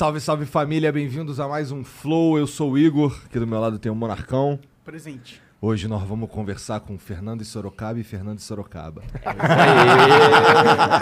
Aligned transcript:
Salve, 0.00 0.18
salve 0.18 0.46
família, 0.46 0.90
bem-vindos 0.90 1.38
a 1.38 1.46
mais 1.46 1.70
um 1.70 1.84
Flow. 1.84 2.38
Eu 2.38 2.46
sou 2.46 2.70
o 2.70 2.78
Igor, 2.78 3.20
aqui 3.26 3.38
do 3.38 3.46
meu 3.46 3.60
lado 3.60 3.78
tem 3.78 3.92
o 3.92 3.94
Monarcão. 3.94 4.58
Presente. 4.82 5.42
Hoje 5.60 5.86
nós 5.86 6.02
vamos 6.04 6.30
conversar 6.30 6.80
com 6.80 6.98
Fernando 6.98 7.42
e 7.42 7.44
Sorocaba 7.44 8.00
e 8.00 8.02
Fernando 8.02 8.38
e 8.38 8.40
Sorocaba. 8.42 9.02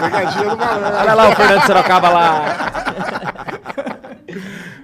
Pegadinha 0.03 0.51
do 0.51 0.57
malandro. 0.57 0.99
Olha 0.99 1.15
lá 1.15 1.29
o 1.29 1.37
Fernando 1.37 1.63
Sorocaba 1.65 2.09
lá. 2.09 2.57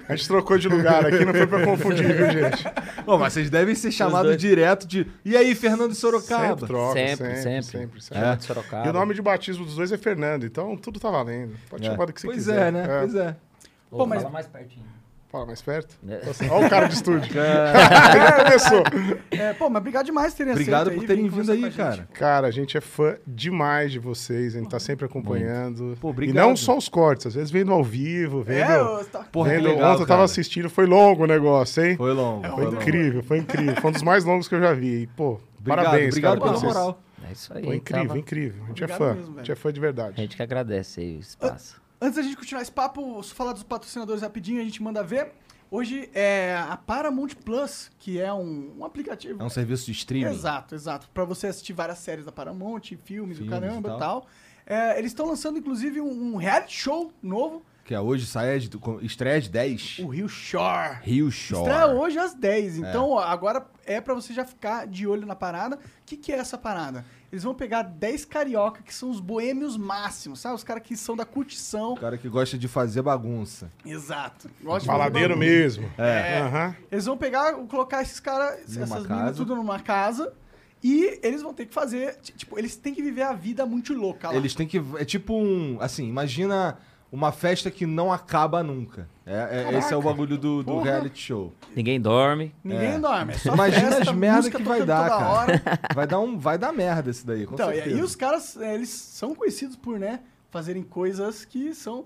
A 0.08 0.14
gente 0.14 0.28
trocou 0.28 0.58
de 0.58 0.68
lugar 0.68 1.04
aqui, 1.06 1.24
não 1.24 1.34
foi 1.34 1.46
pra 1.48 1.64
confundir, 1.64 2.14
viu, 2.14 2.30
gente? 2.30 2.64
Bom, 3.04 3.18
mas 3.18 3.32
vocês 3.32 3.50
devem 3.50 3.74
ser 3.74 3.90
chamados 3.90 4.36
direto 4.36 4.86
de. 4.86 5.08
E 5.24 5.36
aí, 5.36 5.56
Fernando 5.56 5.90
e 5.90 5.96
Sorocaba? 5.96 6.50
Sempre 6.50 6.66
troca, 6.68 6.92
Sempre, 6.92 7.16
sempre, 7.16 7.42
sempre. 7.42 7.62
sempre. 7.64 8.00
sempre, 8.00 8.24
É. 8.24 8.36
De 8.36 8.44
Sorocaba. 8.44 8.86
E 8.86 8.90
o 8.90 8.92
nome 8.92 9.12
de 9.12 9.20
batismo 9.20 9.64
dos 9.64 9.74
dois 9.74 9.90
é 9.90 9.98
Fernando, 9.98 10.46
então 10.46 10.76
tudo 10.76 11.00
tá 11.00 11.10
valendo. 11.10 11.56
Pode 11.68 11.84
É. 11.84 11.90
chamar 11.90 12.04
do 12.06 12.12
que 12.12 12.20
você 12.20 12.28
pois 12.28 12.38
quiser. 12.38 12.68
é, 12.68 12.70
né? 12.70 12.86
Pois 13.00 13.16
é. 13.16 13.34
Pô, 13.96 13.98
Pô, 13.98 14.06
mas- 14.06 14.22
Fala 14.22 14.32
mais 14.32 14.46
pertinho. 14.48 14.86
Fala 15.30 15.46
mais 15.46 15.60
perto. 15.62 15.98
É. 16.08 16.20
Olha 16.48 16.66
o 16.66 16.70
cara 16.70 16.86
de 16.86 16.94
estúdio. 16.94 17.28
Começou. 18.44 18.82
É, 19.32 19.52
pô, 19.52 19.68
mas 19.68 19.80
obrigado 19.80 20.06
demais 20.06 20.32
por 20.32 20.36
terem 20.38 20.52
Obrigado 20.52 20.90
por 20.92 21.04
terem 21.06 21.28
vindo 21.28 21.50
aí, 21.50 21.70
cara. 21.72 22.08
Cara, 22.12 22.46
a 22.46 22.50
gente 22.52 22.76
é 22.76 22.80
fã 22.80 23.16
demais 23.26 23.90
de 23.90 23.98
vocês, 23.98 24.54
a 24.54 24.60
gente 24.60 24.70
tá 24.70 24.78
sempre 24.78 25.06
acompanhando. 25.06 25.96
Pô, 26.00 26.08
e 26.08 26.10
obrigado. 26.10 26.36
não 26.36 26.56
só 26.56 26.76
os 26.76 26.88
cortes, 26.88 27.26
às 27.26 27.34
vezes 27.34 27.50
vendo 27.50 27.72
ao 27.72 27.82
vivo, 27.82 28.42
vendo. 28.44 28.70
É, 28.70 28.78
eu- 28.80 29.04
tá- 29.06 29.24
Porra, 29.24 29.50
vendo 29.50 29.64
legal, 29.64 29.92
ontem 29.94 30.02
eu 30.02 30.06
tava 30.06 30.22
assistindo, 30.24 30.70
foi 30.70 30.86
longo 30.86 31.24
o 31.24 31.26
negócio, 31.26 31.84
hein? 31.84 31.96
Foi 31.96 32.12
longo, 32.12 32.44
É, 32.46 32.48
foi 32.50 32.56
Foi 32.56 32.64
longo. 32.66 32.76
incrível, 32.82 33.22
foi 33.24 33.38
incrível. 33.38 33.74
Foi 33.80 33.90
um 33.90 33.92
dos 33.92 34.02
mais 34.02 34.24
longos 34.24 34.46
que 34.46 34.54
eu 34.54 34.60
já 34.60 34.72
vi. 34.72 35.02
E, 35.02 35.06
pô, 35.08 35.40
Obrigado, 35.58 35.84
parabéns, 35.84 36.08
obrigado 36.10 36.38
cara, 36.38 36.40
pela 36.42 36.52
por 36.52 36.60
vocês. 36.60 36.74
moral. 36.74 37.00
É 37.28 37.32
isso 37.32 37.52
aí. 37.56 37.64
Foi 37.64 37.76
incrível, 37.76 38.06
tava- 38.06 38.18
incrível. 38.20 38.62
A 38.62 38.66
gente 38.68 38.84
Obrigado 38.84 38.90
é 38.90 38.98
fã. 38.98 39.14
mesmo, 39.14 39.34
a 39.34 39.38
gente 39.38 39.50
é 39.52 39.54
fã 39.56 39.72
de 39.72 39.80
verdade. 39.80 40.14
A 40.16 40.20
gente 40.20 40.36
que 40.36 40.42
agradece 40.44 41.00
aí 41.00 41.16
o 41.16 41.20
espaço. 41.20 41.82
Antes 42.04 42.16
da 42.16 42.22
gente 42.22 42.36
continuar 42.36 42.60
esse 42.60 42.70
papo, 42.70 43.22
falar 43.22 43.54
dos 43.54 43.62
patrocinadores 43.62 44.20
rapidinho, 44.20 44.60
a 44.60 44.64
gente 44.64 44.82
manda 44.82 45.02
ver. 45.02 45.32
Hoje 45.70 46.10
é 46.12 46.54
a 46.68 46.76
Paramount 46.76 47.30
Plus, 47.42 47.90
que 47.98 48.20
é 48.20 48.30
um, 48.30 48.74
um 48.78 48.84
aplicativo. 48.84 49.42
É 49.42 49.44
um 49.46 49.48
serviço 49.48 49.86
de 49.86 49.92
streaming. 49.92 50.34
Exato, 50.34 50.74
exato. 50.74 51.08
Pra 51.14 51.24
você 51.24 51.46
assistir 51.46 51.72
várias 51.72 51.96
séries 51.96 52.26
da 52.26 52.30
Paramount, 52.30 52.82
filmes, 52.82 53.38
Filmes 53.38 53.40
o 53.40 53.44
e 53.44 53.48
caramba 53.48 53.88
tal. 53.88 53.96
e 53.96 53.98
tal. 53.98 54.26
É, 54.66 54.98
eles 54.98 55.12
estão 55.12 55.24
lançando, 55.24 55.58
inclusive, 55.58 55.98
um, 55.98 56.34
um 56.34 56.36
reality 56.36 56.76
show 56.76 57.10
novo, 57.22 57.64
Que 57.84 57.94
é 57.94 58.00
hoje 58.00 58.24
sai 58.24 58.58
de, 58.60 58.78
com- 58.78 58.98
estreia 59.00 59.38
de 59.40 59.50
10. 59.50 59.98
o 59.98 60.08
Rio 60.08 60.26
Shore. 60.28 60.96
Rio 61.02 61.30
Shore. 61.30 61.68
Estreia 61.68 61.86
hoje 61.88 62.18
às 62.18 62.32
10. 62.32 62.78
Então, 62.78 63.10
ó, 63.10 63.20
agora 63.20 63.66
é 63.84 64.00
pra 64.00 64.14
você 64.14 64.32
já 64.32 64.42
ficar 64.44 64.86
de 64.86 65.06
olho 65.06 65.26
na 65.26 65.36
parada. 65.36 65.76
O 65.76 65.80
que, 66.06 66.16
que 66.16 66.32
é 66.32 66.36
essa 66.36 66.56
parada? 66.56 67.04
Eles 67.30 67.42
vão 67.44 67.54
pegar 67.54 67.82
10 67.82 68.24
carioca, 68.24 68.80
que 68.82 68.94
são 68.94 69.10
os 69.10 69.20
boêmios 69.20 69.76
máximos, 69.76 70.40
sabe? 70.40 70.54
Os 70.54 70.64
caras 70.64 70.82
que 70.82 70.96
são 70.96 71.14
da 71.14 71.26
curtição. 71.26 71.92
O 71.92 71.96
cara 72.00 72.16
que 72.16 72.26
gosta 72.28 72.56
de 72.56 72.68
fazer 72.68 73.02
bagunça. 73.02 73.70
Exato. 73.84 74.48
Gosta 74.62 74.80
de 74.80 74.86
Faladeiro 74.86 75.36
mesmo. 75.36 75.90
É. 75.98 76.38
Aham. 76.40 76.76
Eles 76.90 77.04
vão 77.04 77.18
pegar, 77.18 77.52
colocar 77.66 78.00
esses 78.00 78.18
caras, 78.20 78.60
essas 78.62 78.88
casa. 78.88 79.08
meninas 79.08 79.36
tudo 79.36 79.54
numa 79.54 79.78
casa. 79.80 80.32
E 80.82 81.18
eles 81.22 81.42
vão 81.42 81.52
ter 81.52 81.66
que 81.66 81.74
fazer, 81.74 82.16
ti- 82.22 82.32
tipo, 82.34 82.58
eles 82.58 82.76
têm 82.76 82.94
que 82.94 83.02
viver 83.02 83.22
a 83.22 83.32
vida 83.32 83.66
muito 83.66 83.92
louca 83.94 84.28
lá. 84.30 84.36
Eles 84.36 84.54
têm 84.54 84.66
que. 84.66 84.82
É 84.98 85.04
tipo 85.04 85.34
um. 85.34 85.78
Assim, 85.80 86.06
imagina 86.08 86.78
uma 87.14 87.30
festa 87.30 87.70
que 87.70 87.86
não 87.86 88.12
acaba 88.12 88.62
nunca. 88.62 89.08
É, 89.24 89.70
é- 89.72 89.78
esse 89.78 89.94
é 89.94 89.96
o 89.96 90.02
bagulho 90.02 90.36
do, 90.36 90.62
do 90.62 90.80
reality 90.80 91.18
show. 91.20 91.52
Ninguém 91.74 92.00
dorme. 92.00 92.52
Ninguém 92.62 92.94
É. 92.94 92.98
dorme. 92.98 93.32
É 93.34 93.38
só 93.38 93.54
Imagina 93.54 93.92
festa, 93.92 94.10
as 94.10 94.16
merdas 94.16 94.48
que 94.48 94.62
vai 94.62 94.84
dar, 94.84 95.08
toda 95.08 95.18
cara. 95.20 95.30
hora. 95.32 95.62
Vai 95.94 96.06
dar, 96.06 96.18
um, 96.20 96.38
vai 96.38 96.58
dar 96.58 96.72
merda 96.72 97.10
esse 97.10 97.24
daí, 97.24 97.46
com 97.46 97.54
Então, 97.54 97.70
e 97.70 97.74
certeza. 97.76 97.96
aí 97.96 98.02
os 98.02 98.16
caras, 98.16 98.56
é, 98.56 98.74
eles 98.74 98.88
são 98.90 99.34
conhecidos 99.34 99.76
por, 99.76 99.98
né, 99.98 100.20
fazerem 100.50 100.82
coisas 100.82 101.44
que 101.44 101.72
são 101.72 102.04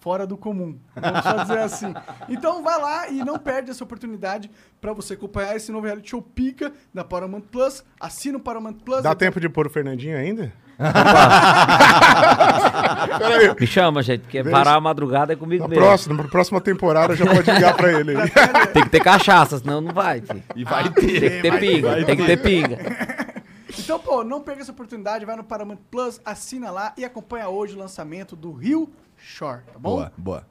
fora 0.00 0.26
do 0.26 0.36
comum. 0.36 0.78
Vamos 0.96 1.22
só 1.22 1.32
dizer 1.42 1.58
assim. 1.58 1.94
Então 2.28 2.62
vai 2.62 2.80
lá 2.80 3.08
e 3.08 3.24
não 3.24 3.38
perde 3.38 3.70
essa 3.70 3.84
oportunidade 3.84 4.50
pra 4.80 4.92
você 4.92 5.14
acompanhar 5.14 5.54
esse 5.54 5.70
novo 5.70 5.86
reality 5.86 6.10
show 6.10 6.22
pica 6.22 6.72
da 6.92 7.04
Paramount 7.04 7.42
Plus. 7.42 7.84
Assina 8.00 8.38
o 8.38 8.40
Paramount 8.40 8.74
Plus. 8.84 9.02
Dá 9.02 9.10
é- 9.10 9.14
tempo 9.14 9.38
de 9.40 9.48
pôr 9.48 9.66
o 9.66 9.70
Fernandinho 9.70 10.16
ainda? 10.16 10.52
Me 13.60 13.66
chama, 13.66 14.02
gente, 14.02 14.22
porque 14.22 14.42
parar 14.44 14.74
a 14.76 14.80
madrugada 14.80 15.32
é 15.32 15.36
comigo 15.36 15.64
Na 15.64 15.68
mesmo. 15.68 15.84
próxima, 15.84 16.22
na 16.22 16.28
próxima 16.28 16.60
temporada 16.60 17.14
já 17.14 17.26
pode 17.26 17.50
ligar 17.50 17.76
pra 17.76 17.92
ele 17.92 18.16
aí. 18.16 18.30
Tem 18.72 18.82
que 18.84 18.88
ter 18.88 19.00
cachaça, 19.02 19.58
senão 19.58 19.80
não 19.82 19.92
vai, 19.92 20.22
filho. 20.22 20.42
E 20.56 20.64
vai 20.64 20.84
Tem 20.84 20.92
ter. 20.92 21.20
que 21.20 21.42
ter 21.42 21.60
pinga, 21.60 22.04
tem 22.06 22.16
que 22.16 22.24
ter 22.26 22.36
pinga. 22.40 22.78
Então, 23.78 24.00
pô, 24.00 24.24
não 24.24 24.40
perca 24.40 24.62
essa 24.62 24.72
oportunidade, 24.72 25.24
vai 25.24 25.36
no 25.36 25.44
Paramount 25.44 25.78
Plus, 25.90 26.20
assina 26.24 26.70
lá 26.72 26.92
e 26.98 27.04
acompanha 27.04 27.48
hoje 27.48 27.76
o 27.76 27.78
lançamento 27.78 28.34
do 28.34 28.52
Rio 28.52 28.90
Shore, 29.20 29.62
tá 29.64 29.78
bom? 29.78 29.96
Boa, 29.96 30.12
boa. 30.16 30.46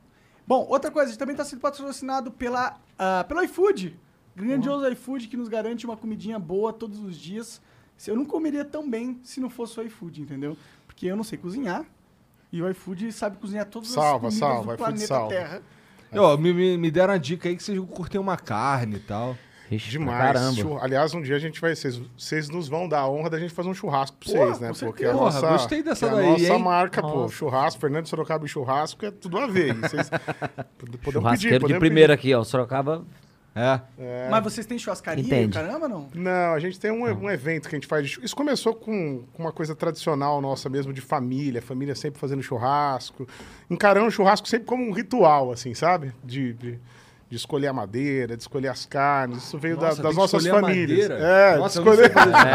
Bom, 0.47 0.65
outra 0.69 0.89
coisa, 0.89 1.07
a 1.07 1.11
gente 1.11 1.19
também 1.19 1.33
está 1.33 1.45
sendo 1.45 1.59
patrocinado 1.59 2.31
pela, 2.31 2.79
ah, 2.97 3.25
pelo 3.27 3.41
iFood. 3.43 3.99
Grandioso 4.35 4.87
iFood 4.89 5.27
que 5.27 5.37
nos 5.37 5.49
garante 5.49 5.85
uma 5.85 5.97
comidinha 5.97 6.39
boa 6.39 6.71
todos 6.71 6.99
os 6.99 7.17
dias. 7.17 7.61
Eu 8.07 8.15
não 8.15 8.25
comeria 8.25 8.63
tão 8.63 8.89
bem 8.89 9.19
se 9.23 9.39
não 9.39 9.49
fosse 9.49 9.79
o 9.79 9.83
iFood, 9.83 10.21
entendeu? 10.21 10.57
Porque 10.87 11.05
eu 11.05 11.15
não 11.15 11.23
sei 11.23 11.37
cozinhar 11.37 11.85
e 12.51 12.61
o 12.61 12.69
iFood 12.69 13.11
sabe 13.11 13.37
cozinhar 13.37 13.65
todas 13.65 13.89
Salva, 13.89 14.29
as 14.29 14.33
comidas 14.33 14.39
salva, 14.39 14.55
do 14.55 14.73
iFood 14.73 14.77
planeta 14.77 15.07
salva. 15.07 15.29
Terra. 15.29 15.61
E, 16.11 16.17
ó, 16.17 16.35
me, 16.37 16.77
me, 16.77 16.89
deram 16.89 17.13
uma 17.13 17.19
dica 17.19 17.47
aí 17.47 17.55
que 17.55 17.61
vocês 17.61 17.79
curtem 17.91 18.19
uma 18.19 18.37
carne 18.37 18.95
e 18.95 18.99
tal. 18.99 19.37
Ixi, 19.71 19.91
Demais. 19.91 20.17
Caramba. 20.17 20.79
Aliás, 20.81 21.13
um 21.13 21.21
dia 21.21 21.35
a 21.35 21.39
gente 21.39 21.61
vai. 21.61 21.75
Vocês, 21.75 22.01
vocês 22.17 22.49
nos 22.49 22.67
vão 22.67 22.87
dar 22.87 23.01
a 23.01 23.09
honra 23.09 23.29
da 23.29 23.39
gente 23.39 23.53
fazer 23.53 23.69
um 23.69 23.73
churrasco 23.73 24.17
pra 24.17 24.31
vocês, 24.31 24.59
né? 24.59 24.71
Porque 24.79 25.05
a 25.05 25.13
nossa, 25.13 25.41
Porra, 25.41 25.51
gostei 25.53 25.83
dessa 25.83 26.07
que 26.07 26.13
a 26.13 26.15
daí, 26.15 26.25
nossa 26.25 26.53
hein? 26.53 26.63
marca, 26.63 27.01
pô, 27.01 27.07
Nossa. 27.07 27.35
churrasco, 27.35 27.79
Fernando 27.79 28.07
Sorocaba 28.07 28.45
e 28.45 28.49
churrasco 28.49 29.05
é 29.05 29.11
tudo 29.11 29.37
a 29.37 29.47
ver. 29.47 29.75
Vocês 29.75 30.09
podemos 31.03 31.31
pedir, 31.31 31.53
de 31.53 31.59
podemos 31.59 31.79
primeira 31.79 32.13
aqui, 32.13 32.33
ó. 32.33 32.43
Sorocaba. 32.43 33.05
É. 33.55 34.29
Mas 34.29 34.43
vocês 34.43 34.65
têm 34.65 34.77
churrascaria? 34.79 35.23
Entende. 35.23 35.53
Caramba, 35.53 35.87
não? 35.87 36.09
Não, 36.13 36.53
a 36.53 36.59
gente 36.59 36.79
tem 36.79 36.91
um, 36.91 37.03
um 37.03 37.29
evento 37.29 37.67
que 37.67 37.75
a 37.75 37.77
gente 37.77 37.87
faz. 37.87 38.07
de 38.07 38.23
Isso 38.23 38.35
começou 38.35 38.73
com, 38.73 39.25
com 39.33 39.43
uma 39.43 39.51
coisa 39.51 39.75
tradicional 39.75 40.39
nossa 40.41 40.69
mesmo, 40.69 40.93
de 40.93 41.01
família. 41.01 41.61
Família 41.61 41.93
sempre 41.95 42.19
fazendo 42.19 42.41
churrasco. 42.41 43.27
Encarando 43.69 44.07
o 44.07 44.11
churrasco 44.11 44.47
sempre 44.47 44.65
como 44.65 44.83
um 44.83 44.91
ritual, 44.91 45.51
assim, 45.51 45.73
sabe? 45.73 46.13
De, 46.23 46.53
de, 46.53 46.79
de 47.29 47.35
escolher 47.35 47.67
a 47.67 47.73
madeira, 47.73 48.35
de 48.35 48.41
escolher 48.41 48.69
as 48.69 48.85
carnes. 48.87 49.43
Isso 49.43 49.57
veio 49.59 49.77
da- 49.77 49.87
Nossa, 49.89 49.95
tem 49.97 50.03
das 50.05 50.15
nossas 50.15 50.47
famílias. 50.47 51.11
É, 51.11 51.57
Nossa, 51.57 51.77
escolher. 51.79 52.11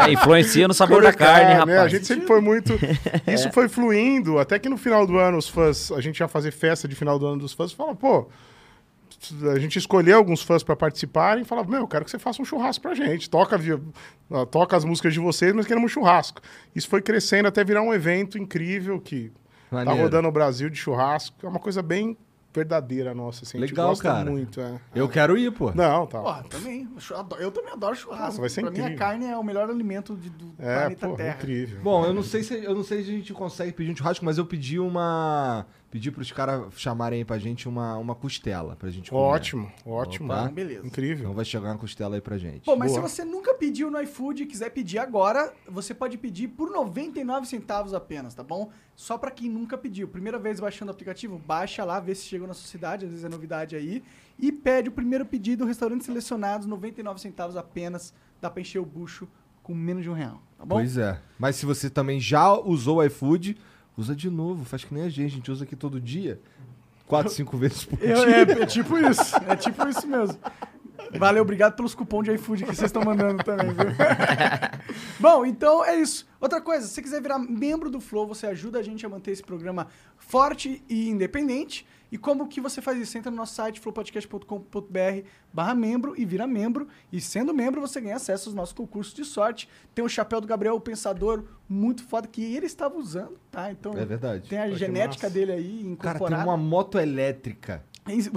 É, 0.08 0.12
influencia 0.12 0.66
no 0.66 0.74
sabor 0.74 1.00
da 1.02 1.12
carne, 1.12 1.50
né? 1.50 1.54
rapaz. 1.54 1.78
A 1.80 1.88
gente 1.88 2.06
sempre 2.06 2.26
foi 2.26 2.40
muito. 2.40 2.72
Isso 3.26 3.50
foi 3.52 3.68
fluindo, 3.68 4.38
até 4.38 4.58
que 4.58 4.68
no 4.68 4.76
final 4.76 5.06
do 5.06 5.16
ano 5.16 5.38
os 5.38 5.48
fãs, 5.48 5.92
a 5.92 6.00
gente 6.00 6.18
ia 6.18 6.26
fazer 6.26 6.50
festa 6.50 6.88
de 6.88 6.94
final 6.96 7.18
do 7.20 7.26
ano 7.26 7.38
dos 7.38 7.52
fãs, 7.52 7.70
fala, 7.72 7.94
pô, 7.94 8.26
a 9.54 9.58
gente 9.60 9.78
escolheu 9.78 10.18
alguns 10.18 10.42
fãs 10.42 10.62
para 10.64 10.74
participarem 10.74 11.42
e 11.44 11.46
falava, 11.46 11.70
meu, 11.70 11.80
eu 11.82 11.88
quero 11.88 12.04
que 12.04 12.10
você 12.10 12.18
faça 12.18 12.42
um 12.42 12.44
churrasco 12.44 12.82
pra 12.82 12.94
gente. 12.94 13.30
Toca, 13.30 13.56
toca 14.50 14.76
as 14.76 14.84
músicas 14.84 15.14
de 15.14 15.20
vocês, 15.20 15.52
mas 15.54 15.66
queremos 15.66 15.90
um 15.90 15.94
churrasco. 15.94 16.40
Isso 16.74 16.88
foi 16.88 17.00
crescendo 17.00 17.46
até 17.46 17.62
virar 17.62 17.80
um 17.82 17.94
evento 17.94 18.36
incrível 18.36 19.00
que 19.00 19.30
tá 19.70 19.76
Maneiro. 19.76 20.02
rodando 20.02 20.28
o 20.28 20.32
Brasil 20.32 20.68
de 20.68 20.76
churrasco. 20.76 21.36
É 21.44 21.48
uma 21.48 21.60
coisa 21.60 21.80
bem 21.80 22.16
verdadeira 22.54 23.12
nossa, 23.14 23.44
assim. 23.44 23.58
a 23.58 23.60
gente 23.60 23.70
Legal, 23.70 23.88
gosta 23.88 24.02
cara. 24.04 24.30
muito. 24.30 24.60
É. 24.60 24.80
Eu 24.94 25.08
quero 25.08 25.36
ir, 25.36 25.50
pô. 25.52 25.72
Não, 25.74 26.06
tá. 26.06 26.20
Porra, 26.20 26.44
também. 26.48 26.88
Eu 27.10 27.16
adoro- 27.18 27.42
Eu 27.42 27.50
também 27.50 27.72
adoro 27.72 27.96
churrasco. 27.96 28.24
Nossa, 28.26 28.40
vai 28.40 28.48
ser 28.48 28.60
pra 28.62 28.70
mim, 28.70 28.78
a 28.78 28.80
incrível. 28.82 28.98
carne 28.98 29.26
é 29.26 29.36
o 29.36 29.42
melhor 29.42 29.68
alimento 29.68 30.16
de- 30.16 30.30
do 30.30 30.54
É, 30.58 30.80
planeta 30.82 31.08
pô, 31.08 31.16
Terra. 31.16 31.36
incrível. 31.36 31.80
Bom, 31.82 32.04
eu 32.06 32.14
não 32.14 32.22
sei 32.22 32.42
se 32.42 32.54
eu 32.64 32.74
não 32.74 32.84
sei 32.84 33.02
se 33.02 33.10
a 33.10 33.12
gente 33.12 33.32
consegue 33.34 33.72
pedir 33.72 33.90
um 33.92 33.96
churrasco, 33.96 34.24
mas 34.24 34.38
eu 34.38 34.46
pedi 34.46 34.78
uma 34.78 35.66
pedir 35.94 36.10
pros 36.10 36.32
caras 36.32 36.74
chamarem 36.74 37.20
aí 37.20 37.24
pra 37.24 37.38
gente 37.38 37.68
uma, 37.68 37.96
uma 37.96 38.16
costela 38.16 38.74
pra 38.74 38.90
gente 38.90 39.10
comer. 39.10 39.22
Ótimo, 39.22 39.72
ótimo. 39.86 40.32
Opa. 40.32 40.48
Beleza. 40.48 40.84
Incrível. 40.84 41.26
Então 41.26 41.34
vai 41.34 41.44
chegar 41.44 41.68
uma 41.68 41.78
costela 41.78 42.16
aí 42.16 42.20
pra 42.20 42.36
gente. 42.36 42.64
Pô, 42.64 42.74
mas 42.74 42.90
Boa. 42.90 43.08
se 43.08 43.14
você 43.14 43.24
nunca 43.24 43.54
pediu 43.54 43.92
no 43.92 44.00
iFood 44.00 44.42
e 44.42 44.46
quiser 44.46 44.70
pedir 44.70 44.98
agora, 44.98 45.54
você 45.68 45.94
pode 45.94 46.18
pedir 46.18 46.48
por 46.48 46.68
99 46.68 47.46
centavos 47.46 47.94
apenas, 47.94 48.34
tá 48.34 48.42
bom? 48.42 48.72
Só 48.96 49.16
pra 49.16 49.30
quem 49.30 49.48
nunca 49.48 49.78
pediu. 49.78 50.08
Primeira 50.08 50.36
vez 50.36 50.58
baixando 50.58 50.90
o 50.90 50.92
aplicativo, 50.92 51.38
baixa 51.38 51.84
lá, 51.84 52.00
vê 52.00 52.12
se 52.12 52.24
chegou 52.24 52.48
na 52.48 52.54
sua 52.54 52.66
cidade, 52.66 53.04
às 53.04 53.12
vezes 53.12 53.24
é 53.24 53.28
novidade 53.28 53.76
aí. 53.76 54.02
E 54.36 54.50
pede 54.50 54.88
o 54.88 54.92
primeiro 54.92 55.24
pedido, 55.24 55.64
restaurantes 55.64 56.06
selecionados, 56.06 56.66
99 56.66 57.20
centavos 57.20 57.56
apenas. 57.56 58.12
Dá 58.40 58.50
pra 58.50 58.60
encher 58.60 58.80
o 58.80 58.84
bucho 58.84 59.28
com 59.62 59.72
menos 59.72 60.02
de 60.02 60.10
um 60.10 60.12
real, 60.12 60.42
tá 60.58 60.66
bom? 60.66 60.74
Pois 60.74 60.98
é. 60.98 61.20
Mas 61.38 61.54
se 61.54 61.64
você 61.64 61.88
também 61.88 62.18
já 62.18 62.52
usou 62.52 62.96
o 62.96 63.04
iFood, 63.04 63.56
usa 63.96 64.14
de 64.14 64.30
novo. 64.30 64.64
Faz 64.64 64.84
que 64.84 64.92
nem 64.94 65.04
a 65.04 65.08
gente. 65.08 65.26
A 65.32 65.36
gente 65.36 65.50
usa 65.50 65.64
aqui 65.64 65.76
todo 65.76 66.00
dia. 66.00 66.40
Quatro, 67.06 67.30
cinco 67.32 67.56
vezes 67.56 67.84
por 67.84 68.02
Eu- 68.02 68.24
dia. 68.24 68.36
é, 68.36 68.62
é 68.62 68.66
tipo 68.66 68.96
isso. 68.98 69.36
É 69.46 69.54
tipo 69.56 69.86
isso 69.88 70.06
mesmo. 70.06 70.38
Valeu, 71.18 71.42
obrigado 71.42 71.76
pelos 71.76 71.94
cupons 71.94 72.24
de 72.24 72.32
iFood 72.32 72.64
que 72.64 72.74
vocês 72.74 72.86
estão 72.88 73.02
mandando 73.04 73.42
também, 73.44 73.66
viu? 73.68 73.76
Bom, 75.20 75.44
então 75.46 75.84
é 75.84 75.96
isso. 75.96 76.26
Outra 76.40 76.60
coisa, 76.60 76.86
se 76.86 76.94
você 76.94 77.02
quiser 77.02 77.20
virar 77.22 77.38
membro 77.38 77.90
do 77.90 78.00
Flow, 78.00 78.26
você 78.26 78.46
ajuda 78.46 78.78
a 78.78 78.82
gente 78.82 79.04
a 79.04 79.08
manter 79.08 79.30
esse 79.32 79.42
programa 79.42 79.86
forte 80.16 80.82
e 80.88 81.08
independente. 81.08 81.86
E 82.14 82.16
como 82.16 82.46
que 82.46 82.60
você 82.60 82.80
faz 82.80 82.96
isso? 82.96 83.18
Entra 83.18 83.28
no 83.28 83.36
nosso 83.36 83.54
site, 83.56 83.80
flowpodcast.com.br 83.80 85.26
barra 85.52 85.74
membro 85.74 86.14
e 86.16 86.24
vira 86.24 86.46
membro. 86.46 86.86
E 87.10 87.20
sendo 87.20 87.52
membro, 87.52 87.80
você 87.80 88.00
ganha 88.00 88.14
acesso 88.14 88.48
aos 88.48 88.54
nossos 88.54 88.72
concursos 88.72 89.12
de 89.12 89.24
sorte. 89.24 89.68
Tem 89.92 90.04
o 90.04 90.08
chapéu 90.08 90.40
do 90.40 90.46
Gabriel, 90.46 90.76
o 90.76 90.80
Pensador, 90.80 91.42
muito 91.68 92.04
foda, 92.04 92.28
que 92.28 92.54
ele 92.54 92.66
estava 92.66 92.96
usando, 92.96 93.36
tá? 93.50 93.68
Então, 93.72 93.92
É 93.94 94.04
verdade. 94.04 94.48
tem 94.48 94.60
a 94.60 94.70
genética 94.70 95.28
dele 95.28 95.50
aí 95.50 95.96
Cara, 95.98 96.16
incorporada. 96.18 96.36
tem 96.44 96.44
uma 96.52 96.56
moto 96.56 97.00
elétrica. 97.00 97.82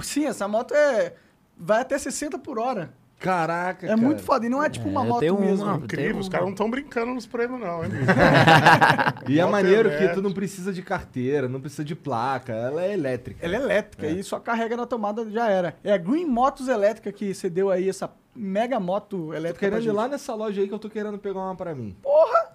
Sim, 0.02 0.24
essa 0.26 0.48
moto 0.48 0.74
é. 0.74 1.14
Vai 1.56 1.80
até 1.82 1.96
60 1.96 2.36
por 2.36 2.58
hora. 2.58 2.92
Caraca, 3.18 3.84
É 3.86 3.88
cara. 3.90 4.00
muito 4.00 4.22
foda. 4.22 4.46
E 4.46 4.48
não 4.48 4.62
é 4.62 4.70
tipo 4.70 4.86
É, 4.86 4.90
uma 4.90 5.00
eu 5.00 5.06
moto 5.06 5.20
tenho 5.20 5.36
uma. 5.36 5.44
mesmo. 5.44 5.74
Incrível, 5.76 6.18
os 6.20 6.28
caras 6.28 6.46
não 6.46 6.52
estão 6.52 6.70
brincando 6.70 7.12
nos 7.12 7.26
prêmios, 7.26 7.60
não, 7.60 7.82
hein? 7.84 7.90
E 9.28 9.38
é 9.38 9.42
Moto 9.42 9.50
maneiro 9.52 9.88
que 9.88 9.94
elétrica. 9.96 10.14
tu 10.14 10.22
não 10.22 10.32
precisa 10.32 10.72
de 10.72 10.82
carteira, 10.82 11.48
não 11.48 11.60
precisa 11.60 11.84
de 11.84 11.94
placa. 11.96 12.52
Ela 12.52 12.84
é 12.84 12.92
elétrica. 12.92 13.44
Ela 13.44 13.56
é 13.56 13.58
elétrica 13.58 14.06
e 14.06 14.22
só 14.22 14.38
carrega 14.38 14.76
na 14.76 14.86
tomada 14.86 15.28
já 15.30 15.48
era. 15.50 15.76
É 15.82 15.92
a 15.92 15.98
Green 15.98 16.26
Motos 16.26 16.68
Elétrica 16.68 17.10
que 17.12 17.34
você 17.34 17.50
deu 17.50 17.70
aí, 17.70 17.88
essa 17.88 18.10
mega 18.34 18.78
moto 18.78 19.26
Tô 19.26 19.34
elétrica. 19.34 19.58
querendo 19.58 19.72
pra 19.74 19.80
ir 19.80 19.84
gente. 19.86 19.94
lá 19.96 20.08
nessa 20.08 20.34
loja 20.34 20.60
aí 20.60 20.68
que 20.68 20.74
eu 20.74 20.78
tô 20.78 20.88
querendo 20.88 21.18
pegar 21.18 21.40
uma 21.40 21.56
pra 21.56 21.74
mim. 21.74 21.96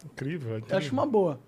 incrível, 0.05 0.51
é 0.51 0.53
Eu 0.53 0.57
incrível. 0.59 0.77
acho 0.77 0.93
uma 0.93 1.05
boa. 1.05 1.39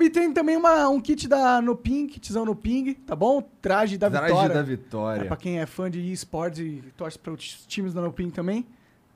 E 0.00 0.08
tem 0.10 0.32
também 0.32 0.56
uma, 0.56 0.88
um 0.88 1.00
kit 1.00 1.28
da 1.28 1.60
Noping, 1.60 2.06
kitzão 2.06 2.44
Noping, 2.44 2.94
tá 2.94 3.14
bom? 3.14 3.42
Traje 3.60 3.98
da 3.98 4.10
Traje 4.10 4.26
Vitória. 4.28 4.54
da 4.54 4.60
É, 4.60 4.62
Vitória. 4.62 5.24
pra 5.26 5.36
quem 5.36 5.60
é 5.60 5.66
fã 5.66 5.90
de 5.90 6.00
esportes 6.12 6.58
e 6.60 6.82
torce 6.96 7.18
para 7.18 7.32
os 7.32 7.64
times 7.66 7.92
da 7.92 8.00
Noping 8.00 8.30
também. 8.30 8.66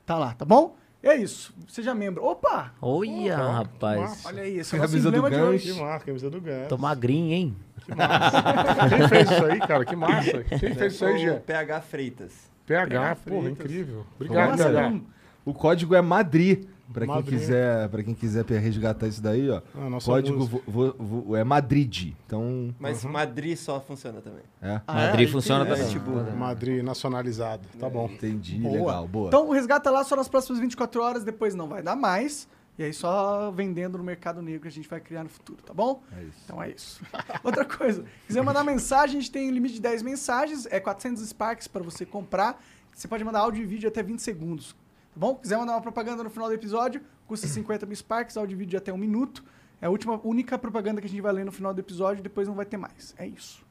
Tá 0.05 0.17
lá, 0.17 0.33
tá 0.33 0.45
bom? 0.45 0.75
É 1.01 1.15
isso. 1.15 1.53
Seja 1.67 1.93
membro. 1.93 2.23
Opa! 2.23 2.73
Olha, 2.81 3.35
rapaz. 3.37 3.99
massa. 3.99 4.27
Olha 4.27 4.43
aí, 4.43 4.57
esse 4.59 4.73
é 4.73 4.77
o 4.77 4.81
nosso 4.81 4.91
camisa 4.93 5.11
do 5.11 5.17
emblema 5.17 5.29
de 5.29 5.35
Guns. 5.43 5.49
hoje. 5.63 5.73
Que 5.73 5.79
massa, 5.81 6.05
camisa 6.05 6.29
do 6.29 6.41
Gans. 6.41 6.67
Tô 6.67 6.77
magrinho, 6.77 7.31
hein? 7.33 7.55
Quem 8.89 9.07
fez 9.07 9.29
isso 9.31 9.45
aí, 9.45 9.59
cara? 9.59 9.85
Que 9.85 9.95
massa. 9.95 10.43
Quem 10.43 10.73
fez 10.73 10.93
isso 10.93 11.05
aí, 11.05 11.19
Gê? 11.19 11.33
PH 11.33 11.81
Freitas. 11.81 12.33
PH, 12.65 13.15
porra, 13.17 13.41
Freitas. 13.41 13.51
incrível. 13.51 14.05
Obrigado, 14.15 14.53
assim? 14.53 14.63
PH. 14.63 14.99
O 15.45 15.53
código 15.53 15.93
é 15.95 16.01
Madrid. 16.01 16.65
Pra 16.93 17.05
quem, 17.07 17.23
quiser, 17.23 17.89
pra 17.89 18.03
quem 18.03 18.13
quiser 18.13 18.45
resgatar 18.45 19.07
isso 19.07 19.21
daí, 19.21 19.49
ó. 19.49 19.61
Ah, 19.75 19.97
código 20.03 20.45
vo- 20.45 20.61
vo- 20.67 20.95
vo- 20.97 21.35
é 21.35 21.43
Madrid. 21.43 22.13
Então, 22.25 22.73
Mas 22.79 23.03
Madrid 23.03 23.57
só 23.57 23.81
funciona 23.81 24.21
também. 24.21 24.43
é. 24.61 24.81
Ah, 24.87 24.93
Madrid 25.07 25.27
é? 25.27 25.31
funciona 25.31 25.65
também. 25.65 25.99
Boa. 25.99 26.23
Madrid 26.35 26.83
nacionalizado. 26.83 27.67
Tá 27.79 27.89
bom. 27.89 28.09
Entendi, 28.11 28.57
Boa. 28.59 28.73
legal, 28.77 29.07
boa. 29.07 29.27
Então 29.27 29.49
resgata 29.49 29.89
lá 29.89 30.03
só 30.03 30.15
nas 30.15 30.27
próximas 30.27 30.59
24 30.59 31.01
horas, 31.01 31.23
depois 31.23 31.55
não 31.55 31.67
vai 31.67 31.81
dar 31.81 31.95
mais. 31.95 32.47
E 32.77 32.83
aí 32.83 32.93
só 32.93 33.51
vendendo 33.51 33.97
no 33.97 34.03
mercado 34.03 34.41
negro 34.41 34.61
que 34.61 34.67
a 34.67 34.71
gente 34.71 34.87
vai 34.89 34.99
criar 34.99 35.23
no 35.23 35.29
futuro, 35.29 35.63
tá 35.63 35.73
bom? 35.73 36.03
É 36.17 36.23
isso. 36.23 36.37
Então 36.43 36.61
é 36.61 36.69
isso. 36.71 37.01
Outra 37.43 37.63
coisa, 37.65 38.03
quiser 38.27 38.43
mandar 38.43 38.63
mensagem, 38.65 39.17
a 39.17 39.21
gente 39.21 39.31
tem 39.31 39.49
limite 39.49 39.75
de 39.75 39.81
10 39.81 40.01
mensagens, 40.01 40.65
é 40.69 40.79
400 40.79 41.23
Sparks 41.27 41.67
para 41.69 41.81
você 41.81 42.05
comprar. 42.05 42.61
Você 42.93 43.07
pode 43.07 43.23
mandar 43.23 43.39
áudio 43.39 43.63
e 43.63 43.65
vídeo 43.65 43.87
até 43.87 44.03
20 44.03 44.19
segundos, 44.19 44.75
tá 45.15 45.19
bom? 45.19 45.35
Quiser 45.35 45.57
mandar 45.57 45.73
uma 45.73 45.81
propaganda 45.81 46.23
no 46.23 46.29
final 46.29 46.47
do 46.49 46.53
episódio, 46.53 47.01
custa 47.25 47.47
50 47.47 47.85
mil 47.85 47.95
Sparks, 47.95 48.37
áudio 48.37 48.55
e 48.55 48.57
vídeo 48.57 48.71
de 48.71 48.77
até 48.77 48.93
um 48.93 48.97
minuto. 48.97 49.43
É 49.81 49.87
a 49.87 49.89
última, 49.89 50.19
única 50.23 50.57
propaganda 50.57 51.01
que 51.01 51.07
a 51.07 51.09
gente 51.09 51.21
vai 51.21 51.33
ler 51.33 51.45
no 51.45 51.51
final 51.51 51.73
do 51.73 51.79
episódio, 51.79 52.21
depois 52.23 52.47
não 52.47 52.55
vai 52.55 52.65
ter 52.65 52.77
mais. 52.77 53.13
É 53.17 53.25
isso. 53.27 53.63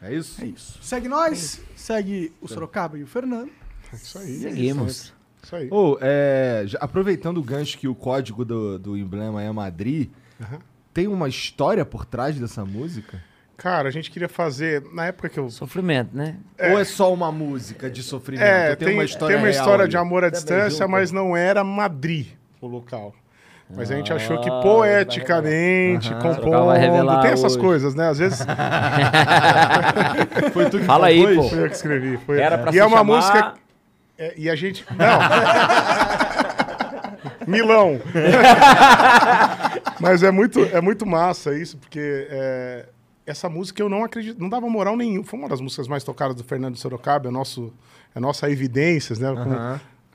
É 0.00 0.14
isso? 0.14 0.42
É 0.42 0.46
isso. 0.46 0.78
Segue 0.82 1.08
nós, 1.08 1.60
segue 1.74 2.32
o 2.40 2.46
Sorocaba 2.46 2.96
e 2.98 3.02
o 3.02 3.06
Fernando. 3.06 3.50
É 3.92 3.96
Isso 3.96 4.18
aí. 4.18 4.38
Seguimos. 4.40 5.12
Isso 5.42 5.56
aí. 5.56 5.68
Ô, 5.70 5.96
é, 6.00 6.64
já- 6.66 6.78
aproveitando 6.80 7.38
o 7.38 7.42
gancho 7.42 7.78
que 7.78 7.88
o 7.88 7.94
código 7.94 8.44
do, 8.44 8.78
do 8.78 8.96
emblema 8.96 9.42
é 9.42 9.50
Madrid, 9.50 10.10
Aham. 10.40 10.58
tem 10.92 11.08
uma 11.08 11.28
história 11.28 11.84
por 11.86 12.04
trás 12.04 12.38
dessa 12.38 12.64
música? 12.64 13.22
Cara, 13.58 13.88
a 13.88 13.90
gente 13.90 14.08
queria 14.10 14.28
fazer. 14.28 14.84
Na 14.92 15.06
época 15.06 15.28
que 15.28 15.36
eu. 15.38 15.50
Sofrimento, 15.50 16.16
né? 16.16 16.36
Ou 16.70 16.78
é 16.78 16.84
só 16.84 17.12
uma 17.12 17.30
música 17.32 17.90
de 17.90 18.02
sofrimento? 18.04 18.44
É, 18.46 18.70
Ou 18.70 18.76
tem, 18.76 18.94
uma 18.94 19.02
história 19.04 19.34
tem 19.36 19.44
uma 19.44 19.50
história 19.50 19.88
de 19.88 19.96
amor 19.96 20.22
à 20.24 20.30
distância, 20.30 20.78
junto. 20.84 20.88
mas 20.92 21.10
não 21.10 21.36
era 21.36 21.64
Madrid 21.64 22.28
o 22.60 22.68
local. 22.68 23.12
Mas 23.68 23.90
a 23.90 23.96
gente 23.96 24.10
achou 24.12 24.40
que 24.40 24.48
Ah, 24.48 24.60
poeticamente, 24.62 26.08
vai 26.14 26.22
compondo, 26.36 27.20
tem 27.20 27.32
essas 27.32 27.52
hoje. 27.52 27.58
coisas, 27.62 27.94
né? 27.94 28.08
Às 28.08 28.18
vezes 28.18 28.38
Foi 30.54 30.70
tu 30.70 30.78
que 30.78 30.84
Fala 30.84 31.08
aí, 31.08 31.36
pô. 31.36 31.42
foi 31.50 31.64
eu 31.64 31.68
que 31.68 31.74
escrevi. 31.76 32.16
Foi... 32.24 32.40
Era 32.40 32.56
pra 32.56 32.70
e 32.70 32.74
se 32.74 32.78
é 32.78 32.84
uma 32.86 32.98
chamar- 32.98 33.16
música. 33.16 33.54
é, 34.16 34.32
e 34.38 34.48
a 34.48 34.54
gente. 34.54 34.86
Não! 34.96 35.18
Milão! 37.46 38.00
Mas 40.00 40.22
é 40.22 40.30
muito, 40.30 40.60
é 40.64 40.80
muito 40.80 41.04
massa 41.04 41.54
isso, 41.54 41.76
porque 41.76 42.26
é, 42.30 42.86
essa 43.28 43.48
música 43.48 43.82
eu 43.82 43.88
não 43.88 44.04
acredito, 44.04 44.38
não 44.40 44.48
dava 44.48 44.68
moral 44.68 44.96
nenhum. 44.96 45.22
Foi 45.22 45.38
uma 45.38 45.48
das 45.48 45.60
músicas 45.60 45.86
mais 45.88 46.02
tocadas 46.04 46.34
do 46.36 46.44
Fernando 46.44 46.76
Sorocaba, 46.76 47.28
é, 47.28 47.30
nosso, 47.30 47.72
é 48.14 48.20
nossa 48.20 48.50
evidências, 48.50 49.18
né? 49.18 49.28
Com, 49.34 49.50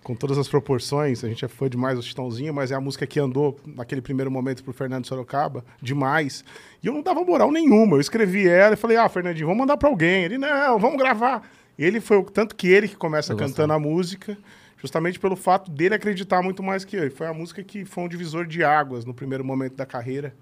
com 0.04 0.16
todas 0.16 0.38
as 0.38 0.48
proporções. 0.50 1.24
A 1.24 1.30
gente 1.30 1.46
é 1.46 1.48
fã 1.48 1.70
demais 1.70 1.96
do 1.98 2.04
Chitãozinho, 2.04 2.54
mas 2.54 2.72
é 2.72 2.76
a 2.76 2.82
música 2.82 3.08
que 3.08 3.20
andou 3.20 3.58
naquele 3.66 4.02
primeiro 4.02 4.30
momento 4.30 4.64
pro 4.64 4.74
Fernando 4.74 5.06
Sorocaba, 5.08 5.64
demais. 5.82 6.44
E 6.84 6.88
eu 6.88 6.94
não 6.94 7.02
dava 7.02 7.24
moral 7.24 7.52
nenhuma. 7.52 7.96
Eu 7.96 8.02
escrevi 8.02 8.48
ela 8.48 8.74
e 8.74 8.78
falei, 8.78 8.98
ah, 8.98 9.08
Fernandinho, 9.08 9.48
vamos 9.48 9.60
mandar 9.62 9.78
pra 9.78 9.88
alguém. 9.88 10.24
Ele, 10.26 10.38
não, 10.38 10.78
vamos 10.80 10.98
gravar. 10.98 11.48
Ele 11.80 12.02
foi, 12.02 12.18
o- 12.18 12.24
tanto 12.24 12.56
que 12.56 12.68
ele 12.68 12.88
que 12.88 12.96
começa 12.98 13.32
Eu 13.34 13.38
cantando 13.38 13.74
a 13.74 13.80
música, 13.80 14.38
justamente 14.78 15.20
pelo 15.20 15.36
fato 15.38 15.72
dele 15.72 15.96
acreditar 15.96 16.42
muito 16.42 16.62
mais 16.62 16.84
que 16.84 16.96
eu. 16.98 17.08
E 17.08 17.10
foi 17.10 17.26
a 17.28 17.34
música 17.34 17.64
que 17.64 17.86
foi 17.86 18.04
um 18.04 18.08
divisor 18.10 18.46
de 18.46 18.64
águas 18.64 19.06
no 19.06 19.14
primeiro 19.14 19.44
momento 19.46 19.76
da 19.76 19.86
carreira. 19.86 20.36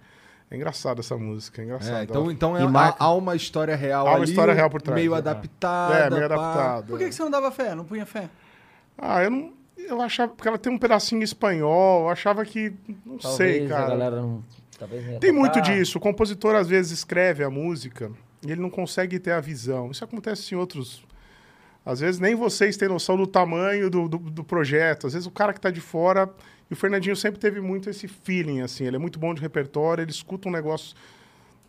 É 0.51 0.56
engraçado 0.57 1.00
essa 1.00 1.18
música, 1.18 1.62
é 1.62 1.65
engraçado. 1.65 1.95
É, 1.98 2.03
então, 2.03 2.30
então 2.30 2.57
é, 2.57 2.63
E 2.63 2.68
marca- 2.68 2.98
há, 3.01 3.06
há 3.06 3.13
uma 3.15 3.38
história 3.38 3.74
real 3.74 4.06
Há 4.06 4.09
uma 4.12 4.18
ali, 4.18 4.30
história 4.30 4.53
real 4.53 4.69
por 4.69 4.81
trás, 4.81 5.00
Meio 5.00 5.12
né? 5.13 5.17
adaptada. 5.17 5.96
é, 5.96 6.10
meio 6.10 6.27
pá. 6.27 6.36
adaptado. 6.36 6.88
Por 6.88 7.00
que, 7.00 7.05
que 7.05 7.15
você 7.15 7.24
não 7.24 7.31
dava 7.31 7.50
fé? 7.51 7.74
Não 7.74 7.86
punha 7.86 8.05
fé? 8.05 8.29
Ah, 8.98 9.24
eu 9.24 9.31
não. 9.31 9.53
Eu 9.77 10.01
achava. 10.01 10.34
Porque 10.34 10.48
ela 10.50 10.58
tem 10.58 10.72
um 10.72 10.77
pedacinho 10.77 11.24
espanhol, 11.24 12.01
eu 12.03 12.10
achava 12.10 12.43
que. 12.43 12.74
Não 13.05 13.17
sei, 13.20 13.60
Talvez 13.62 13.70
cara. 13.70 13.86
a 13.86 13.89
galera 13.89 14.22
não... 14.22 14.43
Talvez 14.77 15.08
não 15.08 15.20
Tem 15.20 15.31
muito 15.31 15.62
disso. 15.62 15.98
O 15.98 16.01
compositor 16.01 16.53
às 16.55 16.67
vezes 16.67 16.91
escreve 16.91 17.43
a 17.46 17.50
música 17.50 18.12
e 18.46 18.51
ele 18.51 18.60
não 18.62 18.70
consegue 18.70 19.20
ter 19.20 19.31
a 19.31 19.39
visão. 19.39 19.89
Isso 19.89 20.03
acontece 20.03 20.53
em 20.53 20.58
outros. 20.58 21.03
Às 21.86 22.01
vezes 22.01 22.20
nem 22.20 22.36
vocês 22.36 22.75
têm 22.75 22.89
noção 22.89 23.15
do 23.15 23.25
tamanho 23.25 23.89
do, 23.89 24.08
do, 24.10 24.17
do 24.17 24.43
projeto. 24.43 25.08
Às 25.08 25.13
vezes 25.13 25.25
o 25.25 25.31
cara 25.31 25.53
que 25.53 25.60
está 25.60 25.72
de 25.72 25.79
fora. 25.81 26.29
E 26.71 26.73
o 26.73 26.77
Fernandinho 26.77 27.17
sempre 27.17 27.37
teve 27.37 27.59
muito 27.59 27.89
esse 27.89 28.07
feeling, 28.07 28.61
assim. 28.61 28.85
Ele 28.85 28.95
é 28.95 28.99
muito 28.99 29.19
bom 29.19 29.33
de 29.33 29.41
repertório, 29.41 30.01
ele 30.01 30.09
escuta 30.11 30.47
um 30.47 30.51
negócio 30.51 30.95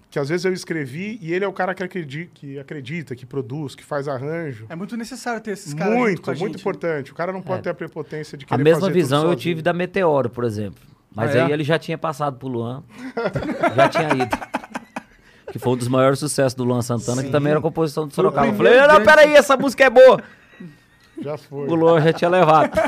que 0.09 0.16
às 0.18 0.28
vezes 0.28 0.44
eu 0.44 0.52
escrevi 0.52 1.18
e 1.21 1.32
ele 1.32 1.44
é 1.44 1.49
o 1.49 1.52
cara 1.52 1.75
que 1.75 1.82
acredita, 1.82 2.30
que, 2.35 2.56
acredita, 2.59 3.16
que 3.16 3.26
produz, 3.26 3.75
que 3.75 3.82
faz 3.82 4.06
arranjo. 4.06 4.66
É 4.68 4.76
muito 4.76 4.97
necessário 4.97 5.40
ter 5.40 5.50
esses 5.52 5.75
caras 5.75 5.99
Muito, 5.99 6.23
com 6.23 6.30
a 6.30 6.35
muito 6.35 6.52
gente, 6.52 6.61
importante. 6.61 7.11
O 7.11 7.14
cara 7.16 7.32
não 7.32 7.42
pode 7.42 7.59
É. 7.61 7.62
ter 7.62 7.71
a 7.71 7.75
prepotência 7.75 8.38
de 8.38 8.44
A 8.44 8.49
querer 8.49 8.62
mesma 8.62 8.80
fazer 8.82 8.92
visão 8.92 9.28
eu 9.28 9.35
tive 9.35 9.61
da 9.61 9.73
Meteoro, 9.73 10.30
por 10.30 10.44
exemplo. 10.44 10.80
Mas 11.12 11.35
Ah, 11.35 11.38
é? 11.38 11.42
aí 11.47 11.52
ele 11.52 11.64
já 11.64 11.78
tinha 11.80 11.99
passado 11.99 12.37
pro 12.38 12.47
Luan. 12.47 12.85
já 13.75 13.88
tinha 13.88 14.09
ido. 14.14 14.38
Que 15.50 15.59
foi 15.59 15.73
um 15.73 15.76
dos 15.76 15.88
maiores 15.88 16.18
sucessos 16.21 16.54
do 16.54 16.62
Luan 16.62 16.80
Santana, 16.82 17.25
que 17.25 17.30
também 17.30 17.50
era 17.50 17.61
composição 17.61 18.06
do 18.06 18.14
Sorocaba. 18.14 18.47
Eu 18.47 18.54
falei, 18.54 18.80
não, 18.87 19.02
peraí, 19.02 19.35
essa 19.35 19.56
música 19.56 19.85
é 19.85 19.90
boa. 19.90 20.23
Já 21.23 21.37
foi. 21.38 21.69
O 21.69 21.75
Luan 21.75 22.00
já 22.00 22.12
tinha 22.12 22.31
levado. 22.31 22.71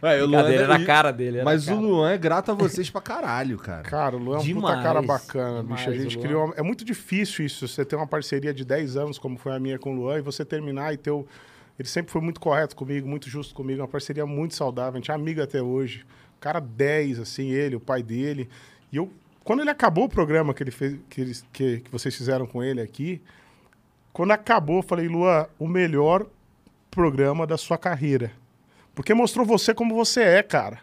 É, 0.00 0.22
o 0.22 0.26
Luan 0.26 0.44
Brincadeira, 0.44 0.62
é- 0.62 0.64
era 0.64 0.74
a 0.76 0.86
cara 0.86 1.10
dele. 1.10 1.36
era 1.38 1.44
Mas 1.44 1.68
a 1.68 1.72
o 1.72 1.76
cara. 1.76 1.86
Luan 1.88 2.10
é 2.12 2.16
grato 2.18 2.52
a 2.52 2.54
vocês 2.54 2.88
pra 2.88 3.00
caralho, 3.00 3.58
cara. 3.58 3.82
Cara, 3.82 4.14
o 4.16 4.18
Luan 4.20 4.36
é 4.36 4.40
um 4.40 4.54
puta 4.54 4.80
cara 4.80 5.02
bacana, 5.02 5.60
demais, 5.62 5.80
bicho. 5.86 5.90
A 5.90 5.94
gente 6.02 6.18
criou. 6.18 6.44
uma- 6.44 6.54
É 6.56 6.62
muito 6.62 6.84
difícil 6.84 7.44
isso, 7.44 7.66
você 7.66 7.84
ter 7.84 7.96
uma 7.96 8.06
parceria 8.06 8.54
de 8.54 8.64
10 8.64 8.96
anos, 8.96 9.18
como 9.18 9.36
foi 9.36 9.52
a 9.56 9.58
minha 9.58 9.76
com 9.76 9.92
o 9.92 9.96
Luan, 9.96 10.18
e 10.18 10.20
você 10.20 10.44
terminar 10.44 10.94
e 10.94 10.96
ter 10.96 11.10
o. 11.10 11.26
Ele 11.76 11.88
sempre 11.88 12.12
foi 12.12 12.20
muito 12.20 12.38
correto 12.38 12.76
comigo, 12.76 13.08
muito 13.08 13.28
justo 13.28 13.52
comigo, 13.54 13.80
uma 13.82 13.88
parceria 13.88 14.24
muito 14.24 14.54
saudável. 14.54 14.92
A 14.92 14.96
gente 14.98 15.10
é 15.10 15.14
amigo 15.14 15.42
até 15.42 15.60
hoje. 15.60 16.04
Cara 16.38 16.60
10, 16.60 17.18
assim, 17.18 17.50
ele, 17.50 17.74
o 17.74 17.80
pai 17.80 18.00
dele. 18.00 18.48
E 18.92 18.96
eu 18.98 19.10
quando 19.42 19.60
ele 19.62 19.70
acabou 19.70 20.04
o 20.04 20.08
programa 20.08 20.54
que, 20.54 20.62
ele 20.62 20.70
fez, 20.70 20.96
que, 21.10 21.20
eles, 21.22 21.44
que, 21.52 21.80
que 21.80 21.90
vocês 21.90 22.14
fizeram 22.14 22.46
com 22.46 22.62
ele 22.62 22.80
aqui, 22.82 23.20
quando 24.12 24.30
acabou, 24.30 24.76
eu 24.76 24.82
falei, 24.82 25.08
Luan, 25.08 25.46
o 25.58 25.66
melhor 25.66 26.26
programa 26.98 27.46
da 27.46 27.56
sua 27.56 27.78
carreira. 27.78 28.32
Porque 28.92 29.14
mostrou 29.14 29.46
você 29.46 29.72
como 29.72 29.94
você 29.94 30.20
é, 30.20 30.42
cara. 30.42 30.80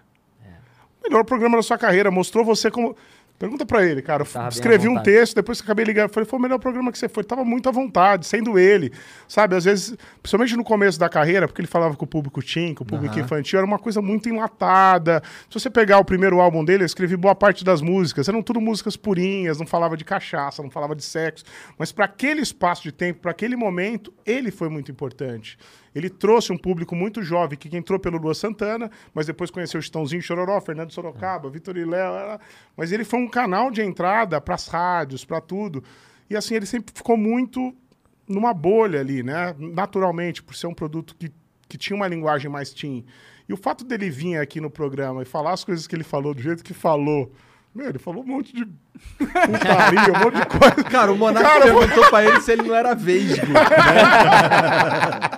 O 1.02 1.10
melhor 1.10 1.26
programa 1.26 1.58
da 1.58 1.62
sua 1.62 1.78
carreira, 1.78 2.10
mostrou 2.10 2.46
você 2.46 2.72
como. 2.72 2.96
Pergunta 3.38 3.66
pra 3.66 3.86
ele, 3.86 4.02
cara. 4.02 4.24
Eu 4.24 4.48
escrevi 4.48 4.88
um 4.88 5.04
texto, 5.04 5.36
depois 5.36 5.60
que 5.60 5.66
acabei 5.66 5.84
ligando, 5.84 6.10
falei, 6.10 6.26
foi 6.26 6.40
o 6.40 6.42
melhor 6.42 6.58
programa 6.58 6.90
que 6.90 6.98
você 6.98 7.10
foi. 7.10 7.22
Tava 7.22 7.44
muito 7.44 7.68
à 7.68 7.72
vontade, 7.74 8.26
sendo 8.26 8.58
ele. 8.58 8.94
Sabe, 9.28 9.58
às 9.58 9.66
vezes, 9.66 9.94
principalmente 10.24 10.56
no 10.56 10.64
começo 10.64 10.98
da 10.98 11.10
carreira, 11.10 11.46
porque 11.46 11.60
ele 11.60 11.68
falava 11.68 11.98
com 11.98 12.06
o 12.06 12.08
público 12.08 12.42
teen, 12.42 12.74
com 12.74 12.86
o 12.86 12.88
público 12.88 13.14
Aham. 13.14 13.26
infantil, 13.26 13.60
era 13.60 13.68
uma 13.68 13.78
coisa 13.78 14.02
muito 14.02 14.30
enlatada. 14.30 15.22
Se 15.50 15.60
você 15.60 15.70
pegar 15.70 16.00
o 16.00 16.06
primeiro 16.06 16.40
álbum 16.40 16.64
dele, 16.64 16.84
eu 16.84 16.86
escrevi 16.86 17.18
boa 17.18 17.36
parte 17.36 17.66
das 17.66 17.82
músicas. 17.82 18.30
Eram 18.30 18.42
tudo 18.42 18.62
músicas 18.62 18.96
purinhas, 18.96 19.60
não 19.60 19.68
falava 19.68 19.98
de 19.98 20.06
cachaça, 20.06 20.64
não 20.64 20.72
falava 20.72 20.96
de 20.96 21.04
sexo. 21.04 21.44
Mas 21.78 21.92
para 21.92 22.06
aquele 22.06 22.40
espaço 22.40 22.84
de 22.84 22.94
tempo, 22.94 23.20
para 23.20 23.32
aquele 23.32 23.58
momento, 23.58 24.14
ele 24.26 24.50
foi 24.50 24.70
muito 24.70 24.90
importante. 24.90 25.58
Ele 25.96 26.10
trouxe 26.10 26.52
um 26.52 26.58
público 26.58 26.94
muito 26.94 27.24
jovem 27.24 27.58
que 27.58 27.74
entrou 27.76 27.98
pelo 27.98 28.18
Lua 28.18 28.34
Santana, 28.36 28.92
mas 29.14 29.26
depois 29.26 29.50
conheceu 29.50 29.80
o 29.80 29.82
Chitãozinho 29.82 30.22
Chororó, 30.22 30.60
Fernando 30.60 30.92
Sorocaba, 30.92 31.50
Vitor 31.50 31.78
e 31.78 31.86
Léo. 31.86 32.38
Mas 32.76 32.92
ele 32.92 33.06
foi 33.06 33.20
um 33.22 33.30
canal 33.30 33.72
de 33.72 33.82
entrada 33.82 34.42
para 34.42 34.56
as 34.56 34.68
rádios, 34.68 35.24
para 35.24 35.40
tudo. 35.40 35.82
E 36.30 36.36
assim, 36.36 36.54
ele 36.56 36.66
sempre 36.66 36.92
ficou 36.94 37.16
muito 37.16 37.74
numa 38.28 38.54
bolha 38.54 39.00
ali, 39.00 39.24
né? 39.24 39.56
Naturalmente, 39.58 40.44
por 40.44 40.54
ser 40.56 40.68
um 40.68 40.74
produto 40.74 41.16
que, 41.18 41.32
que 41.70 41.78
tinha 41.78 41.96
uma 41.96 42.08
linguagem 42.10 42.52
mais 42.52 42.72
teen. 42.74 43.06
E 43.48 43.54
o 43.54 43.58
fato 43.58 43.86
dele 43.86 44.10
vir 44.10 44.38
aqui 44.38 44.60
no 44.60 44.70
programa 44.70 45.22
e 45.22 45.26
falar 45.26 45.54
as 45.54 45.64
coisas 45.64 45.88
que 45.88 45.96
ele 45.96 46.04
falou 46.04 46.34
do 46.34 46.42
jeito 46.42 46.62
que 46.64 46.74
falou. 46.74 47.32
Meu, 47.74 47.88
ele 47.90 48.00
falou 48.00 48.24
um 48.24 48.28
monte 48.28 48.54
de 48.56 48.66
putaria, 48.66 50.14
um 50.14 50.20
monte 50.24 50.36
de 50.40 50.46
coisa. 50.46 50.84
Cara, 50.90 51.12
o 51.14 51.18
eu- 51.30 51.34
perguntou 51.80 52.10
pra 52.10 52.24
ele 52.26 52.42
se 52.42 52.52
ele 52.54 52.64
não 52.64 52.74
era 52.76 52.94
vesgo. 52.96 53.46
né? 53.48 53.60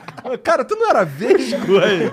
Cara, 0.43 0.65
tu 0.65 0.75
não 0.75 0.89
era 0.89 1.03
vesgo 1.03 1.79
aí? 1.79 2.09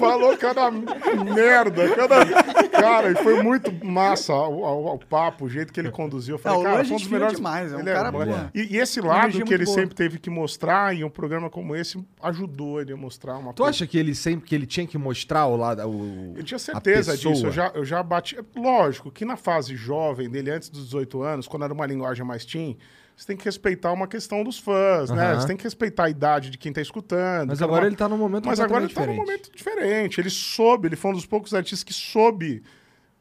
Falou 0.00 0.36
cada 0.36 0.70
merda, 0.70 1.88
cada. 1.94 2.68
Cara, 2.68 3.10
e 3.10 3.14
foi 3.16 3.42
muito 3.42 3.72
massa 3.84 4.32
o, 4.32 4.60
o- 4.62 4.94
o 4.94 4.98
papo, 4.98 5.46
o 5.46 5.48
jeito 5.48 5.72
que 5.72 5.80
ele 5.80 5.90
conduziu. 5.90 6.34
Eu 6.34 6.38
falei, 6.38 6.58
o 6.58 6.62
cara, 6.62 6.80
é 6.80 6.84
foi 6.84 6.94
um 6.94 6.98
dos 6.98 7.08
melhores. 7.08 7.36
demais, 7.36 7.72
é 7.72 7.76
um 7.76 7.80
Ele 7.80 7.92
cara, 7.92 8.12
moleque. 8.12 8.32
pô, 8.32 8.38
E, 8.58 8.74
e 8.74 8.78
esse 8.78 9.00
lado 9.00 9.42
que 9.44 9.54
ele 9.54 9.64
boa. 9.64 9.74
sempre 9.74 9.94
teve 9.94 10.18
que 10.18 10.30
mostrar 10.30 10.94
em 10.94 11.04
um 11.04 11.10
programa 11.10 11.48
como 11.50 11.74
esse 11.74 12.02
ajudou 12.22 12.80
ele 12.80 12.92
a 12.92 12.96
mostrar 12.96 13.36
uma 13.38 13.52
Tu 13.52 13.64
acha 13.64 13.86
que 13.86 13.98
ele 13.98 14.14
sempre 14.14 14.46
que 14.48 14.54
ele 14.54 14.66
tinha 14.66 14.86
que 14.86 14.98
mostrar 14.98 15.46
o 15.46 15.56
lado 15.56 15.88
o 15.88 16.34
Eu 16.36 16.42
tinha 16.42 16.58
certeza 16.58 17.16
disso. 17.16 17.46
Eu 17.46 17.52
já, 17.52 17.70
eu 17.74 17.84
já 17.84 18.02
bati. 18.02 18.38
Lógico 18.56 19.10
que 19.10 19.24
na 19.24 19.36
fase 19.36 19.76
jovem 19.76 20.28
dele, 20.28 20.50
antes 20.50 20.68
dos 20.68 20.84
18 20.86 21.22
anos, 21.22 21.48
quando 21.48 21.64
era 21.64 21.72
uma 21.72 21.86
linguagem 21.86 22.24
mais 22.24 22.44
teen, 22.44 22.76
você 23.18 23.26
tem 23.26 23.36
que 23.36 23.44
respeitar 23.44 23.92
uma 23.92 24.06
questão 24.06 24.44
dos 24.44 24.58
fãs, 24.60 25.10
né? 25.10 25.32
Aham. 25.32 25.40
Você 25.40 25.46
tem 25.48 25.56
que 25.56 25.64
respeitar 25.64 26.04
a 26.04 26.08
idade 26.10 26.50
de 26.50 26.56
quem 26.56 26.72
tá 26.72 26.80
escutando. 26.80 27.48
Mas 27.48 27.58
era 27.60 27.66
agora 27.66 27.82
uma- 27.82 27.88
ele 27.88 27.96
tá 27.96 28.08
num 28.08 28.16
momento 28.16 28.46
Mas 28.46 28.60
agora 28.60 28.84
ele 28.84 28.94
completamente 28.94 28.94
tá 28.94 29.22
num 29.22 29.24
diferente. 29.24 29.50
momento 29.50 29.84
diferente. 29.90 30.20
Ele 30.20 30.30
soube, 30.30 30.86
ele 30.86 30.94
foi 30.96 31.10
um 31.10 31.14
dos 31.14 31.26
poucos 31.26 31.52
artistas 31.52 31.82
que 31.82 31.92
soube 31.92 32.62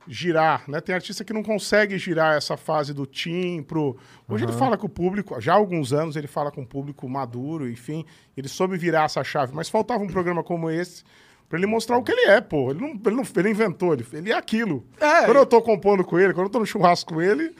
girar, 0.08 0.64
né? 0.70 0.80
Tem 0.80 0.96
artista 0.96 1.24
que 1.24 1.34
não 1.34 1.44
consegue 1.44 1.98
girar 1.98 2.38
essa 2.38 2.56
fase 2.56 2.94
do 2.94 3.06
teen 3.06 3.62
pro... 3.62 3.98
Hoje 4.30 4.46
ele 4.46 4.54
fala 4.54 4.78
com 4.78 4.86
o 4.86 4.90
público, 4.90 5.40
já 5.42 5.54
há 5.54 5.56
alguns 5.58 5.92
anos 5.92 6.16
ele 6.16 6.28
fala 6.28 6.50
com 6.52 6.62
o 6.62 6.66
público 6.66 7.10
maduro, 7.10 7.70
enfim, 7.70 8.06
ele 8.36 8.48
soube 8.48 8.78
virar 8.78 9.04
essa 9.06 9.22
chave, 9.24 9.54
mas 9.54 9.68
faltava 9.68 10.02
um 10.04 10.08
programa 10.08 10.44
como 10.44 10.70
esse 10.70 11.04
pra 11.50 11.58
ele 11.58 11.68
mostrar 11.68 11.98
o 11.98 12.04
que 12.04 12.12
ele 12.12 12.30
é, 12.30 12.40
pô. 12.40 12.72
Ele 12.72 12.80
não, 12.80 12.90
ele 13.06 13.16
não 13.16 13.24
ele 13.36 13.50
inventou, 13.50 13.94
ele, 13.94 14.06
ele 14.14 14.32
é 14.32 14.36
aquilo. 14.38 14.86
É. 15.00 15.26
Quando 15.26 15.38
eu 15.38 15.46
tô 15.46 15.62
compondo 15.62 16.06
com 16.06 16.18
ele, 16.20 16.34
quando 16.34 16.46
eu 16.46 16.52
tô 16.52 16.60
no 16.60 16.66
churrasco 16.66 17.14
com 17.14 17.22
ele, 17.22 17.44
é 17.46 17.52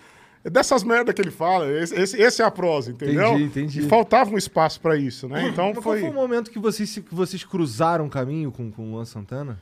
dessas 0.50 0.84
merda 0.84 1.14
que 1.14 1.22
ele 1.22 1.32
fala. 1.32 1.70
Esse, 1.72 1.96
esse, 1.96 2.22
esse 2.22 2.42
é 2.42 2.46
a 2.46 2.52
prosa, 2.52 2.92
entendeu? 2.92 3.34
Entendi, 3.34 3.44
entendi. 3.44 3.80
E 3.82 3.90
faltava 3.90 4.30
um 4.30 4.38
espaço 4.38 4.80
pra 4.82 4.98
isso, 4.98 5.28
né? 5.28 5.48
Então 5.48 5.74
Mas 5.74 5.84
foi... 5.84 5.84
qual 5.84 5.98
foi 6.00 6.10
o 6.10 6.14
momento 6.14 6.52
que 6.52 6.60
vocês, 6.60 6.94
que 6.98 7.14
vocês 7.14 7.44
cruzaram 7.44 8.06
o 8.06 8.10
caminho 8.10 8.52
com, 8.52 8.72
com 8.72 8.84
o 8.84 8.92
Luan 8.92 9.06
Santana? 9.06 9.60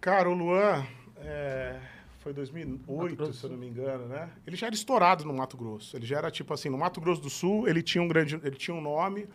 Cara, 0.00 0.28
o 0.28 0.34
Luan 0.34 0.84
é, 1.20 1.76
foi 2.20 2.32
2008, 2.32 2.90
Mato 2.90 3.16
Grosso 3.16 3.32
se 3.32 3.44
eu 3.44 3.50
não 3.50 3.56
me 3.56 3.66
engano, 3.66 4.06
né? 4.06 4.28
Ele 4.46 4.56
já 4.56 4.66
era 4.66 4.74
estourado 4.74 5.24
no 5.24 5.32
Mato 5.32 5.56
Grosso. 5.56 5.96
Ele 5.96 6.06
já 6.06 6.18
era 6.18 6.30
tipo 6.30 6.52
assim, 6.52 6.68
no 6.68 6.78
Mato 6.78 7.00
Grosso 7.00 7.20
do 7.20 7.30
Sul, 7.30 7.68
ele 7.68 7.82
tinha 7.82 8.02
um 8.02 8.08
grande, 8.08 8.40
ele 8.42 8.56
tinha 8.56 8.74
um 8.76 8.80
nome, 8.80 9.28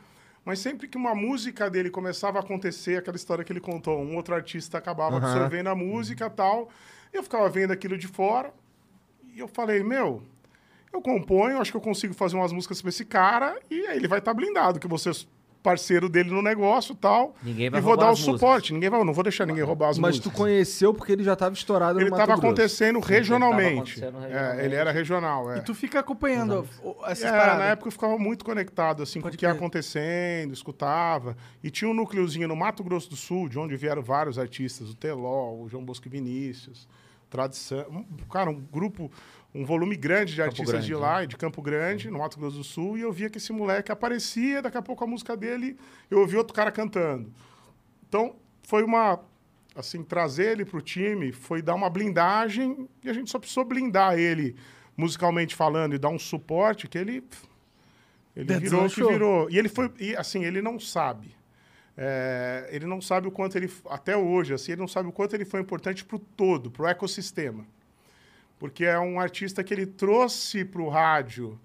mas 0.45 0.59
sempre 0.59 0.87
que 0.87 0.97
uma 0.97 1.15
música 1.15 1.69
dele 1.69 1.89
começava 1.89 2.37
a 2.37 2.41
acontecer, 2.41 2.97
aquela 2.97 3.15
história 3.15 3.43
que 3.43 3.51
ele 3.51 3.59
contou, 3.59 3.99
um 3.99 4.15
outro 4.15 4.35
artista 4.35 4.77
acabava 4.77 5.17
absorvendo 5.17 5.67
a 5.67 5.75
música, 5.75 6.29
tal, 6.29 6.69
e 7.13 7.17
eu 7.17 7.23
ficava 7.23 7.47
vendo 7.49 7.71
aquilo 7.71 7.97
de 7.97 8.07
fora, 8.07 8.53
e 9.35 9.39
eu 9.39 9.47
falei, 9.47 9.83
meu, 9.83 10.21
eu 10.91 11.01
componho, 11.01 11.59
acho 11.59 11.71
que 11.71 11.77
eu 11.77 11.81
consigo 11.81 12.13
fazer 12.13 12.35
umas 12.35 12.51
músicas 12.51 12.81
pra 12.81 12.89
esse 12.89 13.05
cara, 13.05 13.57
e 13.69 13.85
aí 13.87 13.97
ele 13.97 14.07
vai 14.07 14.19
estar 14.19 14.33
blindado, 14.33 14.79
que 14.79 14.87
você 14.87 15.09
é 15.09 15.13
parceiro 15.63 16.09
dele 16.09 16.29
no 16.29 16.41
negócio, 16.41 16.93
tal. 16.93 17.33
Ninguém 17.41 17.69
vai 17.69 17.79
e 17.79 17.81
vou 17.81 17.91
roubar 17.91 18.03
dar 18.03 18.09
o 18.09 18.13
as 18.13 18.19
músicas. 18.19 18.37
suporte, 18.41 18.73
ninguém 18.73 18.89
vai, 18.89 19.01
não 19.01 19.13
vou 19.13 19.23
deixar 19.23 19.45
ninguém 19.45 19.63
roubar 19.63 19.91
as 19.91 19.97
Mas 19.97 20.17
músicas. 20.17 20.33
tu 20.33 20.37
conheceu 20.37 20.93
porque 20.93 21.13
ele 21.13 21.23
já 21.23 21.31
estava 21.31 21.55
estourado 21.55 21.97
Ele 21.99 22.09
no 22.09 22.11
Mato 22.11 22.21
estava 22.21 22.33
Grosso. 22.37 22.47
acontecendo 22.53 22.97
ele 22.97 23.01
tava 23.01 23.13
regionalmente. 23.13 24.03
acontecendo 24.03 24.17
É, 24.17 24.21
regionalmente. 24.27 24.65
ele 24.65 24.75
era 24.75 24.91
regional, 24.91 25.51
é. 25.53 25.59
E 25.59 25.61
tu 25.61 25.73
fica 25.73 26.01
acompanhando 26.01 26.67
essas 27.05 27.23
É, 27.23 27.31
paradas. 27.31 27.59
na 27.59 27.65
época 27.67 27.87
eu 27.87 27.91
ficava 27.93 28.17
muito 28.17 28.43
conectado 28.43 29.01
assim, 29.03 29.21
Pode 29.21 29.31
com 29.31 29.35
o 29.37 29.39
que 29.39 29.45
ia 29.45 29.51
acontecendo, 29.53 30.51
escutava. 30.53 31.37
E 31.63 31.69
tinha 31.71 31.89
um 31.89 31.93
núcleozinho 31.93 32.49
no 32.49 32.57
Mato 32.57 32.83
Grosso 32.83 33.09
do 33.09 33.15
Sul, 33.15 33.47
de 33.47 33.57
onde 33.57 33.77
vieram 33.77 34.01
vários 34.01 34.37
artistas, 34.37 34.89
o 34.89 34.95
Teló, 34.95 35.53
o 35.53 35.69
João 35.69 35.85
Bosco 35.85 36.05
e 36.07 36.11
Vinícius, 36.11 36.89
Tradição. 37.33 38.05
Cara, 38.31 38.51
um 38.51 38.61
grupo, 38.61 39.11
um 39.55 39.65
volume 39.65 39.95
grande 39.95 40.35
de 40.35 40.41
artistas 40.43 40.85
de 40.85 40.91
Grande, 40.91 40.95
lá, 40.95 41.25
de 41.25 41.35
Campo 41.35 41.63
Grande, 41.63 42.11
no 42.11 42.19
Mato 42.19 42.37
Grosso 42.37 42.57
do 42.57 42.63
Sul, 42.63 42.95
e 42.95 43.01
eu 43.01 43.11
via 43.11 43.27
que 43.27 43.39
esse 43.39 43.51
moleque 43.51 43.91
aparecia, 43.91 44.61
daqui 44.61 44.77
a 44.77 44.83
pouco 44.83 45.03
a 45.03 45.07
música 45.07 45.35
dele, 45.35 45.75
eu 46.11 46.19
ouvia 46.19 46.37
outro 46.37 46.53
cara 46.53 46.71
cantando. 46.71 47.33
Então, 48.07 48.35
foi 48.61 48.83
uma. 48.83 49.19
Assim, 49.75 50.03
trazer 50.03 50.51
ele 50.51 50.63
pro 50.63 50.79
time 50.79 51.31
foi 51.31 51.59
dar 51.59 51.73
uma 51.73 51.89
blindagem 51.89 52.87
e 53.03 53.09
a 53.09 53.13
gente 53.13 53.31
só 53.31 53.39
precisou 53.39 53.65
blindar 53.65 54.13
ele 54.13 54.55
musicalmente 54.95 55.55
falando 55.55 55.95
e 55.95 55.97
dar 55.97 56.09
um 56.09 56.19
suporte 56.19 56.87
que 56.87 56.99
ele. 56.99 57.23
Ele 58.35 58.45
Dead 58.45 58.61
virou 58.61 58.85
o 58.85 58.89
que 58.89 59.03
virou. 59.03 59.49
E 59.49 59.57
ele 59.57 59.69
foi. 59.69 59.91
E 59.99 60.15
assim, 60.15 60.45
ele 60.45 60.61
não 60.61 60.79
sabe. 60.79 61.35
É, 61.97 62.67
ele 62.71 62.85
não 62.85 63.01
sabe 63.01 63.27
o 63.27 63.31
quanto 63.31 63.55
ele. 63.55 63.71
Até 63.89 64.17
hoje, 64.17 64.53
assim, 64.53 64.71
ele 64.71 64.81
não 64.81 64.87
sabe 64.87 65.09
o 65.09 65.11
quanto 65.11 65.35
ele 65.35 65.45
foi 65.45 65.61
importante 65.61 66.03
pro 66.03 66.19
todo, 66.19 66.71
pro 66.71 66.87
ecossistema. 66.87 67.65
Porque 68.59 68.85
é 68.85 68.97
um 68.99 69.19
artista 69.19 69.63
que 69.63 69.73
ele 69.73 69.85
trouxe 69.85 70.63
pro 70.63 70.89
rádio 70.89 71.59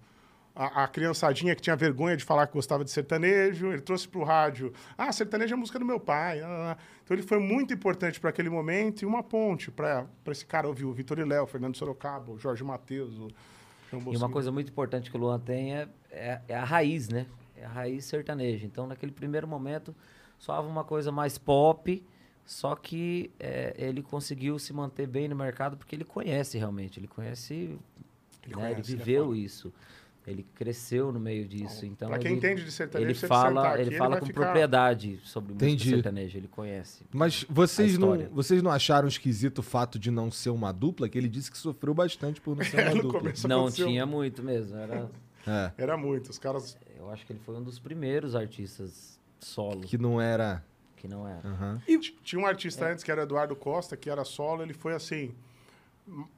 a, 0.59 0.85
a 0.85 0.89
criançadinha 0.89 1.55
que 1.55 1.63
tinha 1.63 1.77
vergonha 1.77 2.17
de 2.17 2.25
falar 2.25 2.49
que 2.49 2.53
gostava 2.53 2.85
de 2.85 2.91
sertanejo, 2.91 3.69
ele 3.69 3.81
trouxe 3.81 4.09
pro 4.09 4.25
rádio, 4.25 4.73
ah, 4.99 5.13
sertanejo 5.13 5.55
é 5.55 5.57
a 5.57 5.57
música 5.57 5.79
do 5.79 5.85
meu 5.85 6.01
pai. 6.01 6.41
Então 7.05 7.17
ele 7.17 7.23
foi 7.23 7.39
muito 7.39 7.73
importante 7.73 8.19
para 8.19 8.31
aquele 8.31 8.51
momento 8.51 9.03
e 9.03 9.07
uma 9.07 9.23
ponte 9.23 9.71
para 9.71 10.09
esse 10.27 10.45
cara 10.45 10.67
ouvir 10.67 10.85
o 10.85 10.93
Vitor 10.93 11.21
e 11.21 11.25
Léo, 11.25 11.45
o 11.45 11.47
Fernando 11.47 11.77
Sorocaba, 11.77 12.33
o 12.33 12.39
Jorge 12.39 12.65
Matheus, 12.65 13.17
o 13.21 13.29
João 13.89 14.13
E 14.13 14.17
uma 14.17 14.29
coisa 14.29 14.51
muito 14.51 14.71
importante 14.71 15.09
que 15.09 15.17
o 15.17 15.21
Luan 15.21 15.39
tem 15.39 15.77
é, 15.77 15.89
é, 16.11 16.41
é 16.49 16.57
a 16.57 16.65
raiz, 16.65 17.09
né? 17.09 17.27
É 17.57 17.65
a 17.65 17.69
raiz 17.69 18.05
sertaneja. 18.05 18.67
Então, 18.67 18.87
naquele 18.87 19.13
primeiro 19.13 19.47
momento, 19.47 19.95
soava 20.39 20.67
uma 20.69 20.85
coisa 20.85 21.11
mais 21.13 21.37
pop, 21.39 22.03
só 22.45 22.75
que 22.75 23.31
é, 23.39 23.75
ele 23.77 24.03
conseguiu 24.03 24.59
se 24.59 24.73
manter 24.73 25.07
bem 25.07 25.29
no 25.29 25.37
mercado 25.37 25.77
porque 25.77 25.95
ele 25.95 26.05
conhece 26.05 26.57
realmente. 26.57 26.99
Ele 26.99 27.09
conhece, 27.09 27.55
Ele 27.55 27.77
né? 28.47 28.53
conhece, 28.55 28.73
ele 28.75 28.81
é 28.81 28.83
viveu 29.05 29.35
isso. 29.35 29.73
Ele 30.27 30.45
cresceu 30.55 31.11
no 31.11 31.19
meio 31.19 31.49
disso. 31.49 31.87
Então, 31.87 32.09
Pra 32.11 32.19
quem 32.19 32.33
ele, 32.33 32.37
entende 32.39 32.63
de 32.63 32.71
sertanejo, 32.71 33.11
ele 33.11 33.19
fala, 33.19 33.69
aqui, 33.73 33.81
ele 33.81 33.97
fala 33.97 34.21
com 34.21 34.27
ficar- 34.27 34.43
propriedade 34.43 35.19
sobre 35.25 35.55
música 35.55 35.67
Entendi. 35.71 35.89
sertaneja. 35.91 36.37
Ele 36.37 36.49
conhece. 36.49 37.03
Mas 37.11 37.47
vocês 37.49 37.97
não, 37.97 38.15
vocês 38.31 38.63
não 38.63 38.71
acharam 38.71 39.09
esquisito 39.09 39.61
o 39.61 39.63
fato 39.63 39.99
de 39.99 40.11
não 40.11 40.31
ser 40.31 40.51
uma 40.51 40.71
dupla? 40.71 41.09
Que 41.09 41.17
ele 41.17 41.31
disse 41.31 41.51
que 41.51 41.57
sofreu 41.57 41.95
bastante 41.95 42.43
por 42.43 42.55
não 42.55 42.63
ser 42.63 42.77
uma 42.93 43.03
dupla. 43.03 43.33
Não 43.49 43.71
tinha 43.71 44.05
muito 44.05 44.43
mesmo. 44.43 44.77
Era, 44.77 45.11
É, 45.47 45.73
Era 45.79 45.97
muito, 45.97 46.29
os 46.29 46.39
caras... 46.39 46.77
eu 46.99 47.09
acho 47.11 47.25
que 47.25 47.33
ele 47.33 47.41
foi 47.41 47.57
um 47.57 47.63
dos 47.63 47.79
primeiros 47.79 48.35
artistas 48.37 49.18
solo 49.41 49.81
que, 49.81 49.89
que 49.89 49.99
não 49.99 50.21
era. 50.21 50.65
não 51.09 51.27
era. 51.27 51.47
Aham. 51.49 51.81
T- 51.87 52.17
Tinha 52.23 52.41
um 52.41 52.47
artista 52.47 52.87
antes 52.87 53.03
que 53.05 53.11
era 53.11 53.23
Eduardo 53.23 53.55
Costa, 53.57 53.97
que 53.97 54.11
era 54.11 54.25
solo, 54.25 54.63
ele 54.63 54.75
foi 54.75 54.95
assim. 54.95 55.35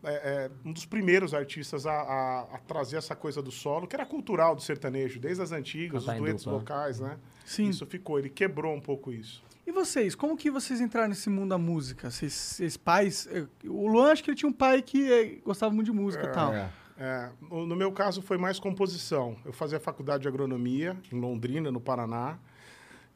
é, 0.03 0.11
é, 0.13 0.51
um 0.65 0.73
dos 0.73 0.85
primeiros 0.85 1.33
artistas 1.33 1.87
a, 1.87 1.93
a- 1.93 2.41
a 2.55 2.59
trazer 2.59 2.97
essa 2.97 3.15
coisa 3.15 3.41
do 3.41 3.51
solo, 3.53 3.87
que 3.87 3.95
era 3.95 4.05
cultural 4.05 4.55
do 4.57 4.61
sertanejo, 4.63 5.21
desde 5.21 5.43
as 5.43 5.53
antigas, 5.53 6.03
Cantar 6.05 6.15
os 6.17 6.21
duetos 6.21 6.45
dupla. 6.45 6.59
vocais, 6.59 6.99
né? 7.01 7.17
Sim. 7.45 7.69
Isso 7.69 7.87
ficou, 7.87 8.19
ele 8.19 8.29
quebrou 8.29 8.75
um 8.75 8.81
pouco 8.81 9.13
isso. 9.13 9.43
E 9.67 9.71
vocês, 9.73 10.17
como 10.17 10.37
que 10.37 10.51
vocês 10.51 10.81
entraram 10.81 11.09
nesse 11.11 11.31
mundo 11.31 11.51
da 11.51 11.59
música? 11.59 12.11
Vocês, 12.11 12.33
vocês 12.33 12.77
pais... 12.77 13.29
eh, 13.31 13.47
O 13.69 13.87
Luan, 13.87 14.11
acho 14.11 14.25
que 14.25 14.31
ele 14.31 14.37
tinha 14.37 14.49
um 14.49 14.53
pai 14.53 14.83
que 14.83 15.13
eh, 15.13 15.39
gostava 15.45 15.73
muito 15.73 15.87
de 15.87 15.93
música 15.93 16.25
e 16.25 16.33
tal. 16.33 16.53
É. 16.53 16.69
É, 16.99 17.31
no, 17.41 17.67
no 17.67 17.77
meu 17.77 17.93
caso 17.93 18.21
foi 18.21 18.37
mais 18.37 18.59
composição. 18.59 19.37
Eu 19.45 19.53
fazia 19.53 19.79
faculdade 19.79 20.23
de 20.23 20.29
agronomia 20.29 20.97
em 21.13 21.19
Londrina, 21.21 21.71
no 21.71 21.81
Paraná. 21.81 22.39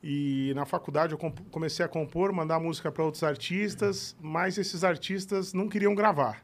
E 0.06 0.52
na 0.54 0.66
faculdade 0.66 1.14
eu 1.14 1.18
comecei 1.50 1.82
a 1.82 1.88
compor, 1.88 2.30
mandar 2.30 2.60
música 2.60 2.92
para 2.92 3.02
outros 3.02 3.22
artistas, 3.22 4.14
mas 4.20 4.58
esses 4.58 4.84
artistas 4.84 5.54
não 5.54 5.66
queriam 5.66 5.94
gravar. 5.94 6.42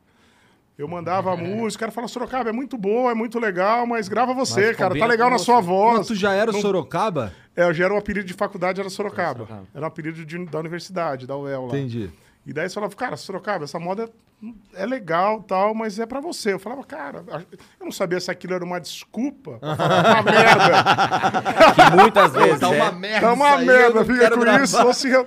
Eu 0.78 0.88
mandava 0.88 1.30
a 1.30 1.36
música, 1.36 1.76
o 1.76 1.80
cara 1.80 1.92
falava, 1.92 2.10
Sorocaba, 2.10 2.48
é 2.48 2.52
muito 2.54 2.78
boa, 2.78 3.10
é 3.10 3.14
muito 3.14 3.38
legal, 3.38 3.86
mas 3.86 4.08
grava 4.08 4.32
você, 4.32 4.68
Mas 4.68 4.76
cara, 4.78 4.98
tá 4.98 5.04
legal 5.04 5.28
na 5.28 5.36
você. 5.36 5.44
sua 5.44 5.56
Mas 5.56 5.66
voz. 5.66 6.06
tu 6.06 6.14
já 6.14 6.32
era 6.32 6.50
Não- 6.52 6.60
Sorocaba? 6.62 7.34
É, 7.54 7.64
eu 7.64 7.74
já 7.74 7.84
era 7.84 7.92
o 7.92 7.98
apelido 7.98 8.26
de 8.26 8.32
faculdade, 8.32 8.80
era 8.80 8.88
Sorocaba. 8.88 9.40
Sorocaba. 9.44 9.66
Era 9.74 9.84
um 9.84 9.88
apelido 9.88 10.24
de- 10.24 10.46
da 10.46 10.58
universidade, 10.58 11.26
da 11.26 11.36
UEL 11.36 11.66
lá. 11.66 11.68
Entendi. 11.76 12.10
E 12.46 12.54
daí 12.54 12.66
você 12.66 12.74
falava, 12.76 12.96
cara, 12.96 13.18
Sorocaba, 13.18 13.64
essa 13.64 13.78
moda 13.78 14.08
é 14.74 14.86
legal 14.86 15.42
tal, 15.42 15.74
mas 15.74 15.98
é 15.98 16.06
pra 16.06 16.20
você. 16.20 16.52
Eu 16.54 16.58
falava, 16.58 16.82
cara, 16.84 17.24
eu 17.78 17.84
não 17.84 17.92
sabia 17.92 18.18
se 18.20 18.30
aquilo 18.30 18.54
era 18.54 18.64
uma 18.64 18.80
desculpa 18.80 19.58
pra 19.58 19.76
falar 19.76 20.14
uma 20.14 20.22
merda. 20.32 20.84
Que 21.74 21.96
muitas 21.96 22.32
vezes 22.32 22.60
tá 22.60 22.68
uma 22.68 22.86
é. 22.86 22.92
merda. 22.92 23.26
É 23.26 23.30
uma 23.30 23.46
isso 23.48 23.54
aí, 23.58 23.66
eu 23.66 23.72
merda, 23.94 24.04
fica 24.04 24.30
com 24.30 24.40
gravar. 24.40 24.64
isso. 24.64 24.82
Ou 24.86 24.94
se 24.94 25.08
re- 25.08 25.26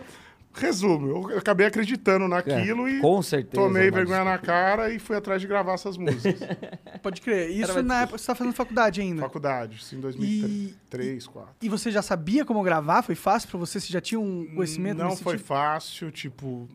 Resumo, 0.55 1.31
eu 1.31 1.39
acabei 1.39 1.65
acreditando 1.65 2.27
naquilo 2.27 2.87
e 2.87 2.99
É, 2.99 3.01
com 3.01 3.19
certeza, 3.23 3.55
tomei 3.63 3.89
vergonha 3.89 4.23
na 4.23 4.37
cara 4.37 4.93
e 4.93 4.99
fui 4.99 5.15
atrás 5.17 5.41
de 5.41 5.47
gravar 5.47 5.73
essas 5.73 5.97
músicas. 5.97 6.47
Pode 7.01 7.21
crer. 7.21 7.49
Isso 7.49 7.81
na 7.81 8.03
época 8.03 8.19
você 8.19 8.27
tá 8.27 8.35
fazendo 8.35 8.53
faculdade 8.53 9.01
ainda. 9.01 9.23
Faculdade, 9.23 9.77
isso 9.77 9.95
em 9.95 9.99
2003, 9.99 11.25
2004. 11.25 11.55
E 11.59 11.67
você 11.67 11.89
já 11.89 12.03
sabia 12.03 12.45
como 12.45 12.61
gravar? 12.61 13.01
Foi 13.01 13.15
fácil 13.15 13.49
pra 13.49 13.57
você? 13.57 13.79
Você 13.79 13.91
já 13.91 13.99
tinha 13.99 14.19
um 14.19 14.45
conhecimento 14.53 14.99
Não 14.99 15.09
nesse 15.09 15.23
foi 15.23 15.33
sentido? 15.39 15.47
fácil, 15.47 16.11
tipo, 16.11 16.69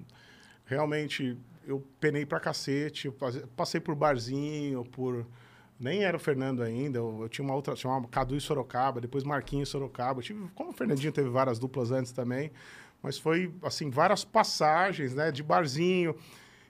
realmente 0.67 1.39
eu 1.69 1.87
penei 2.01 2.25
pra 2.25 2.41
cacete, 2.41 3.13
passei 3.55 3.79
por 3.79 3.95
barzinho, 3.95 4.85
por 4.85 5.27
nem 5.79 6.03
era 6.03 6.17
o 6.17 6.21
Fernando 6.21 6.63
ainda, 6.63 6.99
eu, 6.99 7.19
eu 7.23 7.29
tinha 7.29 7.45
uma 7.45 7.55
outra, 7.55 7.77
chamava 7.77 8.09
Cadu 8.09 8.35
e 8.35 8.41
Sorocaba, 8.41 9.01
depois 9.01 9.23
Marquinhos 9.23 9.69
e 9.69 9.73
Sorocaba. 9.73 10.23
Tive, 10.23 10.49
como 10.55 10.71
o 10.71 10.73
Fernandinho 10.73 11.13
teve 11.13 11.29
várias 11.29 11.59
duplas 11.59 11.93
antes 11.93 12.11
também, 12.11 12.51
mas 13.03 13.19
foi 13.19 13.53
assim 13.63 13.91
várias 13.91 14.25
passagens, 14.25 15.15
né, 15.15 15.31
de 15.31 15.43
barzinho. 15.43 16.17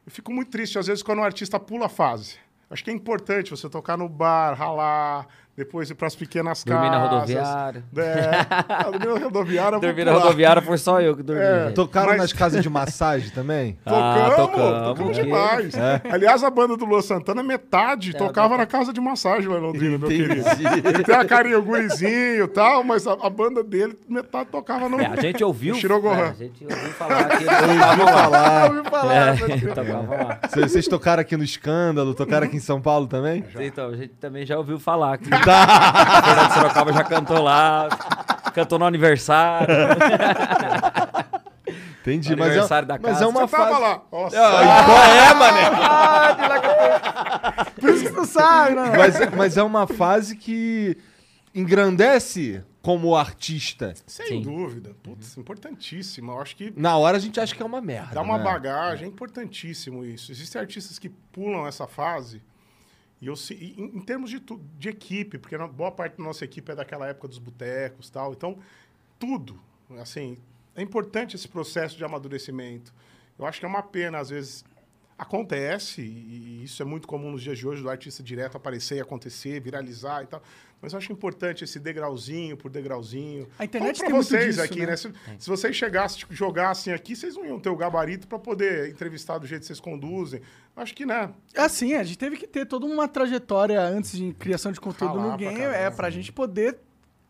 Eu 0.05 0.13
fico 0.13 0.33
muito 0.33 0.51
triste 0.51 0.79
às 0.79 0.89
vezes 0.89 1.03
quando 1.03 1.21
o 1.21 1.23
artista 1.23 1.61
pula 1.61 1.87
a 1.87 1.89
fase. 1.89 2.37
Acho 2.69 2.85
que 2.85 2.91
é 2.91 2.93
importante 2.93 3.51
você 3.51 3.69
tocar 3.69 3.97
no 3.97 4.09
bar, 4.09 4.55
ralar, 4.55 5.27
depois 5.59 5.91
ir 5.91 5.95
para 5.95 6.07
as 6.07 6.15
pequenas 6.17 6.63
Dormir 6.65 6.89
na 6.89 6.91
casas. 6.93 7.11
rodoviária. 7.11 7.85
É, 7.97 8.31
ah, 8.69 8.91
dormir 8.91 9.07
na 9.07 9.25
rodoviária. 9.25 9.71
vou 9.73 9.81
Dormir 9.81 10.05
na 10.05 10.13
pular. 10.13 10.25
rodoviária 10.25 10.63
foi 10.63 10.79
só 10.79 11.01
eu 11.01 11.17
que 11.17 11.23
dormi. 11.23 11.43
É. 11.43 11.71
Tocaram 11.73 12.09
Mas- 12.11 12.19
nas 12.19 12.33
casas 12.33 12.63
de 12.63 12.71
massagem 12.71 13.31
também? 13.31 13.77
Ah, 13.87 14.31
Tocamos, 14.37 14.87
tocamos, 14.89 15.17
demais. 15.17 15.75
Aliás, 16.11 16.45
a 16.45 16.51
banda 16.51 16.77
do 16.77 16.85
Luan 16.85 17.03
Santana, 17.03 17.43
metade 17.43 18.15
tocava 18.17 18.57
na 18.57 18.65
casa 18.67 18.93
de 18.93 19.01
massagem 19.01 19.49
lá 19.49 19.59
em 19.59 19.61
Londrina, 19.63 19.99
meu 19.99 20.09
querido. 20.09 20.45
Ele 20.85 21.03
tem 21.05 21.15
a 21.15 21.25
carinha, 21.25 21.59
o 21.59 21.63
gurizinho 21.63 22.45
e 22.45 22.49
tal, 22.49 22.85
mas 22.85 23.07
a, 23.07 23.13
a 23.15 23.29
banda 23.31 23.65
dele, 23.65 23.99
metade 24.09 24.49
tocava 24.51 24.89
no... 24.89 25.01
É, 25.01 25.07
a 25.07 25.17
gente 25.21 25.43
ouviu. 25.43 25.75
Shirogohan. 25.75 26.17
é, 26.17 26.29
a 26.29 26.33
gente 26.35 26.63
ouviu 26.65 26.89
falar 26.93 27.25
que 27.29 27.45
eles 27.45 27.47
tocavam 27.99 28.31
lá. 28.31 28.65
ouviu 28.67 28.85
falar, 28.85 29.15
É, 29.15 29.31
lá. 29.31 30.39
Vocês 30.49 30.73
vocês 30.73 30.87
tocaram 30.89 31.21
aqui 31.21 31.37
no 31.37 31.43
Escândalo, 31.45 32.15
tocaram 32.15 32.47
aqui 32.47 32.57
em 32.57 32.61
São 32.61 32.81
Paulo 32.81 33.07
também? 33.07 33.45
Então, 33.59 33.89
a 33.91 33.97
gente 33.97 34.15
também 34.21 34.45
já 34.47 34.57
ouviu 34.59 34.79
falar 34.79 35.19
que 35.19 35.29
o 35.53 36.23
Fernando 36.25 36.55
Sorocaba 36.55 36.93
já 36.93 37.05
cantou 37.05 37.43
lá, 37.43 37.89
cantou 38.55 38.79
no 38.79 38.85
aniversário. 38.87 39.69
Entendi, 42.01 42.31
No 42.31 42.39
mas 42.39 42.47
é, 42.49 42.51
aniversário 42.53 42.89
da 42.89 42.95
mas 42.99 43.13
casa. 43.13 43.25
é 43.25 43.27
uma 43.27 43.41
Você 43.47 43.57
tava 43.57 43.69
fase... 43.71 43.83
lá. 43.83 44.03
Nossa. 44.11 44.37
Ah, 44.41 44.85
qual 44.85 45.05
é, 45.05 45.35
mané? 45.35 45.71
Por 47.81 47.91
isso 47.91 48.05
que 48.05 48.13
tu 48.13 48.25
sabe, 48.25 48.75
né? 48.77 48.93
Mas, 48.97 49.35
mas 49.37 49.57
é 49.59 49.63
uma 49.63 49.87
fase 49.87 50.35
que 50.37 50.97
engrandece 51.55 52.65
como 52.81 53.15
artista. 53.15 53.93
Sem 54.07 54.27
Sim. 54.27 54.41
dúvida. 54.43 54.97
Putz, 55.03 55.37
importantíssimo. 55.37 56.33
Eu 56.33 56.41
acho 56.41 56.57
que 56.57 56.73
Na 56.77 56.97
hora 56.97 57.19
a 57.19 57.21
gente 57.21 57.39
acha 57.39 57.55
que 57.55 57.63
é 57.63 57.67
uma 57.67 57.81
merda. 57.83 58.15
dá 58.15 58.23
uma 58.23 58.39
né? 58.39 58.45
bagagem, 58.45 59.05
é 59.05 59.09
importantíssimo 59.09 60.03
isso. 60.05 60.33
Existem 60.33 60.59
artistas 60.61 60.99
que 60.99 61.11
pulam 61.11 61.67
essa 61.67 61.87
fase, 61.87 62.41
e 63.21 63.27
eu 63.27 63.35
em, 63.51 63.97
em 63.97 64.01
termos 64.01 64.31
de, 64.31 64.41
de 64.79 64.89
equipe, 64.89 65.39
porque 65.39 65.57
boa 65.59 65.91
parte 65.91 66.17
da 66.17 66.25
nossa 66.25 66.45
equipe 66.45 66.71
é 66.71 66.75
daquela 66.75 67.07
época 67.09 67.29
dos 67.29 67.39
botecos 67.39 68.09
tal, 68.11 68.33
então 68.33 68.59
tudo, 69.19 69.61
assim, 69.99 70.39
é 70.77 70.83
importante 70.83 71.35
esse 71.35 71.49
processo 71.49 71.97
de 71.97 72.05
amadurecimento. 72.05 72.95
Eu 73.39 73.47
acho 73.47 73.59
que 73.59 73.67
é 73.67 73.69
uma 73.69 73.83
pena, 73.83 74.19
às 74.19 74.31
vezes, 74.31 74.65
acontece, 75.19 76.03
e 76.03 76.63
isso 76.63 76.81
é 76.81 76.85
muito 76.85 77.09
comum 77.09 77.33
nos 77.33 77.43
dias 77.43 77.59
de 77.59 77.67
hoje, 77.67 77.83
do 77.83 77.91
artista 77.91 78.23
direto 78.23 78.57
aparecer, 78.57 79.03
acontecer, 79.03 79.61
viralizar 79.61 80.23
e 80.23 80.27
tal, 80.27 80.43
mas 80.81 80.93
eu 80.93 80.99
acho 80.99 81.13
importante 81.13 81.65
esse 81.65 81.81
degrauzinho 81.81 82.57
por 82.57 82.71
degrauzinho. 82.71 83.49
A 83.59 83.65
internet 83.65 83.99
tem 83.99 84.07
pra 84.07 84.15
muito 84.15 84.29
vocês 84.29 84.57
disso, 84.57 84.63
aqui, 84.63 84.81
né? 84.81 84.87
né? 84.87 84.97
Se, 84.97 85.13
se 85.39 85.49
vocês 85.49 85.75
chegassem, 85.75 86.19
tipo, 86.19 86.35
jogassem 86.35 86.93
aqui, 86.93 87.17
vocês 87.17 87.35
não 87.35 87.45
iam 87.45 87.59
ter 87.59 87.69
o 87.69 87.77
gabarito 87.77 88.29
para 88.29 88.39
poder 88.39 88.89
entrevistar 88.89 89.39
do 89.39 89.47
jeito 89.47 89.63
que 89.63 89.67
vocês 89.67 89.81
conduzem. 89.81 90.41
Acho 90.77 90.95
que, 90.95 91.05
né? 91.05 91.31
Assim, 91.57 91.95
a 91.95 92.05
gente 92.05 92.19
teve 92.19 92.37
que 92.37 92.47
ter 92.47 92.67
toda 92.67 92.87
uma 92.87 93.09
trajetória 93.09 93.81
antes 93.81 94.13
de 94.13 94.33
criação 94.35 94.71
de 94.71 94.81
conteúdo 94.81 95.19
Ralar 95.19 95.33
no 95.33 95.37
game, 95.37 95.61
é 95.61 95.91
pra 95.91 96.11
gente 96.11 96.33
poder 96.33 96.79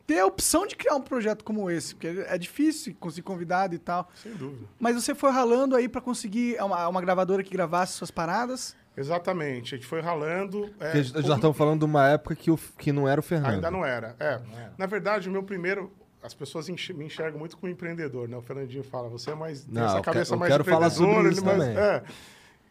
ter 0.06 0.20
a 0.20 0.26
opção 0.26 0.66
de 0.66 0.74
criar 0.74 0.96
um 0.96 1.02
projeto 1.02 1.44
como 1.44 1.70
esse, 1.70 1.94
porque 1.94 2.24
é 2.26 2.38
difícil 2.38 2.96
conseguir 2.98 3.22
convidado 3.22 3.74
e 3.74 3.78
tal. 3.78 4.10
Sem 4.22 4.32
dúvida. 4.32 4.66
Mas 4.80 4.94
você 4.94 5.14
foi 5.14 5.30
ralando 5.30 5.76
aí 5.76 5.86
pra 5.86 6.00
conseguir 6.00 6.60
uma, 6.62 6.88
uma 6.88 7.00
gravadora 7.00 7.42
que 7.42 7.50
gravasse 7.50 7.92
suas 7.92 8.10
paradas. 8.10 8.74
Exatamente. 8.98 9.74
A 9.74 9.78
gente 9.78 9.86
foi 9.86 10.00
ralando. 10.00 10.64
é, 10.80 10.92
Porque 10.92 11.12
nós 11.22 11.36
estamos 11.36 11.56
falando 11.56 11.78
de 11.80 11.84
uma 11.84 12.08
época 12.08 12.34
que, 12.34 12.50
o, 12.50 12.58
que 12.78 12.90
não 12.92 13.08
era 13.08 13.20
o 13.20 13.22
Fernando. 13.22 13.54
Ainda 13.54 13.70
não 13.70 13.84
era. 13.84 14.16
É. 14.18 14.40
Na 14.76 14.86
verdade, 14.86 15.28
o 15.28 15.32
meu 15.32 15.42
primeiro. 15.42 15.92
As 16.20 16.34
pessoas 16.34 16.68
enx- 16.68 16.90
me 16.90 17.04
enxergam 17.04 17.38
muito 17.38 17.56
como 17.56 17.70
empreendedor, 17.72 18.28
né? 18.28 18.36
O 18.36 18.42
Fernandinho 18.42 18.82
fala, 18.82 19.08
você 19.08 19.30
é 19.30 19.34
mais. 19.36 19.62
tem 19.64 19.74
Não, 19.74 19.84
essa 19.86 19.98
eu 19.98 20.02
cabeça 20.02 20.34
eu 20.34 20.38
mais 20.38 20.50
quero 20.52 20.64
falar 20.64 20.90
sobre 20.90 21.28
isso 21.30 21.44
mais- 21.44 21.58
também. 21.60 21.76
é. 21.78 22.02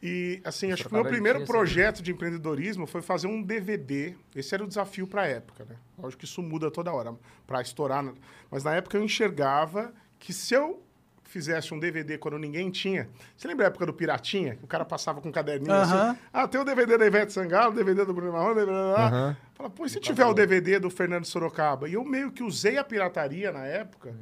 E, 0.04 0.42
assim, 0.44 0.72
acho 0.72 0.84
que 0.84 0.90
o 0.90 0.94
meu 0.94 1.00
Sorocaba 1.00 1.10
primeiro 1.16 1.38
essa- 1.40 1.48
projeto 1.52 2.04
de 2.04 2.12
empreendedorismo 2.12 2.86
foi 2.86 3.02
fazer 3.02 3.26
um 3.28 3.42
DVD. 3.42 4.14
Esse 4.36 4.54
era 4.54 4.64
o 4.64 4.68
desafio 4.68 5.08
para 5.08 5.24
a 5.24 5.28
época, 5.28 5.66
né? 5.66 5.76
Lógico 5.98 6.20
que 6.20 6.26
isso 6.26 6.44
muda 6.44 6.70
toda 6.70 6.92
hora, 6.94 7.16
para 7.48 7.62
estourar. 7.62 8.04
né? 8.04 8.14
Mas 8.52 8.64
na 8.64 8.76
época 8.76 8.98
eu 8.98 9.04
enxergava 9.04 9.92
que 10.20 10.34
se 10.34 10.54
eu 10.54 10.84
fizesse 11.28 11.74
um 11.74 11.80
DVD 11.80 12.18
quando 12.18 12.38
ninguém 12.38 12.70
tinha... 12.70 13.10
Você 13.36 13.48
lembra 13.48 13.66
a 13.66 13.68
época 13.68 13.86
do 13.86 13.94
Piratinha? 13.94 14.56
Que 14.56 14.64
o 14.64 14.68
cara 14.68 14.86
passava 14.86 15.22
com 15.22 15.30
um 15.30 15.32
caderninho 15.32 15.74
Aham. 15.74 16.12
assim? 16.12 16.20
Ah, 16.32 16.48
tem 16.48 16.60
o 16.60 16.64
DVD 16.64 16.98
da 16.98 17.06
Ivete 17.06 17.34
Sangalo, 17.34 17.72
o 17.72 17.76
DVD 17.76 18.06
do 18.06 18.14
Bruno 18.14 18.34
Marrone, 18.34 18.54
blá, 18.54 18.66
blá, 18.66 18.94
blá. 18.94 19.08
Aham. 19.08 19.38
Fala, 19.54 19.70
pô, 19.70 19.86
e 19.86 19.90
se 19.90 20.00
tiver 20.00 20.26
o 20.26 20.34
DVD 20.34 20.80
do 20.80 20.90
Fernando 20.90 21.26
Sorocaba? 21.26 21.90
E 21.90 21.94
eu 21.94 22.04
meio 22.04 22.32
que 22.32 22.44
usei 22.44 22.78
a 22.78 22.84
pirataria 22.84 23.52
na 23.52 23.66
época 23.66 24.14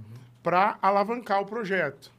para 0.41 0.77
alavancar 0.81 1.41
o 1.41 1.45
projeto. 1.45 2.11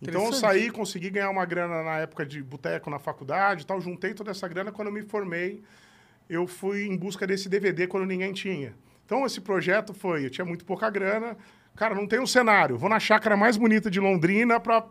Então 0.00 0.26
eu 0.26 0.32
saí, 0.32 0.68
consegui 0.68 1.10
ganhar 1.10 1.30
uma 1.30 1.44
grana 1.44 1.82
na 1.82 1.98
época 1.98 2.26
de 2.26 2.42
boteco 2.42 2.90
na 2.90 2.98
faculdade 2.98 3.62
e 3.62 3.66
tal, 3.66 3.80
juntei 3.80 4.12
toda 4.12 4.32
essa 4.32 4.48
grana 4.48 4.72
quando 4.72 4.88
eu 4.88 4.94
me 4.94 5.02
formei, 5.02 5.62
eu 6.28 6.46
fui 6.46 6.86
em 6.86 6.96
busca 6.96 7.24
desse 7.24 7.48
DVD 7.48 7.86
quando 7.86 8.04
ninguém 8.04 8.32
tinha. 8.32 8.74
Então 9.06 9.24
esse 9.24 9.40
projeto 9.40 9.94
foi, 9.94 10.24
eu 10.24 10.30
tinha 10.30 10.44
muito 10.44 10.64
pouca 10.64 10.90
grana, 10.90 11.36
cara, 11.76 11.94
não 11.94 12.06
tem 12.06 12.20
um 12.20 12.26
cenário, 12.26 12.76
vou 12.76 12.88
na 12.88 13.00
chácara 13.00 13.36
mais 13.36 13.56
bonita 13.56 13.90
de 13.90 14.00
Londrina 14.00 14.60
para 14.60 14.84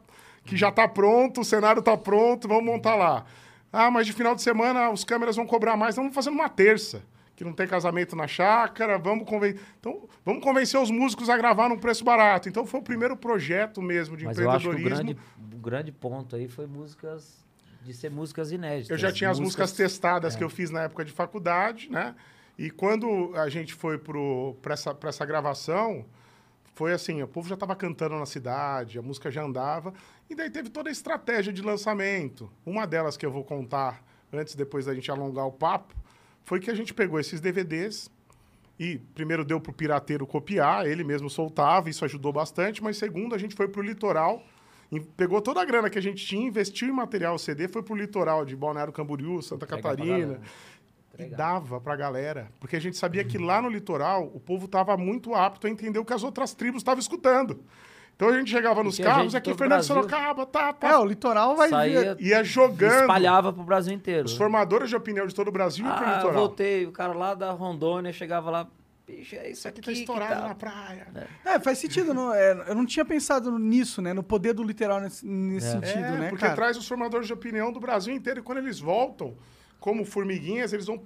que 0.43 0.57
já 0.57 0.71
tá 0.71 0.87
pronto, 0.87 1.41
o 1.41 1.45
cenário 1.45 1.81
tá 1.81 1.95
pronto, 1.95 2.47
vamos 2.47 2.65
montar 2.65 2.95
lá. 2.95 3.25
Ah, 3.71 3.89
mas 3.89 4.05
de 4.05 4.13
final 4.13 4.35
de 4.35 4.41
semana 4.41 4.89
os 4.89 5.03
câmeras 5.03 5.35
vão 5.35 5.45
cobrar 5.45 5.77
mais, 5.77 5.95
então 5.95 6.03
vamos 6.03 6.15
fazer 6.15 6.29
numa 6.29 6.49
terça, 6.49 7.03
que 7.35 7.43
não 7.43 7.53
tem 7.53 7.67
casamento 7.67 8.15
na 8.15 8.27
chácara, 8.27 8.97
vamos 8.97 9.27
convencer, 9.27 9.61
então 9.79 10.07
vamos 10.25 10.43
convencer 10.43 10.79
os 10.79 10.91
músicos 10.91 11.29
a 11.29 11.37
gravar 11.37 11.69
num 11.69 11.77
preço 11.77 12.03
barato. 12.03 12.49
Então 12.49 12.65
foi 12.65 12.79
o 12.79 12.83
primeiro 12.83 13.15
projeto 13.15 13.81
mesmo 13.81 14.17
de 14.17 14.25
Mas 14.25 14.37
eu 14.37 14.49
acho 14.49 14.69
que 14.69 14.75
o 14.75 14.79
empreendedorismo. 14.79 15.15
grande, 15.15 15.55
o 15.55 15.59
grande 15.59 15.91
ponto 15.91 16.35
aí 16.35 16.47
foi 16.47 16.67
músicas. 16.67 17.39
De 17.83 17.93
ser 17.95 18.11
músicas 18.11 18.51
inéditas. 18.51 18.91
Eu 18.91 18.97
já 18.97 19.11
tinha 19.11 19.29
as 19.29 19.39
músicas 19.39 19.71
testadas 19.71 20.35
que 20.35 20.43
eu 20.43 20.49
fiz 20.49 20.69
na 20.69 20.83
época 20.83 21.03
de 21.03 21.11
faculdade, 21.11 21.89
né? 21.89 22.13
E 22.55 22.69
quando 22.69 23.31
a 23.35 23.49
gente 23.49 23.73
foi 23.73 23.97
para 23.97 24.73
essa, 24.73 24.93
pra 24.93 25.09
essa 25.09 25.25
gravação, 25.25 26.05
foi 26.73 26.93
assim, 26.93 27.21
o 27.21 27.27
povo 27.27 27.47
já 27.47 27.55
estava 27.55 27.75
cantando 27.75 28.17
na 28.17 28.25
cidade, 28.25 28.97
a 28.97 29.01
música 29.01 29.29
já 29.29 29.43
andava, 29.43 29.93
e 30.29 30.35
daí 30.35 30.49
teve 30.49 30.69
toda 30.69 30.89
a 30.89 30.91
estratégia 30.91 31.51
de 31.51 31.61
lançamento. 31.61 32.49
Uma 32.65 32.87
delas 32.87 33.17
que 33.17 33.25
eu 33.25 33.31
vou 33.31 33.43
contar 33.43 34.03
antes, 34.31 34.55
depois 34.55 34.85
da 34.85 34.93
gente 34.93 35.11
alongar 35.11 35.45
o 35.45 35.51
papo, 35.51 35.93
foi 36.43 36.59
que 36.59 36.71
a 36.71 36.75
gente 36.75 36.93
pegou 36.93 37.19
esses 37.19 37.41
DVDs 37.41 38.09
e 38.79 38.97
primeiro 39.13 39.45
deu 39.45 39.59
para 39.59 39.69
o 39.69 39.73
pirateiro 39.73 40.25
copiar, 40.25 40.87
ele 40.87 41.03
mesmo 41.03 41.29
soltava, 41.29 41.89
isso 41.89 42.03
ajudou 42.03 42.33
bastante, 42.33 42.81
mas 42.81 42.97
segundo, 42.97 43.35
a 43.35 43.37
gente 43.37 43.53
foi 43.53 43.67
para 43.67 43.79
o 43.79 43.83
litoral, 43.83 44.43
pegou 45.15 45.39
toda 45.41 45.61
a 45.61 45.65
grana 45.65 45.89
que 45.89 45.99
a 45.99 46.01
gente 46.01 46.25
tinha, 46.25 46.47
investiu 46.47 46.87
em 46.87 46.91
material 46.91 47.37
CD, 47.37 47.67
foi 47.67 47.83
para 47.83 47.93
o 47.93 47.95
litoral 47.95 48.43
de 48.43 48.55
Balneário 48.55 48.91
Camboriú, 48.91 49.41
Santa 49.41 49.67
pra 49.67 49.77
Catarina, 49.77 50.41
e 51.27 51.29
dava 51.29 51.79
para 51.81 51.93
a 51.93 51.97
galera, 51.97 52.51
porque 52.59 52.75
a 52.75 52.79
gente 52.81 52.97
sabia 52.97 53.23
que 53.23 53.37
lá 53.37 53.61
no 53.61 53.69
litoral 53.69 54.29
o 54.33 54.39
povo 54.39 54.65
estava 54.65 54.95
muito 54.97 55.33
apto 55.35 55.67
a 55.67 55.69
entender 55.69 55.99
o 55.99 56.05
que 56.05 56.13
as 56.13 56.23
outras 56.23 56.53
tribos 56.53 56.79
estavam 56.81 56.99
escutando. 56.99 57.63
Então 58.15 58.29
a 58.29 58.37
gente 58.37 58.51
chegava 58.51 58.83
nos 58.83 58.99
carros, 58.99 59.33
aqui 59.33 59.49
o 59.51 59.55
Fernando. 59.55 59.81
Sorocaba, 59.81 60.45
tá, 60.45 60.69
É, 60.69 60.73
tá. 60.73 60.99
o 60.99 61.05
litoral 61.05 61.55
vai 61.55 61.69
Saía, 61.69 62.13
vir. 62.15 62.27
Ia 62.27 62.43
jogando 62.43 63.01
espalhava 63.01 63.51
pro 63.51 63.63
Brasil 63.63 63.93
inteiro. 63.93 64.25
os 64.25 64.37
formadores 64.37 64.89
de 64.89 64.95
opinião 64.95 65.25
de 65.25 65.33
todo 65.33 65.47
o 65.47 65.51
Brasil 65.51 65.85
e 65.87 65.89
pro 65.91 66.05
Ah, 66.05 66.09
eu 66.09 66.15
litoral. 66.17 66.33
voltei, 66.37 66.85
o 66.85 66.91
cara 66.91 67.13
lá 67.13 67.33
da 67.33 67.49
Rondônia 67.51 68.13
chegava 68.13 68.51
lá, 68.51 68.67
bicho, 69.07 69.35
é 69.35 69.49
isso 69.49 69.67
aqui 69.67 69.79
aqui 69.79 69.87
tá 69.89 69.91
que 69.93 69.99
estourado 70.01 70.41
tá. 70.41 70.47
na 70.49 70.53
praia. 70.55 71.07
É, 71.43 71.59
faz 71.59 71.79
sentido. 71.79 72.13
Não, 72.13 72.31
é, 72.31 72.65
eu 72.67 72.75
não 72.75 72.85
tinha 72.85 73.03
pensado 73.03 73.57
nisso, 73.57 74.03
né? 74.03 74.13
No 74.13 74.21
poder 74.21 74.53
do 74.53 74.61
literal 74.63 74.99
nesse, 75.01 75.25
nesse 75.25 75.67
É. 75.67 75.71
sentido, 75.71 75.97
É, 76.05 76.11
né, 76.19 76.29
porque 76.29 76.43
cara? 76.45 76.55
traz 76.55 76.77
os 76.77 76.87
formadores 76.87 77.25
de 77.25 77.33
opinião 77.33 77.71
do 77.71 77.79
Brasil 77.79 78.13
inteiro 78.13 78.41
e 78.41 78.43
quando 78.43 78.59
eles 78.59 78.79
voltam, 78.79 79.35
como 79.81 80.05
formiguinhas, 80.05 80.71
eles 80.71 80.85
vão. 80.85 81.01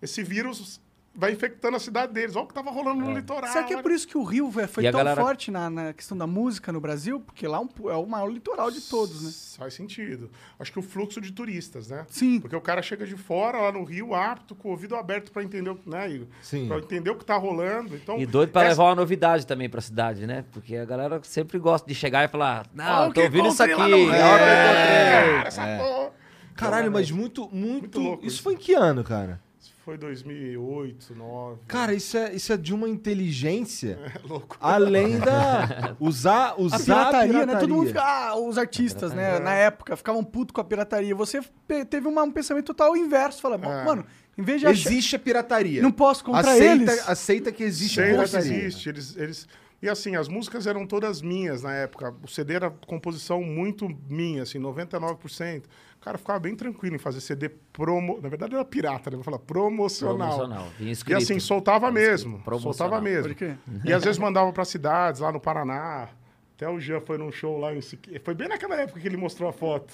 Esse 0.00 0.22
vírus 0.22 0.80
vai 1.16 1.30
infectando 1.32 1.76
a 1.76 1.80
cidade 1.80 2.12
deles. 2.12 2.34
Olha 2.34 2.44
o 2.44 2.48
que 2.48 2.54
tava 2.54 2.70
rolando 2.72 3.00
no 3.04 3.12
litoral. 3.14 3.48
Será 3.52 3.62
que 3.64 3.72
é 3.72 3.80
por 3.80 3.92
isso 3.92 4.06
que 4.06 4.18
o 4.18 4.24
Rio 4.24 4.50
foi 4.66 4.82
E 4.82 4.88
a 4.88 4.90
tão 4.90 4.98
galera- 4.98 5.22
forte 5.22 5.48
na, 5.48 5.70
na 5.70 5.92
questão 5.92 6.18
da 6.18 6.26
música 6.26 6.72
no 6.72 6.80
Brasil? 6.80 7.20
Porque 7.20 7.46
lá 7.46 7.58
é 7.58 7.60
um- 7.60 7.90
é 7.90 7.94
o 7.94 8.04
maior 8.04 8.26
litoral 8.28 8.68
de 8.68 8.80
todos, 8.80 9.22
né? 9.22 9.30
Faz 9.56 9.74
sentido. 9.74 10.28
Acho 10.58 10.72
que 10.72 10.78
o 10.80 10.82
fluxo 10.82 11.20
de 11.20 11.30
turistas, 11.32 11.86
né? 11.88 12.04
Sim. 12.10 12.40
Porque 12.40 12.56
o 12.56 12.60
cara 12.60 12.82
chega 12.82 13.06
de 13.06 13.16
fora, 13.16 13.58
lá 13.60 13.70
no 13.70 13.84
Rio, 13.84 14.12
apto, 14.12 14.56
com 14.56 14.68
o 14.68 14.70
ouvido 14.72 14.96
aberto 14.96 15.30
para 15.30 15.44
entender, 15.44 15.70
o- 15.70 15.78
né, 15.86 16.10
Igor? 16.10 16.26
Sim. 16.42 16.66
Pra 16.66 16.78
entender 16.78 17.10
o 17.10 17.14
que 17.16 17.24
tá 17.24 17.36
rolando. 17.36 17.94
Então, 17.94 18.18
E 18.18 18.26
doido 18.26 18.50
pra 18.50 18.62
essa- 18.62 18.70
levar 18.70 18.84
uma 18.90 18.96
novidade 18.96 19.46
também 19.46 19.70
pra 19.70 19.80
cidade, 19.80 20.26
né? 20.26 20.44
Porque 20.52 20.74
a 20.76 20.84
galera 20.84 21.20
sempre 21.22 21.58
gosta 21.60 21.86
de 21.86 21.94
chegar 21.94 22.24
e 22.24 22.28
falar: 22.28 22.66
Não, 22.74 23.08
o 23.10 23.12
tô 23.12 23.22
ouvindo 23.22 23.48
isso 23.48 23.62
aqui. 23.62 23.72
é, 23.72 23.76
encontrei." 23.76 24.08
cara, 24.08 25.46
essa 25.48 25.62
porra. 25.78 26.23
Caralho, 26.54 26.90
mas 26.92 27.10
muito, 27.10 27.42
muito. 27.52 27.58
Muito 27.80 28.00
louco 28.00 28.24
isso 28.26 28.34
isso. 28.36 28.42
foi 28.42 28.54
em 28.54 28.56
que 28.56 28.74
ano, 28.74 29.02
cara? 29.04 29.40
Isso 29.60 29.72
foi 29.84 29.96
2008, 29.98 31.14
2009. 31.14 31.60
Cara, 31.66 31.94
isso 31.94 32.16
é, 32.16 32.34
isso 32.34 32.52
é 32.52 32.56
de 32.56 32.72
uma 32.74 32.88
inteligência 32.88 33.98
é 34.14 34.26
louco. 34.26 34.56
além 34.60 35.18
da. 35.18 35.94
Usar, 36.00 36.54
usar 36.60 36.76
A 36.76 36.80
pirataria, 36.80 37.42
a 37.42 37.46
né? 37.46 37.56
Todo 37.56 37.74
mundo 37.74 37.86
pirataria. 37.86 37.86
fica, 37.88 38.30
ah, 38.32 38.36
os 38.38 38.58
artistas, 38.58 39.10
né? 39.12 39.22
pirataria. 39.24 39.44
Na 39.44 39.54
época, 39.54 39.96
ficavam 39.96 40.22
putos 40.24 40.54
com 40.54 40.60
a 40.60 40.64
pirataria. 40.64 41.14
Você 41.14 41.40
teve 41.88 42.08
uma- 42.08 42.22
um 42.22 42.30
pensamento 42.30 42.66
total 42.66 42.96
inverso. 42.96 43.40
Fala, 43.40 43.56
É. 43.56 43.84
mano, 43.84 44.04
em 44.36 44.42
vez 44.42 44.60
de 44.60 44.66
achar... 44.66 44.90
Existe 44.90 45.16
a 45.16 45.18
pirataria. 45.18 45.80
Não 45.82 45.92
posso 45.92 46.24
contra 46.24 46.50
aceita, 46.52 46.92
eles. 46.92 47.08
Aceita 47.08 47.52
que 47.52 47.62
existe 47.62 48.00
a 48.00 48.04
Sei 48.04 48.12
que 48.12 48.18
pirataria. 48.18 48.56
existe. 48.64 48.88
Eles, 48.88 49.16
eles... 49.16 49.48
E 49.84 49.88
assim, 49.90 50.16
as 50.16 50.28
músicas 50.28 50.66
eram 50.66 50.86
todas 50.86 51.20
minhas 51.20 51.62
na 51.62 51.74
época. 51.74 52.14
O 52.22 52.26
CD 52.26 52.54
era 52.54 52.70
composição 52.70 53.42
muito 53.42 53.86
minha, 54.08 54.44
assim, 54.44 54.58
99%. 54.58 55.64
O 55.66 56.00
cara 56.00 56.16
ficava 56.16 56.38
bem 56.38 56.56
tranquilo 56.56 56.96
em 56.96 56.98
fazer 56.98 57.20
CD 57.20 57.50
promo... 57.70 58.18
Na 58.22 58.30
verdade 58.30 58.54
era 58.54 58.64
pirata, 58.64 59.10
né? 59.10 59.16
Vou 59.16 59.22
falar 59.22 59.40
promocional. 59.40 60.38
Promocional. 60.38 60.68
E 60.80 61.12
assim, 61.12 61.38
soltava 61.38 61.80
Tava 61.80 61.92
mesmo. 61.92 62.42
Soltava 62.60 62.98
mesmo. 62.98 63.36
E 63.84 63.92
às 63.92 64.02
vezes 64.02 64.18
mandava 64.18 64.50
para 64.54 64.64
cidades, 64.64 65.20
lá 65.20 65.30
no 65.30 65.38
Paraná. 65.38 66.08
Até 66.56 66.66
o 66.66 66.80
Jean 66.80 67.02
foi 67.02 67.18
num 67.18 67.30
show 67.30 67.58
lá 67.58 67.74
em 67.74 67.82
Siqueira. 67.82 68.22
Foi 68.24 68.34
bem 68.34 68.48
naquela 68.48 68.80
época 68.80 68.98
que 68.98 69.06
ele 69.06 69.18
mostrou 69.18 69.50
a 69.50 69.52
foto, 69.52 69.92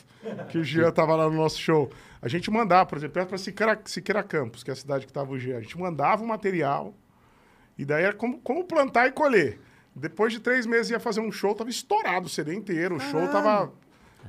que 0.51 0.59
o 0.59 0.63
Jean 0.63 0.93
tava 0.93 1.17
lá 1.17 1.29
no 1.29 1.35
nosso 1.35 1.59
show. 1.59 1.91
A 2.23 2.29
gente 2.29 2.49
mandava, 2.49 2.87
por 2.87 2.97
exemplo, 2.97 3.27
para 3.27 3.39
Siqueira, 3.39 3.81
Siqueira 3.87 4.23
Campos, 4.23 4.63
que 4.63 4.71
é 4.71 4.73
a 4.73 4.77
cidade 4.77 5.05
que 5.05 5.13
tava 5.13 5.33
o 5.33 5.39
Jean. 5.39 5.57
A 5.57 5.63
gente 5.63 5.77
mandava 5.77 6.23
o 6.23 6.29
material, 6.29 6.95
e 7.77 7.85
daí 7.85 8.05
era 8.05 8.15
como, 8.15 8.39
como 8.39 8.63
plantar 8.63 9.09
e 9.09 9.11
colher. 9.11 9.59
Depois 9.95 10.33
de 10.33 10.41
três 10.41 10.67
meses 10.67 10.91
ia 10.91 11.01
fazer 11.01 11.21
um 11.21 11.33
show, 11.33 11.55
tava 11.55 11.71
estourado 11.71 12.27
o 12.27 12.29
CD 12.29 12.55
inteiro. 12.55 12.97
O 12.97 13.01
show 13.01 13.27
tava. 13.29 13.73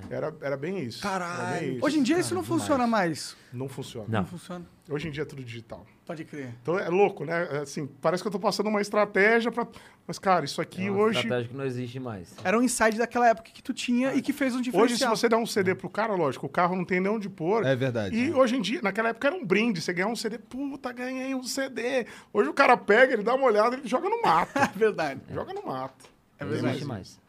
Era, 0.10 0.34
era 0.42 0.58
bem 0.58 0.80
isso. 0.80 1.06
Era 1.08 1.20
Caralho. 1.26 1.60
bem 1.60 1.76
isso. 1.76 1.86
Hoje 1.86 2.00
em 2.00 2.04
dia 2.04 2.20
isso 2.20 2.34
não 2.34 2.44
funciona 2.44 2.86
mais. 2.88 3.36
Não 3.54 3.68
funciona. 3.70 4.06
Não. 4.10 4.20
Não 4.22 4.28
funciona. 4.28 4.66
Hoje 4.90 5.08
em 5.08 5.12
dia 5.12 5.24
é 5.24 5.26
tudo 5.26 5.44
digital. 5.44 5.86
Pode 6.06 6.26
crer. 6.26 6.54
Então 6.62 6.78
é 6.78 6.90
louco, 6.90 7.24
né? 7.24 7.48
É 7.52 7.58
Assim, 7.60 7.88
parece 8.02 8.22
que 8.22 8.28
eu 8.28 8.32
tô 8.32 8.40
passando 8.40 8.68
uma 8.68 8.82
estratégia 8.82 9.52
para 9.52 9.66
Mas, 10.06 10.20
cara, 10.20 10.44
isso 10.44 10.60
aqui 10.62 10.88
É 10.88 10.92
uma 10.92 11.00
hoje. 11.04 11.20
estratégia 11.20 11.50
que 11.50 11.56
não 11.56 11.64
existe 11.66 12.00
mais. 12.00 12.34
Era 12.44 12.58
um 12.60 12.62
insight 12.62 12.98
daquela 12.98 13.30
época 13.30 13.50
que 13.54 13.62
tu 13.64 13.74
tinha 13.74 14.14
e 14.14 14.22
que 14.22 14.34
fez 14.34 14.54
um 14.54 14.58
Hoje, 14.58 14.66
se 14.66 14.72
diferencial. 14.72 15.16
você 15.16 15.30
der 15.30 15.38
um 15.38 15.46
CD 15.46 15.74
pro 15.76 15.90
cara, 15.90 16.14
lógico, 16.14 16.46
o 16.46 16.50
carro 16.50 16.76
não 16.76 16.84
tem 16.84 17.00
nem 17.00 17.12
onde 17.12 17.30
pôr. 17.30 17.66
É 17.66 17.76
verdade. 17.76 18.16
E 18.16 18.34
hoje 18.34 18.58
em 18.58 18.62
dia, 18.62 18.82
naquela 18.82 19.10
época 19.10 19.28
era 19.28 19.36
um 19.36 19.46
brinde. 19.46 19.80
Você 19.82 19.94
ganhar 19.94 20.08
um 20.08 20.16
CD, 20.16 20.38
puta, 20.38 20.92
ganhei 20.92 21.34
um 21.36 21.44
CD. 21.44 22.06
Hoje 22.34 22.50
o 22.50 22.54
cara 22.54 22.76
pega, 22.76 23.14
ele 23.14 23.24
dá 23.24 23.34
uma 23.36 23.46
olhada, 23.46 23.76
ele 23.78 23.88
joga 23.88 24.10
no 24.10 24.22
mato. 24.22 24.52
É 24.60 24.78
verdade. 24.78 25.22
joga 25.34 25.54
no 25.54 25.66
mato. 25.66 26.06
É 26.40 26.44
Não 26.44 26.52
verdade. 26.52 26.74
existe 26.76 26.88
mais. 26.88 27.20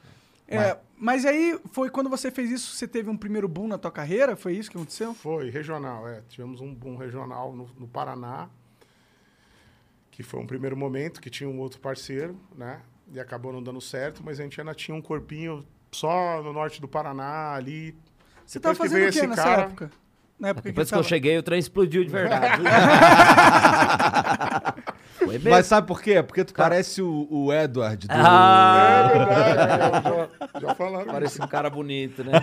É, 0.56 0.78
mas 0.96 1.24
aí, 1.24 1.58
foi 1.72 1.90
quando 1.90 2.08
você 2.10 2.30
fez 2.30 2.50
isso, 2.50 2.74
você 2.74 2.86
teve 2.86 3.08
um 3.10 3.16
primeiro 3.16 3.48
boom 3.48 3.66
na 3.68 3.78
tua 3.78 3.90
carreira? 3.90 4.36
Foi 4.36 4.52
isso 4.54 4.70
que 4.70 4.76
aconteceu? 4.76 5.14
Foi, 5.14 5.50
regional, 5.50 6.08
é. 6.08 6.22
Tivemos 6.28 6.60
um 6.60 6.72
boom 6.74 6.96
regional 6.96 7.52
no, 7.54 7.68
no 7.78 7.88
Paraná, 7.88 8.48
que 10.10 10.22
foi 10.22 10.40
um 10.40 10.46
primeiro 10.46 10.76
momento, 10.76 11.20
que 11.20 11.30
tinha 11.30 11.48
um 11.48 11.58
outro 11.58 11.80
parceiro, 11.80 12.38
né? 12.56 12.80
E 13.12 13.18
acabou 13.20 13.52
não 13.52 13.62
dando 13.62 13.80
certo, 13.80 14.22
mas 14.24 14.38
a 14.38 14.42
gente 14.42 14.60
ainda 14.60 14.74
tinha 14.74 14.94
um 14.94 15.02
corpinho 15.02 15.64
só 15.90 16.42
no 16.42 16.52
norte 16.52 16.80
do 16.80 16.88
Paraná, 16.88 17.52
ali. 17.54 17.96
Você 18.46 18.60
tava 18.60 18.74
Depois 18.74 18.90
que 18.90 18.96
fazendo 18.96 19.08
o 19.08 19.12
quê 19.12 19.18
esse 19.18 19.26
nessa 19.26 19.42
cara- 19.42 19.62
época? 19.62 19.90
Na 20.38 20.48
época 20.48 20.68
Depois 20.68 20.88
que 20.88 20.90
tava... 20.90 21.00
eu 21.02 21.08
cheguei, 21.08 21.38
o 21.38 21.42
trem 21.42 21.58
explodiu 21.58 22.04
de 22.04 22.10
verdade. 22.10 22.62
Foi 25.18 25.34
mesmo. 25.38 25.50
Mas 25.50 25.66
sabe 25.66 25.86
por 25.86 26.00
quê? 26.02 26.22
Porque 26.22 26.44
tu 26.44 26.52
parece 26.54 27.00
o, 27.02 27.26
o 27.30 27.52
Edward 27.52 28.06
do... 28.08 28.12
Ah, 28.12 29.10
É 29.12 29.18
verdade, 29.18 30.08
já, 30.54 30.60
já 30.60 30.74
falaram 30.74 31.02
isso. 31.04 31.12
parece 31.12 31.42
um 31.42 31.46
cara 31.46 31.70
bonito, 31.70 32.24
né? 32.24 32.32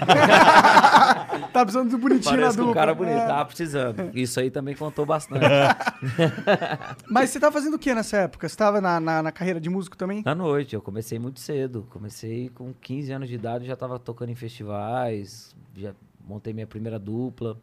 Tá 1.54 1.66
precisando 1.66 1.90
do 1.90 1.98
bonitinho 1.98 2.38
Parece 2.38 2.58
na 2.58 2.64
um 2.64 2.68
dupla. 2.68 2.82
cara 2.82 2.94
bonito. 2.94 3.18
É. 3.18 3.26
Tava 3.28 3.46
precisando. 3.46 4.12
Isso 4.18 4.40
aí 4.40 4.52
também 4.52 4.76
contou 4.76 5.06
bastante. 5.06 5.42
Mas 7.10 7.30
você 7.30 7.40
tava 7.40 7.52
fazendo 7.54 7.74
o 7.76 7.80
que 7.80 7.94
nessa 7.94 8.18
época? 8.18 8.48
Você 8.48 8.56
tava 8.56 8.80
na, 8.80 9.00
na, 9.00 9.24
na 9.24 9.32
carreira 9.32 9.60
de 9.60 9.70
músico 9.70 9.98
também? 9.98 10.22
À 10.26 10.36
noite, 10.36 10.76
eu 10.76 10.82
comecei 10.82 11.18
muito 11.18 11.40
cedo. 11.40 11.88
Comecei 11.90 12.50
com 12.50 12.74
15 12.74 13.12
anos 13.12 13.30
de 13.30 13.36
idade, 13.36 13.66
já 13.66 13.76
tava 13.76 13.98
tocando 14.00 14.30
em 14.30 14.36
festivais, 14.36 15.56
já 15.76 15.94
montei 16.26 16.54
minha 16.54 16.68
primeira 16.68 17.00
dupla. 17.00 17.58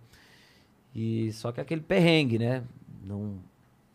E 0.94 1.30
só 1.32 1.52
que 1.52 1.60
aquele 1.60 1.80
perrengue, 1.82 2.38
né? 2.38 2.62
Não, 3.04 3.36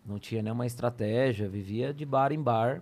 não 0.06 0.20
tinha 0.20 0.42
nenhuma 0.42 0.66
estratégia, 0.66 1.48
vivia 1.50 1.94
de 1.94 2.06
bar 2.06 2.32
em 2.32 2.42
bar. 2.42 2.82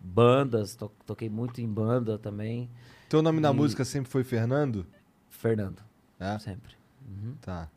Bandas, 0.00 0.74
to- 0.76 0.92
toquei 1.04 1.28
muito 1.28 1.60
em 1.60 1.66
banda 1.68 2.18
também. 2.18 2.70
Teu 3.08 3.20
nome 3.22 3.40
na 3.40 3.50
E- 3.50 3.54
música 3.54 3.84
sempre 3.84 4.10
foi 4.10 4.22
Fernando? 4.22 4.86
Fernando, 5.28 5.82
É? 6.20 6.38
sempre. 6.38 6.74
Uhum. 7.06 7.34
Tá. 7.40 7.68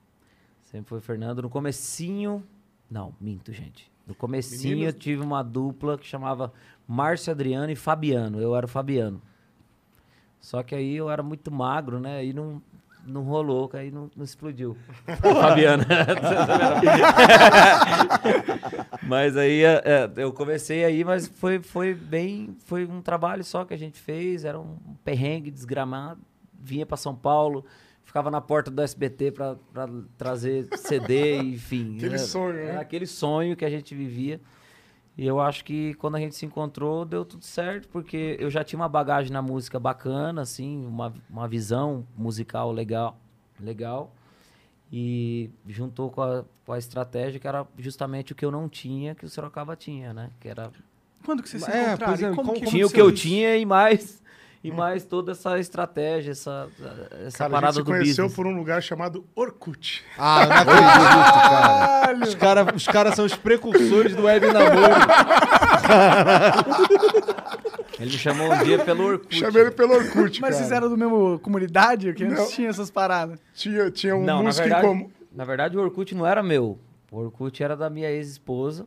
Sempre 0.64 0.90
foi 0.90 1.00
Fernando. 1.02 1.42
No 1.42 1.50
comecinho. 1.50 2.44
Não, 2.90 3.14
minto, 3.20 3.52
gente. 3.52 3.90
No 4.06 4.14
comecinho 4.14 4.76
Meninas- 4.76 4.94
eu 4.94 5.00
tive 5.00 5.22
uma 5.24 5.42
dupla 5.44 5.98
que 5.98 6.06
chamava 6.06 6.52
Márcio 6.88 7.32
Adriano 7.32 7.72
e 7.72 7.76
Fabiano. 7.76 8.40
Eu 8.40 8.56
era 8.56 8.66
o 8.66 8.70
Fabiano. 8.70 9.22
Só 10.40 10.62
que 10.64 10.74
aí 10.76 10.96
eu 10.96 11.10
era 11.10 11.22
muito 11.24 11.52
magro, 11.52 12.00
né? 12.00 12.18
Aí 12.18 12.34
não, 12.34 12.62
não 13.06 13.24
rolou, 13.24 13.70
aí 13.74 13.92
não, 13.92 14.10
não 14.16 14.24
explodiu. 14.24 14.78
Fabiano. 15.22 15.84
mas 19.04 19.36
aí 19.38 19.64
é, 19.64 19.82
é, 19.86 20.12
eu 20.18 20.32
comecei 20.32 20.84
aí, 20.84 21.04
mas 21.04 21.28
foi, 21.28 21.60
foi 21.62 21.94
bem. 21.94 22.56
Foi 22.66 22.86
um 22.86 23.02
trabalho 23.02 23.44
só 23.44 23.66
que 23.66 23.74
a 23.74 23.78
gente 23.78 24.00
fez. 24.00 24.46
Era 24.46 24.60
um 24.60 24.78
perrengue 25.04 25.52
desgramado. 25.52 26.22
Vinha 26.64 26.86
para 26.86 26.98
São 26.98 27.16
Paulo, 27.16 27.66
ficava 28.04 28.30
na 28.30 28.40
porta 28.40 28.70
do 28.70 28.82
SBT 28.82 29.32
para 29.32 29.58
trazer 30.18 30.68
CD, 30.78 31.38
enfim. 31.42 31.96
Aquele 31.98 32.16
Era- 32.16 32.24
sonho, 32.24 32.54
né? 32.54 32.66
Era 32.66 32.82
aquele 32.82 33.08
sonho 33.08 33.56
que 33.56 33.66
a 33.66 33.70
gente 33.70 33.96
vivia. 33.96 34.40
E 35.18 35.28
eu 35.28 35.40
acho 35.42 35.64
que 35.66 35.94
quando 35.96 36.16
a 36.16 36.20
gente 36.20 36.36
se 36.36 36.46
encontrou, 36.46 37.04
deu 37.06 37.26
tudo 37.26 37.44
certo, 37.44 37.88
porque 37.90 38.38
eu 38.40 38.50
já 38.50 38.64
tinha 38.64 38.80
uma 38.80 38.88
bagagem 38.90 39.32
na 39.32 39.42
música 39.42 39.80
bacana, 39.80 40.42
assim, 40.42 40.86
uma, 40.86 41.14
uma 41.30 41.48
visão 41.48 42.08
musical 42.18 42.72
legal, 42.72 43.18
legal. 43.60 44.12
E 44.92 45.50
juntou 45.68 46.10
com 46.10 46.22
a, 46.22 46.44
com 46.66 46.74
a 46.74 46.78
estratégia 46.78 47.40
que 47.40 47.48
era 47.48 47.66
justamente 47.78 48.32
o 48.34 48.36
que 48.36 48.44
eu 48.44 48.52
não 48.52 48.68
tinha, 48.68 49.16
que 49.16 49.26
o 49.26 49.30
Sorocaba 49.30 49.76
tinha, 49.76 50.14
né? 50.14 50.32
Que 50.40 50.50
era 50.50 50.70
Quando 51.26 51.42
que 51.44 51.50
vocês 51.50 51.64
se 51.64 51.72
É, 51.72 51.88
encontraram? 51.90 52.14
é, 52.14 52.36
como 52.36 52.54
como- 52.54 52.66
tinha 52.68 52.86
o 52.86 52.90
que 52.90 53.00
eu 53.00 53.10
isso? 53.10 53.24
tinha 53.24 53.56
e 53.58 53.66
mais 53.66 54.21
e 54.64 54.72
mais 54.72 55.04
toda 55.04 55.32
essa 55.32 55.58
estratégia, 55.60 56.32
essa 56.32 56.68
essa 57.26 57.38
Cara, 57.40 57.50
a 57.50 57.54
parada 57.54 57.74
gente 57.74 57.74
se 57.74 57.84
do 57.84 57.86
conheceu 57.92 58.26
business. 58.26 58.36
por 58.36 58.46
um 58.48 58.56
lugar 58.56 58.82
chamado 58.84 59.26
Orkut. 59.36 60.04
Ah, 60.18 60.46
não 60.46 60.56
acredito, 60.56 61.50
cara. 61.50 62.14
Os 62.26 62.36
caras 62.36 62.86
cara 62.86 63.16
são 63.16 63.26
os 63.26 63.36
precursores 63.36 64.16
do 64.16 64.24
web 64.24 64.46
namoro. 64.52 64.94
Ele 68.00 68.12
me 68.12 68.18
chamou 68.18 68.52
um 68.52 68.64
dia 68.64 68.84
pelo 68.84 69.04
Orkut. 69.06 69.36
Chamei 69.40 69.62
ele 69.64 69.72
pelo 69.72 69.94
Orkut, 69.94 70.42
Mas 70.42 70.52
cara. 70.52 70.54
vocês 70.54 70.72
eram 70.72 70.90
do 70.90 70.98
mesmo 70.98 71.40
comunidade? 71.40 72.14
Que 72.14 72.24
antes 72.24 72.38
Não. 72.38 72.48
tinha 72.50 72.70
essas 72.70 72.90
paradas. 72.90 73.40
Tinha, 73.54 73.92
tinha 73.92 74.16
um 74.16 74.24
Não, 74.24 74.38
na 74.38 74.44
músico 74.44 74.68
verdade, 74.68 74.86
em 74.88 74.90
comum. 74.90 75.12
na 75.32 75.46
verdade 75.46 75.78
o 75.78 75.82
Orkut 75.82 76.16
não 76.16 76.26
era 76.26 76.42
meu. 76.42 76.80
O 77.12 77.18
Orkut 77.20 77.62
era 77.64 77.76
da 77.76 77.90
minha 77.90 78.10
ex-esposa. 78.10 78.86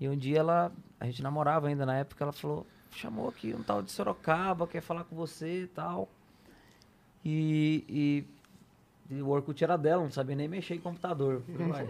E 0.00 0.08
um 0.08 0.16
dia 0.16 0.38
ela, 0.38 0.72
a 0.98 1.04
gente 1.06 1.22
namorava 1.22 1.68
ainda 1.68 1.84
na 1.86 1.96
época, 1.98 2.24
ela 2.24 2.32
falou, 2.32 2.66
chamou 2.92 3.28
aqui 3.28 3.54
um 3.54 3.62
tal 3.62 3.82
de 3.82 3.90
Sorocaba, 3.90 4.66
quer 4.66 4.80
falar 4.80 5.04
com 5.04 5.16
você 5.16 5.62
e 5.62 5.66
tal. 5.66 6.08
E, 7.24 7.84
e, 9.10 9.14
e 9.14 9.22
o 9.22 9.28
Orkut 9.28 9.62
era 9.62 9.76
dela, 9.76 10.02
não 10.02 10.10
sabia 10.10 10.36
nem 10.36 10.48
mexer 10.48 10.74
em 10.74 10.80
computador. 10.80 11.42
Eu 11.48 11.56
falei, 11.56 11.72
"Uai, 11.72 11.88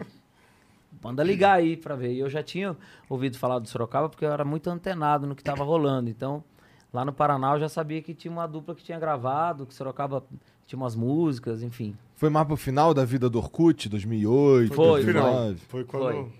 Manda 1.01 1.23
ligar 1.23 1.55
aí 1.55 1.77
pra 1.77 1.95
ver. 1.95 2.13
E 2.13 2.19
eu 2.19 2.29
já 2.29 2.43
tinha 2.43 2.77
ouvido 3.09 3.39
falar 3.39 3.59
do 3.59 3.69
Sorocaba 3.69 4.09
porque 4.09 4.25
eu 4.25 4.33
era 4.33 4.45
muito 4.45 4.69
antenado 4.69 5.27
no 5.27 5.35
que 5.35 5.43
tava 5.43 5.65
rolando. 5.65 6.11
Então, 6.11 6.45
lá 6.93 7.05
no 7.05 7.13
Paraná 7.13 7.55
eu 7.55 7.61
já 7.61 7.69
sabia 7.69 8.03
que 8.03 8.13
tinha 8.13 8.31
uma 8.31 8.47
dupla 8.47 8.75
que 8.75 8.83
tinha 8.85 8.99
gravado, 8.99 9.65
que 9.65 9.75
Sorocaba 9.75 10.23
tinha 10.67 10.79
umas 10.79 10.95
músicas, 10.95 11.63
enfim. 11.63 11.97
Foi 12.15 12.29
mais 12.29 12.47
pro 12.47 12.57
final 12.57 12.93
da 12.93 13.05
vida 13.05 13.31
do 13.31 13.39
Orkut, 13.39 13.89
2008, 13.89 14.75
Foi, 14.75 14.87
no 14.87 14.93
2009. 14.93 15.55
Foi 15.69 15.85
quando, 15.85 16.03
Foi. 16.03 16.33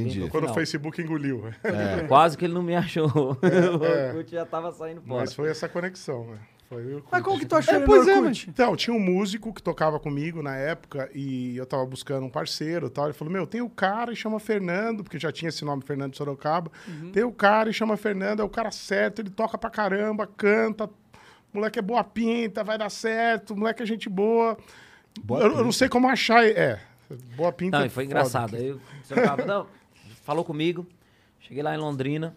Entendi. 0.00 0.28
Quando 0.28 0.48
o. 0.48 0.54
Facebook 0.54 1.00
engoliu. 1.00 1.42
né? 1.42 2.04
Quase 2.08 2.36
que 2.36 2.44
ele 2.44 2.54
não 2.54 2.62
me 2.62 2.74
achou. 2.74 3.06
o 3.40 3.84
É. 3.84 4.08
Orkut 4.08 4.30
já 4.30 4.44
tava 4.46 4.72
saindo 4.72 5.00
fora. 5.02 5.20
Mas 5.20 5.34
foi 5.34 5.48
essa 5.50 5.68
conexão, 5.68 6.26
né? 6.26 6.38
Foi 6.68 6.82
eu 6.92 6.98
o 6.98 7.04
Mas 7.10 7.22
como 7.22 7.38
que 7.38 7.46
tu 7.46 7.56
achou 7.56 7.74
É, 7.74 7.76
ele 7.76 7.86
pois 7.86 8.06
no 8.06 8.28
é? 8.28 8.32
Então, 8.48 8.74
tinha 8.74 8.94
um 8.96 9.00
músico 9.00 9.52
que 9.52 9.62
tocava 9.62 10.00
comigo 10.00 10.42
na 10.42 10.56
época 10.56 11.10
e 11.14 11.56
eu 11.56 11.66
tava 11.66 11.84
buscando 11.84 12.24
um 12.24 12.30
parceiro 12.30 12.86
e 12.86 12.90
tal. 12.90 13.04
Ele 13.04 13.12
falou: 13.12 13.32
Meu, 13.32 13.46
tem 13.46 13.60
o 13.60 13.68
cara 13.68 14.12
e 14.12 14.16
chama 14.16 14.40
Fernando, 14.40 15.04
porque 15.04 15.18
já 15.18 15.30
tinha 15.30 15.50
esse 15.50 15.64
nome, 15.64 15.82
Fernando 15.84 16.12
de 16.12 16.16
Sorocaba. 16.16 16.70
Tem 17.12 17.22
o 17.22 17.32
cara 17.32 17.68
e 17.68 17.72
chama 17.72 17.96
Fernando, 17.96 18.40
é 18.40 18.44
o 18.44 18.48
cara 18.48 18.70
certo, 18.70 19.20
ele 19.20 19.30
toca 19.30 19.58
pra 19.58 19.70
caramba, 19.70 20.26
canta. 20.26 20.88
Moleque 21.52 21.78
é 21.78 21.82
boa 21.82 22.02
pinta, 22.02 22.64
vai 22.64 22.76
dar 22.76 22.90
certo, 22.90 23.54
moleque 23.54 23.82
é 23.82 23.86
gente 23.86 24.08
boa. 24.08 24.56
Boa 25.22 25.40
eu, 25.42 25.58
eu 25.58 25.64
não 25.64 25.70
sei 25.70 25.88
como 25.88 26.08
achar. 26.08 26.44
É, 26.44 26.80
boa 27.36 27.52
pinta. 27.52 27.76
Não, 27.78 27.84
é 27.84 27.86
e 27.86 27.90
foi 27.90 28.04
engraçado. 28.04 28.56
Aí 28.56 28.72
o 28.72 28.80
Sorocaba, 29.04 29.44
não, 29.44 29.66
falou 30.24 30.44
comigo. 30.44 30.86
Cheguei 31.38 31.62
lá 31.62 31.74
em 31.74 31.78
Londrina. 31.78 32.34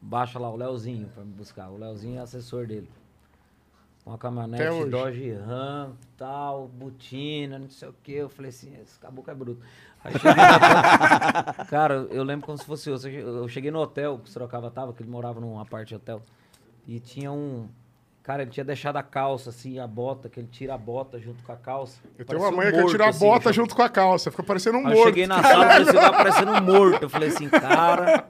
Baixa 0.00 0.38
lá 0.38 0.50
o 0.50 0.56
Leozinho 0.56 1.08
pra 1.14 1.24
me 1.24 1.32
buscar. 1.32 1.70
O 1.70 1.78
Leozinho 1.78 2.18
é 2.18 2.22
assessor 2.22 2.66
dele. 2.66 2.88
Com 4.04 4.10
a 4.10 4.14
Até 4.14 4.22
caminhonete. 4.22 4.90
Dodge 4.90 5.32
Ram, 5.32 5.92
tal, 6.16 6.68
botina, 6.68 7.58
não 7.58 7.70
sei 7.70 7.88
o 7.88 7.94
quê. 8.02 8.12
Eu 8.12 8.28
falei 8.28 8.50
assim, 8.50 8.76
esse 8.80 8.98
caboclo 8.98 9.32
é 9.32 9.34
bruto. 9.34 9.60
Aí 10.04 10.12
cheguei. 10.12 10.34
Cara, 11.70 11.94
eu 12.10 12.22
lembro 12.22 12.46
como 12.46 12.58
se 12.58 12.64
fosse 12.64 12.88
eu. 12.88 12.96
Eu 12.96 13.48
cheguei 13.48 13.70
no 13.70 13.80
hotel 13.80 14.18
que 14.18 14.28
o 14.28 14.32
Sorocaba 14.32 14.70
tava, 14.70 14.92
que 14.92 15.02
ele 15.02 15.10
morava 15.10 15.40
numa 15.40 15.64
parte 15.64 15.88
de 15.88 15.96
hotel. 15.96 16.22
E 16.86 17.00
tinha 17.00 17.32
um... 17.32 17.68
Cara, 18.26 18.42
ele 18.42 18.50
tinha 18.50 18.64
deixado 18.64 18.96
a 18.96 19.04
calça, 19.04 19.50
assim, 19.50 19.78
a 19.78 19.86
bota, 19.86 20.28
que 20.28 20.40
ele 20.40 20.48
tira 20.50 20.74
a 20.74 20.78
bota 20.78 21.16
junto 21.20 21.44
com 21.44 21.52
a 21.52 21.56
calça. 21.56 22.00
Eu 22.18 22.24
tenho 22.24 22.40
uma 22.40 22.48
um 22.48 22.56
mãe 22.56 22.66
que 22.70 22.74
eu 22.74 22.80
morto, 22.80 22.90
tiro 22.90 23.04
a 23.04 23.08
assim, 23.10 23.24
bota 23.24 23.52
junto 23.52 23.76
com 23.76 23.82
a 23.82 23.88
calça, 23.88 24.32
fica 24.32 24.42
parecendo 24.42 24.78
um 24.78 24.80
Aí 24.80 24.92
eu 24.92 24.96
morto. 24.96 25.04
cheguei 25.06 25.28
na 25.28 25.40
sala, 25.40 25.66
parecia 25.66 25.92
que 25.92 26.00
tava 26.00 26.16
parecendo 26.18 26.50
um 26.50 26.60
morto. 26.60 27.02
Eu 27.04 27.08
falei 27.08 27.28
assim, 27.28 27.48
cara, 27.48 28.26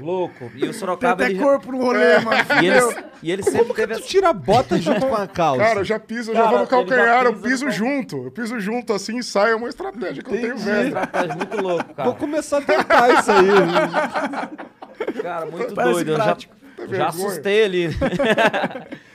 louco. 0.00 0.44
E 0.54 0.58
o 0.58 0.60
Tem 0.60 0.72
Sorocaba, 0.72 1.24
até 1.24 1.32
ele 1.32 1.42
corpo 1.42 1.72
no 1.72 1.78
rolê, 1.78 2.20
mano. 2.20 2.36
E 2.62 2.66
ele, 2.68 3.04
e 3.24 3.32
ele 3.32 3.42
sempre 3.42 3.74
teve 3.74 3.94
Tu 3.94 3.98
essa... 3.98 4.06
tira 4.08 4.28
a 4.28 4.32
bota 4.32 4.78
junto 4.78 5.04
com 5.04 5.16
a 5.16 5.26
calça. 5.26 5.64
Cara, 5.64 5.80
eu 5.80 5.84
já 5.84 5.98
piso, 5.98 6.30
eu 6.30 6.34
Cara, 6.34 6.44
já 6.46 6.50
vou 6.52 6.60
no 6.60 6.66
calcanhar, 6.68 7.24
eu 7.24 7.40
piso 7.40 7.68
junto. 7.72 8.22
Eu 8.26 8.30
piso 8.30 8.60
junto 8.60 8.92
assim 8.92 9.18
e 9.18 9.24
saio, 9.24 9.54
é 9.54 9.56
uma 9.56 9.68
estratégia 9.68 10.22
que 10.22 10.30
eu 10.32 10.40
tenho 10.40 10.52
Entendi. 10.54 10.64
velho. 10.64 10.86
estratégia 10.86 11.34
muito 11.34 11.60
louco, 11.60 11.84
Vou 11.86 11.94
cara. 11.96 12.12
começar 12.12 12.58
a 12.58 12.60
tentar 12.62 13.18
isso 13.18 13.32
aí. 13.32 15.22
Cara, 15.22 15.46
muito 15.46 15.74
Parece 15.74 15.92
doido. 15.92 16.12
Eu 16.12 16.16
já, 16.18 16.22
prático. 16.22 16.54
já 16.88 17.08
assustei 17.08 17.56
ele. 17.56 17.88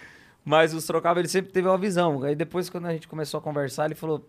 Mas 0.46 0.74
o 0.74 0.82
Sorocaba, 0.82 1.20
ele 1.20 1.28
sempre 1.30 1.52
teve 1.52 1.68
uma 1.68 1.78
visão. 1.78 2.22
Aí 2.24 2.36
depois, 2.36 2.70
quando 2.70 2.86
a 2.88 2.92
gente 2.94 3.08
começou 3.08 3.38
a 3.38 3.42
conversar, 3.42 3.86
ele 3.86 3.96
falou... 3.96 4.28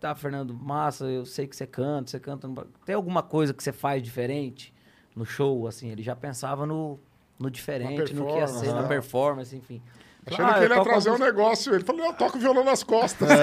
Tá, 0.00 0.14
Fernando, 0.14 0.54
massa, 0.54 1.04
eu 1.04 1.26
sei 1.26 1.46
que 1.46 1.54
você 1.54 1.66
canta, 1.66 2.10
você 2.10 2.18
canta... 2.18 2.48
no 2.48 2.64
Tem 2.86 2.94
alguma 2.94 3.22
coisa 3.22 3.52
que 3.52 3.62
você 3.62 3.70
faz 3.72 4.02
diferente 4.02 4.72
no 5.14 5.26
show, 5.26 5.66
assim? 5.68 5.90
Ele 5.90 6.02
já 6.02 6.16
pensava 6.16 6.64
no, 6.64 6.98
no 7.38 7.50
diferente, 7.50 8.14
no 8.14 8.26
que 8.26 8.32
ia 8.38 8.46
ser, 8.46 8.72
na 8.72 8.82
performance, 8.82 8.82
né? 8.82 8.88
performance, 8.88 9.56
enfim. 9.56 9.82
Achando 10.26 10.46
Ah, 10.48 10.54
que 10.54 10.64
ele 10.64 10.74
ia 10.74 10.82
trazer 10.82 11.10
um 11.10 11.12
música- 11.12 11.30
negócio. 11.32 11.74
Ele 11.74 11.84
falou, 11.84 12.06
eu 12.06 12.12
toco 12.14 12.38
violão 12.38 12.64
nas 12.64 12.82
costas. 12.82 13.28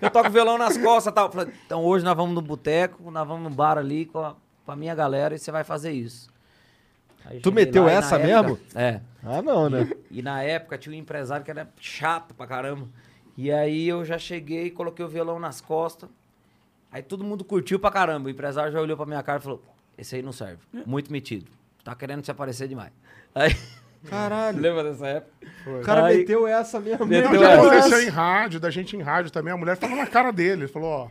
Eu 0.00 0.10
toco 0.10 0.30
violão 0.30 0.56
nas 0.56 0.76
costas 0.78 1.10
e 1.12 1.14
tal. 1.14 1.26
Eu 1.26 1.32
falei, 1.32 1.52
então 1.66 1.84
hoje 1.84 2.04
nós 2.04 2.16
vamos 2.16 2.34
no 2.34 2.40
boteco, 2.40 3.10
nós 3.10 3.26
vamos 3.28 3.50
no 3.50 3.54
bar 3.54 3.76
ali 3.78 4.06
com 4.06 4.18
a, 4.20 4.34
com 4.64 4.72
a 4.72 4.76
minha 4.76 4.94
galera 4.94 5.34
e 5.34 5.38
você 5.38 5.52
vai 5.52 5.62
fazer 5.62 5.92
isso. 5.92 6.30
Aí 7.24 7.40
Tu 7.40 7.52
meteu 7.52 7.84
lá 7.84 7.92
essa 7.92 8.16
época- 8.16 8.42
mesmo? 8.42 8.58
É. 8.74 9.00
Ah, 9.22 9.42
não, 9.42 9.68
né? 9.68 9.90
E 10.10 10.22
na 10.22 10.42
época 10.42 10.78
tinha 10.78 10.94
um 10.94 10.98
empresário 10.98 11.44
que 11.44 11.50
era 11.50 11.68
chato 11.78 12.34
pra 12.34 12.46
caramba. 12.46 12.88
E 13.36 13.50
aí 13.52 13.88
eu 13.88 14.04
já 14.04 14.18
cheguei 14.18 14.66
e 14.66 14.70
coloquei 14.70 15.04
o 15.04 15.08
violão 15.08 15.38
nas 15.38 15.60
costas. 15.60 16.08
Aí 16.92 17.02
todo 17.02 17.22
mundo 17.24 17.44
curtiu 17.44 17.78
pra 17.78 17.90
caramba. 17.90 18.26
O 18.28 18.30
empresário 18.30 18.72
já 18.72 18.80
olhou 18.80 18.96
pra 18.96 19.06
minha 19.06 19.22
cara 19.22 19.38
e 19.38 19.42
falou: 19.42 19.62
Esse 19.96 20.16
aí 20.16 20.22
não 20.22 20.32
serve. 20.32 20.58
Muito 20.86 21.12
metido. 21.12 21.50
Tá 21.84 21.94
querendo 21.94 22.24
se 22.24 22.30
aparecer 22.30 22.66
demais. 22.68 22.92
Aí. 23.34 23.54
Caralho. 24.08 24.58
Lembra 24.60 24.84
dessa 24.84 25.06
época? 25.06 25.32
O 25.66 25.80
cara 25.82 26.06
Aí- 26.06 26.18
meteu 26.18 26.46
essa 26.46 26.80
mesmo. 26.80 27.06
Meteu 27.06 27.38
Já 27.38 27.50
essa. 27.52 27.60
aconteceu 27.66 28.02
em 28.02 28.08
rádio, 28.08 28.58
da 28.60 28.70
gente 28.70 28.96
em 28.96 29.02
rádio 29.02 29.30
também. 29.30 29.52
A 29.52 29.56
mulher 29.56 29.76
falou 29.76 29.96
na 29.96 30.06
cara 30.06 30.30
dele. 30.32 30.62
Ele 30.62 30.68
falou, 30.72 30.88
ó, 30.90 31.08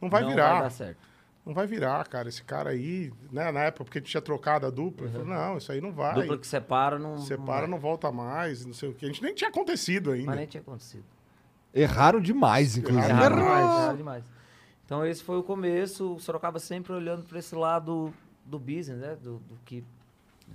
não 0.00 0.08
vai 0.10 0.22
não 0.22 0.30
virar. 0.30 0.52
vai 0.54 0.62
dar 0.62 0.70
certo. 0.70 1.09
Não 1.44 1.54
vai 1.54 1.66
virar, 1.66 2.06
cara. 2.06 2.28
Esse 2.28 2.42
cara 2.42 2.70
aí, 2.70 3.12
né, 3.32 3.50
na 3.50 3.60
época, 3.60 3.84
porque 3.84 3.98
a 3.98 4.00
gente 4.00 4.10
tinha 4.10 4.20
trocado 4.20 4.66
a 4.66 4.70
dupla. 4.70 5.08
Falou, 5.08 5.26
não, 5.26 5.56
isso 5.56 5.72
aí 5.72 5.80
não 5.80 5.92
vai. 5.92 6.14
Dupla 6.14 6.38
que 6.38 6.46
separa 6.46 6.98
não. 6.98 7.18
Separa, 7.18 7.62
vai. 7.62 7.70
não 7.70 7.78
volta 7.78 8.12
mais, 8.12 8.64
não 8.64 8.74
sei 8.74 8.90
o 8.90 8.94
quê. 8.94 9.06
A 9.06 9.08
gente 9.08 9.22
nem 9.22 9.34
tinha 9.34 9.48
acontecido 9.48 10.12
ainda. 10.12 10.26
Mas 10.26 10.36
nem 10.36 10.46
tinha 10.46 10.60
acontecido. 10.60 11.04
Erraram 11.72 12.20
demais, 12.20 12.76
inclusive. 12.76 13.08
Errou. 13.08 13.28
demais, 13.30 13.64
errado 13.64 13.96
demais. 13.96 14.24
Então 14.84 15.06
esse 15.06 15.22
foi 15.22 15.38
o 15.38 15.42
começo, 15.42 16.14
o 16.14 16.20
Sorocaba 16.20 16.58
sempre 16.58 16.92
olhando 16.92 17.24
para 17.24 17.38
esse 17.38 17.54
lado 17.54 18.12
do 18.44 18.58
business, 18.58 18.98
né? 18.98 19.16
Do, 19.22 19.38
do 19.38 19.56
que, 19.64 19.84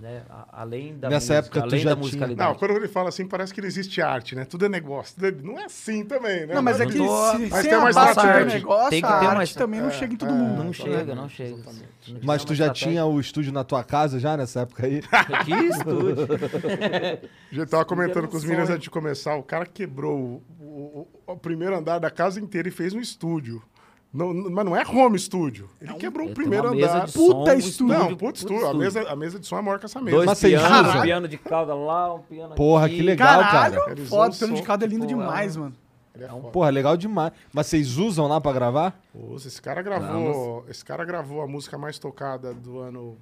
né? 0.00 0.22
A- 0.28 0.60
além 0.62 0.96
da 0.98 1.08
Nessa 1.08 1.34
música, 1.34 1.46
época 1.58 1.60
tu 1.60 1.64
além 1.64 1.80
já 1.80 1.88
da 1.90 1.94
tinha- 1.96 2.04
musicalidade. 2.04 2.50
Não, 2.50 2.58
quando 2.58 2.70
ele 2.72 2.88
fala 2.88 3.08
assim, 3.08 3.26
parece 3.26 3.54
que 3.54 3.60
não 3.60 3.68
existe 3.68 4.02
arte, 4.02 4.34
né? 4.34 4.44
Tudo 4.44 4.66
é 4.66 4.68
negócio. 4.68 5.14
tudo 5.14 5.26
é- 5.26 5.30
Não 5.42 5.58
é 5.58 5.64
assim 5.64 6.04
também, 6.04 6.46
né? 6.46 6.54
Não, 6.54 6.62
mas 6.62 6.80
é 6.80 6.84
não 6.84 6.90
que 6.92 6.98
tô- 6.98 7.32
se, 7.32 7.38
Mas 7.46 7.60
sem 7.60 7.70
tem 7.70 7.78
uma 7.78 7.90
estratégia. 7.90 8.44
negócio, 8.58 8.90
Tem 8.90 9.02
que 9.02 9.08
ter 9.08 9.26
uma 9.26 9.46
também 9.46 9.80
não 9.80 9.90
chega 9.90 10.12
em 10.14 10.16
todo 10.16 10.30
é, 10.30 10.34
mundo. 10.34 10.64
não 10.64 10.72
chega, 10.72 11.14
não 11.14 11.28
chega. 11.28 11.56
Não 11.56 12.20
Mas 12.22 12.44
tu 12.44 12.54
já 12.54 12.66
estratégia- 12.66 12.88
tinha 12.90 13.04
o 13.06 13.18
estúdio 13.18 13.52
na 13.52 13.64
tua 13.64 13.82
casa 13.82 14.18
já 14.20 14.36
nessa 14.36 14.60
época 14.60 14.86
aí? 14.86 15.00
Que 15.44 15.52
estúdio. 15.52 16.26
A 17.50 17.54
gente 17.54 17.68
tava 17.70 17.84
comentando 17.84 18.28
com 18.28 18.36
os 18.36 18.44
meninos 18.44 18.68
antes 18.70 18.82
de 18.82 18.90
começar, 18.90 19.34
o 19.36 19.42
cara 19.42 19.64
quebrou 19.66 20.42
o, 20.60 20.64
o- 20.64 21.08
o 21.32 21.36
primeiro 21.36 21.76
andar 21.76 21.98
da 21.98 22.10
casa 22.10 22.40
inteira 22.40 22.68
e 22.68 22.70
fez 22.70 22.92
um 22.92 23.00
estúdio. 23.00 23.62
Não, 24.12 24.32
não- 24.32 24.50
mas 24.50 24.64
não 24.64 24.74
é 24.76 24.82
home 24.86 25.18
studio. 25.18 25.68
Ele 25.80 25.92
quebrou 25.94 26.28
o 26.28 26.32
primeiro 26.34 26.68
andar. 26.68 27.04
de 27.06 27.12
Puta 27.12 27.50
som, 27.50 27.54
um 27.56 27.58
estúdio. 27.58 27.98
Não, 27.98 28.16
putz, 28.16 28.40
estúdio. 28.40 28.66
A 28.66 28.72
mesa, 28.74 29.02
a 29.10 29.16
mesa 29.16 29.38
de 29.38 29.46
som 29.46 29.58
é 29.58 29.62
maior 29.62 29.78
que 29.78 29.84
essa 29.86 30.00
mesa. 30.00 30.16
Dois 30.16 30.26
Mas 30.26 30.38
vocês 30.38 30.58
pianos, 30.60 30.88
usam? 30.88 30.98
um 30.98 31.02
piano 31.02 31.28
de 31.28 31.36
cauda 31.38 31.74
lá, 31.74 32.14
um 32.14 32.20
piano 32.20 32.54
Porra, 32.54 32.86
aqui. 32.86 32.96
que 32.96 33.02
legal, 33.02 33.40
cara. 33.42 33.70
Caralho, 33.76 33.90
Eles 33.90 34.08
foda, 34.08 34.28
o 34.28 34.30
de 34.30 34.58
som, 34.58 34.62
cada 34.62 34.84
é 34.86 34.88
lindo 34.88 35.06
tipo, 35.06 35.20
demais, 35.20 35.54
é 35.56 35.58
um- 35.58 35.62
mano. 35.64 35.76
Ele 36.14 36.24
é 36.24 36.28
foda. 36.28 36.48
Porra, 36.48 36.70
legal 36.70 36.96
demais. 36.96 37.32
Mas 37.52 37.66
vocês 37.66 37.98
usam 37.98 38.26
lá 38.26 38.40
pra 38.40 38.52
gravar? 38.52 38.98
Pô, 39.12 39.36
esse 39.36 39.60
cara 39.60 39.82
gravou. 39.82 40.64
Esse 40.66 40.82
cara 40.84 41.04
gravou 41.04 41.42
a 41.42 41.46
música 41.46 41.76
mais 41.76 41.98
tocada 41.98 42.54
do 42.54 42.78
ano 42.78 43.18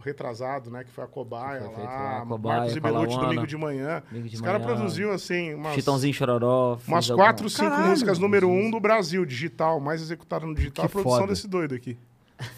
retrasado, 0.00 0.70
né? 0.70 0.82
Que 0.84 0.90
foi 0.90 1.04
a 1.04 1.06
Cobaia 1.06 1.60
foi 1.60 1.74
feito 1.74 1.86
lá. 1.86 2.22
a 2.22 2.26
Cobaia, 2.26 2.56
Marcos 2.58 2.76
e 2.76 2.80
Belucci, 2.80 3.18
domingo 3.18 3.46
de 3.46 3.56
manhã. 3.56 4.02
Domingo 4.08 4.28
de 4.28 4.34
Esse 4.34 4.42
cara 4.42 4.58
manhã. 4.58 4.74
produziu, 4.74 5.12
assim, 5.12 5.54
umas, 5.54 5.74
Chitãozinho 5.74 6.12
Chororó. 6.14 6.78
umas 6.88 7.10
alguma- 7.10 7.26
quatro, 7.28 7.48
cinco 7.48 7.70
Caralho, 7.70 7.90
músicas 7.90 8.18
número 8.18 8.48
um 8.48 8.70
do 8.70 8.80
Brasil, 8.80 9.24
digital, 9.24 9.78
mais 9.80 10.00
executado 10.02 10.46
no 10.46 10.54
digital. 10.54 10.82
Que 10.84 10.86
a 10.86 10.90
produção 10.90 11.18
foda. 11.20 11.32
desse 11.32 11.46
doido 11.46 11.74
aqui. 11.74 11.96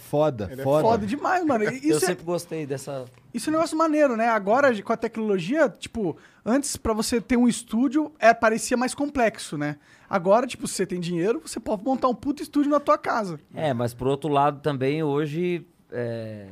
Foda, 0.08 0.48
Ele 0.52 0.60
é 0.60 0.64
foda. 0.64 0.82
Foda 0.84 1.06
demais, 1.06 1.44
mano. 1.44 1.64
E 1.64 1.66
Eu 1.66 1.72
Isso, 1.96 2.04
é, 2.04 2.08
sempre 2.08 2.24
gostei 2.24 2.64
dessa... 2.64 3.04
isso 3.34 3.48
é 3.48 3.52
um 3.52 3.54
negócio 3.56 3.76
maneiro, 3.76 4.16
né? 4.16 4.28
Agora, 4.28 4.80
com 4.80 4.92
a 4.92 4.96
tecnologia, 4.96 5.68
tipo, 5.68 6.16
antes 6.46 6.76
pra 6.76 6.92
você 6.92 7.20
ter 7.20 7.36
um 7.36 7.48
estúdio, 7.48 8.12
é, 8.20 8.32
parecia 8.32 8.76
mais 8.76 8.94
complexo, 8.94 9.58
né? 9.58 9.76
Agora, 10.08 10.46
tipo, 10.46 10.68
se 10.68 10.74
você 10.74 10.86
tem 10.86 11.00
dinheiro, 11.00 11.40
você 11.44 11.58
pode 11.58 11.82
montar 11.82 12.06
um 12.06 12.14
puto 12.14 12.42
estúdio 12.44 12.70
na 12.70 12.78
tua 12.78 12.96
casa. 12.96 13.40
É, 13.52 13.74
mas 13.74 13.92
por 13.92 14.06
outro 14.06 14.30
lado 14.30 14.60
também 14.60 15.02
hoje 15.02 15.66
é, 15.90 16.46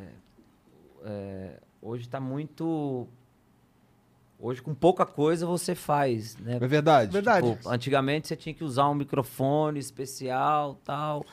é, 1.04 1.60
hoje 1.80 2.08
tá 2.08 2.20
muito 2.20 3.08
hoje 4.40 4.62
com 4.62 4.74
pouca 4.74 5.04
coisa 5.04 5.46
você 5.46 5.74
faz, 5.74 6.36
né? 6.38 6.58
É 6.60 6.66
verdade. 6.66 7.12
Verdade. 7.12 7.56
Tipo, 7.56 7.68
antigamente 7.68 8.28
você 8.28 8.36
tinha 8.36 8.54
que 8.54 8.64
usar 8.64 8.88
um 8.88 8.94
microfone 8.94 9.78
especial, 9.78 10.78
tal. 10.84 11.24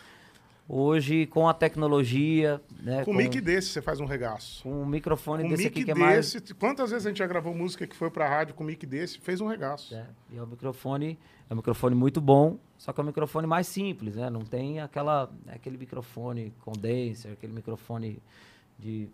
Hoje 0.69 1.25
com 1.27 1.47
a 1.47 1.53
tecnologia, 1.53 2.62
né? 2.82 3.06
Com 3.06 3.12
um 3.12 3.15
mic 3.15 3.39
desse, 3.39 3.69
você 3.69 3.82
faz 3.82 4.01
um 4.01 4.06
regaço. 4.06 4.63
com 4.63 4.82
um 4.82 4.86
microfone 4.86 5.43
Com 5.43 5.49
desse 5.49 5.63
mic 5.63 5.71
aqui 5.71 5.86
que 5.86 5.91
é 5.91 5.95
mais 5.95 6.34
desse, 6.34 6.53
quantas 6.53 6.91
vezes 6.91 7.06
a 7.06 7.10
gente 7.10 7.19
já 7.19 7.27
gravou 7.27 7.56
música 7.56 7.88
que 7.88 7.95
foi 7.95 8.12
pra 8.12 8.27
rádio 8.27 8.53
com 8.53 8.65
mic 8.65 8.86
desse, 8.86 9.17
fez 9.19 9.39
um 9.39 9.47
regaço. 9.47 9.95
É, 9.95 10.06
e 10.30 10.38
é 10.38 10.43
um 10.43 10.45
microfone, 10.45 11.17
é 11.49 11.53
um 11.53 11.58
microfone 11.58 11.95
muito 11.95 12.19
bom, 12.19 12.58
só 12.77 12.91
que 12.91 12.99
é 12.99 13.03
um 13.03 13.08
microfone 13.08 13.47
mais 13.47 13.65
simples, 13.65 14.17
né? 14.17 14.30
Não 14.30 14.41
tem 14.41 14.82
aquela, 14.82 15.32
aquele 15.47 15.77
microfone 15.77 16.53
condenser, 16.60 17.32
aquele 17.32 17.53
microfone 17.53 18.21
de 18.77 19.08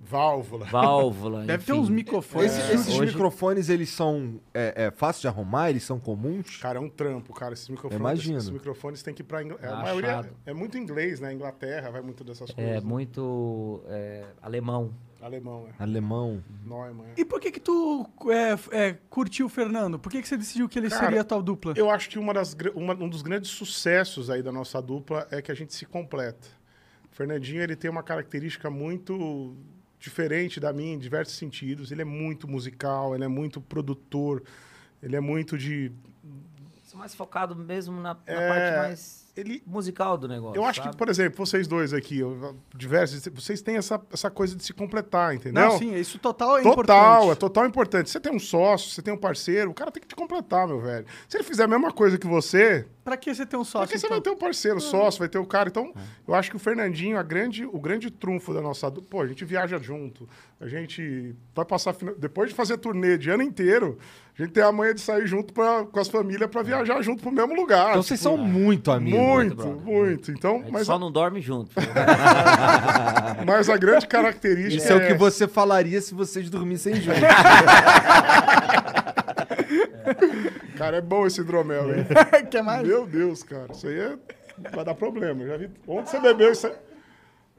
Válvula. 0.00 0.66
válvula. 0.66 1.44
Deve 1.46 1.64
ter 1.64 1.72
enfim. 1.72 1.80
uns 1.80 1.88
microfones. 1.88 2.52
Esse- 2.56 2.70
É, 2.72 2.74
esses 2.74 2.88
hoje- 2.98 3.12
microfones, 3.12 3.68
eles 3.70 3.88
são 3.88 4.38
é, 4.52 4.84
é, 4.86 4.90
fáceis 4.90 5.22
de 5.22 5.28
arrumar? 5.28 5.70
Eles 5.70 5.82
são 5.82 5.98
comuns? 5.98 6.58
Cara, 6.58 6.78
é 6.78 6.80
um 6.80 6.90
trampo, 6.90 7.32
cara. 7.32 7.54
Esses 7.54 7.68
microfones, 7.68 8.00
Imagino. 8.00 8.36
esses 8.38 8.50
microfones 8.50 9.02
têm 9.02 9.14
que 9.14 9.22
ir 9.22 9.24
pra 9.24 9.42
Inglaterra. 9.42 9.70
É 9.70 9.74
a 9.74 9.82
maioria 9.82 10.30
é 10.44 10.52
muito 10.52 10.76
inglês, 10.76 11.20
né? 11.20 11.32
Inglaterra 11.32 11.90
vai 11.90 12.02
muito 12.02 12.22
dessas 12.22 12.50
coisas. 12.50 12.72
É 12.72 12.74
né? 12.76 12.86
muito 12.86 13.82
é, 13.86 14.24
alemão. 14.42 14.92
Alemão, 15.22 15.66
é. 15.68 15.82
Alemão. 15.82 16.44
Neumann, 16.66 17.06
é. 17.16 17.20
E 17.20 17.24
por 17.24 17.40
que 17.40 17.50
que 17.50 17.58
tu 17.60 18.06
é, 18.30 18.58
é, 18.88 18.92
curtiu 19.08 19.46
o 19.46 19.48
Fernando? 19.48 19.98
Por 19.98 20.12
que 20.12 20.20
que 20.20 20.28
você 20.28 20.36
decidiu 20.36 20.68
que 20.68 20.78
ele 20.78 20.90
Cara, 20.90 21.02
seria 21.06 21.22
a 21.22 21.24
tua 21.24 21.42
dupla? 21.42 21.72
Eu 21.76 21.88
acho 21.88 22.10
que 22.10 22.18
uma 22.18 22.34
das, 22.34 22.54
uma- 22.74 22.92
um 22.92 23.08
dos 23.08 23.22
grandes 23.22 23.48
sucessos 23.50 24.28
aí 24.28 24.42
da 24.42 24.52
nossa 24.52 24.82
dupla 24.82 25.26
é 25.30 25.40
que 25.40 25.50
a 25.50 25.54
gente 25.54 25.72
se 25.72 25.86
completa. 25.86 26.46
O 27.10 27.14
Fernandinho, 27.16 27.62
ele 27.62 27.74
tem 27.74 27.90
uma 27.90 28.02
característica 28.02 28.68
muito 28.68 29.56
diferente 30.04 30.60
da 30.60 30.72
minha 30.72 30.94
em 30.94 30.98
diversos 30.98 31.36
sentidos. 31.36 31.90
Ele 31.90 32.02
é 32.02 32.04
muito 32.04 32.46
musical, 32.46 33.14
ele 33.14 33.24
é 33.24 33.28
muito 33.28 33.60
produtor, 33.60 34.42
ele 35.02 35.16
é 35.16 35.20
muito 35.20 35.56
de... 35.56 35.90
Sou 36.82 36.98
mais 36.98 37.14
focado 37.14 37.56
mesmo 37.56 37.96
na, 37.96 38.14
na 38.14 38.20
É, 38.26 38.48
parte 38.48 38.76
mais 38.88 39.23
ele 39.36 39.62
musical 39.66 40.16
do 40.16 40.28
negócio. 40.28 40.56
Eu 40.56 40.64
acho 40.64 40.80
que, 40.80 40.86
sabe? 40.86 40.96
por 40.96 41.08
exemplo, 41.08 41.44
vocês 41.44 41.66
dois 41.66 41.92
aqui, 41.92 42.20
diversos, 42.74 43.26
vocês 43.34 43.60
têm 43.62 43.76
essa, 43.76 44.00
essa 44.12 44.30
coisa 44.30 44.54
de 44.54 44.62
se 44.64 44.72
completar, 44.72 45.34
entendeu? 45.34 45.62
Não, 45.70 45.78
sim, 45.78 45.94
isso 45.94 46.18
total 46.18 46.58
é 46.58 46.62
Total, 46.62 46.72
importante. 47.24 47.32
é 47.32 47.34
total 47.34 47.66
importante. 47.66 48.10
Você 48.10 48.20
tem 48.20 48.32
um 48.32 48.38
sócio, 48.38 48.90
você 48.90 49.02
tem 49.02 49.12
um 49.12 49.16
parceiro, 49.18 49.70
o 49.70 49.74
cara 49.74 49.90
tem 49.90 50.00
que 50.00 50.06
te 50.08 50.14
completar, 50.14 50.66
meu 50.66 50.80
velho. 50.80 51.06
Se 51.28 51.36
ele 51.36 51.44
fizer 51.44 51.64
a 51.64 51.68
mesma 51.68 51.92
coisa 51.92 52.16
que 52.16 52.26
você, 52.26 52.86
Pra 53.02 53.16
que 53.16 53.34
você 53.34 53.44
ter 53.44 53.56
um 53.56 53.64
sócio? 53.64 53.88
que 53.88 53.98
você 53.98 54.06
então? 54.06 54.16
vai 54.16 54.20
ter 54.22 54.30
um 54.30 54.36
parceiro, 54.36 54.80
sócio, 54.80 55.18
vai 55.18 55.28
ter 55.28 55.38
o 55.38 55.46
cara. 55.46 55.68
Então, 55.68 55.92
eu 56.26 56.34
acho 56.34 56.50
que 56.50 56.56
o 56.56 56.58
Fernandinho, 56.58 57.18
a 57.18 57.22
grande, 57.22 57.66
o 57.66 57.78
grande 57.78 58.10
trunfo 58.10 58.54
da 58.54 58.60
nossa. 58.62 58.90
Pô, 58.90 59.20
a 59.20 59.26
gente 59.26 59.44
viaja 59.44 59.78
junto, 59.78 60.28
a 60.60 60.66
gente 60.68 61.34
vai 61.54 61.64
passar. 61.64 61.94
Depois 62.18 62.48
de 62.50 62.54
fazer 62.54 62.78
turnê 62.78 63.18
de 63.18 63.28
ano 63.30 63.42
inteiro, 63.42 63.98
a 64.36 64.42
gente 64.42 64.52
tem 64.52 64.64
a 64.64 64.72
manha 64.72 64.92
de 64.92 65.00
sair 65.00 65.28
junto 65.28 65.54
pra, 65.54 65.84
com 65.84 66.00
as 66.00 66.08
famílias 66.08 66.50
pra 66.50 66.60
viajar 66.60 67.00
junto 67.02 67.22
pro 67.22 67.30
mesmo 67.30 67.54
lugar. 67.54 67.90
Então 67.90 68.02
vocês 68.02 68.18
tipo, 68.18 68.34
são 68.34 68.36
muito 68.36 68.90
amigos. 68.90 69.20
Muito, 69.20 69.54
brother. 69.54 69.76
muito. 69.76 70.30
Então, 70.32 70.56
A 70.56 70.58
gente 70.58 70.72
mas, 70.72 70.86
só 70.86 70.94
a, 70.94 70.98
não 70.98 71.12
dorme 71.12 71.40
junto. 71.40 71.70
mas 73.46 73.70
a 73.70 73.76
grande 73.76 74.08
característica 74.08 74.82
Isso 74.82 74.92
é 74.92 74.96
o 74.96 75.06
que 75.06 75.14
você 75.14 75.46
falaria 75.46 76.00
se 76.00 76.14
vocês 76.14 76.50
dormissem 76.50 76.96
juntos. 76.96 77.22
Cara, 80.76 80.96
é 80.96 81.00
bom 81.00 81.26
esse 81.26 81.40
hidromel, 81.40 81.94
hein? 81.94 82.06
Quer 82.50 82.62
mais? 82.62 82.86
Meu 82.86 83.06
Deus, 83.06 83.42
cara. 83.42 83.72
Isso 83.72 83.86
aí 83.86 83.98
é... 83.98 84.18
vai 84.74 84.84
dar 84.84 84.94
problema. 84.94 85.46
Já 85.46 85.56
vi... 85.56 85.70
Onde 85.86 86.10
você 86.10 86.20
bebeu 86.20 86.52
isso 86.52 86.66
aí? 86.66 86.74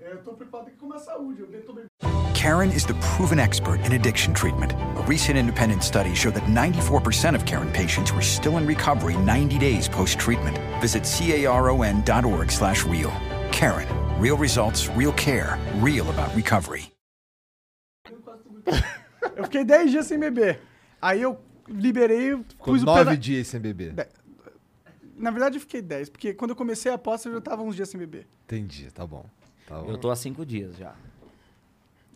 É, 0.02 0.12
Eu 0.12 0.18
tô 0.18 0.34
preocupado 0.34 0.68
aqui 0.68 0.78
com 0.78 0.92
a 0.94 1.00
saúde. 1.00 1.42
Eu 1.42 1.62
tô 1.64 1.74
bebendo. 1.74 2.15
Karen 2.36 2.70
is 2.72 2.86
the 2.86 2.94
proven 2.96 3.40
expert 3.40 3.80
in 3.86 3.94
addiction 3.94 4.34
treatment. 4.34 4.74
A 4.74 5.04
recent 5.08 5.38
independent 5.38 5.82
study 5.84 6.14
showed 6.14 6.36
that 6.36 6.44
94% 6.44 7.34
of 7.34 7.46
Karen 7.46 7.72
patients 7.72 8.12
were 8.14 8.22
still 8.22 8.58
in 8.58 8.68
recovery 8.68 9.16
90 9.18 9.58
days 9.58 9.88
post-treatment. 9.88 10.58
Visit 10.82 11.04
caron.org 11.06 12.52
slash 12.52 12.86
real. 12.86 13.12
Karen. 13.52 13.88
Real 14.20 14.38
results, 14.38 14.88
real 14.90 15.14
care, 15.14 15.58
real 15.82 16.10
about 16.10 16.34
recovery. 16.36 16.92
Eu 19.36 19.44
fiquei 19.46 19.64
10 19.64 19.92
dias 19.92 20.06
sem 20.08 20.20
beber. 20.20 20.60
Aí 21.02 21.22
eu 21.22 21.38
liberei, 21.68 22.32
Ficou 22.50 22.74
pus 22.74 22.82
o 22.84 22.86
nove 22.86 23.18
dias 23.18 23.48
sem 23.48 23.60
beber. 23.60 23.92
De- 23.94 24.08
Na 25.18 25.32
verdade, 25.32 25.58
eu 25.58 25.62
fiquei 25.62 25.82
10, 25.82 26.10
porque 26.10 26.34
quando 26.34 26.52
eu 26.52 26.56
comecei 26.56 26.92
a 26.92 26.96
aposta, 26.96 27.28
eu 27.30 27.34
já 27.36 27.42
tava 27.42 27.62
uns 27.64 27.76
dias 27.76 27.90
sem 27.90 28.00
beber. 28.00 28.28
Entendi, 28.46 28.90
tá 28.92 29.06
bom. 29.06 29.26
Tá 29.68 29.80
bom. 29.80 29.90
Eu 29.90 29.98
tô 29.98 30.10
há 30.12 30.16
cinco 30.16 30.46
dias 30.46 30.76
já. 30.78 30.94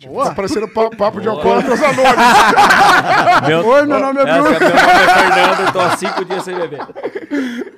Tá 0.01 0.33
parecendo 0.33 0.67
pa- 0.69 0.89
papo 0.91 1.19
de 1.19 1.25
Boa. 1.27 1.37
alcoólatras 1.37 1.79
anônimos. 1.83 3.47
Meu, 3.47 3.65
Oi, 3.67 3.85
meu 3.85 3.99
nome 3.99 4.19
é 4.19 4.23
Essa, 4.23 4.41
Bruno. 4.41 4.59
Meu 4.59 4.69
nome 4.69 5.01
é 5.01 5.13
Fernando, 5.13 5.73
tô 5.73 5.79
há 5.79 5.97
cinco 5.97 6.25
dias 6.25 6.43
sem 6.43 6.55
beber. 6.55 6.79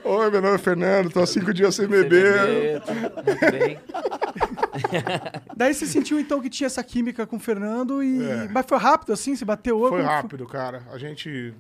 Oi, 0.03 0.29
meu 0.31 0.41
nome 0.41 0.55
é 0.55 0.57
Fernando, 0.59 1.09
tô 1.09 1.19
há 1.21 1.25
cinco 1.25 1.51
dias 1.53 1.73
sem 1.75 1.87
beber. 1.87 2.81
tá 2.81 2.93
Muito 2.93 3.51
bem. 3.51 3.79
Daí 5.57 5.73
você 5.73 5.85
sentiu 5.87 6.19
então 6.19 6.39
que 6.41 6.49
tinha 6.49 6.67
essa 6.67 6.83
química 6.83 7.25
com 7.25 7.37
o 7.37 7.39
Fernando 7.39 8.03
e. 8.03 8.23
É. 8.29 8.47
Mas 8.51 8.65
foi 8.67 8.77
rápido 8.77 9.13
assim? 9.13 9.35
Você 9.35 9.43
bateu 9.43 9.81
o? 9.81 9.89
Foi 9.89 10.01
rápido, 10.01 10.45
cara. 10.47 10.83
A 10.93 10.97
gente, 10.99 11.53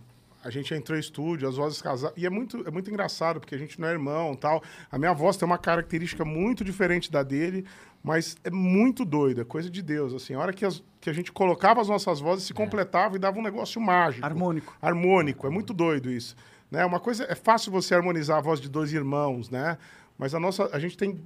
a 0.43 0.49
gente 0.49 0.73
entrou 0.73 0.97
em 0.97 1.01
estúdio, 1.01 1.47
as 1.49 1.55
vozes 1.55 1.81
casadas. 1.81 2.15
E 2.17 2.25
é 2.25 2.29
muito, 2.29 2.63
é 2.67 2.71
muito 2.71 2.89
engraçado, 2.89 3.39
porque 3.39 3.55
a 3.55 3.57
gente 3.57 3.79
não 3.81 3.87
é 3.87 3.91
irmão 3.91 4.35
tal. 4.35 4.61
A 4.91 4.97
minha 4.97 5.13
voz 5.13 5.37
tem 5.37 5.45
uma 5.45 5.57
característica 5.57 6.23
muito 6.23 6.63
diferente 6.63 7.11
da 7.11 7.23
dele, 7.23 7.65
mas 8.03 8.35
é 8.43 8.49
muito 8.49 9.05
doida, 9.05 9.45
coisa 9.45 9.69
de 9.69 9.81
Deus. 9.81 10.13
Assim, 10.13 10.33
a 10.33 10.39
hora 10.39 10.53
que, 10.53 10.65
as- 10.65 10.83
que 10.99 11.09
a 11.09 11.13
gente 11.13 11.31
colocava 11.31 11.81
as 11.81 11.87
nossas 11.87 12.19
vozes, 12.19 12.45
se 12.45 12.53
completava 12.53 13.15
e 13.15 13.19
dava 13.19 13.37
um 13.39 13.43
negócio 13.43 13.79
mágico. 13.81 14.25
Harmônico. 14.25 14.75
Harmônico, 14.81 15.47
é 15.47 15.49
muito 15.49 15.73
doido 15.73 16.09
isso. 16.11 16.35
Né? 16.69 16.85
Uma 16.85 16.99
coisa, 16.99 17.25
é 17.29 17.35
fácil 17.35 17.71
você 17.71 17.93
harmonizar 17.93 18.37
a 18.37 18.41
voz 18.41 18.59
de 18.61 18.69
dois 18.69 18.91
irmãos, 18.93 19.49
né? 19.49 19.77
Mas 20.17 20.33
a 20.33 20.39
nossa, 20.39 20.69
a 20.71 20.79
gente 20.79 20.95
tem, 20.97 21.19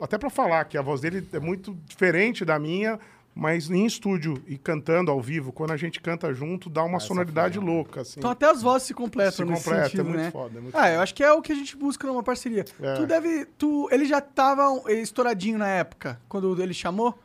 até 0.00 0.18
para 0.18 0.28
falar 0.30 0.64
que 0.66 0.76
a 0.76 0.82
voz 0.82 1.00
dele 1.00 1.26
é 1.32 1.40
muito 1.40 1.76
diferente 1.86 2.44
da 2.44 2.58
minha, 2.58 2.98
mas 3.40 3.70
em 3.70 3.86
estúdio 3.86 4.34
e 4.46 4.58
cantando 4.58 5.10
ao 5.10 5.18
vivo, 5.18 5.50
quando 5.50 5.70
a 5.70 5.76
gente 5.78 5.98
canta 5.98 6.30
junto, 6.34 6.68
dá 6.68 6.84
uma 6.84 7.00
sonoridade 7.00 7.58
louca, 7.58 8.02
assim. 8.02 8.20
Então 8.20 8.30
até 8.30 8.44
as 8.44 8.60
vozes 8.60 8.86
se 8.88 8.92
completam 8.92 9.32
Se 9.32 9.44
nesse 9.46 9.64
completa, 9.64 9.86
é 9.86 9.88
sentido, 9.88 10.04
muito 10.04 10.20
né? 10.20 10.30
foda, 10.30 10.58
é 10.58 10.60
muito 10.60 10.74
ah, 10.76 10.78
foda. 10.78 10.92
eu 10.92 11.00
acho 11.00 11.14
que 11.14 11.24
é 11.24 11.32
o 11.32 11.40
que 11.40 11.50
a 11.50 11.54
gente 11.54 11.74
busca 11.74 12.06
numa 12.06 12.22
parceria. 12.22 12.66
É. 12.82 12.94
Tu 12.96 13.06
deve... 13.06 13.46
Tu, 13.46 13.88
ele 13.90 14.04
já 14.04 14.20
tava 14.20 14.68
estouradinho 14.92 15.56
na 15.56 15.68
época, 15.68 16.20
quando 16.28 16.62
ele 16.62 16.74
chamou? 16.74 17.18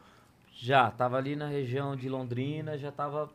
Já, 0.53 0.89
tava 0.89 1.17
ali 1.17 1.35
na 1.35 1.49
região 1.49 1.97
de 1.97 2.07
Londrina, 2.07 2.77
já 2.77 2.93
tava, 2.93 3.29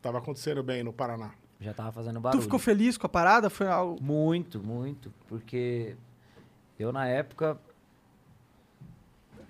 Tava 0.00 0.16
acontecendo 0.16 0.62
bem 0.62 0.82
no 0.82 0.90
Paraná. 0.90 1.32
já 1.60 1.74
tava 1.74 1.92
fazendo 1.92 2.16
Tu 2.16 2.22
barulho. 2.22 2.42
ficou 2.42 2.58
feliz 2.58 2.96
com 2.96 3.06
a 3.06 3.10
parada? 3.10 3.50
Foi 3.50 3.68
algo... 3.68 4.02
Muito, 4.02 4.58
muito. 4.58 5.12
Porque 5.28 5.96
eu, 6.78 6.92
na 6.92 7.06
época, 7.06 7.58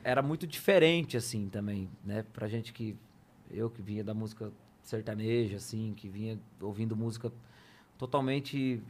era 0.04 0.22
muito 0.22 0.46
diferente, 0.46 1.16
assim, 1.16 1.48
também, 1.48 1.88
né? 2.04 2.24
Pra 2.32 2.48
gente 2.48 2.72
que... 2.72 2.96
Eu 3.50 3.68
que 3.68 3.82
vinha 3.82 4.02
da 4.02 4.14
música 4.14 4.50
sertaneja, 4.82 5.56
assim, 5.56 5.92
que 5.96 6.08
vinha 6.08 6.38
ouvindo 6.60 6.96
música 6.96 7.32
totalmente... 7.98 8.82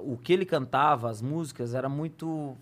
O 0.00 0.16
que 0.16 0.32
ele 0.32 0.46
cantava, 0.46 1.10
as 1.10 1.20
músicas, 1.20 1.74
era 1.74 1.88
muito... 1.88 2.56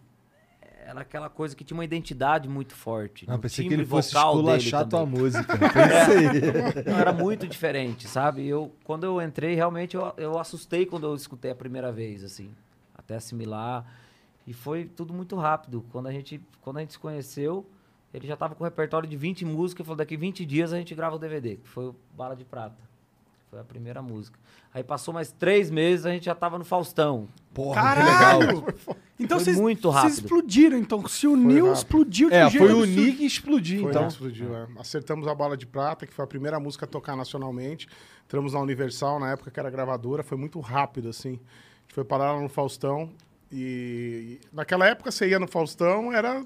Era 0.82 1.02
aquela 1.02 1.28
coisa 1.28 1.54
que 1.54 1.62
tinha 1.62 1.76
uma 1.76 1.84
identidade 1.84 2.48
muito 2.48 2.74
forte. 2.74 3.24
Ah, 3.28 3.38
pensei 3.38 3.68
que 3.68 3.74
ele 3.74 3.84
fosse 3.84 4.16
esculachar 4.16 4.88
tua 4.88 5.04
música. 5.06 5.46
Pensei. 5.56 6.82
Não, 6.84 6.98
era 6.98 7.12
muito 7.12 7.46
diferente, 7.46 8.08
sabe? 8.08 8.48
Eu, 8.48 8.72
quando 8.82 9.04
eu 9.04 9.20
entrei, 9.20 9.54
realmente 9.54 9.94
eu, 9.94 10.12
eu 10.16 10.38
assustei 10.38 10.86
quando 10.86 11.06
eu 11.06 11.14
escutei 11.14 11.50
a 11.50 11.54
primeira 11.54 11.92
vez, 11.92 12.24
assim, 12.24 12.50
até 12.94 13.14
assimilar. 13.14 13.86
E 14.46 14.52
foi 14.52 14.86
tudo 14.86 15.12
muito 15.12 15.36
rápido. 15.36 15.84
Quando 15.92 16.08
a 16.08 16.12
gente, 16.12 16.40
quando 16.60 16.78
a 16.78 16.80
gente 16.80 16.94
se 16.94 16.98
conheceu, 16.98 17.64
ele 18.12 18.26
já 18.26 18.36
tava 18.36 18.54
com 18.54 18.64
um 18.64 18.66
repertório 18.66 19.08
de 19.08 19.16
20 19.16 19.44
músicas. 19.44 19.86
Falou, 19.86 19.96
daqui 19.96 20.16
20 20.16 20.44
dias 20.44 20.72
a 20.72 20.76
gente 20.78 20.94
grava 20.94 21.16
o 21.16 21.18
DVD, 21.18 21.56
que 21.56 21.68
foi 21.68 21.86
o 21.86 21.96
Bala 22.16 22.34
de 22.34 22.44
Prata. 22.44 22.90
Foi 23.50 23.58
a 23.58 23.64
primeira 23.64 24.00
música. 24.00 24.38
Aí 24.72 24.84
passou 24.84 25.12
mais 25.12 25.32
três 25.32 25.70
meses, 25.70 26.06
a 26.06 26.10
gente 26.10 26.24
já 26.26 26.34
tava 26.36 26.56
no 26.56 26.64
Faustão. 26.64 27.26
Porra, 27.52 27.82
Caralho! 27.82 28.62
que 28.62 28.70
legal. 28.70 28.96
Então 29.18 29.38
Foi 29.38 29.44
vocês, 29.44 29.60
muito 29.60 29.82
vocês 29.90 29.94
rápido. 30.04 30.12
explodiram, 30.24 30.78
então. 30.78 31.08
Se 31.08 31.26
uniu, 31.26 31.72
explodiu 31.72 32.30
de 32.30 32.34
É, 32.36 32.46
um 32.46 32.50
jeito 32.50 32.64
foi 32.64 32.74
o 32.74 32.78
absurdo. 32.82 33.00
Nick 33.02 33.26
explodir, 33.26 33.80
Foi 33.80 33.90
então. 33.90 34.02
então. 34.02 34.08
explodiu, 34.08 34.54
é. 34.56 34.68
Acertamos 34.78 35.26
a 35.26 35.34
Bala 35.34 35.56
de 35.56 35.66
Prata, 35.66 36.06
que 36.06 36.14
foi 36.14 36.24
a 36.24 36.28
primeira 36.28 36.60
música 36.60 36.84
a 36.84 36.88
tocar 36.88 37.16
nacionalmente. 37.16 37.88
Entramos 38.24 38.52
na 38.52 38.60
Universal, 38.60 39.18
na 39.18 39.32
época 39.32 39.50
que 39.50 39.58
era 39.58 39.68
gravadora. 39.68 40.22
Foi 40.22 40.38
muito 40.38 40.60
rápido, 40.60 41.08
assim. 41.08 41.30
A 41.30 41.82
gente 41.82 41.94
foi 41.94 42.04
parar 42.04 42.32
lá 42.32 42.40
no 42.40 42.48
Faustão. 42.48 43.10
E 43.50 44.38
e 44.40 44.40
naquela 44.52 44.86
época, 44.86 45.10
você 45.10 45.28
ia 45.28 45.40
no 45.40 45.48
Faustão, 45.48 46.12
era... 46.12 46.44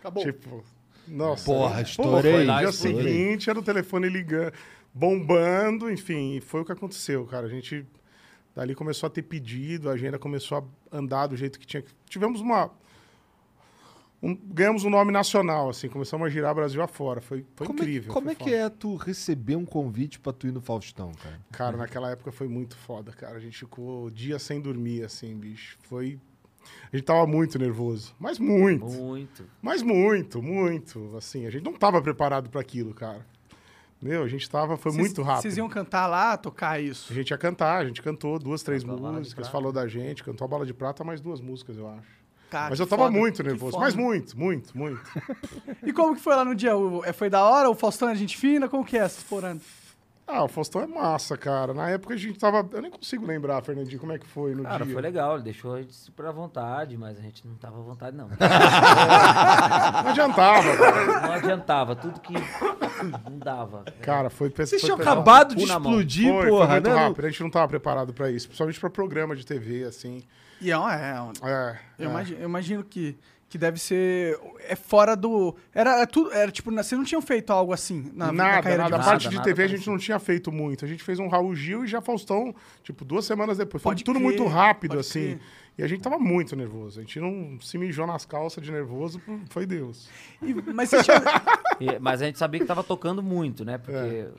Acabou. 0.00 0.24
Tipo... 0.24 0.64
Nossa. 1.08 1.44
Porra, 1.44 1.76
né? 1.76 1.82
estourei. 1.82 2.46
No 2.46 2.58
dia 2.58 2.68
estourei. 2.68 3.02
seguinte, 3.02 3.50
era 3.50 3.58
o 3.58 3.62
telefone 3.62 4.08
ligando, 4.08 4.52
bombando, 4.94 5.90
enfim. 5.90 6.36
E 6.36 6.40
foi 6.40 6.60
o 6.60 6.64
que 6.64 6.72
aconteceu, 6.72 7.24
cara. 7.26 7.46
A 7.46 7.50
gente... 7.50 7.86
Dali 8.54 8.74
começou 8.74 9.06
a 9.06 9.10
ter 9.10 9.22
pedido, 9.22 9.88
a 9.88 9.94
agenda 9.94 10.18
começou 10.18 10.58
a 10.90 10.96
andar 10.98 11.26
do 11.26 11.36
jeito 11.36 11.58
que 11.58 11.66
tinha 11.66 11.82
que... 11.82 11.90
Tivemos 12.06 12.38
uma... 12.42 12.70
um- 14.22 14.34
ganhamos 14.34 14.84
um 14.84 14.90
nome 14.90 15.10
nacional, 15.10 15.70
assim, 15.70 15.88
começamos 15.88 16.26
a 16.26 16.30
girar 16.30 16.54
Brasil 16.54 16.82
afora. 16.82 17.22
Foi, 17.22 17.46
foi 17.56 17.66
Como, 17.66 17.78
incrível. 17.78 18.10
É, 18.10 18.14
como 18.14 18.26
foi 18.26 18.32
é 18.32 18.36
que 18.36 18.44
foda. 18.44 18.56
é 18.56 18.68
tu 18.68 18.96
receber 18.96 19.56
um 19.56 19.64
convite 19.64 20.20
pra 20.20 20.34
tu 20.34 20.46
ir 20.46 20.52
no 20.52 20.60
Faustão, 20.60 21.12
cara? 21.22 21.40
Cara, 21.50 21.76
naquela 21.78 22.10
época 22.10 22.30
foi 22.30 22.46
muito 22.46 22.76
foda, 22.76 23.10
cara. 23.12 23.36
A 23.36 23.40
gente 23.40 23.58
ficou 23.58 24.10
dias 24.10 24.42
sem 24.42 24.60
dormir, 24.60 25.02
assim, 25.02 25.34
bicho. 25.34 25.78
Foi. 25.84 26.20
A 26.92 26.96
gente 26.96 27.04
tava 27.06 27.26
muito 27.26 27.58
nervoso. 27.58 28.14
Mas 28.18 28.38
muito. 28.38 28.84
Muito. 28.86 29.44
Mas 29.60 29.82
muito, 29.82 30.42
muito. 30.42 31.14
Assim, 31.16 31.46
a 31.46 31.50
gente 31.50 31.64
não 31.64 31.72
tava 31.72 32.00
preparado 32.02 32.50
para 32.50 32.60
aquilo, 32.60 32.92
cara. 32.94 33.24
Meu, 34.00 34.24
a 34.24 34.28
gente 34.28 34.48
tava. 34.50 34.76
Foi 34.76 34.90
Vocês- 34.92 35.06
muito 35.06 35.22
rápido. 35.22 35.42
Vocês 35.42 35.56
iam 35.56 35.68
cantar 35.68 36.06
lá, 36.06 36.36
tocar 36.36 36.80
isso? 36.82 37.12
A 37.12 37.14
gente 37.14 37.30
ia 37.30 37.38
cantar, 37.38 37.78
a 37.78 37.84
gente 37.84 38.02
cantou 38.02 38.38
duas, 38.38 38.62
três 38.62 38.82
Cantou 38.82 39.12
músicas, 39.12 39.48
falou 39.48 39.72
da 39.72 39.86
gente, 39.86 40.24
cantou 40.24 40.44
a 40.44 40.48
Bala 40.48 40.66
de 40.66 40.74
Prata, 40.74 41.04
mais 41.04 41.20
duas 41.20 41.40
músicas, 41.40 41.76
eu 41.78 41.88
acho. 41.88 42.22
Cara, 42.50 42.68
Mas 42.68 42.78
que 42.78 42.82
eu 42.82 42.86
tava 42.86 43.04
foda, 43.04 43.16
muito 43.16 43.42
nervoso. 43.42 43.78
Mas 43.78 43.94
muito, 43.94 44.38
muito, 44.38 44.76
muito. 44.76 45.00
E 45.82 45.92
como 45.92 46.14
que 46.14 46.20
foi 46.20 46.34
lá 46.36 46.44
no 46.44 46.54
dia? 46.54 46.72
É, 47.04 47.12
foi 47.12 47.30
da 47.30 47.42
hora? 47.44 47.70
O 47.70 47.74
Faustão 47.74 48.10
é 48.10 48.14
gente 48.14 48.36
fina? 48.36 48.68
Como 48.68 48.84
que 48.84 48.98
é 48.98 49.00
essa 49.00 49.22
forando? 49.22 49.62
Ah, 50.26 50.44
o 50.44 50.48
Faustão 50.48 50.80
é 50.82 50.86
massa, 50.86 51.36
cara. 51.36 51.74
Na 51.74 51.90
época 51.90 52.14
a 52.14 52.16
gente 52.16 52.38
tava. 52.38 52.66
Eu 52.72 52.80
nem 52.80 52.90
consigo 52.90 53.26
lembrar, 53.26 53.60
Fernandinho, 53.62 53.98
como 54.00 54.12
é 54.12 54.18
que 54.18 54.26
foi 54.26 54.54
no 54.54 54.62
Cara, 54.62 54.84
dia. 54.84 54.92
foi 54.94 55.02
legal, 55.02 55.34
ele 55.34 55.42
deixou 55.44 55.74
a 55.74 55.82
gente 55.82 55.92
super 55.94 56.26
à 56.26 56.30
vontade, 56.32 56.96
mas 56.96 57.18
a 57.18 57.20
gente 57.20 57.46
não 57.46 57.54
tava 57.56 57.78
à 57.78 57.82
vontade, 57.82 58.16
não. 58.16 58.28
Não 60.02 60.10
adiantava, 60.10 60.76
cara. 60.76 61.20
Não 61.26 61.32
adiantava, 61.32 61.96
tudo 61.96 62.20
que 62.20 62.32
não 62.32 63.38
dava. 63.38 63.84
Cara, 64.00 64.30
foi 64.30 64.48
Vocês 64.50 64.70
foi 64.70 64.78
tinham 64.80 64.96
pesado. 64.98 65.20
acabado 65.20 65.54
de 65.54 65.64
explodir, 65.64 66.32
Foi, 66.32 66.48
porra, 66.48 66.66
foi 66.66 66.74
muito 66.80 66.90
né? 66.90 66.96
rápido. 66.96 67.26
A 67.26 67.30
gente 67.30 67.42
não 67.42 67.50
tava 67.50 67.68
preparado 67.68 68.12
pra 68.12 68.30
isso. 68.30 68.46
Principalmente 68.48 68.80
pra 68.80 68.90
programa 68.90 69.34
de 69.36 69.44
TV, 69.44 69.84
assim. 69.84 70.22
E 70.60 70.70
é, 70.70 70.74
é, 70.74 70.76
um- 71.20 71.32
É, 71.48 71.78
eu, 71.98 72.06
é. 72.06 72.10
imagino, 72.10 72.40
eu 72.40 72.48
imagino 72.48 72.84
que, 72.84 73.18
Que 73.52 73.58
deve 73.58 73.78
ser. 73.78 74.40
É 74.66 74.74
fora 74.74 75.14
do. 75.14 75.54
Era, 75.74 75.96
era 75.96 76.06
tudo. 76.06 76.32
Era 76.32 76.50
tipo, 76.50 76.70
vocês 76.72 76.92
não 76.98 77.04
tinham 77.04 77.20
feito 77.20 77.52
algo 77.52 77.70
assim 77.70 78.10
na, 78.14 78.28
na 78.28 78.32
nada, 78.32 78.62
carreira 78.62 78.82
nada. 78.84 78.96
A 78.96 78.98
de 78.98 79.04
vocês? 79.04 79.10
parte 79.12 79.28
de 79.28 79.34
Nada, 79.36 79.44
TV 79.44 79.62
a 79.64 79.66
gente 79.66 79.86
não 79.90 79.98
tinha 79.98 80.18
feito 80.18 80.50
muito. 80.50 80.86
A 80.86 80.88
gente 80.88 81.04
fez 81.04 81.18
um 81.18 81.28
Raul 81.28 81.54
Gil 81.54 81.84
e 81.84 81.86
já 81.86 82.00
Faustão, 82.00 82.54
tipo, 82.82 83.04
duas 83.04 83.26
semanas 83.26 83.58
depois. 83.58 83.82
Foi 83.82 83.90
Pode 83.90 84.04
tudo 84.04 84.14
crer, 84.18 84.24
muito 84.24 84.46
rápido, 84.46 84.92
pode 84.92 85.00
assim. 85.02 85.36
crer. 85.36 85.40
E 85.76 85.82
a 85.82 85.86
gente 85.86 86.00
tava 86.00 86.18
muito 86.18 86.56
nervoso. 86.56 86.98
A 86.98 87.02
gente 87.02 87.20
não 87.20 87.60
se 87.60 87.76
mijou 87.76 88.06
nas 88.06 88.24
calças 88.24 88.64
de 88.64 88.72
nervoso, 88.72 89.20
foi 89.50 89.66
Deus. 89.66 90.08
E- 90.40 90.54
mas 90.72 90.88
tinham. 90.88 91.04
E- 91.78 91.98
mas 91.98 92.22
a 92.22 92.24
gente 92.24 92.38
sabia 92.38 92.58
que 92.58 92.64
tava 92.66 92.82
tocando 92.82 93.22
muito, 93.22 93.66
né? 93.66 93.76
Porque 93.76 93.98
É. 93.98 94.30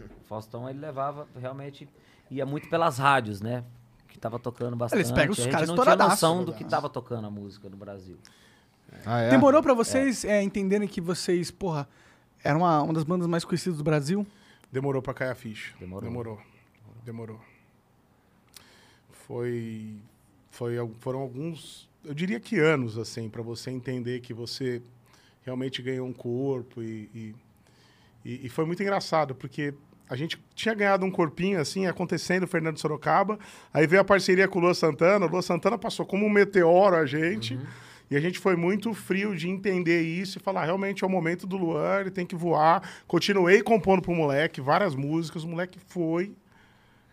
o 0.00 0.24
Faustão, 0.26 0.66
ele 0.66 0.78
levava, 0.78 1.28
realmente, 1.38 1.86
ia 2.30 2.46
muito 2.46 2.70
pelas 2.70 2.96
rádios, 2.96 3.42
né? 3.42 3.64
Que 4.08 4.18
tava 4.18 4.38
tocando 4.38 4.74
bastante. 4.76 5.00
Eles 5.00 5.12
pegam 5.12 5.32
os 5.32 5.40
a 5.40 5.42
gente 5.42 5.52
caras 5.52 5.68
não 5.68 5.76
tinha 5.76 5.94
noção 5.94 6.42
do 6.42 6.52
né? 6.52 6.56
que 6.56 6.64
tava 6.64 6.88
tocando 6.88 7.26
a 7.26 7.30
música 7.30 7.68
no 7.68 7.76
Brasil. 7.76 8.16
Ah, 9.04 9.20
é? 9.20 9.30
Demorou 9.30 9.62
pra 9.62 9.74
vocês 9.74 10.24
é, 10.24 10.42
entenderem 10.42 10.88
que 10.88 11.00
vocês, 11.00 11.50
porra, 11.50 11.88
eram 12.42 12.60
uma, 12.60 12.82
uma 12.82 12.92
das 12.92 13.04
bandas 13.04 13.26
mais 13.26 13.44
conhecidas 13.44 13.78
do 13.78 13.84
Brasil? 13.84 14.26
Demorou 14.72 15.00
pra 15.02 15.14
cair 15.14 15.30
a 15.30 15.34
ficha. 15.34 15.74
Demorou. 15.78 16.08
Demorou. 16.08 16.40
Demorou. 17.04 17.40
Foi, 19.26 19.94
foi, 20.50 20.74
foram 21.00 21.20
alguns, 21.20 21.88
eu 22.04 22.14
diria 22.14 22.38
que 22.38 22.58
anos, 22.58 22.96
assim, 22.98 23.28
pra 23.28 23.42
você 23.42 23.70
entender 23.70 24.20
que 24.20 24.32
você 24.32 24.80
realmente 25.44 25.82
ganhou 25.82 26.06
um 26.06 26.12
corpo 26.12 26.82
e, 26.82 27.34
e, 28.24 28.46
e- 28.46 28.48
foi 28.48 28.64
muito 28.64 28.82
engraçado, 28.82 29.34
porque 29.34 29.74
a 30.08 30.14
gente 30.14 30.40
tinha 30.54 30.74
ganhado 30.74 31.04
um 31.04 31.10
corpinho, 31.10 31.60
assim, 31.60 31.86
acontecendo 31.86 32.44
o 32.44 32.46
Fernando 32.46 32.78
Sorocaba, 32.78 33.38
aí 33.74 33.86
veio 33.86 34.02
a 34.02 34.04
parceria 34.04 34.46
com 34.46 34.58
o 34.60 34.62
Lua 34.62 34.74
Santana, 34.74 35.26
o 35.26 35.28
Lua 35.28 35.42
Santana 35.42 35.76
passou 35.76 36.06
como 36.06 36.24
um 36.24 36.30
meteoro 36.30 36.94
a 36.96 37.04
gente, 37.06 37.58
e 38.10 38.16
a 38.16 38.20
gente 38.20 38.38
foi 38.38 38.54
muito 38.56 38.92
frio 38.94 39.34
de 39.36 39.48
entender 39.48 40.02
isso 40.02 40.38
e 40.38 40.40
falar, 40.40 40.64
realmente 40.64 41.02
é 41.02 41.06
o 41.06 41.10
momento 41.10 41.46
do 41.46 41.56
Luan, 41.56 42.00
ele 42.00 42.10
tem 42.10 42.24
que 42.26 42.36
voar. 42.36 42.82
Continuei 43.06 43.62
compondo 43.62 44.00
pro 44.02 44.14
moleque, 44.14 44.60
várias 44.60 44.94
músicas, 44.94 45.42
o 45.44 45.48
moleque 45.48 45.78
foi, 45.88 46.32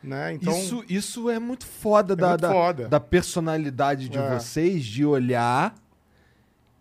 né? 0.03 0.33
Então, 0.33 0.57
isso, 0.57 0.83
isso 0.87 1.29
é 1.29 1.39
muito 1.39 1.65
foda, 1.65 2.15
da, 2.15 2.29
muito 2.29 2.41
da, 2.41 2.51
foda. 2.51 2.87
da 2.87 2.99
personalidade 2.99 4.07
de 4.09 4.17
É. 4.17 4.37
vocês, 4.37 4.85
de 4.85 5.03
olhar 5.05 5.73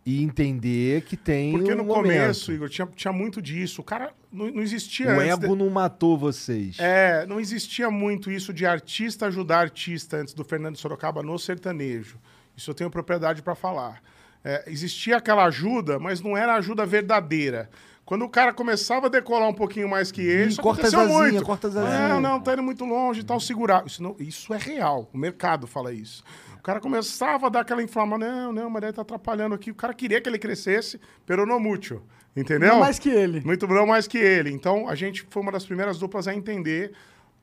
e 0.04 0.20
entender 0.22 1.02
que 1.02 1.16
tem 1.16 1.52
porque 1.52 1.72
um 1.72 1.76
no 1.76 1.84
momento. 1.84 2.02
começo, 2.02 2.52
Igor, 2.52 2.68
tinha, 2.68 2.88
tinha 2.96 3.12
muito 3.12 3.40
disso. 3.40 3.80
O 3.80 3.84
cara 3.84 4.12
não, 4.32 4.50
não 4.50 4.60
existia 4.62 5.06
O 5.06 5.10
antes 5.20 5.38
de- 5.38 5.44
ego 5.46 5.54
não 5.54 5.70
matou 5.70 6.18
vocês. 6.18 6.76
É, 6.80 7.24
não 7.26 7.38
existia 7.38 7.88
muito 7.88 8.28
isso 8.30 8.52
de 8.52 8.66
artista 8.66 9.26
ajudar 9.26 9.60
artista 9.60 10.16
antes 10.16 10.34
do 10.34 10.42
Fernando 10.44 10.76
Sorocaba 10.76 11.22
no 11.22 11.38
sertanejo. 11.38 12.18
Isso 12.56 12.70
eu 12.70 12.74
tenho 12.74 12.90
propriedade 12.90 13.42
para 13.42 13.54
falar. 13.54 14.02
É, 14.44 14.64
existia 14.66 15.16
aquela 15.16 15.44
ajuda, 15.44 15.98
mas 15.98 16.20
não 16.20 16.36
era 16.36 16.54
ajuda 16.54 16.84
verdadeira. 16.84 17.70
Quando 18.04 18.24
o 18.24 18.28
cara 18.28 18.52
começava 18.52 19.06
a 19.06 19.08
decolar 19.08 19.48
um 19.48 19.54
pouquinho 19.54 19.88
mais 19.88 20.10
que 20.10 20.20
ele, 20.20 20.44
Ih, 20.44 20.48
isso 20.48 20.60
corta 20.62 20.86
aconteceu 20.86 21.08
muito. 21.08 21.42
corta 21.44 21.68
as 21.68 21.76
asinhas. 21.76 22.10
Não, 22.10 22.20
não, 22.20 22.40
tá 22.40 22.52
indo 22.52 22.62
muito 22.62 22.84
longe 22.84 23.20
e 23.20 23.24
tal, 23.24 23.38
segurar. 23.38 23.86
Isso, 23.86 24.02
não, 24.02 24.16
isso 24.18 24.52
é 24.52 24.58
real, 24.58 25.08
o 25.12 25.18
mercado 25.18 25.66
fala 25.66 25.92
isso. 25.92 26.24
O 26.58 26.62
cara 26.62 26.80
começava 26.80 27.46
a 27.46 27.48
dar 27.48 27.60
aquela 27.60 27.82
inflama, 27.82 28.18
não, 28.18 28.52
não, 28.52 28.68
mas 28.68 28.82
daí 28.82 28.92
tá 28.92 29.02
atrapalhando 29.02 29.54
aqui. 29.54 29.70
O 29.70 29.74
cara 29.74 29.94
queria 29.94 30.20
que 30.20 30.28
ele 30.28 30.38
crescesse, 30.38 31.00
pero 31.24 31.46
no 31.46 31.58
mucho, 31.58 32.02
entendeu? 32.36 32.68
Não 32.68 32.80
mais 32.80 32.98
que 32.98 33.08
ele. 33.08 33.40
Muito 33.40 33.66
não 33.66 33.86
mais 33.86 34.06
que 34.06 34.18
ele. 34.18 34.50
Então, 34.50 34.88
a 34.88 34.94
gente 34.94 35.26
foi 35.30 35.42
uma 35.42 35.52
das 35.52 35.64
primeiras 35.64 35.98
duplas 35.98 36.28
a 36.28 36.34
entender 36.34 36.92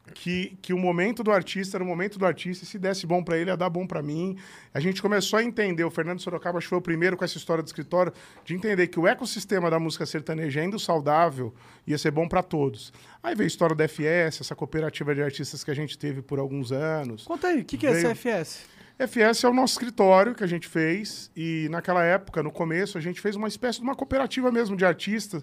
que, 0.09 0.57
que 0.61 0.73
o 0.73 0.77
momento 0.77 1.23
do 1.23 1.31
artista 1.31 1.77
era 1.77 1.83
o 1.83 1.87
momento 1.87 2.17
do 2.19 2.25
artista. 2.25 2.63
e 2.63 2.67
Se 2.67 2.77
desse 2.79 3.05
bom 3.07 3.23
pra 3.23 3.37
ele, 3.37 3.49
ia 3.49 3.57
dar 3.57 3.69
bom 3.69 3.85
pra 3.87 4.01
mim. 4.01 4.37
A 4.73 4.79
gente 4.79 5.01
começou 5.01 5.39
a 5.39 5.43
entender, 5.43 5.83
o 5.83 5.89
Fernando 5.91 6.19
Sorocaba 6.19 6.57
acho 6.57 6.65
que 6.65 6.69
foi 6.69 6.77
o 6.77 6.81
primeiro 6.81 7.15
com 7.17 7.23
essa 7.25 7.37
história 7.37 7.63
do 7.63 7.67
escritório, 7.67 8.11
de 8.45 8.53
entender 8.55 8.87
que 8.87 8.99
o 8.99 9.07
ecossistema 9.07 9.69
da 9.69 9.79
música 9.79 10.05
sertaneja, 10.05 10.63
indo 10.63 10.77
saudável, 10.79 11.53
ia 11.87 11.97
ser 11.97 12.11
bom 12.11 12.27
pra 12.27 12.41
todos. 12.43 12.91
Aí 13.23 13.35
veio 13.35 13.45
a 13.45 13.47
história 13.47 13.75
da 13.75 13.85
FS, 13.87 14.41
essa 14.41 14.55
cooperativa 14.55 15.13
de 15.15 15.21
artistas 15.21 15.63
que 15.63 15.71
a 15.71 15.75
gente 15.75 15.97
teve 15.97 16.21
por 16.21 16.39
alguns 16.39 16.71
anos. 16.71 17.23
Conta 17.25 17.47
aí, 17.47 17.61
o 17.61 17.65
que, 17.65 17.77
que 17.77 17.87
é 17.87 17.91
Veio- 17.93 18.09
CFS? 18.15 18.65
FS 18.97 19.45
é 19.45 19.49
o 19.49 19.53
nosso 19.53 19.73
escritório 19.75 20.35
que 20.35 20.43
a 20.43 20.47
gente 20.47 20.67
fez 20.67 21.31
e 21.33 21.67
naquela 21.71 22.03
época, 22.03 22.43
no 22.43 22.51
começo, 22.51 22.97
a 22.97 23.01
gente 23.01 23.21
fez 23.21 23.33
uma 23.35 23.47
espécie 23.47 23.77
de 23.79 23.83
uma 23.85 23.95
cooperativa 23.95 24.51
mesmo 24.51 24.75
de 24.75 24.83
artistas, 24.83 25.41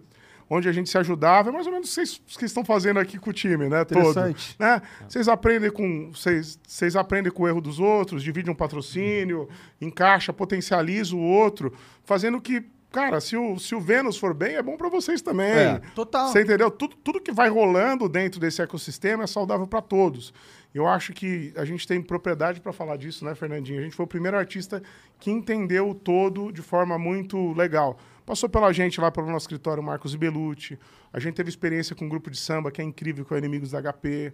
onde 0.49 0.69
a 0.69 0.73
gente 0.73 0.89
se 0.89 0.97
ajudava, 0.97 1.49
é 1.49 1.53
mais 1.53 1.67
ou 1.67 1.73
menos 1.73 1.91
vocês 1.91 2.21
que 2.39 2.45
estão 2.45 2.65
fazendo 2.65 3.01
aqui 3.01 3.19
com 3.19 3.31
o 3.31 3.33
time, 3.33 3.69
né? 3.69 3.85
Todo, 3.85 4.11
Interessante. 4.11 4.57
né? 4.59 4.81
Vocês 5.09 5.29
aprendem 5.29 5.71
com 5.71 6.13
vocês, 6.13 6.59
vocês 6.67 6.95
aprendem 6.95 7.33
com 7.33 7.43
o 7.43 7.49
erro 7.49 7.61
dos 7.61 7.81
outros, 7.81 8.23
dividem 8.23 8.53
um 8.53 8.57
patrocínio, 8.57 9.49
encaixa, 9.81 10.33
potencializa 10.33 11.17
o 11.17 11.21
outro, 11.21 11.73
fazendo 12.05 12.41
que, 12.41 12.65
cara, 12.93 13.21
se 13.21 13.37
o, 13.37 13.59
se 13.59 13.75
o 13.75 13.81
Vênus 13.81 14.17
for 14.17 14.33
bem, 14.33 14.55
é 14.55 14.63
bom 14.63 14.77
para 14.77 14.89
vocês 14.89 15.21
também. 15.21 15.51
É. 15.51 15.81
Total. 15.95 16.29
Você 16.29 16.43
entendeu? 16.43 16.71
Tudo, 16.71 16.97
tudo 16.97 17.21
que 17.21 17.33
vai 17.33 17.49
rolando 17.49 18.09
dentro 18.09 18.39
desse 18.39 18.63
ecossistema 18.63 19.25
é 19.25 19.27
saudável 19.27 19.67
para 19.67 19.83
todos. 19.83 20.33
Eu 20.73 20.87
acho 20.87 21.13
que 21.15 21.55
a 21.57 21.65
gente 21.65 21.89
tem 21.89 22.03
propriedade 22.03 22.61
para 22.61 22.71
falar 22.71 22.99
disso, 22.99 23.25
né, 23.25 23.35
Fernandinho? 23.35 23.81
A 23.81 23.83
gente 23.83 23.97
foi 23.97 24.05
o 24.05 24.09
primeiro 24.09 24.37
artista 24.37 24.83
que 25.19 25.31
entendeu 25.31 25.89
o 25.89 25.95
todo 25.95 26.53
de 26.53 26.61
forma 26.61 26.99
muito 26.99 27.55
legal. 27.55 27.99
Passou 28.27 28.49
pela 28.49 28.73
gente 28.73 29.01
lá 29.01 29.11
pelo 29.11 29.29
nosso 29.31 29.45
escritório 29.45 29.81
Marcos 29.83 30.15
Belucci. 30.17 30.77
A 31.13 31.21
gente 31.21 31.35
teve 31.35 31.49
experiência 31.49 31.95
com 31.95 32.05
um 32.07 32.09
grupo 32.09 32.29
de 32.29 32.37
samba 32.37 32.73
que 32.73 32.83
é 32.83 32.85
incrível, 32.85 33.25
com 33.25 33.37
Inimigos 33.37 33.71
da 33.71 33.81
HP. 33.81 34.33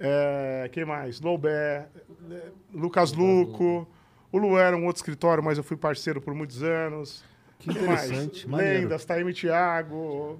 É, 0.00 0.68
quem 0.72 0.84
mais? 0.86 1.20
Loubé, 1.20 1.86
é, 2.30 2.42
Lucas 2.72 3.12
Luco. 3.12 3.86
O 4.32 4.38
Lu 4.38 4.58
era 4.58 4.76
um 4.76 4.86
outro 4.86 4.98
escritório, 5.00 5.42
mas 5.44 5.58
eu 5.58 5.64
fui 5.64 5.76
parceiro 5.76 6.20
por 6.20 6.34
muitos 6.34 6.62
anos. 6.62 7.22
Que 7.58 7.68
mais? 7.68 8.04
interessante, 8.10 8.48
maneiro. 8.48 8.80
Lendas, 8.84 9.04
Taime 9.04 9.32
Thiago. 9.32 10.38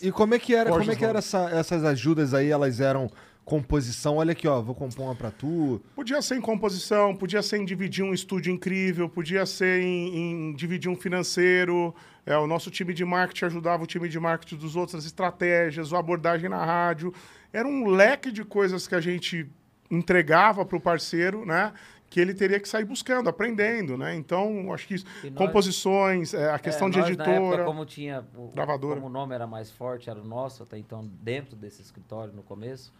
E 0.00 0.10
como 0.10 0.34
é 0.34 0.38
que 0.38 0.54
era, 0.54 0.70
como 0.70 0.90
é 0.90 0.96
que 0.96 1.04
era 1.04 1.18
essa- 1.18 1.50
essas 1.50 1.84
ajudas 1.84 2.32
aí? 2.34 2.48
Elas 2.50 2.80
eram 2.80 3.08
composição? 3.44 4.16
Olha 4.16 4.32
aqui, 4.32 4.46
ó, 4.46 4.60
vou 4.60 4.74
compor 4.74 5.06
uma 5.06 5.14
pra 5.14 5.30
tu. 5.30 5.80
Podia 5.94 6.22
ser 6.22 6.36
em 6.36 6.40
composição, 6.40 7.14
podia 7.14 7.42
ser 7.42 7.58
em 7.58 7.64
dividir 7.64 8.04
um 8.04 8.12
estúdio 8.14 8.52
incrível, 8.52 9.08
podia 9.08 9.44
ser 9.46 9.80
em, 9.82 10.16
em 10.50 10.54
dividir 10.54 10.90
um 10.90 10.96
financeiro. 10.96 11.94
É, 12.24 12.36
o 12.36 12.46
nosso 12.46 12.70
time 12.70 12.94
de 12.94 13.04
marketing 13.04 13.46
ajudava 13.46 13.82
o 13.82 13.86
time 13.86 14.08
de 14.08 14.18
marketing 14.20 14.56
dos 14.56 14.76
outras 14.76 15.04
estratégias, 15.04 15.92
a 15.92 15.98
abordagem 15.98 16.48
na 16.48 16.64
rádio. 16.64 17.12
Era 17.52 17.66
um 17.66 17.88
leque 17.88 18.30
de 18.30 18.44
coisas 18.44 18.86
que 18.86 18.94
a 18.94 19.00
gente 19.00 19.50
entregava 19.90 20.64
para 20.64 20.76
o 20.76 20.80
parceiro, 20.80 21.44
né? 21.44 21.72
Que 22.08 22.20
ele 22.20 22.34
teria 22.34 22.60
que 22.60 22.68
sair 22.68 22.84
buscando, 22.84 23.28
aprendendo, 23.28 23.96
né? 23.96 24.14
Então, 24.14 24.72
acho 24.72 24.86
que 24.86 24.94
isso, 24.94 25.06
nós- 25.24 25.34
composições, 25.34 26.32
é, 26.34 26.50
a 26.50 26.58
questão 26.58 26.88
É, 26.88 26.90
de 26.90 26.98
nós, 26.98 27.16
Na 27.16 27.24
época, 27.24 27.30
editora. 27.38 27.64
como 27.64 27.84
tinha. 27.86 28.24
O, 28.36 28.48
gravadora. 28.48 28.94
Como 28.96 29.06
o 29.06 29.10
nome 29.12 29.34
era 29.34 29.46
mais 29.46 29.70
forte, 29.70 30.08
era 30.08 30.20
o 30.20 30.24
nosso, 30.24 30.62
até 30.62 30.78
então, 30.78 31.10
dentro 31.22 31.56
desse 31.56 31.82
escritório 31.82 32.32
no 32.32 32.42
começo, 32.42 32.92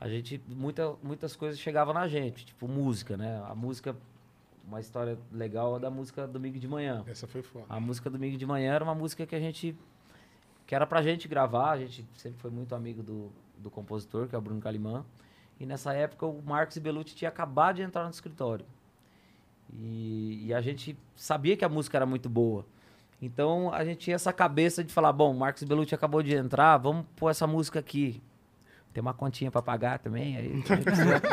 a 0.00 0.08
gente. 0.08 0.40
Muita, 0.48 0.94
muitas 1.02 1.34
coisas 1.34 1.58
chegavam 1.58 1.92
na 1.92 2.06
gente, 2.06 2.46
tipo 2.46 2.68
música, 2.68 3.16
né? 3.16 3.42
A 3.48 3.54
música. 3.54 3.96
Uma 4.66 4.80
história 4.80 5.18
legal 5.32 5.76
é 5.76 5.80
da 5.80 5.90
música 5.90 6.26
Domingo 6.26 6.58
de 6.58 6.68
Manhã. 6.68 7.02
Essa 7.06 7.26
foi 7.26 7.42
foda. 7.42 7.64
A 7.70 7.80
música 7.80 8.10
Domingo 8.10 8.36
de 8.36 8.44
Manhã 8.44 8.74
era 8.74 8.84
uma 8.84 8.94
música 8.94 9.26
que 9.26 9.34
a 9.34 9.40
gente. 9.40 9.74
que 10.66 10.74
era 10.74 10.86
pra 10.86 11.02
gente 11.02 11.26
gravar, 11.26 11.70
a 11.70 11.78
gente 11.78 12.06
sempre 12.14 12.38
foi 12.38 12.50
muito 12.50 12.74
amigo 12.74 13.02
do, 13.02 13.32
do 13.56 13.70
compositor, 13.70 14.28
que 14.28 14.34
é 14.34 14.38
o 14.38 14.40
Bruno 14.40 14.60
Calimã. 14.60 15.04
E 15.58 15.66
nessa 15.66 15.92
época 15.92 16.26
o 16.26 16.42
Marcos 16.42 16.78
Belucci 16.78 17.16
tinha 17.16 17.30
acabado 17.30 17.76
de 17.76 17.82
entrar 17.82 18.04
no 18.04 18.10
escritório. 18.10 18.64
E, 19.72 20.46
e 20.46 20.54
a 20.54 20.60
gente 20.60 20.96
sabia 21.16 21.56
que 21.56 21.64
a 21.64 21.68
música 21.68 21.98
era 21.98 22.06
muito 22.06 22.28
boa. 22.28 22.64
Então 23.20 23.72
a 23.72 23.84
gente 23.84 23.98
tinha 23.98 24.14
essa 24.16 24.32
cabeça 24.32 24.84
de 24.84 24.92
falar: 24.92 25.12
bom, 25.12 25.32
o 25.32 25.38
Marcos 25.38 25.64
Belucci 25.64 25.94
acabou 25.94 26.22
de 26.22 26.34
entrar, 26.34 26.76
vamos 26.76 27.06
pôr 27.16 27.30
essa 27.30 27.46
música 27.46 27.78
aqui. 27.80 28.22
Tem 28.92 29.00
uma 29.00 29.14
continha 29.14 29.50
pra 29.50 29.62
pagar 29.62 29.98
também, 29.98 30.36
aí 30.36 30.48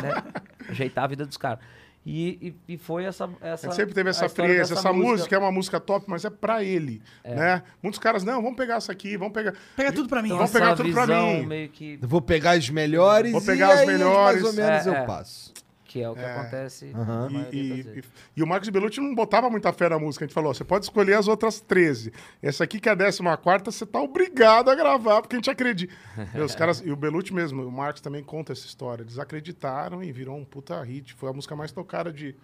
né, 0.01 0.24
ajeitar 0.70 1.03
a 1.03 1.08
vida 1.08 1.26
dos 1.26 1.38
caras. 1.38 1.60
E, 2.08 2.53
e, 2.68 2.74
e 2.74 2.78
foi 2.78 3.06
essa, 3.06 3.28
essa. 3.41 3.66
A 3.66 3.70
gente 3.70 3.76
sempre 3.78 3.95
teve 3.95 4.12
essa 4.12 4.30
frieza, 4.30 4.76
essa 4.76 4.93
música. 4.93 5.36
é 5.36 5.39
uma 5.39 5.51
música 5.51 5.80
top, 5.80 6.06
mas 6.08 6.24
é 6.24 6.30
pra 6.30 6.64
ele, 6.64 7.01
né? 7.24 7.64
Muitos 7.82 7.99
caras, 7.99 8.24
não, 8.24 8.43
vamos 8.43 8.56
pegar 8.58 8.76
essa 8.76 8.91
aqui, 8.91 9.18
vamos 9.18 9.34
pegar... 9.34 9.56
Pega 9.76 9.91
tudo 9.91 10.08
pra 10.08 10.22
mim. 10.22 10.30
Vamos 10.30 10.43
essa 10.43 10.60
pegar 10.60 10.76
tudo 10.76 10.91
pra 10.93 11.06
visão 11.08 11.26
mim. 11.39 11.45
meio 11.47 11.70
que 11.70 11.97
vou 12.03 12.22
pegar 12.22 12.51
as 12.51 12.70
melhores 12.70 13.32
Vou 13.32 13.41
e 13.41 13.45
pegar 13.45 13.74
as 13.74 13.80
aí 13.80 13.88
melhores. 13.88 14.43
mais 14.43 14.45
ou 14.45 14.53
menos 14.53 14.86
É, 14.86 14.89
eu 14.89 14.93
é. 14.93 15.06
passo. 15.06 15.51
Que 15.95 16.01
é 16.01 16.09
o 16.09 16.13
que 16.13 16.19
É. 16.19 16.29
acontece 16.37 16.91
Aham. 16.93 17.29
na 17.29 17.39
E, 17.53 17.55
e- 17.55 17.81
e- 17.99 18.03
e 18.35 18.43
o 18.43 18.47
Marcos 18.47 18.67
Belucci 18.67 18.99
não 18.99 19.15
botava 19.15 19.49
muita 19.49 19.71
fé 19.71 19.87
na 19.87 19.97
música. 19.97 20.25
A 20.25 20.27
gente 20.27 20.33
falou: 20.35 20.53
você 20.53 20.65
pode 20.65 20.83
escolher 20.83 21.13
as 21.13 21.25
outras 21.29 21.61
13. 21.61 22.11
Essa 22.41 22.65
aqui, 22.65 22.81
que 22.81 22.89
é 22.89 22.91
a 22.91 22.95
14, 22.97 23.21
você 23.63 23.85
tá 23.85 24.01
obrigado 24.01 24.69
a 24.69 24.75
gravar, 24.75 25.21
porque 25.21 25.37
a 25.37 25.39
gente 25.39 25.49
acredita. 25.49 25.93
Meu, 26.35 26.43
os 26.43 26.53
caras, 26.53 26.81
e 26.85 26.91
o 26.91 26.97
Belucci 26.97 27.33
mesmo, 27.33 27.65
o 27.65 27.71
Marcos 27.71 28.01
também 28.01 28.21
conta 28.21 28.51
essa 28.51 28.65
história. 28.65 29.03
Eles 29.03 29.17
acreditaram 29.17 30.03
e 30.03 30.11
virou 30.11 30.35
um 30.35 30.43
puta 30.43 30.83
hit. 30.83 31.13
Foi 31.13 31.29
a 31.29 31.33
música 31.33 31.55
mais 31.55 31.71
tocada 31.71 32.11
de, 32.11 32.35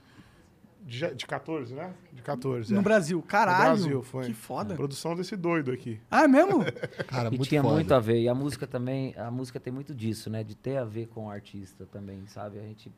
de, 0.86 1.14
de 1.14 1.26
14, 1.28 1.74
né? 1.76 1.94
De 2.14 2.22
14. 2.22 2.74
No 2.74 2.80
é. 2.80 2.84
Brasil. 2.84 3.22
Caralho. 3.22 3.58
No 3.58 3.66
Brasil, 3.76 4.04
foi. 4.04 4.26
Que 4.28 4.34
foda. 4.34 4.76
Produção 4.76 5.14
desse 5.14 5.36
doido 5.36 5.74
aqui. 5.74 6.00
Ah, 6.10 6.24
é 6.24 6.28
mesmo? 6.30 6.64
Cara, 7.08 7.28
E 7.28 7.38
muito 7.38 7.50
tinha 7.50 7.62
foda. 7.62 7.74
muito 7.76 7.94
a 7.94 8.00
ver. 8.00 8.22
E 8.22 8.30
a 8.30 8.34
música 8.34 8.66
também, 8.66 9.14
a 9.18 9.30
música 9.30 9.60
tem 9.60 9.74
muito 9.74 9.94
disso, 9.94 10.30
né? 10.30 10.42
De 10.42 10.56
ter 10.56 10.78
a 10.78 10.86
ver 10.86 11.08
com 11.08 11.26
o 11.26 11.30
artista 11.30 11.86
também, 11.92 12.26
sabe? 12.28 12.58
A 12.60 12.62
gente, 12.64 12.90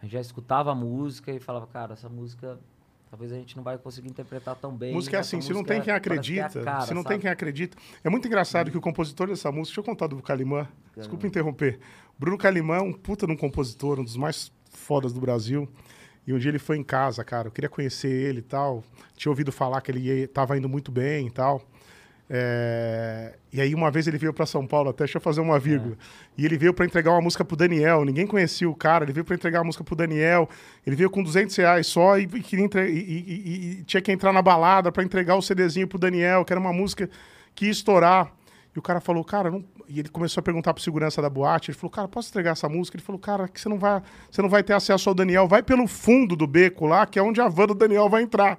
a 0.00 0.04
gente 0.04 0.12
já 0.12 0.20
escutava 0.20 0.72
a 0.72 0.74
música 0.74 1.32
e 1.32 1.40
falava, 1.40 1.66
cara, 1.66 1.94
essa 1.94 2.08
música 2.08 2.58
talvez 3.10 3.32
a 3.32 3.36
gente 3.36 3.56
não 3.56 3.62
vai 3.62 3.78
conseguir 3.78 4.08
interpretar 4.08 4.56
tão 4.56 4.76
bem. 4.76 4.92
Música 4.92 5.16
é 5.16 5.20
Essa 5.20 5.36
assim, 5.36 5.46
se 5.46 5.52
não 5.52 5.64
tem 5.64 5.80
quem 5.80 5.92
é 5.92 5.96
acredita, 5.96 6.62
cara, 6.62 6.80
se 6.82 6.92
não 6.92 7.02
tem 7.02 7.12
sabe? 7.12 7.22
quem 7.22 7.30
acredita. 7.30 7.76
É 8.04 8.10
muito 8.10 8.26
engraçado 8.26 8.70
que 8.70 8.76
o 8.76 8.80
compositor 8.80 9.28
dessa 9.28 9.50
música, 9.50 9.68
deixa 9.68 9.80
eu 9.80 9.84
contar 9.84 10.06
do 10.06 10.20
Calimã, 10.22 10.68
desculpa 10.94 11.26
interromper. 11.26 11.78
Bruno 12.18 12.36
Calimã 12.36 12.76
é 12.76 12.82
um 12.82 12.92
puta 12.92 13.26
de 13.26 13.32
um 13.32 13.36
compositor, 13.36 14.00
um 14.00 14.04
dos 14.04 14.16
mais 14.16 14.52
fodas 14.70 15.12
do 15.12 15.20
Brasil. 15.20 15.68
E 16.26 16.32
um 16.32 16.38
dia 16.38 16.50
ele 16.50 16.58
foi 16.58 16.76
em 16.76 16.82
casa, 16.82 17.22
cara, 17.22 17.48
eu 17.48 17.52
queria 17.52 17.70
conhecer 17.70 18.10
ele 18.10 18.40
e 18.40 18.42
tal. 18.42 18.82
Tinha 19.14 19.30
ouvido 19.30 19.52
falar 19.52 19.80
que 19.80 19.92
ele 19.92 20.00
ia, 20.00 20.26
tava 20.28 20.58
indo 20.58 20.68
muito 20.68 20.90
bem 20.90 21.28
e 21.28 21.30
tal. 21.30 21.62
É, 22.28 23.34
E 23.52 23.60
aí 23.60 23.74
uma 23.74 23.90
vez 23.90 24.06
ele 24.06 24.18
veio 24.18 24.32
para 24.34 24.44
São 24.44 24.66
Paulo, 24.66 24.90
até 24.90 25.04
deixa 25.04 25.16
eu 25.18 25.20
fazer 25.22 25.40
uma 25.40 25.58
vírgula. 25.58 25.96
E 26.36 26.44
ele 26.44 26.58
veio 26.58 26.74
para 26.74 26.84
entregar 26.84 27.12
uma 27.12 27.20
música 27.20 27.44
pro 27.44 27.56
Daniel. 27.56 28.04
Ninguém 28.04 28.26
conhecia 28.26 28.68
o 28.68 28.74
cara. 28.74 29.04
Ele 29.04 29.12
veio 29.12 29.24
para 29.24 29.34
entregar 29.34 29.60
uma 29.60 29.66
música 29.66 29.82
pro 29.84 29.94
Daniel. 29.96 30.48
Ele 30.86 30.94
veio 30.96 31.08
com 31.08 31.22
200 31.22 31.54
reais 31.56 31.86
só 31.86 32.18
e- 32.18 32.24
e- 32.24 32.82
e- 32.82 33.70
e 33.80 33.82
tinha 33.84 34.00
que 34.02 34.12
entrar 34.12 34.32
na 34.32 34.42
balada 34.42 34.90
para 34.92 35.02
entregar 35.02 35.36
o 35.36 35.42
CDzinho 35.42 35.88
pro 35.88 35.98
Daniel, 35.98 36.44
que 36.44 36.52
era 36.52 36.60
uma 36.60 36.72
música 36.72 37.08
que 37.54 37.66
ia 37.66 37.70
estourar. 37.70 38.30
E 38.74 38.78
o 38.78 38.82
cara 38.82 39.00
falou, 39.00 39.24
cara, 39.24 39.50
não... 39.50 39.64
e 39.88 40.00
ele 40.00 40.08
começou 40.10 40.40
a 40.40 40.44
perguntar 40.44 40.74
pro 40.74 40.82
segurança 40.82 41.22
da 41.22 41.30
boate. 41.30 41.70
Ele 41.70 41.78
falou, 41.78 41.90
cara, 41.90 42.06
posso 42.08 42.28
entregar 42.28 42.50
essa 42.50 42.68
música? 42.68 42.96
Ele 42.98 43.04
falou, 43.04 43.18
cara, 43.18 43.48
que 43.48 43.58
você 43.58 43.68
não 43.70 43.78
vai, 43.78 44.02
você 44.30 44.42
não 44.42 44.50
vai 44.50 44.62
ter 44.62 44.74
acesso 44.74 45.08
ao 45.08 45.14
Daniel. 45.14 45.48
Vai 45.48 45.62
pelo 45.62 45.86
fundo 45.86 46.36
do 46.36 46.46
beco 46.46 46.84
lá, 46.86 47.06
que 47.06 47.18
é 47.18 47.22
onde 47.22 47.40
a 47.40 47.48
van 47.48 47.66
do 47.68 47.74
Daniel 47.74 48.08
vai 48.10 48.22
entrar. 48.22 48.58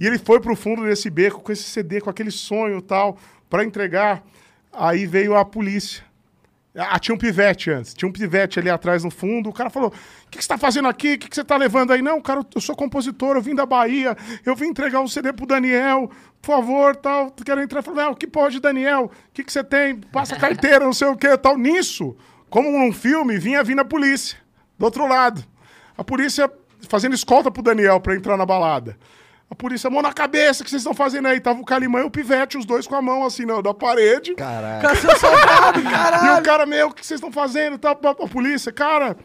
E 0.00 0.06
ele 0.06 0.18
foi 0.18 0.40
pro 0.40 0.56
fundo 0.56 0.82
desse 0.82 1.10
beco 1.10 1.42
com 1.42 1.52
esse 1.52 1.64
CD, 1.64 2.00
com 2.00 2.08
aquele 2.08 2.30
sonho 2.30 2.80
tal, 2.80 3.18
para 3.50 3.62
entregar. 3.62 4.24
Aí 4.72 5.04
veio 5.04 5.36
a 5.36 5.44
polícia. 5.44 6.02
Ah, 6.74 6.98
tinha 6.98 7.14
um 7.14 7.18
pivete 7.18 7.70
antes. 7.70 7.92
Tinha 7.92 8.08
um 8.08 8.12
pivete 8.12 8.58
ali 8.58 8.70
atrás 8.70 9.02
no 9.02 9.10
fundo. 9.10 9.50
O 9.50 9.52
cara 9.52 9.68
falou: 9.68 9.90
O 9.90 10.30
que, 10.30 10.38
que 10.38 10.44
você 10.44 10.48
tá 10.48 10.56
fazendo 10.56 10.88
aqui? 10.88 11.14
O 11.14 11.18
que, 11.18 11.28
que 11.28 11.34
você 11.34 11.44
tá 11.44 11.56
levando 11.56 11.92
aí? 11.92 12.00
Não, 12.00 12.20
cara, 12.20 12.46
eu 12.54 12.60
sou 12.60 12.76
compositor, 12.76 13.36
eu 13.36 13.42
vim 13.42 13.54
da 13.54 13.66
Bahia, 13.66 14.16
eu 14.46 14.54
vim 14.54 14.66
entregar 14.66 15.00
um 15.00 15.08
CD 15.08 15.32
pro 15.32 15.46
Daniel, 15.46 16.08
por 16.40 16.54
favor, 16.54 16.94
tal. 16.94 17.32
Quero 17.44 17.60
entrar. 17.60 17.82
Falei, 17.82 18.04
não, 18.04 18.12
o 18.12 18.16
que 18.16 18.26
pode, 18.26 18.60
Daniel? 18.60 19.06
O 19.06 19.32
que, 19.34 19.42
que 19.42 19.52
você 19.52 19.64
tem? 19.64 19.96
Passa 19.96 20.36
carteira, 20.36 20.84
não 20.84 20.92
sei 20.92 21.08
o 21.08 21.16
que, 21.16 21.36
tal. 21.36 21.58
Nisso, 21.58 22.16
como 22.48 22.70
num 22.70 22.92
filme, 22.92 23.36
vinha 23.36 23.64
vindo 23.64 23.80
a 23.80 23.84
polícia, 23.84 24.38
do 24.78 24.84
outro 24.84 25.06
lado. 25.08 25.44
A 25.98 26.04
polícia 26.04 26.50
fazendo 26.88 27.14
escolta 27.14 27.50
pro 27.50 27.62
Daniel 27.62 28.00
pra 28.00 28.14
entrar 28.14 28.36
na 28.36 28.46
balada. 28.46 28.96
A 29.50 29.54
polícia, 29.54 29.90
mão 29.90 30.00
na 30.00 30.12
cabeça, 30.12 30.62
o 30.62 30.64
que 30.64 30.70
vocês 30.70 30.80
estão 30.80 30.94
fazendo 30.94 31.26
aí? 31.26 31.40
Tava 31.40 31.60
o 31.60 31.64
Calimã 31.64 32.00
e 32.00 32.04
o 32.04 32.10
Pivete, 32.10 32.56
os 32.56 32.64
dois 32.64 32.86
com 32.86 32.94
a 32.94 33.02
mão 33.02 33.24
assim, 33.24 33.44
na, 33.44 33.60
na 33.60 33.74
parede. 33.74 34.34
Caralho. 34.36 34.96
Soldado, 35.18 35.82
caralho. 35.82 36.36
E 36.36 36.40
o 36.40 36.42
cara, 36.42 36.64
meu, 36.66 36.88
o 36.88 36.94
que 36.94 37.04
vocês 37.04 37.18
estão 37.18 37.32
fazendo? 37.32 37.76
Tá, 37.76 37.90
a, 37.90 38.10
a 38.10 38.28
polícia, 38.28 38.70
cara, 38.72 39.16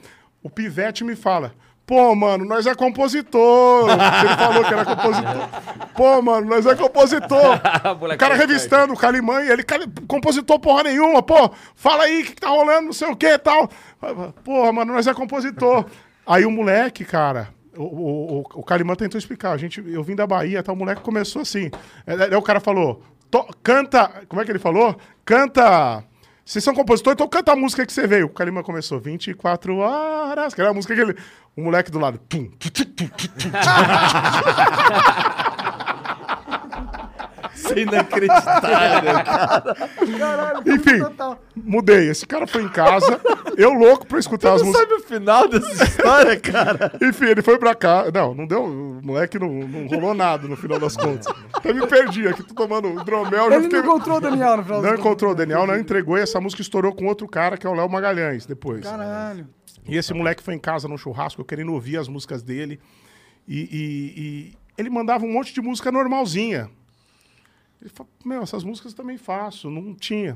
o 0.41 0.49
Pivete 0.49 1.03
me 1.03 1.15
fala. 1.15 1.53
Pô, 1.85 2.15
mano, 2.15 2.43
nós 2.43 2.65
é 2.65 2.73
compositor. 2.73 3.87
Ele 3.91 4.35
falou 4.35 4.63
que 4.65 4.73
era 4.73 4.83
compositor. 4.83 5.49
Pô, 5.95 6.19
mano, 6.23 6.47
nós 6.47 6.65
é 6.65 6.73
compositor. 6.75 7.55
o 8.15 8.17
cara 8.17 8.33
revistando 8.33 8.93
o 8.93 8.97
Calimã 8.97 9.43
e 9.43 9.51
ele, 9.51 9.63
"Cali- 9.63 9.85
compositor 10.07 10.59
porra 10.59 10.81
nenhuma, 10.83 11.21
pô, 11.21 11.51
fala 11.75 12.05
aí 12.05 12.23
o 12.23 12.25
que, 12.25 12.33
que 12.33 12.41
tá 12.41 12.49
rolando, 12.49 12.87
não 12.87 12.93
sei 12.93 13.07
o 13.07 13.15
que 13.15 13.27
e 13.27 13.37
tal. 13.37 13.69
Porra, 14.43 14.71
mano, 14.73 14.93
nós 14.93 15.05
é 15.05 15.13
compositor. 15.13 15.85
Aí 16.25 16.43
o 16.43 16.49
moleque, 16.49 17.05
cara, 17.05 17.49
o, 17.77 17.83
o, 17.83 18.39
o, 18.55 18.63
Calimã 18.63 18.95
tentou 18.95 19.17
explicar. 19.17 19.51
A 19.51 19.57
gente, 19.57 19.83
eu 19.85 20.03
vim 20.03 20.15
da 20.15 20.25
Bahia, 20.27 20.63
tá? 20.63 20.71
O 20.71 20.75
moleque 20.75 21.01
começou 21.01 21.41
assim. 21.41 21.69
Aí 22.05 22.35
o 22.35 22.41
cara 22.41 22.59
falou: 22.59 23.01
"To- 23.29 23.47
canta. 23.63 24.07
Como 24.27 24.41
é 24.41 24.45
que 24.45 24.51
ele 24.51 24.59
falou? 24.59 24.95
Canta. 25.23 26.03
Vocês 26.45 26.63
são 26.63 26.75
compositores, 26.75 27.15
então 27.15 27.27
canta 27.27 27.53
a 27.53 27.55
música 27.55 27.83
que 27.85 27.91
você 27.91 28.05
veio. 28.05 28.27
O 28.27 28.29
Calimã 28.29 28.61
começou 28.61 28.99
24 28.99 29.77
horas, 29.77 30.53
que 30.53 30.61
era 30.61 30.69
a 30.69 30.73
música 30.73 30.93
que 30.93 31.01
ele. 31.01 31.15
O 31.55 31.61
moleque 31.63 31.89
do 31.89 31.97
lado. 31.97 32.19
Tu. 32.29 32.51
Isso 37.65 37.73
é 37.73 37.79
inacreditável. 37.81 39.11
Enfim, 40.73 40.99
mudei. 41.55 42.09
Esse 42.09 42.25
cara 42.25 42.45
foi 42.47 42.63
em 42.63 42.69
casa, 42.69 43.19
eu 43.57 43.71
louco 43.73 44.05
pra 44.05 44.19
escutar 44.19 44.53
as 44.53 44.61
músicas. 44.61 44.87
sabe 44.89 45.01
o 45.01 45.03
final 45.07 45.47
dessa 45.47 45.83
história, 45.83 46.39
cara? 46.39 46.91
Enfim, 47.01 47.25
ele 47.25 47.41
foi 47.41 47.57
pra 47.57 47.73
cá. 47.75 48.05
Não, 48.13 48.33
não 48.33 48.45
deu. 48.47 48.63
O 48.63 49.01
moleque 49.03 49.37
não, 49.39 49.49
não 49.49 49.87
rolou 49.87 50.13
nada 50.13 50.47
no 50.47 50.55
final 50.55 50.79
das 50.79 50.95
contas. 50.95 51.27
Até 51.53 51.73
me 51.73 51.85
perdi 51.87 52.27
aqui, 52.27 52.43
tô 52.43 52.53
tomando 52.53 52.99
hidromel. 53.01 53.49
já 53.49 53.55
Ele 53.55 53.63
fiquei- 53.65 53.79
não 53.81 53.85
encontrou 53.87 54.17
o 54.17 54.21
Daniel 54.21 54.57
no 54.57 54.63
final 54.63 54.81
Não 54.81 54.93
encontrou 54.95 55.31
o 55.31 55.35
Daniel, 55.35 55.67
não 55.67 55.77
entregou 55.77 56.17
e 56.17 56.21
essa 56.21 56.39
música 56.39 56.61
estourou 56.61 56.93
com 56.93 57.05
outro 57.05 57.27
cara, 57.27 57.57
que 57.57 57.65
é 57.65 57.69
o 57.69 57.73
Léo 57.73 57.89
Magalhães, 57.89 58.45
depois. 58.45 58.81
Caralho. 58.83 59.47
E 59.87 59.95
esse 59.97 60.13
moleque 60.13 60.41
foi 60.41 60.55
em 60.55 60.59
casa 60.59 60.87
no 60.87 60.97
churrasco, 60.97 61.41
eu 61.41 61.45
querendo 61.45 61.71
ouvir 61.73 61.97
as 61.97 62.07
músicas 62.07 62.41
dele. 62.41 62.79
E, 63.47 63.59
e- 63.59 64.13
e 64.21 64.53
ele 64.77 64.89
mandava 64.89 65.23
um 65.25 65.31
monte 65.31 65.53
de 65.53 65.61
música 65.61 65.91
normalzinha. 65.91 66.69
Ele 67.85 67.93
falou, 67.93 68.11
meu, 68.25 68.41
essas 68.41 68.63
músicas 68.63 68.93
eu 68.93 68.97
também 68.97 69.15
faço. 69.15 69.69
Não 69.69 69.93
tinha. 69.93 70.35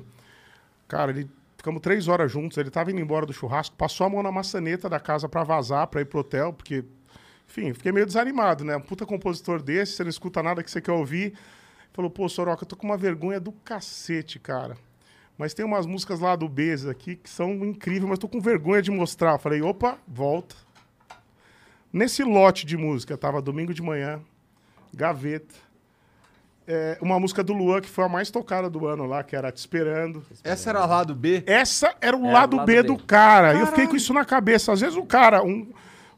Cara, 0.88 1.10
ele 1.10 1.28
ficamos 1.58 1.82
três 1.82 2.08
horas 2.08 2.32
juntos, 2.32 2.58
ele 2.60 2.70
tava 2.70 2.92
indo 2.92 3.02
embora 3.02 3.26
do 3.26 3.34
churrasco, 3.34 3.76
passou 3.76 4.06
a 4.06 4.10
mão 4.10 4.22
na 4.22 4.32
maçaneta 4.32 4.88
da 4.88 5.00
casa 5.00 5.28
pra 5.28 5.44
vazar, 5.44 5.88
pra 5.88 6.00
ir 6.00 6.06
pro 6.06 6.20
hotel, 6.20 6.54
porque, 6.54 6.86
enfim, 7.48 7.74
fiquei 7.74 7.92
meio 7.92 8.06
desanimado, 8.06 8.64
né? 8.64 8.78
Um 8.78 8.82
puta 8.82 9.06
compositor 9.06 9.62
desse, 9.62 9.94
você 9.94 10.04
não 10.04 10.10
escuta 10.10 10.44
nada 10.44 10.64
que 10.64 10.70
você 10.70 10.80
quer 10.80 10.92
ouvir. 10.92 11.34
Falou, 11.92 12.10
pô, 12.10 12.30
Soroca, 12.30 12.64
eu 12.64 12.68
tô 12.68 12.76
com 12.76 12.86
uma 12.86 12.96
vergonha 12.96 13.40
do 13.40 13.52
cacete, 13.52 14.38
cara. 14.40 14.78
Mas 15.36 15.54
tem 15.54 15.66
umas 15.66 15.88
músicas 15.88 16.20
lá 16.20 16.36
do 16.36 16.48
Bez 16.48 16.86
aqui 16.86 17.16
que 17.16 17.30
são 17.30 17.52
incríveis, 17.66 18.08
mas 18.08 18.20
tô 18.20 18.30
com 18.30 18.40
vergonha 18.40 18.82
de 18.82 18.92
mostrar. 18.92 19.40
Falei, 19.40 19.62
opa, 19.62 19.98
volta. 20.08 20.56
Nesse 21.92 22.24
lote 22.24 22.66
de 22.66 22.78
música 22.78 23.18
tava 23.18 23.42
Domingo 23.42 23.74
de 23.74 23.82
Manhã, 23.82 24.22
Gaveta, 24.94 25.56
é, 26.72 26.98
uma 27.02 27.20
música 27.20 27.44
do 27.44 27.52
Luan 27.52 27.82
que 27.82 27.90
foi 27.90 28.06
a 28.06 28.10
mais 28.10 28.30
tocada 28.30 28.70
do 28.70 28.86
ano 28.88 29.06
lá, 29.08 29.24
que 29.24 29.36
era 29.36 29.52
Te 29.52 29.58
Esperando. 29.58 30.24
Essa 30.44 30.70
era 30.70 30.86
lá 30.86 31.04
do 31.04 31.16
B? 31.16 31.44
Essa 31.48 31.96
era 32.00 32.16
o 32.16 32.26
Era 32.26 32.32
lado, 32.34 32.54
o 32.54 32.58
lado 32.58 32.66
B 32.68 32.76
B. 32.76 32.84
do 32.84 32.98
cara. 32.98 33.56
E 33.56 33.60
eu 33.60 33.68
fiquei 33.68 33.88
com 33.88 33.96
isso 33.96 34.14
na 34.14 34.24
cabeça. 34.24 34.72
Às 34.72 34.82
vezes 34.82 34.96
o 34.96 35.04
cara, 35.04 35.42
um- 35.44 35.68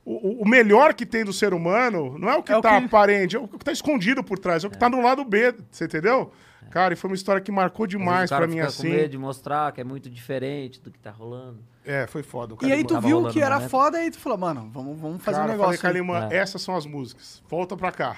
o, 0.04 0.44
o 0.44 0.48
melhor 0.50 0.94
que 0.94 1.06
tem 1.06 1.24
do 1.24 1.32
ser 1.32 1.54
humano, 1.54 2.18
não 2.20 2.30
é 2.30 2.36
o 2.36 2.44
que 2.44 2.52
É 2.52 2.58
o 2.58 2.62
tá 2.62 2.78
que- 2.80 2.86
aparente, 2.86 3.36
é 3.36 3.40
o 3.40 3.48
que 3.48 3.58
tá 3.64 3.72
escondido 3.72 4.22
por 4.24 4.38
trás, 4.38 4.64
é 4.64 4.68
o 4.68 4.70
que 4.70 4.78
tá 4.78 4.90
no 4.90 5.02
lado 5.02 5.24
B, 5.24 5.56
você 5.72 5.86
entendeu? 5.86 6.32
Cara, 6.70 6.94
e 6.94 6.98
foi 6.98 7.10
uma 7.10 7.16
história 7.16 7.42
que 7.42 7.52
marcou 7.52 7.86
demais 7.86 8.32
o 8.32 8.36
pra 8.36 8.48
mim 8.48 8.54
fica 8.56 8.68
assim. 8.68 8.90
com 8.90 8.96
medo 8.96 9.10
de 9.10 9.18
mostrar 9.18 9.72
que 9.74 9.82
é 9.82 9.84
muito 9.84 10.10
diferente 10.10 10.80
do 10.82 10.90
que 10.90 10.98
tá 11.00 11.12
rolando. 11.12 11.60
É, 11.86 12.08
foi 12.08 12.24
foda. 12.24 12.54
O 12.54 12.58
E 12.66 12.72
aí 12.72 12.84
tu 12.86 13.00
viu 13.02 13.28
que 13.28 13.42
era 13.42 13.56
momento. 13.56 13.70
foda 13.70 14.04
e 14.06 14.10
tu 14.12 14.18
falou, 14.20 14.38
mano, 14.38 14.70
vamos, 14.74 14.98
vamos 15.00 15.22
fazer 15.24 15.38
Cara, 15.40 15.50
um 15.52 15.54
eu 15.56 15.60
falei, 15.60 15.72
negócio. 15.78 15.88
aí. 15.88 15.94
Kalimã, 15.94 16.30
É. 16.32 16.38
essas 16.38 16.62
são 16.62 16.76
as 16.76 16.86
músicas. 16.86 17.44
Volta 17.50 17.76
pra 17.76 17.92
cá. 17.92 18.16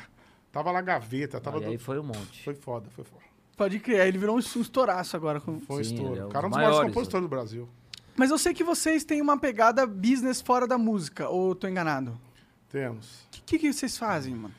Tava 0.53 0.71
lá 0.71 0.79
gaveta, 0.81 1.41
tava 1.41 1.57
e 1.57 1.61
do- 1.61 1.69
aí 1.71 1.77
foi 1.77 1.99
um 1.99 2.03
monte. 2.03 2.43
Foi 2.43 2.53
foda, 2.55 2.89
foi 2.91 3.03
foda. 3.03 3.23
Pode 3.57 3.79
crer, 3.79 4.01
aí 4.01 4.07
ele 4.07 4.17
virou 4.19 4.35
um, 4.37 4.39
estouraço 4.39 5.17
agora. 5.17 5.41
com- 5.41 5.59
Foi 5.59 5.81
um 5.81 5.83
Sim, 5.83 5.93
estouro. 5.95 6.19
é 6.19 6.23
um 6.23 6.27
o 6.27 6.31
cara 6.31 6.45
é 6.45 6.47
um 6.47 6.49
dos 6.51 6.57
maiores 6.57 6.75
maiores, 6.77 6.93
compositores 6.93 7.25
do 7.25 7.29
Brasil. 7.29 7.69
Mas 8.15 8.29
eu 8.31 8.37
sei 8.37 8.53
que 8.53 8.63
vocês 8.63 9.03
têm 9.03 9.19
uma 9.21 9.37
pegada 9.37 9.85
business 9.87 10.39
fora 10.39 10.65
da 10.67 10.77
música, 10.77 11.27
ou 11.27 11.49
eu 11.49 11.55
tô 11.55 11.67
enganado? 11.67 12.15
Temos. 12.69 13.23
O 13.25 13.29
que, 13.31 13.41
que, 13.41 13.59
que 13.59 13.73
vocês 13.73 13.97
fazem, 13.97 14.33
mano? 14.35 14.53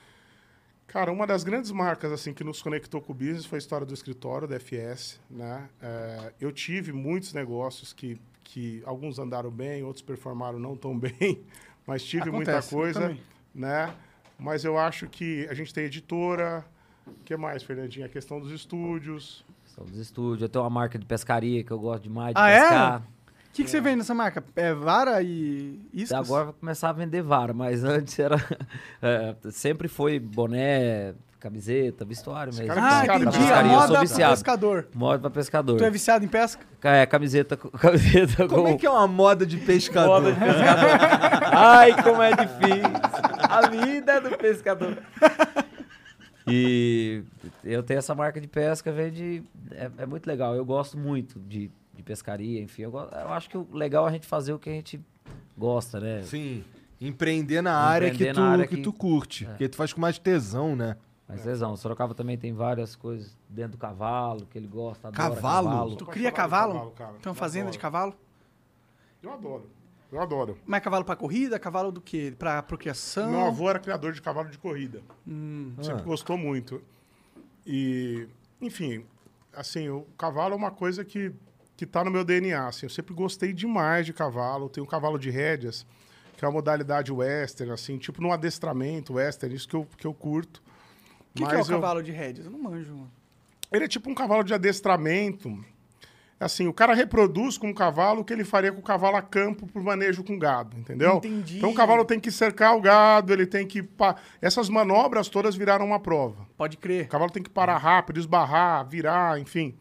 Cara, 0.88 1.11
uma 1.11 1.26
das 1.26 1.42
grandes 1.42 1.70
marcas 1.72 2.12
assim 2.12 2.32
que 2.32 2.45
nos 2.45 2.62
conectou 2.62 3.01
com 3.01 3.12
o 3.12 3.14
business 3.14 3.47
foi 3.47 3.57
a 3.59 3.61
história 3.61 3.86
do 3.86 3.95
escritório, 3.95 4.47
da 4.47 4.57
FS. 4.57 5.18
Né? 5.30 5.68
É, 5.82 6.32
eu 6.40 6.53
tive 6.53 6.92
muitos 6.92 7.32
negócios 7.32 7.92
que, 7.92 8.20
que 8.45 8.82
alguns 8.86 9.18
andaram 9.18 9.51
bem, 9.51 9.82
outros 9.82 10.03
performaram 10.03 10.59
não 10.59 10.76
tão 10.76 10.97
bem, 10.99 11.42
mas 11.86 12.05
tive 12.05 12.30
muita 12.30 12.53
Acontece, 12.53 12.74
eu 12.74 12.78
coisa. 12.78 13.01
também. 13.01 13.20
Né? 13.55 13.92
Mas 14.39 14.64
eu 14.64 14.76
acho 14.78 15.07
que 15.09 15.47
a 15.51 15.55
gente 15.55 15.72
tem 15.72 15.85
editora. 15.85 16.64
O 17.07 17.24
que 17.24 17.37
mais, 17.37 17.62
Fernandinho? 17.62 18.07
A 18.07 18.09
questão 18.09 18.41
dos 18.41 18.51
estúdios. 18.51 19.45
São 19.66 19.85
dos 19.85 19.99
estúdios. 19.99 20.43
Eu 20.43 20.49
tenho 20.49 20.64
uma 20.64 20.70
marca 20.70 20.99
de 20.99 21.05
pescaria 21.05 21.62
que 21.62 21.70
eu 21.70 21.78
gosto 21.78 22.03
demais 22.05 22.35
de 22.35 22.41
Ah, 22.41 22.49
é? 22.51 22.61
pescar. 22.61 23.01
O 23.01 23.53
que, 23.55 23.62
que 23.64 23.70
você 23.70 23.80
vende 23.80 23.97
nessa 23.99 24.14
marca? 24.14 24.43
É 24.57 24.74
vara 24.74 25.22
e 25.22 25.78
iscas? 25.93 26.18
Agora 26.18 26.47
vai 26.47 26.55
começar 26.59 26.89
a 26.89 26.93
vender 26.93 27.22
vara, 27.22 27.53
mas 27.53 27.85
antes 27.85 28.18
era. 28.18 28.37
é, 29.01 29.37
sempre 29.53 29.87
foi 29.87 30.18
boné, 30.18 31.14
camiseta, 31.39 32.05
vestuário 32.05 32.53
mesmo. 32.53 32.66
cara 32.74 32.80
é 32.80 32.85
Ah, 32.85 33.05
Pra 33.05 33.16
entendi. 33.16 33.37
A 33.37 33.41
pescaria, 33.41 33.72
eu 33.72 33.78
sou 33.78 33.89
moda 33.89 34.01
viciado. 34.01 34.32
pescador. 34.32 34.89
Moda 34.95 35.18
pra 35.20 35.30
pescador. 35.30 35.76
Tu 35.78 35.85
é 35.85 35.91
viciado 35.91 36.24
em 36.24 36.28
pesca? 36.28 36.64
É, 36.82 37.07
camiseta, 37.07 37.57
com- 37.57 37.68
camiseta 37.78 38.49
Como 38.49 38.62
com. 38.64 38.68
é 38.70 38.74
que 38.76 38.87
é 38.87 38.91
uma 38.91 39.07
moda 39.07 39.47
de 39.47 39.57
pescador? 39.59 40.20
Moda 40.22 40.32
de 40.32 40.41
pescador. 40.41 40.91
Ai, 41.57 42.03
como 42.03 42.22
é 42.22 42.30
difícil. 42.32 43.13
A 43.59 43.68
vida 43.68 44.12
é 44.12 44.20
do 44.20 44.36
pescador. 44.36 44.98
E 46.46 47.22
eu 47.62 47.82
tenho 47.82 47.96
essa 47.98 48.14
marca 48.14 48.38
de 48.40 48.46
pesca, 48.46 48.92
vende. 48.92 49.42
É, 49.70 49.90
é 49.98 50.07
muito 50.07 50.26
legal. 50.26 50.55
Eu 50.55 50.62
gosto 50.64 50.98
muito 50.98 51.40
de, 51.40 51.70
de 51.94 52.02
pescaria, 52.02 52.61
enfim. 52.61 52.82
Eu, 52.82 52.90
go- 52.90 53.09
eu 53.11 53.32
acho 53.32 53.48
que 53.48 53.57
o 53.57 53.66
legal 53.72 54.07
é 54.07 54.11
a 54.11 54.12
gente 54.12 54.26
fazer 54.26 54.52
o 54.52 54.59
que 54.59 54.68
a 54.68 54.72
gente 54.74 55.00
gosta, 55.57 55.98
né? 56.00 56.22
Sim. 56.24 56.62
Empreender 57.00 57.62
na 57.62 57.74
área, 57.74 58.09
que, 58.11 58.16
Empreender 58.16 58.34
tu, 58.34 58.40
na 58.42 58.50
área 58.50 58.66
que... 58.66 58.76
que- 58.76 58.82
tu 58.82 58.92
curte. 58.92 59.46
Porque 59.46 59.68
tu 59.70 59.76
faz 59.76 59.92
com 59.94 60.02
mais 60.02 60.18
tesão, 60.18 60.76
né? 60.76 60.96
Mas 61.26 61.42
tesão, 61.42 61.74
Sorocaba 61.78 62.12
também 62.14 62.36
tem 62.36 62.52
várias 62.52 62.94
coisas 62.94 63.34
dentro 63.48 63.72
do 63.72 63.78
cavalo, 63.78 64.44
que 64.44 64.59
ele 64.59 64.66
gosta, 64.68 65.09
adora 65.09 65.34
Cavalo? 65.34 65.68
cavalo. 65.70 65.96
Tu 65.96 66.05
cria 66.05 66.30
cavalo? 66.30 66.72
cavalo, 66.74 66.90
cara. 66.90 67.12
Tem 67.14 67.20
uma 67.24 67.30
Eu 67.30 67.34
fazenda 67.34 67.62
adoro. 67.62 67.72
de 67.72 67.78
cavalo? 67.78 68.14
Eu 69.22 69.32
adoro. 69.32 69.66
Eu 70.14 70.20
adoro. 70.22 70.56
Mas 70.64 70.78
é 70.78 70.80
cavalo 70.80 71.04
pra 71.04 71.16
corrida? 71.16 71.58
Cavalo 71.58 71.90
do 71.90 72.00
quê? 72.00 72.32
Pra 72.38 72.62
procriação? 72.62 73.30
Meu 73.32 73.40
avô 73.46 73.68
era 73.68 73.80
criador 73.80 74.12
de 74.12 74.22
cavalo 74.22 74.48
de 74.48 74.56
corrida. 74.58 75.02
Hum. 75.26 75.74
Sempre 75.82 76.02
Ah. 76.02 76.04
gostou 76.04 76.38
muito. 76.38 76.80
E, 77.66 78.28
enfim, 78.60 79.04
assim, 79.52 79.88
o 79.88 80.02
cavalo 80.16 80.54
é 80.54 80.56
uma 80.56 80.70
coisa 80.70 81.04
que, 81.04 81.32
que 81.76 81.84
tá 81.84 82.04
no 82.04 82.10
meu 82.12 82.24
DNA. 82.24 82.68
Assim, 82.68 82.86
eu 82.86 82.90
sempre 82.90 83.12
gostei 83.12 83.52
demais 83.52 84.06
de 84.06 84.12
cavalo. 84.12 84.68
Tenho 84.68 84.86
um 84.86 84.88
cavalo 84.88 85.18
de 85.18 85.30
rédeas, 85.30 85.84
que 86.36 86.44
é 86.44 86.48
uma 86.48 86.54
modalidade 86.54 87.10
western, 87.12 87.72
assim, 87.72 87.98
tipo 87.98 88.22
num 88.22 88.30
adestramento 88.32 89.14
western, 89.14 89.54
isso 89.54 89.68
que 89.68 89.74
eu, 89.74 89.84
que 89.98 90.06
eu 90.06 90.14
curto. 90.14 90.62
O 91.32 91.38
que, 91.38 91.44
que 91.44 91.52
é 91.54 91.58
o 91.58 91.60
eu- 91.60 91.64
cavalo 91.66 92.02
de 92.02 92.12
rédeas? 92.12 92.46
Eu 92.46 92.52
não 92.52 92.60
manjo. 92.60 92.92
mano. 92.94 93.10
Ele 93.72 93.84
é 93.84 93.88
tipo 93.88 94.08
um 94.08 94.14
cavalo 94.14 94.44
de 94.44 94.54
adestramento. 94.54 95.48
Assim, 96.45 96.66
o 96.68 96.74
cara 96.74 96.92
reproduz 96.92 97.57
com 97.57 97.70
o 97.70 97.74
cavalo 97.74 98.20
o 98.20 98.24
que 98.24 98.32
ele 98.32 98.45
faria 98.45 98.70
com 98.70 98.80
o 98.80 98.82
cavalo 98.82 99.16
a 99.16 99.22
campo 99.22 99.66
pro 99.66 99.82
manejo 99.82 100.22
com 100.22 100.38
gado, 100.38 100.76
entendeu? 100.78 101.16
Entendi. 101.16 101.57
Então 101.57 101.70
o 101.70 101.74
cavalo 101.74 102.05
tem 102.05 102.20
que 102.20 102.30
cercar 102.30 102.76
o 102.76 102.80
gado, 102.82 103.32
ele 103.32 103.47
tem 103.47 103.66
que. 103.66 103.82
pa- 103.82 104.16
Essas 104.42 104.68
manobras 104.68 105.28
todas 105.30 105.57
viraram 105.57 105.86
uma 105.86 105.99
prova. 105.99 106.47
Pode 106.57 106.76
crer. 106.76 107.07
O 107.07 107.09
cavalo 107.09 107.30
tem 107.30 107.42
que 107.42 107.49
parar 107.49 107.78
rápido, 107.78 108.20
esbarrar, 108.20 108.86
virar, 108.86 109.40
enfim. 109.40 109.74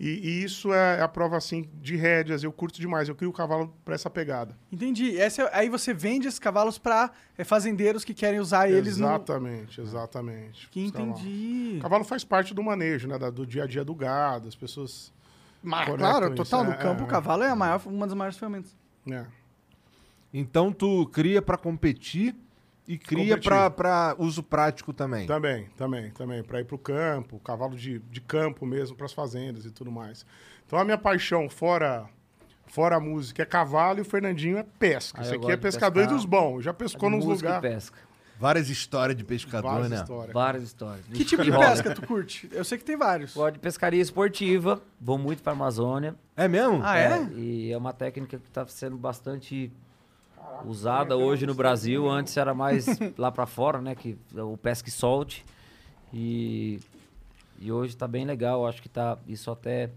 E, 0.00 0.08
e 0.08 0.44
isso 0.44 0.72
é 0.72 1.02
a 1.02 1.08
prova, 1.08 1.36
assim, 1.36 1.68
de 1.74 1.96
rédeas. 1.96 2.44
Eu 2.44 2.52
curto 2.52 2.80
demais. 2.80 3.08
Eu 3.08 3.16
crio 3.16 3.30
o 3.30 3.32
cavalo 3.32 3.74
pra 3.84 3.96
essa 3.96 4.08
pegada. 4.08 4.56
Entendi. 4.70 5.18
Essa 5.18 5.50
aí 5.52 5.68
você 5.68 5.92
vende 5.92 6.28
esses 6.28 6.38
cavalos 6.38 6.78
pra 6.78 7.10
é, 7.36 7.42
fazendeiros 7.42 8.04
que 8.04 8.14
querem 8.14 8.38
usar 8.38 8.70
eles 8.70 8.96
no... 8.96 9.06
exatamente, 9.08 9.80
exatamente. 9.80 10.68
Que 10.70 10.90
cavalos. 10.92 11.20
entendi. 11.20 11.76
O 11.78 11.82
cavalo 11.82 12.04
faz 12.04 12.22
parte 12.24 12.54
do 12.54 12.62
manejo, 12.62 13.08
né? 13.08 13.18
do 13.18 13.44
dia 13.44 13.64
a 13.64 13.66
dia 13.66 13.84
do 13.84 13.94
gado. 13.94 14.46
As 14.48 14.54
pessoas. 14.54 15.12
Mas, 15.62 15.88
claro, 15.96 16.26
isso, 16.26 16.34
total. 16.36 16.64
No 16.64 16.72
é, 16.72 16.76
campo, 16.76 17.02
é, 17.02 17.04
o 17.04 17.06
cavalo 17.06 17.42
é 17.42 17.50
a 17.50 17.56
maior, 17.56 17.80
uma 17.86 18.06
das 18.06 18.14
maiores 18.14 18.38
ferramentas. 18.38 18.76
né? 19.04 19.26
Então 20.32 20.72
tu 20.72 21.06
cria 21.06 21.40
pra 21.40 21.56
competir 21.56 22.36
e 22.86 22.98
cria 22.98 23.38
pra 23.70 24.14
uso 24.18 24.42
prático 24.42 24.92
também. 24.92 25.26
Também, 25.26 25.66
também, 25.76 26.10
também. 26.10 26.42
Para 26.42 26.60
ir 26.60 26.64
para 26.64 26.74
o 26.74 26.78
campo, 26.78 27.38
cavalo 27.40 27.76
de, 27.76 27.98
de 27.98 28.20
campo 28.20 28.64
mesmo, 28.66 28.96
para 28.96 29.06
as 29.06 29.12
fazendas 29.12 29.64
e 29.64 29.70
tudo 29.70 29.90
mais. 29.90 30.24
Então 30.66 30.78
a 30.78 30.84
minha 30.84 30.98
paixão, 30.98 31.48
fora 31.48 32.08
fora 32.66 32.96
a 32.96 33.00
música, 33.00 33.42
é 33.42 33.46
cavalo 33.46 33.98
e 33.98 34.02
o 34.02 34.04
Fernandinho 34.04 34.58
é 34.58 34.62
pesca. 34.62 35.20
Ah, 35.20 35.22
Esse 35.24 35.34
eu 35.34 35.40
aqui 35.40 35.50
é 35.52 35.56
pescador 35.56 36.00
pescar. 36.02 36.12
e 36.12 36.16
dos 36.16 36.26
bons. 36.26 36.62
Já 36.62 36.74
pescou 36.74 37.08
nos 37.08 37.24
Música 37.24 37.48
e 37.48 37.54
lugares. 37.54 37.74
pesca. 37.90 37.98
Várias 38.38 38.68
histórias 38.70 39.16
de 39.16 39.24
pescador, 39.24 39.72
Várias 39.72 39.90
né? 39.90 39.96
histórias. 39.96 40.32
Várias 40.32 40.62
histórias. 40.62 41.04
Que 41.06 41.24
tipo 41.24 41.42
de 41.42 41.50
pesca 41.50 41.94
tu 41.94 42.06
curte? 42.06 42.48
Eu 42.52 42.64
sei 42.64 42.78
que 42.78 42.84
tem 42.84 42.96
vários. 42.96 43.34
Gosto 43.34 43.54
de 43.54 43.58
pescaria 43.58 44.00
esportiva, 44.00 44.80
vou 45.00 45.18
muito 45.18 45.42
pra 45.42 45.52
Amazônia. 45.52 46.14
É 46.36 46.46
mesmo? 46.46 46.80
Ah, 46.84 46.98
é? 46.98 47.24
E 47.34 47.72
é 47.72 47.76
uma 47.76 47.92
técnica 47.92 48.38
que 48.38 48.46
está 48.46 48.64
sendo 48.66 48.96
bastante 48.96 49.72
usada 50.64 51.16
hoje 51.16 51.46
no 51.46 51.54
Brasil. 51.54 52.08
Antes 52.08 52.36
era 52.36 52.54
mais 52.54 52.86
lá 53.18 53.32
para 53.32 53.44
fora, 53.46 53.80
né? 53.80 53.94
Que 53.94 54.16
o 54.34 54.56
pesca 54.56 54.88
e 54.88 54.92
solte. 54.92 55.44
E, 56.12 56.78
e 57.58 57.72
hoje 57.72 57.94
está 57.94 58.06
bem 58.06 58.24
legal. 58.24 58.66
Acho 58.66 58.80
que 58.80 58.88
tá, 58.88 59.18
isso 59.26 59.50
até 59.50 59.90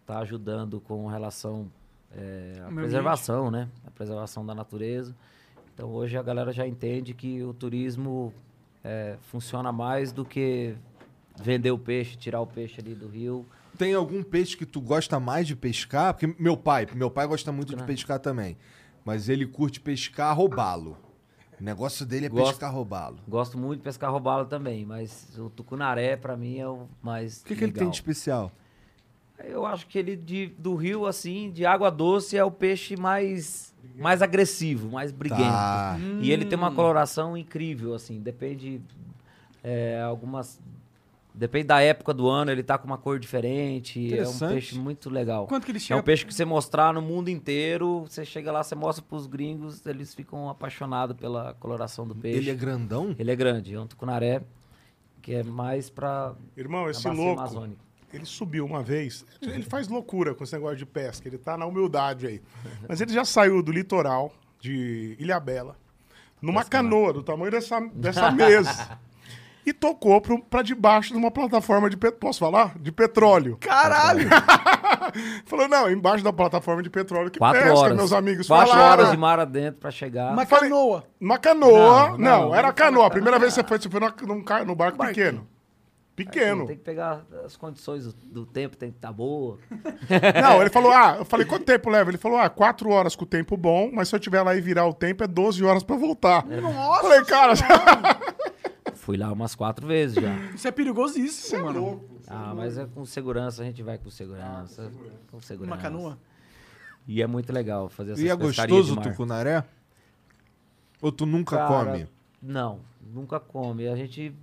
está 0.00 0.18
ajudando 0.18 0.80
com 0.80 1.06
relação 1.06 1.70
é, 2.12 2.62
à 2.66 2.72
preservação, 2.72 3.50
né? 3.50 3.68
A 3.86 3.90
preservação 3.92 4.44
da 4.44 4.54
natureza. 4.54 5.14
Então 5.74 5.88
hoje 5.90 6.16
a 6.16 6.22
galera 6.22 6.52
já 6.52 6.66
entende 6.66 7.14
que 7.14 7.42
o 7.42 7.52
turismo 7.54 8.32
é, 8.84 9.16
funciona 9.22 9.72
mais 9.72 10.12
do 10.12 10.24
que 10.24 10.74
vender 11.40 11.70
o 11.70 11.78
peixe, 11.78 12.16
tirar 12.16 12.40
o 12.40 12.46
peixe 12.46 12.80
ali 12.80 12.94
do 12.94 13.08
rio. 13.08 13.46
Tem 13.78 13.94
algum 13.94 14.22
peixe 14.22 14.56
que 14.56 14.66
tu 14.66 14.80
gosta 14.80 15.18
mais 15.18 15.46
de 15.46 15.56
pescar? 15.56 16.12
Porque 16.12 16.34
meu 16.38 16.56
pai, 16.56 16.86
meu 16.94 17.10
pai 17.10 17.26
gosta 17.26 17.50
muito 17.50 17.74
de 17.74 17.82
pescar 17.84 18.18
também. 18.18 18.56
Mas 19.04 19.28
ele 19.28 19.46
curte 19.46 19.80
pescar 19.80 20.36
roubalo. 20.36 20.98
O 21.60 21.64
negócio 21.64 22.06
dele 22.06 22.26
é 22.26 22.28
Gosto. 22.28 22.52
pescar 22.52 22.72
roubalo. 22.72 23.18
Gosto 23.28 23.58
muito 23.58 23.80
de 23.80 23.84
pescar 23.84 24.10
robalo 24.10 24.46
também, 24.46 24.84
mas 24.86 25.28
o 25.38 25.50
tucunaré 25.50 26.16
pra 26.16 26.34
mim 26.34 26.58
é 26.58 26.66
o 26.66 26.86
mais 27.02 27.42
O 27.42 27.44
que, 27.44 27.54
que 27.54 27.64
ele 27.64 27.72
tem 27.72 27.90
de 27.90 27.96
especial? 27.96 28.50
Eu 29.44 29.64
acho 29.66 29.86
que 29.86 29.98
ele 29.98 30.16
de, 30.16 30.46
do 30.58 30.74
rio 30.74 31.06
assim, 31.06 31.50
de 31.50 31.64
água 31.66 31.90
doce 31.90 32.36
é 32.36 32.44
o 32.44 32.50
peixe 32.50 32.96
mais 32.96 33.70
mais 33.96 34.22
agressivo, 34.22 34.90
mais 34.90 35.10
briguento. 35.12 35.42
Tá. 35.42 35.98
E 36.20 36.30
ele 36.30 36.44
tem 36.44 36.58
Hum. 36.58 36.62
uma 36.62 36.70
coloração 36.72 37.36
incrível 37.36 37.94
assim, 37.94 38.20
depende 38.20 38.80
é, 39.62 40.00
algumas 40.02 40.60
depende 41.34 41.64
da 41.68 41.80
época 41.80 42.12
do 42.12 42.28
ano, 42.28 42.50
ele 42.50 42.62
tá 42.62 42.76
com 42.76 42.86
uma 42.86 42.98
cor 42.98 43.18
diferente, 43.18 44.16
é 44.18 44.28
um 44.28 44.38
peixe 44.38 44.76
muito 44.78 45.08
legal. 45.08 45.46
Quanto 45.46 45.64
que 45.64 45.70
ele 45.70 45.78
É 45.78 45.80
chega? 45.80 46.00
um 46.00 46.02
peixe 46.02 46.26
que 46.26 46.34
você 46.34 46.44
mostrar 46.44 46.92
no 46.92 47.00
mundo 47.00 47.28
inteiro, 47.28 48.00
você 48.06 48.24
chega 48.24 48.50
lá, 48.52 48.62
você 48.62 48.74
mostra 48.74 49.02
pros 49.06 49.26
gringos, 49.26 49.84
eles 49.86 50.14
ficam 50.14 50.48
apaixonados 50.50 51.16
pela 51.16 51.54
coloração 51.54 52.06
do 52.06 52.14
peixe. 52.14 52.38
Ele 52.38 52.50
é 52.50 52.54
grandão? 52.54 53.14
Ele 53.18 53.30
é 53.30 53.36
grande, 53.36 53.74
é 53.74 53.80
um 53.80 53.86
tucunaré 53.86 54.42
que 55.22 55.34
é 55.34 55.42
mais 55.42 55.88
pra 55.88 56.34
Irmão, 56.56 56.88
esse 56.90 57.06
louco, 57.08 57.40
amazônica. 57.40 57.80
Ele 58.12 58.24
subiu 58.24 58.64
uma 58.64 58.82
vez. 58.82 59.24
Ele 59.42 59.62
faz 59.62 59.88
loucura 59.88 60.34
com 60.34 60.44
esse 60.44 60.52
negócio 60.52 60.76
de 60.76 60.86
pesca. 60.86 61.26
Ele 61.28 61.38
tá 61.38 61.56
na 61.56 61.66
humildade 61.66 62.26
aí. 62.26 62.42
Mas 62.88 63.00
ele 63.00 63.12
já 63.12 63.24
saiu 63.24 63.62
do 63.62 63.70
litoral 63.72 64.32
de 64.60 65.16
Ilhabela, 65.18 65.76
numa 66.42 66.64
canoa 66.64 67.12
do 67.12 67.22
tamanho 67.22 67.50
dessa, 67.50 67.80
dessa 67.94 68.30
mesa. 68.30 68.98
E 69.66 69.74
tocou 69.74 70.18
pro, 70.22 70.42
pra 70.42 70.62
debaixo 70.62 71.12
de 71.12 71.18
uma 71.18 71.30
plataforma 71.30 71.90
de 71.90 71.96
petróleo. 71.96 72.18
Posso 72.18 72.38
falar? 72.38 72.78
De 72.78 72.90
petróleo. 72.90 73.58
Caralho! 73.60 74.26
Falou, 75.44 75.68
não, 75.68 75.90
embaixo 75.90 76.24
da 76.24 76.32
plataforma 76.32 76.82
de 76.82 76.88
petróleo 76.88 77.30
que 77.30 77.38
Quatro 77.38 77.60
pesca, 77.62 77.78
horas. 77.78 77.96
meus 77.96 78.12
amigos 78.12 78.46
Quatro 78.46 78.68
falaram. 78.72 78.90
horas 78.92 79.10
de 79.10 79.18
mar 79.18 79.38
adentro 79.38 79.78
pra 79.78 79.90
chegar. 79.90 80.32
Uma 80.32 80.46
Falei- 80.46 80.70
canoa. 80.70 81.04
Uma 81.20 81.38
canoa. 81.38 82.10
Não, 82.10 82.18
Não, 82.18 82.40
não, 82.48 82.54
era 82.54 82.72
canoa. 82.72 83.06
A 83.06 83.10
primeira 83.10 83.38
vez 83.38 83.52
que 83.54 83.60
você 83.60 83.68
foi, 83.68 83.78
você 83.78 83.88
foi 83.90 84.00
num, 84.00 84.10
num, 84.36 84.44
num 84.66 84.74
barco 84.74 84.98
pequeno. 85.06 85.46
Pequeno. 86.24 86.66
Tem 86.66 86.76
que 86.76 86.82
pegar 86.82 87.24
as 87.44 87.56
condições 87.56 88.06
do, 88.06 88.12
do 88.12 88.46
tempo, 88.46 88.76
tem 88.76 88.90
que 88.90 88.96
estar 88.96 89.12
boa. 89.12 89.58
Não, 90.42 90.60
ele 90.60 90.70
falou, 90.70 90.90
ah, 90.94 91.16
eu 91.18 91.24
falei, 91.24 91.46
quanto 91.46 91.64
tempo 91.64 91.90
leva? 91.90 92.10
Ele 92.10 92.18
falou, 92.18 92.38
ah, 92.38 92.48
quatro 92.48 92.90
horas 92.90 93.16
com 93.16 93.24
o 93.24 93.26
tempo 93.26 93.56
bom, 93.56 93.90
mas 93.92 94.08
se 94.08 94.14
eu 94.14 94.20
tiver 94.20 94.42
lá 94.42 94.54
e 94.54 94.60
virar 94.60 94.86
o 94.86 94.94
tempo, 94.94 95.24
é 95.24 95.26
12 95.26 95.64
horas 95.64 95.82
pra 95.82 95.96
voltar. 95.96 96.44
Nossa! 96.46 97.02
Falei, 97.02 97.24
cara, 97.24 97.54
Fui 98.94 99.16
lá 99.16 99.32
umas 99.32 99.54
quatro 99.54 99.86
vezes 99.86 100.22
já. 100.22 100.34
Isso 100.54 100.68
é 100.68 100.70
perigosíssimo, 100.70 101.64
mano. 101.64 102.04
Ah, 102.28 102.52
mas 102.54 102.78
é 102.78 102.86
com 102.86 103.04
segurança, 103.04 103.62
a 103.62 103.64
gente 103.64 103.82
vai 103.82 103.98
com 103.98 104.10
segurança. 104.10 104.92
Com 105.30 105.40
segurança. 105.40 105.74
Uma 105.74 105.82
canoa. 105.82 106.18
E 107.08 107.22
é 107.22 107.26
muito 107.26 107.52
legal 107.52 107.88
fazer 107.88 108.12
essas 108.12 108.24
E 108.24 108.28
é 108.28 108.36
gostoso 108.36 108.94
o 108.94 109.00
tucunaré? 109.00 109.64
Ou 111.00 111.10
tu 111.10 111.26
nunca 111.26 111.56
Cara, 111.56 111.68
come? 111.68 112.08
Não, 112.42 112.80
nunca 113.00 113.40
come. 113.40 113.88
A 113.88 113.96
gente. 113.96 114.34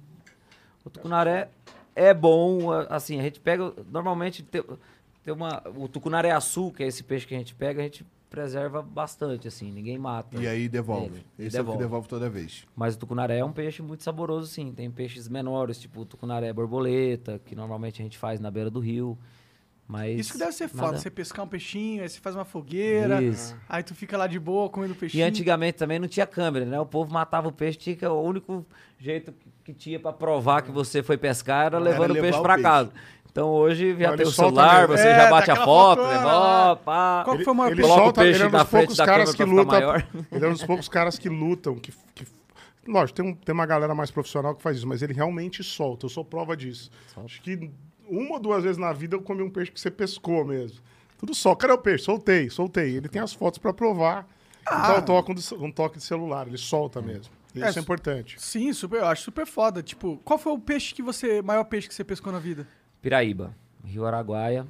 O 0.88 0.90
tucunaré 0.90 1.50
é 1.96 2.14
bom, 2.14 2.72
assim, 2.90 3.20
a 3.20 3.24
gente 3.24 3.40
pega. 3.40 3.74
Normalmente 3.92 4.42
tem, 4.42 4.64
tem 5.24 5.34
uma. 5.34 5.62
O 5.76 5.88
tucunaré 5.88 6.32
azul, 6.32 6.72
que 6.72 6.84
é 6.84 6.88
esse 6.88 7.04
peixe 7.04 7.28
que 7.28 7.36
a 7.36 7.38
gente 7.38 7.54
pega, 7.54 7.82
a 7.82 7.84
gente 7.84 8.06
preserva 8.30 8.82
bastante, 8.82 9.48
assim, 9.48 9.72
ninguém 9.72 9.98
mata. 9.98 10.38
E 10.40 10.48
aí 10.48 10.70
devolve. 10.70 11.06
ele. 11.06 11.26
Esse 11.48 11.58
é 11.58 11.62
o 11.62 11.66
que 11.66 11.78
devolve 11.78 12.08
toda 12.08 12.30
vez. 12.30 12.66
Mas 12.76 12.96
o 12.96 13.00
tucunaré 13.00 13.38
é 13.38 13.46
um 13.46 13.52
peixe 13.52 13.82
muito 13.82 14.04
saboroso, 14.04 14.48
sim. 14.48 14.72
Tem 14.72 14.90
peixes 14.90 15.28
menores, 15.28 15.80
tipo 15.80 16.02
o 16.02 16.06
tucunaré 16.06 16.52
borboleta, 16.54 17.40
que 17.46 17.56
normalmente 17.56 18.02
a 18.02 18.04
gente 18.04 18.18
faz 18.18 18.40
na 18.40 18.50
beira 18.50 18.70
do 18.70 18.80
rio. 18.80 19.18
Mas. 19.88 20.20
Isso 20.20 20.34
que 20.34 20.38
deve 20.40 20.52
ser 20.52 20.70
nada- 20.74 20.88
foda. 20.88 20.98
Você 21.00 21.10
pescar 21.10 21.46
um 21.46 21.48
peixinho, 21.48 22.02
aí 22.04 22.10
você 22.10 22.20
faz 22.20 22.36
uma 22.36 22.44
fogueira. 22.44 23.22
Isso. 23.24 23.56
Aí 23.70 23.82
tu 23.84 23.96
fica 23.96 24.18
lá 24.18 24.28
de 24.28 24.38
boa 24.40 24.70
comendo 24.70 24.94
E 24.94 24.98
peixinho. 24.98 25.26
antigamente 25.26 25.78
também 25.78 25.98
não 25.98 26.08
tinha 26.10 26.28
câmera, 26.28 26.66
né? 26.66 26.78
O 26.80 26.86
povo 26.86 27.14
matava 27.14 27.48
o 27.48 27.52
peixe, 27.52 27.78
tinha 27.78 27.96
que 27.96 28.06
o 28.06 28.22
único 28.22 28.66
jeito 29.00 29.34
que- 29.64 29.74
tinha 29.74 30.00
pra 30.00 30.12
provar 30.12 30.62
que 30.62 30.72
você 30.72 31.02
foi 31.02 31.18
pescar 31.18 31.68
era 31.68 31.80
levando 31.80 32.12
o 32.12 32.16
peixe 32.16 32.38
o 32.38 32.42
pra 32.42 32.56
peixe. 32.56 32.64
casa. 32.70 32.92
Então 33.32 33.50
hoje 33.50 33.96
já 33.98 34.08
Ele 34.10 34.18
tem 34.18 34.26
o 34.26 34.32
solta 34.32 34.56
celular, 34.62 34.88
mesmo. 34.88 34.98
você 34.98 35.08
É, 35.10 35.16
já 35.16 35.30
bate 35.30 35.52
a 35.52 35.56
foto, 35.58 36.02
levou, 36.02 36.14
né? 36.70 36.76
pá. 36.84 37.22
Qual 37.24 37.38
que 37.38 37.44
foi 37.44 37.54
o 37.54 37.56
maior 37.56 37.72
ele 37.72 37.82
Coloca 37.82 38.00
o 38.02 38.04
solta, 38.06 38.22
peixe 38.22 38.36
ele 38.38 38.44
é 38.44 38.48
um 38.48 38.52
dos 38.52 38.62
frente 38.64 38.72
poucos 38.82 38.98
da 38.98 39.06
caras 39.06 39.36
câmera 39.36 39.62
que 39.66 39.72
maior. 39.72 40.08
Ele 40.32 40.46
é 40.46 40.48
um 40.50 40.54
dos 40.54 40.64
poucos 40.66 40.90
caras 40.90 41.20
que 41.20 41.30
lutam, 41.30 41.76
que, 41.76 41.92
que 42.16 42.26
lógico, 42.88 43.16
tem, 43.22 43.26
um- 43.26 43.36
tem 43.36 43.54
uma 43.54 43.66
galera 43.66 43.94
mais 43.94 44.10
profissional 44.12 44.56
que 44.56 44.62
faz 44.64 44.78
isso, 44.78 44.88
mas 44.88 45.02
ele 45.02 45.14
realmente 45.14 45.64
solta. 45.64 46.06
Eu 46.08 46.10
sou 46.10 46.26
prova 46.26 46.58
disso. 46.58 46.90
Acho 47.24 47.42
que 47.42 47.70
uma 48.10 48.34
ou 48.36 48.40
duas 48.40 48.64
vezes 48.64 48.78
na 48.78 48.92
vida 48.94 49.16
eu 49.16 49.22
comi 49.22 49.42
um 49.42 49.50
peixe 49.50 49.72
que 49.72 49.80
você 49.80 49.92
pescou 49.92 50.46
mesmo. 50.46 50.80
Tudo 51.18 51.34
só. 51.34 51.56
Cadê 51.56 51.74
o 51.74 51.78
peixe? 51.78 52.06
Soltei, 52.06 52.50
soltei. 52.50 52.96
Ele 52.96 53.10
tem 53.10 53.22
as 53.22 53.34
fotos 53.34 53.58
pra 53.58 53.74
provar. 53.74 54.28
Então 54.62 54.96
eu 54.96 55.02
toco 55.02 55.32
um, 55.32 55.66
um 55.66 55.72
toque 55.72 55.98
de 55.98 56.04
celular, 56.04 56.48
ele 56.48 56.58
solta 56.58 57.02
mesmo. 57.02 57.34
É, 57.56 57.70
Isso 57.70 57.80
é 57.80 57.82
importante. 57.82 58.36
Sim, 58.40 58.72
super, 58.74 58.98
eu 59.00 59.08
acho 59.08 59.24
super 59.24 59.48
foda. 59.48 59.82
Tipo, 59.82 60.18
qual 60.24 60.38
foi 60.38 60.52
o 60.52 60.60
peixe 60.60 60.94
que 60.94 61.02
você. 61.02 61.42
maior 61.42 61.64
peixe 61.64 61.88
que 61.88 61.94
você 61.94 62.04
pescou 62.04 62.32
na 62.32 62.40
vida? 62.40 62.68
Piraíba, 63.02 63.56
Rio 63.84 64.06
Araguaia. 64.06 64.68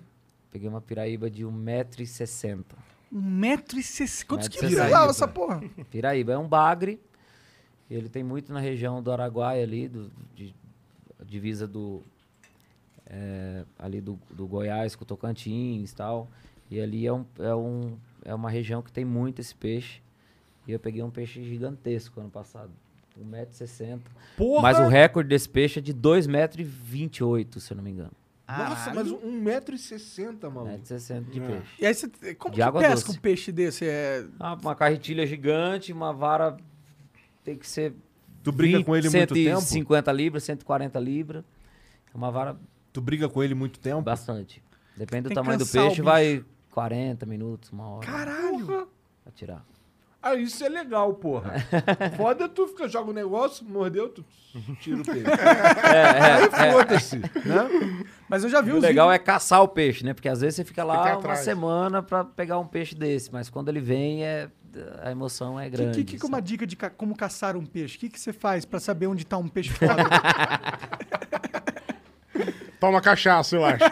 Peguei 0.51 0.69
uma 0.69 0.79
piraíba 0.79 1.29
de 1.29 1.43
1,60m. 1.43 2.63
Um 3.11 3.21
metro 3.21 3.79
e 3.79 3.83
sessenta. 3.83 4.27
Quantos 4.27 4.47
Metro 4.47 4.57
e 4.57 4.69
quilos 4.69 4.75
sessenta. 4.75 4.99
leva 4.99 5.11
essa 5.11 5.27
porra? 5.27 5.61
Piraíba 5.89 6.33
é 6.33 6.38
um 6.38 6.47
bagre. 6.47 7.01
Ele 7.89 8.09
tem 8.09 8.23
muito 8.23 8.51
na 8.53 8.59
região 8.59 9.01
do 9.01 9.11
Araguaia 9.11 9.63
ali, 9.63 9.88
do, 9.88 10.11
de, 10.35 10.53
divisa 11.25 11.65
do 11.67 12.03
é, 13.09 13.63
ali 13.79 14.01
do, 14.01 14.19
do 14.31 14.47
Goiás 14.47 14.95
com 14.95 15.03
o 15.03 15.07
Tocantins 15.07 15.91
e 15.91 15.95
tal. 15.95 16.29
E 16.69 16.79
ali 16.79 17.07
é 17.07 17.13
um, 17.13 17.25
é 17.39 17.55
um 17.55 17.97
é 18.25 18.35
uma 18.35 18.49
região 18.49 18.81
que 18.81 18.91
tem 18.91 19.05
muito 19.05 19.39
esse 19.39 19.55
peixe. 19.55 20.01
E 20.67 20.71
eu 20.73 20.79
peguei 20.79 21.01
um 21.01 21.09
peixe 21.09 21.41
gigantesco 21.43 22.19
ano 22.19 22.29
passado. 22.29 22.71
1,60m. 23.17 24.01
Porra! 24.35 24.61
Mas 24.61 24.79
o 24.79 24.87
recorde 24.87 25.29
desse 25.29 25.47
peixe 25.47 25.79
é 25.79 25.81
de 25.81 25.93
2,28m, 25.93 27.59
se 27.59 27.71
eu 27.71 27.77
não 27.77 27.83
me 27.83 27.91
engano. 27.91 28.11
Nossa, 28.47 28.93
mas 28.93 29.11
um 29.11 29.43
1,60m, 29.43 30.49
maluco. 30.49 30.77
1,60m 30.77 31.29
de 31.29 31.41
peixe. 31.41 31.67
E 31.79 31.85
aí 31.85 31.93
você. 31.93 32.35
Como 32.35 32.53
De 32.53 32.57
que 32.57 32.61
água 32.61 32.81
pesca 32.81 33.07
doce. 33.07 33.17
um 33.17 33.21
peixe 33.21 33.51
desse? 33.51 33.85
É. 33.85 34.25
Ah, 34.39 34.57
uma 34.61 34.75
carretilha 34.75 35.25
gigante, 35.25 35.91
uma 35.91 36.13
vara 36.13 36.57
tem 37.43 37.57
que 37.57 37.67
ser. 37.67 37.93
Tu 38.43 38.51
briga 38.51 38.81
com 38.83 38.95
ele 38.95 39.09
muito 39.09 39.33
tempo? 39.33 39.61
150 39.61 40.11
libras, 40.11 40.43
140 40.43 40.99
libras. 40.99 41.43
É 42.13 42.17
uma 42.17 42.31
vara 42.31 42.57
Tu 42.97 43.01
briga 43.01 43.29
com 43.29 43.43
ele 43.43 43.53
muito 43.53 43.79
tempo? 43.79 44.01
bastante. 44.01 44.59
Depende 44.95 45.29
do 45.29 45.35
tamanho 45.35 45.59
do 45.59 45.65
o 45.65 45.67
peixe, 45.67 46.01
vai 46.01 46.43
40 46.71 47.27
minutos, 47.27 47.69
uma 47.71 47.87
hora 47.89 48.07
Caralho! 48.07 48.65
pra 48.65 49.31
tirar. 49.35 49.63
Ah, 50.19 50.33
isso 50.33 50.65
é 50.65 50.67
legal, 50.67 51.13
porra. 51.13 51.53
Foda 52.17 52.45
é 52.45 52.47
tu 52.47 52.67
fica, 52.67 52.87
joga 52.87 53.11
o 53.11 53.13
negócio, 53.13 53.63
mordeu, 53.69 54.09
tu 54.09 54.25
tira 54.81 54.99
o 54.99 55.05
peixe. 55.05 55.21
Aí 56.53 56.71
foda-se, 56.71 57.17
né? 57.19 58.03
Mas 58.27 58.43
eu 58.43 58.49
já 58.49 58.61
vi 58.61 58.71
O 58.71 58.77
os 58.77 58.81
legal 58.81 59.09
vídeos. 59.09 59.21
é 59.21 59.23
caçar 59.23 59.61
o 59.61 59.67
peixe, 59.67 60.03
né? 60.03 60.15
Porque 60.15 60.27
às 60.27 60.41
vezes 60.41 60.55
você 60.55 60.63
fica 60.65 60.83
lá 60.83 60.97
Fica 60.97 61.09
uma 61.11 61.19
atrás. 61.19 61.39
semana 61.41 62.01
pra 62.01 62.23
pegar 62.23 62.57
um 62.57 62.65
peixe 62.65 62.95
desse, 62.95 63.31
mas 63.31 63.47
quando 63.47 63.69
ele 63.69 63.79
vem, 63.79 64.23
é, 64.25 64.49
a 65.03 65.11
emoção 65.11 65.59
é 65.59 65.67
O 65.67 65.71
grande. 65.71 65.97
que, 65.99 66.13
que, 66.13 66.19
que 66.19 66.25
é 66.25 66.27
uma 66.27 66.41
dica 66.41 66.65
de 66.65 66.75
ca- 66.75 66.89
como 66.89 67.15
caçar 67.15 67.55
um 67.55 67.63
peixe? 67.65 67.95
O 67.95 67.99
que, 67.99 68.09
que 68.09 68.19
você 68.19 68.33
faz 68.33 68.65
pra 68.65 68.79
saber 68.79 69.05
onde 69.05 69.23
tá 69.23 69.37
um 69.37 69.47
peixe 69.47 69.69
foda? 69.77 69.93
Toma 72.80 73.01
cachaça, 73.01 73.55
eu 73.55 73.65
acho. 73.65 73.84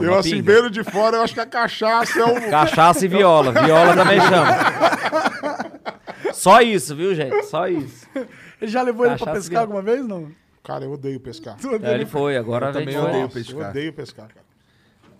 eu, 0.00 0.14
assim, 0.18 0.42
pinga. 0.42 0.52
vendo 0.52 0.70
de 0.70 0.84
fora, 0.84 1.16
eu 1.16 1.22
acho 1.22 1.34
que 1.34 1.40
a 1.40 1.46
cachaça 1.46 2.18
é 2.18 2.24
o. 2.24 2.50
Cachaça 2.50 3.04
e 3.04 3.08
viola. 3.08 3.52
Viola 3.52 3.94
também 3.96 4.20
chama. 4.20 6.32
Só 6.32 6.60
isso, 6.60 6.94
viu, 6.94 7.14
gente? 7.14 7.42
Só 7.44 7.66
isso. 7.66 8.06
Ele 8.60 8.70
já 8.70 8.82
levou 8.82 9.06
ele 9.06 9.16
pra 9.16 9.26
Cachaça 9.26 9.40
pescar 9.40 9.62
alguma 9.62 9.82
vez? 9.82 10.06
Não. 10.06 10.30
Cara, 10.62 10.84
eu 10.84 10.92
odeio 10.92 11.18
pescar. 11.20 11.56
É, 11.82 11.94
ele 11.94 12.06
foi, 12.06 12.36
agora 12.36 12.66
Eu 12.66 12.72
também 12.72 12.94
foi. 12.94 13.04
odeio 13.04 13.22
Nossa, 13.22 13.34
pescar. 13.34 13.60
Eu 13.60 13.68
odeio 13.70 13.92
pescar, 13.92 14.28
cara. 14.28 14.46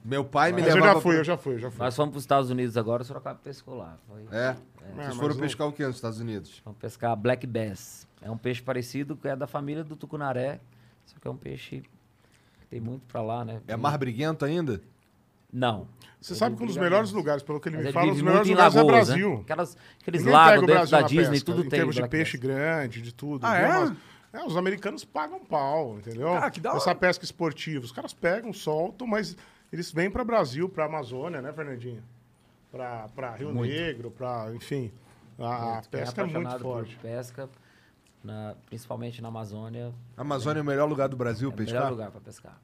Meu 0.05 0.25
pai 0.25 0.53
me 0.53 0.61
Mas 0.63 0.71
eu 0.71 0.75
levava... 0.77 0.95
já 0.95 1.01
fui, 1.01 1.11
pra- 1.13 1.21
eu 1.21 1.25
já 1.25 1.37
fui, 1.37 1.55
eu 1.55 1.59
já 1.59 1.71
fui. 1.71 1.85
Nós 1.85 1.97
fomos 1.97 2.11
para 2.13 2.19
os 2.19 2.23
Estados 2.25 2.51
Unidos 2.51 2.77
agora, 2.77 3.03
o 3.03 3.05
Sorocaba 3.05 3.39
pescou 3.43 3.77
lá. 3.77 3.97
Foi. 4.07 4.23
É? 4.39 4.55
mas 4.97 5.07
Vocês 5.07 5.17
foram 5.19 5.37
pescar 5.37 5.67
o 5.69 5.73
quê 5.73 5.87
nos 5.87 5.97
Estados 5.97 6.21
Unidos? 6.21 6.63
Vamos 6.65 6.79
pescar 6.79 7.15
Black 7.17 7.47
Bass. 7.47 8.07
É 8.21 8.31
um 8.31 8.37
peixe 8.37 8.61
parecido 8.63 9.17
que 9.17 9.29
é 9.29 9.37
da 9.37 9.47
família 9.47 9.85
do 9.85 9.95
tucunaré, 9.97 10.61
só 11.07 11.17
que 11.21 11.27
é 11.29 11.31
um 11.31 11.37
peixe 11.37 11.83
que 12.61 12.67
tem 12.69 12.81
muito 12.81 13.03
pra 13.07 13.23
lá, 13.23 13.45
né? 13.45 13.61
É 13.69 13.77
mar 13.77 13.97
briguento 13.99 14.45
ainda? 14.45 14.81
Não. 15.53 15.87
Você 16.21 16.35
sabe 16.35 16.57
que 16.57 16.63
um 16.63 16.67
dos 16.67 16.77
melhores 16.77 17.11
lugares, 17.13 17.43
pelo 17.43 17.61
que 17.61 17.69
ele 17.69 17.77
Mas 17.77 17.85
me 17.85 17.89
ele 17.91 17.95
fala, 17.95 18.07
dos 18.09 18.17
vive 18.17 18.25
melhores 18.27 18.49
muito 18.49 18.53
em 18.53 18.57
lugares 18.57 18.75
é 18.77 18.83
Lagoas, 18.83 19.07
Brasil. 19.09 19.31
né? 19.37 19.41
Aquelas, 19.43 19.77
aqueles 20.03 20.21
Ninguém 20.21 20.35
lagos 20.35 20.55
dentro 20.61 20.75
Brasil 20.75 20.91
da 21.01 21.07
Disney, 21.07 21.31
pesca, 21.31 21.45
tudo 21.47 21.59
em 21.61 21.69
tem. 21.69 21.79
termos 21.79 21.95
de 21.95 22.09
peixe 22.09 22.37
Bass. 22.37 22.47
grande, 22.47 23.03
de 23.03 23.15
tudo. 23.15 23.47
Ah, 23.47 23.57
é? 23.57 23.69
umas- 23.79 23.97
é, 24.33 24.45
os 24.45 24.57
americanos 24.57 25.05
pagam 25.05 25.39
pau, 25.41 25.97
entendeu? 25.99 26.35
Ah, 26.35 26.51
que 26.51 26.61
da 26.61 26.75
Essa 26.75 26.91
hora. 26.91 26.99
pesca 26.99 27.25
esportiva. 27.25 27.85
Os 27.85 27.93
caras 27.93 28.13
pegam, 28.13 28.53
soltam, 28.53 29.07
mas 29.07 29.37
eles 29.73 29.91
vêm 29.93 30.11
para 30.11 30.23
Brasil, 30.25 30.69
para 30.69 30.85
Amazônia, 30.85 31.41
né, 31.41 31.51
Fernandinho? 31.53 32.03
Para 32.71 33.35
Rio 33.39 33.53
Negro, 33.53 34.11
para, 34.11 34.53
enfim. 34.55 34.93
A, 35.39 35.81
Quem 35.81 35.91
pesca 36.01 36.23
é 36.23 36.25
muito 36.27 36.59
forte. 36.59 36.97
Pesca, 37.01 37.49
na- 38.23 38.55
principalmente 38.67 39.21
na 39.23 39.29
Amazônia, 39.29 39.93
A 40.17 40.21
Amazônia 40.23 40.61
é 40.61 40.63
o 40.63 40.65
melhor 40.67 40.89
lugar 40.89 41.09
do 41.09 41.17
Brasil 41.17 41.51
é 41.51 41.53
o 41.53 41.57
pescar? 41.57 41.75
melhor 41.81 41.91
lugar 41.91 42.11
para 42.11 42.21
pescar. 42.21 42.59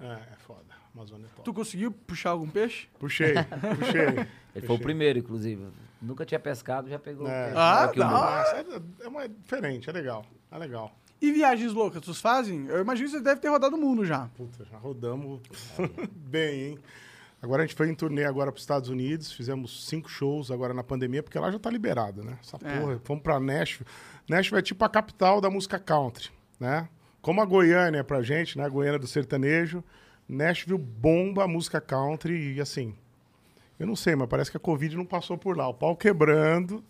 É, 0.00 0.06
é 0.32 0.36
foda. 0.46 0.60
A 0.70 0.98
Amazônia 0.98 1.26
é 1.26 1.28
top. 1.30 1.42
Tu 1.44 1.52
conseguiu 1.54 1.90
puxar 1.90 2.30
algum 2.30 2.48
peixe? 2.48 2.88
Puxei, 2.98 3.34
puxei. 3.78 4.26
Ele 4.54 4.66
foi 4.66 4.76
o 4.76 4.78
primeiro, 4.78 5.18
inclusive. 5.18 5.66
Nunca 6.00 6.24
tinha 6.24 6.38
pescado, 6.40 6.88
já 6.88 6.98
pegou. 6.98 7.26
É. 7.28 7.44
peixe 7.46 7.58
Ah, 7.58 7.88
o. 7.88 8.10
Nossa, 8.10 8.56
é, 8.56 9.04
é 9.04 9.08
uma- 9.08 9.28
diferente, 9.28 9.88
é 9.88 9.92
legal. 9.92 10.24
É 10.50 10.58
legal. 10.58 10.92
E 11.20 11.30
viagens 11.32 11.72
loucas, 11.72 12.04
vocês 12.04 12.20
fazem? 12.20 12.66
Eu 12.66 12.80
imagino 12.80 13.06
que 13.06 13.12
vocês 13.12 13.22
devem 13.22 13.40
ter 13.40 13.48
rodado 13.48 13.76
o 13.76 13.80
mundo 13.80 14.04
já. 14.04 14.28
Puta, 14.36 14.64
já 14.64 14.76
rodamos 14.76 15.40
bem, 16.12 16.60
hein? 16.70 16.78
Agora 17.42 17.62
a 17.64 17.66
gente 17.66 17.74
foi 17.74 17.88
em 17.90 17.94
turnê 17.94 18.24
agora 18.24 18.52
para 18.52 18.56
os 18.58 18.62
Estados 18.62 18.88
Unidos, 18.88 19.32
fizemos 19.32 19.86
cinco 19.88 20.08
shows 20.08 20.50
agora 20.52 20.72
na 20.72 20.84
pandemia, 20.84 21.24
porque 21.24 21.36
lá 21.38 21.50
já 21.50 21.58
tá 21.58 21.68
liberado, 21.68 22.22
né? 22.22 22.38
Essa 22.40 22.56
É. 22.64 22.78
porra. 22.80 23.00
Fomos 23.04 23.22
para 23.22 23.40
Nashville. 23.40 23.84
Nashville 24.28 24.60
é 24.60 24.62
tipo 24.62 24.84
a 24.84 24.88
capital 24.88 25.40
da 25.40 25.50
música 25.50 25.76
country, 25.78 26.30
né? 26.60 26.88
Como 27.20 27.40
a 27.40 27.44
Goiânia 27.44 27.98
é 27.98 28.02
pra 28.04 28.22
gente, 28.22 28.56
né? 28.56 28.64
A 28.64 28.68
Goiânia 28.68 28.98
do 28.98 29.06
sertanejo. 29.08 29.82
Nashville 30.28 30.78
bomba 30.78 31.42
a 31.44 31.48
música 31.48 31.80
country 31.80 32.54
e 32.54 32.60
assim, 32.60 32.94
eu 33.78 33.86
não 33.88 33.96
sei, 33.96 34.14
mas 34.14 34.28
parece 34.28 34.50
que 34.50 34.56
a 34.56 34.60
Covid 34.60 34.96
não 34.96 35.04
passou 35.04 35.36
por 35.36 35.56
lá. 35.56 35.66
O 35.68 35.74
pau 35.74 35.96
quebrando. 35.96 36.82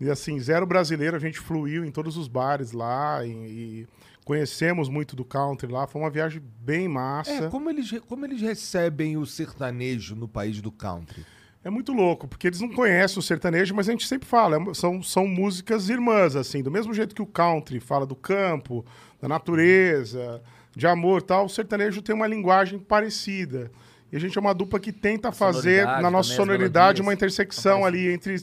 E 0.00 0.08
assim, 0.08 0.38
zero 0.38 0.64
brasileiro, 0.64 1.16
a 1.16 1.18
gente 1.18 1.40
fluiu 1.40 1.84
em 1.84 1.90
todos 1.90 2.16
os 2.16 2.28
bares 2.28 2.70
lá 2.70 3.24
e, 3.26 3.30
e 3.30 3.88
conhecemos 4.28 4.90
muito 4.90 5.16
do 5.16 5.24
country 5.24 5.72
lá. 5.72 5.86
Foi 5.86 6.02
uma 6.02 6.10
viagem 6.10 6.42
bem 6.60 6.86
massa. 6.86 7.32
É, 7.46 7.48
como 7.48 7.70
eles, 7.70 7.90
como 8.06 8.26
eles 8.26 8.42
recebem 8.42 9.16
o 9.16 9.24
sertanejo 9.24 10.14
no 10.14 10.28
país 10.28 10.60
do 10.60 10.70
country? 10.70 11.24
É 11.64 11.70
muito 11.70 11.94
louco, 11.94 12.28
porque 12.28 12.46
eles 12.46 12.60
não 12.60 12.68
conhecem 12.68 13.18
o 13.18 13.22
sertanejo, 13.22 13.74
mas 13.74 13.88
a 13.88 13.92
gente 13.92 14.06
sempre 14.06 14.28
fala, 14.28 14.58
é- 14.58 14.74
são, 14.74 15.02
são 15.02 15.26
músicas 15.26 15.88
irmãs, 15.88 16.36
assim, 16.36 16.62
do 16.62 16.70
mesmo 16.70 16.92
jeito 16.92 17.14
que 17.14 17.22
o 17.22 17.26
country 17.26 17.80
fala 17.80 18.04
do 18.04 18.14
campo, 18.14 18.84
da 19.18 19.26
natureza, 19.28 20.42
de 20.76 20.86
amor 20.86 21.22
e 21.22 21.24
tal, 21.24 21.46
o 21.46 21.48
sertanejo 21.48 22.02
tem 22.02 22.14
uma 22.14 22.26
linguagem 22.26 22.78
parecida. 22.78 23.70
E 24.12 24.16
a 24.16 24.20
gente 24.20 24.36
é 24.36 24.40
uma 24.42 24.52
dupla 24.52 24.78
que 24.78 24.92
tenta 24.92 25.32
fazer, 25.32 25.86
na 26.02 26.10
nossa 26.10 26.34
sonoridade, 26.36 27.00
uma 27.00 27.14
intersecção 27.14 27.82
ali 27.86 28.08
entre, 28.12 28.36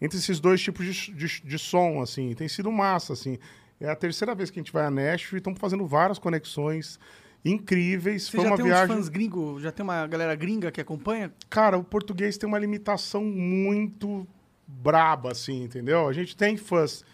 entre 0.00 0.18
esses 0.18 0.40
dois 0.40 0.60
tipos 0.60 0.84
de, 0.84 1.12
de, 1.12 1.42
de 1.44 1.58
som, 1.60 2.02
assim. 2.02 2.34
Tem 2.34 2.48
sido 2.48 2.72
massa, 2.72 3.12
assim. 3.12 3.38
É 3.80 3.88
a 3.88 3.96
terceira 3.96 4.34
vez 4.34 4.50
que 4.50 4.58
a 4.58 4.62
gente 4.62 4.72
vai 4.72 4.84
a 4.84 4.90
Nashville 4.90 5.36
e 5.36 5.38
estamos 5.38 5.58
fazendo 5.58 5.86
várias 5.86 6.18
conexões 6.18 6.98
incríveis. 7.44 8.24
Você 8.24 8.36
Foi 8.36 8.44
já 8.44 8.50
uma 8.50 8.56
tem 8.56 8.66
viagem... 8.66 8.96
fãs 8.96 9.08
gringos? 9.08 9.62
Já 9.62 9.70
tem 9.70 9.84
uma 9.84 10.06
galera 10.06 10.34
gringa 10.34 10.70
que 10.70 10.80
acompanha? 10.80 11.32
Cara, 11.48 11.78
o 11.78 11.84
português 11.84 12.36
tem 12.36 12.48
uma 12.48 12.58
limitação 12.58 13.24
muito 13.24 14.26
braba, 14.66 15.32
assim, 15.32 15.62
entendeu? 15.62 16.08
A 16.08 16.12
gente 16.12 16.36
tem 16.36 16.56
fãs 16.56 17.04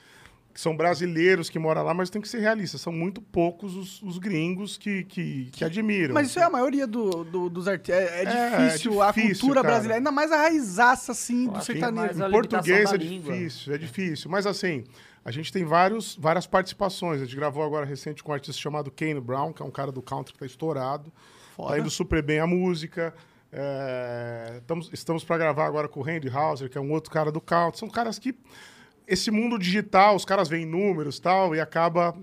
que 0.55 0.61
são 0.61 0.77
brasileiros 0.77 1.51
que 1.51 1.59
moram 1.59 1.83
lá, 1.83 1.93
mas 1.93 2.09
tem 2.09 2.23
que 2.23 2.29
ser 2.29 2.39
realista. 2.39 2.79
São 2.79 2.93
muito 2.93 3.21
poucos 3.21 3.75
os, 3.75 4.01
os 4.03 4.19
gringos 4.19 4.79
que, 4.79 5.03
que, 5.03 5.47
que 5.53 5.65
admiram. 5.65 6.15
Mas 6.15 6.29
isso 6.29 6.39
é 6.39 6.45
a 6.45 6.49
maioria 6.49 6.87
do, 6.87 7.25
do- 7.25 7.51
dos 7.51 7.67
artistas. 7.67 7.97
É, 7.97 8.23
é 8.23 8.23
É, 8.23 8.67
difícil, 8.69 9.03
é 9.03 9.07
a 9.09 9.11
difícil, 9.11 9.41
cultura 9.41 9.63
cara. 9.63 9.73
brasileira, 9.75 9.99
ainda 9.99 10.13
mais 10.13 10.31
a 10.31 10.37
raizaça, 10.37 11.11
assim, 11.11 11.49
do 11.49 11.59
é 11.59 11.61
sertanejo. 11.61 12.23
a 12.23 12.29
Em 12.29 12.31
português 12.31 12.93
é 12.93 12.97
língua. 12.97 13.33
difícil, 13.35 13.75
é 13.75 13.79
difícil. 13.79 14.31
Mas 14.31 14.47
assim, 14.47 14.85
a 15.25 15.33
gente 15.33 15.53
tem 15.53 15.65
vários, 15.65 16.15
várias 16.17 16.47
participações. 16.47 17.21
A 17.21 17.25
gente 17.25 17.35
gravou 17.35 17.65
agora 17.65 17.85
recente 17.85 18.23
com 18.23 18.31
um 18.31 18.35
artista 18.35 18.63
chamado 18.63 18.93
Kane 18.93 19.21
Brown, 19.21 19.53
que 19.53 19.61
é 19.61 19.65
um 19.65 19.73
cara 19.73 19.91
do 19.91 20.01
country 20.01 20.33
que 20.35 20.39
tá 20.39 20.47
estourado. 20.47 21.13
Foda. 21.57 21.73
Tá 21.75 21.79
indo 21.81 21.91
super 21.91 22.23
bem 22.23 22.39
a 22.39 22.47
música. 22.47 23.13
É, 23.53 24.59
estamos 24.59 24.91
estamos 24.93 25.25
para 25.25 25.39
gravar 25.39 25.67
agora 25.67 25.89
com 25.89 25.99
o 26.01 26.03
Randy 26.03 26.29
Hauser, 26.29 26.69
que 26.71 26.79
é 26.79 26.81
um 26.81 26.91
outro 26.93 27.11
cara 27.11 27.33
do 27.33 27.41
country. 27.41 27.79
São 27.79 27.89
caras 27.89 28.19
que... 28.19 28.35
Esse 29.07 29.31
mundo 29.31 29.59
digital, 29.59 30.17
os 30.17 30.25
caras 30.25 30.49
veem 30.49 30.65
números 30.67 31.19
e 31.19 31.23
tal, 31.23 31.55
e 31.55 31.61
acaba 31.61 32.17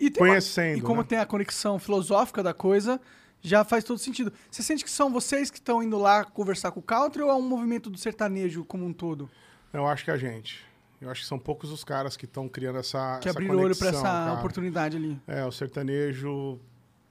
E 0.00 0.10
tem 0.10 0.22
uma- 0.22 0.30
conhecendo, 0.30 0.78
e 0.78 0.80
como 0.82 1.00
né? 1.02 1.06
tem 1.08 1.18
a 1.18 1.26
conexão 1.26 1.78
filosófica 1.78 2.42
da 2.42 2.52
coisa, 2.52 3.00
já 3.40 3.64
faz 3.64 3.84
todo 3.84 3.98
sentido. 3.98 4.32
Você 4.50 4.62
sente 4.62 4.82
que 4.82 4.90
são 4.90 5.12
vocês 5.12 5.50
que 5.50 5.58
estão 5.58 5.82
indo 5.82 5.96
lá 5.98 6.24
conversar 6.24 6.72
com 6.72 6.80
o 6.80 6.82
country 6.82 7.22
ou 7.22 7.30
é 7.30 7.34
um 7.34 7.42
movimento 7.42 7.88
do 7.88 7.96
sertanejo 7.98 8.64
como 8.64 8.84
um 8.84 8.92
todo? 8.92 9.30
Eu 9.72 9.86
acho 9.86 10.04
que 10.04 10.10
é 10.10 10.14
a 10.14 10.16
gente. 10.16 10.64
Eu 11.00 11.10
acho 11.10 11.20
que 11.20 11.26
são 11.28 11.38
poucos 11.38 11.70
os 11.70 11.84
caras 11.84 12.16
que 12.16 12.24
estão 12.24 12.48
criando 12.48 12.78
essa 12.78 13.18
Que 13.20 13.28
essa 13.28 13.38
abriram 13.38 13.56
o 13.56 13.60
olho 13.60 13.76
pra 13.76 13.88
essa 13.90 14.02
cara. 14.02 14.32
oportunidade 14.32 14.96
ali. 14.96 15.20
É, 15.28 15.44
o 15.44 15.52
sertanejo 15.52 16.58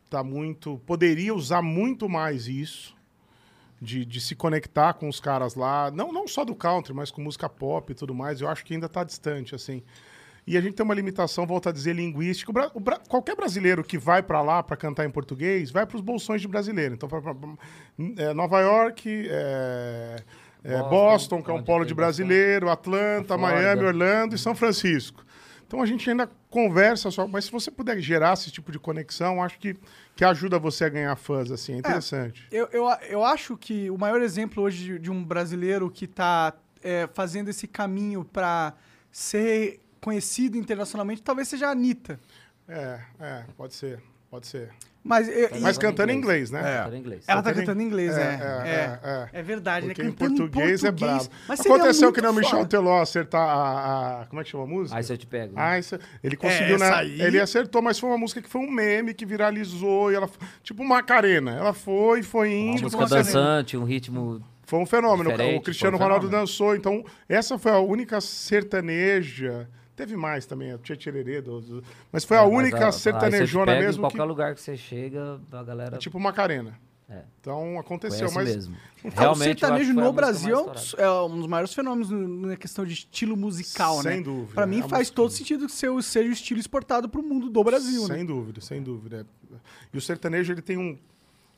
tá 0.10 0.24
muito. 0.24 0.82
Poderia 0.86 1.34
usar 1.36 1.62
muito 1.62 2.10
mais 2.10 2.48
isso. 2.48 2.95
De, 3.82 4.06
de 4.06 4.22
se 4.22 4.36
conectar 4.36 4.94
com 4.94 5.10
os 5.10 5.20
caras 5.20 5.54
lá. 5.54 5.92
Não, 5.92 6.12
não 6.12 6.28
só 6.28 6.46
do 6.46 6.56
country, 6.56 6.94
mas 6.94 7.12
com 7.12 7.22
música 7.22 7.50
pop 7.50 7.92
e 7.92 7.96
tudo 7.96 8.16
mais. 8.16 8.40
Eu 8.40 8.48
acho 8.48 8.64
que 8.66 8.74
ainda 8.74 8.88
tá 8.88 9.04
distante, 9.04 9.54
assim. 9.54 9.84
E 10.48 10.56
a 10.58 10.62
gente 10.62 10.76
tem 10.76 10.84
uma 10.84 10.94
limitação, 10.94 11.46
volto 11.46 11.68
a 11.70 11.72
dizer, 11.72 11.94
linguística. 11.94 12.54
Bra- 12.54 12.72
bra- 12.80 13.00
qualquer 13.10 13.36
brasileiro 13.36 13.84
que 13.84 13.98
vai 13.98 14.24
para 14.24 14.42
lá 14.42 14.64
para 14.64 14.78
cantar 14.78 15.04
em 15.06 15.10
português, 15.10 15.72
vai 15.72 15.86
para 15.86 15.96
os 15.98 16.02
bolsões 16.02 16.40
de 16.42 16.48
brasileiro. 16.48 16.94
Então, 16.94 17.10
pra, 17.10 17.20
pra- 17.22 17.36
pra- 17.36 17.50
é, 18.18 18.34
Nova 18.34 18.62
York, 18.62 19.28
é, 19.30 20.16
é, 20.64 20.78
Boston, 20.78 20.90
Boston, 20.90 21.44
que 21.44 21.50
é 21.52 21.54
um 21.54 21.64
polo 21.64 21.84
de 21.86 21.94
brasileiro, 21.96 22.70
Atlanta. 22.70 23.38
Miami, 23.38 23.84
Orlando 23.84 24.36
e 24.36 24.38
São 24.38 24.56
Francisco. 24.56 25.25
Então 25.68 25.82
a 25.82 25.86
gente 25.86 26.10
ainda 26.10 26.30
conversa 26.50 27.10
só, 27.10 27.28
mas 27.28 27.46
se 27.46 27.52
você 27.52 27.72
puder 27.72 28.00
gerar 28.00 28.34
esse 28.34 28.52
tipo 28.52 28.72
de 28.72 28.80
conexão, 28.80 29.42
acho 29.42 29.58
que, 29.60 29.76
que 30.16 30.24
ajuda 30.24 30.60
você 30.60 30.86
a 30.86 30.90
ganhar 30.90 31.16
fãs, 31.16 31.52
assim, 31.52 31.74
é 31.74 31.78
interessante. 31.78 32.48
Eu, 32.52 32.68
eu, 32.72 32.88
eu 33.10 33.24
acho 33.24 33.58
que 33.58 33.90
o 33.90 33.98
maior 33.98 34.22
exemplo 34.22 34.64
hoje 34.64 34.84
de, 34.84 35.00
de 35.00 35.12
um 35.12 35.24
brasileiro 35.24 35.90
que 35.90 36.06
está 36.06 36.54
fazendo 37.14 37.50
esse 37.50 37.68
caminho 37.68 38.24
para 38.24 38.74
ser 39.12 39.80
conhecido 40.00 40.56
internacionalmente 40.56 41.24
talvez 41.24 41.48
seja 41.48 41.68
a 41.68 41.72
Anitta. 41.72 42.20
É, 42.68 43.00
é, 43.20 43.46
pode 43.58 43.74
ser. 43.74 44.02
Pode 44.30 44.48
ser. 44.48 44.72
Mas, 45.08 45.30
eu- 45.30 45.50
e- 45.56 45.60
Mas 45.60 45.78
cantando 45.78 46.12
em 46.12 46.16
inglês, 46.18 46.50
né? 46.50 46.62
É. 46.66 46.88
Era 46.88 46.98
inglês. 46.98 47.24
ela 47.28 47.44
tá 47.44 47.54
cantando 47.54 47.80
em- 47.80 47.84
em 47.84 47.88
inglês, 47.88 48.18
É, 48.18 48.22
é. 48.22 48.24
é, 48.24 48.28
É, 48.28 49.00
é, 49.36 49.40
é 49.40 49.44
verdade, 49.44 49.86
Porque 49.86 50.02
né? 50.02 50.10
em 50.10 50.12
Cantando 50.12 50.48
português, 50.50 50.84
é 50.84 50.88
português. 50.92 51.28
brabo. 51.28 51.44
Mas 51.48 51.60
seria 51.60 51.76
Aconteceu 51.78 52.12
que 52.12 52.22
não 52.22 52.34
Michel. 52.34 52.66
Teló 52.66 53.00
acertar 53.00 53.42
a, 53.48 54.22
a- 54.22 54.26
Como 54.26 54.42
é 54.42 54.44
que 54.44 54.50
chama 54.50 54.64
a 54.64 54.68
música? 54.68 54.98
Aí 54.98 55.04
se 55.04 55.14
eu 55.14 55.18
te 55.20 55.28
pego. 55.28 55.54
Ah, 55.56 55.78
isso- 55.78 56.00
ele 56.24 56.36
conseguiu, 56.36 56.80
né? 56.80 56.90
aí- 56.92 57.22
Ele 57.22 57.40
acertou, 57.40 57.84
mas 57.84 58.00
foi 58.00 58.10
uma 58.10 58.18
música 58.18 58.42
que 58.42 58.50
foi 58.50 58.62
um 58.62 58.72
meme 58.72 59.14
que 59.14 59.28
viralizou 59.28 60.12
e 60.12 60.16
ela 60.16 60.28
tipo 60.64 60.84
Macarena. 60.84 61.52
Ela 61.52 61.74
foi, 61.74 62.24
foi 62.24 62.48
Uma 62.50 62.58
indo, 62.74 62.82
música 62.82 63.02
Macarena. 63.04 63.24
dançante, 63.26 63.78
um 63.78 63.84
ritmo. 63.84 64.42
foi 64.68 64.80
um 64.80 64.86
fenômeno. 64.88 65.30
Diferente, 65.30 65.60
o 65.60 65.62
Cristiano 65.62 65.98
um 65.98 66.00
Ronaldo 66.00 66.28
dançou, 66.28 66.76
então 66.76 67.06
essa 67.30 67.60
foi 67.60 67.72
a 67.72 67.78
única 67.78 68.20
sertaneja. 68.20 69.70
Teve 69.96 70.16
mais 70.18 70.46
também, 70.46 70.72
a 70.74 70.78
Tia 70.78 70.96
Tirerê, 70.96 71.42
do- 71.42 71.62
do- 71.62 71.84
mas 72.12 72.24
foi 72.26 72.38
a 72.38 72.42
É, 72.42 72.44
mas 72.44 72.54
única 72.54 72.90
te 72.90 72.96
sertanejona 73.00 73.66
pego, 73.68 73.82
Em 73.84 73.86
mesmo 73.86 74.02
qualquer 74.02 74.18
que 74.22 74.24
lugar 74.28 74.54
que 74.56 74.62
você 74.62 74.76
chega, 74.76 75.40
a 75.52 75.64
galera 75.64 75.98
tipo 75.98 76.20
Macarena. 76.20 76.78
É. 77.08 77.22
Então 77.40 77.78
aconteceu, 77.80 78.28
conhece 78.32 78.36
mas 78.36 78.56
mesmo. 78.56 78.76
O 79.04 79.36
sertanejo 79.36 79.92
a 79.92 79.94
no 79.94 80.12
Brasil 80.12 80.58
é 80.98 81.10
um- 81.12 81.26
é 81.26 81.30
dos 81.30 81.48
maiores 81.48 81.72
fenômenos 81.74 82.10
no- 82.10 82.48
na 82.48 82.58
questão 82.58 82.84
de 82.84 82.94
estilo 82.94 83.38
musical, 83.38 84.02
né? 84.02 84.14
Sem 84.14 84.24
dúvida, 84.24 84.54
Pra 84.56 84.66
mim 84.66 84.80
é 84.80 84.84
a 84.84 84.88
faz 84.90 85.12
todo 85.12 85.30
sentido 85.32 85.68
que 85.68 85.72
seu- 85.72 86.02
seja 86.02 86.28
o 86.30 86.34
estilo 86.34 86.60
exportado 86.60 87.08
pro 87.08 87.22
mundo 87.22 87.48
do 87.48 87.64
Brasil, 87.64 88.08
né? 88.08 88.16
Sem 88.16 88.26
dúvida, 88.26 88.60
sem 88.60 88.82
dúvida. 88.82 89.26
E 89.94 89.98
o 89.98 90.02
sertanejo, 90.02 90.52
ele 90.52 90.62
tem 90.64 90.78
um. 90.78 90.98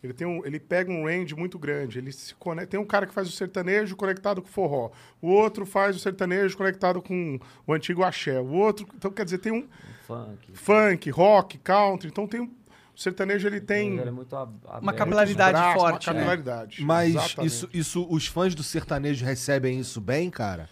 Ele, 0.07 0.13
tem 0.13 0.25
um, 0.25 0.45
ele 0.45 0.59
pega 0.59 0.91
um 0.91 1.05
range 1.05 1.35
muito 1.35 1.59
grande. 1.59 1.99
Ele 1.99 2.11
se 2.11 2.33
conecta, 2.35 2.71
tem 2.71 2.79
um 2.79 2.85
cara 2.85 3.05
que 3.05 3.13
faz 3.13 3.27
o 3.27 3.31
sertanejo 3.31 3.95
conectado 3.95 4.41
com 4.41 4.47
o 4.47 4.51
forró. 4.51 4.89
O 5.21 5.27
outro 5.29 5.65
faz 5.65 5.95
o 5.95 5.99
sertanejo 5.99 6.57
conectado 6.57 7.01
com 7.01 7.39
o 7.65 7.73
antigo 7.73 8.03
axé. 8.03 8.39
O 8.39 8.51
outro. 8.53 8.87
Então, 8.95 9.11
quer 9.11 9.25
dizer, 9.25 9.37
tem 9.39 9.51
um 9.51 9.67
Funk. 10.07 10.51
funk, 10.53 11.09
rock, 11.09 11.57
country. 11.59 12.09
Então 12.09 12.25
tem. 12.27 12.41
um- 12.41 12.51
O 12.95 12.99
sertanejo 12.99 13.47
ele 13.47 13.61
tem. 13.61 13.99
Ele 13.99 14.07
é 14.09 14.11
muito 14.11 14.35
ab- 14.35 14.51
Uma 14.65 14.77
aberto. 14.77 14.97
capilaridade 14.97 15.51
braços, 15.51 15.81
forte, 15.81 16.07
Uma 16.07 16.13
né? 16.13 16.19
capilaridade. 16.21 16.83
Mas 16.83 17.09
Exatamente. 17.15 17.45
isso, 17.53 17.69
isso, 17.71 18.07
os 18.09 18.25
fãs 18.25 18.55
do 18.55 18.63
sertanejo 18.63 19.23
recebem 19.23 19.79
isso 19.79 20.01
bem, 20.01 20.31
cara? 20.31 20.67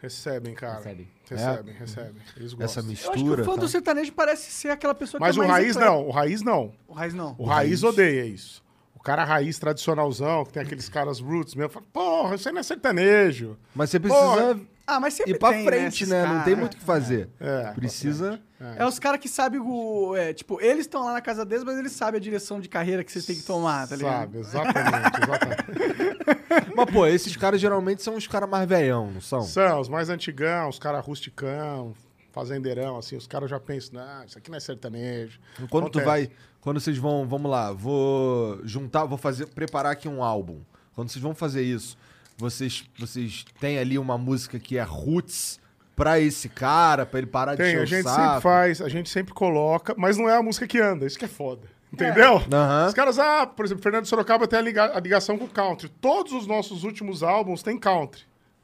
Recebem, 0.00 0.54
cara. 0.54 0.78
Recebe. 0.78 1.08
Recebem, 1.30 1.74
recebem. 1.74 2.22
Eles 2.36 2.52
gostam. 2.52 2.64
Essa 2.64 2.80
Eu 2.80 2.92
acho 2.92 3.10
que 3.12 3.18
mistura. 3.18 3.42
o 3.42 3.44
fã 3.44 3.54
tá? 3.54 3.60
do 3.60 3.68
sertanejo 3.68 4.12
parece 4.12 4.50
ser 4.50 4.70
aquela 4.70 4.94
pessoa 4.94 5.20
Mas 5.20 5.36
que 5.36 5.40
o 5.40 5.44
é 5.44 5.46
mais 5.46 5.62
raiz 5.62 5.76
eclético. 5.76 5.96
não. 6.02 6.08
O 6.08 6.10
raiz 6.10 6.42
não. 6.42 6.72
O 6.88 6.92
raiz 6.92 7.14
não. 7.14 7.34
O 7.38 7.44
raiz 7.44 7.82
odeia 7.84 8.24
isso. 8.26 8.61
O 9.02 9.04
cara 9.04 9.24
raiz 9.24 9.58
tradicionalzão, 9.58 10.44
que 10.44 10.52
tem 10.52 10.62
aqueles 10.62 10.88
caras 10.88 11.18
roots 11.18 11.56
mesmo, 11.56 11.72
fala, 11.72 11.84
porra, 11.92 12.36
isso 12.36 12.48
aí 12.48 12.54
não 12.54 12.60
é 12.60 12.62
sertanejo. 12.62 13.58
Mas 13.74 13.90
você 13.90 13.98
precisa 13.98 14.22
Porra. 14.22 14.60
Ah, 14.86 15.00
mas 15.00 15.14
sempre 15.14 15.32
ir 15.32 15.38
pra 15.40 15.50
tem, 15.50 15.64
frente, 15.64 16.04
esses 16.04 16.08
né? 16.08 16.24
Não 16.24 16.44
tem 16.44 16.54
muito 16.54 16.74
o 16.74 16.76
que 16.76 16.84
fazer. 16.84 17.28
É, 17.40 17.72
Precisa. 17.72 18.40
É 18.78 18.86
os 18.86 19.00
caras 19.00 19.18
que 19.18 19.28
sabem 19.28 19.58
o. 19.60 20.14
É, 20.14 20.32
tipo, 20.32 20.60
eles 20.60 20.82
estão 20.82 21.02
lá 21.04 21.14
na 21.14 21.20
casa 21.20 21.44
deles, 21.44 21.64
mas 21.64 21.76
eles 21.78 21.90
sabem 21.90 22.18
a 22.18 22.22
direção 22.22 22.60
de 22.60 22.68
carreira 22.68 23.02
que 23.02 23.10
vocês 23.10 23.26
têm 23.26 23.34
que 23.34 23.42
tomar, 23.42 23.88
tá 23.88 23.96
ligado? 23.96 24.44
Sabe, 24.44 24.68
exatamente, 24.68 25.20
exatamente. 25.20 26.72
Mas, 26.76 26.90
pô, 26.90 27.06
esses 27.06 27.36
caras 27.36 27.60
geralmente 27.60 28.02
são 28.02 28.14
os 28.14 28.26
caras 28.28 28.48
mais 28.48 28.68
velhão, 28.68 29.10
não 29.10 29.20
são? 29.20 29.42
São 29.42 29.80
os 29.80 29.88
mais 29.88 30.08
antigão, 30.08 30.68
os 30.68 30.78
caras 30.78 31.04
rusticão, 31.04 31.92
fazendeirão, 32.32 32.96
assim, 32.96 33.16
os 33.16 33.26
caras 33.26 33.48
já 33.48 33.60
pensam, 33.60 34.00
não, 34.04 34.24
isso 34.24 34.36
aqui 34.38 34.50
não 34.50 34.56
é 34.56 34.60
sertanejo. 34.60 35.38
Quando 35.70 35.90
tu 35.90 35.98
Acontece. 36.00 36.04
vai. 36.04 36.30
Quando 36.60 36.80
vocês 36.80 36.96
vão. 36.98 37.26
Vamos 37.26 37.50
lá, 37.50 37.72
vou 37.72 38.60
juntar, 38.64 39.04
vou 39.04 39.18
fazer. 39.18 39.46
Preparar 39.46 39.92
aqui 39.92 40.08
um 40.08 40.22
álbum. 40.22 40.60
Quando 40.94 41.08
vocês 41.10 41.22
vão 41.22 41.34
fazer 41.34 41.62
isso, 41.62 41.96
vocês, 42.36 42.84
vocês 42.98 43.44
têm 43.60 43.78
ali 43.78 43.98
uma 43.98 44.16
música 44.18 44.58
que 44.58 44.76
é 44.76 44.82
roots 44.82 45.60
pra 45.96 46.18
esse 46.18 46.48
cara, 46.48 47.04
pra 47.06 47.18
ele 47.18 47.26
parar 47.26 47.52
de 47.54 47.62
Tem, 47.62 47.68
encher 47.72 47.80
a 47.80 47.82
o 47.82 47.86
gente 47.86 48.08
sempre 48.08 48.40
faz, 48.40 48.80
a 48.80 48.88
gente 48.88 49.10
sempre 49.10 49.32
coloca, 49.34 49.94
mas 49.96 50.16
não 50.16 50.28
é 50.28 50.36
a 50.36 50.42
música 50.42 50.66
que 50.66 50.78
anda, 50.78 51.06
isso 51.06 51.18
que 51.18 51.24
é 51.24 51.28
foda. 51.28 51.68
Entendeu? 51.92 52.36
Aham. 52.50 52.86
Os 52.88 52.94
caras, 52.94 53.18
ah, 53.18 53.46
por 53.46 53.66
exemplo, 53.66 53.82
Fernando 53.82 54.06
Sorocaba 54.06 54.48
tem 54.48 54.58
a, 54.58 54.62
liga- 54.62 54.96
a 54.96 55.00
ligação 55.00 55.36
com 55.36 55.44
o 55.44 55.48
country. 55.48 55.90
Todos 56.00 56.32
os 56.32 56.46
nossos 56.46 56.84
últimos 56.84 57.22
álbuns 57.22 57.62
têm 57.62 57.78
country, 57.78 58.22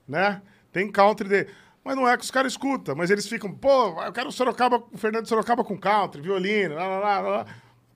né? 0.09 0.41
Tem 0.73 0.91
country 0.91 1.29
de... 1.29 1.47
Mas 1.85 1.97
não 1.97 2.07
é 2.09 2.17
que 2.17 2.25
os 2.25 2.31
caras 2.31 2.53
escutam, 2.53 2.95
mas 2.95 3.11
eles 3.11 3.27
ficam, 3.27 3.53
pô, 3.53 4.03
eu 4.03 4.13
quero 4.13 4.29
o 4.29 4.33
Sorocaba, 4.33 4.83
o 4.93 4.99
Fernando 4.99 5.27
Sorocaba 5.27 5.65
com 5.65 5.79
country, 5.79 6.21
violino, 6.21 6.75
lá, 6.75 6.87
lá, 6.87 6.99
lá, 6.99 7.21
lá. 7.21 7.47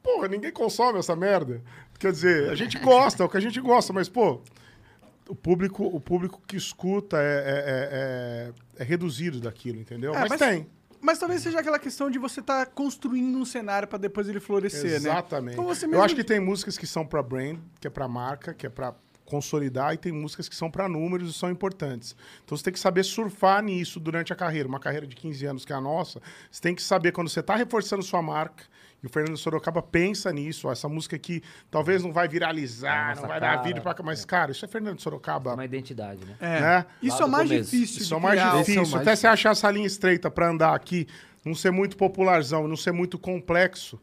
Porra, 0.03 0.29
ninguém 0.29 0.51
consome 0.53 0.99
essa 0.99 1.15
merda. 1.15 1.63
Quer 1.99 2.11
dizer, 2.13 2.51
a 2.51 2.55
gente 2.55 2.79
gosta, 2.79 3.23
é 3.23 3.27
o 3.27 3.29
que 3.29 3.37
a 3.37 3.41
gente 3.41 3.61
gosta, 3.61 3.93
mas, 3.93 4.09
pô, 4.09 4.41
o 5.29 5.35
público, 5.35 5.85
o 5.85 6.01
público 6.01 6.41
que 6.47 6.57
escuta 6.57 7.17
é, 7.19 7.21
é, 7.21 7.29
é- 7.29 8.53
é- 8.79 8.83
é 8.83 8.85
reduzido 8.85 9.41
daquilo, 9.41 9.79
entendeu? 9.79 10.15
É, 10.15 10.19
mas, 10.21 10.31
mas- 10.31 10.39
tem. 10.41 10.67
Mas 11.01 11.19
talvez 11.19 11.43
seja 11.43 11.59
aquela 11.59 11.81
questão 11.81 12.09
de 12.09 12.17
você 12.19 12.39
estar 12.41 12.65
construindo 12.67 13.37
um 13.37 13.45
cenário 13.45 13.89
pra 13.89 13.99
depois 13.99 14.29
ele 14.29 14.39
florescer, 14.39 14.85
né? 14.91 14.97
Exatamente. 14.97 15.57
Você 15.57 15.85
Eu 15.85 15.91
mesmo 15.91 16.05
acho 16.05 16.15
que 16.15 16.23
tem 16.23 16.39
músicas 16.39 16.79
que 16.79 16.87
são 16.87 17.05
pra 17.05 17.21
brand, 17.23 17.59
que 17.81 17.89
é 17.89 17.91
pra 17.91 18.07
marca, 18.07 18.55
que 18.55 18.67
é 18.67 18.69
pra 18.69 18.95
consolidar, 19.33 19.95
e 19.95 19.97
tem 19.97 20.13
músicas 20.13 20.47
que 20.47 20.55
são 20.55 20.71
pra 20.71 20.87
números 20.89 21.31
e 21.31 21.33
são 21.33 21.51
importantes. 21.51 22.15
Então 22.45 22.55
você 22.57 22.65
tem 22.65 22.73
que 22.73 22.79
saber 22.79 23.03
surfar 23.03 23.63
nisso 23.63 23.99
durante 23.99 24.31
a 24.31 24.37
carreira. 24.37 24.69
Uma 24.69 24.79
carreira 24.79 25.07
de 25.07 25.17
15 25.17 25.47
anos 25.47 25.65
que 25.65 25.73
é 25.73 25.77
a 25.77 25.81
nossa, 25.81 26.21
você 26.51 26.61
tem 26.61 26.75
que 26.75 26.83
saber 26.83 27.13
quando 27.13 27.29
você 27.31 27.41
está 27.41 27.57
reforçando 27.57 28.03
sua 28.03 28.21
marca. 28.21 28.65
E 29.03 29.07
o 29.07 29.09
Fernando 29.09 29.37
Sorocaba 29.37 29.83
pensa 29.83 30.31
nisso, 30.33 30.69
ó, 30.69 30.73
essa 30.73 30.89
música 30.89 31.17
aqui 31.17 31.43
talvez 31.71 32.05
não 32.05 32.13
vai 32.13 32.29
viralizar, 32.29 33.09
Nossa 33.09 33.23
não 33.23 33.29
vai 33.29 33.41
cara. 33.41 33.57
dar 33.57 33.63
vídeo 33.65 33.83
pra 33.83 33.95
cá, 33.95 34.03
mas 34.03 34.25
cara, 34.25 34.53
isso 34.53 34.65
é 34.65 34.69
Fernando 34.69 35.01
Sorocaba, 35.01 35.55
Uma 35.55 35.65
identidade, 35.65 36.21
né? 36.25 36.37
É. 36.39 36.61
né? 36.61 36.87
Isso 37.03 37.19
Lá 37.21 37.27
é 37.27 37.31
mais 37.31 37.49
começo. 37.49 37.71
difícil. 37.71 38.03
Isso 38.03 38.15
é 38.15 38.21
mais 38.21 38.41
criar. 38.41 38.57
difícil. 38.59 38.83
É 38.83 38.87
mais 38.87 38.95
Até 38.95 39.17
você 39.17 39.27
achar 39.27 39.51
essa 39.51 39.69
linha 39.73 39.87
estreita 39.89 40.31
pra 40.31 40.49
andar 40.51 40.73
aqui, 40.75 41.09
não 41.45 41.53
ser 41.55 41.73
muito 41.73 41.97
popularzão, 41.97 42.69
não 42.69 42.77
ser 42.77 42.93
muito 42.93 43.19
complexo. 43.19 43.99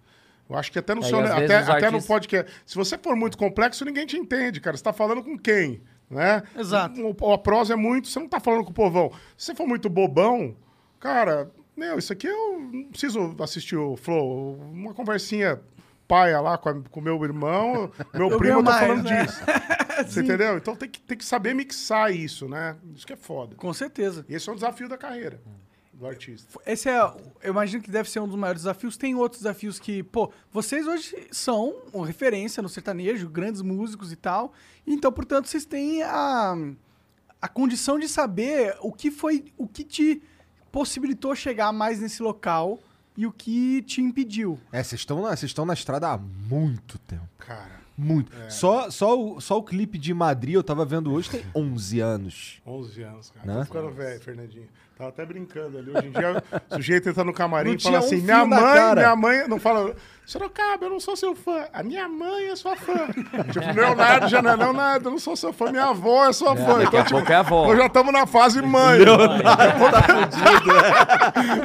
Eu 0.49 0.57
acho 0.57 0.71
que 0.71 0.79
até 0.79 0.95
no 0.95 1.01
É, 1.01 1.05
seu, 1.05 1.19
até, 1.19 1.57
até 1.57 1.91
no 1.91 2.01
podcast. 2.01 2.51
Se 2.65 2.75
você 2.75 2.97
for 2.97 3.15
muito 3.15 3.37
complexo, 3.37 3.85
ninguém 3.85 4.05
te 4.05 4.17
entende, 4.17 4.59
cara. 4.59 4.75
Você 4.75 4.83
tá 4.83 4.91
falando 4.91 5.23
com 5.23 5.37
quem? 5.37 5.81
Né? 6.09 6.41
Exato. 6.57 6.99
O, 7.21 7.31
a 7.31 7.37
prosa 7.37 7.73
é 7.73 7.75
muito. 7.75 8.07
Você 8.07 8.19
não 8.19 8.27
tá 8.27 8.39
falando 8.39 8.63
com 8.63 8.71
o 8.71 8.73
povão. 8.73 9.11
Se 9.37 9.45
você 9.47 9.55
for 9.55 9.67
muito 9.67 9.87
bobão, 9.89 10.55
cara, 10.99 11.51
meu, 11.77 11.99
isso 11.99 12.11
aqui 12.11 12.25
eu 12.25 12.59
não 12.59 12.85
preciso 12.85 13.35
assistir 13.39 13.77
o 13.77 13.95
Flow. 13.95 14.55
Uma 14.73 14.93
conversinha 14.93 15.61
paia 16.07 16.41
lá 16.41 16.57
com 16.57 16.99
o 16.99 17.01
meu 17.03 17.23
irmão, 17.23 17.91
meu 18.11 18.31
Eu 18.31 18.37
primo, 18.39 18.59
eu 18.59 18.63
tô 18.63 18.71
mais, 18.71 18.79
falando 18.87 19.03
né? 19.03 19.25
disso. 19.25 19.39
Você 20.07 20.21
entendeu? 20.21 20.57
Então 20.57 20.75
tem 20.75 20.89
que, 20.89 20.99
tem 20.99 21.17
que 21.17 21.25
saber 21.25 21.53
mixar 21.53 22.11
isso, 22.11 22.47
né? 22.47 22.75
Isso 22.95 23.05
que 23.05 23.13
é 23.13 23.17
foda. 23.17 23.55
Com 23.55 23.71
certeza. 23.71 24.25
E 24.27 24.33
esse 24.33 24.49
é 24.49 24.51
um 24.51 24.55
desafio 24.55 24.89
da 24.89 24.97
carreira 24.97 25.39
do 25.99 26.07
artista. 26.07 26.59
Esse 26.65 26.89
é, 26.89 26.97
eu 27.43 27.51
imagino 27.51 27.83
que 27.83 27.91
deve 27.91 28.09
ser 28.09 28.21
um 28.21 28.27
dos 28.27 28.37
maiores 28.37 28.61
desafios. 28.61 28.95
Tem 28.95 29.13
outros 29.15 29.41
desafios 29.41 29.79
que, 29.79 30.01
pô, 30.01 30.31
vocês 30.51 30.87
hoje 30.87 31.27
são 31.29 31.75
uma 31.93 32.07
referência 32.07 32.63
no 32.63 32.69
sertanejo, 32.69 33.29
grandes 33.29 33.61
músicos 33.61 34.11
e 34.11 34.15
tal. 34.15 34.53
Então, 34.87 35.11
portanto, 35.11 35.47
vocês 35.47 35.65
têm 35.65 36.01
a, 36.03 36.55
a 37.41 37.47
condição 37.49 37.99
de 37.99 38.07
saber 38.07 38.77
o 38.79 38.93
que 38.93 39.11
foi, 39.11 39.51
o 39.57 39.67
que 39.67 39.83
te 39.83 40.21
possibilitou 40.71 41.35
chegar 41.35 41.73
mais 41.73 41.99
nesse 41.99 42.23
local 42.23 42.79
e 43.17 43.27
o 43.27 43.31
que 43.31 43.81
te 43.81 44.01
impediu. 44.01 44.57
É, 44.71 44.81
vocês 44.81 45.01
estão 45.01 45.21
na, 45.21 45.29
vocês 45.35 45.49
estão 45.49 45.65
na 45.65 45.73
estrada 45.73 46.07
há 46.07 46.17
muito 46.17 46.97
tempo. 46.99 47.27
Cara, 47.37 47.81
Muito. 47.97 48.31
Só, 48.49 48.89
só, 48.89 49.19
o, 49.19 49.41
só 49.41 49.57
o 49.57 49.63
clipe 49.63 49.97
de 49.97 50.13
Madrid, 50.13 50.53
eu 50.55 50.63
tava 50.63 50.85
vendo 50.85 51.11
hoje, 51.11 51.29
tem 51.29 51.43
11 51.53 51.99
anos. 51.99 52.61
11 52.65 53.01
anos, 53.03 53.31
cara. 53.31 53.45
Né? 53.45 53.59
Tô 53.59 53.65
ficando 53.65 53.91
velho, 53.91 54.21
Fernandinho. 54.21 54.69
Tava 54.99 55.11
até 55.11 55.25
brincando 55.25 55.77
ali. 55.77 55.91
Hoje 55.91 56.07
em 56.07 56.11
dia, 56.11 56.43
o 56.69 56.75
sujeito 56.75 57.07
entra 57.07 57.23
no 57.23 57.31
camarim 57.31 57.69
Não 57.69 57.77
e 57.77 57.81
fala 57.81 57.95
um 57.95 57.99
assim: 57.99 58.17
fio 58.17 58.25
minha 58.25 58.45
mãe, 58.45 58.59
cara." 58.59 58.95
minha 58.95 59.15
mãe. 59.15 59.47
Não 59.47 59.57
fala, 59.57 59.95
Sorocaba, 60.29 60.85
eu 60.85 60.91
não 60.91 60.99
sou 60.99 61.15
seu 61.15 61.33
fã. 61.33 61.65
A 61.73 61.81
minha 61.81 62.07
mãe 62.07 62.49
é 62.49 62.55
sua 62.55 62.75
fã. 62.75 63.07
tipo, 63.51 63.73
Leonardo 63.73 64.27
já 64.27 64.43
não 64.43 64.51
é 64.51 64.55
Leonardo, 64.57 65.07
eu 65.07 65.11
não 65.13 65.17
sou 65.17 65.35
seu 65.35 65.51
fã. 65.51 65.71
Minha 65.71 65.85
avó 65.85 66.27
é 66.27 66.33
sua 66.33 66.55
fã. 66.55 66.73
daqui 66.77 66.87
Então, 66.87 66.99
a 66.99 67.03
tipo, 67.03 67.15
pouco 67.15 67.31
é 67.31 67.35
avó. 67.35 67.65
Nós 67.65 67.77
já 67.77 67.85
estamos 67.87 68.13
na 68.13 68.27
fase 68.27 68.61
mãe. 68.61 68.99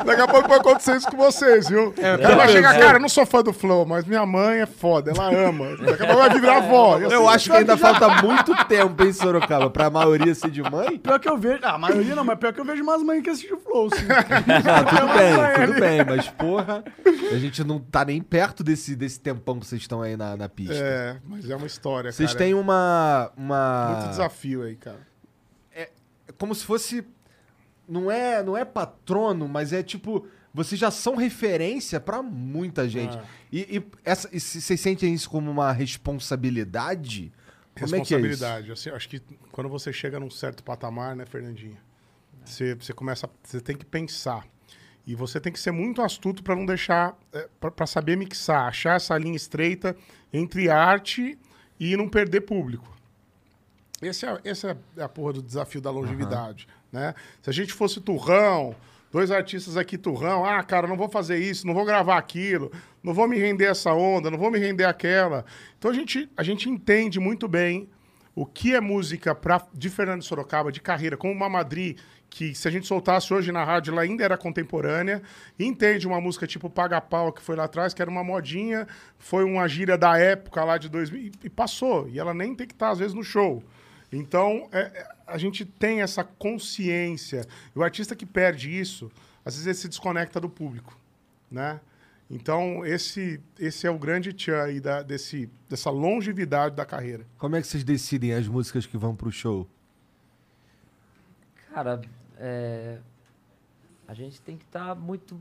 Daqui 0.07 0.21
a 0.23 0.29
pouco 0.29 0.49
vai 0.49 0.59
acontecer 0.59 0.97
isso 0.97 1.11
com 1.11 1.19
vocês, 1.19 1.69
viu? 1.69 1.93
É, 1.99 2.17
cara 2.17 2.37
vai 2.37 2.49
chegar, 2.49 2.79
cara, 2.79 2.97
eu 2.97 3.03
não 3.03 3.09
sou 3.11 3.27
fã 3.27 3.43
do 3.43 3.53
Flow, 3.53 3.85
mas 3.85 4.07
minha 4.07 4.25
mãe 4.25 4.61
é 4.61 4.67
foda, 4.67 5.11
ela 5.11 5.29
ama. 5.29 5.77
Daqui 5.77 6.03
a 6.03 6.07
pouco 6.07 6.23
vai 6.23 6.31
virar 6.31 6.57
avó. 6.57 6.97
Assim, 6.97 7.13
Eu 7.13 7.29
acho 7.29 7.51
que 7.51 7.57
ainda 7.57 7.77
falta 7.77 8.23
muito 8.23 8.55
tempo, 8.65 9.05
hein, 9.05 9.13
Sorocaba, 9.13 9.69
pra 9.69 9.91
maioria 9.91 10.35
ser 10.35 10.51
de 10.51 10.63
mãe. 10.63 10.97
Pior 10.99 11.19
que 11.21 11.29
eu 11.29 11.37
vejo. 11.37 11.59
Ah, 11.63 11.75
a 11.75 11.79
maioria 11.79 12.15
não, 12.15 12.25
mas 12.25 12.39
pior 12.39 12.55
que 12.55 12.61
eu 12.61 12.65
vejo 12.65 12.83
umas 12.83 13.03
mães 13.03 13.24
que 13.25 13.31
assistem 13.31 13.57
o 13.57 13.61
Flow, 13.61 13.91
sim. 13.91 14.05
Ah, 14.07 14.85
tudo 14.85 15.13
bem, 15.15 15.67
tudo 15.67 15.81
bem, 15.81 16.05
mas 16.05 16.29
porra, 16.29 16.85
a 17.33 17.39
gente 17.39 17.65
não 17.65 17.81
tá 17.81 18.05
nem 18.05 18.23
perto 18.23 18.63
desse, 18.63 18.95
desse 18.95 19.19
tempão 19.19 19.59
que 19.59 19.67
vocês 19.67 19.83
estão 19.83 20.01
aí 20.03 20.17
na, 20.17 20.37
na 20.37 20.49
pista. 20.49 20.75
É, 20.75 21.19
mas 21.25 21.49
é 21.51 21.57
uma 21.57 21.67
história, 21.67 22.13
Vocês 22.13 22.33
cara. 22.33 22.45
têm 22.45 22.55
uma. 22.55 23.33
uma... 23.37 23.97
Muito 23.97 24.11
desafio 24.11 24.63
aí, 24.63 24.77
cara. 24.77 25.15
É 26.27 26.33
como 26.39 26.55
se 26.55 26.65
fosse. 26.65 27.05
Não 27.89 28.11
é, 28.11 28.43
não 28.43 28.57
é 28.57 28.65
patrono, 28.65 29.49
mas 29.49 29.73
é 29.73 29.83
tipo. 29.83 30.27
Vocês 30.53 30.81
já 30.81 30.91
são 30.91 31.17
referência 31.17 31.99
pra 31.99 32.23
muita 32.23 32.89
gente. 32.89 33.17
Ah. 33.19 33.25
E, 33.53 33.79
e 33.79 33.85
essa, 34.05 34.29
e 34.33 34.39
se- 34.39 34.63
vocês 34.63 34.81
sentem 34.81 35.13
isso 35.13 35.29
como 35.29 35.51
uma 35.51 35.73
responsabilidade? 35.73 37.33
Como 37.77 37.97
é 37.97 38.01
que 38.01 38.15
é 38.15 38.19
isso? 38.19 38.27
Responsabilidade. 38.29 38.73
Assim, 38.73 38.91
acho 38.91 39.09
que 39.09 39.21
quando 39.51 39.69
você 39.69 39.93
chega 39.93 40.21
num 40.21 40.31
certo 40.31 40.63
patamar, 40.63 41.17
né, 41.17 41.27
Fernandinha? 41.27 41.79
Você, 42.45 42.75
você 42.75 42.93
começa. 42.93 43.29
Você 43.43 43.61
tem 43.61 43.77
que 43.77 43.85
pensar. 43.85 44.47
E 45.07 45.15
você 45.15 45.39
tem 45.39 45.53
que 45.53 45.61
ser 45.61 45.71
muito 45.71 46.01
astuto 46.01 46.43
para 46.43 46.57
não 46.57 46.65
deixar, 46.65 47.17
é, 47.33 47.47
para 47.61 47.87
saber 47.87 48.17
mixar, 48.17 48.69
achar 48.69 48.97
essa 48.97 49.17
linha 49.19 49.37
estreita 49.37 49.95
entre 50.33 50.71
arte 50.71 51.39
e 51.79 51.97
não 51.97 52.09
perder 52.09 52.41
público. 52.43 52.95
Esse 54.01 54.27
é, 54.27 54.41
esse 54.45 54.67
é 54.67 54.77
a 54.99 55.09
porra 55.09 55.35
do 55.35 55.43
desafio 55.43 55.81
da 55.81 55.91
longevidade, 55.91 56.67
né? 56.91 57.15
Se 57.43 57.51
a 57.51 57.53
gente 57.53 57.73
fosse 57.73 58.01
turrão, 58.01 58.75
dois 59.13 59.31
artistas 59.31 59.77
aqui 59.77 59.97
turrão, 59.97 60.45
ah, 60.45 60.63
cara, 60.63 60.89
não 60.89 60.97
vou 60.97 61.09
fazer 61.09 61.39
isso, 61.39 61.67
não 61.67 61.75
vou 61.75 61.85
gravar 61.85 62.19
aquilo, 62.19 62.73
não 63.03 63.15
vou 63.15 63.29
me 63.29 63.39
render 63.39 63.67
essa 63.67 63.93
onda, 63.93 64.31
não 64.31 64.39
vou 64.39 64.51
me 64.51 64.59
render 64.59 64.85
aquela. 64.85 65.45
Então 65.79 65.91
a 65.91 65.95
gente, 65.95 66.31
a 66.37 66.43
gente 66.43 66.69
entende 66.69 67.21
muito 67.21 67.47
bem 67.47 67.89
o 68.35 68.45
que 68.45 68.75
é 68.75 68.81
música 68.81 69.35
pra, 69.35 69.65
de 69.73 69.89
Fernando 69.89 70.23
Sorocaba, 70.23 70.73
de 70.73 70.81
carreira, 70.81 71.17
como 71.17 71.33
uma 71.33 71.49
Madrid, 71.49 71.99
que 72.35 72.53
se 72.53 72.67
a 72.67 72.71
gente 72.71 72.85
soltasse 72.85 73.33
hoje 73.33 73.53
na 73.53 73.63
rádio, 73.63 73.93
ela 73.93 74.03
ainda 74.03 74.25
era 74.25 74.37
contemporânea, 74.37 75.23
entende 75.57 76.05
uma 76.05 76.21
música 76.21 76.49
tipo 76.49 76.69
Paga 76.69 77.01
Pau, 77.01 77.33
que 77.33 77.41
foi 77.41 77.55
lá 77.55 77.63
atrás, 77.63 77.95
que 77.95 78.03
era 78.03 78.11
uma 78.11 78.25
modinha, 78.25 78.89
foi 79.21 79.45
uma 79.45 79.69
gíria 79.69 79.97
da 79.97 80.19
época 80.19 80.65
lá 80.65 80.77
de 80.77 80.89
2000, 80.89 81.31
e, 81.45 81.49
passou, 81.49 82.09
e 82.09 82.19
ela 82.19 82.35
nem 82.35 82.53
tem 82.53 82.67
que 82.67 82.73
estar, 82.73 82.91
às 82.91 82.99
vezes, 82.99 83.15
no 83.15 83.23
show. 83.23 83.63
Então, 84.11 84.69
é, 84.73 84.81
é, 84.81 85.09
a 85.29 85.39
gente 85.39 85.65
tem 85.65 86.03
essa 86.03 86.25
consciência, 86.25 87.47
e 87.75 87.79
o 87.79 87.85
artista 87.85 88.17
que 88.17 88.27
perde 88.27 88.69
isso, 88.69 89.13
às 89.45 89.55
vezes 89.55 89.69
ele 89.69 89.77
se 89.77 89.89
desconecta 89.89 90.41
do 90.41 90.49
público, 90.49 90.99
né? 91.49 91.79
Então, 92.29 92.85
esse, 92.85 93.41
esse 93.61 93.87
é 93.87 93.91
o 93.91 93.99
grande 93.99 94.33
tchan 94.33 94.61
aí 94.61 94.81
da, 94.81 95.03
desse, 95.03 95.49
dessa 95.69 95.89
longevidade 95.89 96.75
da 96.75 96.85
carreira. 96.85 97.25
Como 97.39 97.55
é 97.55 97.61
que 97.61 97.69
vocês 97.69 97.85
decidem 97.85 98.33
as 98.33 98.49
músicas 98.49 98.87
que 98.87 98.97
vão 98.97 99.15
pro 99.15 99.31
show? 99.31 99.69
Cara, 101.73 102.01
é, 102.39 102.99
a 104.07 104.15
gente 104.15 104.41
tem 104.41 104.57
que 104.57 104.65
estar 104.65 104.95
muito 104.95 105.41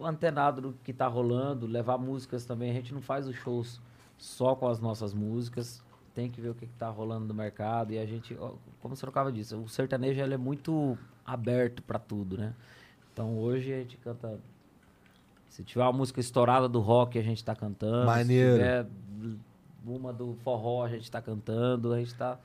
antenado 0.00 0.60
no 0.60 0.72
que 0.84 0.90
está 0.90 1.06
rolando, 1.06 1.66
levar 1.66 1.98
músicas 1.98 2.44
também. 2.44 2.70
A 2.70 2.74
gente 2.74 2.92
não 2.92 3.00
faz 3.00 3.26
os 3.26 3.36
shows 3.36 3.80
só 4.18 4.54
com 4.54 4.68
as 4.68 4.80
nossas 4.80 5.14
músicas. 5.14 5.82
Tem 6.14 6.30
que 6.30 6.40
ver 6.40 6.50
o 6.50 6.54
que 6.54 6.64
está 6.64 6.88
rolando 6.88 7.26
no 7.26 7.34
mercado. 7.34 7.92
E 7.92 7.98
a 7.98 8.06
gente, 8.06 8.36
como 8.80 8.94
você 8.94 9.00
trocava 9.00 9.32
disso, 9.32 9.60
o 9.60 9.68
sertanejo 9.68 10.20
ele 10.20 10.34
é 10.34 10.38
muito 10.38 10.96
aberto 11.24 11.82
para 11.82 11.98
tudo, 11.98 12.36
né? 12.36 12.54
Então 13.12 13.38
hoje 13.38 13.72
a 13.72 13.78
gente 13.78 13.96
canta. 13.96 14.38
Se 15.48 15.62
tiver 15.62 15.84
uma 15.84 15.92
música 15.92 16.20
estourada 16.20 16.68
do 16.68 16.80
rock, 16.80 17.18
a 17.18 17.22
gente 17.22 17.38
está 17.38 17.54
cantando. 17.54 18.06
Maneiro. 18.06 18.52
Se 18.52 18.58
tiver 18.58 18.86
uma 19.86 20.12
do 20.12 20.34
forró, 20.42 20.84
a 20.84 20.88
gente 20.88 21.04
está 21.04 21.22
cantando. 21.22 21.92
A 21.92 21.98
gente 21.98 22.08
está. 22.08 22.38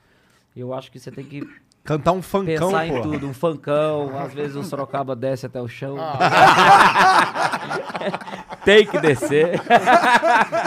Eu 0.54 0.72
acho 0.72 0.90
que 0.90 0.98
você 0.98 1.10
tem 1.10 1.24
que 1.24 1.42
Cantar 1.82 2.12
um 2.12 2.22
funkão, 2.22 2.68
pensar 2.70 2.86
em 2.86 2.92
pô. 2.94 3.00
tudo, 3.02 3.26
um 3.26 3.34
funkão, 3.34 4.16
às 4.18 4.32
vezes 4.34 4.54
o 4.54 4.62
Sorocaba 4.62 5.16
desce 5.16 5.46
até 5.46 5.60
o 5.60 5.66
chão. 5.68 5.96
Tem 8.64 8.86
que 8.86 8.98
descer. 9.00 9.60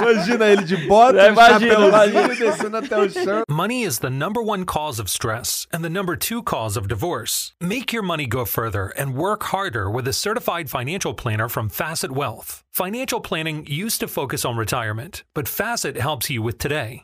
Imagina 0.01 0.45
ele 0.47 0.63
de 0.63 0.75
bota, 0.87 1.19
É, 1.19 1.29
um 1.29 1.33
imagina, 1.33 1.73
chapéuzinho 1.75 2.25
imagina. 2.25 2.51
descendo 2.51 2.77
até 2.77 2.97
o 2.99 3.09
chão. 3.09 3.43
Money 3.49 3.83
is 3.83 3.99
the 3.99 4.09
number 4.09 4.41
one 4.43 4.65
cause 4.65 4.99
of 4.99 5.09
stress 5.09 5.67
and 5.71 5.83
the 5.83 5.89
number 5.89 6.17
two 6.17 6.41
cause 6.41 6.75
of 6.77 6.87
divorce. 6.87 7.53
Make 7.61 7.93
your 7.95 8.03
money 8.03 8.25
go 8.25 8.45
further 8.45 8.91
and 8.97 9.15
work 9.15 9.43
harder 9.43 9.89
with 9.91 10.07
a 10.07 10.13
certified 10.13 10.69
financial 10.69 11.13
planner 11.13 11.47
from 11.47 11.69
Facet 11.69 12.11
Wealth. 12.11 12.63
Financial 12.71 13.21
planning 13.21 13.63
used 13.67 13.99
to 13.99 14.07
focus 14.07 14.43
on 14.43 14.57
retirement, 14.57 15.23
but 15.35 15.47
Facet 15.47 15.95
helps 15.97 16.29
you 16.31 16.41
with 16.41 16.57
today. 16.57 17.03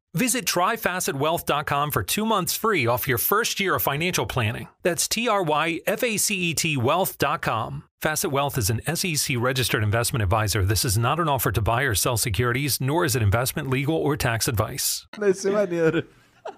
Visit 0.13 0.45
tryfacetwealth.com 0.45 1.91
for 1.91 2.03
two 2.03 2.25
months 2.25 2.53
free 2.53 2.85
off 2.85 3.07
your 3.07 3.17
first 3.17 3.61
year 3.61 3.75
of 3.75 3.81
financial 3.81 4.25
planning. 4.25 4.67
That's 4.83 5.07
T 5.07 5.29
R 5.29 5.41
Y 5.41 5.79
F 5.87 6.03
A 6.03 6.17
C 6.17 6.35
E 6.35 6.53
T 6.53 6.75
wealth.com. 6.75 7.83
Facet 8.01 8.31
Wealth 8.31 8.57
is 8.57 8.69
an 8.69 8.81
SEC 8.95 9.37
registered 9.39 9.83
investment 9.83 10.23
advisor. 10.23 10.65
This 10.65 10.83
is 10.83 10.97
not 10.97 11.19
an 11.19 11.29
offer 11.29 11.51
to 11.51 11.61
buy 11.61 11.83
or 11.83 11.93
sell 11.95 12.17
securities, 12.17 12.81
nor 12.81 13.05
is 13.05 13.15
it 13.15 13.21
investment, 13.21 13.69
legal, 13.69 13.95
or 13.95 14.17
tax 14.17 14.47
advice. 14.47 15.05
Vai 15.17 15.33
ser 15.33 15.51
maneiro. 15.51 16.03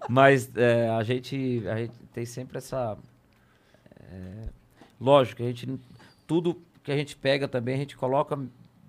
Mas 0.10 0.50
é, 0.56 0.90
a, 0.90 1.04
gente, 1.04 1.68
a 1.68 1.78
gente 1.78 1.94
tem 2.14 2.26
sempre 2.26 2.58
essa. 2.58 2.98
é, 4.00 4.50
lógico, 5.00 5.44
a 5.44 5.46
gente. 5.46 5.80
Tudo 6.26 6.60
que 6.84 6.92
a 6.92 6.98
gente 6.98 7.16
pega 7.16 7.48
também, 7.48 7.76
a 7.76 7.80
gente 7.80 7.96
coloca. 7.96 8.40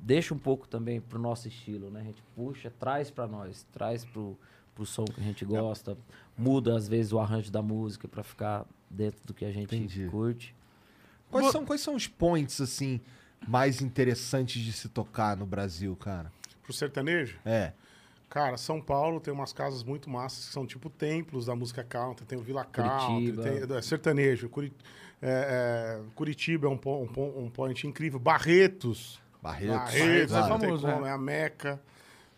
Deixa 0.01 0.33
um 0.33 0.39
pouco 0.39 0.69
também 0.69 1.01
pro 1.01 1.19
nosso 1.19 1.49
estilo, 1.49 1.91
né? 1.91 2.01
A 2.01 2.05
gente 2.05 2.23
puxa, 2.35 2.73
traz 2.79 3.11
para 3.11 3.27
nós, 3.27 3.67
traz 3.73 4.05
pro, 4.05 4.39
pro 4.75 4.85
som 4.87 5.05
que 5.05 5.21
a 5.21 5.25
gente 5.25 5.45
gosta, 5.45 5.97
muda 6.37 6.77
às 6.77 6.89
vezes 6.89 7.13
o 7.13 7.19
arranjo 7.19 7.51
da 7.51 7.63
música 7.63 8.09
para 8.09 8.23
ficar 8.23 8.65
dentro 8.91 9.21
do 9.25 9.33
que 9.35 9.45
a 9.45 9.53
gente 9.53 9.75
Entendi. 9.75 10.07
curte. 10.11 10.55
Quais 11.31 11.51
são, 11.51 11.65
quais 11.65 11.81
são 11.81 11.95
os 11.97 12.07
points, 12.07 12.61
assim, 12.61 13.01
mais 13.47 13.81
interessantes 13.81 14.63
de 14.63 14.73
se 14.73 14.89
tocar 14.89 15.37
no 15.37 15.47
Brasil, 15.47 15.95
cara? 15.97 16.31
Pro 16.63 16.73
sertanejo, 16.73 17.39
É. 17.45 17.73
cara, 18.31 18.57
São 18.57 18.81
Paulo 18.81 19.21
tem 19.21 19.33
umas 19.35 19.53
casas 19.53 19.83
muito 19.83 20.09
massas 20.09 20.47
que 20.47 20.53
são 20.53 20.67
tipo 20.67 20.89
templos 20.89 21.47
da 21.47 21.55
música 21.57 21.83
country. 21.85 22.25
Tem 22.25 22.39
o 22.39 22.43
Vila 22.43 22.65
Country, 22.65 23.33
tem 23.33 23.77
é, 23.77 23.83
sertanejo. 23.83 24.49
Curi- 24.49 24.73
é, 25.21 26.01
é, 26.01 26.11
Curitiba 26.15 26.67
é 26.67 26.71
um, 26.71 26.79
um, 26.87 27.45
um 27.45 27.51
point 27.51 27.87
incrível. 27.87 28.19
Barretos. 28.19 29.21
Barretos. 29.43 29.77
Barretos, 29.77 30.35
é 30.35 30.41
não 30.41 30.59
tem 30.59 30.69
famoso, 30.69 30.87
como, 30.87 31.07
é 31.07 31.11
a 31.11 31.19
Meca. 31.19 31.81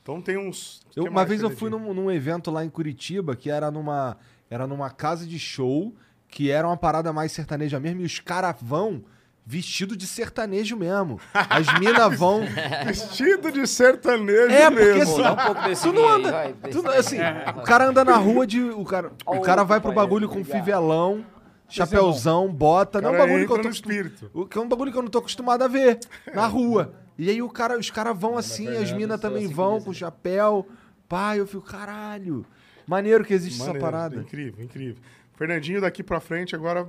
Então 0.07 0.23
tem 0.23 0.37
uns. 0.39 0.81
Eu- 0.95 1.07
uma 1.07 1.25
vez 1.25 1.43
eu 1.43 1.51
fui 1.51 1.69
num, 1.69 1.93
num 1.93 2.09
evento 2.13 2.49
lá 2.53 2.65
em 2.65 2.71
Curitiba 2.71 3.35
que 3.35 3.51
era 3.51 3.73
numa, 3.73 4.17
era 4.49 4.65
numa 4.65 4.89
casa 4.89 5.27
de 5.27 5.37
show 5.37 5.93
que 6.29 6.49
era 6.49 6.65
uma 6.65 6.77
parada 6.77 7.13
mais 7.13 7.33
sertaneja 7.33 7.81
mesmo 7.81 8.03
e 8.03 8.05
os 8.05 8.21
caras 8.21 8.55
vão 8.63 9.03
vestido 9.45 9.97
de 9.97 10.07
sertanejo 10.07 10.77
mesmo. 10.77 11.21
As 11.35 11.67
minas 11.81 12.15
vão. 12.19 12.43
Vestido 12.85 13.51
de 13.51 13.67
sertanejo 13.67 14.53
É, 14.53 14.71
porque 14.71 14.85
mesmo. 14.85 15.25
assim, 15.25 15.33
um 15.33 15.37
pouco 15.45 15.63
desse 15.65 15.83
tu 15.83 15.93
não 15.93 16.09
anda. 16.09 16.31
vai, 16.31 16.53
tu 16.71 16.83
não- 16.85 16.91
assim, 16.93 17.19
o 17.57 17.63
cara 17.63 17.89
anda 17.89 18.05
na 18.05 18.17
rua 18.17 18.47
de. 18.47 18.61
O 18.63 18.85
cara, 18.85 19.11
o 19.27 19.41
cara 19.41 19.65
vai 19.65 19.81
pro 19.81 19.91
bagulho 19.93 20.29
com 20.29 20.45
fivelão, 20.45 21.25
chapéuzão, 21.69 22.53
bota. 22.53 23.01
Não 23.01 23.11
é 23.11 23.13
um 23.13 23.19
bagulho 23.19 23.47
que 23.47 23.53
eu 23.53 23.61
tô 23.63 23.69
espírito. 23.71 24.31
o 24.33 24.47
que 24.47 24.57
é 24.57 24.61
um 24.61 24.69
bagulho 24.69 24.93
que 24.93 24.99
eu 24.99 25.03
não 25.03 25.11
tô 25.11 25.19
acostumado 25.19 25.63
a 25.63 25.69
ver 25.69 25.99
na 26.33 26.47
rua. 26.47 26.95
E 27.19 27.31
aí 27.31 27.41
o 27.41 27.49
cara, 27.49 27.79
os 27.79 27.91
caras 27.91 28.19
vão 28.19 28.37
assim, 28.37 28.69
as 28.69 28.93
minas 28.93 29.21
também 29.21 29.47
vão 29.47 29.81
com 29.81 29.93
chapéu. 29.93 30.67
Pai, 31.09 31.41
eu 31.41 31.47
fico, 31.47 31.63
caralho. 31.63 32.45
Maneiro 32.87 33.25
que 33.25 33.33
existe 33.33 33.59
Maneiro, 33.59 33.79
essa 33.79 33.87
parada. 33.87 34.17
Incrível, 34.17 34.65
incrível. 34.65 34.97
Fernandinho 35.37 35.81
daqui 35.81 36.03
pra 36.03 36.21
frente, 36.21 36.55
agora 36.55 36.87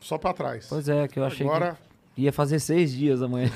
só 0.00 0.18
pra 0.18 0.32
trás. 0.32 0.66
Pois 0.68 0.88
é, 0.88 1.08
que 1.08 1.18
eu 1.18 1.24
achei 1.24 1.46
Agora, 1.46 1.78
que 2.14 2.22
ia 2.22 2.32
fazer 2.32 2.58
seis 2.58 2.92
dias 2.92 3.22
amanhã. 3.22 3.50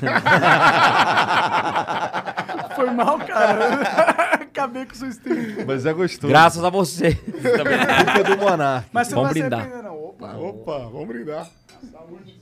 Foi 2.74 2.90
mal, 2.90 3.18
cara. 3.18 4.28
Acabei 4.58 4.86
com 4.86 4.92
o 4.92 4.96
seu 4.96 5.08
stream. 5.08 5.64
Mas 5.66 5.86
é 5.86 5.92
gostoso. 5.92 6.28
Graças 6.28 6.64
a 6.64 6.70
você. 6.70 7.14
Culpa 7.24 8.24
do 8.24 8.36
Monark. 8.38 8.88
Mas 8.92 9.06
você 9.08 9.14
Vamos 9.14 9.28
não 9.28 9.34
vai 9.34 9.42
brindar. 9.42 9.60
se 9.60 9.66
arrepender, 9.66 9.88
não. 9.88 10.04
Opa. 10.04 10.36
opa, 10.36 10.78
vamos 10.90 11.08
brindar. 11.08 11.48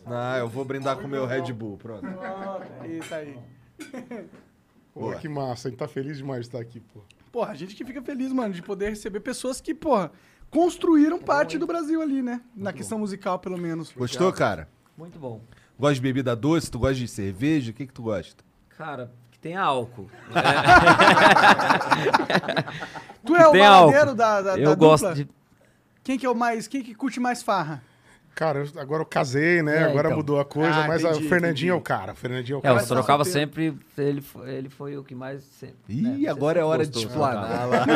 Ah, 0.07 0.39
eu 0.39 0.49
vou 0.49 0.64
brindar 0.64 0.97
com 0.97 1.05
o 1.05 1.09
meu 1.09 1.26
Red 1.26 1.53
Bull, 1.53 1.76
pronto. 1.76 2.07
Eita 2.84 3.16
aí. 3.16 3.39
Pô, 4.95 5.12
que 5.12 5.28
massa, 5.28 5.68
a 5.68 5.70
gente 5.70 5.78
tá 5.78 5.87
feliz 5.87 6.16
demais 6.16 6.41
de 6.41 6.47
estar 6.47 6.61
aqui, 6.61 6.80
pô. 6.80 7.01
Porra, 7.30 7.53
a 7.53 7.55
gente 7.55 7.74
que 7.74 7.84
fica 7.84 8.01
feliz, 8.01 8.32
mano, 8.32 8.55
de 8.55 8.62
poder 8.62 8.89
receber 8.91 9.20
pessoas 9.20 9.61
que, 9.61 9.74
porra, 9.74 10.11
construíram 10.51 11.18
parte 11.18 11.59
do 11.59 11.66
Brasil 11.66 12.01
ali, 12.01 12.22
né? 12.22 12.41
Na 12.55 12.72
questão 12.72 12.99
musical, 12.99 13.39
pelo 13.39 13.59
menos. 13.59 13.93
Gostou, 13.93 14.32
cara? 14.32 14.68
Muito 14.97 15.18
bom. 15.18 15.43
Gosta 15.78 15.97
de 15.97 16.01
bebida 16.01 16.34
doce? 16.34 16.70
Tu 16.70 16.78
gosta 16.78 16.95
de 16.95 17.07
cerveja? 17.07 17.70
O 17.70 17.74
que 17.74 17.87
que 17.87 17.93
tu 17.93 18.05
gosta? 18.05 18.43
Cara, 18.70 19.12
que 19.30 19.39
tem 19.39 19.57
álcool. 19.57 20.09
Tu 23.26 23.34
é 23.34 23.49
o 23.49 23.53
tem 23.53 23.66
álcool. 23.66 24.14
da, 24.14 24.41
da, 24.41 24.59
eu 24.59 24.76
gosto 24.76 25.12
de. 25.12 25.28
Quem 26.05 26.16
que 26.16 26.24
é 26.24 26.30
o 26.30 26.34
mais... 26.34 26.68
Quem 26.68 26.82
que 26.82 26.95
curte 26.95 27.18
mais 27.18 27.43
farra? 27.43 27.82
Cara, 28.37 28.59
eu- 28.59 28.80
agora 28.80 29.01
eu 29.01 29.07
casei, 29.07 29.62
né? 29.62 29.78
É, 29.78 29.84
agora 29.84 30.09
então. 30.09 30.18
mudou 30.18 30.39
a 30.39 30.45
coisa, 30.45 30.84
Ah, 30.84 30.87
mas 30.87 31.03
entendi, 31.03 31.24
o 31.24 31.28
Fernandinho 31.28 31.70
é 31.70 31.72
o 31.74 31.76
entendi. 31.78 31.89
cara. 31.89 32.12
O 32.12 32.14
Fernandinho 32.14 32.57
é 32.57 32.59
o 32.59 32.61
É, 32.61 32.62
cara. 32.62 32.72
o 32.72 32.76
Mas 32.76 32.82
tá 32.84 32.89
Sorocaba 32.89 33.24
solteiro. 33.24 33.49
sempre. 33.49 33.78
Ele, 33.97 34.20
foi- 34.20 34.51
ele 34.51 34.68
foi 34.68 34.97
o 34.99 35.03
que 35.03 35.14
mais. 35.14 35.43
Sempre, 35.43 35.76
Ih, 35.89 36.03
né? 36.03 36.28
Agora 36.28 36.61
é 36.61 36.62
hora 36.62 36.84
de 36.87 36.99
explanar 36.99 37.62
Sorocaba. 37.62 37.93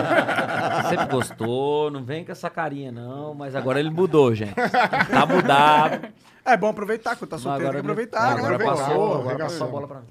lá. 0.83 0.83
Sempre 0.89 1.07
gostou, 1.07 1.91
não 1.91 2.03
vem 2.03 2.25
com 2.25 2.33
essa 2.33 2.49
carinha, 2.49 2.91
não. 2.91 3.35
Mas 3.35 3.55
agora 3.55 3.79
ele 3.79 3.91
mudou, 3.91 4.35
gente. 4.35 4.55
Tá 4.55 5.27
mudado. 5.27 6.09
É 6.43 6.57
bom 6.57 6.69
aproveitar, 6.69 7.17
quando 7.17 7.29
tá 7.31 7.37
solteiro, 7.39 7.65
tem 7.67 7.73
que 7.75 7.79
aproveitar, 7.81 8.35
né? 8.35 8.39
Agora 8.41 8.55
Aproveitar, 8.55 8.87
passou, 8.89 9.15
agora 9.21 9.39
passou 9.39 9.67
a 9.67 9.71
bola 9.71 9.87
pra 9.87 10.01
mim. 10.01 10.07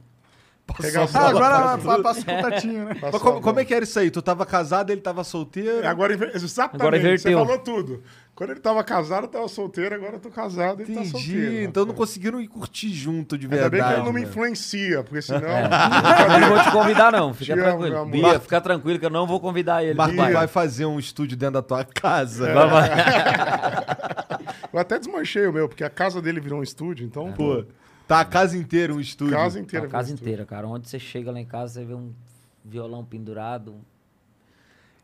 Pegar 0.77 1.07
Ah, 1.13 1.27
agora 1.29 1.77
pa- 1.77 1.99
passa 2.03 2.21
o 2.21 2.25
contatinho, 2.25 2.85
né? 2.85 2.95
Mas 3.01 3.21
como, 3.21 3.41
como 3.41 3.59
é 3.59 3.65
que 3.65 3.73
era 3.73 3.83
isso 3.83 3.97
aí? 3.99 4.09
Tu 4.11 4.21
tava 4.21 4.45
casado, 4.45 4.91
ele 4.91 5.01
tava 5.01 5.23
solteiro? 5.23 5.87
Agora, 5.87 6.13
inver- 6.13 6.31
exatamente, 6.35 6.81
Agora 6.81 6.97
inverteu. 6.97 7.37
você 7.39 7.45
falou 7.45 7.59
tudo. 7.59 8.03
Quando 8.35 8.51
ele 8.51 8.59
tava 8.61 8.81
casado, 8.85 9.23
eu 9.25 9.27
tava 9.27 9.47
solteiro, 9.49 9.95
agora 9.95 10.13
eu 10.13 10.19
tô 10.19 10.29
casado 10.29 10.79
e 10.79 10.83
ele 10.85 10.93
tá 10.93 11.01
Entendi. 11.01 11.11
solteiro. 11.11 11.63
então 11.63 11.85
não 11.85 11.93
conseguiram 11.93 12.39
ir 12.39 12.47
curtir 12.47 12.87
junto 12.93 13.37
de 13.37 13.47
Ainda 13.47 13.69
verdade. 13.69 13.71
bem 13.81 13.83
que 13.83 13.97
ele 13.97 14.05
não 14.05 14.13
me 14.13 14.21
influencia, 14.21 15.03
porque 15.03 15.21
senão... 15.21 15.41
Eu 15.49 16.39
não 16.39 16.49
vou 16.49 16.63
te 16.63 16.71
convidar, 16.71 17.11
não. 17.11 17.33
Fica 17.33 17.53
Te 17.53 17.59
tranquilo. 17.61 18.05
Bia, 18.05 18.39
fica 18.39 18.61
tranquilo 18.61 18.97
que 18.99 19.05
eu 19.05 19.09
não 19.09 19.27
vou 19.27 19.39
convidar 19.41 19.83
ele. 19.83 19.93
Mas 19.95 20.11
tu 20.11 20.15
Vai. 20.15 20.47
fazer 20.47 20.85
um 20.85 20.97
estúdio 20.97 21.35
dentro 21.35 21.55
da 21.55 21.61
tua 21.61 21.83
casa. 21.83 22.47
É. 22.49 22.53
Vai, 22.53 22.69
vai. 22.69 22.89
Eu 24.71 24.79
até 24.79 24.99
desmanchei 24.99 25.47
o 25.47 25.51
meu, 25.53 25.67
porque 25.67 25.83
a 25.83 25.89
casa 25.89 26.21
dele 26.21 26.39
virou 26.39 26.59
um 26.59 26.63
estúdio, 26.63 27.05
então... 27.05 27.31
Pô, 27.33 27.65
tá 28.09 28.21
a 28.21 28.25
casa 28.25 28.57
inteira 28.57 28.91
um 28.91 28.99
estúdio. 28.99 29.35
casa 29.35 29.59
inteira. 29.59 29.85
A 29.85 29.87
virou 29.87 29.99
casa 29.99 30.11
inteira, 30.11 30.45
cara. 30.45 30.67
Onde 30.67 30.89
você 30.89 30.97
chega 30.97 31.31
lá 31.31 31.39
em 31.39 31.45
casa, 31.45 31.73
você 31.75 31.85
vê 31.85 31.93
um 31.93 32.11
violão 32.65 33.05
pendurado. 33.05 33.73
um 33.73 33.81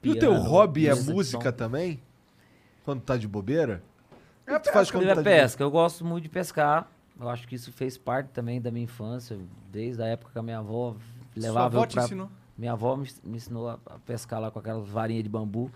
E 0.03 0.09
o 0.09 0.19
teu 0.19 0.31
piano, 0.31 0.49
hobby 0.49 0.87
é 0.87 0.95
música 0.95 1.51
também? 1.51 2.01
Quando 2.83 3.01
tá 3.01 3.15
de 3.15 3.27
bobeira? 3.27 3.83
O 4.47 4.51
É 4.51 4.59
que 4.59 4.69
tu 4.69 4.73
faz 4.73 4.89
quando 4.89 5.03
É 5.03 5.13
tá 5.13 5.21
de 5.21 5.23
pesca. 5.23 5.63
Eu 5.63 5.69
gosto 5.69 6.03
muito 6.03 6.23
de 6.23 6.29
pescar. 6.29 6.89
Eu 7.19 7.29
acho 7.29 7.47
que 7.47 7.55
isso 7.55 7.71
fez 7.71 7.95
parte 7.97 8.27
também 8.29 8.59
da 8.59 8.71
minha 8.71 8.83
infância, 8.83 9.37
desde 9.71 10.01
a 10.01 10.07
época 10.07 10.31
que 10.33 10.39
a 10.39 10.43
minha 10.43 10.57
avó 10.57 10.95
Sua 11.33 11.41
levava 11.41 11.65
avó 11.67 11.83
eu 11.83 11.87
te 11.87 11.93
pra... 11.93 12.03
ensinou? 12.03 12.29
Minha 12.57 12.73
avó 12.73 12.95
me, 12.95 13.07
me 13.23 13.37
ensinou 13.37 13.69
a, 13.69 13.79
a 13.85 13.99
pescar 13.99 14.41
lá 14.41 14.49
com 14.49 14.59
aquelas 14.59 14.87
varinhas 14.87 15.23
de 15.23 15.29
bambu. 15.29 15.71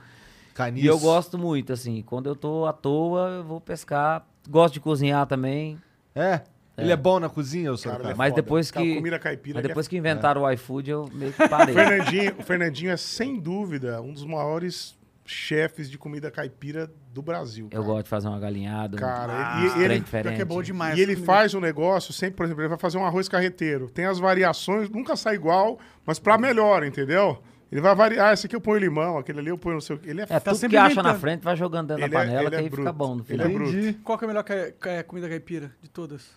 Caniço? 0.53 0.85
E 0.85 0.87
eu 0.87 0.99
gosto 0.99 1.37
muito, 1.37 1.71
assim. 1.71 2.01
Quando 2.01 2.27
eu 2.27 2.35
tô 2.35 2.65
à 2.65 2.73
toa, 2.73 3.29
eu 3.29 3.43
vou 3.43 3.61
pescar. 3.61 4.25
Gosto 4.49 4.73
de 4.73 4.79
cozinhar 4.79 5.25
também. 5.27 5.79
É? 6.13 6.41
Ele 6.83 6.91
é 6.91 6.97
bom 6.97 7.19
na 7.19 7.29
cozinha, 7.29 7.71
o 7.71 7.77
Cara, 7.77 7.87
ele 7.87 7.89
é 7.89 7.97
Sorocaba? 7.97 8.15
Mas 8.17 8.33
depois 8.33 8.71
Cara, 8.71 8.85
que- 8.85 8.95
comida 8.95 9.19
caipira 9.19 9.55
Mas 9.55 9.59
ele 9.63 9.67
é 9.67 9.69
depois 9.69 9.87
que 9.87 9.97
inventaram 9.97 10.41
o 10.43 10.51
iFood, 10.51 10.89
eu 10.91 11.09
meio 11.13 11.31
que 11.33 11.37
parei. 11.49 11.75
O 11.75 11.77
Fernandinho, 11.77 12.35
o 12.39 12.43
Fernandinho 12.43 12.91
é, 12.91 12.97
sem 12.97 13.39
dúvida, 13.39 14.01
um 14.01 14.13
dos 14.13 14.25
maiores 14.25 14.97
chefes 15.25 15.89
de 15.91 15.97
comida 15.97 16.31
caipira 16.31 16.89
do 17.13 17.21
Brasil. 17.21 17.67
Eu 17.71 17.83
gosto 17.83 18.05
de 18.05 18.09
fazer 18.09 18.27
uma 18.27 18.39
galinhada. 18.39 18.97
Cara, 18.97 19.57
um 19.57 19.77
e- 19.77 19.81
e 19.81 19.83
ele- 19.83 19.99
diferente. 19.99 20.35
Que 20.35 20.41
é 20.41 20.45
bom 20.45 20.61
demais. 20.63 20.97
E 20.97 21.01
ele 21.01 21.13
comida. 21.13 21.31
faz 21.33 21.53
um 21.53 21.59
negócio 21.59 22.11
sempre, 22.11 22.35
por 22.35 22.45
exemplo, 22.45 22.61
ele 22.63 22.69
vai 22.69 22.79
fazer 22.79 22.97
um 22.97 23.05
arroz 23.05 23.29
carreteiro. 23.29 23.89
Tem 23.91 24.05
as 24.05 24.17
variações, 24.17 24.89
nunca 24.89 25.15
sai 25.15 25.35
igual, 25.35 25.77
mas 26.05 26.17
pra 26.17 26.35
melhor, 26.37 26.83
entendeu? 26.83 27.43
Ele 27.71 27.79
vai 27.81 27.93
variar, 27.93 28.29
ah, 28.29 28.33
esse 28.33 28.47
aqui 28.47 28.55
eu 28.55 28.61
ponho 28.61 28.79
limão, 28.79 29.19
aquele 29.19 29.37
ali 29.41 29.49
eu 29.49 29.57
ponho 29.59 29.75
não 29.75 29.81
sei 29.81 29.95
o 29.95 29.99
que. 29.99 30.09
Ele 30.09 30.21
é, 30.21 30.25
É, 30.27 30.39
tudo 30.39 30.55
sempre 30.55 30.69
que 30.75 30.77
acha 30.77 31.03
na 31.03 31.13
frente, 31.13 31.43
vai 31.43 31.55
jogando 31.55 31.89
dentro 31.89 32.03
Ele 32.03 32.11
da 32.11 32.19
é- 32.19 32.25
panela, 32.25 32.41
ele 32.41 32.49
que 32.49 32.55
é 32.55 32.59
aí 32.59 32.63
fica 32.63 32.75
bruto. 32.81 32.93
bom 32.93 33.13
no 33.13 33.21
Ele 33.21 33.43
final. 33.43 33.45
é 33.45 33.49
bruto. 33.53 33.99
Qual 34.03 34.17
que 34.17 34.23
é 34.23 34.25
a 34.25 34.27
melhor 34.27 34.43
ca- 34.43 34.71
ca- 34.79 35.03
comida 35.03 35.29
caipira 35.29 35.71
de 35.79 35.87
todas? 35.91 36.31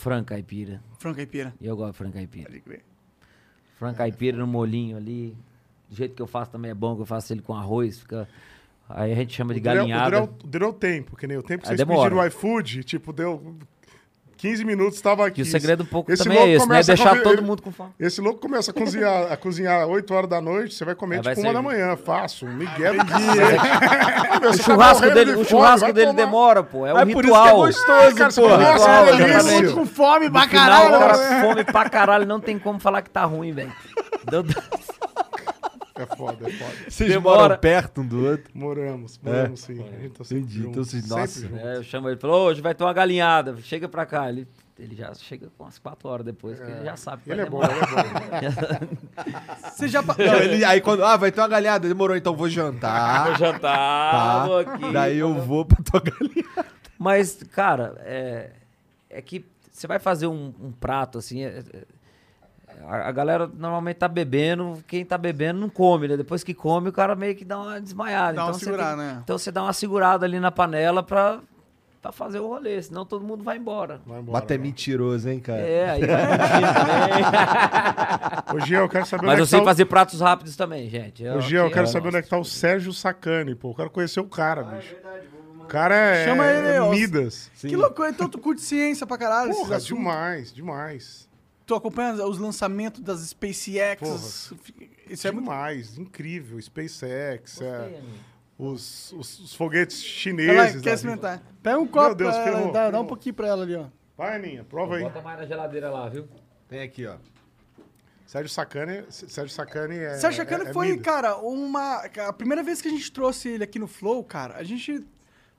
Frango 0.00 0.24
caipira. 0.26 0.82
Frango 0.98 1.16
caipira. 1.16 1.54
E 1.60 1.66
eu 1.66 1.76
gosto 1.76 1.92
de 1.92 1.98
frango 1.98 2.14
caipira. 2.14 2.46
Pode 2.48 2.60
crer. 2.60 2.82
Frango 3.78 3.96
caipira 3.98 4.36
no 4.38 4.46
molinho 4.46 4.96
ali. 4.96 5.36
Do 5.88 5.96
jeito 5.96 6.14
que 6.14 6.22
eu 6.22 6.26
faço 6.26 6.50
também 6.50 6.70
é 6.70 6.74
bom, 6.74 6.94
que 6.96 7.02
eu 7.02 7.06
faço 7.06 7.32
ele 7.32 7.42
com 7.42 7.54
arroz, 7.54 8.00
fica... 8.00 8.26
Aí 8.88 9.12
a 9.12 9.14
gente 9.14 9.34
chama 9.34 9.52
de 9.54 9.60
é- 9.60 9.62
galinhada. 9.62 10.20
Duro 10.20 10.34
é 10.44 10.46
duro 10.48 10.68
é 10.68 10.72
tempo, 10.72 11.16
que 11.16 11.26
nem 11.26 11.36
o 11.36 11.42
tempo 11.42 11.62
que 11.62 11.68
Aí 11.70 11.76
vocês 11.76 11.86
demora. 11.86 12.10
pediram 12.10 12.24
o 12.24 12.26
iFood, 12.26 12.82
tipo, 12.84 13.12
deu 13.12 13.56
15 14.40 14.64
minutos, 14.64 14.94
estava 14.96 15.26
aqui. 15.26 15.40
E 15.40 15.42
o 15.42 15.46
segredo 15.46 15.82
um 15.82 15.86
pouco 15.86 16.10
Esse 16.10 16.24
também 16.24 16.38
é 16.38 16.48
esse, 16.54 16.66
né? 16.66 16.82
Deixar 16.82 17.10
comer- 17.10 17.22
todo 17.22 17.32
ele- 17.34 17.42
mundo 17.42 17.60
com 17.60 17.70
fome. 17.70 17.90
Esse 18.00 18.20
louco 18.22 18.40
começa 18.40 18.70
a 18.70 18.74
cozinhar, 18.74 19.30
a 19.30 19.36
cozinhar 19.36 19.86
8 19.86 20.14
horas 20.14 20.30
da 20.30 20.40
noite, 20.40 20.74
você 20.74 20.84
vai 20.84 20.94
comer 20.94 21.16
Aí 21.16 21.22
vai 21.22 21.34
tipo 21.34 21.46
uma 21.46 21.52
da 21.52 21.60
manhã, 21.60 21.94
fácil, 21.96 22.48
um 22.48 22.54
Miguel 22.54 22.94
do 22.94 23.04
cacete. 23.04 23.60
O 24.50 24.62
churrasco 24.62 25.10
dele, 25.10 25.32
o 25.32 25.44
churrasco 25.44 25.92
dele 25.92 26.12
demora, 26.14 26.62
pô. 26.62 26.86
É 26.86 26.94
um 26.94 26.98
É 26.98 27.04
por 27.06 27.22
isso 27.24 27.32
que 27.34 27.38
é 27.38 27.42
ritual. 27.42 27.56
gostoso, 27.58 28.14
cara, 28.16 28.30
você 28.30 28.40
pô. 28.40 28.48
nossa, 28.48 28.72
Ritual, 28.72 29.04
que 29.04 29.12
delícia. 29.16 29.36
exatamente. 29.38 29.74
Com 29.74 29.86
fome 29.86 30.30
pra 30.30 30.40
No 30.42 30.48
final, 30.48 30.66
caralho. 30.82 30.94
o 30.96 30.98
cara 30.98 31.16
né? 31.18 31.40
fome 31.42 31.64
pra 31.64 31.90
caralho, 31.90 32.26
não 32.26 32.40
tem 32.40 32.58
como 32.58 32.78
falar 32.80 33.02
que 33.02 33.10
tá 33.10 33.24
ruim, 33.24 33.52
velho. 33.52 33.72
Deu- 34.30 34.42
É 36.02 36.06
foda, 36.16 36.48
é 36.48 36.52
foda. 36.52 36.72
Vocês 36.88 37.10
Demora. 37.10 37.40
moram 37.42 37.56
perto 37.58 38.00
um 38.00 38.06
do 38.06 38.24
outro? 38.26 38.50
Moramos, 38.54 39.18
moramos 39.22 39.60
sim. 39.60 39.72
A 39.82 40.00
gente 40.00 40.10
tá 40.10 40.24
sempre 40.24 40.44
Entendi. 40.44 40.58
junto, 40.58 40.70
Então 40.70 40.84
vocês- 40.84 41.02
sempre 41.04 41.20
nossa. 41.20 41.40
junto. 41.40 41.56
É, 41.58 41.76
eu 41.76 41.82
chamo 41.82 42.08
ele, 42.08 42.18
falou, 42.18 42.46
hoje 42.48 42.60
vai 42.60 42.74
ter 42.74 42.84
uma 42.84 42.92
galinhada, 42.92 43.56
chega 43.62 43.88
pra 43.88 44.06
cá. 44.06 44.28
Ele, 44.28 44.46
ele 44.78 44.94
já 44.96 45.12
chega 45.14 45.48
com 45.58 45.64
umas 45.64 45.78
4 45.78 46.08
horas 46.08 46.24
depois, 46.24 46.58
que 46.58 46.64
ele 46.70 46.84
já 46.84 46.96
sabe 46.96 47.22
que 47.24 47.30
Ele 47.30 47.44
vai 47.44 47.46
é 47.46 47.50
bom, 47.50 47.62
ele 47.62 47.72
é 48.46 48.50
bom. 48.50 48.96
Você 49.70 49.88
já... 49.88 50.02
pa- 50.02 50.16
Não, 50.18 50.34
ele, 50.36 50.64
aí 50.64 50.80
quando. 50.80 51.04
Ah, 51.04 51.16
vai 51.16 51.30
ter 51.30 51.40
uma 51.40 51.48
galhada. 51.48 51.86
Demorou, 51.88 52.16
então 52.16 52.34
vou 52.34 52.48
jantar. 52.48 53.26
Vou 53.26 53.36
jantar, 53.36 53.60
Tá. 53.60 54.44
vou 54.46 54.58
aqui. 54.58 54.92
Daí 54.92 55.18
eu 55.18 55.34
vou 55.34 55.64
pra 55.64 55.78
tua 55.82 56.00
galinha. 56.00 56.44
Mas, 56.98 57.42
cara, 57.52 57.94
é, 58.00 58.50
é 59.08 59.22
que 59.22 59.44
você 59.70 59.86
vai 59.86 59.98
fazer 59.98 60.26
um, 60.26 60.52
um 60.60 60.72
prato 60.72 61.18
assim. 61.18 61.42
é- 61.44 61.58
é- 61.72 61.84
a, 62.86 63.08
a 63.08 63.12
galera 63.12 63.46
normalmente 63.46 63.96
tá 63.96 64.08
bebendo, 64.08 64.82
quem 64.86 65.04
tá 65.04 65.16
bebendo 65.18 65.60
não 65.60 65.68
come, 65.68 66.08
né? 66.08 66.16
Depois 66.16 66.42
que 66.44 66.54
come, 66.54 66.88
o 66.88 66.92
cara 66.92 67.14
meio 67.14 67.34
que 67.34 67.44
dá 67.44 67.58
uma 67.58 67.80
desmaiada. 67.80 68.34
Dá 68.34 68.42
uma 68.44 68.48
então, 68.50 68.58
você 68.58 68.64
segurada, 68.64 68.96
tem- 68.96 69.06
né? 69.14 69.20
Então 69.24 69.38
você 69.38 69.50
dá 69.52 69.62
uma 69.62 69.72
segurada 69.72 70.24
ali 70.26 70.38
na 70.40 70.50
panela 70.50 71.02
pra, 71.02 71.40
pra 72.02 72.12
fazer 72.12 72.40
o 72.40 72.46
rolê, 72.48 72.80
senão 72.82 73.04
todo 73.04 73.24
mundo 73.24 73.42
vai 73.44 73.56
embora. 73.58 74.00
Vai 74.06 74.20
embora, 74.20 74.40
Bata 74.40 74.54
é 74.54 74.58
vai. 74.58 74.66
mentiroso, 74.66 75.28
hein, 75.28 75.40
cara? 75.40 75.60
É, 75.60 75.90
aí 75.90 76.00
vai 76.06 76.26
mentir 76.26 76.74
também. 76.74 78.56
Ô, 78.56 78.60
Gia, 78.66 78.78
eu 78.78 78.88
quero 78.88 79.06
saber 79.06 79.26
Mas 79.26 79.32
onde 79.34 79.40
eu 79.40 79.44
é 79.44 79.46
que 79.46 79.50
sei 79.50 79.58
tá 79.58 79.62
o- 79.62 79.66
fazer 79.66 79.84
pratos 79.84 80.20
rápidos 80.20 80.56
também, 80.56 80.88
gente. 80.88 81.26
Ô, 81.28 81.40
Gia, 81.40 81.60
eu 81.60 81.70
quero 81.70 81.86
ó, 81.86 81.90
saber 81.90 82.08
onde 82.08 82.16
é 82.16 82.22
que 82.22 82.28
tá 82.28 82.38
o 82.38 82.44
Sérgio 82.44 82.92
Sacani, 82.92 83.54
pô. 83.54 83.70
Eu 83.70 83.74
quero 83.74 83.90
conhecer 83.90 84.20
o 84.20 84.24
cara, 84.24 84.62
bicho. 84.64 84.94
O 85.60 85.64
cara 85.70 85.94
é, 85.94 86.24
Chama 86.24 86.44
ele, 86.46 86.66
é. 86.68 86.80
Midas. 86.90 87.48
Que 87.60 87.76
loucura. 87.76 88.10
Então 88.10 88.28
tu 88.28 88.38
curte 88.38 88.60
ciência 88.60 89.06
pra 89.06 89.16
caralho. 89.16 89.52
Porra, 89.52 89.78
demais, 89.78 90.52
demais. 90.52 91.28
Tu 91.70 91.74
acompanha 91.76 92.14
os 92.26 92.36
lançamentos 92.36 93.00
das 93.00 93.20
SpaceX. 93.20 94.50
Isso 95.08 95.28
é 95.28 95.30
muito... 95.30 95.44
demais, 95.44 95.96
incrível. 95.96 96.60
SpaceX, 96.60 97.60
é, 97.60 97.78
Gostei, 97.78 97.98
amigo. 97.98 98.14
os, 98.58 99.12
os, 99.12 99.38
os 99.38 99.54
foguetes 99.54 100.00
Ela 100.02 100.04
chineses. 100.08 100.56
quer 100.56 100.64
da 100.64 100.72
vida. 100.78 100.90
experimentar. 100.94 101.42
Pega 101.62 101.78
um 101.78 101.86
copo 101.86 102.16
Deus, 102.16 102.34
pra 102.34 102.44
ela, 102.44 102.56
ferrou, 102.58 102.72
dá, 102.72 102.90
dá 102.90 103.00
um 103.00 103.06
pouquinho 103.06 103.36
pra 103.36 103.46
ela 103.46 103.62
ali, 103.62 103.76
ó. 103.76 103.86
Vai, 104.18 104.34
Aninha, 104.34 104.64
prova 104.64 104.96
aí. 104.96 105.04
Bota 105.04 105.22
mais 105.22 105.38
na 105.38 105.46
geladeira 105.46 105.88
lá, 105.90 106.08
viu? 106.08 106.26
Tem 106.66 106.82
aqui, 106.82 107.06
ó. 107.06 107.18
Sérgio 108.26 108.48
Sacani, 108.52 109.04
Sérgio 109.08 109.54
Sacani 109.54 109.96
é. 109.96 110.18
Sérgio 110.18 110.38
Chacana 110.38 110.64
é- 110.64 110.70
é 110.70 110.72
foi, 110.72 110.88
Midas. 110.88 111.04
cara, 111.04 111.36
uma. 111.36 111.98
A 112.26 112.32
primeira 112.32 112.64
vez 112.64 112.82
que 112.82 112.88
a 112.88 112.90
gente 112.90 113.12
trouxe 113.12 113.48
ele 113.48 113.62
aqui 113.62 113.78
no 113.78 113.86
Flow, 113.86 114.24
cara, 114.24 114.56
a 114.56 114.64
gente 114.64 115.06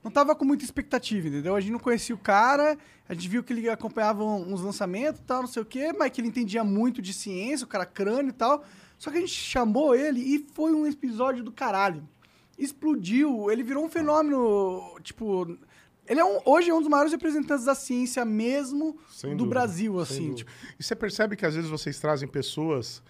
não 0.02 0.10
tava 0.10 0.34
com 0.34 0.44
muita 0.44 0.64
expectativa, 0.64 1.28
entendeu? 1.28 1.54
A 1.54 1.60
gente 1.60 1.72
não 1.72 1.78
conhecia 1.78 2.14
o 2.14 2.18
cara, 2.18 2.76
a 3.08 3.14
gente 3.14 3.28
viu 3.28 3.42
que 3.42 3.52
ele 3.52 3.68
acompanhava 3.68 4.24
uns 4.24 4.60
lançamentos 4.60 5.20
e 5.20 5.24
tal, 5.24 5.42
não 5.42 5.48
sei 5.48 5.62
o 5.62 5.66
quê, 5.66 5.92
mas 5.92 6.10
que 6.10 6.20
ele 6.20 6.28
entendia 6.28 6.64
muito 6.64 7.00
de 7.00 7.12
ciência, 7.12 7.64
o 7.64 7.68
cara 7.68 7.86
crânio 7.86 8.30
e 8.30 8.32
tal. 8.32 8.64
Só 8.98 9.10
que 9.10 9.18
a 9.18 9.20
gente 9.20 9.32
chamou 9.32 9.94
ele 9.94 10.20
e 10.20 10.46
foi 10.54 10.72
um 10.72 10.86
episódio 10.86 11.42
do 11.42 11.52
caralho. 11.52 12.06
Explodiu, 12.58 13.50
ele 13.50 13.62
virou 13.62 13.84
um 13.84 13.88
fenômeno, 13.88 14.96
tipo. 15.02 15.56
Ele 16.06 16.20
é 16.20 16.24
um, 16.24 16.40
hoje 16.44 16.68
é 16.70 16.74
um 16.74 16.80
dos 16.80 16.88
maiores 16.88 17.12
representantes 17.12 17.64
da 17.64 17.74
ciência 17.74 18.24
mesmo 18.24 18.98
Sem 19.08 19.30
do 19.30 19.38
dúvida, 19.38 19.54
Brasil, 19.54 19.98
assim. 20.00 20.34
Tipo, 20.34 20.50
E 20.78 20.82
você 20.82 20.94
percebe 20.96 21.36
que 21.36 21.46
às 21.46 21.54
vezes 21.54 21.70
vocês 21.70 21.98
trazem 21.98 22.28
pessoas 22.28 23.02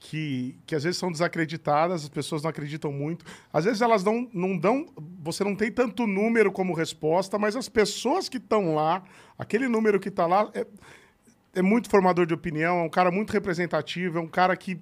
que, 0.00 0.58
que 0.66 0.74
às 0.74 0.82
vezes 0.82 0.98
são 0.98 1.12
desacreditadas, 1.12 2.02
as 2.02 2.08
pessoas 2.08 2.42
não 2.42 2.48
acreditam 2.48 2.90
muito. 2.90 3.22
Às 3.52 3.66
vezes 3.66 3.82
elas 3.82 4.02
não, 4.02 4.28
não 4.32 4.56
dão. 4.56 4.86
Você 5.22 5.44
não 5.44 5.54
tem 5.54 5.70
tanto 5.70 6.06
número 6.06 6.50
como 6.50 6.74
resposta, 6.74 7.38
mas 7.38 7.54
as 7.54 7.68
pessoas 7.68 8.26
que 8.26 8.38
estão 8.38 8.74
lá, 8.74 9.02
aquele 9.38 9.68
número 9.68 10.00
que 10.00 10.08
está 10.08 10.26
lá, 10.26 10.50
é, 10.54 10.66
é 11.54 11.60
muito 11.62 11.90
formador 11.90 12.24
de 12.24 12.32
opinião, 12.32 12.78
é 12.78 12.82
um 12.82 12.88
cara 12.88 13.10
muito 13.10 13.30
representativo, 13.30 14.18
é 14.18 14.20
um 14.22 14.26
cara 14.26 14.56
que. 14.56 14.80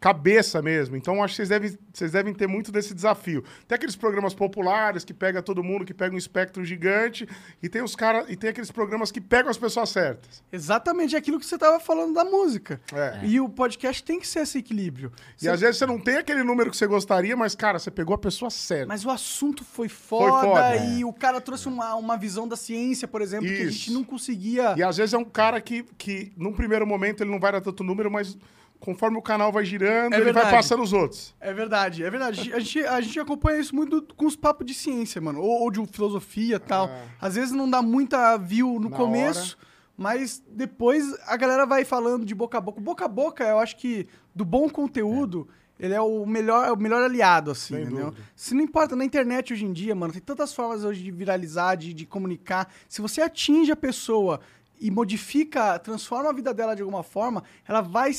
Cabeça 0.00 0.62
mesmo. 0.62 0.96
Então, 0.96 1.22
acho 1.22 1.32
que 1.32 1.36
vocês 1.38 1.48
devem, 1.48 1.76
vocês 1.92 2.12
devem 2.12 2.32
ter 2.32 2.46
muito 2.46 2.70
desse 2.70 2.94
desafio. 2.94 3.42
Tem 3.66 3.74
aqueles 3.74 3.96
programas 3.96 4.32
populares 4.32 5.04
que 5.04 5.12
pega 5.12 5.42
todo 5.42 5.62
mundo, 5.62 5.84
que 5.84 5.92
pega 5.92 6.14
um 6.14 6.18
espectro 6.18 6.64
gigante, 6.64 7.28
e 7.60 7.68
tem 7.68 7.82
os 7.82 7.96
cara, 7.96 8.24
e 8.28 8.36
tem 8.36 8.50
aqueles 8.50 8.70
programas 8.70 9.10
que 9.10 9.20
pegam 9.20 9.50
as 9.50 9.58
pessoas 9.58 9.88
certas. 9.88 10.42
exatamente 10.52 11.16
aquilo 11.16 11.40
que 11.40 11.46
você 11.46 11.58
tava 11.58 11.80
falando 11.80 12.14
da 12.14 12.24
música. 12.24 12.80
É. 12.92 13.20
E 13.24 13.40
o 13.40 13.48
podcast 13.48 14.02
tem 14.04 14.20
que 14.20 14.28
ser 14.28 14.40
esse 14.40 14.58
equilíbrio. 14.58 15.10
E 15.42 15.48
às 15.48 15.60
vezes 15.60 15.78
você 15.78 15.86
não 15.86 15.98
tem 15.98 16.18
aquele 16.18 16.44
número 16.44 16.70
que 16.70 16.76
você 16.76 16.86
gostaria, 16.86 17.36
mas, 17.36 17.56
cara, 17.56 17.80
você 17.80 17.90
pegou 17.90 18.14
a 18.14 18.18
pessoa 18.18 18.50
certa. 18.50 18.86
Mas 18.86 19.04
o 19.04 19.10
assunto 19.10 19.64
foi 19.64 19.88
foda, 19.88 20.46
foda, 20.46 20.76
e 20.76 21.04
o 21.04 21.12
cara 21.12 21.40
trouxe 21.40 21.66
uma, 21.66 21.96
uma 21.96 22.16
visão 22.16 22.46
da 22.46 22.56
ciência, 22.56 23.08
por 23.08 23.20
exemplo, 23.20 23.48
que 23.48 23.62
a 23.62 23.70
gente 23.70 23.88
Isso. 23.88 23.92
não 23.92 24.04
conseguia. 24.04 24.74
E 24.76 24.82
às 24.82 24.96
vezes 24.96 25.12
é 25.12 25.18
um 25.18 25.24
cara 25.24 25.60
que, 25.60 25.82
que, 25.96 26.32
num 26.36 26.52
primeiro 26.52 26.86
momento, 26.86 27.24
ele 27.24 27.30
não 27.32 27.40
vai 27.40 27.50
dar 27.50 27.60
tanto 27.60 27.82
número, 27.82 28.08
mas 28.08 28.38
conforme 28.80 29.18
o 29.18 29.22
canal 29.22 29.50
vai 29.52 29.64
girando, 29.64 30.14
É 30.14 30.20
ele 30.20 30.32
vai 30.32 30.50
passando 30.50 30.82
os 30.82 30.92
outros. 30.92 31.34
É 31.40 31.52
verdade, 31.52 32.04
é 32.04 32.10
verdade. 32.10 32.52
A 32.52 32.58
gente, 32.60 32.84
a 32.84 33.00
gente 33.00 33.18
acompanha 33.20 33.58
isso 33.60 33.74
muito 33.74 34.02
com 34.16 34.26
os 34.26 34.36
papos 34.36 34.66
de 34.66 34.74
ciência, 34.74 35.20
mano. 35.20 35.40
Ou, 35.40 35.62
ou 35.62 35.70
de 35.70 35.84
filosofia 35.86 36.56
e 36.56 36.60
tal. 36.60 36.90
Às 37.20 37.34
vezes 37.34 37.52
não 37.52 37.68
dá 37.68 37.82
muita 37.82 38.36
view 38.36 38.78
no 38.80 38.88
Na 38.88 38.96
começo, 38.96 39.58
mas 39.96 40.42
depois 40.48 41.14
a 41.26 41.36
galera 41.36 41.66
vai 41.66 41.84
falando 41.84 42.24
de 42.24 42.34
boca 42.34 42.58
a 42.58 42.60
boca. 42.60 42.80
Boca 42.80 43.04
a 43.04 43.08
boca, 43.08 43.44
eu 43.44 43.58
acho 43.58 43.76
que 43.76 44.06
do 44.34 44.44
bom 44.44 44.68
conteúdo, 44.68 45.48
ele 45.78 45.94
é 45.94 46.00
o 46.00 46.24
melhor, 46.24 46.66
é 46.66 46.72
o 46.72 46.76
melhor 46.76 47.02
aliado, 47.02 47.50
assim, 47.50 47.74
Sem 47.74 47.82
entendeu? 47.84 48.06
dúvida. 48.06 48.26
Se 48.34 48.54
não 48.54 48.62
importa, 48.62 48.94
na 48.94 49.04
internet 49.04 49.52
hoje 49.52 49.64
em 49.64 49.72
dia, 49.72 49.94
mano, 49.94 50.12
tem 50.12 50.22
tantas 50.22 50.54
formas 50.54 50.84
hoje 50.84 51.02
de 51.02 51.10
viralizar, 51.10 51.76
de, 51.76 51.92
de 51.92 52.06
comunicar. 52.06 52.72
Se 52.88 53.00
você 53.00 53.20
atinge 53.20 53.70
a 53.72 53.76
pessoa 53.76 54.40
e 54.80 54.90
modifica, 54.90 55.78
transforma 55.78 56.30
a 56.30 56.32
vida 56.32 56.52
dela 56.54 56.74
de 56.74 56.82
alguma 56.82 57.02
forma, 57.02 57.42
ela 57.66 57.80
vai, 57.80 58.10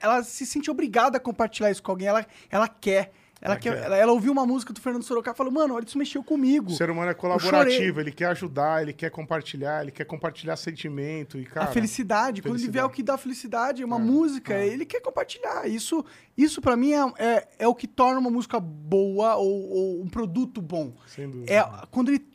ela 0.00 0.22
se 0.22 0.46
sente 0.46 0.70
obrigada 0.70 1.16
a 1.16 1.20
compartilhar 1.20 1.70
isso 1.70 1.82
com 1.82 1.92
alguém, 1.92 2.08
ela, 2.08 2.26
ela 2.50 2.68
quer. 2.68 3.12
Ela, 3.40 3.56
quer. 3.56 3.76
Ela, 3.76 3.96
ela 3.96 4.12
ouviu 4.12 4.32
uma 4.32 4.44
música 4.44 4.72
do 4.72 4.80
Fernando 4.80 5.04
Sorocaba 5.04 5.34
e 5.34 5.38
falou, 5.38 5.52
mano, 5.52 5.74
olha, 5.74 5.84
isso 5.84 5.96
mexeu 5.96 6.24
comigo. 6.24 6.72
O 6.72 6.76
ser 6.76 6.90
humano 6.90 7.10
é 7.10 7.14
colaborativo, 7.14 8.00
ele 8.00 8.10
quer 8.10 8.26
ajudar, 8.26 8.82
ele 8.82 8.92
quer 8.92 9.10
compartilhar, 9.10 9.82
ele 9.82 9.92
quer 9.92 10.04
compartilhar 10.04 10.56
sentimento 10.56 11.38
e, 11.38 11.44
cara... 11.44 11.66
a 11.66 11.72
felicidade, 11.72 12.42
quando 12.42 12.56
ele 12.56 12.64
vê 12.64 12.64
felicidade. 12.64 12.92
o 12.92 12.96
que 12.96 13.02
dá 13.02 13.16
felicidade, 13.16 13.84
uma 13.84 13.96
É, 13.96 14.00
música, 14.00 14.54
é. 14.54 14.66
ele 14.66 14.84
quer 14.84 15.00
compartilhar. 15.00 15.68
Isso, 15.68 16.04
isso 16.36 16.60
para 16.60 16.76
mim, 16.76 16.92
é, 16.92 17.12
é, 17.18 17.48
é 17.60 17.68
o 17.68 17.74
que 17.74 17.86
torna 17.86 18.18
uma 18.18 18.30
música 18.30 18.58
boa 18.58 19.36
ou, 19.36 19.70
ou 19.70 20.02
um 20.02 20.08
produto 20.08 20.60
bom. 20.60 20.92
Sem 21.06 21.30
dúvida. 21.30 21.52
É 21.52 21.64
quando 21.92 22.08
ele 22.08 22.26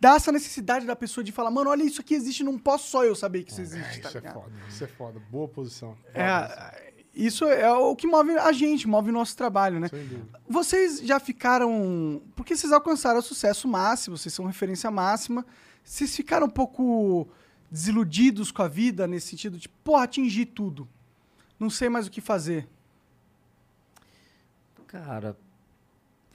dá 0.00 0.14
essa 0.14 0.30
necessidade 0.32 0.86
da 0.86 0.94
pessoa 0.96 1.24
de 1.24 1.32
falar, 1.32 1.50
mano, 1.50 1.70
olha, 1.70 1.82
isso 1.82 2.00
aqui 2.00 2.14
existe, 2.14 2.44
não 2.44 2.58
posso 2.58 2.88
só 2.88 3.04
eu 3.04 3.14
saber 3.14 3.42
que 3.44 3.50
isso 3.52 3.60
existe, 3.60 3.98
É, 3.98 4.02
tá 4.02 4.08
isso 4.08 4.18
é 4.18 4.20
ligado? 4.20 4.34
foda, 4.34 4.52
isso 4.68 4.84
é 4.84 4.86
foda. 4.86 5.20
Boa 5.30 5.48
posição. 5.48 5.96
É, 6.14 6.92
isso 7.14 7.44
é 7.46 7.72
o 7.72 7.96
que 7.96 8.06
move 8.06 8.32
a 8.38 8.52
gente, 8.52 8.86
move 8.86 9.10
o 9.10 9.12
nosso 9.12 9.36
trabalho, 9.36 9.80
né? 9.80 9.88
Vocês 10.48 11.00
já 11.00 11.18
ficaram. 11.18 12.22
Porque 12.36 12.56
vocês 12.56 12.72
alcançaram 12.72 13.18
o 13.18 13.22
sucesso 13.22 13.66
máximo, 13.66 14.16
vocês 14.16 14.32
são 14.32 14.44
referência 14.46 14.88
máxima. 14.90 15.44
Vocês 15.82 16.14
ficaram 16.14 16.46
um 16.46 16.50
pouco 16.50 17.26
desiludidos 17.70 18.52
com 18.52 18.62
a 18.62 18.68
vida, 18.68 19.06
nesse 19.06 19.28
sentido 19.28 19.58
de, 19.58 19.68
porra, 19.68 20.04
atingi 20.04 20.46
tudo. 20.46 20.88
Não 21.58 21.68
sei 21.70 21.88
mais 21.88 22.06
o 22.06 22.10
que 22.10 22.20
fazer. 22.20 22.68
Cara, 24.86 25.36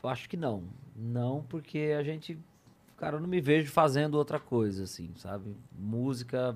eu 0.03 0.10
acho 0.10 0.30
que 0.30 0.35
não. 0.38 0.64
Não, 0.95 1.44
porque 1.49 1.95
a 1.98 2.03
gente. 2.03 2.38
Cara, 3.03 3.17
eu 3.17 3.19
não 3.19 3.27
me 3.27 3.41
vejo 3.41 3.69
fazendo 3.69 4.15
outra 4.15 4.39
coisa, 4.39 4.85
assim, 4.85 5.11
sabe? 5.17 5.53
Música, 5.77 6.55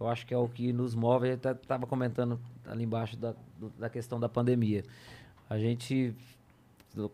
eu 0.00 0.08
acho 0.08 0.26
que 0.26 0.34
é 0.34 0.36
o 0.36 0.48
que 0.48 0.72
nos 0.72 0.92
move. 0.92 1.28
Eu 1.28 1.34
até 1.34 1.54
tava 1.54 1.86
comentando 1.86 2.40
ali 2.66 2.82
embaixo 2.82 3.16
da, 3.16 3.32
da 3.78 3.88
questão 3.88 4.18
da 4.18 4.28
pandemia. 4.28 4.82
A 5.48 5.56
gente, 5.56 6.12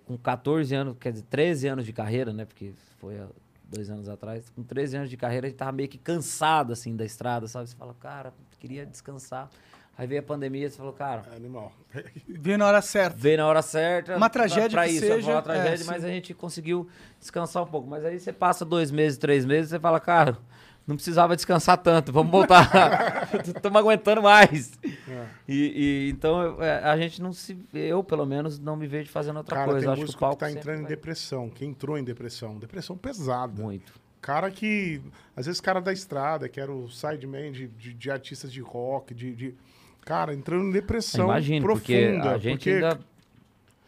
com 0.06 0.16
14 0.16 0.74
anos, 0.74 0.96
quer 0.98 1.12
dizer, 1.12 1.26
13 1.28 1.68
anos 1.68 1.84
de 1.84 1.92
carreira, 1.92 2.32
né? 2.32 2.46
Porque 2.46 2.72
foi 2.98 3.20
dois 3.64 3.90
anos 3.90 4.08
atrás. 4.08 4.48
Com 4.48 4.62
13 4.62 4.96
anos 4.96 5.10
de 5.10 5.18
carreira, 5.18 5.46
a 5.46 5.50
gente 5.50 5.58
tava 5.58 5.72
meio 5.72 5.90
que 5.90 5.98
cansado, 5.98 6.72
assim, 6.72 6.96
da 6.96 7.04
estrada, 7.04 7.46
sabe? 7.46 7.68
Você 7.68 7.76
fala, 7.76 7.92
cara, 8.00 8.32
queria 8.58 8.86
descansar. 8.86 9.50
Aí 9.96 10.06
veio 10.08 10.20
a 10.20 10.24
pandemia, 10.24 10.68
você 10.68 10.76
falou, 10.76 10.92
cara, 10.92 11.22
É 11.32 11.36
animal. 11.36 11.72
Ver 12.28 12.56
na 12.58 12.66
hora 12.66 12.82
certa. 12.82 13.16
veio 13.16 13.38
na 13.38 13.46
hora 13.46 13.62
certa. 13.62 14.16
Uma 14.16 14.28
tragédia 14.28 14.70
pra 14.70 14.84
que 14.86 14.92
isso, 14.92 15.06
seja, 15.06 15.30
uma 15.32 15.38
é, 15.38 15.42
tragédia, 15.42 15.76
sim. 15.78 15.84
mas 15.86 16.04
a 16.04 16.08
gente 16.08 16.34
conseguiu 16.34 16.88
descansar 17.20 17.62
um 17.62 17.66
pouco. 17.66 17.88
Mas 17.88 18.04
aí 18.04 18.18
você 18.18 18.32
passa 18.32 18.64
dois 18.64 18.90
meses, 18.90 19.16
três 19.18 19.44
meses, 19.46 19.70
você 19.70 19.78
fala, 19.78 20.00
cara, 20.00 20.36
não 20.86 20.96
precisava 20.96 21.36
descansar 21.36 21.78
tanto, 21.78 22.12
vamos 22.12 22.32
voltar. 22.32 23.28
Estamos 23.46 23.78
aguentando 23.78 24.20
mais. 24.20 24.72
É. 24.84 25.26
E, 25.48 26.06
e 26.08 26.10
então 26.10 26.42
eu- 26.42 26.62
é, 26.62 26.82
a 26.82 26.96
gente 26.96 27.22
não 27.22 27.32
se. 27.32 27.56
Eu, 27.72 28.02
pelo 28.02 28.26
menos, 28.26 28.58
não 28.58 28.74
me 28.76 28.88
vejo 28.88 29.08
fazendo 29.10 29.36
outra 29.36 29.54
Cara, 29.56 29.70
coisa. 29.70 29.80
tem 29.86 29.88
acho 29.92 29.94
que 29.96 30.00
o 30.00 30.02
músico 30.06 30.18
que, 30.18 30.24
palco 30.24 30.36
tá 30.40 30.50
entrando 30.50 30.78
em 30.78 30.82
vai- 30.82 30.88
depressão, 30.90 31.48
que 31.48 31.64
entrou 31.64 31.96
em 31.96 32.02
depressão. 32.04 32.58
Depressão 32.58 32.96
pesada. 32.96 33.62
Muito. 33.62 33.92
Cara 34.20 34.50
que, 34.50 35.00
às 35.36 35.44
vezes, 35.46 35.60
cara 35.60 35.80
da 35.80 35.92
estrada, 35.92 36.48
que 36.48 36.58
era 36.58 36.72
o 36.72 36.88
sideman 36.88 37.52
de, 37.52 37.68
de, 37.68 37.92
de 37.92 38.10
artistas 38.10 38.50
de 38.52 38.60
rock, 38.60 39.12
de, 39.14 39.34
de- 39.34 39.54
Cara, 40.04 40.34
entrando 40.34 40.64
em 40.64 40.70
depressão 40.70 41.24
Imagino, 41.26 41.66
porque 41.66 42.06
profunda. 42.08 42.30
a 42.34 42.38
gente 42.38 42.56
porque 42.58 42.70
ainda 42.70 43.00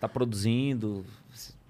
tá 0.00 0.08
produzindo. 0.08 1.04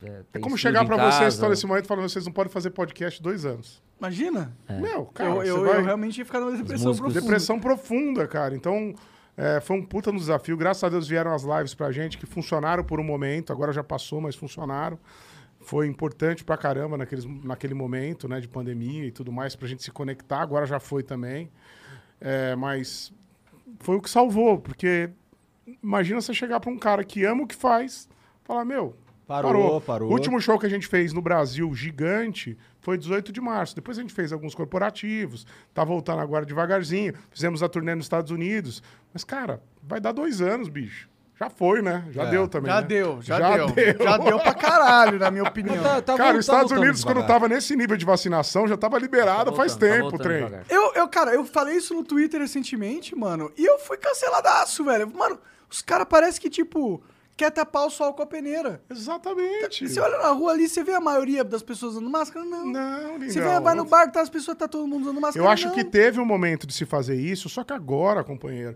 É, 0.03 0.23
É 0.35 0.39
como 0.39 0.57
chegar 0.57 0.85
pra 0.85 0.97
vocês 1.11 1.35
estão 1.35 1.49
nesse 1.49 1.67
momento 1.67 1.85
e 1.87 1.89
falar, 1.89 2.03
vocês 2.03 2.25
não 2.25 2.33
podem 2.33 2.53
fazer 2.53 2.71
podcast 2.71 3.21
dois 3.23 3.45
anos. 3.45 3.83
Imagina. 3.99 4.53
Meu, 4.69 5.07
cara, 5.07 5.31
eu, 5.31 5.43
eu, 5.43 5.65
vai... 5.65 5.79
eu 5.79 5.85
realmente 5.85 6.19
ia 6.19 6.25
ficar 6.25 6.39
numa 6.41 6.53
depressão 6.53 6.89
músicos- 6.89 6.99
profunda. 7.13 7.21
Depressão 7.21 7.59
profunda, 7.59 8.29
cara. 8.29 8.55
Então, 8.55 8.95
é, 9.37 9.59
foi 9.61 9.77
um 9.77 9.83
puta 9.85 10.13
no 10.13 10.19
desafio. 10.19 10.57
Graças 10.57 10.85
a 10.85 10.89
Deus 10.91 11.09
vieram 11.09 11.35
as 11.35 11.43
lives 11.43 11.75
pra 11.75 11.91
gente, 11.91 12.19
que 12.19 12.27
funcionaram 12.27 12.85
por 12.85 13.01
um 13.01 13.05
momento. 13.05 13.53
Agora 13.53 13.73
já 13.73 13.83
passou, 13.83 14.21
mas 14.21 14.37
funcionaram. 14.37 14.99
Foi 15.61 15.87
importante 15.89 16.45
pra 16.45 16.57
caramba 16.57 16.97
naqueles, 16.99 17.25
naquele 17.43 17.75
momento, 17.75 18.29
né, 18.29 18.39
de 18.39 18.47
pandemia 18.47 19.07
e 19.07 19.11
tudo 19.11 19.33
mais, 19.33 19.57
pra 19.57 19.67
gente 19.67 19.83
se 19.83 19.91
conectar. 19.91 20.41
Agora 20.41 20.67
já 20.67 20.79
foi 20.79 21.03
também. 21.03 21.51
É, 22.21 22.55
mas 22.55 23.13
foi 23.81 23.97
o 23.97 24.01
que 24.01 24.11
salvou, 24.11 24.59
porque 24.59 25.11
imagina 25.83 26.21
você 26.21 26.33
chegar 26.33 26.61
pra 26.61 26.71
um 26.71 26.79
cara 26.79 27.05
que 27.05 27.25
ama 27.25 27.43
o 27.43 27.47
que 27.47 27.55
faz, 27.55 28.09
falar, 28.45 28.65
meu, 28.65 28.97
Parou, 29.27 29.81
parou. 29.81 30.09
o 30.09 30.13
último 30.13 30.41
show 30.41 30.57
que 30.57 30.67
a 30.67 30.69
gente 30.69 30.87
fez 30.87 31.13
no 31.13 31.21
Brasil, 31.21 31.75
gigante, 31.75 32.57
foi 32.81 32.97
18 32.97 33.33
de 33.33 33.41
março. 33.41 33.75
Depois 33.75 33.99
a 33.99 34.01
gente 34.01 34.15
fez 34.15 34.33
alguns 34.33 34.55
corporativos, 34.55 35.45
tá 35.75 35.83
voltando 35.83 36.21
agora 36.21 36.47
devagarzinho. 36.47 37.13
Fizemos 37.31 37.61
a 37.61 37.69
turnê 37.69 37.97
nos 37.97 38.05
Estados 38.05 38.31
Unidos. 38.31 38.85
Mas, 39.13 39.25
cara, 39.25 39.61
vai 39.83 39.99
dar 40.01 40.13
dois 40.13 40.41
anos, 40.41 40.69
bicho. 40.69 41.09
Já 41.39 41.51
foi, 41.51 41.83
né? 41.83 42.05
Já 42.13 42.23
É. 42.25 42.31
deu 42.31 42.49
também. 42.49 42.71
Já 42.73 42.81
né? 42.81 42.87
deu, 42.87 43.19
já, 43.21 43.39
Já 43.39 43.57
deu. 43.57 43.67
deu. 43.71 43.97
Já 44.03 44.17
deu 44.17 44.39
pra 44.41 44.55
caralho, 44.55 45.19
na 45.19 45.31
minha 45.31 45.45
opinião. 45.45 45.83
Tá- 45.83 46.01
tá 46.01 46.17
Cara, 46.17 46.39
os 46.39 46.47
tá 46.47 46.53
Estados 46.55 46.73
Unidos, 46.73 47.05
quando 47.05 47.17
devagar. 47.17 47.41
tava 47.41 47.49
nesse 47.49 47.77
nível 47.77 47.97
de 47.97 48.07
vacinação, 48.07 48.67
já 48.67 48.77
tava 48.77 48.99
liberado 48.99 49.51
Tá 49.51 49.57
faz 49.57 49.73
voltando, 49.73 49.91
tá 49.91 50.03
tempo 50.05 50.17
o 50.17 50.19
trem. 50.19 50.37
devagar. 50.39 50.65
Eu, 50.71 50.95
eu, 50.95 51.09
cara, 51.09 51.35
eu 51.35 51.45
falei 51.45 51.77
isso 51.77 51.93
no 51.93 52.03
Twitter 52.03 52.41
recentemente, 52.41 53.15
mano, 53.15 53.53
e 53.57 53.65
eu 53.67 53.79
fui 53.79 53.99
canceladaço, 53.99 54.83
velho. 54.85 55.13
Mano, 55.15 55.39
os 55.71 55.83
caras 55.83 56.07
parecem 56.09 56.41
que, 56.41 56.49
tipo, 56.49 57.03
quer 57.37 57.51
tapar 57.51 57.85
o 57.87 57.91
sol 57.91 58.15
com 58.15 58.23
a 58.23 58.27
peneira. 58.27 58.81
Exatamente. 58.89 59.87
Você 59.89 60.01
olha 60.01 60.17
na 60.19 60.31
rua 60.31 60.53
ali, 60.53 60.67
você 60.67 60.83
vê 60.83 60.95
a 60.95 61.01
maioria 61.01 61.45
das 61.45 61.63
pessoas 61.63 61.93
usando 61.93 62.09
máscara? 62.09 62.47
Não. 62.47 62.67
Não, 62.67 63.19
Você 63.21 63.41
vê, 63.43 63.61
vai 63.61 63.75
no 63.75 63.85
bar, 63.85 64.11
tá, 64.11 64.23
as 64.23 64.31
pessoas, 64.31 64.57
tá 64.57 64.67
todo 64.67 64.87
mundo 64.87 65.03
usando 65.03 65.21
máscara? 65.21 65.45
Eu 65.45 65.51
acho 65.51 65.69
não. 65.69 65.75
que 65.75 65.85
teve 65.85 66.19
um 66.19 66.25
momento 66.25 66.67
de 66.67 66.73
se 66.73 66.87
fazer 66.87 67.17
isso, 67.17 67.49
só 67.51 67.63
que 67.63 67.75
agora, 67.75 68.25
companheiro, 68.25 68.75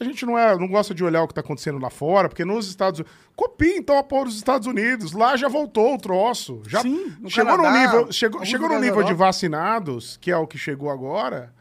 a 0.00 0.04
gente 0.04 0.24
não, 0.24 0.38
é, 0.38 0.56
não 0.56 0.66
gosta 0.66 0.94
de 0.94 1.04
olhar 1.04 1.22
o 1.22 1.26
que 1.26 1.32
está 1.32 1.42
acontecendo 1.42 1.78
lá 1.78 1.90
fora, 1.90 2.28
porque 2.28 2.44
nos 2.44 2.66
Estados 2.66 3.00
Unidos. 3.00 3.18
Copia 3.36 3.76
então 3.76 3.98
a 3.98 4.02
porra 4.02 4.24
dos 4.24 4.36
Estados 4.36 4.66
Unidos. 4.66 5.12
Lá 5.12 5.36
já 5.36 5.46
voltou 5.46 5.94
o 5.94 5.98
troço. 5.98 6.62
Já 6.66 6.80
Sim, 6.80 7.14
no 7.20 7.28
chegou 7.28 7.56
no 7.56 7.62
Canadá, 7.62 7.80
nível, 7.80 8.12
chegou, 8.12 8.44
chegou 8.44 8.68
no 8.68 8.80
nível 8.80 9.02
de 9.02 9.12
vacinados, 9.12 10.16
que 10.16 10.30
é 10.30 10.36
o 10.36 10.46
que 10.46 10.56
chegou 10.56 10.90
agora. 10.90 11.52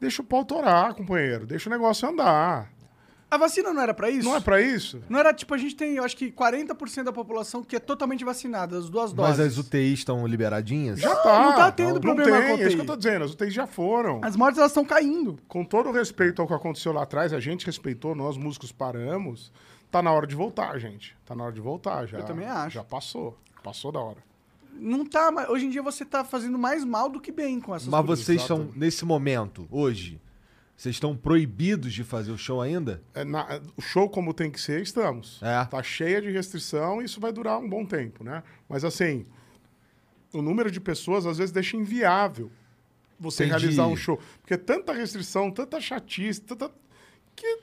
Deixa 0.00 0.22
o 0.22 0.24
pau 0.24 0.44
torar, 0.44 0.94
companheiro. 0.94 1.46
Deixa 1.46 1.68
o 1.68 1.72
negócio 1.72 2.08
andar. 2.08 2.70
A 3.30 3.36
vacina 3.38 3.72
não 3.72 3.80
era 3.80 3.94
pra 3.94 4.10
isso? 4.10 4.28
Não 4.28 4.34
é 4.36 4.40
pra 4.40 4.60
isso? 4.60 5.00
Não 5.08 5.18
era, 5.18 5.32
tipo, 5.32 5.54
a 5.54 5.58
gente 5.58 5.76
tem, 5.76 5.94
eu 5.94 6.04
acho 6.04 6.16
que 6.16 6.32
40% 6.32 7.04
da 7.04 7.12
população 7.12 7.62
que 7.62 7.76
é 7.76 7.78
totalmente 7.78 8.24
vacinada, 8.24 8.76
as 8.76 8.90
duas 8.90 9.12
Mas 9.12 9.36
doses. 9.36 9.52
as 9.52 9.58
UTIs 9.58 10.00
estão 10.00 10.26
liberadinhas? 10.26 10.98
Já 10.98 11.14
tá. 11.14 11.40
não 11.44 11.52
tá 11.54 11.70
tendo 11.70 11.94
Não 11.94 12.00
problema 12.00 12.24
tem, 12.30 12.32
com 12.32 12.46
a 12.46 12.50
É 12.50 12.54
isso 12.54 12.60
que 12.62 12.66
UTI. 12.74 12.78
eu 12.80 12.86
tô 12.86 12.96
dizendo. 12.96 13.24
As 13.24 13.32
UTIs 13.32 13.54
já 13.54 13.66
foram. 13.68 14.20
As 14.24 14.34
mortes, 14.34 14.58
elas 14.58 14.72
estão 14.72 14.84
caindo. 14.84 15.38
com 15.46 15.64
todo 15.64 15.88
o 15.90 15.92
respeito 15.92 16.42
ao 16.42 16.48
que 16.48 16.54
aconteceu 16.54 16.92
lá 16.92 17.02
atrás, 17.04 17.32
a 17.32 17.38
gente 17.38 17.64
respeitou, 17.66 18.14
nós 18.16 18.36
músicos 18.36 18.72
paramos. 18.72 19.52
Tá 19.90 20.02
na 20.02 20.10
hora 20.12 20.26
de 20.26 20.34
voltar, 20.34 20.76
gente. 20.78 21.16
Tá 21.24 21.34
na 21.34 21.44
hora 21.44 21.52
de 21.52 21.60
voltar 21.60 22.06
já. 22.06 22.18
Eu 22.18 22.24
também 22.24 22.46
acho. 22.48 22.74
Já 22.74 22.84
passou. 22.84 23.36
Passou 23.62 23.92
da 23.92 24.00
hora. 24.00 24.18
Não 24.72 25.04
tá, 25.04 25.30
mas 25.30 25.48
hoje 25.48 25.66
em 25.66 25.70
dia 25.70 25.82
você 25.82 26.04
tá 26.04 26.24
fazendo 26.24 26.56
mais 26.58 26.84
mal 26.84 27.08
do 27.08 27.20
que 27.20 27.30
bem 27.32 27.60
com 27.60 27.74
essas 27.74 27.88
Mas 27.88 28.06
coisas. 28.06 28.24
vocês 28.24 28.40
estão, 28.40 28.68
nesse 28.74 29.04
momento, 29.04 29.66
hoje, 29.70 30.20
vocês 30.80 30.96
estão 30.96 31.14
proibidos 31.14 31.92
de 31.92 32.02
fazer 32.02 32.32
o 32.32 32.38
show 32.38 32.58
ainda? 32.58 33.02
É, 33.12 33.22
na- 33.22 33.60
o 33.76 33.82
show 33.82 34.08
como 34.08 34.32
tem 34.32 34.50
que 34.50 34.58
ser, 34.58 34.80
estamos. 34.80 35.38
É. 35.42 35.62
Tá 35.66 35.82
cheia 35.82 36.22
de 36.22 36.30
restrição 36.30 37.02
e 37.02 37.04
isso 37.04 37.20
vai 37.20 37.30
durar 37.30 37.58
um 37.58 37.68
bom 37.68 37.84
tempo, 37.84 38.24
né? 38.24 38.42
Mas 38.66 38.82
assim, 38.82 39.26
o 40.32 40.40
número 40.40 40.70
de 40.70 40.80
pessoas 40.80 41.26
às 41.26 41.36
vezes 41.36 41.52
deixa 41.52 41.76
inviável 41.76 42.50
você 43.18 43.44
Entendi. 43.44 43.60
realizar 43.60 43.86
um 43.88 43.94
show. 43.94 44.18
Porque 44.40 44.54
é 44.54 44.56
tanta 44.56 44.94
restrição, 44.94 45.50
tanta 45.50 45.78
chatice, 45.82 46.40
tanta... 46.40 46.70
que 47.36 47.58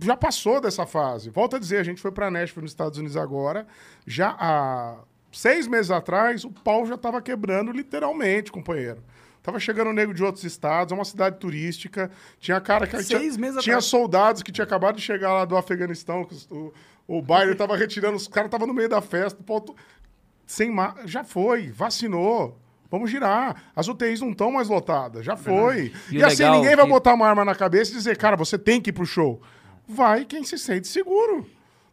já 0.00 0.16
passou 0.16 0.60
dessa 0.60 0.86
fase. 0.86 1.30
Volto 1.30 1.56
a 1.56 1.58
dizer, 1.58 1.78
a 1.78 1.82
gente 1.82 2.00
foi 2.00 2.12
para 2.12 2.30
Nashville 2.30 2.62
nos 2.62 2.70
Estados 2.70 2.98
Unidos 2.98 3.16
agora, 3.16 3.66
já 4.06 4.36
há 4.38 5.00
seis 5.32 5.66
meses 5.66 5.90
atrás, 5.90 6.44
o 6.44 6.52
pau 6.52 6.86
já 6.86 6.94
estava 6.94 7.20
quebrando 7.20 7.72
literalmente, 7.72 8.52
companheiro. 8.52 9.02
Tava 9.42 9.58
chegando 9.58 9.92
nego 9.92 10.12
de 10.12 10.22
outros 10.22 10.44
estados, 10.44 10.92
é 10.92 10.94
uma 10.94 11.04
cidade 11.04 11.38
turística. 11.38 12.10
Tinha 12.38 12.60
cara 12.60 12.86
que 12.86 12.96
Seis 13.02 13.08
tinha, 13.34 13.38
meses 13.40 13.62
tinha 13.62 13.80
soldados 13.80 14.42
que 14.42 14.52
tinha 14.52 14.64
acabado 14.64 14.96
de 14.96 15.02
chegar 15.02 15.32
lá 15.32 15.44
do 15.44 15.56
Afeganistão, 15.56 16.26
o, 16.50 16.72
o 17.06 17.22
Biden 17.22 17.54
tava 17.56 17.76
retirando, 17.76 18.16
os 18.16 18.28
caras 18.28 18.48
estavam 18.48 18.66
no 18.66 18.74
meio 18.74 18.88
da 18.88 19.00
festa, 19.00 19.40
o 19.40 19.44
pau 19.44 19.60
to- 19.60 19.74
sem 20.46 20.70
ma... 20.70 20.94
já 21.04 21.24
foi, 21.24 21.70
vacinou. 21.70 22.58
Vamos 22.90 23.10
girar. 23.10 23.64
As 23.76 23.86
UTIs 23.86 24.20
não 24.22 24.30
estão 24.30 24.50
mais 24.50 24.68
lotadas, 24.68 25.22
já 25.24 25.36
foi. 25.36 25.92
E 26.10 26.16
E, 26.16 26.24
assim, 26.24 26.42
legal 26.42 26.56
ninguém 26.60 26.74
vai 26.76 26.86
botar 26.86 27.12
uma 27.12 27.26
arma 27.28 27.44
na 27.44 27.54
cabeça 27.54 27.90
e 27.92 27.94
dizer, 27.94 28.16
cara, 28.16 28.34
você 28.34 28.58
tem 28.58 28.80
que 28.80 28.88
ir 28.90 28.92
pro 28.94 29.04
show. 29.04 29.42
vai 29.86 30.24
quem 30.24 30.42
se 30.42 30.58
sente 30.58 30.88
seguro. 30.88 31.46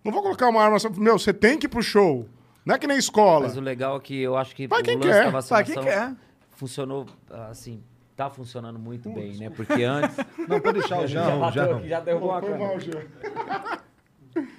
Não 0.03 0.11
vou 0.11 0.21
colocar 0.21 0.47
uma 0.47 0.63
arma. 0.63 0.77
Meu, 0.97 1.17
você 1.19 1.33
tem 1.33 1.57
que 1.57 1.65
ir 1.65 1.69
pro 1.69 1.81
show. 1.83 2.29
Não 2.65 2.75
é 2.75 2.79
que 2.79 2.87
nem 2.87 2.97
escola. 2.97 3.45
Mas 3.47 3.57
o 3.57 3.61
legal 3.61 3.97
é 3.97 3.99
que 3.99 4.21
eu 4.21 4.37
acho 4.37 4.55
que 4.55 4.67
Vai 4.67 4.81
o 4.81 4.83
quem 4.83 4.95
lance 4.95 5.07
quer. 5.07 5.15
da 5.17 5.23
Vai 5.23 5.31
vacinação 5.33 5.73
quem 5.73 5.83
quer. 5.83 6.13
Funcionou, 6.55 7.05
assim, 7.49 7.83
tá 8.15 8.29
funcionando 8.29 8.79
muito 8.79 9.09
bem, 9.09 9.35
né? 9.37 9.49
Porque 9.49 9.83
antes... 9.83 10.17
Não, 10.47 10.59
pode 10.59 10.79
deixar 10.79 10.97
o 10.97 11.01
bateu 11.39 11.63
Jarrão. 11.63 11.77
aqui, 11.77 11.87
já 11.89 11.99
derrubou 11.99 12.31
a 12.31 12.41
câmera. 12.41 12.59
mal. 12.59 12.77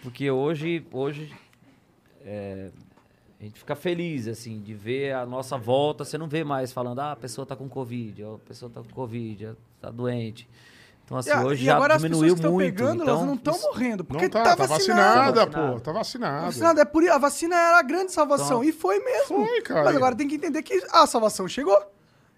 Porque 0.02 0.31
hoje, 0.31 0.86
hoje 0.93 1.35
é, 2.24 2.70
a 3.40 3.44
gente 3.44 3.59
fica 3.59 3.77
feliz, 3.77 4.27
assim, 4.27 4.60
de 4.60 4.74
ver 4.74 5.14
a 5.14 5.27
nossa 5.27 5.56
volta. 5.59 6.05
Você 6.05 6.16
não 6.16 6.27
vê 6.27 6.43
mais 6.43 6.73
falando, 6.73 7.01
ah, 7.01 7.12
a 7.12 7.16
pessoa 7.16 7.47
tá 7.47 7.55
com 7.55 7.68
Covid, 7.68 8.24
a 8.24 8.39
pessoa 8.47 8.70
tá 8.70 8.82
com 8.82 8.89
Covid, 8.89 9.52
tá 9.81 9.90
doente. 9.90 10.48
Então, 11.07 11.16
assim, 11.19 11.31
E 11.31 11.35
hoje 11.37 11.62
e 11.62 11.66
já 11.66 11.77
agora 11.77 11.95
as 11.95 12.03
diminuiu 12.03 12.20
pessoas 12.20 12.33
que 12.35 12.39
estão 12.41 12.53
muito. 12.53 12.74
pegando, 12.74 13.03
então, 13.03 13.15
elas 13.15 13.27
não 13.27 13.35
estão 13.35 13.55
isso- 13.55 13.66
morrendo. 13.69 14.05
Porque 14.05 14.24
Não 14.24 14.31
tá, 14.31 14.43
tá, 14.43 14.57
tá 14.57 14.66
vacinada. 14.66 15.33
vacinada, 15.33 15.47
pô. 15.74 15.81
Tá 15.81 15.93
vacinado. 15.93 16.45
Vacinada 16.47 16.81
é 16.83 16.85
por 16.85 17.09
a 17.09 17.16
vacina 17.19 17.55
era 17.57 17.78
a 17.78 17.83
grande 17.83 18.11
salvação. 18.12 18.47
Então- 18.62 18.65
e 18.65 18.73
foi 18.73 18.99
mesmo. 18.99 19.47
Foi, 19.47 19.62
cara. 19.62 19.85
Mas 19.85 19.97
agora 19.97 20.15
tem 20.16 20.27
que 20.28 20.35
entender 20.35 20.62
que 20.62 20.83
a 20.93 21.07
salvação 21.07 21.47
chegou. 21.49 21.81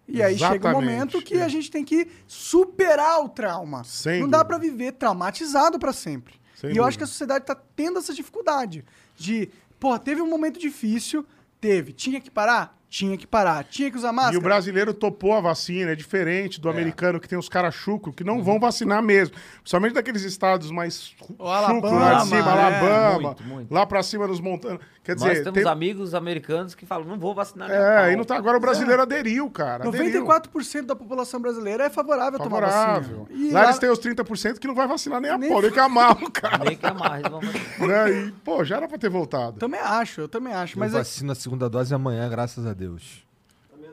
E 0.07 0.23
aí 0.23 0.39
chega 0.39 0.69
um 0.69 0.73
momento 0.73 1.21
que 1.23 1.41
a 1.41 1.49
gente 1.49 1.71
tem 1.71 1.85
que 1.85 2.09
superar 2.27 3.21
o 3.25 3.29
trauma. 3.29 3.83
Sem 3.85 4.21
não 4.21 4.29
dá 4.29 4.45
pra 4.45 4.57
viver 4.59 4.93
traumatizado 4.93 5.79
pra 5.79 5.93
sempre. 5.93 6.35
Sem 6.55 6.73
e 6.73 6.77
eu 6.77 6.85
acho 6.85 6.97
que 6.97 7.05
a 7.05 7.07
sociedade 7.07 7.45
tá 7.45 7.57
tendo 7.77 7.99
essa 7.99 8.13
dificuldade 8.15 8.85
de, 9.17 9.51
pô, 9.81 9.99
teve 9.99 10.21
um 10.23 10.29
momento 10.29 10.59
difícil, 10.59 11.27
teve, 11.61 11.93
tinha 11.93 12.21
que 12.21 12.31
parar, 12.31 12.78
tinha 12.89 13.17
que 13.19 13.27
parar, 13.27 13.65
tinha 13.65 13.91
que 13.91 13.97
usar 13.97 14.13
máscara. 14.13 14.35
E 14.35 14.39
o 14.39 14.41
brasileiro 14.43 14.95
topou 14.95 15.35
a 15.35 15.41
vacina, 15.41 15.91
é 15.93 15.95
diferente 15.95 16.61
do 16.61 16.69
americano 16.71 17.21
que 17.21 17.29
tem 17.29 17.39
os 17.39 17.49
caras 17.49 17.75
chucro 17.75 18.13
que 18.13 18.25
não 18.25 18.43
vão 18.43 18.59
vacinar 18.59 19.03
mesmo. 19.03 19.35
Principalmente 19.61 19.93
daqueles 19.95 20.23
estados 20.23 20.71
mais 20.71 21.15
O 21.21 21.27
chucro, 21.27 21.47
Alabama, 21.49 21.99
lá 22.01 22.15
de 22.15 22.25
cima, 22.29 22.39
é. 22.39 22.41
Alabama, 22.43 23.21
Muito, 23.29 23.45
muito. 23.45 23.75
lá 23.75 23.85
pra 23.87 24.03
cima 24.03 24.27
dos 24.27 24.41
montanhas. 24.41 24.81
Quer 25.05 25.17
Nós 25.17 25.31
dizer, 25.31 25.45
temos 25.45 25.63
tem- 25.63 25.71
amigos 25.73 26.15
americanos 26.15 26.75
que 26.75 26.85
falam, 26.85 27.07
não 27.07 27.19
vou 27.19 27.35
vacinar 27.35 27.71
é, 27.71 27.97
aí 28.05 28.17
não 28.17 28.25
tá, 28.25 28.37
agora 28.37 28.59
o 28.59 28.61
brasileiro 28.61 29.01
aderiu, 29.01 29.49
cara. 29.51 29.89
aderiu. 29.89 30.23
94% 30.27 30.83
da 30.87 30.95
população 30.95 31.41
brasileira 31.41 31.85
é 31.85 31.91
favorável, 31.91 32.39
a 32.39 32.43
tomar 32.45 32.61
Favorável. 32.71 33.21
vacina. 33.29 33.49
E 33.49 33.51
lá, 33.51 33.65
eles 33.65 33.79
têm 33.79 33.89
os 33.91 33.99
30% 33.99 34.59
que 34.59 34.67
não 34.67 34.75
vai 34.75 34.87
vacinar 34.87 35.19
nem 35.21 35.31
a 35.31 35.39
Nem 35.39 35.49
pau, 35.51 35.63
nem 35.63 35.71
que 35.73 35.81
amarro, 35.81 36.31
cara. 36.31 36.65
Nem 36.65 36.77
que 36.77 36.85
amarre, 36.87 37.21
eles 37.21 37.31
vão 37.31 37.41
vacinar. 37.41 37.89
né? 37.89 38.11
E, 38.29 38.33
pô, 38.45 38.63
já 38.65 38.77
era 38.77 38.87
pra 38.89 38.99
ter 38.99 39.09
voltado. 39.09 39.59
Também 39.59 39.81
acho, 39.81 40.21
eu 40.23 40.29
também 40.29 40.53
acho. 40.53 40.79
Mas 40.79 40.89
Mas 40.93 40.95
é- 40.95 40.99
vacina 40.99 41.33
a 41.33 41.37
segunda 41.37 41.71
dose 41.71 41.95
amanhã, 41.95 42.29
graças 42.29 42.67
a 42.67 42.75
Deus. 42.75 42.78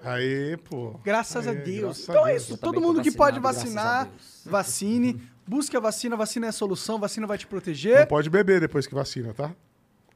Aí, 0.04 0.58
pô. 0.58 1.00
Graças 1.04 1.48
a 1.48 1.52
Aí, 1.52 1.58
Deus. 1.58 2.06
graças 2.06 2.10
a 2.10 2.12
então 2.14 2.28
é 2.28 2.32
Deus. 2.32 2.44
isso. 2.44 2.54
Eu 2.54 2.58
Todo 2.58 2.80
mundo 2.82 3.02
que 3.02 3.12
pode 3.12 3.40
vacinar, 3.40 4.02
a 4.02 4.04
Deus. 4.06 4.42
vacine. 4.46 5.22
Busque 5.48 5.76
a 5.76 5.80
vacina. 5.80 6.16
Vacina 6.16 6.46
é 6.46 6.50
a 6.50 6.52
solução. 6.52 7.00
Vacina 7.00 7.26
vai 7.28 7.38
te 7.38 7.46
Não 7.46 7.50
proteger. 7.50 8.08
pode 8.08 8.30
beber 8.30 8.60
depois 8.60 8.86
que 8.88 8.94
vacina, 8.94 9.34
tá? 9.34 9.52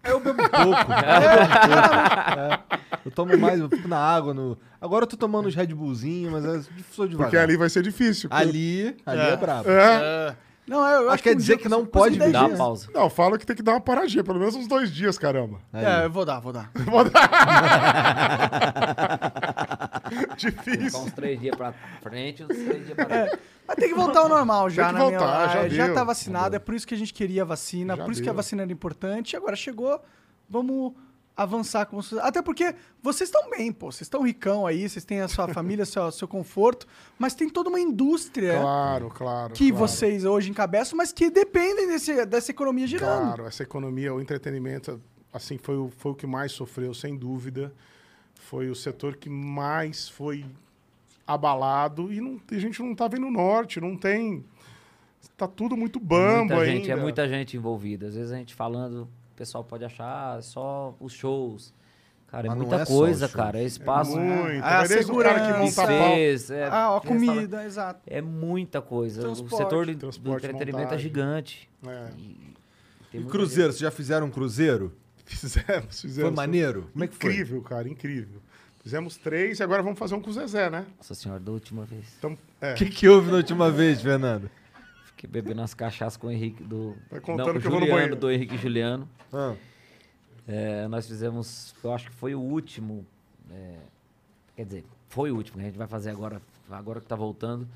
Eu 0.03 0.19
bebo 0.19 0.37
pouco. 0.49 0.59
eu, 0.59 0.65
bebo 0.65 0.77
pouco. 0.77 0.91
É. 2.39 2.63
Eu 3.05 3.11
tomo 3.11 3.37
mais, 3.37 3.59
eu 3.59 3.69
fico 3.69 3.87
na 3.87 3.97
água. 3.97 4.33
No... 4.33 4.57
Agora 4.79 5.03
eu 5.03 5.07
tô 5.07 5.17
tomando 5.17 5.47
os 5.47 5.55
Red 5.55 5.67
Bullzinho, 5.67 6.31
mas 6.31 6.45
eu 6.45 6.63
sou 6.91 7.07
devagar. 7.07 7.29
Porque 7.29 7.37
ali 7.37 7.57
vai 7.57 7.69
ser 7.69 7.83
difícil. 7.83 8.29
Ali, 8.31 8.95
ali 9.05 9.21
é, 9.21 9.37
brabo. 9.37 9.69
É. 9.69 10.35
Não, 10.69 10.87
eu, 10.87 11.09
acho 11.09 11.23
quer 11.23 11.33
um 11.33 11.37
dizer 11.37 11.57
que 11.57 11.67
não 11.67 11.79
eu 11.79 11.87
pode 11.87 12.17
dez 12.19 12.31
uma 12.33 12.45
dias. 12.45 12.57
pausa. 12.57 12.87
Não, 12.93 13.09
fala 13.09 13.37
que 13.39 13.45
tem 13.45 13.55
que 13.55 13.63
dar 13.63 13.71
uma 13.73 13.81
paradinha, 13.81 14.23
pelo 14.23 14.37
menos 14.39 14.53
uns 14.55 14.67
dois 14.67 14.91
dias, 14.91 15.17
caramba. 15.17 15.59
Aí. 15.73 15.83
É, 15.83 16.05
eu 16.05 16.11
vou 16.11 16.23
dar, 16.23 16.39
vou 16.39 16.53
dar. 16.53 16.71
Difícil. 20.37 20.85
Ficar 20.85 20.97
uns 20.99 21.13
três 21.13 21.39
dias 21.39 21.55
pra 21.55 21.73
frente, 22.01 22.43
uns 22.43 22.47
três 22.47 22.85
dias 22.85 22.93
pra 22.95 23.05
trás. 23.05 23.31
Mas 23.67 23.75
tem 23.77 23.89
que 23.89 23.95
voltar 23.95 24.19
ao 24.21 24.29
normal 24.29 24.69
já, 24.69 24.85
Tem 24.85 24.93
que 24.93 24.99
na 24.99 25.05
voltar, 25.09 25.37
minha... 25.37 25.47
já 25.53 25.59
é, 25.65 25.69
já 25.69 25.85
deu. 25.87 25.95
tá 25.95 26.03
vacinado, 26.03 26.55
é 26.55 26.59
por 26.59 26.73
isso 26.73 26.87
que 26.87 26.93
a 26.93 26.97
gente 26.97 27.13
queria 27.13 27.43
a 27.43 27.45
vacina, 27.45 27.95
Já 27.95 28.03
por 28.03 28.11
isso 28.11 28.21
que 28.21 28.29
a 28.29 28.31
deu. 28.31 28.37
vacina 28.37 28.63
era 28.63 28.71
importante. 28.71 29.35
Agora 29.37 29.55
chegou, 29.55 29.99
vamos 30.49 30.93
avançar 31.39 31.85
com 31.85 31.95
vocês. 32.01 32.19
Até 32.21 32.41
porque 32.41 32.75
vocês 33.01 33.29
estão 33.29 33.49
bem, 33.49 33.71
pô. 33.71 33.89
Vocês 33.89 34.01
estão 34.01 34.23
ricão 34.23 34.67
aí, 34.67 34.89
vocês 34.89 35.05
têm 35.05 35.21
a 35.21 35.27
sua 35.29 35.47
família, 35.53 35.85
seu, 35.85 36.11
seu 36.11 36.27
conforto, 36.27 36.85
mas 37.17 37.33
tem 37.33 37.49
toda 37.49 37.69
uma 37.69 37.79
indústria 37.79 38.59
Claro, 38.59 39.09
claro. 39.09 39.53
que 39.53 39.69
claro. 39.69 39.87
vocês 39.87 40.25
hoje 40.25 40.49
encabeçam, 40.49 40.97
mas 40.97 41.13
que 41.13 41.29
dependem 41.29 41.87
desse, 41.87 42.25
dessa 42.25 42.51
economia 42.51 42.85
girando. 42.85 43.27
Claro, 43.27 43.45
essa 43.45 43.63
economia, 43.63 44.13
o 44.13 44.19
entretenimento, 44.19 45.01
assim, 45.31 45.57
foi 45.57 45.77
o, 45.77 45.89
foi 45.97 46.11
o 46.11 46.15
que 46.15 46.27
mais 46.27 46.51
sofreu, 46.51 46.93
sem 46.93 47.15
dúvida. 47.15 47.73
Foi 48.35 48.69
o 48.69 48.75
setor 48.75 49.15
que 49.15 49.29
mais 49.29 50.09
foi 50.09 50.45
abalado 51.25 52.11
e 52.11 52.19
não, 52.19 52.41
a 52.51 52.57
gente 52.59 52.81
não 52.81 52.93
tá 52.93 53.07
vendo 53.07 53.27
o 53.27 53.31
norte, 53.31 53.79
não 53.79 53.95
tem. 53.95 54.43
Tá 55.37 55.47
tudo 55.47 55.77
muito 55.77 55.99
bambo 55.99 56.55
muita 56.55 56.65
gente, 56.65 56.89
ainda. 56.89 56.99
é 56.99 57.03
muita 57.03 57.29
gente 57.29 57.55
envolvida. 57.55 58.07
Às 58.07 58.15
vezes 58.15 58.31
a 58.31 58.35
gente 58.35 58.53
falando, 58.53 59.07
pessoal 59.39 59.63
pode 59.63 59.85
achar 59.85 60.37
ah, 60.37 60.41
só 60.41 60.93
os 60.99 61.13
shows. 61.13 61.73
Cara, 62.27 62.45
é 62.45 62.49
Mas 62.49 62.59
não 62.59 62.67
muita 62.67 62.83
é 62.83 62.85
coisa, 62.85 63.27
cara. 63.27 63.57
É 63.57 63.63
espaço. 63.63 64.19
Muito. 64.19 64.63
Ah, 64.63 64.85
desde 64.85 65.11
o 65.11 65.17
cara 65.17 65.39
que 65.39 65.45
segurança. 65.47 65.81
monta 65.81 65.93
buffets, 65.93 66.51
é, 66.51 66.63
ah, 66.65 66.67
a 66.67 66.93
restaurante. 66.99 67.07
comida, 67.07 67.65
exato. 67.65 68.01
É 68.05 68.21
muita 68.21 68.81
coisa. 68.81 69.21
Transporte. 69.21 69.53
o 69.53 69.57
setor 69.57 69.85
do, 69.85 69.95
do 69.95 70.35
entretenimento 70.35 70.77
montagem. 70.77 70.95
é 70.95 70.97
gigante. 70.99 71.69
É, 71.87 72.09
E 73.13 73.17
muita 73.17 73.31
cruzeiro, 73.31 73.71
vocês 73.71 73.79
já 73.79 73.89
fizeram 73.89 74.27
um 74.27 74.29
cruzeiro? 74.29 74.93
fizemos, 75.25 76.01
fizemos. 76.01 76.29
Foi 76.29 76.35
maneiro? 76.35 76.89
Como 76.91 77.03
é 77.03 77.07
que 77.07 77.15
foi? 77.15 77.31
Incrível, 77.31 77.61
cara, 77.61 77.89
incrível. 77.89 78.41
Fizemos 78.83 79.17
três 79.17 79.59
e 79.59 79.63
agora 79.63 79.81
vamos 79.81 79.97
fazer 79.97 80.15
um 80.15 80.21
com 80.21 80.29
o 80.29 80.33
Zezé, 80.33 80.69
né? 80.69 80.85
Nossa 80.97 81.15
senhora, 81.15 81.39
da 81.39 81.51
última 81.51 81.85
vez. 81.85 82.05
Então, 82.17 82.37
é. 82.61 82.73
O 82.73 82.75
que, 82.75 82.85
que 82.85 83.07
houve 83.07 83.31
na 83.31 83.37
última 83.37 83.71
vez, 83.71 84.01
Fernando? 84.01 84.49
Fiquei 85.19 85.29
bebendo 85.29 85.59
umas 85.59 85.73
cachaças 85.73 86.15
com 86.15 86.27
o 86.27 86.31
Henrique 86.31 86.63
do. 86.63 86.95
Vai 87.11 87.19
contando 87.19 87.47
não, 87.47 87.53
com 87.53 87.59
o 87.59 87.61
que 87.61 87.67
eu 87.67 87.71
vou 87.71 87.79
no 87.81 87.85
Juliano, 87.85 88.01
banheiro. 88.01 88.15
do 88.15 88.31
Henrique 88.31 88.55
e 88.55 88.57
Juliano. 88.57 89.09
Ah, 89.33 89.53
É, 90.47 90.87
nós 90.87 91.05
fizemos, 91.05 91.75
eu 91.83 91.91
acho 91.93 92.09
que 92.09 92.15
foi 92.15 92.33
o 92.33 92.39
último. 92.39 93.05
é, 93.51 93.75
quer 94.55 94.63
dizer, 94.65 94.85
foi 95.09 95.29
o 95.29 95.35
último 95.35 95.57
que 95.57 95.63
a 95.63 95.65
gente 95.65 95.77
vai 95.77 95.87
fazer 95.87 96.11
agora, 96.11 96.41
agora 96.71 97.01
que 97.01 97.05
tá 97.05 97.17
voltando. 97.17 97.67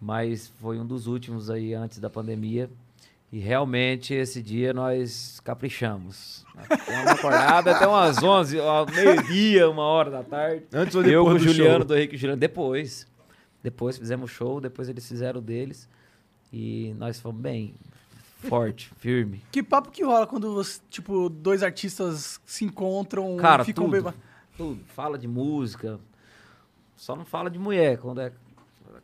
Mas 0.00 0.46
foi 0.60 0.78
um 0.78 0.86
dos 0.86 1.08
últimos 1.08 1.50
aí 1.50 1.74
antes 1.74 1.98
da 1.98 2.08
pandemia. 2.08 2.70
E 3.32 3.40
realmente 3.40 4.14
esse 4.14 4.40
dia 4.40 4.72
nós 4.72 5.40
caprichamos. 5.40 6.46
Uma 6.54 7.10
acordada 7.10 7.72
até 7.72 7.84
umas 7.88 8.22
11, 8.22 8.60
ao 8.60 8.86
meio-dia, 8.86 9.68
uma 9.68 9.82
hora 9.82 10.08
da 10.12 10.22
tarde. 10.22 10.66
Antes 10.72 10.94
ou 10.94 11.02
Eu 11.02 11.24
depois 11.24 11.42
com 11.42 11.50
o 11.50 11.52
Juliano, 11.52 11.78
show? 11.78 11.84
do 11.84 11.96
Henrique 11.96 12.14
e 12.14 12.18
Juliano. 12.18 12.38
Depois. 12.38 13.08
Depois 13.60 13.98
fizemos 13.98 14.30
show, 14.30 14.60
depois 14.60 14.88
eles 14.88 15.08
fizeram 15.08 15.40
o 15.40 15.42
deles. 15.42 15.88
E 16.52 16.94
nós 16.98 17.18
fomos 17.20 17.40
bem, 17.40 17.74
forte, 18.48 18.90
firme. 18.98 19.42
Que 19.50 19.62
papo 19.62 19.90
que 19.90 20.02
rola 20.04 20.26
quando, 20.26 20.54
você, 20.54 20.80
tipo, 20.88 21.28
dois 21.28 21.62
artistas 21.62 22.40
se 22.46 22.64
encontram 22.64 23.36
Cara, 23.36 23.64
ficam 23.64 23.84
tudo, 23.84 23.92
beba- 23.92 24.14
tudo. 24.56 24.80
Fala 24.94 25.18
de 25.18 25.26
música. 25.28 25.98
Só 26.96 27.14
não 27.14 27.24
fala 27.24 27.50
de 27.50 27.58
mulher 27.58 27.98
quando 27.98 28.20
é 28.20 28.32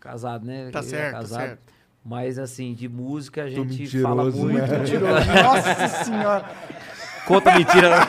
casado, 0.01 0.47
né? 0.47 0.71
Tá 0.71 0.79
é 0.79 0.83
certo, 0.83 1.13
tá 1.13 1.19
casado. 1.19 1.41
certo. 1.41 1.73
Mas, 2.05 2.39
assim, 2.39 2.75
de 2.75 2.89
música 2.89 3.45
a 3.45 3.51
gente 3.51 3.87
fala 4.01 4.25
mentiroso, 4.25 4.45
muito. 4.53 4.67
né? 4.67 4.79
Mentiroso. 4.79 5.27
Nossa 5.43 6.05
senhora. 6.05 6.51
Conta 7.27 7.55
mentira. 7.59 7.91
né? 8.01 8.07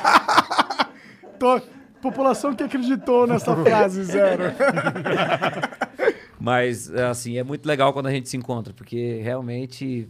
Tô... 1.38 1.61
População 2.01 2.53
que 2.53 2.61
acreditou 2.64 3.26
nessa 3.26 3.55
frase, 3.55 4.03
zero. 4.03 4.43
Mas, 6.44 6.94
assim, 6.94 7.38
é 7.38 7.44
muito 7.44 7.65
legal 7.65 7.94
quando 7.94 8.07
a 8.07 8.11
gente 8.11 8.28
se 8.28 8.36
encontra, 8.36 8.74
porque 8.74 9.22
realmente 9.22 10.10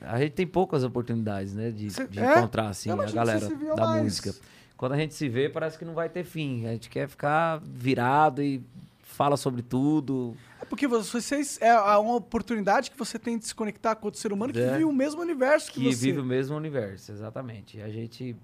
a 0.00 0.20
gente 0.20 0.30
tem 0.30 0.46
poucas 0.46 0.84
oportunidades, 0.84 1.52
né? 1.52 1.72
De, 1.72 1.88
de 1.88 2.20
é? 2.20 2.38
encontrar, 2.38 2.68
assim, 2.68 2.90
a 2.92 2.96
que 3.04 3.12
galera 3.12 3.48
da 3.74 3.84
mais. 3.84 4.04
música. 4.04 4.34
Quando 4.76 4.92
a 4.92 4.96
gente 4.96 5.14
se 5.14 5.28
vê, 5.28 5.48
parece 5.48 5.76
que 5.76 5.84
não 5.84 5.92
vai 5.92 6.08
ter 6.08 6.22
fim. 6.22 6.64
A 6.68 6.70
gente 6.70 6.88
quer 6.88 7.08
ficar 7.08 7.60
virado 7.64 8.40
e 8.40 8.62
fala 9.02 9.36
sobre 9.36 9.62
tudo. 9.62 10.36
É 10.62 10.64
porque 10.64 10.86
vocês 10.86 11.58
é 11.60 11.74
uma 11.98 12.14
oportunidade 12.14 12.92
que 12.92 12.96
você 12.96 13.18
tem 13.18 13.36
de 13.36 13.44
se 13.44 13.54
conectar 13.54 13.96
com 13.96 14.06
outro 14.06 14.20
ser 14.20 14.32
humano 14.32 14.52
que 14.52 14.60
É. 14.60 14.70
vive 14.70 14.84
o 14.84 14.92
mesmo 14.92 15.20
universo 15.22 15.72
que, 15.72 15.80
que 15.80 15.92
você. 15.92 16.06
vive 16.06 16.20
o 16.20 16.24
mesmo 16.24 16.56
universo, 16.56 17.10
exatamente. 17.10 17.80
A 17.80 17.88
gente 17.88 18.36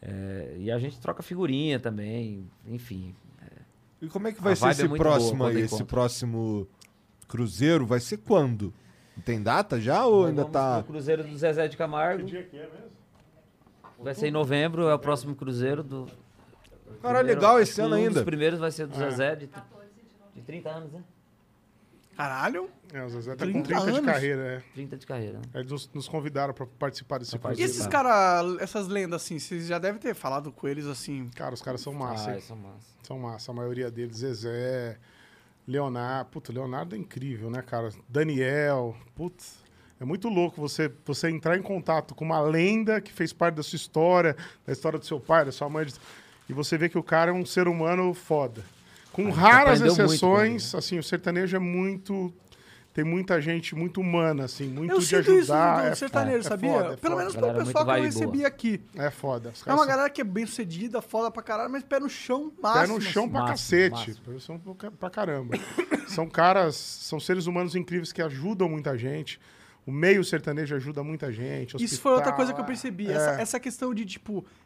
é, 0.00 0.56
e 0.58 0.70
a 0.70 0.78
gente 0.78 1.00
troca 1.00 1.24
figurinha 1.24 1.80
também, 1.80 2.44
enfim. 2.68 3.14
E 4.02 4.08
como 4.08 4.26
é 4.28 4.32
que 4.32 4.42
vai 4.42 4.52
A 4.52 4.56
ser 4.56 4.66
é 4.66 4.70
esse 4.72 4.88
muito 4.88 5.00
próximo 5.00 5.38
boa 5.38 5.50
aí? 5.50 5.60
Esse 5.60 5.84
próximo 5.84 6.66
cruzeiro 7.28 7.86
vai 7.86 8.00
ser 8.00 8.18
quando? 8.18 8.74
Tem 9.24 9.40
data 9.42 9.80
já 9.80 10.04
ou 10.04 10.22
Nós 10.22 10.30
ainda 10.30 10.44
tá. 10.46 10.82
pro 10.82 10.92
Cruzeiro 10.94 11.22
do 11.22 11.36
Zezé 11.38 11.68
de 11.68 11.76
Camargo. 11.76 12.26
Vai 13.98 14.14
ser 14.14 14.26
em 14.26 14.30
novembro, 14.32 14.88
é 14.88 14.94
o 14.94 14.98
próximo 14.98 15.34
cruzeiro 15.36 15.82
do. 15.84 16.06
Primeiro- 17.00 17.26
legal 17.26 17.60
esse 17.60 17.76
que 17.76 17.80
ano 17.80 17.94
um 17.94 17.98
ainda. 17.98 18.14
dos 18.14 18.22
primeiros 18.24 18.58
vai 18.58 18.70
ser 18.72 18.86
do 18.86 18.96
Zezé 18.96 19.36
de, 19.36 19.48
de 20.34 20.42
30 20.42 20.68
anos, 20.70 20.92
né? 20.92 21.02
Caralho. 22.16 22.68
É, 22.92 23.02
o 23.04 23.08
Zezé 23.08 23.30
tá 23.34 23.44
30 23.44 23.58
com 23.58 23.62
30 23.64 23.82
de 23.84 23.88
anos. 23.98 24.04
carreira, 24.12 24.42
é. 24.42 24.62
30 24.74 24.96
de 24.98 25.06
carreira. 25.06 25.38
Né? 25.38 25.44
Eles 25.54 25.70
nos, 25.72 25.90
nos 25.94 26.08
convidaram 26.08 26.52
pra 26.52 26.66
participar 26.66 27.18
desse 27.18 27.38
Pra 27.38 27.54
E 27.54 27.62
esses 27.62 27.86
caras, 27.86 28.60
essas 28.60 28.86
lendas 28.86 29.22
assim, 29.22 29.38
vocês 29.38 29.66
já 29.66 29.78
devem 29.78 29.98
ter 30.00 30.14
falado 30.14 30.52
com 30.52 30.68
eles 30.68 30.86
assim. 30.86 31.30
Cara, 31.34 31.54
os 31.54 31.62
caras 31.62 31.80
são 31.80 31.92
massa, 31.94 32.30
Ah, 32.30 32.34
hein? 32.34 32.40
são 32.40 32.56
massa. 32.56 32.86
São 33.02 33.18
massa. 33.18 33.50
A 33.50 33.54
maioria 33.54 33.90
deles, 33.90 34.18
Zezé, 34.18 34.98
Leonardo. 35.66 36.30
Puta, 36.30 36.52
Leonardo 36.52 36.94
é 36.94 36.98
incrível, 36.98 37.50
né, 37.50 37.62
cara? 37.62 37.88
Daniel. 38.08 38.96
Putz. 39.14 39.62
É 40.00 40.04
muito 40.04 40.28
louco 40.28 40.60
você, 40.60 40.92
você 41.04 41.30
entrar 41.30 41.56
em 41.56 41.62
contato 41.62 42.14
com 42.14 42.24
uma 42.24 42.40
lenda 42.40 43.00
que 43.00 43.12
fez 43.12 43.32
parte 43.32 43.54
da 43.54 43.62
sua 43.62 43.76
história, 43.76 44.36
da 44.66 44.72
história 44.72 44.98
do 44.98 45.06
seu 45.06 45.20
pai, 45.20 45.44
da 45.44 45.52
sua 45.52 45.68
mãe, 45.68 45.86
de- 45.86 45.94
e 46.48 46.52
você 46.52 46.76
vê 46.76 46.88
que 46.88 46.98
o 46.98 47.02
cara 47.04 47.30
é 47.30 47.34
um 47.34 47.46
ser 47.46 47.68
humano 47.68 48.12
foda. 48.12 48.64
Com 49.12 49.30
raras 49.30 49.80
exceções, 49.80 50.72
com 50.72 50.78
assim, 50.78 50.98
o 50.98 51.02
sertanejo 51.02 51.54
é 51.56 51.58
muito. 51.58 52.32
Tem 52.94 53.04
muita 53.04 53.40
gente 53.40 53.74
muito 53.74 54.02
humana, 54.02 54.44
assim, 54.44 54.68
muito 54.68 54.90
Eu 54.92 54.98
de 54.98 55.06
sinto 55.06 55.30
ajudar. 55.30 55.38
isso 55.78 55.82
do 55.82 55.92
é- 55.92 55.94
sertanejo, 55.94 56.38
é 56.38 56.42
sabia? 56.42 56.70
foda, 56.72 56.84
é 56.84 56.96
Pelo 56.96 57.00
foda. 57.00 57.16
menos 57.16 57.34
Galera 57.34 57.52
pelo 57.54 57.64
muito 57.64 57.66
pessoal 57.66 57.84
que 57.86 57.90
eu 58.00 58.04
recebi 58.04 58.36
boa. 58.38 58.46
aqui. 58.48 58.80
É 58.96 59.10
foda. 59.10 59.52
É 59.64 59.70
uma 59.70 59.78
são 59.78 59.86
galera 59.86 60.10
que 60.10 60.20
é 60.20 60.24
bem 60.24 60.44
sucedida, 60.44 61.00
foda 61.00 61.30
pra 61.30 61.42
caralho, 61.42 61.70
mas 61.70 61.82
pé 61.82 61.98
no 61.98 62.10
chão, 62.10 62.52
máximo. 62.62 62.82
Pé 62.82 62.92
no 62.92 63.00
chão 63.00 63.28
pra 63.30 63.40
máximo, 63.40 63.56
cacete. 63.80 63.90
máximo. 64.10 64.16
Pé 64.26 64.30
no 64.32 64.40
chão 64.40 64.60
pra- 64.98 65.08
caramba. 65.10 65.56
são 66.06 66.28
caras, 66.28 66.76
são 66.76 67.18
seres 67.18 67.46
humanos 67.46 67.74
incríveis 67.74 68.12
que 68.12 68.20
ajudam 68.20 68.68
muita 68.68 68.96
gente. 68.98 69.40
O 69.86 69.90
meio 69.90 70.22
sertanejo 70.22 70.76
ajuda 70.76 71.02
muita 71.02 71.32
gente. 71.32 71.82
Isso 71.82 71.98
foi 71.98 72.12
outra 72.12 72.26
hospital, 72.28 72.36
coisa 72.36 72.52
que 72.52 72.60
eu 72.60 72.64
percebi. 72.64 73.08
é. 73.10 73.14
Essa, 73.14 73.30
essa 73.40 73.58
questão 73.60 73.92
de, 73.94 74.04
tipo, 74.04 74.44
é, 74.44 74.61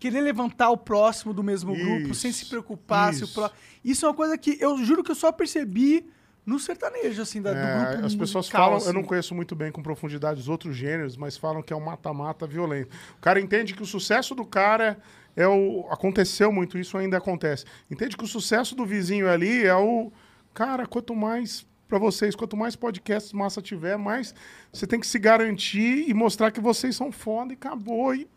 querer 0.00 0.22
levantar 0.22 0.70
o 0.70 0.76
próximo 0.76 1.32
do 1.32 1.44
mesmo 1.44 1.72
grupo 1.76 2.14
sem 2.14 2.32
se 2.32 2.42
Isso, 2.42 2.50
preocupar. 2.50 3.14
Se 3.14 3.22
o 3.22 3.26
isso. 3.26 3.50
Isso 3.84 4.06
é 4.06 4.08
uma 4.08 4.14
coisa 4.14 4.36
que 4.36 4.56
eu 4.58 4.76
juro 4.84 5.04
que 5.04 5.10
eu 5.12 5.14
só 5.14 5.30
percebi 5.30 6.04
no 6.44 6.58
sertanejo, 6.58 7.20
assim, 7.20 7.40
da, 7.40 7.52
do 7.52 7.58
É, 7.58 7.92
grupo 7.92 8.06
as 8.06 8.14
pessoas 8.14 8.46
musical, 8.46 8.62
falam, 8.62 8.76
assim. 8.78 8.86
eu 8.88 8.92
não 8.94 9.04
conheço 9.04 9.34
muito 9.34 9.54
bem 9.54 9.70
com 9.70 9.82
profundidade 9.82 10.40
os 10.40 10.48
outros 10.48 10.74
gêneros, 10.74 11.16
mas 11.16 11.36
falam 11.36 11.62
que 11.62 11.72
é 11.72 11.76
um 11.76 11.84
mata-mata 11.84 12.46
violento. 12.46 12.88
O 13.18 13.20
cara 13.20 13.38
entende 13.38 13.74
que 13.74 13.82
o 13.82 13.86
sucesso 13.86 14.34
do 14.34 14.44
cara 14.44 14.98
é 15.36 15.46
o. 15.46 15.86
Aconteceu 15.90 16.50
muito 16.50 16.78
isso, 16.78 16.96
ainda 16.96 17.18
acontece. 17.18 17.64
Entende 17.90 18.16
que 18.16 18.24
o 18.24 18.26
sucesso 18.26 18.74
do 18.74 18.86
vizinho 18.86 19.28
ali 19.28 19.64
é 19.64 19.76
o. 19.76 20.10
Cara, 20.54 20.86
quanto 20.86 21.14
mais. 21.14 21.68
Pra 21.86 21.98
vocês, 21.98 22.36
quanto 22.36 22.56
mais 22.56 22.76
podcasts 22.76 23.32
massa 23.32 23.60
tiver, 23.60 23.98
mais 23.98 24.32
você 24.72 24.86
tem 24.86 25.00
que 25.00 25.06
se 25.08 25.18
garantir 25.18 26.08
e 26.08 26.14
mostrar 26.14 26.52
que 26.52 26.60
vocês 26.60 26.94
são 26.94 27.10
foda 27.10 27.52
e 27.52 27.54
acabou. 27.54 28.14
E, 28.14 28.28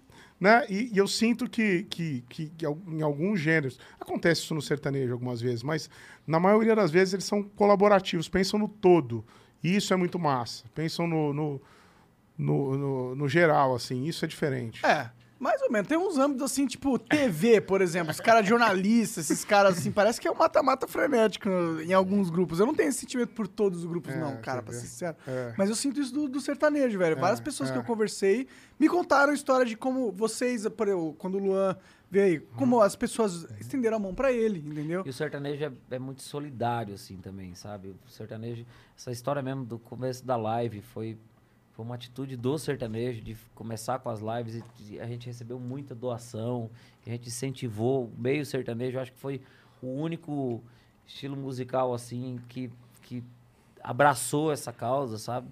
né? 0.44 0.66
e, 0.70 0.90
e 0.94 0.98
eu 0.98 1.08
sinto 1.08 1.50
que, 1.50 1.84
que, 1.84 2.24
que, 2.28 2.50
que 2.50 2.66
em 2.88 3.02
alguns 3.02 3.40
gêneros, 3.40 3.80
acontece 4.00 4.42
isso 4.42 4.54
no 4.54 4.62
sertanejo 4.62 5.14
algumas 5.14 5.40
vezes, 5.40 5.64
mas 5.64 5.90
na 6.28 6.40
maioria 6.40 6.76
das 6.76 6.92
vezes 6.92 7.14
eles 7.14 7.26
são 7.26 7.42
colaborativos, 7.42 8.28
pensam 8.28 8.60
no 8.60 8.68
todo. 8.68 9.24
E 9.64 9.76
isso 9.76 9.94
é 9.94 9.96
muito 9.96 10.20
massa. 10.20 10.66
Pensam 10.76 11.08
no, 11.08 11.34
no, 11.34 11.62
no, 12.38 12.78
no- 12.78 13.16
no 13.16 13.28
geral, 13.30 13.74
assim, 13.74 14.04
isso 14.06 14.26
é 14.26 14.28
diferente. 14.28 14.86
É, 14.86 15.10
mais 15.44 15.62
ou 15.62 15.70
menos. 15.70 15.88
Tem 15.88 15.98
uns 15.98 16.18
âmbitos 16.18 16.44
assim, 16.44 16.66
tipo 16.66 16.98
TV, 16.98 17.60
por 17.60 17.82
exemplo. 17.82 18.12
Os 18.12 18.20
caras 18.22 18.48
jornalistas, 18.48 19.30
esses 19.30 19.44
caras 19.44 19.78
assim, 19.78 19.92
parece 19.92 20.20
que 20.20 20.28
é 20.28 20.32
um 20.32 20.36
mata-mata 20.36 20.88
frenético 20.88 21.50
em 21.86 21.92
alguns 21.92 22.30
grupos. 22.30 22.60
Eu 22.60 22.66
não 22.66 22.74
tenho 22.74 22.88
esse 22.90 23.00
sentimento 23.00 23.34
por 23.34 23.48
todos 23.48 23.80
os 23.80 23.86
grupos, 23.86 24.14
É, 24.14 24.20
não, 24.20 24.38
cara, 24.38 24.64
pra 24.64 24.74
ser 24.74 24.88
sincero. 24.88 25.18
É. 25.28 25.54
Mas 25.58 25.70
eu 25.70 25.76
sinto 25.76 26.00
isso 26.00 26.14
do, 26.14 26.30
do 26.30 26.40
sertanejo, 26.40 26.98
velho. 26.98 27.18
Várias 27.18 27.42
pessoas 27.42 27.70
que 27.70 27.78
é. 27.78 27.80
eu 27.80 27.84
conversei 27.84 28.48
me 28.80 28.88
contaram 28.88 29.32
a 29.32 29.36
história 29.36 29.66
de 29.66 29.76
como 29.76 30.12
vocês, 30.12 30.68
por 30.70 30.88
exemplo, 30.88 31.14
quando 31.20 31.36
o 31.36 31.40
Luan 31.40 31.76
veio, 32.10 32.44
como 32.56 32.80
as 32.80 32.96
pessoas 32.96 33.48
estenderam 33.60 33.98
a 33.98 34.00
mão 34.00 34.14
pra 34.14 34.32
ele, 34.32 34.60
entendeu? 34.60 35.02
E 35.04 35.10
o 35.10 35.14
sertanejo 35.14 35.66
é, 35.66 35.96
é 35.96 36.00
muito 36.00 36.22
solidário, 36.22 36.94
assim, 36.94 37.18
também, 37.18 37.56
sabe? 37.56 37.90
O 37.90 38.10
sertanejo, 38.10 38.66
essa 38.96 39.12
história 39.12 39.42
mesmo 39.42 39.66
do 39.66 39.80
começo 39.80 40.24
da 40.24 40.36
live 40.36 40.82
foi, 40.82 41.18
foi 41.74 41.84
uma 41.84 41.96
atitude 41.96 42.38
do 42.38 42.58
sertanejo 42.58 43.22
de 43.22 43.36
começar 43.56 44.00
com 44.00 44.10
as 44.10 44.20
lives 44.20 44.64
e, 44.80 45.00
a 45.00 45.08
gente 45.08 45.26
recebeu 45.26 45.60
muita 45.60 45.96
doação, 45.96 46.70
a 47.06 47.10
gente 47.10 47.28
incentivou 47.28 48.06
o 48.06 48.14
meio 48.18 48.46
sertanejo, 48.46 49.00
acho 49.00 49.12
que 49.12 49.20
foi 49.20 49.42
o 49.82 49.88
único 49.88 50.64
estilo 51.06 51.36
musical, 51.36 51.94
assim, 51.94 52.40
que, 52.48 52.72
que 53.02 53.24
abraçou 53.84 54.52
essa 54.52 54.72
causa, 54.72 55.18
sabe? 55.18 55.48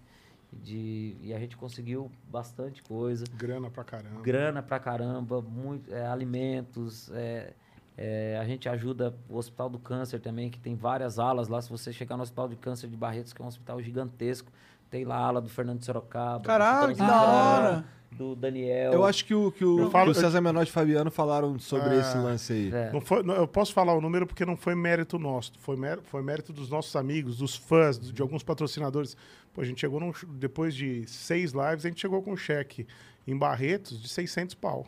De, 0.54 1.16
e 1.22 1.34
a 1.34 1.40
gente 1.40 1.58
conseguiu 1.58 2.12
bastante 2.30 2.84
coisa 2.84 3.26
Grana 3.36 3.70
pra 3.70 3.84
caramba. 3.84 4.22
grana 4.22 4.62
pra 4.62 4.80
caramba, 4.80 5.42
muito, 5.42 5.94
é, 5.94 6.06
alimentos. 6.06 7.10
é, 7.14 7.54
é, 7.98 8.38
a 8.40 8.46
gente 8.46 8.68
ajuda 8.70 9.14
o 9.30 9.38
Hospital 9.38 9.70
do 9.70 9.80
Câncer 9.80 10.20
também, 10.20 10.50
que 10.50 10.60
tem 10.60 10.76
várias 10.76 11.20
alas 11.20 11.48
lá. 11.48 11.62
Se 11.62 11.70
você 11.70 11.92
chegar 11.92 12.18
no 12.18 12.24
Hospital 12.24 12.48
de 12.48 12.56
Câncer 12.56 12.90
de 12.90 12.96
Barretos, 12.96 13.34
que 13.34 13.42
é 13.42 13.46
um 13.46 13.48
hospital 13.48 13.82
gigantesco, 13.82 14.52
tem 14.92 15.06
lá 15.06 15.16
a 15.16 15.26
ala 15.26 15.42
do 15.42 15.50
Fernando 15.50 15.84
Sorocaba. 15.84 16.40
do 16.40 16.46
Caralho, 16.46 16.94
que 16.94 17.00
da 17.00 17.22
hora! 17.24 17.86
Do 18.12 18.36
Daniel. 18.36 18.92
Eu 18.92 19.06
acho 19.06 19.24
que 19.24 19.34
o, 19.34 19.52
que 19.54 19.64
o, 19.64 19.80
Eu 19.80 19.90
falo- 19.90 20.12
que 20.12 20.18
o 20.18 20.22
César 20.22 20.42
Menor 20.42 20.64
e 20.64 20.66
Fabiano 20.70 21.10
falaram 21.10 21.58
sobre 21.58 21.92
Ah. 21.96 22.00
esse 22.02 22.18
lance 22.18 22.52
aí. 22.52 22.70
É. 22.72 22.92
Não 22.92 23.00
foi, 23.00 23.24
não, 23.24 23.34
eu 23.36 23.48
posso 23.48 23.74
falar 23.74 23.94
o 23.94 24.02
número 24.02 24.28
porque 24.28 24.46
não 24.46 24.58
foi 24.58 24.76
mérito 24.76 25.18
nosso, 25.18 25.54
foi, 25.60 25.78
mérito, 25.78 26.04
foi 26.08 26.22
mérito 26.22 26.52
dos 26.52 26.70
nossos 26.70 26.94
amigos, 26.98 27.38
dos 27.38 27.56
fãs, 27.56 27.98
de, 27.98 28.12
de 28.12 28.22
alguns 28.22 28.44
patrocinadores. 28.44 29.16
Pô, 29.54 29.62
a 29.62 29.64
gente 29.64 29.80
chegou 29.80 29.98
num, 30.02 30.12
depois 30.34 30.76
de 30.76 31.08
seis 31.08 31.52
lives, 31.54 31.86
a 31.86 31.88
gente 31.90 32.02
chegou 32.02 32.22
com 32.22 32.34
um 32.34 32.38
cheque 32.38 32.86
em 33.26 33.36
Barretos 33.36 34.00
de 34.02 34.10
600 34.10 34.56
pau. 34.56 34.86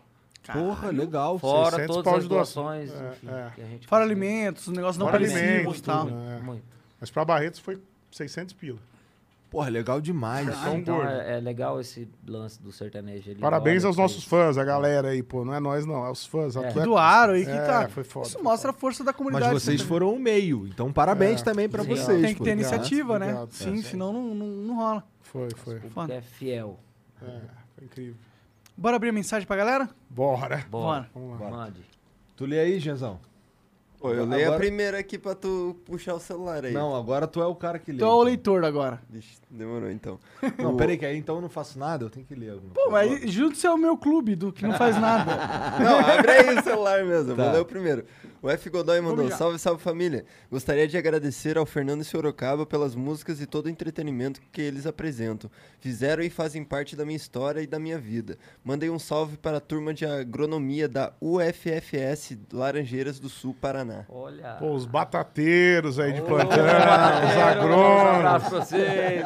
Porra, 0.52 0.92
legal. 0.92 1.40
Fora 1.40 1.78
600 1.78 1.88
todas 1.96 2.04
pau 2.04 2.18
as 2.20 2.28
doação. 2.28 2.64
doações, 2.64 2.92
É, 2.92 3.10
enfim, 3.10 3.28
é. 3.30 3.52
que 3.56 3.62
a 3.62 3.66
gente 3.66 3.88
Fora 3.88 4.04
conseguiu. 4.04 4.28
alimentos, 4.28 4.68
os 4.68 4.74
negócios 4.76 4.98
não 4.98 5.06
Fora 5.06 5.18
perecíveis 5.18 5.50
alimentos, 5.56 5.80
e 5.80 5.84
tal. 5.84 6.06
tudo, 6.08 6.16
né? 6.18 6.42
Muito. 6.44 6.64
Mas 7.00 7.10
pra 7.10 7.24
Barretos 7.24 7.62
foi 7.62 7.80
600 8.12 8.54
pila. 8.54 8.80
Porra, 9.54 9.70
legal 9.70 10.02
demais. 10.02 10.48
São 10.58 10.80
Então 10.80 10.96
gordo. 10.96 11.12
é, 11.12 11.38
é 11.38 11.40
legal 11.40 11.80
esse 11.80 12.10
lance 12.28 12.60
do 12.60 12.72
sertanejo. 12.72 13.30
ele 13.30 13.40
Parabéns 13.40 13.86
aos 13.86 13.96
nossos 13.96 14.24
fãs, 14.24 14.58
a 14.58 14.64
galera 14.64 15.10
aí, 15.10 15.22
pô. 15.22 15.46
Não 15.46 15.54
é 15.54 15.60
nós, 15.60 15.86
não, 15.86 16.04
é 16.04 16.10
os 16.10 16.26
fãs. 16.26 16.56
É. 16.56 16.72
Doaram 16.72 17.34
aí, 17.36 17.46
que 17.46 17.52
É, 17.52 17.64
tá. 17.64 17.88
foi 17.88 18.04
foda, 18.04 18.26
Isso 18.26 18.34
foi 18.38 18.44
mostra 18.44 18.72
a 18.72 18.74
força 18.74 19.04
da 19.04 19.12
Mas 19.12 19.16
comunidade. 19.18 19.54
vocês 19.54 19.78
também. 19.82 19.88
foram 19.88 20.12
o 20.16 20.20
meio. 20.20 20.66
Então, 20.66 20.92
parabéns 20.92 21.42
É. 21.42 21.44
também 21.44 21.70
pra 21.70 21.84
Sim, 21.84 21.90
vocês. 21.90 22.22
Tem 22.22 22.34
que 22.34 22.40
pô. 22.40 22.44
ter 22.46 22.54
Obrigado, 22.54 22.74
iniciativa, 22.74 23.20
né? 23.20 23.26
obrigado, 23.28 23.52
Sim, 23.52 23.80
é. 23.80 23.84
senão 23.84 24.12
não, 24.12 24.24
não, 24.34 24.48
não 24.48 24.76
rola. 24.76 25.04
Foi, 25.22 25.50
foi. 25.56 25.76
O 25.76 26.12
é 26.12 26.22
fiel. 26.22 26.80
É, 27.22 27.26
foi 27.76 27.86
incrível. 27.86 28.16
Bora 28.76 28.96
abrir 28.96 29.10
a 29.10 29.14
mensagem 29.14 29.46
pra 29.48 29.56
galera? 29.56 29.88
Bora. 30.10 30.66
Bora. 30.68 31.08
Vamos 31.14 31.40
lá. 31.40 31.50
Mande. 31.52 31.82
Tu 32.36 32.46
lê 32.48 32.60
aí, 32.60 32.80
Genzão? 32.80 33.20
Pô, 34.04 34.10
eu 34.10 34.24
Agora- 34.24 34.36
leio 34.38 34.54
a 34.54 34.58
primeira 34.58 35.00
aqui 35.00 35.18
pra 35.18 35.34
tu 35.34 35.78
puxar 35.86 36.14
o 36.14 36.20
celular 36.20 36.66
aí. 36.66 36.74
Não, 36.74 36.94
agora 36.94 37.26
tu 37.26 37.42
é 37.42 37.46
o 37.46 37.56
cara 37.56 37.80
que 37.80 37.90
lê. 37.90 37.96
Então 37.96 38.10
é 38.10 38.14
o 38.16 38.22
leitor 38.22 38.66
agora. 38.66 39.02
Vixe, 39.10 39.38
demorou 39.50 39.90
então. 39.90 40.20
Não, 40.60 40.74
O- 40.74 40.76
peraí, 40.78 40.98
que 40.98 41.06
aí 41.06 41.18
então 41.18 41.36
eu 41.36 41.42
não 41.42 41.48
faço 41.48 41.80
nada, 41.80 42.04
eu 42.04 42.10
tenho 42.10 42.26
que 42.26 42.36
ler 42.36 42.50
alguma 42.52 42.74
Pô, 42.74 42.90
coisa. 42.90 43.10
mas 43.22 43.32
junto-se 43.32 43.66
ao 43.66 43.78
meu 43.78 43.96
clube, 43.98 44.36
do 44.36 44.52
que 44.52 44.68
não 44.68 44.74
faz 44.78 45.00
nada. 45.00 45.32
Não, 45.82 46.00
abre 46.00 46.32
aí 46.32 46.58
o 46.60 46.62
celular 46.64 47.06
mesmo. 47.06 47.34
Tá. 47.34 47.44
Vou 47.46 47.54
ler 47.54 47.62
o 47.62 47.66
primeiro. 47.66 48.04
O 48.42 48.50
F. 48.50 48.70
Godoy 48.70 49.00
mandou. 49.00 49.32
Salve, 49.32 49.58
salve 49.58 49.82
família. 49.82 50.26
Gostaria 50.52 50.86
de 50.86 50.98
agradecer 50.98 51.58
ao 51.58 51.66
Fernando 51.66 52.04
Sorocaba 52.04 52.66
pelas 52.66 52.94
músicas 52.94 53.40
e 53.40 53.46
todo 53.46 53.68
o 53.68 53.70
entretenimento 53.70 54.42
que 54.52 54.62
eles 54.62 54.86
apresentam. 54.86 55.50
Fizeram 55.80 56.22
e 56.22 56.30
fazem 56.30 56.62
parte 56.62 56.94
da 56.94 57.06
minha 57.06 57.16
história 57.16 57.62
e 57.62 57.68
da 57.68 57.80
minha 57.80 57.98
vida. 57.98 58.38
Mandei 58.62 58.90
um 58.90 59.00
salve 59.00 59.38
para 59.38 59.58
a 59.58 59.62
turma 59.62 59.94
de 59.94 60.06
agronomia 60.06 60.90
da 60.90 61.14
UFFS 61.22 62.38
Laranjeiras 62.52 63.18
do 63.18 63.30
Sul, 63.30 63.56
Paraná. 63.62 63.93
Olha. 64.10 64.56
Pô, 64.60 64.72
os 64.74 64.86
batateiros 64.86 65.99
aí 65.99 66.14
de 66.14 66.22
Ô, 66.22 66.26
plantão, 66.26 66.57
os 66.57 67.36
Um 67.36 67.41
agrônomos. 67.41 68.15
abraço 68.15 68.49
pra 68.49 68.60
vocês. 68.60 69.26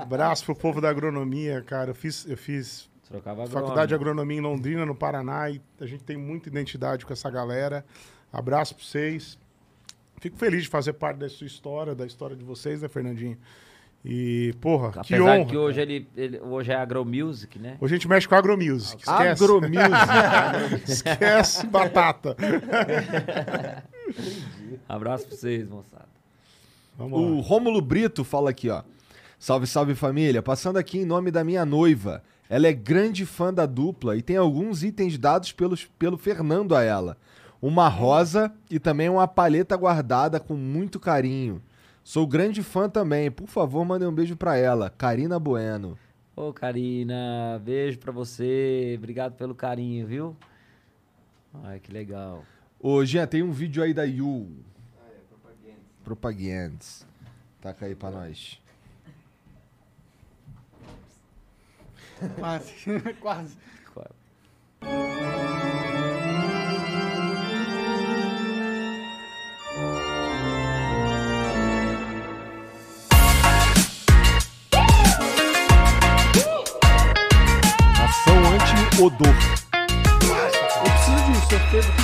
Abraço 0.00 0.44
pro 0.44 0.54
povo 0.56 0.80
da 0.80 0.88
agronomia, 0.90 1.62
cara. 1.62 1.90
Eu 1.90 1.94
fiz, 1.94 2.26
eu 2.28 2.36
fiz 2.36 2.88
Trocava 3.08 3.46
faculdade 3.46 3.88
de 3.88 3.94
agronomia 3.94 4.38
em 4.38 4.40
Londrina, 4.40 4.84
no 4.86 4.94
Paraná, 4.94 5.50
e 5.50 5.60
a 5.80 5.86
gente 5.86 6.02
tem 6.04 6.16
muita 6.16 6.48
identidade 6.48 7.04
com 7.04 7.12
essa 7.12 7.30
galera. 7.30 7.84
Abraço 8.32 8.74
pra 8.74 8.84
vocês. 8.84 9.38
Fico 10.20 10.36
feliz 10.38 10.62
de 10.64 10.68
fazer 10.68 10.94
parte 10.94 11.18
da 11.18 11.28
sua 11.28 11.46
história, 11.46 11.94
da 11.94 12.06
história 12.06 12.34
de 12.34 12.42
vocês, 12.44 12.80
né, 12.82 12.88
Fernandinho? 12.88 13.36
E, 14.06 14.52
porra, 14.60 14.90
que 14.92 14.98
Apesar 15.14 15.38
honra. 15.38 15.44
que 15.46 15.56
hoje 15.56 15.80
ele, 15.80 16.06
ele- 16.14 16.38
hoje 16.40 16.70
é 16.70 16.74
agromusic, 16.76 17.58
né? 17.58 17.78
Hoje 17.80 17.94
a 17.94 17.96
gente 17.96 18.06
mexe 18.08 18.28
com 18.28 18.34
agromusic. 18.34 18.98
Esquece. 19.00 19.42
Agromusic. 19.44 19.78
Esquece 20.86 21.66
batata. 21.66 22.36
Abraço 24.88 25.26
pra 25.26 25.36
vocês, 25.36 25.68
moçada. 25.68 26.08
Vamos 26.96 27.18
O 27.18 27.36
lá. 27.36 27.42
Rômulo 27.42 27.80
Brito 27.80 28.24
fala 28.24 28.50
aqui, 28.50 28.68
ó. 28.70 28.82
Salve, 29.38 29.66
salve 29.66 29.94
família. 29.94 30.42
Passando 30.42 30.76
aqui 30.76 30.98
em 30.98 31.04
nome 31.04 31.30
da 31.30 31.42
minha 31.44 31.64
noiva. 31.64 32.22
Ela 32.48 32.66
é 32.68 32.72
grande 32.72 33.24
fã 33.26 33.52
da 33.52 33.66
dupla 33.66 34.16
e 34.16 34.22
tem 34.22 34.36
alguns 34.36 34.82
itens 34.82 35.18
dados 35.18 35.50
pelos, 35.52 35.86
pelo 35.86 36.16
Fernando 36.16 36.74
a 36.74 36.82
ela. 36.82 37.16
Uma 37.60 37.88
rosa 37.88 38.52
e 38.70 38.78
também 38.78 39.08
uma 39.08 39.26
palheta 39.26 39.76
guardada 39.76 40.38
com 40.38 40.54
muito 40.54 41.00
carinho. 41.00 41.62
Sou 42.02 42.26
grande 42.26 42.62
fã 42.62 42.88
também. 42.88 43.30
Por 43.30 43.48
favor, 43.48 43.84
mandem 43.84 44.06
um 44.06 44.12
beijo 44.12 44.36
pra 44.36 44.56
ela. 44.56 44.90
Karina 44.90 45.38
Bueno. 45.38 45.98
Ô, 46.36 46.52
Karina, 46.52 47.60
beijo 47.64 47.98
pra 47.98 48.12
você. 48.12 48.94
Obrigado 48.98 49.32
pelo 49.34 49.54
carinho, 49.54 50.06
viu? 50.06 50.36
Ai, 51.62 51.80
que 51.80 51.90
legal. 51.92 52.44
Ô, 52.78 53.04
Jean, 53.04 53.26
tem 53.26 53.42
um 53.42 53.52
vídeo 53.52 53.82
aí 53.82 53.94
da 53.94 54.04
Yu. 54.04 54.48
Ah, 54.98 55.06
é, 55.08 55.20
Propagandas. 55.30 55.82
Propagandas. 56.04 57.06
Taca 57.60 57.86
aí 57.86 57.94
pra 57.94 58.10
é. 58.10 58.12
nós. 58.12 58.60
Quase, 62.38 62.72
quase. 63.20 63.56
Quase. 63.92 64.14
Ação 78.04 78.38
anti-odor. 78.52 79.34
Eu 80.76 80.90
preciso 80.92 81.32
disso, 81.32 81.54
eu 81.54 81.82
tenho... 81.82 82.03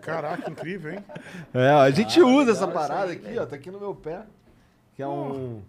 Caraca, 0.00 0.50
incrível, 0.50 0.92
hein? 0.92 1.04
É, 1.54 1.70
a 1.70 1.90
gente 1.90 2.20
usa 2.20 2.52
essa 2.52 2.68
parada 2.68 3.12
aqui, 3.12 3.38
ó. 3.38 3.46
Tá 3.46 3.56
aqui 3.56 3.70
no 3.70 3.78
meu 3.80 3.94
pé. 3.94 4.22
Que 4.94 5.02
é 5.02 5.06
um. 5.06 5.62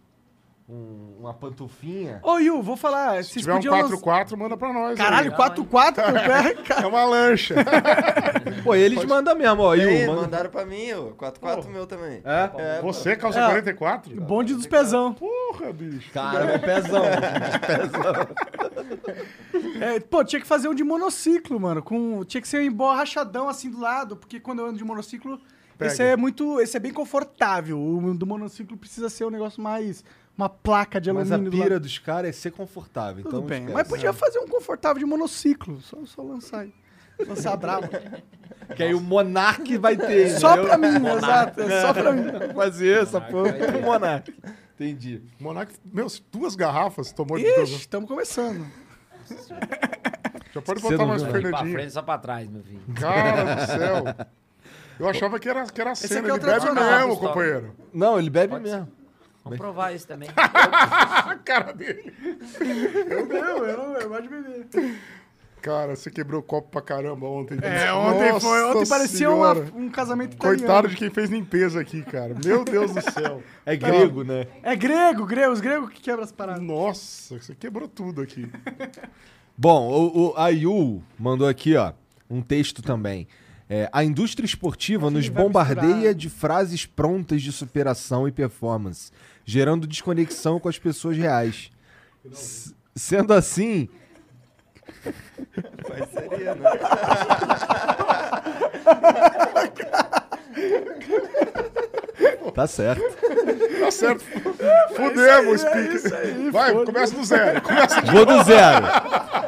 Um- 0.73 1.15
uma 1.19 1.33
pantufinha. 1.33 2.19
Ô, 2.23 2.37
Yu, 2.39 2.61
vou 2.61 2.75
falar. 2.75 3.23
Se 3.23 3.29
Vocês 3.31 3.43
tiver 3.43 3.53
um 3.53 3.55
podiam 3.57 3.75
lançar- 3.75 3.97
4x4, 3.97 4.37
manda 4.37 4.57
pra 4.57 4.73
nós. 4.73 4.97
Caralho, 4.97 5.31
aí. 5.31 5.37
4x4 5.37 6.07
no 6.07 6.13
pé, 6.19 6.53
cara. 6.63 6.81
É 6.83 6.87
uma 6.87 7.05
lancha. 7.05 7.55
Pô, 8.63 8.73
eles 8.75 9.05
mandam 9.05 9.35
mesmo, 9.35 9.61
ó. 9.61 9.73
Aí, 9.73 9.81
Yu, 10.01 10.07
manda... 10.09 10.21
mandaram 10.21 10.49
pra 10.49 10.65
mim, 10.65 10.91
ó. 10.93 11.11
4x4 11.11 11.69
meu 11.69 11.85
também. 11.85 12.21
É? 12.25 12.81
Você, 12.81 13.15
calça 13.15 13.39
É. 13.39 13.45
44? 13.47 14.19
Bonde 14.21 14.53
dos 14.55 14.65
pezão. 14.67 15.13
Porra, 15.13 15.71
bicho. 15.71 16.11
Cara, 16.11 16.45
meu 16.45 16.59
pezão. 16.59 17.03
É, 19.81 19.99
pô, 19.99 20.23
tinha 20.23 20.39
que 20.39 20.47
fazer 20.47 20.67
um 20.67 20.73
de 20.73 20.83
monociclo, 20.83 21.59
mano. 21.59 21.81
Com, 21.83 22.23
tinha 22.23 22.41
que 22.41 22.47
ser 22.47 22.59
um 22.59 22.63
emborrachadão 22.63 23.49
assim 23.49 23.69
do 23.69 23.79
lado, 23.79 24.15
porque 24.15 24.39
quando 24.39 24.59
eu 24.59 24.67
ando 24.67 24.77
de 24.77 24.83
monociclo, 24.83 25.39
Pega. 25.77 25.91
esse 25.91 26.01
é 26.03 26.15
muito. 26.15 26.59
Esse 26.61 26.77
é 26.77 26.79
bem 26.79 26.93
confortável. 26.93 27.79
O 27.79 28.13
do 28.13 28.25
monociclo 28.25 28.77
precisa 28.77 29.09
ser 29.09 29.25
um 29.25 29.29
negócio 29.29 29.61
mais. 29.61 30.03
Uma 30.37 30.49
placa 30.49 30.99
de 30.99 31.11
Mas 31.11 31.31
a 31.31 31.35
alumínio. 31.35 31.63
pira 31.63 31.79
dos 31.79 31.99
caras 31.99 32.29
é 32.29 32.31
ser 32.33 32.51
confortável. 32.51 33.23
Tudo 33.23 33.37
então 33.37 33.41
bem. 33.47 33.59
esquece. 33.59 33.73
Mas 33.73 33.87
podia 33.87 34.11
fazer 34.13 34.39
um 34.39 34.47
confortável 34.47 34.97
de 34.99 35.05
monociclo. 35.05 35.79
Só, 35.81 35.97
só 36.05 36.21
lançar 36.23 36.61
aí. 36.61 36.73
Lançar 37.27 37.55
bravo. 37.55 37.87
Que 38.75 38.81
aí 38.83 38.93
o 38.95 38.99
Monark 38.99 39.77
vai 39.77 39.95
ter. 39.95 40.29
Só 40.39 40.53
entendeu? 40.53 40.65
pra 40.69 40.77
mim, 40.77 41.07
exato. 41.07 41.61
É 41.61 41.81
só 41.81 41.93
pra 41.93 42.11
mim. 42.11 42.23
Fazer 42.55 43.03
essa 43.03 43.21
porra 43.21 43.53
Monark. 43.83 44.33
Entendi. 44.75 45.21
Monark, 45.39 45.71
meu, 45.85 46.07
duas 46.31 46.55
garrafas 46.55 47.11
tomou 47.11 47.37
de 47.37 47.45
Ixi, 47.45 47.55
Deus. 47.55 47.69
estamos 47.71 48.07
começando. 48.09 48.65
Já 50.53 50.61
pode 50.61 50.81
Você 50.81 50.91
botar 50.97 51.05
mais 51.05 51.21
viu, 51.21 51.31
pro 51.31 51.41
Pra 51.41 51.49
Fernandinho. 51.51 51.77
frente, 51.77 51.93
só 51.93 52.01
pra 52.01 52.17
trás, 52.17 52.49
meu 52.49 52.63
filho. 52.63 52.81
Cara 52.99 53.55
do 53.55 53.65
céu. 53.67 54.03
Eu 54.99 55.07
achava 55.09 55.39
que 55.39 55.49
era, 55.49 55.65
que 55.65 55.81
era 55.81 55.93
cena. 55.95 56.19
aqui 56.19 56.29
é 56.29 56.33
o 56.33 56.35
Ele 56.35 56.73
bebe 56.75 57.05
mesmo, 57.05 57.17
companheiro. 57.17 57.75
Não, 57.93 58.19
ele 58.19 58.29
bebe 58.29 58.59
mesmo. 58.59 58.87
Vamos 59.43 59.57
provar 59.59 59.93
isso 59.93 60.07
também. 60.07 60.29
A 60.35 61.35
cara 61.43 61.73
dele. 61.73 62.13
Eu 63.09 63.25
não, 63.27 63.65
eu 63.65 63.77
não, 63.77 63.97
eu 63.97 64.09
gosto 64.09 64.23
de 64.23 64.29
beber. 64.29 64.67
Cara, 65.61 65.95
você 65.95 66.11
quebrou 66.11 66.41
o 66.41 66.43
copo 66.43 66.69
pra 66.69 66.81
caramba 66.81 67.25
ontem. 67.25 67.57
É, 67.61 67.91
ontem 67.93 68.33
Nossa 68.33 68.45
foi. 68.47 68.63
Ontem 68.65 68.87
parecia 68.89 69.31
uma- 69.31 69.53
um 69.73 69.89
casamento 69.89 70.33
italiano. 70.35 70.57
Coitado 70.59 70.87
de 70.89 70.95
quem 70.97 71.09
fez 71.09 71.29
limpeza 71.29 71.79
aqui, 71.79 72.01
cara. 72.03 72.35
Meu 72.43 72.65
Deus 72.65 72.93
do 72.93 73.01
céu. 73.01 73.41
É 73.65 73.77
grego, 73.77 74.25
né? 74.25 74.45
É 74.61 74.75
grego, 74.75 75.25
grego, 75.25 75.53
os 75.53 75.61
gregos 75.61 75.89
que 75.91 76.01
quebram 76.01 76.23
as 76.25 76.33
paradas. 76.33 76.61
Nossa, 76.61 77.39
você 77.39 77.55
quebrou 77.55 77.87
tudo 77.87 78.21
aqui. 78.21 78.49
Bom, 79.57 79.87
o, 79.89 80.31
o, 80.31 80.33
a 80.37 80.49
Yu 80.49 81.01
mandou 81.17 81.47
aqui, 81.47 81.77
ó, 81.77 81.93
um 82.29 82.41
texto 82.41 82.81
também. 82.81 83.25
É, 83.75 83.89
a 83.91 84.03
indústria 84.03 84.45
esportiva 84.45 85.09
nos 85.09 85.27
bombardeia 85.29 85.95
misturar. 85.95 86.13
de 86.13 86.29
frases 86.29 86.85
prontas 86.85 87.41
de 87.41 87.51
superação 87.51 88.27
e 88.27 88.31
performance, 88.31 89.11
gerando 89.43 89.87
desconexão 89.87 90.59
com 90.59 90.69
as 90.69 90.77
pessoas 90.77 91.17
reais. 91.17 91.71
S- 92.31 92.71
sendo 92.95 93.33
assim, 93.33 93.89
Mas 95.89 96.07
seria, 96.11 96.53
né? 96.53 96.69
tá 102.51 102.67
certo. 102.67 103.01
Tá 103.79 103.91
certo. 103.91 104.23
Fudemos, 104.95 105.61
speaker. 105.61 106.51
Vai, 106.51 106.73
começa 106.85 107.15
do 107.15 107.23
zero. 107.23 107.61
Começa 107.61 108.01
de 108.01 108.11
Vou 108.11 108.25
do 108.25 108.43
zero. 108.43 108.85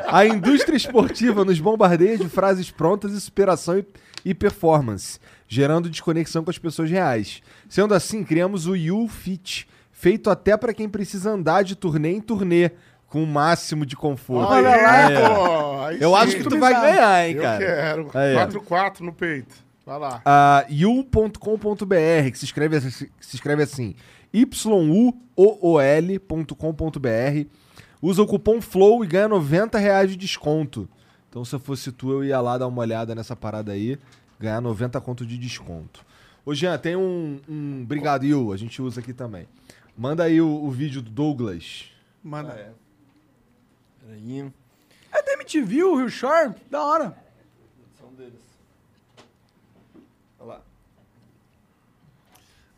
A 0.08 0.26
indústria 0.26 0.76
esportiva 0.78 1.44
nos 1.46 1.60
bombardeia 1.60 2.18
de 2.18 2.28
frases 2.30 2.70
prontas 2.72 3.12
e 3.14 3.22
superação 3.22 3.78
e, 3.80 3.86
e 4.24 4.34
performance, 4.34 5.20
gerando 5.48 5.90
desconexão 5.90 6.44
com 6.44 6.50
as 6.50 6.58
pessoas 6.58 6.90
reais. 6.90 7.42
Sendo 7.70 7.94
assim, 7.94 8.24
criamos 8.24 8.68
o 8.68 8.76
You 8.76 9.08
Fit, 9.08 9.68
feito 9.92 10.30
até 10.30 10.56
para 10.58 10.74
quem 10.74 10.88
precisa 10.90 11.32
andar 11.32 11.64
de 11.64 11.76
turnê 11.76 12.12
em 12.14 12.22
turnê, 12.22 12.72
com 13.08 13.24
o 13.24 13.28
máximo 13.28 13.86
de 13.86 13.96
conforto. 13.96 14.52
Olha 14.52 14.70
lá, 14.70 15.12
É. 15.12 15.28
pô. 15.28 15.92
Eu 16.04 16.10
sim. 16.10 16.16
acho 16.18 16.36
que 16.38 16.44
tu 16.44 16.58
vai 16.60 16.74
ganhar, 16.74 17.28
hein, 17.30 17.36
Eu 17.36 17.42
cara. 17.42 17.58
quero. 17.58 18.10
Aí, 18.14 18.36
ó. 18.36 18.48
4-4 18.48 19.00
no 19.02 19.14
peito. 19.14 19.65
Vai 19.86 20.00
lá. 20.00 20.66
you.com.br, 20.70 22.32
que 22.32 22.38
se 22.40 22.46
escreve, 22.46 22.78
assim- 22.78 23.08
se 23.20 23.36
escreve 23.36 23.64
assim, 23.64 23.96
yuool.com.br. 26.26 27.48
Usa 28.02 28.22
o 28.22 28.28
cupom 28.28 28.62
FLOW 28.62 29.04
e 29.04 29.08
ganha 29.08 29.28
90 29.28 29.78
reais 29.78 30.10
de 30.12 30.16
desconto. 30.18 30.88
Então, 31.30 31.44
se 31.44 31.56
eu 31.56 31.60
fosse 31.60 31.92
tu, 31.92 32.12
eu 32.12 32.24
ia 32.24 32.40
lá 32.40 32.58
dar 32.58 32.68
uma 32.68 32.82
olhada 32.82 33.14
nessa 33.16 33.36
parada 33.36 33.72
aí, 33.72 33.98
ganhar 34.40 34.62
90 34.62 35.00
conto 35.02 35.26
de 35.26 35.38
desconto. 35.38 36.06
Ô, 36.46 36.54
Jean, 36.54 36.78
tem 36.78 36.96
um, 36.96 37.40
um 37.50 37.82
Obrigado, 37.84 38.24
You, 38.26 38.54
a 38.54 38.58
gente 38.58 38.82
usa 38.82 39.00
aqui 39.02 39.12
também. 39.14 39.48
Manda 39.98 40.24
aí 40.24 40.40
o, 40.42 40.48
o 40.48 40.70
vídeo 40.72 41.02
do 41.02 41.10
Douglas. 41.10 41.86
Mano. 42.24 42.50
Ah, 42.52 42.56
é. 42.60 42.72
Peraí. 44.06 44.52
É 45.12 45.24
da 45.24 45.34
MTV, 45.34 45.84
o 45.84 45.96
Rio 45.98 46.10
Shore? 46.10 46.54
Da 46.70 46.84
hora. 46.84 47.18
São 48.00 48.14
deles. 48.14 48.34
Olha 50.40 50.48
lá. 50.50 50.62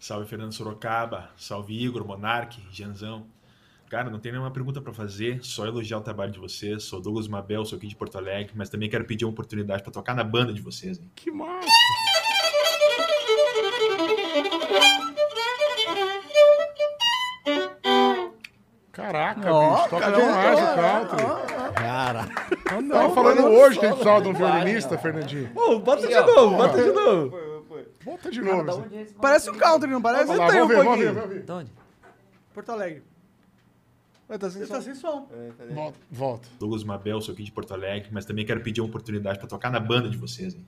Salve 0.08 0.26
Fernando 0.26 0.54
Sorocaba, 0.54 1.32
salve 1.36 1.78
Igor, 1.84 2.08
Monark, 2.08 2.58
Janzão. 2.72 3.26
Cara, 3.90 4.10
não 4.10 4.20
tem 4.20 4.32
nenhuma 4.32 4.50
pergunta 4.50 4.80
pra 4.80 4.94
fazer, 4.94 5.44
só 5.44 5.66
elogiar 5.66 5.98
o 5.98 6.02
trabalho 6.02 6.32
de 6.32 6.40
vocês. 6.40 6.84
Sou 6.84 7.02
Douglas 7.02 7.28
Mabel, 7.28 7.66
sou 7.66 7.78
aqui 7.78 7.88
de 7.88 7.96
Porto 7.98 8.18
Alegre, 8.18 8.54
mas 8.56 8.70
também 8.70 8.90
quero 8.90 9.04
pedir 9.04 9.26
uma 9.26 9.32
oportunidade 9.32 9.84
pra 9.84 9.92
tocar 9.92 10.16
na 10.16 10.24
banda 10.24 10.54
de 10.54 10.62
vocês. 10.62 10.98
Hein? 10.98 11.12
Que 11.14 11.30
massa. 11.30 11.68
Caraca, 18.94 19.52
Ó, 19.52 19.76
bicho. 19.76 19.90
Toca 19.90 20.12
demais 20.14 20.58
o 20.58 20.76
country. 20.76 21.74
Cara. 21.76 22.28
Tava 22.90 23.14
falando 23.14 23.46
hoje 23.48 23.78
que 23.78 23.86
a 23.86 23.90
gente 23.90 23.98
precisava 23.98 24.22
de 24.22 24.30
um 24.30 24.34
violinista, 24.34 24.98
Fernandinho. 24.98 25.50
Pô, 25.54 25.80
bota 25.80 26.08
de 26.08 26.16
novo, 26.16 26.56
bota 26.56 26.82
de 26.82 26.92
novo. 26.94 27.47
Volta 28.08 28.32
de 28.32 28.42
novo. 28.42 28.72
Zé. 28.72 28.72
onde 28.82 28.96
é 28.98 29.06
Parece 29.22 29.50
um 29.50 29.56
country, 29.56 29.90
não 29.90 30.02
parece? 30.02 30.26
Vamos 30.26 30.40
lá, 30.40 30.48
vamos 30.48 30.64
um 30.64 30.68
ver, 30.68 30.76
vamos 30.78 30.86
ver, 31.00 31.06
pouquinho. 31.06 31.14
vamos 31.14 31.30
ver. 31.36 31.44
De 31.44 31.52
onde? 31.52 31.72
Porto 32.54 32.72
Alegre. 32.72 33.04
Vai, 34.28 34.38
tá 34.40 34.50
sem 34.50 34.62
Ele 34.62 34.68
som. 34.68 34.74
tá 34.76 34.82
sem 34.82 34.96
som. 34.96 35.28
É, 35.32 35.52
peraí. 35.58 35.74
Volta, 35.74 35.98
volta. 36.10 36.48
Douglas 36.60 36.84
Mabel, 36.84 37.22
sou 37.22 37.34
aqui 37.34 37.44
de 37.44 37.52
Porto 37.52 37.74
Alegre, 37.74 38.10
mas 38.12 38.26
também 38.26 38.46
quero 38.46 38.62
pedir 38.62 38.82
uma 38.82 38.88
oportunidade 38.88 39.40
pra 39.40 39.48
tocar 39.48 39.70
na 39.70 39.80
banda 39.80 40.10
de 40.10 40.18
vocês. 40.18 40.54
Hein? 40.56 40.66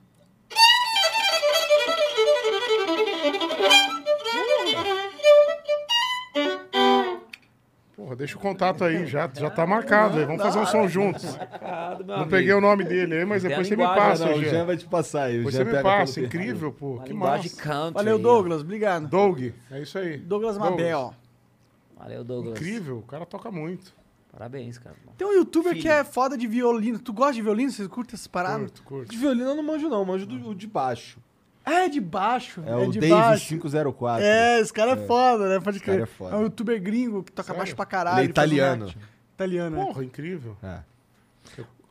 Porra, 8.10 8.16
deixa 8.16 8.36
o 8.36 8.40
contato 8.40 8.82
aí, 8.82 9.06
já, 9.06 9.30
já 9.32 9.48
tá 9.48 9.64
marcado 9.64 10.18
aí. 10.18 10.24
Vamos 10.24 10.42
fazer 10.42 10.58
um 10.58 10.66
som 10.66 10.88
juntos. 10.88 11.24
Não 12.04 12.26
peguei 12.26 12.52
o 12.52 12.60
nome 12.60 12.82
dele 12.82 13.18
aí, 13.18 13.24
mas 13.24 13.44
depois 13.44 13.68
você 13.68 13.76
me 13.76 13.84
passa, 13.84 14.26
Não, 14.26 14.36
o 14.36 14.42
Jean. 14.42 14.64
Vai 14.64 14.76
te 14.76 14.84
passar 14.86 15.22
aí. 15.24 15.36
Depois 15.36 15.54
você 15.54 15.64
me 15.64 15.80
passa, 15.80 16.20
incrível, 16.20 16.72
pô. 16.72 16.94
Uma 16.94 17.04
Que 17.04 17.12
massa. 17.12 17.90
Valeu. 17.92 18.18
Douglas. 18.18 18.62
Obrigado. 18.62 19.06
Doug, 19.06 19.52
é 19.70 19.80
isso 19.80 19.96
aí. 19.96 20.16
Douglas 20.18 20.58
Mabel. 20.58 21.14
Valeu, 21.96 22.24
Douglas. 22.24 22.58
Incrível, 22.58 22.98
o 22.98 23.02
cara 23.02 23.24
toca 23.24 23.50
muito. 23.50 23.94
Parabéns, 24.32 24.78
cara. 24.78 24.96
Tem 25.16 25.26
um 25.26 25.32
youtuber 25.32 25.74
que 25.74 25.88
é 25.88 26.02
foda 26.02 26.36
de 26.36 26.46
violino. 26.46 26.98
Tu 26.98 27.12
gosta 27.12 27.34
de 27.34 27.42
violino? 27.42 27.70
Você 27.70 27.86
curta 27.88 28.14
essas 28.14 28.26
paradas? 28.26 28.70
Curto, 28.70 28.82
curto. 28.82 29.10
De 29.10 29.16
violino 29.16 29.50
eu 29.50 29.54
não 29.54 29.62
manjo 29.62 29.88
não, 29.88 30.04
manjo 30.04 30.26
do, 30.26 30.50
o 30.50 30.54
de 30.54 30.66
baixo. 30.66 31.18
É 31.64 31.88
de 31.88 32.00
baixo. 32.00 32.62
É, 32.66 32.74
o 32.74 32.90
de 32.90 32.98
Dave 33.00 33.12
baixo. 33.14 33.48
504. 33.48 34.24
É, 34.24 34.60
esse 34.60 34.72
cara 34.72 34.92
é, 34.92 34.96
foda, 35.06 35.48
né? 35.48 35.60
Pode 35.60 35.78
cara 35.80 35.98
crer. 35.98 36.02
é 36.02 36.06
foda. 36.06 36.34
É 36.34 36.38
um 36.38 36.42
youtuber 36.42 36.80
gringo 36.82 37.22
que 37.22 37.30
toca 37.32 37.46
Sério? 37.48 37.58
baixo 37.58 37.76
pra 37.76 37.84
caralho. 37.86 38.18
Ele 38.20 38.26
é 38.28 38.30
italiano. 38.30 38.92
Italiano, 39.34 39.80
é. 39.80 39.84
Porra, 39.84 40.04
incrível. 40.04 40.56
É. 40.62 40.78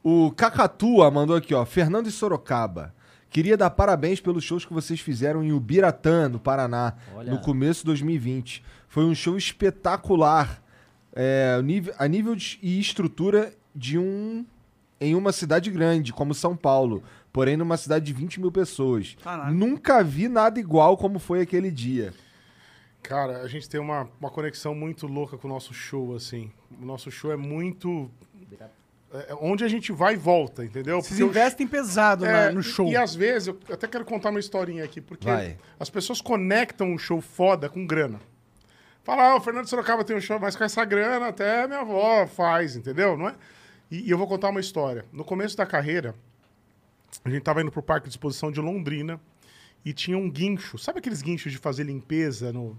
O 0.04 0.32
Cacatua 0.32 1.12
mandou 1.12 1.36
aqui, 1.36 1.54
ó. 1.54 1.66
Fernando 1.66 2.08
e 2.08 2.12
Sorocaba. 2.12 2.94
Queria 3.30 3.56
dar 3.56 3.70
parabéns 3.70 4.20
pelos 4.20 4.44
shows 4.44 4.66
que 4.66 4.74
vocês 4.74 5.00
fizeram 5.00 5.44
em 5.44 5.52
Ubiratã, 5.52 6.28
no 6.28 6.40
Paraná, 6.40 6.94
Olha. 7.16 7.32
no 7.32 7.40
começo 7.40 7.82
de 7.82 7.86
2020. 7.88 8.64
Foi 8.88 9.04
um 9.06 9.14
show 9.14 9.38
espetacular. 9.38 10.62
é, 11.16 11.60
a 11.98 12.08
nível 12.08 12.36
de- 12.36 12.60
e 12.62 12.80
estrutura 12.80 13.52
de 13.76 13.98
um. 13.98 14.46
em 15.02 15.16
uma 15.16 15.32
cidade 15.32 15.70
grande, 15.72 16.14
como 16.14 16.34
São 16.34 16.56
Paulo. 16.56 17.04
Porém, 17.40 17.56
numa 17.56 17.78
cidade 17.78 18.04
de 18.06 18.12
20 18.12 18.42
mil 18.42 18.52
pessoas. 18.52 19.16
Caraca. 19.24 19.50
Nunca 19.50 20.04
vi 20.04 20.28
nada 20.28 20.60
igual 20.60 20.98
como 20.98 21.20
foi 21.20 21.40
aquele 21.40 21.72
dia. 21.72 22.14
Cara, 23.02 23.42
a 23.42 23.48
gente 23.48 23.70
tem 23.70 23.80
uma, 23.80 24.10
uma 24.20 24.30
conexão 24.30 24.76
muito 24.76 25.08
louca 25.08 25.38
com 25.38 25.48
o 25.48 25.50
nosso 25.50 25.74
show, 25.74 26.14
assim. 26.14 26.52
O 26.82 26.86
nosso 26.86 27.10
show 27.10 27.32
é 27.32 27.38
muito. 27.38 28.12
É, 29.10 29.32
é 29.32 29.38
onde 29.40 29.64
a 29.64 29.70
gente 29.70 29.94
vai 29.94 30.16
e 30.16 30.18
volta, 30.18 30.66
entendeu? 30.66 31.02
Vocês 31.02 31.18
Porque 31.18 31.24
investem 31.32 31.66
pesado 31.66 32.26
na- 32.26 32.32
É, 32.32 32.52
no 32.52 32.60
e- 32.60 32.64
show. 32.64 32.90
E, 32.90 32.98
às 32.98 33.16
vezes, 33.16 33.48
eu 33.48 33.58
até 33.72 33.88
quero 33.88 34.04
contar 34.04 34.32
uma 34.32 34.40
historinha 34.42 34.84
aqui, 34.84 35.00
porque 35.00 35.26
Vai. 35.30 35.58
as 35.80 35.90
pessoas 35.90 36.20
conectam 36.20 36.88
um 36.92 36.98
show 36.98 37.22
foda 37.22 37.70
com 37.70 37.88
grana. 37.88 38.20
Fala, 39.02 39.32
ah, 39.32 39.36
o 39.38 39.40
Fernando 39.42 39.66
Sorocaba 39.70 40.04
tem 40.04 40.18
um 40.18 40.20
show, 40.22 40.38
mas 40.42 40.58
com 40.58 40.64
essa 40.66 40.84
grana 40.84 41.30
até 41.30 41.66
minha 41.66 41.80
avó 41.80 42.28
faz, 42.28 42.76
entendeu? 42.76 43.16
Não 43.18 43.30
é? 43.30 43.36
E, 43.90 44.08
e 44.08 44.12
eu 44.12 44.18
vou 44.18 44.28
contar 44.28 44.50
uma 44.50 44.60
história. 44.60 45.06
No 45.14 45.24
começo 45.24 45.56
da 45.56 45.66
carreira, 45.66 46.14
a 47.24 47.30
gente 47.30 47.42
tava 47.44 47.62
indo 47.62 47.72
pro 47.72 47.82
Parque 47.82 48.08
de 48.08 48.14
Exposição 48.14 48.52
de 48.52 48.60
Londrina 48.60 49.20
e 49.84 49.94
tinha 49.94 50.18
um 50.18 50.30
guincho. 50.30 50.78
Sabe 50.78 51.00
aqueles 51.00 51.22
guinchos 51.22 51.52
de 51.52 51.58
fazer 51.58 51.84
limpeza 51.84 52.52
no, 52.54 52.78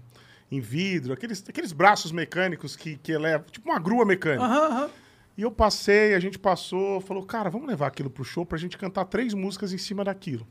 em 0.51 0.59
vidro? 0.59 1.13
Aqueles, 1.13 1.43
aqueles 1.47 1.71
braços 1.71 2.11
mecânicos 2.11 2.75
que, 2.75 2.97
que 2.97 3.11
elevam, 3.11 3.45
tipo 3.51 3.69
uma 3.69 3.79
grua 3.79 4.05
mecânica. 4.05 4.43
Aham, 4.45 4.65
aham. 4.67 4.89
E 5.37 5.43
eu 5.43 5.51
passei, 5.51 6.13
a 6.13 6.19
gente 6.19 6.37
passou, 6.37 6.99
falou, 7.01 7.23
cara, 7.25 7.49
vamos 7.49 7.67
levar 7.67 7.87
aquilo 7.87 8.09
pro 8.09 8.23
show 8.23 8.45
pra 8.45 8.57
gente 8.57 8.77
cantar 8.77 9.05
três 9.05 9.33
músicas 9.33 9.71
em 9.73 9.77
cima 9.77 10.03
daquilo. 10.03 10.45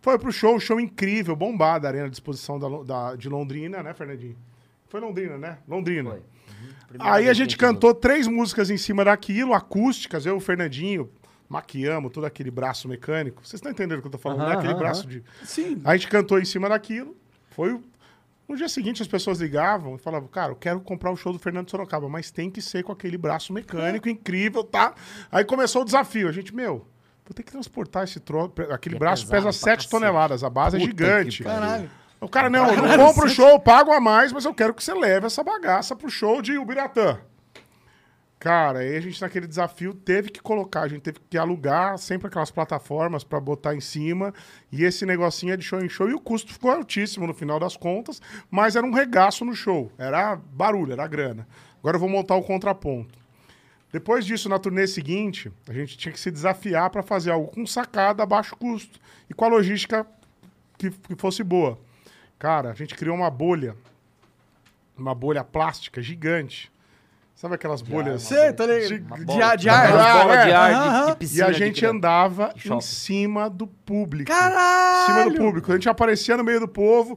Foi 0.00 0.18
pro 0.18 0.30
show, 0.30 0.60
show 0.60 0.78
incrível, 0.78 1.34
bombado, 1.34 1.86
a 1.86 1.90
Arena 1.90 2.08
de 2.08 2.14
Exposição 2.14 2.58
da, 2.58 2.68
da- 2.84 3.16
de 3.16 3.28
Londrina, 3.28 3.82
né, 3.82 3.94
Fernandinho? 3.94 4.36
Foi 4.88 5.00
Londrina, 5.00 5.36
né? 5.36 5.58
Londrina. 5.66 6.10
Foi. 6.10 6.18
Uhum. 6.20 6.96
Aí 7.00 7.28
a 7.28 7.32
gente 7.32 7.56
cantou 7.56 7.92
três 7.94 8.26
músicas 8.28 8.70
em 8.70 8.76
cima 8.76 9.04
daquilo, 9.04 9.52
acústicas, 9.54 10.24
eu, 10.24 10.36
o 10.36 10.40
Fernandinho, 10.40 11.10
maquiamos, 11.48 12.12
todo 12.12 12.24
aquele 12.26 12.50
braço 12.50 12.88
mecânico. 12.88 13.40
Vocês 13.46 13.54
estão 13.54 13.70
entendendo 13.72 13.98
o 13.98 14.02
que 14.02 14.08
eu 14.08 14.12
tô 14.12 14.18
falando, 14.18 14.40
né? 14.40 14.44
Aham, 14.50 14.58
Aquele 14.58 14.74
braço 14.74 15.06
de... 15.06 15.22
Sim. 15.44 15.80
A 15.84 15.96
gente 15.96 16.08
cantou 16.08 16.38
em 16.38 16.44
cima 16.44 16.68
daquilo. 16.68 17.16
Foi. 17.50 17.72
o- 17.72 17.82
No 18.48 18.56
dia 18.56 18.68
seguinte, 18.68 19.02
as 19.02 19.08
pessoas 19.08 19.40
ligavam 19.40 19.96
e 19.96 19.98
falavam, 19.98 20.26
cara, 20.28 20.52
eu 20.52 20.56
quero 20.56 20.80
comprar 20.80 21.10
o 21.10 21.16
show 21.16 21.32
do 21.32 21.38
Fernando 21.38 21.70
Sorocaba, 21.70 22.08
mas 22.08 22.30
tem 22.30 22.50
que 22.50 22.62
ser 22.62 22.82
com 22.82 22.92
aquele 22.92 23.18
braço 23.18 23.52
mecânico 23.52 24.08
incrível, 24.08 24.64
tá? 24.64 24.94
Aí 25.30 25.44
começou 25.44 25.82
o 25.82 25.84
desafio. 25.84 26.28
A 26.28 26.32
gente, 26.32 26.54
meu, 26.54 26.86
vou 27.26 27.34
ter 27.34 27.42
que 27.42 27.52
transportar 27.52 28.04
esse 28.04 28.18
troço. 28.20 28.52
Aquele 28.70 28.96
É 28.96 28.98
braço 28.98 29.24
pesado 29.26 29.36
pesa 29.36 29.42
pra 29.44 29.52
7 29.52 29.76
cacete. 29.76 29.90
toneladas, 29.90 30.42
a 30.44 30.48
base 30.50 30.76
é 30.76 30.80
Puta 30.80 30.90
gigante. 30.90 31.38
que 31.38 31.44
pariu. 31.44 31.60
Caralho. 31.60 31.90
O 32.20 32.28
cara, 32.28 32.50
não, 32.50 32.66
eu 32.72 32.82
não 32.82 33.06
compro 33.06 33.26
o 33.26 33.28
show, 33.28 33.60
pago 33.60 33.92
a 33.92 34.00
mais, 34.00 34.32
mas 34.32 34.44
eu 34.44 34.52
quero 34.52 34.74
que 34.74 34.82
você 34.82 34.92
leve 34.92 35.26
essa 35.26 35.44
bagaça 35.44 35.94
pro 35.94 36.10
show 36.10 36.42
de 36.42 36.58
Ubiratã. 36.58 37.18
Cara, 38.38 38.78
aí 38.78 38.96
a 38.96 39.00
gente 39.00 39.20
naquele 39.20 39.48
desafio 39.48 39.92
teve 39.92 40.30
que 40.30 40.40
colocar, 40.40 40.82
a 40.82 40.88
gente 40.88 41.02
teve 41.02 41.18
que 41.28 41.36
alugar 41.36 41.98
sempre 41.98 42.28
aquelas 42.28 42.52
plataformas 42.52 43.24
pra 43.24 43.40
botar 43.40 43.74
em 43.74 43.80
cima, 43.80 44.32
e 44.70 44.84
esse 44.84 45.04
negocinho 45.04 45.54
é 45.54 45.56
de 45.56 45.64
show 45.64 45.80
em 45.80 45.88
show, 45.88 46.08
e 46.08 46.14
o 46.14 46.20
custo 46.20 46.52
ficou 46.52 46.70
altíssimo 46.70 47.26
no 47.26 47.34
final 47.34 47.58
das 47.58 47.76
contas, 47.76 48.22
mas 48.48 48.76
era 48.76 48.86
um 48.86 48.92
regaço 48.92 49.44
no 49.44 49.56
show, 49.56 49.90
era 49.98 50.36
barulho, 50.36 50.92
era 50.92 51.06
grana. 51.08 51.48
Agora 51.80 51.96
eu 51.96 52.00
vou 52.00 52.08
montar 52.08 52.36
o 52.36 52.42
contraponto. 52.42 53.18
Depois 53.90 54.24
disso, 54.24 54.48
na 54.48 54.58
turnê 54.58 54.86
seguinte, 54.86 55.50
a 55.68 55.72
gente 55.72 55.96
tinha 55.96 56.12
que 56.12 56.20
se 56.20 56.30
desafiar 56.30 56.90
para 56.90 57.02
fazer 57.02 57.32
algo 57.32 57.48
com 57.48 57.66
sacada 57.66 58.22
a 58.22 58.26
baixo 58.26 58.54
custo 58.54 59.00
e 59.28 59.34
com 59.34 59.46
a 59.46 59.48
logística 59.48 60.06
que, 60.76 60.90
que 60.90 61.16
fosse 61.16 61.42
boa. 61.42 61.78
Cara, 62.38 62.70
a 62.70 62.74
gente 62.74 62.94
criou 62.94 63.16
uma 63.16 63.30
bolha, 63.30 63.74
uma 64.96 65.14
bolha 65.14 65.42
plástica 65.42 66.00
gigante. 66.00 66.70
Sabe 67.40 67.54
aquelas 67.54 67.82
bolhas? 67.82 68.22
Sei, 68.22 68.50
ligado. 68.50 69.24
de- 69.24 69.24
De 69.26 69.40
ar, 69.42 69.56
de 69.56 69.68
Uma 69.68 69.86
bola 69.86 70.22
bola 70.24 70.36
de 70.38 70.50
é. 70.50 70.54
ar 70.54 70.72
de- 70.72 71.06
de, 71.06 71.12
E 71.12 71.16
piscina. 71.16 71.46
a 71.46 71.50
de 71.52 71.58
gente 71.58 71.86
andava 71.86 72.52
em 72.66 72.80
cima 72.80 73.48
do 73.48 73.68
público. 73.68 74.28
Caralho! 74.28 75.02
Em 75.02 75.06
cima 75.06 75.30
do 75.30 75.36
público. 75.36 75.70
A 75.70 75.74
gente 75.76 75.88
aparecia 75.88 76.36
no 76.36 76.42
meio 76.42 76.58
do 76.58 76.66
povo, 76.66 77.16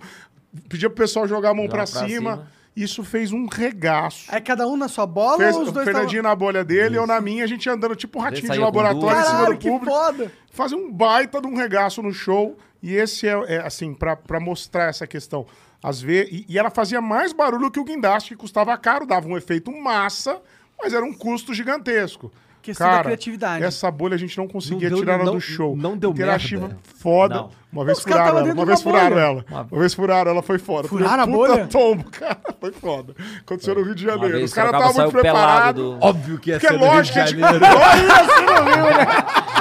pedia 0.69 0.91
pro 0.91 0.97
pessoal 0.97 1.27
jogar 1.27 1.49
a 1.49 1.53
mão 1.55 1.65
pra 1.67 1.77
pra 1.77 1.85
cima. 1.87 2.07
cima. 2.07 2.47
Isso 2.75 3.03
fez 3.03 3.31
um 3.33 3.47
regaço. 3.47 4.25
Aí 4.29 4.39
cada 4.39 4.67
um 4.67 4.77
na 4.77 4.87
sua 4.87 5.07
bola 5.07 5.37
Fez 5.39 5.55
ou 5.55 5.63
os 5.63 5.69
o 5.69 5.71
dois 5.71 5.85
Fernandinho 5.85 6.21
na 6.21 6.35
bolha 6.35 6.63
dele, 6.63 6.97
eu 6.99 7.07
na 7.07 7.19
minha, 7.19 7.43
a 7.43 7.47
gente 7.47 7.67
andando 7.67 7.95
tipo 7.95 8.19
um 8.19 8.21
ratinho 8.21 8.49
de 8.51 8.59
laboratório 8.59 9.19
em 9.19 9.23
cima 9.25 9.45
do 9.47 9.57
que 9.57 9.67
público. 9.69 9.91
foda! 9.91 10.31
Fazer 10.51 10.75
um 10.75 10.91
baita 10.91 11.41
de 11.41 11.47
um 11.47 11.55
regaço 11.55 12.01
no 12.03 12.13
show. 12.13 12.55
E 12.83 12.93
esse 12.95 13.27
é, 13.27 13.31
é, 13.55 13.57
assim, 13.65 13.93
pra 13.93 14.39
mostrar 14.39 14.85
essa 14.85 15.05
questão. 15.07 15.45
Às 15.83 16.01
vezes, 16.01 16.31
e, 16.31 16.45
e 16.49 16.59
ela 16.59 16.69
fazia 16.69 17.01
mais 17.01 17.33
barulho 17.33 17.71
que 17.71 17.79
o 17.79 17.83
guindaste, 17.83 18.29
que 18.29 18.35
custava 18.35 18.75
caro, 18.77 19.05
dava 19.05 19.27
um 19.27 19.37
efeito 19.37 19.71
massa, 19.71 20.39
mas 20.81 20.93
era 20.93 21.03
um 21.03 21.13
custo 21.13 21.53
gigantesco. 21.53 22.31
Questão 22.61 22.85
da 22.85 22.91
Cara, 22.93 23.03
criatividade. 23.05 23.63
Essa 23.65 23.89
bolha 23.89 24.13
a 24.13 24.17
gente 24.19 24.37
não 24.37 24.47
conseguia 24.47 24.87
Não 24.87 24.97
deu- 24.97 24.99
tirar 24.99 25.13
ela 25.15 25.23
não- 25.23 25.33
do 25.33 25.41
show. 25.41 25.75
não 25.75 25.97
deu 25.97 26.11
Interativa 26.11 26.67
merda. 26.67 26.77
foda. 26.99 27.35
Não. 27.35 27.49
Uma 27.73 27.85
vez 27.85 27.97
Os 27.97 28.03
furaram 28.03 28.37
ela. 28.37 28.53
Uma 28.53 28.65
vez 28.65 28.81
furaram 28.83 29.09
bolha. 29.09 29.19
ela. 29.21 29.45
Uma- 29.49 29.67
Uma 29.71 29.79
vez 29.79 29.93
furaram 29.95 30.31
ela, 30.31 30.41
foi 30.43 30.59
foda. 30.59 30.87
Foi 30.87 30.99
Furaram 30.99 31.23
a 31.23 31.25
um 31.25 31.31
puta 31.31 31.53
bolha? 31.53 31.65
tombo, 31.67 32.03
cara. 32.11 32.37
Foi 32.59 32.71
foda. 32.71 33.15
Aconteceu 33.39 33.73
no 33.73 33.81
Rio 33.81 33.95
de 33.95 34.03
Janeiro. 34.03 34.33
vez 34.37 34.51
Os 34.51 34.53
caras 34.53 34.73
estavam 34.73 34.93
muito 34.93 35.11
preparados. 35.11 35.83
do- 35.83 35.97
Óbvio 36.05 36.37
que 36.37 36.51
ia 36.51 36.59
Porque 36.59 36.67
é 36.67 36.69
ser 36.69 36.77
no 36.77 36.83
Rio 36.83 36.91
de 36.91 36.97
lógico 36.97 37.13
que 37.15 37.19
a 37.19 37.25
gente... 37.25 37.41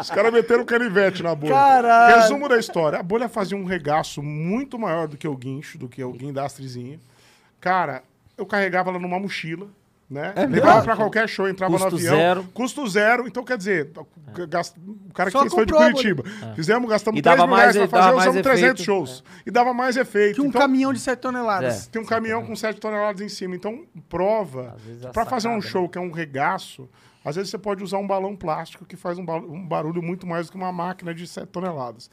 Os 0.00 0.10
caras 0.10 0.32
meteram 0.32 0.64
canivete 0.64 1.22
na 1.22 1.34
bolha. 1.34 1.52
Caralho. 1.54 2.16
Resumo 2.22 2.48
da 2.48 2.58
história. 2.58 2.98
A 2.98 3.02
bolha 3.02 3.28
fazia 3.28 3.56
um 3.56 3.64
regaço 3.64 4.22
muito 4.22 4.78
maior 4.78 5.08
do 5.08 5.16
que 5.16 5.26
o 5.28 5.36
guincho, 5.36 5.78
do 5.78 5.88
que 5.88 6.02
o 6.02 6.12
guindastrezinho. 6.12 7.00
Cara, 7.60 8.02
eu 8.36 8.44
carregava 8.46 8.90
ela 8.90 8.98
numa 8.98 9.18
mochila, 9.18 9.66
né? 10.08 10.32
Levava 10.48 10.82
pra 10.82 10.94
qualquer 10.96 11.28
show, 11.28 11.48
entrava 11.48 11.72
Custo 11.72 11.90
no 11.90 11.96
avião. 11.96 12.14
zero. 12.16 12.44
Custo 12.54 12.86
zero. 12.86 13.26
Então, 13.26 13.42
quer 13.42 13.56
dizer, 13.58 13.90
o 13.96 15.12
cara 15.12 15.30
que 15.30 15.32
Só 15.32 15.40
fez 15.40 15.52
foi 15.54 15.66
de 15.66 15.72
Curitiba. 15.72 16.22
Fizemos, 16.54 16.88
gastamos 16.88 17.18
E 17.18 17.22
3 17.22 17.36
dava 17.36 17.46
mil 17.48 17.56
mais- 17.56 17.74
reais 17.74 17.90
pra 17.90 18.02
fazer, 18.02 18.16
usamos 18.18 18.42
300 18.42 18.62
efeito. 18.62 18.82
shows. 18.84 19.24
E 19.44 19.50
dava 19.50 19.74
mais 19.74 19.96
efeito. 19.96 20.36
Que 20.36 20.40
um 20.42 20.46
Então, 20.46 20.60
caminhão 20.60 20.92
de 20.92 21.00
7 21.00 21.18
toneladas. 21.18 21.86
É. 21.86 21.90
tem 21.90 22.00
um 22.02 22.04
caminhão 22.06 22.44
com 22.44 22.54
7 22.54 22.78
toneladas 22.80 23.20
em 23.20 23.28
cima. 23.28 23.56
Então, 23.56 23.84
prova. 24.08 24.74
Às 24.76 24.82
vezes 24.82 25.04
a 25.06 25.10
Pra 25.10 25.24
fazer 25.24 25.48
um 25.48 25.54
sacada, 25.60 25.68
show 25.72 25.88
que 25.88 25.98
é 25.98 26.00
um 26.00 26.10
regaço, 26.12 26.88
às 27.28 27.36
vezes 27.36 27.50
você 27.50 27.58
pode 27.58 27.82
usar 27.82 27.98
um 27.98 28.06
balão 28.06 28.34
plástico 28.36 28.84
que 28.86 28.96
faz 28.96 29.18
um, 29.18 29.24
ba- 29.24 29.40
barulho 29.40 30.02
muito 30.02 30.26
mais 30.26 30.46
do 30.46 30.52
que 30.52 30.56
uma 30.56 30.72
máquina 30.72 31.14
de 31.14 31.26
7 31.26 31.48
toneladas. 31.48 32.08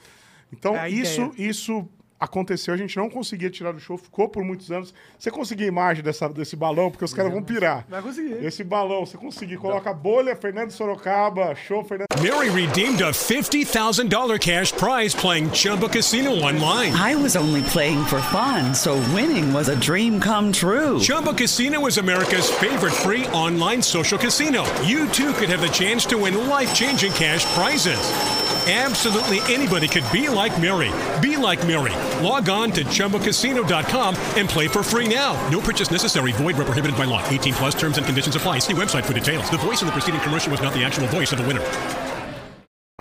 Então, 0.51 0.75
É 0.75 0.89
isso, 0.89 1.21
ideia. 1.33 1.49
isso 1.49 1.87
aconteceu, 2.23 2.73
a 2.73 2.77
gente 2.77 2.95
não 2.97 3.09
conseguia 3.09 3.49
tirar 3.49 3.73
do 3.73 3.79
show, 3.79 3.97
ficou 3.97 4.29
por 4.29 4.43
muitos 4.43 4.71
anos. 4.71 4.93
Você 5.19 5.29
conseguir 5.29 5.65
a 5.65 5.67
imagem 5.67 6.03
dessa, 6.03 6.29
desse 6.29 6.55
balão, 6.55 6.89
porque 6.89 7.03
os 7.03 7.13
caras 7.13 7.31
vão 7.31 7.43
pirar. 7.43 7.85
Vai 7.89 8.01
conseguir. 8.01 8.43
Esse 8.43 8.63
balão, 8.63 9.05
você 9.05 9.17
conseguir, 9.17 9.57
coloca 9.57 9.89
a 9.89 9.93
bolha, 9.93 10.35
Fernando 10.35 10.71
Sorocaba, 10.71 11.53
show 11.55 11.83
Fernando. 11.83 12.07
Mary 12.21 12.49
redeemed 12.49 13.01
a 13.01 13.11
$50,000 13.11 14.39
cash 14.39 14.71
prize 14.71 15.13
playing 15.13 15.49
Chumba 15.51 15.89
Casino 15.89 16.31
online. 16.31 16.93
I 16.93 17.15
was 17.15 17.35
only 17.35 17.61
playing 17.63 18.03
for 18.05 18.21
fun, 18.21 18.73
so 18.73 18.95
winning 19.13 19.51
was 19.53 19.67
a 19.67 19.75
dream 19.75 20.19
come 20.19 20.51
true. 20.51 20.99
Chumba 20.99 21.33
Casino 21.33 21.85
is 21.87 21.97
America's 21.97 22.49
favorite 22.49 22.93
free 22.93 23.27
online 23.27 23.81
social 23.81 24.17
casino. 24.17 24.63
You 24.83 25.09
too 25.09 25.33
could 25.33 25.49
have 25.49 25.61
the 25.61 25.69
chance 25.69 26.05
to 26.07 26.17
win 26.17 26.47
life 26.47 26.73
changing 26.73 27.11
cash 27.11 27.45
prizes. 27.53 28.52
Absolutely 28.65 29.39
anybody 29.53 29.89
could 29.89 30.09
be 30.09 30.29
like 30.29 30.57
Mary. 30.61 30.89
Be 31.21 31.35
like 31.35 31.59
Mary. 31.67 31.91
Log 32.25 32.47
on 32.47 32.71
to 32.71 32.85
chumbacasino.com 32.85 34.15
and 34.37 34.47
play 34.47 34.69
for 34.69 34.81
free 34.83 35.13
now. 35.13 35.35
No 35.49 35.59
purchase 35.59 35.91
necessary. 35.91 36.31
Void 36.31 36.55
where 36.55 36.65
prohibited 36.65 36.95
by 36.97 37.03
law. 37.03 37.21
18 37.27 37.53
plus 37.55 37.75
terms 37.75 37.97
and 37.97 38.05
conditions 38.05 38.37
apply. 38.37 38.59
See 38.59 38.73
website 38.73 39.03
for 39.03 39.13
details. 39.13 39.49
The 39.49 39.57
voice 39.57 39.81
in 39.81 39.87
the 39.87 39.91
preceding 39.91 40.21
commercial 40.21 40.49
was 40.49 40.61
not 40.61 40.73
the 40.73 40.83
actual 40.83 41.07
voice 41.07 41.33
of 41.33 41.39
the 41.39 41.45
winner. 41.45 41.61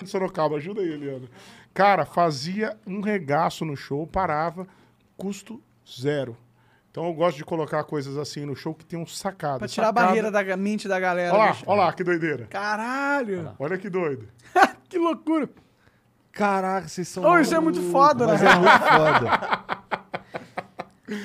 Sorocaba, 0.05 0.57
ajuda 0.57 0.81
aí, 0.81 0.95
Eliana. 0.95 1.29
Cara, 1.73 2.05
fazia 2.05 2.77
um 2.85 3.01
regaço 3.01 3.65
no 3.65 3.77
show, 3.77 4.05
parava, 4.05 4.67
custo 5.17 5.63
zero. 5.89 6.37
Então 6.91 7.07
eu 7.07 7.15
gosto 7.15 7.37
de 7.37 7.45
colocar 7.45 7.85
coisas 7.85 8.19
assim 8.19 8.45
no 8.45 8.57
show 8.57 8.75
que 8.75 8.85
tem 8.85 8.99
um 8.99 9.07
sacado. 9.07 9.61
Pra 9.61 9.69
tirar 9.69 9.87
Sacada- 9.87 10.07
a 10.07 10.09
barreira 10.09 10.31
da 10.31 10.57
mente 10.57 10.89
da 10.89 10.99
galera. 10.99 11.33
Olha 11.33 11.45
lá, 11.45 11.57
olha 11.67 11.83
lá, 11.85 11.93
que 11.93 12.03
doideira. 12.03 12.47
Caralho! 12.51 13.53
Olha 13.61 13.79
que 13.79 13.89
doido. 13.89 14.27
que 14.93 14.98
loucura! 14.98 15.48
Caraca, 16.32 16.86
vocês 16.89 17.09
são. 17.09 17.24
Ô, 17.24 17.39
isso 17.39 17.55
é 17.55 17.60
muito 17.60 17.81
foda, 17.90 18.27
Mas 18.27 18.40
né? 18.40 18.51
é 18.51 18.55
muito 18.56 18.78
foda. 18.78 19.62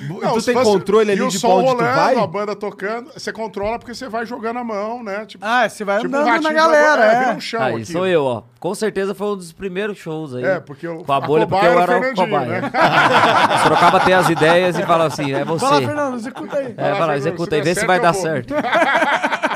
Não, 0.09 0.33
tu 0.33 0.43
tem 0.43 0.53
fosse- 0.53 0.65
controle 0.71 1.11
ali 1.11 1.21
e 1.21 1.23
o 1.23 1.29
de 1.29 1.39
som 1.39 1.47
pra 1.47 1.55
onde 1.57 1.65
tu 1.67 1.75
rolando, 1.77 1.95
vai? 1.95 2.15
a 2.17 2.27
banda 2.27 2.55
tocando, 2.55 3.09
você 3.13 3.31
controla 3.31 3.79
porque 3.79 3.93
você 3.95 4.09
vai 4.09 4.25
jogando 4.25 4.57
a 4.59 4.63
mão, 4.63 5.01
né? 5.01 5.25
Tipo, 5.25 5.45
Ah, 5.45 5.69
você 5.69 5.85
vai 5.85 5.99
tipo 6.01 6.13
um 6.13 6.19
andando 6.19 6.29
ratinho 6.29 6.49
na 6.49 6.53
galera, 6.59 6.89
laboratório, 6.89 7.15
é. 7.15 7.19
vira 7.25 7.37
um 7.37 7.39
chão 7.39 7.61
Aí 7.61 7.75
aqui. 7.75 7.85
sou 7.85 8.05
eu, 8.05 8.23
ó. 8.25 8.43
Com 8.59 8.75
certeza 8.75 9.15
foi 9.15 9.27
um 9.27 9.37
dos 9.37 9.53
primeiros 9.53 9.97
shows 9.97 10.35
aí. 10.35 10.43
É, 10.43 10.59
porque 10.59 10.85
o- 10.87 11.05
Com 11.05 11.13
a 11.13 11.17
a 11.17 11.21
bolha, 11.21 11.47
porque 11.47 11.65
cobaia 11.65 11.77
eu 11.77 11.81
era 11.81 12.11
o 12.11 12.15
cobaia. 12.15 12.61
né? 12.61 12.71
Sorocaba 13.63 13.99
tem 14.01 14.13
as 14.13 14.29
ideias 14.29 14.77
e 14.77 14.83
fala 14.83 15.05
assim, 15.05 15.31
é 15.33 15.45
você. 15.45 15.63
Lá, 15.65 15.77
Fernando, 15.77 16.15
executa 16.15 16.57
aí. 16.57 16.73
É, 16.75 16.89
lá, 16.89 16.95
Fernando, 16.97 17.15
executa 17.17 17.49
se 17.51 17.55
aí, 17.55 17.61
vê 17.61 17.75
se 17.75 17.85
vai 17.85 17.97
eu 17.97 18.01
dar 18.01 18.13
certo. 18.13 18.53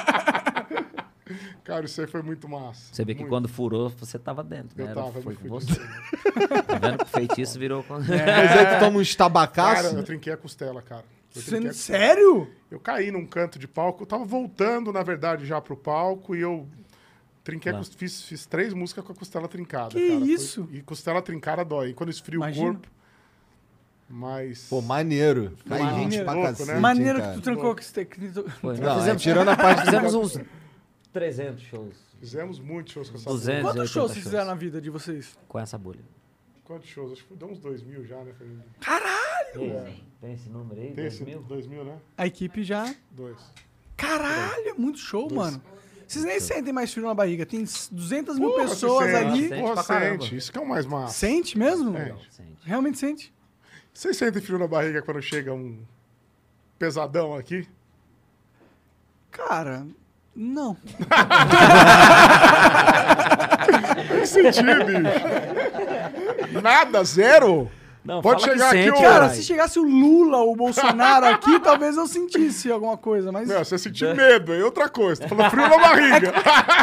Cara, 1.63 1.85
isso 1.85 2.01
aí 2.01 2.07
foi 2.07 2.21
muito 2.23 2.49
massa. 2.49 2.91
Você 2.93 3.05
vê 3.05 3.13
que 3.13 3.19
Muito. 3.21 3.29
quando 3.29 3.47
furou, 3.47 3.89
você 3.89 4.17
tava 4.17 4.43
dentro, 4.43 4.69
né? 4.75 4.83
Eu 4.83 4.85
Era- 4.89 4.95
tava, 4.95 5.11
foi 5.21 5.33
eu 5.33 5.38
com 5.38 5.41
fui 5.41 5.49
você. 5.49 5.75
Tá 6.65 6.77
vendo 6.79 6.97
que 6.97 7.03
o 7.03 7.07
feitiço 7.07 7.59
virou... 7.59 7.83
com- 7.83 7.99
Mas 7.99 8.09
aí 8.11 8.75
tu 8.75 8.79
toma 8.79 8.97
uns 8.99 9.15
Cara, 9.15 9.29
tabacaços. 9.29 9.93
eu 9.93 10.03
trinquei 10.03 10.33
a 10.33 10.38
costela, 10.38 10.81
cara. 10.81 11.03
Eu, 11.35 11.41
Você- 11.41 11.51
trinquei 11.51 11.69
a- 11.69 11.73
Sério? 11.73 12.49
eu 12.71 12.79
caí 12.79 13.11
num 13.11 13.25
canto 13.27 13.59
de 13.59 13.67
palco, 13.67 14.01
eu 14.03 14.07
tava 14.07 14.25
voltando, 14.25 14.91
na 14.91 15.03
verdade, 15.03 15.45
já 15.45 15.61
pro 15.61 15.77
palco 15.77 16.35
e 16.35 16.41
eu 16.41 16.67
trinquei 17.43 17.71
fiz, 17.95 18.23
fiz 18.23 18.45
três 18.47 18.73
músicas 18.73 19.05
com 19.05 19.11
a 19.11 19.15
costela 19.15 19.47
trincada. 19.47 19.89
Que 19.89 20.07
cara. 20.07 20.19
Foi- 20.19 20.29
isso? 20.29 20.67
E 20.71 20.81
costela 20.81 21.21
trincada 21.21 21.63
dói. 21.63 21.89
E 21.89 21.93
quando 21.93 22.09
esfria 22.09 22.38
Imagina. 22.38 22.69
o 22.69 22.73
corpo. 22.73 22.88
Mas. 24.09 24.65
Pô, 24.69 24.81
maneiro. 24.81 25.55
Cai 25.69 25.79
Maneiro. 25.79 26.11
gente 26.11 26.23
pra 26.23 26.33
Louco, 26.33 26.47
cacete, 26.49 26.67
né? 26.69 26.75
hein, 26.75 26.81
Maneiro 26.81 27.19
que 27.19 27.25
cara? 27.25 27.33
tu 27.38 27.41
trancou 27.41 27.75
que 27.75 27.85
você... 27.85 28.03
que 28.03 28.19
Foi. 28.59 28.77
Não, 28.77 29.05
é, 29.05 29.15
tirando 29.15 29.49
a 29.49 29.55
parte 29.55 29.85
fizemos 29.85 30.13
uns 30.13 30.38
300 31.13 31.61
shows 31.63 31.95
Fizemos 32.19 32.59
muitos 32.59 32.93
shows 32.93 33.09
com 33.09 33.17
essa 33.17 33.29
200. 33.29 33.61
bolha. 33.61 33.63
Quantos 33.63 33.79
80 33.79 33.93
shows 33.93 34.11
vocês 34.11 34.23
fizeram 34.23 34.45
na 34.45 34.55
vida 34.55 34.79
de 34.81 34.89
vocês? 34.89 35.38
com 35.47 35.59
essa 35.59 35.77
bolha. 35.77 35.99
Quantos 36.63 36.88
shows? 36.88 37.11
Acho 37.13 37.25
que 37.25 37.33
deu 37.35 37.49
uns 37.49 37.59
dois 37.59 37.81
mil 37.83 38.05
já, 38.05 38.23
né, 38.23 38.31
Fernando? 38.38 38.63
Caralho! 38.79 39.53
Tem, 39.53 40.03
tem 40.21 40.33
esse 40.33 40.49
número 40.49 40.79
aí? 40.79 40.93
Tem 40.93 41.05
esse 41.07 41.23
2000? 41.25 41.41
2000, 41.43 41.83
né? 41.85 41.97
A 42.17 42.27
equipe 42.27 42.63
já. 42.63 42.93
Dois. 43.09 43.38
Caralho, 43.97 44.69
é 44.69 44.73
muito 44.73 44.99
show, 44.99 45.29
mano. 45.33 45.61
Vocês 46.07 46.23
nem 46.25 46.39
sentem 46.39 46.71
mais 46.73 46.91
frio 46.93 47.05
na 47.07 47.13
barriga. 47.13 47.45
Tem 47.45 47.63
200 47.91 48.38
mil 48.38 48.51
Porra, 48.51 48.63
pessoas 48.67 49.09
você 49.09 49.15
ali. 49.15 49.31
sente, 49.31 49.49
Sente 49.49 49.61
Porra, 49.61 49.73
pra 49.75 49.83
caramba. 49.83 50.21
sente. 50.23 50.35
Isso 50.35 50.51
que 50.51 50.57
é 50.57 50.61
o 50.61 50.67
mais 50.67 50.85
massa. 50.85 51.13
Sente 51.13 51.57
mesmo? 51.57 51.97
É. 51.97 52.15
Sente. 52.29 52.57
Realmente 52.63 52.97
sente? 52.97 53.33
Vocês 53.93 54.15
sentem 54.17 54.41
frio 54.41 54.57
na 54.59 54.67
barriga 54.67 55.01
quando 55.01 55.21
chega 55.21 55.53
um 55.53 55.83
pesadão 56.77 57.33
aqui? 57.35 57.67
Cara, 59.29 59.88
não. 60.36 60.78
Que 64.20 64.26
sentir, 64.26 64.86
bicho. 64.86 66.62
Nada, 66.62 67.03
zero? 67.03 67.70
Não, 68.03 68.20
Pode 68.20 68.41
chegar 68.41 68.70
aqui, 68.70 68.86
sente. 68.86 68.99
Cara, 68.99 69.30
se 69.30 69.44
chegasse 69.44 69.80
o 69.80 69.84
Lula 69.84 70.38
ou 70.38 70.53
o 70.53 70.56
Bolsonaro 70.56 71.28
aqui, 71.28 71.60
talvez 71.62 71.95
eu 71.95 72.08
sentisse 72.08 72.72
alguma 72.72 72.98
coisa, 72.98 73.32
mas. 73.32 73.48
Não, 73.48 73.64
você 73.64 73.78
sentir 73.78 74.16
medo, 74.16 74.52
é 74.53 74.64
outra 74.64 74.90
coisa. 74.90 75.28
Falando 75.28 75.52
frio 75.52 75.70
na 75.70 75.78
barriga. 75.78 76.34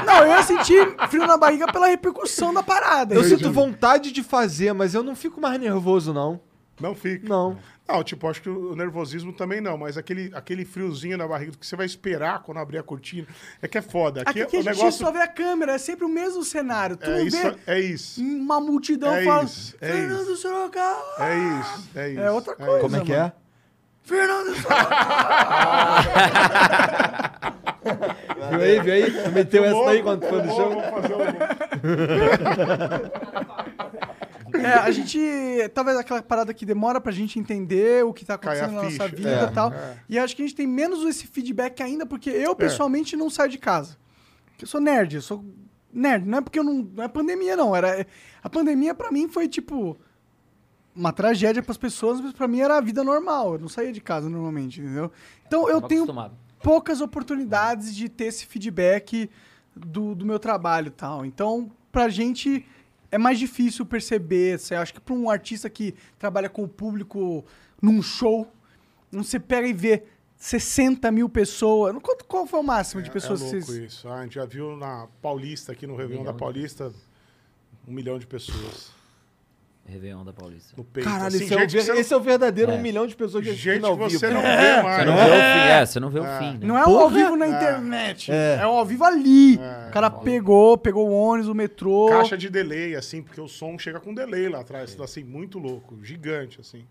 Não, 0.06 0.18
eu 0.18 0.28
ia 0.28 0.42
sentir 0.44 0.94
frio 1.08 1.26
na 1.26 1.36
barriga 1.36 1.66
pela 1.72 1.88
repercussão 1.88 2.54
da 2.54 2.62
parada. 2.62 3.14
Eu 3.14 3.20
entendeu? 3.20 3.38
sinto 3.38 3.50
vontade 3.50 4.12
de 4.12 4.22
fazer, 4.22 4.72
mas 4.72 4.94
eu 4.94 5.02
não 5.02 5.16
fico 5.16 5.40
mais 5.40 5.60
nervoso, 5.60 6.14
não. 6.14 6.40
Não 6.80 6.94
fica. 6.94 7.28
Não. 7.28 7.58
Não, 7.88 8.04
tipo, 8.04 8.28
acho 8.28 8.42
que 8.42 8.50
o 8.50 8.76
nervosismo 8.76 9.32
também 9.32 9.60
não, 9.62 9.78
mas 9.78 9.96
aquele, 9.96 10.30
aquele 10.34 10.64
friozinho 10.66 11.16
na 11.16 11.26
barriga 11.26 11.52
que 11.58 11.66
você 11.66 11.74
vai 11.74 11.86
esperar 11.86 12.42
quando 12.42 12.58
abrir 12.58 12.76
a 12.76 12.82
cortina, 12.82 13.26
é 13.62 13.66
que 13.66 13.78
é 13.78 13.82
foda. 13.82 14.20
Aqui, 14.26 14.42
Aqui, 14.42 14.56
é 14.56 14.58
a 14.58 14.60
o 14.60 14.62
gente 14.62 14.76
negócio... 14.76 15.06
só 15.06 15.10
vê 15.10 15.20
a 15.22 15.26
câmera, 15.26 15.72
é 15.72 15.78
sempre 15.78 16.04
o 16.04 16.08
mesmo 16.08 16.44
cenário. 16.44 16.98
Tu 16.98 17.08
É 17.10 17.18
não 17.18 17.26
isso, 17.26 17.40
vê 17.40 17.56
é 17.66 17.80
isso. 17.80 18.20
uma 18.20 18.60
multidão 18.60 19.14
É 19.14 19.24
falando. 19.24 19.46
isso, 19.48 19.74
é 19.80 19.90
Fernando 19.90 20.36
Sorocaba! 20.36 21.02
É 21.18 21.36
isso, 21.60 21.88
é 21.96 22.10
isso. 22.10 22.20
É 22.20 22.30
outra 22.30 22.54
coisa. 22.56 22.80
Como 22.80 22.96
é 22.96 23.00
que 23.00 23.12
é? 23.14 23.32
Fernando 24.02 24.54
Sorocaba! 24.54 25.98
Viu 28.50 28.60
aí, 28.60 28.80
viu 28.80 28.92
aí? 28.94 29.30
Meteu 29.32 29.64
essa 29.64 29.74
Louco, 29.74 29.90
aí 29.90 30.02
quando 30.02 30.26
foi 30.28 30.42
no 30.42 30.48
show? 30.54 30.68
vamos 30.70 30.84
fazer 30.90 31.14
um- 31.14 31.18
É, 34.64 34.74
a 34.74 34.90
gente. 34.90 35.18
Talvez 35.74 35.96
aquela 35.96 36.22
parada 36.22 36.52
que 36.54 36.64
demora 36.66 37.00
pra 37.00 37.12
gente 37.12 37.38
entender 37.38 38.04
o 38.04 38.12
que 38.12 38.24
tá 38.24 38.34
acontecendo 38.34 38.72
na 38.72 38.82
nossa 38.84 39.08
vida 39.08 39.30
É, 39.30 39.44
e 39.44 39.50
tal. 39.52 39.72
é. 39.72 39.98
E 40.08 40.18
acho 40.18 40.34
que 40.36 40.42
a 40.42 40.46
gente 40.46 40.56
tem 40.56 40.66
menos 40.66 41.04
esse 41.04 41.26
feedback 41.26 41.82
ainda, 41.82 42.04
porque 42.06 42.30
eu, 42.30 42.54
pessoalmente, 42.54 43.16
não 43.16 43.28
saio 43.30 43.50
de 43.50 43.58
casa. 43.58 43.96
Porque 44.46 44.64
eu 44.64 44.68
sou 44.68 44.80
nerd, 44.80 45.16
eu 45.16 45.22
sou 45.22 45.44
nerd. 45.92 46.26
Não 46.26 46.38
é 46.38 46.40
porque 46.40 46.58
eu 46.58 46.64
não. 46.64 46.74
Não 46.94 47.04
é 47.04 47.08
pandemia, 47.08 47.56
não. 47.56 47.74
Era, 47.74 48.06
a 48.42 48.48
pandemia, 48.50 48.94
pra 48.94 49.10
mim, 49.10 49.28
foi 49.28 49.48
tipo. 49.48 49.96
Uma 50.94 51.12
tragédia 51.12 51.62
pras 51.62 51.76
pessoas, 51.76 52.20
mas 52.20 52.32
pra 52.32 52.48
mim 52.48 52.60
era 52.60 52.76
a 52.76 52.80
vida 52.80 53.04
normal. 53.04 53.52
Eu 53.52 53.58
não 53.60 53.68
saía 53.68 53.92
de 53.92 54.00
casa 54.00 54.28
normalmente, 54.28 54.80
entendeu? 54.80 55.12
Então 55.46 55.68
eu 55.70 55.80
tenho 55.80 56.02
acostumado. 56.02 56.34
poucas 56.60 57.00
oportunidades 57.00 57.94
de 57.94 58.08
ter 58.08 58.24
esse 58.24 58.44
feedback 58.46 59.30
do, 59.76 60.12
do 60.16 60.26
meu 60.26 60.40
trabalho 60.40 60.88
e 60.88 60.90
tal. 60.90 61.24
Então, 61.24 61.70
pra 61.92 62.08
gente 62.08 62.66
é 63.10 63.18
mais 63.18 63.38
difícil 63.38 63.86
perceber. 63.86 64.58
Você 64.58 64.74
acha 64.74 64.92
que 64.92 65.00
pra 65.00 65.14
um 65.14 65.30
artista 65.30 65.68
que 65.68 65.94
trabalha 66.18 66.48
com 66.48 66.62
o 66.62 66.68
público 66.68 67.44
num 67.80 68.02
show, 68.02 68.50
você 69.10 69.38
pega 69.38 69.66
e 69.66 69.72
vê 69.72 70.04
60 70.36 71.10
mil 71.10 71.28
pessoas. 71.28 71.96
Quanto, 72.02 72.24
qual 72.24 72.46
foi 72.46 72.60
o 72.60 72.62
máximo 72.62 73.02
de 73.02 73.10
pessoas 73.10 73.42
é 73.42 73.44
que 73.44 73.50
louco 73.52 73.66
vocês. 73.66 73.92
isso. 73.92 74.08
Ah, 74.08 74.20
a 74.20 74.22
gente 74.22 74.34
já 74.34 74.44
viu 74.44 74.76
na 74.76 75.08
Paulista, 75.20 75.72
aqui 75.72 75.86
no 75.86 75.96
Réveillon 75.96 76.24
da 76.24 76.32
Paulista, 76.32 76.92
um 77.86 77.92
milhão 77.92 78.18
de 78.18 78.26
pessoas 78.26 78.97
Réveillon 79.90 80.22
da 80.24 80.32
Paulista. 80.34 80.74
no 80.76 80.84
peito. 80.84 81.08
Caralho, 81.08 81.28
Assim, 81.28 81.44
esse, 81.44 81.54
é 81.54 81.56
o 81.56 81.60
gente 81.60 81.70
que 81.70 81.76
ver- 81.78 81.82
você 81.82 81.92
não- 81.92 82.00
esse 82.00 82.12
é 82.12 82.16
o 82.16 82.20
verdadeiro 82.20 82.72
É. 82.72 82.74
um 82.74 82.80
milhão 82.82 83.06
de 83.06 83.16
pessoas 83.16 83.42
que 83.42 83.54
Gente 83.54 83.84
ao 83.86 83.96
você 83.96 84.18
vivo. 84.28 84.34
não 84.34 84.42
vê 84.42 84.82
mais. 84.82 84.98
Você 84.98 85.04
não 85.06 85.16
vê 85.16 85.22
o 85.22 85.24
fim, 85.24 85.68
é, 85.70 85.86
você 85.86 86.00
não 86.00 86.10
vê 86.10 86.18
o 86.20 86.24
fim, 86.38 86.52
né? 86.52 86.58
Não 86.62 86.76
é 86.78 86.82
o 86.82 86.84
Porra! 86.84 87.02
ao 87.04 87.10
vivo 87.10 87.36
na 87.36 87.48
internet. 87.48 88.30
É, 88.30 88.66
o 88.66 88.70
ao 88.70 88.84
vivo 88.84 89.04
ali. 89.04 89.56
O 89.56 89.90
cara 89.92 90.10
pegou, 90.10 90.76
pegou 90.76 91.08
o 91.08 91.12
ônibus, 91.12 91.48
o 91.48 91.54
metrô. 91.54 92.08
Caixa 92.10 92.36
de 92.36 92.50
delay, 92.50 92.94
assim, 92.96 93.22
porque 93.22 93.40
o 93.40 93.48
som 93.48 93.78
chega 93.78 93.98
com 93.98 94.12
delay 94.12 94.48
lá 94.48 94.60
atrás. 94.60 94.94
Assim, 95.00 95.24
muito 95.24 95.58
louco. 95.58 95.96
Gigante, 96.02 96.60
assim. 96.60 96.84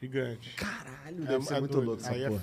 Gigante. 0.00 0.54
Caralho, 0.56 1.16
deve 1.26 1.44
ser 1.44 1.54
é 1.54 1.60
muito 1.60 1.72
doido. 1.74 1.86
louco 1.86 2.02
essa 2.02 2.12
Aí 2.12 2.24
é- 2.24 2.28
porra. 2.28 2.42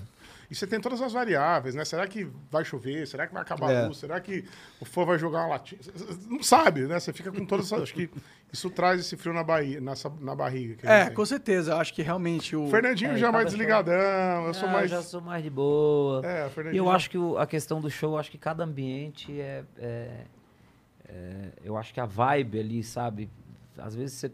E 0.52 0.56
você 0.56 0.66
tem 0.66 0.82
todas 0.82 1.00
as 1.00 1.14
variáveis, 1.14 1.76
né? 1.76 1.86
Será 1.86 2.08
que 2.08 2.28
vai 2.50 2.66
chover? 2.66 3.06
Será 3.08 3.28
que 3.28 3.34
vai 3.34 3.42
acabar 3.44 3.72
É. 3.72 3.84
a 3.84 3.88
luz? 3.88 3.98
Será 3.98 4.20
que 4.20 4.44
o 4.82 4.86
fã 4.86 5.06
vai 5.06 5.20
jogar 5.20 5.42
uma 5.42 5.50
latinha? 5.50 5.80
Não 6.28 6.42
sabe, 6.42 6.82
né? 6.88 7.00
Você 7.00 7.14
fica 7.14 7.32
com 7.32 7.46
todas 7.46 7.68
essas... 7.68 7.84
Acho 7.84 7.94
que 7.94 8.10
isso 8.52 8.68
traz 8.72 9.00
esse 9.00 9.16
frio 9.16 9.32
na, 9.32 9.44
barriga, 9.44 9.80
nessa, 9.80 10.12
na 10.20 10.34
barriga. 10.34 10.76
É, 10.92 11.12
com 11.12 11.24
certeza. 11.24 11.74
Eu 11.74 11.78
acho 11.78 11.94
que 11.94 12.02
realmente 12.02 12.56
o. 12.56 12.64
O 12.64 12.70
Fernandinho 12.72 13.12
É, 13.12 13.18
já 13.18 13.28
é 13.28 13.32
mais 13.32 13.44
show- 13.44 13.50
desligadão, 13.52 14.48
eu 14.48 14.54
sou 14.56 14.68
Ah, 14.68 14.72
mais... 14.72 14.90
já 14.90 15.04
sou 15.04 15.22
mais 15.22 15.44
de 15.44 15.52
boa. 15.52 16.26
É, 16.26 16.46
o 16.46 16.48
E 16.48 16.50
Fernandinho... 16.50 16.82
eu 16.84 16.90
acho 16.90 17.10
que 17.12 17.18
o- 17.20 17.38
a 17.38 17.46
questão 17.46 17.80
do 17.80 17.92
show, 17.92 18.18
acho 18.18 18.32
que 18.32 18.38
cada 18.40 18.64
ambiente 18.64 19.40
é, 19.40 19.64
é- 19.78 20.24
é- 21.08 21.50
Eu 21.64 21.78
acho 21.78 21.94
que 21.94 22.00
a 22.00 22.06
vibe 22.08 22.60
ali, 22.60 22.84
sabe? 22.84 23.30
Às 23.78 23.94
vezes 23.94 24.16
você, 24.18 24.32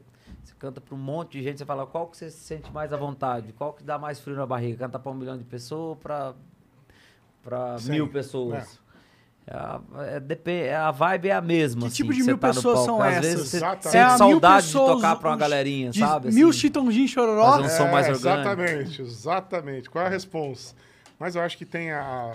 você 0.49 0.53
canta 0.59 0.80
pra 0.81 0.95
um 0.95 0.97
monte 0.97 1.34
de 1.38 1.43
gente, 1.43 1.57
você 1.59 1.65
fala 1.65 1.85
qual 1.85 2.07
que 2.07 2.17
você 2.17 2.30
se 2.30 2.39
sente 2.39 2.72
mais 2.72 2.91
à 2.93 2.97
vontade, 2.97 3.53
qual 3.53 3.73
que 3.73 3.84
dá 3.84 3.97
mais 3.97 4.19
frio 4.19 4.35
na 4.35 4.45
barriga? 4.45 4.77
Cantar 4.85 4.99
pra 4.99 5.11
um 5.11 5.15
milhão 5.15 5.38
de 5.38 5.43
pessoas 5.43 5.97
pra 5.99 6.34
Sim, 7.80 7.91
mil 7.91 8.07
pessoas? 8.07 8.80
É 9.47 9.53
a, 9.55 9.80
é, 10.07 10.19
depen- 10.19 10.72
a 10.72 10.89
vibe 10.89 11.27
é 11.30 11.31
a 11.34 11.41
mesma. 11.41 11.81
Que 11.81 11.88
assim, 11.88 11.95
tipo 11.97 12.11
de 12.13 12.22
você 12.23 12.26
mil 12.31 12.38
tá 12.39 12.47
pessoas 12.47 12.80
são 12.80 12.99
Às 12.99 13.13
essas? 13.17 13.22
vezes 13.26 13.49
você 13.51 13.59
sente 13.59 13.95
É 13.97 14.07
mil 14.07 14.17
saudade 14.17 14.65
pessoas, 14.65 14.88
de 14.89 14.95
tocar 14.95 15.15
pra 15.17 15.30
uma 15.30 15.38
galerinha, 15.38 15.91
de 15.91 15.99
sabe? 15.99 16.31
Mil 16.31 16.49
assim. 16.49 16.57
chitãozinho 16.59 17.07
chororó. 17.07 17.51
Fazer 17.51 17.63
um 17.63 17.69
som 17.69 17.91
mais 17.91 18.07
É, 18.07 18.11
orgânico. 18.11 18.49
Exatamente, 18.49 19.01
exatamente. 19.03 19.89
Qual 19.91 20.03
é 20.03 20.07
a 20.07 20.09
resposta? 20.09 20.76
Mas 21.19 21.35
eu 21.35 21.43
acho 21.43 21.57
que 21.59 21.65
tem 21.65 21.91
a. 21.91 22.34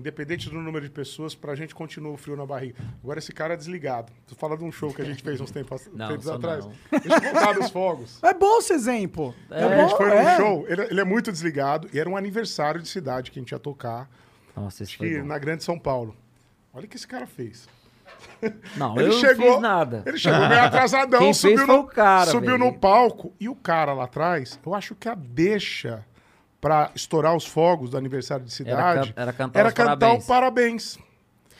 Independente 0.00 0.48
do 0.48 0.56
número 0.56 0.84
de 0.84 0.90
pessoas, 0.90 1.34
pra 1.34 1.54
gente 1.54 1.74
continua 1.74 2.12
o 2.12 2.16
frio 2.16 2.34
na 2.34 2.46
barriga. 2.46 2.76
Agora 3.02 3.18
esse 3.18 3.32
cara 3.32 3.52
é 3.52 3.56
desligado. 3.56 4.10
Tu 4.26 4.34
fala 4.34 4.56
de 4.56 4.64
um 4.64 4.72
show 4.72 4.92
que 4.94 5.02
a 5.02 5.04
gente 5.04 5.22
fez 5.22 5.38
uns 5.40 5.50
tempos, 5.50 5.88
Não, 5.92 6.08
tempos 6.08 6.26
atrás. 6.26 6.64
não. 6.64 6.72
Deixa 6.90 7.14
eu 7.14 7.32
contar 7.34 7.52
dos 7.52 7.70
fogos. 7.70 8.18
É 8.22 8.32
bom 8.32 8.58
esse 8.58 8.72
exemplo. 8.72 9.34
É, 9.50 9.62
a 9.62 9.68
bom, 9.68 9.76
gente 9.76 9.96
foi 9.96 10.06
num 10.08 10.14
é. 10.16 10.36
show, 10.36 10.64
ele, 10.66 10.82
ele 10.84 11.00
é 11.00 11.04
muito 11.04 11.30
desligado, 11.30 11.88
e 11.92 12.00
era 12.00 12.08
um 12.08 12.16
aniversário 12.16 12.80
de 12.80 12.88
cidade 12.88 13.30
que 13.30 13.38
a 13.38 13.42
gente 13.42 13.52
ia 13.52 13.58
tocar, 13.58 14.08
Nossa, 14.56 14.86
foi 14.86 15.08
que 15.10 15.18
bom. 15.20 15.26
na 15.26 15.38
Grande 15.38 15.62
São 15.62 15.78
Paulo. 15.78 16.16
Olha 16.72 16.86
o 16.86 16.88
que 16.88 16.96
esse 16.96 17.06
cara 17.06 17.26
fez. 17.26 17.68
Não, 18.76 18.96
Ele 18.98 19.08
eu 19.08 19.12
chegou, 19.12 19.46
não 19.46 19.52
fiz 19.54 19.62
nada. 19.62 20.02
Ele 20.06 20.16
chegou 20.18 20.48
meio 20.48 20.62
atrasadão, 20.62 21.20
Quem 21.20 21.34
subiu, 21.34 21.56
fez 21.58 21.66
foi 21.66 21.76
no, 21.76 21.82
o 21.82 21.86
cara, 21.86 22.30
subiu 22.30 22.58
no 22.58 22.72
palco 22.72 23.32
e 23.38 23.48
o 23.48 23.54
cara 23.54 23.92
lá 23.92 24.04
atrás, 24.04 24.58
eu 24.64 24.74
acho 24.74 24.94
que 24.94 25.08
a 25.08 25.14
deixa 25.14 26.04
pra 26.60 26.90
estourar 26.94 27.34
os 27.34 27.46
fogos 27.46 27.90
do 27.90 27.96
aniversário 27.96 28.44
de 28.44 28.52
cidade 28.52 29.12
can- 29.14 29.22
era 29.22 29.32
cantar 29.32 29.66
os 29.66 29.72
cantar 29.72 29.96
parabéns. 29.96 30.24
o 30.24 30.26
parabéns. 30.28 30.98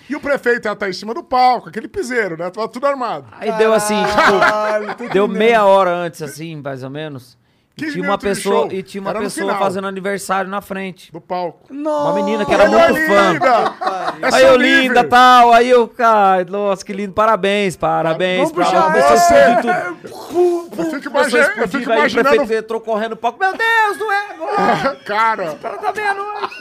E 0.09 0.17
o 0.17 0.21
prefeito 0.21 0.67
ia 0.67 0.73
estar 0.73 0.89
em 0.89 0.93
cima 0.93 1.15
do 1.15 1.23
palco, 1.23 1.69
aquele 1.69 1.87
piseiro, 1.87 2.37
né? 2.37 2.51
Tava 2.51 2.69
tudo 2.69 2.85
armado. 2.87 3.27
Aí 3.33 3.53
deu 3.53 3.73
assim, 3.73 3.95
tipo, 4.05 5.09
deu 5.13 5.29
meia 5.29 5.65
hora 5.65 5.91
antes, 5.91 6.21
assim, 6.21 6.57
mais 6.57 6.83
ou 6.83 6.91
menos. 6.91 7.39
E 7.77 7.83
15 7.83 7.93
tinha 7.93 8.05
uma 8.11 8.19
pessoa, 8.19 8.69
e 8.75 8.83
tinha 8.83 9.01
uma 9.01 9.11
Era 9.11 9.21
pessoa 9.21 9.55
fazendo 9.57 9.87
aniversário 9.87 10.51
na 10.51 10.61
frente. 10.61 11.11
Do 11.13 11.21
palco. 11.21 11.73
Uma 11.73 12.13
menina 12.13 12.45
que 12.45 12.53
era 12.53 12.69
muito 12.69 13.07
fã. 13.07 13.33
linda! 13.33 13.75
É 14.21 14.27
Aí 14.27 14.33
seu 14.43 14.49
eu, 14.49 14.57
livre. 14.57 14.89
linda, 14.89 15.05
tal. 15.05 15.53
Aí 15.53 15.71
eu, 15.71 15.87
cara, 15.89 16.45
nossa, 16.45 16.85
que 16.85 16.93
lindo. 16.93 17.13
Parabéns, 17.15 17.77
parabéns. 17.77 18.51
Vamos 18.51 18.53
puxar 18.53 18.83
Começou 18.93 19.13
a 19.13 19.17
você. 19.17 20.60
Tudo. 20.85 20.95
Eu 20.97 21.01
fico, 21.01 21.11
Começou 21.13 21.39
a 21.41 21.43
imagi- 21.45 21.61
eu 21.61 21.69
fico 21.69 21.91
aí 21.93 21.97
o 21.97 22.01
imaginando. 22.01 22.29
prefeito 22.37 22.65
entrou 22.65 22.81
correndo 22.81 23.11
no 23.11 23.17
palco. 23.17 23.39
Meu 23.39 23.53
Deus, 23.57 23.99
não 23.99 24.13
é 24.13 24.31
agora. 24.31 24.97
Cara, 25.05 25.59
Ela 25.63 25.79
tá 25.79 25.93
meia-noite. 25.93 26.55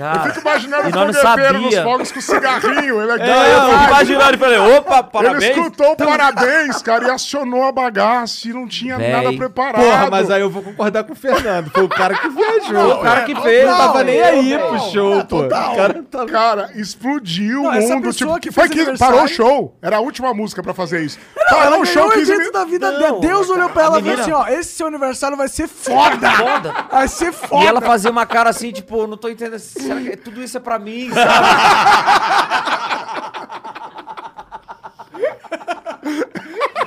Eu 0.00 0.12
Cara, 0.12 0.34
fico 0.34 0.40
imaginando 0.40 0.88
o 0.88 0.90
não 0.90 1.12
fogueteiro 1.14 1.60
nos 1.60 1.76
fogos 1.78 2.12
com 2.12 2.20
cigarrinho. 2.20 3.00
Ele 3.02 3.12
é 3.22 3.28
É, 3.28 3.54
eu 3.56 3.60
fico 3.70 3.84
imaginando 3.84 4.34
e 4.34 4.38
falei, 4.38 4.58
opa, 4.58 4.94
Ele 4.98 5.02
parabéns. 5.12 5.56
escutou 5.56 5.92
o 5.92 5.96
parabéns, 5.96 6.82
cara, 6.82 7.08
e 7.08 7.10
acionou 7.10 7.64
a 7.64 7.72
bagaça 7.72 8.48
e 8.48 8.52
não 8.52 8.66
tinha 8.66 8.96
Véi. 8.96 9.12
nada 9.12 9.32
preparado. 9.36 9.82
Porra, 9.82 10.10
mas 10.10 10.30
aí 10.30 10.40
eu 10.40 10.50
vou 10.50 10.62
concordar 10.62 11.04
com 11.04 11.12
o 11.12 11.16
Fernando. 11.16 11.70
Foi 11.70 11.84
o 11.84 11.88
cara 11.88 12.14
que 12.16 12.28
viajou. 12.28 12.94
o 12.94 13.02
cara 13.02 13.22
que 13.22 13.34
fez. 13.40 13.66
Não 13.68 13.76
tava 13.76 14.04
nem 14.04 14.20
aí 14.22 14.58
pro 14.58 14.72
Não, 14.72 14.90
show, 14.90 15.18
é, 15.20 15.24
pô. 15.24 15.48
cara 15.48 16.02
tava... 16.10 16.26
Cara, 16.26 16.70
explodiu 16.74 17.62
Não, 17.62 17.70
o 17.70 17.72
mundo. 17.88 18.12
Tipo, 18.12 18.40
que 18.40 18.50
foi 18.50 18.68
que 18.68 18.96
parou 18.98 19.24
o 19.24 19.28
show. 19.28 19.76
Era 19.82 19.96
a 19.96 20.00
última 20.00 20.32
música 20.34 20.62
pra 20.62 20.74
fazer 20.74 21.02
isso. 21.02 21.18
Ela 21.36 21.60
Parou 21.62 21.80
o 21.82 21.86
show, 21.86 22.06
o 22.06 22.10
15 22.10 22.22
evento 22.22 22.38
minutos. 22.38 22.52
da 22.60 22.64
vida 22.64 22.90
Não, 22.92 22.98
dela. 22.98 23.20
Deus 23.20 23.50
olhou 23.50 23.68
pra 23.70 23.84
ela 23.84 23.98
e 23.98 24.02
falou 24.02 24.20
assim, 24.20 24.32
ó, 24.32 24.46
esse 24.48 24.72
seu 24.76 24.86
aniversário 24.86 25.36
vai 25.36 25.48
ser 25.48 25.68
foda. 25.68 26.30
Foda. 26.30 26.74
Vai 26.90 27.08
ser 27.08 27.32
foda. 27.32 27.64
E 27.64 27.66
ela 27.66 27.80
fazia 27.80 28.10
uma 28.10 28.24
cara 28.26 28.50
assim, 28.50 28.70
tipo, 28.72 29.06
não 29.06 29.16
tô 29.16 29.28
entendendo. 29.28 29.60
Será 29.98 30.00
que 30.10 30.16
tudo 30.16 30.42
isso 30.42 30.56
é 30.56 30.60
pra 30.60 30.78
mim, 30.78 31.10
sabe? 31.14 31.30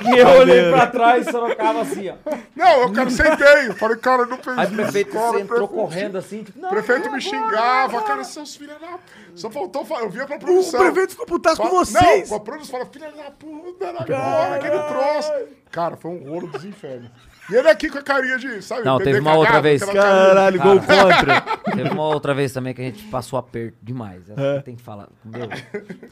e 0.04 0.18
eu 0.18 0.28
olhei 0.28 0.70
pra 0.70 0.86
trás 0.86 1.26
e 1.26 1.30
sorocava 1.30 1.80
assim, 1.82 2.10
ó. 2.10 2.14
Não, 2.54 2.82
eu 2.82 2.92
cara, 2.92 3.10
sentei. 3.10 3.68
Eu 3.68 3.74
falei, 3.74 3.96
cara, 3.96 4.22
eu 4.22 4.26
não 4.26 4.36
pensei. 4.36 4.54
Aí 4.58 4.66
o 4.66 4.70
prefeito 4.74 5.12
cara, 5.12 5.40
entrou 5.40 5.46
prefeito- 5.46 5.68
correndo 5.68 6.18
assim, 6.18 6.42
tipo, 6.44 6.58
não, 6.58 6.68
O 6.68 6.72
prefeito 6.72 7.06
não, 7.06 7.12
me 7.14 7.20
xingava, 7.20 8.02
cara, 8.02 8.24
seus 8.24 8.54
filhos 8.56 8.78
da... 8.80 8.98
Só 9.34 9.50
faltou, 9.50 9.84
fa- 9.84 10.00
eu 10.00 10.10
via 10.10 10.26
pra 10.26 10.36
O 10.36 10.38
produção. 10.38 10.80
prefeito 10.80 11.10
ficou 11.16 11.26
com 11.56 11.68
vocês. 11.70 12.30
Não, 12.30 12.36
a 12.36 12.40
produção 12.40 12.78
fala, 12.78 12.90
filha 12.90 13.10
da 13.10 13.30
puta, 13.30 13.88
agora 13.90 14.58
que 14.58 14.66
ele 14.66 14.78
trouxe. 14.82 15.32
Cara, 15.70 15.96
foi 15.96 16.10
um 16.10 16.28
rolo 16.30 16.46
dos 16.48 16.64
infernos. 16.64 17.10
E 17.50 17.54
ele 17.54 17.68
aqui 17.68 17.90
com 17.90 17.98
a 17.98 18.02
carinha 18.02 18.38
de, 18.38 18.62
sabe, 18.62 18.84
Não, 18.84 18.98
teve 18.98 19.18
uma 19.20 19.30
cagado, 19.32 19.40
outra 19.40 19.60
vez. 19.60 19.84
Caralho, 19.84 20.60
gol 20.62 20.76
contra. 20.80 21.40
Teve 21.76 21.88
uma 21.90 22.04
outra 22.04 22.32
vez 22.34 22.52
também 22.52 22.72
que 22.72 22.80
a 22.80 22.84
gente 22.84 23.04
passou 23.08 23.38
aperto 23.38 23.76
demais. 23.82 24.30
Essa 24.30 24.40
É. 24.40 24.60
Tem 24.62 24.76
que 24.76 24.82
falar. 24.82 25.08
Meu, 25.24 25.48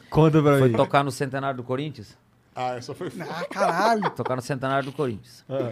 Conta 0.09 0.41
pra 0.41 0.59
foi 0.59 0.69
mim. 0.69 0.75
tocar 0.75 1.03
no 1.03 1.11
centenário 1.11 1.57
do 1.57 1.63
Corinthians. 1.63 2.15
Ah, 2.55 2.75
essa 2.75 2.93
foi... 2.93 3.11
Ah, 3.21 3.45
caralho. 3.49 4.09
Tocar 4.15 4.35
no 4.35 4.41
centenário 4.43 4.85
do 4.85 4.91
Corinthians. 4.91 5.43
Ah. 5.49 5.71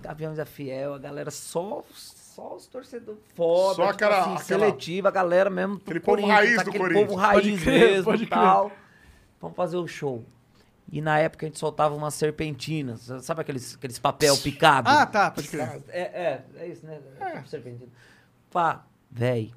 Gaviões 0.00 0.36
da 0.36 0.44
Fiel, 0.46 0.94
a 0.94 0.98
galera 0.98 1.30
só, 1.32 1.82
só 1.92 2.54
os 2.54 2.66
torcedores 2.68 3.18
foda, 3.34 3.74
Só 3.74 3.82
tipo 3.82 3.94
aquela- 3.94 4.20
assim, 4.20 4.22
aquela- 4.34 4.44
seletiva, 4.44 5.08
a 5.08 5.10
galera 5.10 5.50
mesmo. 5.50 5.76
do 5.76 5.82
Aquele 5.82 6.00
povo 6.00 6.26
raiz 6.26 6.54
do 6.54 6.60
aquele 6.60 6.78
Corinthians. 6.78 7.06
povo 7.08 7.18
raiz 7.20 7.42
Pode 7.50 7.56
crer, 7.62 7.80
mesmo 7.90 8.04
pode 8.04 8.22
e 8.22 8.26
tal. 8.26 8.72
Vamos 9.40 9.56
fazer 9.56 9.76
o 9.78 9.86
show. 9.88 10.24
E 10.90 11.00
na 11.00 11.18
época 11.18 11.46
a 11.46 11.48
gente 11.48 11.58
soltava 11.58 11.94
umas 11.94 12.14
serpentinas, 12.14 13.10
sabe 13.22 13.40
aqueles, 13.40 13.74
aqueles 13.76 13.98
papel 13.98 14.36
picado? 14.36 14.88
Ah, 14.88 15.06
tá, 15.06 15.30
pode 15.30 15.48
crer. 15.48 15.82
É, 15.88 16.00
é, 16.00 16.44
é 16.56 16.68
isso, 16.68 16.84
né? 16.84 16.98
É. 17.18 17.42
Serpentina. 17.44 17.90
Pá, 18.50 18.84
véi, 19.10 19.52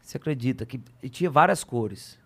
você 0.00 0.16
acredita 0.18 0.66
que 0.66 0.80
e 1.02 1.08
tinha 1.08 1.30
várias 1.30 1.64
cores. 1.64 2.18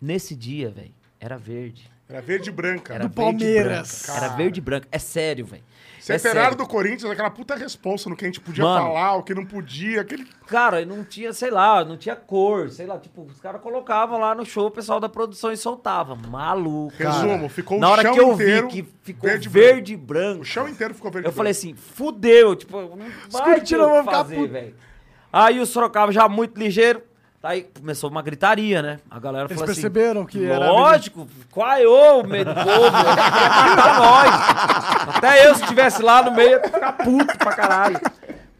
Nesse 0.00 0.34
dia, 0.34 0.70
véi, 0.70 0.92
era 1.20 1.36
verde. 1.38 1.90
Era 2.08 2.20
verde 2.20 2.48
e 2.50 2.52
branca. 2.52 2.92
Era 2.94 3.08
Do 3.08 3.14
verde 3.14 3.44
e 3.44 3.54
Palmeiras. 3.54 4.02
branca. 4.06 4.24
Era 4.24 4.36
verde 4.36 4.58
e 4.58 4.62
branca. 4.62 4.88
É 4.90 4.98
sério, 4.98 5.46
velho. 5.46 5.64
Centenário 6.04 6.54
do 6.56 6.66
Corinthians, 6.66 7.10
aquela 7.10 7.30
puta 7.30 7.54
responsa 7.54 8.10
no 8.10 8.16
que 8.16 8.24
a 8.24 8.28
gente 8.28 8.40
podia 8.40 8.62
Mano. 8.62 8.88
falar, 8.88 9.16
o 9.16 9.22
que 9.22 9.34
não 9.34 9.46
podia, 9.46 10.02
aquele... 10.02 10.26
Cara, 10.46 10.84
não 10.84 11.02
tinha, 11.02 11.32
sei 11.32 11.50
lá, 11.50 11.82
não 11.82 11.96
tinha 11.96 12.14
cor, 12.14 12.68
sei 12.68 12.84
lá, 12.84 12.98
tipo, 12.98 13.22
os 13.22 13.40
caras 13.40 13.62
colocavam 13.62 14.20
lá 14.20 14.34
no 14.34 14.44
show, 14.44 14.66
o 14.66 14.70
pessoal 14.70 15.00
da 15.00 15.08
produção 15.08 15.50
e 15.50 15.56
soltava. 15.56 16.14
Maluco. 16.14 16.94
Resumo, 16.98 17.48
ficou 17.48 17.78
Na 17.78 17.88
o 17.88 17.92
hora 17.92 18.02
chão 18.02 18.12
que 18.12 18.20
eu 18.20 18.32
inteiro 18.34 18.68
vi 18.68 18.82
que 18.82 18.88
ficou 19.02 19.30
verde 19.30 19.48
verde, 19.48 19.92
e 19.92 19.94
e 19.94 19.96
branco. 19.96 20.42
O 20.42 20.44
chão 20.44 20.68
inteiro 20.68 20.92
ficou 20.92 21.10
verde 21.10 21.26
Eu 21.26 21.32
e 21.32 21.34
falei 21.34 21.52
branco. 21.54 21.68
assim, 21.68 21.74
fudeu, 21.74 22.54
tipo, 22.54 22.78
não 22.80 22.98
vai 23.30 23.60
ter 23.62 23.80
o 23.80 24.02
que 24.02 24.04
fazer, 24.04 24.46
velho. 24.48 24.74
Aí 25.32 25.58
o 25.58 25.64
Sorocaba 25.64 26.12
já 26.12 26.28
muito 26.28 26.58
ligeiro, 26.58 27.02
aí 27.44 27.62
começou 27.78 28.10
uma 28.10 28.22
gritaria, 28.22 28.82
né? 28.82 28.98
A 29.10 29.18
galera 29.20 29.46
Eles 29.46 29.56
falou 29.58 29.70
assim... 29.70 29.82
perceberam 29.82 30.24
que 30.24 30.44
era. 30.44 30.70
Lógico, 30.70 31.28
quaiou 31.52 32.22
o 32.22 32.26
meio 32.26 32.44
do 32.44 32.54
povo, 32.54 32.90
pra 33.74 33.98
nós. 33.98 35.16
Até 35.16 35.46
eu, 35.46 35.54
se 35.54 35.62
estivesse 35.62 36.02
lá 36.02 36.22
no 36.22 36.32
meio, 36.32 36.52
ia 36.52 36.62
ficar 36.62 36.92
puto 36.92 37.38
pra 37.38 37.52
caralho. 37.54 38.00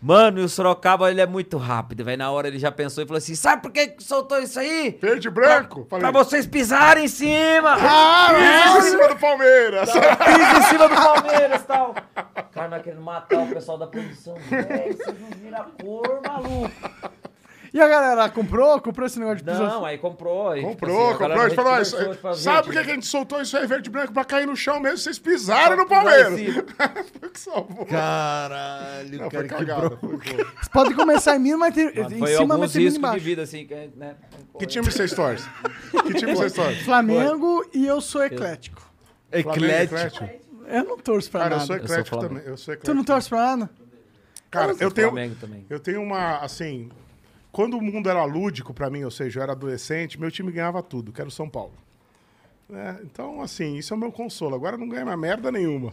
Mano, 0.07 0.39
e 0.39 0.45
o 0.45 0.49
Sorocaba, 0.51 1.11
ele 1.11 1.23
é 1.23 1.27
muito 1.27 1.57
rápido, 1.57 2.05
velho. 2.05 2.19
Na 2.19 2.31
hora 2.31 2.47
ele 2.47 2.59
já 2.59 2.71
pensou 2.71 3.03
e 3.03 3.07
falou 3.07 3.17
assim: 3.17 3.35
sabe 3.35 3.63
por 3.63 3.73
que 3.73 3.95
soltou 4.01 4.39
isso 4.39 4.61
aí? 4.61 4.99
Verde 5.01 5.29
e 5.29 5.31
branco? 5.31 5.87
Pra 5.87 5.99
Falei, 5.99 6.13
vocês 6.13 6.47
pisarem 6.47 7.07
em 7.07 7.09
cima! 7.09 7.75
ah, 7.81 8.29
É, 8.35 8.69
mas 8.69 8.87
em 8.87 8.91
cima 8.91 9.09
do 9.09 9.17
Palmeiras. 9.17 9.91
Pisa 9.91 10.59
em 10.59 10.63
cima 10.65 10.89
do 10.91 10.95
Palmeiras 10.95 11.63
e 11.63 11.65
tal. 11.65 11.95
O 12.37 12.43
cara 12.55 12.69
não 12.69 12.77
é 12.77 12.81
querendo 12.81 13.01
matar 13.01 13.39
o 13.45 13.47
pessoal 13.47 13.79
da 13.79 13.87
produção. 13.87 14.35
Véi, 14.51 14.93
vocês 14.93 15.17
não 15.19 15.31
viram 15.43 15.63
a 15.63 15.65
cor, 15.83 16.21
maluco. 16.29 16.71
E 17.75 17.81
a 17.81 17.89
galera 17.89 18.29
comprou? 18.29 18.81
Comprou 18.81 19.05
esse 19.05 19.19
negócio 19.19 19.39
de 19.39 19.45
pisão? 19.51 19.67
Não, 19.67 19.85
aí 19.85 19.99
comprou. 19.99 20.49
Aí, 20.51 20.61
tipo 20.61 20.71
Comprou, 20.75 21.07
assim, 21.07 21.15
a 21.15 21.19
galera 21.19 21.41
comprou. 21.51 21.73
A 21.73 21.83
gente 21.83 21.91
falou, 21.93 22.07
isso- 22.07 22.15
tipo, 22.17 22.35
sabe 22.37 22.63
por 22.67 22.73
que 22.73 22.79
a 22.79 22.83
gente 22.85 23.05
soltou 23.05 23.43
isso 23.43 23.57
aí 23.57 23.67
verde 23.67 23.89
e 23.89 23.93
branco? 23.93 24.13
Pra 24.13 24.25
cair 24.25 24.47
no 24.47 24.55
chão 24.55 24.79
mesmo, 24.79 24.99
vocês 24.99 25.19
pisaram 25.19 25.77
no 25.77 25.85
pisar 25.85 25.89
Palmeiras. 25.89 26.39
Foi 27.21 27.31
que 27.31 27.41
salvou. 27.41 27.85
Caralho, 27.85 29.19
Não, 29.19 29.29
cara, 29.29 29.49
foi. 30.01 30.17
Vocês 30.17 30.69
podem 30.73 30.95
começar 30.95 31.35
em 31.35 31.41
mim, 31.41 31.55
mas 31.57 31.75
tem, 31.75 31.87
Mano, 31.93 32.15
em 32.15 32.19
foi 32.21 32.29
cima, 32.37 32.57
mas 32.59 32.71
mim 32.75 32.83
riscos 32.85 32.93
de 32.93 32.99
embaixo. 32.99 33.25
vida, 33.25 33.43
assim, 33.43 33.67
que, 33.67 33.91
né? 33.97 34.15
Que 34.57 34.67
time 34.67 34.85
vocês 34.89 35.13
torcem? 35.13 35.51
Que 36.07 36.15
time 36.15 36.33
vocês 36.37 36.53
torcem? 36.53 36.77
Flamengo 36.85 37.69
e 37.75 37.85
eu 37.87 38.01
sou 38.01 38.23
eclético. 38.25 38.83
Flamengo, 39.43 39.83
Eclético. 39.83 40.29
Eu 40.69 40.85
não 40.85 40.97
torço 40.99 41.29
pra 41.31 41.41
Cara, 41.41 41.55
eu 41.55 41.57
nada. 41.59 41.67
sou 41.67 41.77
eclético 41.77 42.09
Flamengo. 42.09 42.35
também. 42.37 42.47
Eu 42.53 42.57
sou 42.57 42.73
eclético. 42.75 42.93
Tu 42.93 42.95
não 42.97 43.05
torce 43.05 43.29
pra 43.29 43.39
nada? 43.57 43.71
Cara, 44.51 44.73
eu 44.79 44.91
tenho, 44.93 45.09
Flamengo 45.11 45.35
também. 45.41 45.67
eu 45.69 45.81
tenho 45.81 46.01
uma, 46.01 46.39
assim... 46.39 46.89
Quando 47.55 47.79
o 47.79 47.81
mundo 47.81 48.11
era 48.11 48.25
lúdico 48.25 48.75
pra 48.75 48.91
mim, 48.91 49.05
ou 49.05 49.13
seja, 49.13 49.39
eu 49.39 49.43
era 49.45 49.53
adolescente, 49.53 50.21
meu 50.21 50.29
time 50.29 50.51
ganhava 50.51 50.83
tudo, 50.83 51.13
que 51.13 51.21
era 51.21 51.29
o 51.29 51.33
São 51.33 51.49
Paulo. 51.49 51.73
É, 52.69 52.97
então, 53.05 53.41
assim, 53.41 53.77
isso 53.77 53.95
é 53.95 53.97
o 53.97 54.01
meu 54.01 54.11
consolo. 54.11 54.57
Agora 54.57 54.77
não 54.77 54.89
ganha 54.89 55.05
mais 55.05 55.17
merda 55.17 55.53
nenhuma. 55.53 55.93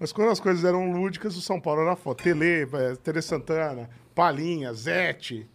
Mas 0.00 0.12
quando 0.12 0.30
as 0.30 0.40
coisas 0.40 0.64
eram 0.64 0.90
lúdicas, 0.92 1.36
o 1.36 1.42
São 1.42 1.60
Paulo 1.60 1.82
era 1.82 1.94
foda. 1.94 2.22
Tele, 2.22 2.62
é, 2.72 2.96
Tele 2.96 3.20
Santana, 3.20 3.90
Palinha, 4.14 4.72
Zete. 4.72 5.46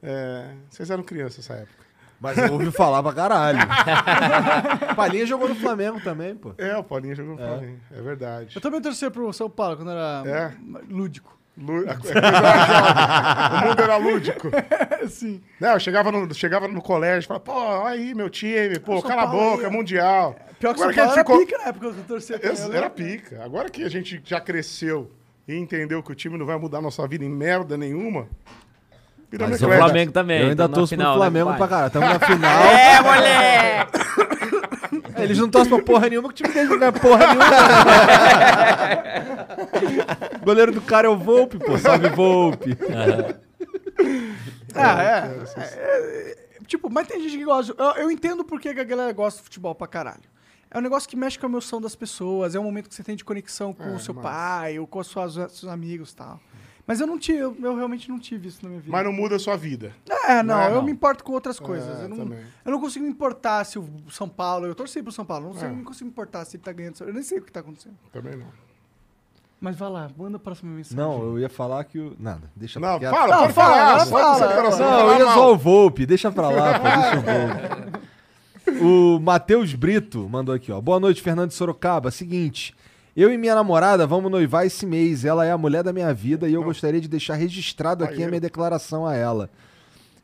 É, 0.00 0.54
vocês 0.70 0.88
eram 0.88 1.02
crianças 1.02 1.38
nessa 1.48 1.54
época. 1.62 1.82
Mas 2.20 2.38
eu 2.38 2.52
ouvi 2.52 2.70
falar 2.70 3.02
pra 3.02 3.12
caralho. 3.12 3.58
Palinha 4.94 5.26
jogou 5.26 5.48
no 5.48 5.56
Flamengo 5.56 6.00
também, 6.00 6.36
pô. 6.36 6.54
É, 6.56 6.76
o 6.76 6.84
Palinha 6.84 7.16
jogou 7.16 7.32
no 7.34 7.38
Flamengo. 7.38 7.80
É 7.90 8.00
verdade. 8.00 8.54
Eu 8.54 8.60
também 8.60 8.80
torcia 8.80 9.10
pro 9.10 9.32
São 9.32 9.50
Paulo 9.50 9.76
quando 9.76 9.90
era 9.90 10.22
É? 10.24 10.54
lúdico. 10.88 11.36
Lu- 11.56 11.88
a 11.88 11.94
coisa 12.00 12.18
era 12.18 12.66
jovem. 12.66 13.58
O 13.62 13.68
mundo 13.68 13.82
era 13.82 13.96
lúdico. 13.96 14.50
Sim. 15.08 15.42
Não, 15.60 15.70
eu 15.72 15.80
chegava 15.80 16.10
no, 16.12 16.34
chegava 16.34 16.66
no 16.68 16.80
colégio 16.80 17.26
e 17.26 17.28
falava, 17.28 17.44
pô, 17.44 17.52
olha 17.52 17.88
aí 17.94 18.14
meu 18.14 18.30
time, 18.30 18.78
pô, 18.78 19.00
São 19.00 19.08
cala 19.10 19.22
a 19.22 19.26
Paulo 19.26 19.50
boca, 19.52 19.62
aí, 19.62 19.66
é 19.66 19.70
mundial. 19.70 20.36
Pior 20.58 20.74
que 20.74 20.80
Agora 20.82 20.94
São 20.94 21.04
Paulo 21.04 21.10
a 21.12 21.14
gente 21.14 21.18
era 21.18 21.24
ficou- 21.24 21.38
pica 21.46 21.58
na 21.58 21.64
época 21.68 21.92
que 21.92 21.98
eu 21.98 22.04
torcia. 22.04 22.38
também, 22.38 22.50
Ex- 22.52 22.60
eu 22.64 22.72
Era 22.72 22.80
lembro. 22.82 22.90
pica. 22.90 23.44
Agora 23.44 23.68
que 23.68 23.82
a 23.84 23.88
gente 23.90 24.22
já 24.24 24.40
cresceu 24.40 25.10
e 25.46 25.54
entendeu 25.56 26.02
que 26.02 26.10
o 26.12 26.14
time 26.14 26.38
não 26.38 26.46
vai 26.46 26.56
mudar 26.56 26.80
nossa 26.80 27.06
vida 27.06 27.24
em 27.24 27.28
merda 27.28 27.76
nenhuma, 27.76 28.26
Mas 29.38 29.60
o. 29.62 29.66
Flamengo 29.68 30.12
também. 30.12 30.38
Eu 30.40 30.48
ainda 30.50 30.64
então, 30.64 30.74
torço 30.74 30.90
final, 30.94 31.14
pro 31.14 31.22
né, 31.22 31.30
Flamengo 31.30 31.48
pai? 31.50 31.58
pra 31.58 31.68
caralho. 31.68 31.90
Tamo 31.90 32.06
na 32.06 32.20
final. 32.26 32.62
É, 32.64 33.02
moleque! 33.02 34.61
Eles 35.22 35.38
não 35.38 35.48
torcem 35.50 35.72
pra 35.74 35.82
porra 35.84 36.08
nenhuma, 36.08 36.28
que 36.32 36.42
o 36.42 36.44
time 36.44 36.52
deles 36.54 36.70
não 36.70 36.78
ganha 36.78 36.92
porra 36.92 37.26
nenhuma. 37.26 37.44
o 40.40 40.44
goleiro 40.44 40.72
do 40.72 40.80
cara 40.80 41.06
é 41.06 41.10
o 41.10 41.16
Volpe, 41.16 41.58
pô. 41.58 41.76
Salve 41.78 42.08
Volpe. 42.10 42.76
Ah, 44.74 45.02
é. 45.02 45.38
É, 45.60 46.32
é, 46.38 46.42
Tipo, 46.66 46.88
mas 46.90 47.06
tem 47.06 47.20
gente 47.20 47.36
que 47.36 47.44
gosta. 47.44 47.74
Eu, 47.76 48.04
eu 48.04 48.10
entendo 48.10 48.44
por 48.44 48.58
que 48.60 48.72
que 48.72 48.80
a 48.80 48.84
galera 48.84 49.12
gosta 49.12 49.38
de 49.38 49.44
futebol 49.44 49.74
pra 49.74 49.86
caralho. 49.86 50.22
É 50.70 50.78
um 50.78 50.80
negócio 50.80 51.06
que 51.08 51.16
mexe 51.16 51.38
com 51.38 51.44
a 51.44 51.48
emoção 51.50 51.82
das 51.82 51.94
pessoas, 51.94 52.54
é 52.54 52.60
um 52.60 52.64
momento 52.64 52.88
que 52.88 52.94
você 52.94 53.02
tem 53.02 53.14
de 53.14 53.22
conexão 53.24 53.74
com 53.74 53.82
É, 53.84 53.90
o 53.90 53.98
seu 53.98 54.14
mas- 54.14 54.22
pai 54.22 54.78
ou 54.78 54.86
com 54.86 55.00
os 55.00 55.06
seus, 55.10 55.34
seus 55.34 55.64
amigos 55.66 56.12
e 56.12 56.16
tal. 56.16 56.40
Mas 56.86 57.00
eu 57.00 57.06
não 57.06 57.16
tive, 57.18 57.38
eu, 57.38 57.56
eu 57.62 57.76
realmente 57.76 58.08
não 58.08 58.18
tive 58.18 58.48
isso 58.48 58.58
na 58.62 58.68
minha 58.68 58.80
vida. 58.80 58.90
Mas 58.90 59.04
não 59.04 59.12
muda 59.12 59.36
a 59.36 59.38
sua 59.38 59.56
vida. 59.56 59.94
É, 60.28 60.42
não, 60.42 60.56
Não, 60.56 60.62
eu 60.68 60.74
não. 60.76 60.82
me 60.82 60.90
importo 60.92 61.22
com 61.22 61.32
outras 61.32 61.60
coisas. 61.60 62.00
É, 62.00 62.04
eu, 62.04 62.08
não, 62.08 62.16
também. 62.16 62.40
eu 62.64 62.72
não 62.72 62.80
consigo 62.80 63.04
me 63.04 63.10
importar 63.10 63.64
se 63.64 63.78
o 63.78 63.88
São 64.10 64.28
Paulo. 64.28 64.66
Eu 64.66 64.74
torci 64.74 65.00
pro 65.02 65.12
São 65.12 65.24
Paulo, 65.24 65.48
não, 65.48 65.54
sei, 65.54 65.68
É. 65.68 65.70
não 65.70 65.84
consigo 65.84 66.06
me 66.06 66.10
importar 66.10 66.44
se 66.44 66.56
ele 66.56 66.64
tá 66.64 66.72
ganhando. 66.72 66.96
Eu 67.00 67.14
nem 67.14 67.22
sei 67.22 67.38
o 67.38 67.42
que 67.42 67.52
tá 67.52 67.60
acontecendo. 67.60 67.94
Também 68.12 68.36
não. 68.36 68.46
Mas 69.60 69.76
vai 69.76 69.88
lá, 69.90 70.10
manda 70.18 70.38
a 70.38 70.40
próxima 70.40 70.72
mensagem. 70.72 70.96
Não, 70.98 71.22
eu 71.22 71.38
ia 71.38 71.48
falar 71.48 71.84
que 71.84 71.96
o... 71.96 72.16
Nada, 72.18 72.50
deixa 72.56 72.80
Não, 72.80 72.98
quieto. 72.98 73.12
fala, 73.12 73.28
Não, 73.36 73.42
pode 73.42 73.52
fala, 73.52 73.76
falar. 73.76 74.00
Só 74.00 74.10
fala, 74.10 74.32
com 74.32 74.38
seu 74.38 74.48
coração, 74.56 74.90
Não, 74.90 74.98
fala 74.98 75.12
eu 75.12 75.18
ia 75.26 75.32
só 75.34 75.52
o 75.52 75.56
Volpe, 75.56 76.04
deixa 76.04 76.32
pra 76.32 76.48
lá, 76.48 76.78
pô, 76.80 76.84
deixa 76.84 77.16
o 77.16 77.22
Volpe. 77.22 78.02
O 78.80 79.18
Matheus 79.20 79.74
Brito 79.74 80.28
mandou 80.28 80.54
aqui, 80.54 80.70
ó. 80.72 80.80
Boa 80.80 80.98
noite, 80.98 81.20
Fernando 81.20 81.48
de 81.48 81.54
Sorocaba. 81.54 82.10
Seguinte, 82.10 82.74
eu 83.16 83.32
e 83.32 83.36
minha 83.36 83.54
namorada 83.54 84.06
vamos 84.06 84.30
noivar 84.30 84.66
esse 84.66 84.86
mês. 84.86 85.24
Ela 85.24 85.44
é 85.44 85.50
a 85.50 85.58
mulher 85.58 85.82
da 85.82 85.92
minha 85.92 86.12
vida 86.12 86.48
e 86.48 86.54
eu 86.54 86.62
gostaria 86.62 87.00
de 87.00 87.08
deixar 87.08 87.34
registrado 87.34 88.04
aqui 88.04 88.22
a 88.22 88.28
minha 88.28 88.40
declaração 88.40 89.06
a 89.06 89.14
ela. 89.14 89.50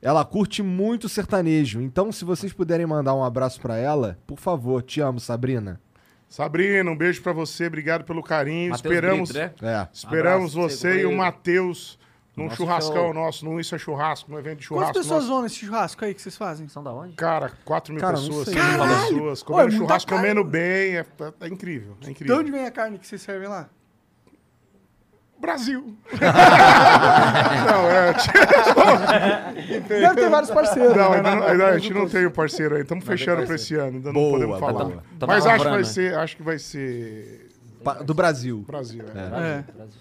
Ela 0.01 0.24
curte 0.24 0.62
muito 0.62 1.09
sertanejo, 1.09 1.81
então 1.81 2.12
se 2.12 2.24
vocês 2.24 2.52
puderem 2.52 2.86
mandar 2.86 3.15
um 3.15 3.24
abraço 3.24 3.60
pra 3.60 3.77
ela, 3.77 4.16
por 4.28 4.39
favor, 4.39 4.81
te 4.81 5.01
amo, 5.01 5.19
Sabrina. 5.19 5.81
Sabrina, 6.28 6.89
um 6.89 6.97
beijo 6.97 7.20
pra 7.20 7.32
você, 7.32 7.66
obrigado 7.66 8.05
pelo 8.05 8.23
carinho. 8.23 8.70
Matheus 8.70 8.94
esperamos 8.94 9.32
Brito, 9.32 9.65
né? 9.65 9.73
É. 9.82 9.89
esperamos 9.93 10.56
Abraço, 10.56 10.77
você 10.77 11.01
e 11.01 11.06
o. 11.06 11.16
Matheus 11.16 11.98
num 12.39 12.44
Nosso 12.44 12.56
churrascão 12.56 12.94
show. 12.94 13.15
nosso, 13.15 13.44
num 13.44 13.60
Isso 13.60 13.74
é 13.74 13.78
Churrasco, 13.78 14.31
num 14.31 14.39
evento 14.39 14.60
de 14.60 14.69
Quantas 14.69 14.86
churrasco. 14.89 15.02
pessoas 15.02 15.23
nosso. 15.24 15.35
vão 15.35 15.43
nesse 15.43 15.55
churrasco 15.56 16.05
aí 16.05 16.15
que 16.15 16.23
vocês 16.23 16.36
fazem? 16.36 16.69
São 16.69 16.82
da 16.82 16.93
onde? 16.93 17.15
Cara, 17.15 17.52
4 17.65 17.93
mil 17.93 18.01
Cara, 18.01 18.16
não 18.16 18.27
pessoas, 18.27 18.44
sei. 18.48 18.55
5 18.55 18.66
mil 18.86 18.89
pessoas, 18.89 19.43
Ô, 19.43 19.44
comendo 19.44 19.60
é 19.60 19.65
muita 19.70 19.78
churrasco, 19.86 20.09
carne. 20.10 20.23
comendo 20.28 20.44
bem, 20.44 20.97
é, 20.97 21.01
é- 21.01 21.32
é 21.40 21.48
incrível, 21.48 21.97
é 22.01 22.05
De 22.05 22.10
incrível. 22.12 22.39
onde 22.39 22.51
vem 22.51 22.65
a 22.65 22.70
carne 22.70 22.98
que 22.98 23.06
vocês 23.06 23.20
servem 23.20 23.48
lá? 23.48 23.69
Brasil. 25.40 25.94
não, 27.70 27.90
é... 27.90 28.12
Deve 29.89 30.15
ter 30.16 30.28
vários 30.31 30.51
parceiros. 30.51 30.97
Não, 30.97 31.10
né? 31.10 31.16
ainda, 31.19 31.36
não- 31.36 31.43
ainda 31.47 31.66
a 31.69 31.78
gente 31.78 31.94
não 31.94 32.09
tem 32.09 32.27
o 32.27 32.31
parceiro 32.31 32.74
aí, 32.74 32.82
estamos 32.82 33.05
fechando 33.05 33.47
pra 33.47 33.55
esse 33.55 33.74
ano, 33.77 33.97
ainda 33.98 34.12
não 34.12 34.15
Boa, 34.20 34.32
podemos 34.32 34.59
falar. 34.59 34.85
boa. 34.85 35.02
Tamo 35.19 35.32
Mas 35.32 35.47
acho 35.47 35.65
que 35.65 35.70
vai 35.70 35.85
ser, 35.85 36.15
acho 36.19 36.36
que 36.36 36.43
vai 36.43 36.59
ser 36.59 37.48
Do 38.05 38.15
Brasil. 38.15 38.65
Brasil. 38.66 39.05
é. 39.15 39.19
É. 39.19 39.65
Brasil. 39.73 40.01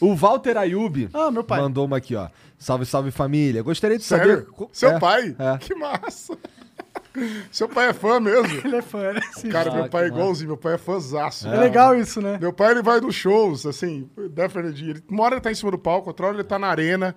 O 0.00 0.14
Walter 0.14 0.56
Ayub 0.56 1.08
Ah, 1.14 1.30
meu 1.30 1.42
pai. 1.44 1.60
mandou 1.60 1.84
uma 1.86 1.96
aqui, 1.96 2.14
ó. 2.14 2.28
Salve, 2.58 2.84
salve 2.86 3.10
família. 3.10 3.62
Gostaria 3.62 3.98
de 3.98 4.04
Sério? 4.04 4.46
saber. 4.46 4.68
Seu 4.72 4.90
É, 4.90 4.98
pai? 5.00 5.34
é. 5.38 5.58
Que 5.58 5.74
massa. 5.74 6.36
Seu 7.50 7.68
pai 7.68 7.88
é 7.88 7.92
fã 7.92 8.18
mesmo? 8.20 8.60
Ele 8.64 8.76
é 8.76 8.82
fã, 8.82 9.12
né? 9.12 9.20
Sim. 9.32 9.48
Cara, 9.50 9.70
Ah, 9.70 9.74
meu 9.74 9.88
pai 9.88 10.04
é 10.04 10.06
igualzinho, 10.08 10.48
meu 10.48 10.56
pai 10.56 10.74
é 10.74 10.78
fãzaço. 10.78 11.46
É 11.48 11.58
legal 11.58 11.94
isso, 11.96 12.20
né? 12.22 12.38
Meu 12.40 12.52
pai, 12.52 12.70
ele 12.72 12.82
vai 12.82 13.00
nos 13.00 13.14
shows, 13.14 13.66
assim, 13.66 14.08
definitely. 14.30 14.90
Ele, 14.90 15.02
uma 15.08 15.24
hora 15.24 15.34
ele 15.34 15.40
tá 15.42 15.50
em 15.50 15.54
cima 15.54 15.70
do 15.70 15.78
palco, 15.78 16.08
outra 16.08 16.26
hora 16.26 16.36
ele 16.36 16.44
tá 16.44 16.58
na 16.58 16.68
arena, 16.68 17.14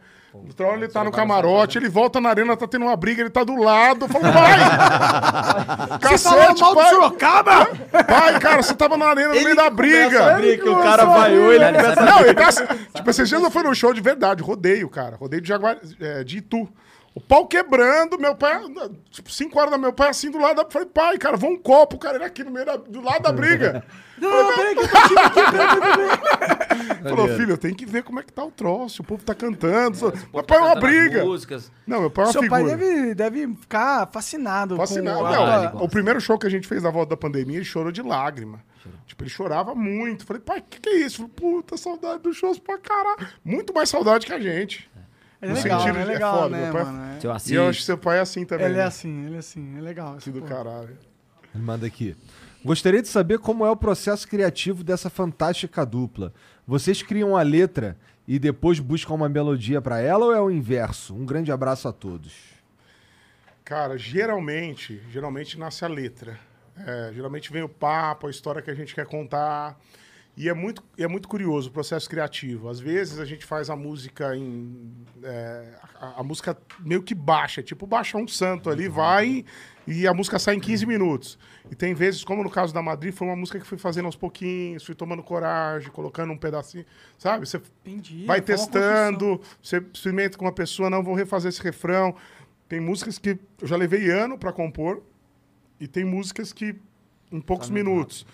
outra 0.48 0.68
hora 0.68 0.78
ele 0.78 0.88
tá 0.88 1.04
no 1.04 1.12
camarote, 1.12 1.78
ele 1.78 1.90
volta 1.90 2.20
na 2.22 2.30
arena, 2.30 2.56
tá 2.56 2.68
tendo 2.68 2.86
uma 2.86 2.96
briga, 2.96 3.22
ele 3.22 3.30
tá 3.30 3.44
do 3.44 3.56
lado. 3.56 4.06
Eu 4.06 4.10
falo, 4.10 4.24
pai! 4.32 4.60
Você 6.18 6.30
falou 6.30 6.46
Cacete, 6.46 6.62
mal 6.62 6.70
do 6.72 6.76
pai! 6.76 6.90
Sorocaba? 6.90 7.66
Pai, 8.08 8.40
cara, 8.40 8.62
você 8.62 8.74
tava 8.74 8.98
na 8.98 9.08
arena 9.08 9.34
no 9.34 9.42
meio 9.42 9.56
da 9.56 9.70
briga. 9.70 10.34
Briga 10.36 10.64
que 10.64 10.70
o 10.70 10.82
cara 10.82 11.06
vaiou, 11.06 11.54
ele 11.54 11.64
Ele 11.64 11.78
começa 11.78 12.02
Não, 12.02 12.22
ele 12.22 12.34
tá. 12.34 12.52
Tipo, 12.94 13.10
esses 13.10 13.30
dias 13.30 13.42
eu 13.42 13.52
fui 13.52 13.64
no 13.64 13.76
show 13.76 13.94
de 13.94 14.02
verdade, 14.02 14.44
rodeio, 14.44 14.90
cara. 14.90 15.16
Rodeio 15.16 15.42
de, 15.42 15.48
Jaguar, 15.48 15.78
é, 16.00 16.24
de 16.24 16.38
Itu. 16.38 16.68
O 17.14 17.22
pau 17.22 17.48
quebrando, 17.48 18.20
meu 18.20 18.36
pai, 18.36 18.62
tipo, 19.10 19.32
5 19.32 19.58
horas 19.58 19.72
da 19.72 19.78
meu 19.78 19.94
pai 19.94 20.10
assim 20.10 20.30
do 20.30 20.38
lado. 20.38 20.62
Eu 20.62 20.68
falei, 20.70 20.88
pai, 20.88 21.18
cara, 21.18 21.38
vou 21.38 21.50
um 21.50 21.58
copo, 21.58 21.98
cara, 21.98 22.18
ele 22.18 22.26
aqui 22.26 22.44
no 22.44 22.52
meio 22.52 22.66
da, 22.66 22.76
do 22.76 23.02
lado 23.02 23.24
da 23.24 23.32
briga. 23.32 23.84
Não, 24.18 24.30
não, 24.30 24.56
peraí 24.56 24.76
que 24.76 24.82
eu 24.82 24.88
tô 24.90 24.98
aqui, 24.98 25.16
peraí, 25.52 25.80
peraí. 25.80 27.04
Falou, 27.04 27.28
filho, 27.30 27.52
eu 27.52 27.58
tenho 27.58 27.76
que 27.76 27.86
ver 27.86 28.04
como 28.04 28.20
é 28.20 28.24
que 28.24 28.32
tá 28.34 28.44
o 28.44 28.52
troço, 28.52 29.02
o 29.02 29.06
povo 29.06 29.24
tá 29.24 29.36
cantando. 29.36 29.98
Meu 30.02 30.12
Pô, 30.32 30.44
pai 30.44 30.58
é 30.58 30.62
uma 30.62 30.76
briga. 30.76 31.24
Músicas. 31.26 31.72
Não, 31.86 32.02
meu 32.02 32.10
pai 32.10 32.24
é 32.24 32.28
uma 32.28 32.32
Seu 32.34 32.42
figura. 32.44 32.62
pai 32.62 32.70
deve, 32.78 33.14
deve 33.16 33.48
ficar 33.56 34.08
fascinado. 34.12 34.76
Fascinado. 34.78 35.20
Com 35.20 35.24
Não, 35.26 35.46
a- 35.46 35.66
ele 35.74 35.84
o 35.84 35.90
primeiro 35.90 36.20
show 36.22 36.38
que 36.38 36.48
a 36.48 36.50
gente 36.50 36.68
fez 36.68 36.84
na 36.84 36.90
volta 36.90 37.12
da 37.12 37.18
pandemia, 37.18 37.58
ele 37.58 37.66
chorou 37.66 37.92
de 37.92 38.02
lágrima. 38.02 38.60
Tipo, 39.08 39.24
ele 39.24 39.30
chorava 39.30 39.74
muito. 39.76 40.26
Falei, 40.26 40.42
pai, 40.42 40.60
o 40.60 40.64
que, 40.64 40.80
que 40.80 40.90
é 40.90 40.98
isso? 41.00 41.18
Falei, 41.18 41.32
puta, 41.36 41.76
saudade 41.78 42.22
dos 42.24 42.38
shows 42.38 42.58
pra 42.60 42.78
caralho. 42.78 43.28
Muito 43.44 43.74
mais 43.74 43.90
saudade 43.90 44.26
que 44.26 44.34
a 44.34 44.40
gente. 44.40 44.90
É 45.42 45.48
No 45.48 45.54
legal, 45.56 45.80
sentido 45.80 45.96
né? 45.96 46.02
É 46.02 46.06
de- 46.06 46.10
é 46.12 46.14
legal, 46.14 46.38
foda, 46.44 46.50
né, 46.58 46.64
meu 46.64 46.74
pai- 46.74 46.84
mano? 46.86 47.04
É- 47.18 47.20
Seu 47.40 47.54
E 47.54 47.56
eu 47.56 47.68
acho 47.68 47.80
que 47.80 47.86
seu 47.86 47.98
pai 47.98 48.18
é 48.18 48.22
assim 48.22 48.46
também. 48.46 48.66
Ele 48.68 48.76
é 48.76 48.78
né? 48.78 48.84
assim, 48.86 49.26
ele 49.26 49.36
é 49.36 49.40
assim, 49.40 49.78
é 49.78 49.82
legal. 49.82 50.16
Que 50.18 50.32
do 50.32 50.42
pô. 50.42 50.48
caralho. 50.48 50.98
Ele 51.54 51.64
manda 51.64 51.86
aqui. 51.86 52.16
Gostaria 52.66 53.00
de 53.00 53.08
saber 53.08 53.38
como 53.38 53.64
é 53.64 53.70
o 53.70 53.76
processo 53.76 54.28
criativo 54.28 54.84
dessa 54.84 55.08
fantástica 55.08 55.86
dupla. 55.86 56.34
Vocês 56.66 57.04
criam 57.04 57.38
a 57.38 57.44
letra 57.44 57.96
e 58.28 58.40
depois 58.40 58.80
buscam 58.80 59.14
uma 59.14 59.30
melodia 59.30 59.80
pra 59.80 60.02
ela 60.02 60.26
ou 60.26 60.34
é 60.34 60.42
o 60.42 60.50
inverso? 60.50 61.14
Um 61.14 61.28
grande 61.28 61.52
abraço 61.52 61.88
a 61.88 61.94
todos. 61.94 62.34
Cara, 63.64 64.00
geralmente, 64.00 65.00
geralmente 65.12 65.60
nasce 65.60 65.86
a 65.86 65.88
letra. 65.88 66.40
É, 66.76 67.12
geralmente 67.14 67.54
vem 67.54 67.62
o 67.62 67.70
papo, 67.70 68.26
a 68.26 68.32
história 68.32 68.64
que 68.64 68.72
a 68.72 68.76
gente 68.76 68.96
quer 68.96 69.06
contar. 69.06 69.80
E 70.36 70.50
é 70.50 70.54
muito, 70.56 70.84
é 70.98 71.08
muito 71.08 71.28
curioso 71.28 71.70
o 71.70 71.72
processo 71.72 72.10
criativo. 72.10 72.68
Às 72.68 72.80
vezes 72.80 73.20
a 73.20 73.26
gente 73.26 73.46
faz 73.46 73.70
a 73.70 73.76
música 73.76 74.36
em. 74.36 74.92
é, 75.24 75.70
a, 76.02 76.22
a 76.22 76.24
música 76.24 76.58
meio 76.80 77.04
que 77.04 77.14
baixa, 77.14 77.62
tipo 77.62 77.86
baixa 77.86 78.18
um 78.18 78.28
santo 78.28 78.72
ali, 78.72 78.90
vai 78.90 79.46
e 79.88 80.08
a 80.08 80.14
música 80.16 80.40
sai 80.40 80.56
em 80.56 80.60
15 80.60 80.86
minutos. 80.88 81.38
E 81.72 81.76
tem 81.76 81.94
vezes, 81.94 82.24
como 82.24 82.44
no 82.44 82.50
caso 82.50 82.74
da 82.74 82.82
Madrid, 82.82 83.14
foi 83.14 83.28
uma 83.28 83.36
música 83.36 83.60
que 83.60 83.66
fui 83.66 83.78
fazendo 83.78 84.06
aos 84.06 84.16
pouquinhos, 84.16 84.84
fui 84.86 84.94
tomando 84.94 85.24
coragem, 85.24 85.90
colocando 85.92 86.32
um 86.32 86.38
pedacinho, 86.38 86.86
sabe? 87.18 87.48
Você 87.48 87.60
Entendi. 87.86 88.26
vai 88.26 88.40
testando, 88.40 89.42
você 89.62 89.84
experimenta 89.94 90.38
com 90.38 90.46
uma 90.46 90.52
pessoa, 90.52 90.90
não, 90.90 91.02
vou 91.04 91.16
refazer 91.16 91.50
esse 91.50 91.62
refrão. 91.64 92.16
Tem 92.70 92.80
músicas 92.80 93.18
que 93.18 93.38
eu 93.62 93.68
já 93.68 93.76
levei 93.76 94.10
ano 94.12 94.38
para 94.38 94.52
compor 94.52 95.02
e 95.80 95.88
tem 95.88 96.06
músicas 96.06 96.54
que 96.54 96.76
em 97.32 97.42
poucos 97.42 97.70
minutos. 97.70 98.26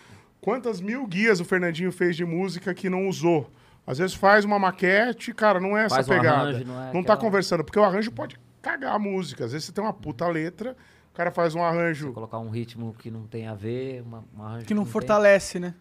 Quantas 0.42 0.82
mil 0.82 1.06
guias 1.08 1.40
o 1.40 1.46
Fernandinho 1.46 1.92
fez 1.92 2.16
de 2.16 2.26
música 2.26 2.74
que 2.74 2.90
não 2.90 3.08
usou? 3.08 3.50
Às 3.88 3.98
vezes 3.98 4.14
faz 4.16 4.44
uma 4.46 4.60
maquete, 4.60 5.34
cara, 5.34 5.60
não 5.60 5.78
é 5.78 5.86
essa 5.86 5.96
Faz 5.96 6.08
um 6.08 6.12
pegada. 6.12 6.38
arranjo, 6.50 6.66
não 6.66 6.74
é 6.82 6.86
não 6.94 7.04
tá 7.04 7.14
aquela- 7.14 7.18
conversando, 7.18 7.64
porque 7.64 7.80
o 7.80 7.84
arranjo 7.84 8.12
pode 8.12 8.38
cagar 8.62 8.94
a 8.96 9.00
música. 9.00 9.46
Às 9.46 9.54
vezes 9.54 9.66
você 9.68 9.72
tem 9.72 9.84
uma 9.84 9.94
puta 9.94 10.28
letra, 10.28 10.76
o 11.12 11.14
cara 11.14 11.32
faz 11.32 11.54
um 11.56 11.64
arranjo. 11.64 12.14
Colocar 12.14 12.40
um 12.40 12.50
ritmo 12.50 12.96
que 12.98 13.12
não 13.12 13.28
tem 13.28 13.48
a 13.48 13.54
ver, 13.56 14.02
uma, 14.02 14.24
um 14.38 14.44
arranjo 14.44 14.66
Que 14.66 14.74
não 14.74 14.84
tem. 14.84 14.92
fortalece, 14.92 15.60
né? 15.60 15.76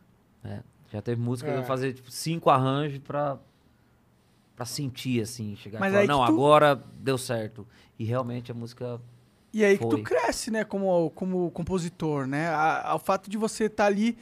É, 0.45 0.61
já 0.93 1.01
teve 1.01 1.21
música 1.21 1.51
que 1.51 1.57
É. 1.57 1.61
eu 1.61 1.65
fazer 1.65 1.93
tipo, 1.93 2.11
cinco 2.11 2.51
arranjos 2.51 2.99
pra, 2.99 3.39
pra 4.57 4.65
sentir, 4.65 5.23
assim, 5.23 5.55
chegar 5.57 5.79
Mas 5.79 5.91
e 5.91 5.93
falar, 5.93 6.03
que 6.03 6.09
não, 6.09 6.19
tu- 6.27 6.33
agora 6.33 6.83
deu 6.99 7.17
certo. 7.19 7.67
E 7.99 8.05
realmente 8.05 8.51
a 8.51 8.55
música. 8.55 9.01
E 9.53 9.65
aí 9.65 9.77
que 9.77 9.85
tu 9.85 9.91
Foi. 9.97 10.03
cresce, 10.03 10.51
né, 10.51 10.65
como, 10.65 11.11
como 11.11 11.51
compositor, 11.51 12.27
né? 12.27 12.49
A- 12.49 12.89
Ao 12.91 12.99
fato 12.99 13.29
de 13.29 13.37
você 13.37 13.65
estar 13.65 13.87
ali 13.87 14.17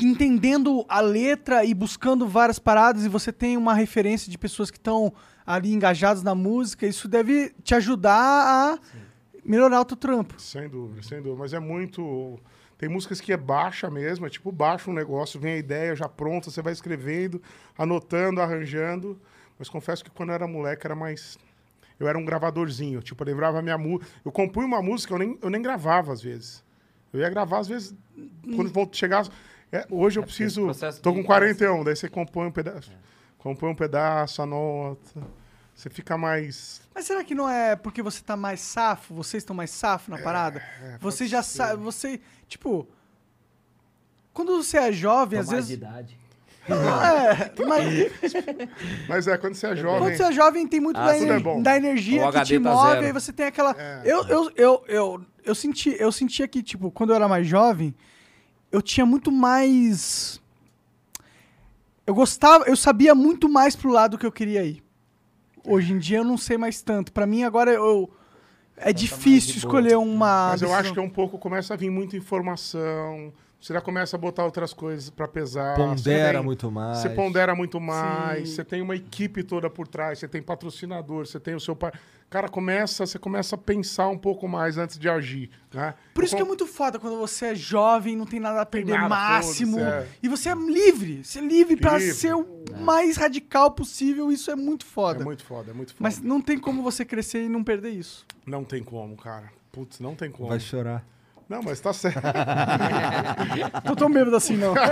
entendendo 0.00 0.84
a 0.88 1.00
letra 1.00 1.64
e 1.64 1.72
buscando 1.72 2.26
várias 2.26 2.58
paradas 2.58 3.04
e 3.04 3.08
você 3.08 3.32
tem 3.32 3.56
uma 3.56 3.74
referência 3.74 4.30
de 4.30 4.36
pessoas 4.36 4.70
que 4.70 4.76
estão 4.78 5.12
ali 5.46 5.72
engajadas 5.72 6.22
na 6.22 6.34
música, 6.34 6.86
isso 6.86 7.06
deve 7.06 7.54
te 7.62 7.74
ajudar 7.74 8.74
a 8.74 8.78
melhorar 9.44 9.80
o 9.80 9.84
teu 9.84 9.96
trampo. 9.96 10.40
Sem 10.40 10.68
dúvida, 10.68 11.02
sem 11.02 11.20
dúvida. 11.20 11.38
Mas 11.38 11.52
é 11.52 11.58
muito. 11.58 12.38
Tem 12.78 12.88
músicas 12.88 13.20
que 13.20 13.32
é 13.32 13.36
baixa 13.36 13.88
mesmo, 13.88 14.26
é 14.26 14.30
tipo 14.30 14.50
baixa 14.50 14.90
um 14.90 14.94
negócio, 14.94 15.38
vem 15.38 15.54
a 15.54 15.56
ideia 15.56 15.94
já 15.94 16.08
pronta, 16.08 16.50
você 16.50 16.60
vai 16.60 16.72
escrevendo, 16.72 17.40
anotando, 17.78 18.40
arranjando. 18.40 19.18
Mas 19.58 19.68
confesso 19.68 20.02
que 20.02 20.10
quando 20.10 20.30
eu 20.30 20.34
era 20.34 20.46
moleque 20.46 20.86
era 20.86 20.94
mais. 20.96 21.38
Eu 21.98 22.08
era 22.08 22.18
um 22.18 22.24
gravadorzinho, 22.24 23.00
tipo, 23.00 23.22
eu 23.22 23.26
lembrava 23.26 23.60
a 23.60 23.62
minha 23.62 23.78
música. 23.78 24.10
Eu 24.24 24.32
compunha 24.32 24.66
uma 24.66 24.82
música, 24.82 25.14
eu 25.14 25.18
nem, 25.18 25.38
eu 25.40 25.48
nem 25.48 25.62
gravava 25.62 26.12
às 26.12 26.20
vezes. 26.20 26.64
Eu 27.12 27.20
ia 27.20 27.30
gravar 27.30 27.60
às 27.60 27.68
vezes, 27.68 27.94
quando 28.56 28.72
vou 28.72 28.88
chegar. 28.90 29.24
é, 29.70 29.86
hoje 29.88 30.18
eu 30.18 30.24
porque 30.24 30.36
preciso. 30.36 30.66
Tô 31.00 31.14
com 31.14 31.22
41, 31.22 31.84
daí 31.84 31.94
você 31.94 32.08
compõe 32.08 32.48
um 32.48 32.50
pedaço. 32.50 32.90
Compõe 33.38 33.70
um 33.70 33.74
pedaço, 33.74 34.42
anota. 34.42 35.22
Você 35.74 35.90
fica 35.90 36.16
mais. 36.16 36.80
Mas 36.94 37.04
será 37.06 37.24
que 37.24 37.34
não 37.34 37.48
é 37.48 37.74
porque 37.74 38.00
você 38.02 38.22
tá 38.22 38.36
mais 38.36 38.60
safo, 38.60 39.12
vocês 39.14 39.42
estão 39.42 39.54
mais 39.56 39.70
safo 39.70 40.10
na 40.10 40.18
parada? 40.18 40.62
você 41.00 41.26
já 41.26 41.42
sabe, 41.42 41.82
você, 41.82 42.20
tipo, 42.46 42.86
quando 44.32 44.56
você 44.62 44.78
é 44.78 44.92
jovem, 44.92 45.38
Tô 45.38 45.42
às 45.42 45.46
mais 45.48 45.56
vezes 45.56 45.68
de 45.68 45.74
idade. 45.74 46.18
é, 46.64 47.64
mas 47.66 48.12
Mas 49.08 49.26
é, 49.28 49.36
quando 49.36 49.54
você 49.54 49.66
é 49.66 49.76
jovem. 49.76 49.98
Quando 49.98 50.16
você 50.16 50.22
é 50.22 50.32
jovem, 50.32 50.66
tem 50.66 50.80
muito 50.80 50.96
Ah, 50.98 51.06
da, 51.08 51.18
ener- 51.18 51.46
é 51.46 51.60
da 51.62 51.76
energia 51.76 52.26
O 52.28 52.32
que 52.32 52.42
te 52.42 52.58
tá 52.60 52.70
move, 52.70 52.90
zero. 52.90 53.06
aí 53.06 53.12
você 53.12 53.32
tem 53.32 53.46
aquela. 53.46 53.74
É. 53.78 54.02
Eu, 54.04 54.24
eu, 54.28 54.52
eu, 54.56 54.84
eu, 54.88 55.24
eu, 55.44 55.54
senti, 55.54 55.94
eu 55.98 56.10
sentia 56.10 56.46
que, 56.48 56.62
tipo, 56.62 56.90
quando 56.90 57.10
eu 57.10 57.16
era 57.16 57.28
mais 57.28 57.46
jovem, 57.46 57.94
eu 58.72 58.80
tinha 58.80 59.04
muito 59.04 59.30
mais. 59.30 60.40
Eu 62.06 62.14
gostava, 62.14 62.64
eu 62.64 62.76
sabia 62.76 63.14
muito 63.14 63.48
mais 63.48 63.74
pro 63.74 63.90
lado 63.90 64.16
que 64.16 64.24
eu 64.26 64.32
queria 64.32 64.64
ir. 64.64 64.83
Hoje 65.66 65.92
em 65.92 65.98
dia 65.98 66.18
eu 66.18 66.24
não 66.24 66.36
sei 66.36 66.58
mais 66.58 66.82
tanto. 66.82 67.12
Pra 67.12 67.26
mim, 67.26 67.42
agora 67.42 67.70
eu. 67.72 68.10
É 68.76 68.92
difícil 68.92 69.54
de 69.54 69.60
boa. 69.60 69.80
escolher 69.80 69.96
uma. 69.96 70.50
Mas 70.50 70.62
eu 70.62 70.74
acho 70.74 70.92
que 70.92 70.98
é 70.98 71.02
um 71.02 71.08
pouco 71.08 71.38
começa 71.38 71.74
a 71.74 71.76
vir 71.76 71.90
muita 71.90 72.16
informação. 72.16 73.32
Você 73.64 73.72
já 73.72 73.80
começa 73.80 74.14
a 74.14 74.18
botar 74.18 74.44
outras 74.44 74.74
coisas 74.74 75.08
pra 75.08 75.26
pesar. 75.26 75.74
Pondera 75.74 76.26
Você 76.28 76.32
vem- 76.34 76.42
muito 76.44 76.70
mais. 76.70 76.98
Você 76.98 77.08
pondera 77.08 77.54
muito 77.54 77.80
mais. 77.80 78.50
Sim. 78.50 78.54
Você 78.56 78.62
tem 78.62 78.82
uma 78.82 78.94
equipe 78.94 79.42
toda 79.42 79.70
por 79.70 79.88
trás. 79.88 80.18
Você 80.18 80.28
tem 80.28 80.42
patrocinador. 80.42 81.26
Você 81.26 81.40
tem 81.40 81.54
o 81.54 81.60
seu 81.60 81.74
pai. 81.74 81.90
Cara, 82.28 82.46
começa, 82.46 83.06
você 83.06 83.18
começa 83.18 83.54
a 83.54 83.58
pensar 83.58 84.08
um 84.08 84.18
pouco 84.18 84.46
mais 84.46 84.76
antes 84.76 84.98
de 84.98 85.08
agir. 85.08 85.48
Né? 85.72 85.94
Por 86.12 86.24
isso 86.24 86.34
Eu 86.34 86.36
que 86.36 86.42
é 86.42 86.46
muito 86.46 86.66
foda 86.66 86.98
quando 86.98 87.16
você 87.16 87.46
é 87.46 87.54
jovem, 87.54 88.14
não 88.14 88.26
tem 88.26 88.38
nada 88.38 88.60
a 88.60 88.66
perder 88.66 88.96
nada, 88.98 89.08
máximo. 89.08 89.80
é. 89.80 90.08
E 90.22 90.28
você 90.28 90.50
é 90.50 90.54
livre. 90.54 91.24
Você 91.24 91.38
é 91.38 91.42
livre 91.42 91.74
pra 91.78 91.96
Livre. 91.96 92.12
ser 92.12 92.34
o 92.34 92.46
mais 92.80 93.16
radical 93.16 93.70
possível. 93.70 94.30
Isso 94.30 94.50
é 94.50 94.56
muito 94.56 94.84
foda. 94.84 95.22
É 95.22 95.24
muito 95.24 95.42
foda, 95.42 95.70
é 95.70 95.74
muito 95.74 95.92
foda. 95.94 96.02
Mas 96.02 96.20
não 96.20 96.38
tem 96.42 96.58
como 96.58 96.82
você 96.82 97.02
crescer 97.02 97.42
e 97.42 97.48
não 97.48 97.64
perder 97.64 97.92
isso. 97.92 98.26
Não 98.44 98.62
tem 98.62 98.82
como, 98.84 99.16
cara. 99.16 99.50
Putz, 99.72 100.00
não 100.00 100.14
tem 100.14 100.30
como. 100.30 100.50
Vai 100.50 100.60
chorar. 100.60 101.02
Não, 101.48 101.62
mas 101.62 101.78
tá 101.80 101.92
certo. 101.92 102.20
Tô 103.86 103.94
tão 103.94 104.10
bêbado 104.10 104.34
assim, 104.36 104.56
não. 104.56 104.74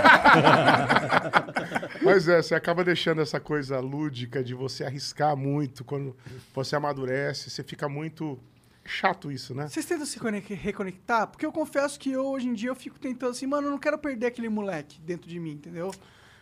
Mas 2.03 2.27
é, 2.27 2.41
você 2.41 2.53
acaba 2.53 2.83
deixando 2.83 3.21
essa 3.21 3.39
coisa 3.39 3.79
lúdica 3.79 4.43
de 4.43 4.53
você 4.53 4.83
arriscar 4.83 5.35
muito 5.37 5.83
quando 5.83 6.15
você 6.53 6.75
amadurece. 6.75 7.49
Você 7.49 7.63
fica 7.63 7.87
muito. 7.87 8.37
Chato 8.85 9.31
isso, 9.31 9.55
né? 9.55 9.69
Vocês 9.69 9.85
tentam 9.85 10.05
se 10.05 10.19
conec- 10.19 10.53
reconectar? 10.53 11.27
Porque 11.27 11.45
eu 11.45 11.53
confesso 11.53 11.97
que 11.97 12.11
eu, 12.11 12.25
hoje 12.25 12.47
em 12.49 12.53
dia, 12.53 12.69
eu 12.69 12.75
fico 12.75 12.99
tentando 12.99 13.31
assim, 13.31 13.47
mano, 13.47 13.67
eu 13.67 13.71
não 13.71 13.77
quero 13.77 13.97
perder 13.97 14.25
aquele 14.25 14.49
moleque 14.49 14.99
dentro 14.99 15.29
de 15.29 15.39
mim, 15.39 15.51
entendeu? 15.53 15.89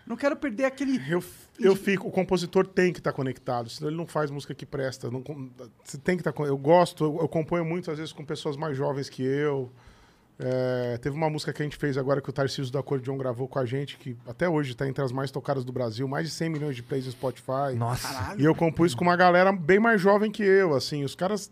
Não 0.08 0.18
quero 0.18 0.36
perder 0.36 0.66
aquele... 0.66 1.00
Eu, 1.08 1.24
eu 1.60 1.76
fico, 1.76 2.08
o 2.08 2.12
compositor 2.12 2.66
tem 2.66 2.92
que 2.92 2.98
estar 3.00 3.14
conectado, 3.14 3.70
senão 3.70 3.92
ele 3.92 3.98
não 3.98 4.08
faz 4.08 4.32
música 4.32 4.56
que 4.56 4.66
presta. 4.66 5.12
Não, 5.12 5.22
tem 6.04 6.18
que 6.18 6.28
estar. 6.28 6.34
Eu 6.44 6.58
gosto, 6.58 7.04
eu, 7.04 7.20
eu 7.22 7.28
componho 7.30 7.64
muito 7.64 7.92
às 7.92 8.00
vezes 8.00 8.12
com 8.12 8.26
pessoas 8.26 8.58
mais 8.58 8.76
jovens 8.76 9.08
que 9.08 9.22
eu. 9.22 9.72
É, 10.44 10.98
teve 10.98 11.16
uma 11.16 11.30
música 11.30 11.54
que 11.54 11.62
a 11.62 11.66
gente 11.66 11.78
fez 11.78 12.00
agora 12.00 12.20
que 12.20 12.28
o 12.28 12.34
Tarcísio 12.34 12.72
do 12.72 12.80
Acordeon 12.80 13.16
gravou 13.16 13.48
com 13.48 13.60
a 13.60 13.66
gente, 13.66 13.96
que 13.96 14.18
até 14.28 14.50
hoje 14.50 14.72
está 14.72 14.88
entre 14.88 15.04
as 15.04 15.12
mais 15.12 15.30
tocadas 15.30 15.64
do 15.64 15.72
Brasil, 15.72 16.08
mais 16.08 16.26
de 16.26 16.34
100 16.34 16.50
milhões 16.50 16.76
de 16.76 16.82
plays 16.82 17.06
no 17.06 17.12
Spotify. 17.12 17.76
Nossa. 17.78 18.34
E 18.40 18.44
eu 18.44 18.56
compus 18.56 18.96
com 18.96 19.04
uma 19.04 19.16
galera 19.16 19.52
bem 19.52 19.80
mais 19.80 20.02
jovem 20.02 20.32
que 20.32 20.42
eu, 20.42 20.74
assim, 20.74 21.04
os 21.04 21.14
caras 21.14 21.52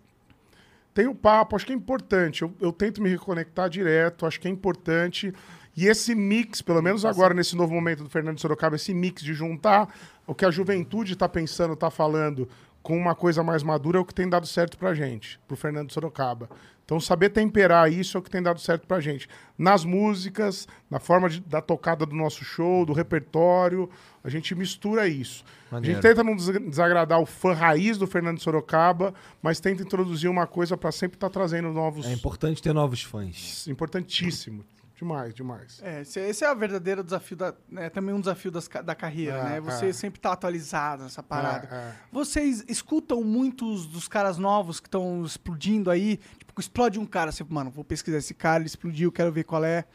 têm 0.92 1.06
o 1.06 1.14
papo, 1.14 1.56
acho 1.56 1.68
que 1.68 1.72
é 1.72 1.76
importante. 1.76 2.42
Eu, 2.42 2.52
eu 2.60 2.74
tento 2.74 3.00
me 3.00 3.10
reconectar 3.10 3.70
direto, 3.70 4.26
acho 4.26 4.40
que 4.40 4.48
é 4.48 4.52
importante. 4.52 5.32
E 5.78 5.86
esse 5.86 6.16
mix, 6.16 6.60
pelo 6.60 6.82
menos 6.82 7.06
agora, 7.06 7.36
nesse 7.36 7.56
novo 7.56 7.72
momento 7.72 8.04
do 8.04 8.10
Fernando 8.10 8.40
Sorocaba, 8.40 8.76
esse 8.76 8.92
mix 8.92 9.22
de 9.22 9.36
juntar 9.36 9.88
o 10.26 10.34
que 10.34 10.46
a 10.46 10.50
juventude 10.50 11.14
está 11.14 11.30
pensando, 11.30 11.74
está 11.74 11.92
falando, 11.92 12.50
com 12.82 12.98
uma 12.98 13.14
coisa 13.14 13.44
mais 13.44 13.62
madura, 13.62 14.00
é 14.00 14.02
o 14.02 14.06
que 14.06 14.16
tem 14.16 14.28
dado 14.28 14.48
certo 14.48 14.80
pra 14.80 14.96
gente, 14.96 15.40
pro 15.48 15.56
Fernando 15.56 15.92
Sorocaba. 15.92 16.50
Então, 16.90 17.00
saber 17.00 17.30
temperar 17.30 17.94
isso 17.94 18.18
é 18.18 18.20
o 18.20 18.24
que 18.24 18.32
tem 18.32 18.42
dado 18.42 18.60
certo 18.60 18.88
pra 18.88 19.00
gente. 19.00 19.30
Nas 19.56 19.86
músicas, 19.86 20.68
na 20.90 21.00
forma 21.00 21.30
de- 21.30 21.40
da 21.40 21.62
tocada 21.62 22.04
do 22.04 22.16
nosso 22.16 22.44
show, 22.44 22.84
do 22.84 22.94
repertório, 22.94 23.88
a 24.24 24.28
gente 24.30 24.56
mistura 24.56 25.08
isso. 25.08 25.44
A 25.70 25.76
Maneiro. 25.76 25.94
gente 25.94 26.02
tenta 26.02 26.24
não 26.24 26.36
des- 26.36 26.48
desagradar 26.68 27.20
o 27.22 27.28
fã 27.28 27.54
raiz 27.54 27.96
do 28.00 28.08
Fernando 28.08 28.40
Sorocaba, 28.40 29.14
mas 29.40 29.60
tenta 29.60 29.84
introduzir 29.84 30.28
uma 30.32 30.48
coisa 30.48 30.76
pra 30.76 30.92
sempre 30.92 31.16
estar 31.18 31.30
trazendo 31.30 31.72
novos. 31.72 32.08
É 32.08 32.12
importante 32.12 32.60
ter 32.60 32.74
novos 32.74 33.04
fãs. 33.04 33.68
Importantíssimo. 33.68 34.66
Demais, 35.00 35.34
demais. 35.34 35.82
É, 35.82 36.02
esse, 36.02 36.20
esse 36.20 36.44
é 36.44 36.52
o 36.52 36.56
verdadeiro 36.58 37.02
desafio 37.02 37.38
da. 37.38 37.54
É 37.78 37.90
também 37.90 38.14
um 38.14 38.20
desafio 38.20 38.52
das 38.52 38.68
da 38.68 38.94
carreira, 38.94 39.38
É, 39.38 39.44
né? 39.44 39.62
Você 39.62 39.88
é. 39.88 39.94
sempre 39.94 40.20
tá 40.20 40.34
atualizado 40.34 41.04
nessa 41.04 41.24
parada. 41.24 41.70
É, 41.72 41.76
é. 41.76 41.96
Vocês 42.12 42.66
escutam 42.68 43.24
muitos 43.24 43.86
dos 43.86 44.10
caras 44.10 44.38
novos 44.38 44.82
que 44.82 44.88
estão 44.88 45.24
explodindo 45.24 45.90
aí? 45.90 46.18
Tipo, 46.38 46.60
explode 46.60 47.00
um 47.00 47.06
cara, 47.06 47.32
você, 47.32 47.46
mano, 47.48 47.72
vou 47.72 47.86
pesquisar 47.86 48.18
esse 48.18 48.34
cara, 48.34 48.58
ele 48.60 48.68
explodiu, 48.68 49.10
quero 49.10 49.32
ver 49.32 49.46
qual 49.46 49.64
é. 49.64 49.86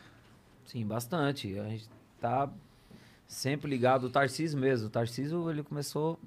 Sim, 0.64 0.86
bastante. 0.86 1.58
A 1.58 1.68
gente 1.68 1.86
tá 2.18 2.48
sempre 3.26 3.68
ligado. 3.68 4.04
O 4.04 4.10
Tarcísio 4.10 4.58
mesmo. 4.58 4.86
O 4.86 4.90
Tarcísio, 4.90 5.50
ele 5.50 5.62
começou... 5.62 6.18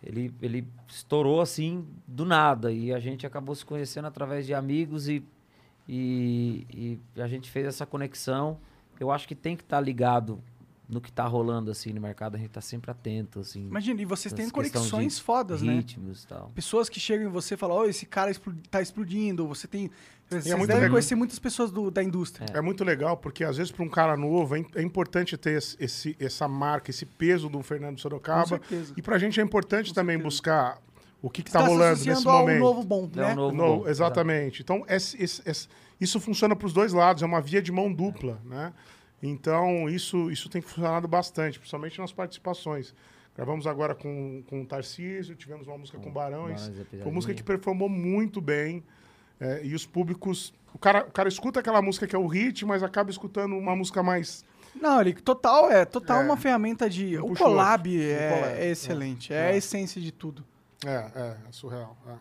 Ele, 0.00 0.32
ele 0.40 0.68
estourou 0.86 1.40
assim, 1.40 1.84
do 2.06 2.24
nada. 2.24 2.70
E 2.70 2.92
a 2.92 3.00
gente 3.00 3.26
acabou 3.26 3.56
se 3.56 3.64
conhecendo 3.64 4.06
através 4.06 4.46
de 4.46 4.54
amigos 4.54 5.08
e, 5.08 5.24
e, 5.88 6.66
e 7.16 7.20
a 7.20 7.28
gente 7.28 7.50
fez 7.50 7.66
essa 7.66 7.86
conexão. 7.86 8.58
Eu 8.98 9.10
acho 9.10 9.26
que 9.28 9.34
tem 9.34 9.56
que 9.56 9.62
estar 9.62 9.80
ligado 9.80 10.40
no 10.88 11.00
que 11.00 11.10
tá 11.10 11.26
rolando, 11.26 11.70
assim, 11.70 11.92
no 11.92 12.00
mercado. 12.00 12.36
A 12.36 12.38
gente 12.38 12.50
tá 12.50 12.60
sempre 12.60 12.90
atento, 12.90 13.40
assim. 13.40 13.66
Imagina, 13.66 14.00
e 14.00 14.04
vocês 14.04 14.32
têm 14.32 14.48
conexões 14.48 15.18
fodas, 15.18 15.60
né? 15.60 15.74
Ritmos 15.74 16.22
e 16.24 16.26
tal. 16.28 16.50
Pessoas 16.54 16.88
que 16.88 16.98
chegam 17.00 17.26
em 17.26 17.30
você 17.30 17.54
e 17.54 17.56
falam, 17.56 17.76
ó, 17.78 17.84
esse 17.86 18.06
cara 18.06 18.30
explo- 18.30 18.54
tá 18.70 18.80
explodindo. 18.80 19.46
Você 19.48 19.66
tem. 19.66 19.90
Vocês 20.28 20.44
muito 20.46 20.66
devem 20.66 20.74
legal. 20.82 20.90
conhecer 20.90 21.14
muitas 21.14 21.38
pessoas 21.38 21.70
do- 21.70 21.90
da 21.90 22.02
indústria. 22.02 22.46
É 22.52 22.60
muito 22.60 22.82
legal, 22.84 23.16
porque 23.16 23.44
às 23.44 23.56
vezes 23.56 23.70
para 23.70 23.84
um 23.84 23.88
cara 23.88 24.16
novo 24.16 24.56
é, 24.56 24.64
é 24.76 24.82
importante 24.82 25.36
ter 25.36 25.58
esse, 25.58 25.76
esse- 25.78 26.16
essa 26.18 26.48
marca, 26.48 26.90
esse 26.90 27.04
peso 27.06 27.48
do 27.48 27.62
Fernando 27.62 28.00
Sorocaba. 28.00 28.42
Com 28.42 28.48
certeza. 28.48 28.94
E 28.96 29.02
pra 29.02 29.18
gente 29.18 29.38
é 29.40 29.42
importante 29.42 29.92
também 29.94 30.18
buscar 30.18 30.80
o 31.26 31.30
que, 31.30 31.42
que 31.42 31.50
tá 31.50 31.58
Tá 31.60 31.64
se 31.66 31.70
rolando 31.72 32.04
nesse 32.04 32.26
ao 32.28 32.38
momento. 32.40 32.60
novo 32.60 32.84
bom, 32.84 33.10
É 33.14 33.16
né? 33.18 33.32
um 33.32 33.34
novo 33.36 33.56
No- 33.56 33.78
bom, 33.80 33.88
exatamente. 33.88 34.62
Então, 34.62 34.84
esse- 34.88 35.20
esse- 35.22 35.42
esse- 35.44 35.68
isso 36.00 36.20
funciona 36.20 36.54
para 36.54 36.66
os 36.66 36.72
dois 36.72 36.92
lados, 36.92 37.22
é 37.22 37.26
uma 37.26 37.40
via 37.40 37.60
de 37.60 37.72
mão 37.72 37.92
dupla, 37.92 38.40
né? 38.44 38.72
Então, 39.22 39.88
isso, 39.88 40.30
isso 40.30 40.48
tem 40.48 40.60
funcionado 40.60 41.08
bastante, 41.08 41.58
principalmente 41.58 41.98
nas 41.98 42.12
participações. 42.12 42.94
Gravamos 43.34 43.66
agora 43.66 43.94
com, 43.94 44.42
com 44.46 44.62
o 44.62 44.66
Tarcísio, 44.66 45.34
tivemos 45.34 45.66
uma 45.66 45.76
música 45.76 45.98
com, 45.98 46.10
Barões. 46.10 46.68
Barões 46.68 46.86
Foi 46.90 47.00
uma 47.02 47.10
música 47.12 47.34
que 47.34 47.42
performou 47.42 47.88
muito 47.88 48.40
bem. 48.40 48.82
é, 49.38 49.60
e 49.62 49.74
os 49.74 49.84
públicos. 49.84 50.54
O 50.72 50.78
cara, 50.78 51.04
o 51.06 51.10
cara 51.10 51.28
escuta 51.28 51.60
aquela 51.60 51.82
música 51.82 52.06
que 52.06 52.16
é 52.16 52.18
o 52.18 52.26
hit, 52.26 52.64
mas 52.64 52.82
acaba 52.82 53.10
escutando 53.10 53.54
uma 53.54 53.76
música 53.76 54.02
mais. 54.02 54.42
Não, 54.80 54.98
ele 55.00 55.12
total 55.12 55.70
é 55.70 55.84
total 55.84 56.22
É. 56.22 56.24
uma 56.24 56.38
ferramenta 56.38 56.88
de. 56.88 57.18
Um 57.18 57.32
o 57.32 57.36
collab 57.36 57.86
é, 58.00 58.30
collab, 58.30 58.58
é 58.58 58.70
excelente, 58.70 59.32
é. 59.34 59.36
é. 59.36 59.46
a 59.48 59.56
essência 59.56 60.00
de 60.00 60.10
tudo. 60.10 60.42
É, 60.86 61.10
é, 61.14 61.36
é 61.48 61.52
surreal. 61.52 61.96
é. 62.08 62.12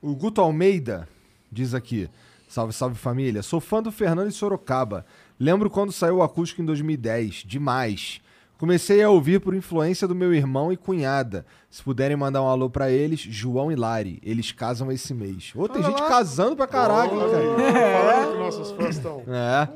O 0.00 0.14
Guto 0.14 0.40
Almeida 0.40 1.08
diz 1.50 1.74
aqui: 1.74 2.08
Salve, 2.48 2.72
salve 2.72 2.96
família. 2.96 3.42
Sou 3.42 3.60
fã 3.60 3.82
do 3.82 3.92
Fernando 3.92 4.28
e 4.28 4.32
Sorocaba. 4.32 5.04
Lembro 5.38 5.68
quando 5.68 5.92
saiu 5.92 6.16
o 6.16 6.22
acústico 6.22 6.62
em 6.62 6.64
2010. 6.64 7.44
Demais. 7.46 8.20
Comecei 8.58 9.02
a 9.02 9.10
ouvir 9.10 9.40
por 9.40 9.54
influência 9.54 10.08
do 10.08 10.14
meu 10.16 10.34
irmão 10.34 10.72
e 10.72 10.76
cunhada. 10.76 11.46
Se 11.70 11.80
puderem 11.82 12.16
mandar 12.16 12.42
um 12.42 12.48
alô 12.48 12.68
pra 12.68 12.90
eles, 12.90 13.20
João 13.20 13.70
e 13.70 13.76
Lari. 13.76 14.18
Eles 14.22 14.50
casam 14.50 14.90
esse 14.90 15.14
mês. 15.14 15.52
Ô, 15.54 15.68
tem 15.68 15.80
Olha 15.82 15.90
gente 15.90 16.00
lá. 16.02 16.08
casando 16.08 16.56
pra 16.56 16.66
caraca, 16.66 17.14
hein, 17.14 17.20
cara. 17.20 18.02
Falando 18.02 18.32
que 18.32 18.38
nossos 18.38 18.70
fãs 18.72 18.96
estão. 18.96 19.22
É. 19.28 19.68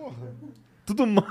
Tudo 0.85 1.07
mal. 1.07 1.25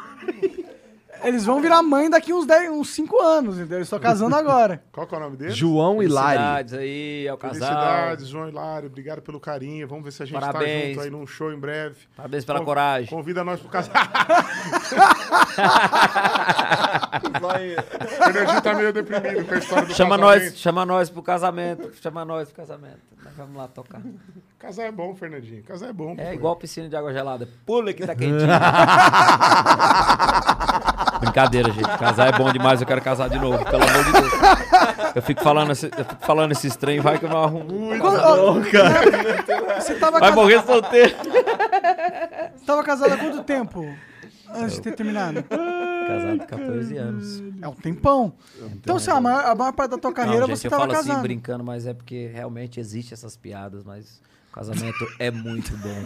Eles 1.24 1.46
vão 1.46 1.62
virar 1.62 1.82
mãe 1.84 2.10
daqui 2.10 2.34
uns 2.34 2.46
10, 2.46 2.72
uns 2.72 2.90
5 2.90 3.22
anos, 3.22 3.58
entendeu? 3.58 3.78
Eles 3.78 3.88
estão 3.88 4.00
casando 4.00 4.36
agora. 4.36 4.84
Qual 4.92 5.06
que 5.06 5.14
é 5.14 5.18
o 5.18 5.22
nome 5.22 5.38
dele? 5.38 5.52
João 5.52 6.02
e 6.02 6.08
Lari. 6.08 6.38
Felicidades 6.38 6.74
aí 6.74 7.28
ao 7.28 7.38
casal. 7.38 7.60
Felicidades, 7.70 8.28
João 8.28 8.50
Hilário. 8.50 8.88
Obrigado 8.90 9.22
pelo 9.22 9.40
carinho. 9.40 9.88
Vamos 9.88 10.04
ver 10.04 10.12
se 10.12 10.24
a 10.24 10.26
gente 10.26 10.40
tá 10.40 10.48
Parabéns. 10.52 10.96
junto 10.96 11.02
aí 11.06 11.10
num 11.12 11.28
show 11.28 11.52
em 11.54 11.60
breve. 11.60 11.96
Parabéns 12.16 12.44
pela 12.46 12.60
Con- 12.60 12.66
coragem. 12.66 13.10
Convida 13.10 13.44
nós 13.44 13.60
pro 13.60 13.70
casal. 13.70 13.94
O 17.22 18.24
Fernandinho 18.24 18.62
tá 18.62 18.74
meio 18.74 18.94
deprimido 18.94 19.46
com 19.46 19.54
a 19.54 19.58
história 19.58 19.86
do 19.88 19.94
Chama 19.94 20.18
casamento. 20.18 20.44
nós, 20.44 20.58
chama 20.58 20.86
nós 20.86 21.10
pro 21.10 21.22
casamento. 21.24 21.92
Chama 22.02 22.26
nós 22.26 22.48
pro 22.50 22.58
casamento. 22.58 23.00
Nós 23.24 23.34
vamos 23.36 23.56
lá 23.56 23.68
tocar. 23.68 24.02
Casar 24.60 24.84
é 24.84 24.92
bom, 24.92 25.16
Fernandinho. 25.16 25.64
Casar 25.64 25.90
é 25.90 25.94
bom. 25.94 26.16
É 26.18 26.34
igual 26.34 26.56
piscina 26.56 26.88
de 26.90 26.96
água 26.96 27.14
gelada. 27.14 27.48
Pula 27.66 27.94
que 27.94 28.06
tá 28.06 28.16
quentinho. 28.16 28.42
Brincadeira, 31.22 31.72
gente. 31.72 31.88
Casar 31.98 32.28
é 32.34 32.38
bom 32.38 32.52
demais. 32.52 32.82
Eu 32.82 32.88
quero 32.88 33.02
casar 33.02 33.30
de 33.30 33.40
novo, 33.40 33.64
pelo 33.64 33.84
amor 33.84 34.04
de 34.04 34.12
Deus. 34.12 34.32
Eu 35.16 35.22
fico 35.22 35.42
falando, 35.44 35.72
esse, 35.72 35.86
eu 35.86 36.06
fico 36.06 36.26
falando 36.26 36.52
esses 36.52 36.76
trem, 36.76 37.00
vai 37.00 37.18
que 37.18 37.26
eu 37.26 37.30
não 37.30 37.44
arrumo. 37.44 37.94
um 37.94 38.00
Quando- 38.00 38.64
Você 39.82 39.96
tava, 39.96 40.20
Vai 40.20 40.32
morrer 40.32 40.62
solteiro. 40.64 41.16
você 42.56 42.66
tava 42.66 42.84
casado 42.84 43.14
há 43.14 43.18
quanto 43.18 43.44
tempo? 43.44 43.86
Antes 44.54 44.76
de 44.76 44.82
ter 44.82 44.96
terminado? 44.96 45.42
Casado 45.44 46.40
14 46.48 46.98
anos. 46.98 47.42
É 47.62 47.68
um 47.70 47.74
tempão. 47.74 48.34
Então, 48.74 49.00
se 49.00 49.10
a 49.10 49.22
maior, 49.22 49.46
a 49.46 49.56
maior 49.56 49.72
parte 49.72 49.92
da 49.92 49.98
tua 49.98 50.12
carreira 50.12 50.42
não, 50.42 50.48
gente, 50.48 50.60
você 50.60 50.68
eu 50.68 50.72
tava 50.72 50.82
falo 50.84 50.94
casado. 50.94 51.12
assim 51.14 51.22
brincando, 51.22 51.64
mas 51.64 51.88
é 51.88 51.94
porque 51.94 52.30
realmente 52.34 52.78
existe 52.80 53.14
essas 53.14 53.38
piadas, 53.38 53.84
mas 53.86 54.22
o 54.50 54.54
casamento 54.54 55.08
é 55.20 55.32
muito 55.32 55.72
bom. 55.78 56.06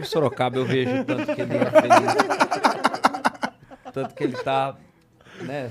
O 0.00 0.04
Sorocaba 0.06 0.56
eu 0.56 0.64
vejo 0.64 1.04
tanto 1.04 1.34
que 1.34 1.40
ele 1.42 1.54
é 1.56 1.64
feliz. 1.70 3.11
Tanto 3.92 4.14
que 4.14 4.24
ele 4.24 4.36
tá. 4.36 4.76
Né? 5.40 5.70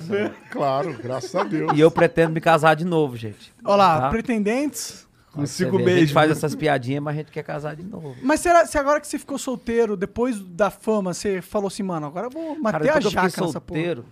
Claro, 0.50 0.98
graças 1.02 1.34
a 1.36 1.44
Deus. 1.44 1.72
e 1.76 1.80
eu 1.80 1.90
pretendo 1.92 2.34
me 2.34 2.42
casar 2.42 2.76
de 2.76 2.84
novo, 2.86 3.16
gente. 3.16 3.54
Olha 3.64 3.76
lá, 3.76 4.02
Tá? 4.02 4.10
pretendentes. 4.10 5.08
Consigo 5.32 5.78
vê, 5.78 5.94
A 5.94 6.00
gente 6.00 6.12
faz 6.14 6.30
essas 6.30 6.54
piadinhas, 6.56 7.02
mas 7.02 7.14
a 7.16 7.18
gente 7.20 7.32
quer 7.32 7.44
casar 7.44 7.74
de 7.76 7.84
novo. 7.84 8.16
Mas 8.22 8.42
será, 8.42 8.66
se 8.66 8.78
agora 8.78 9.00
que 9.00 9.08
você 9.08 9.18
ficou 9.18 9.38
solteiro, 9.38 9.96
depois 9.96 10.42
da 10.42 10.70
fama, 10.70 11.14
você 11.14 11.42
falou 11.42 11.68
assim, 11.68 11.84
mano, 11.84 12.08
agora 12.08 12.28
eu 12.28 12.32
vou 12.32 12.62
Cara, 12.62 12.80
meter 12.80 12.92
a 12.92 12.98
eu 12.98 13.02
jaca 13.10 13.32
porra. 13.40 13.52
solteiro. 13.54 14.06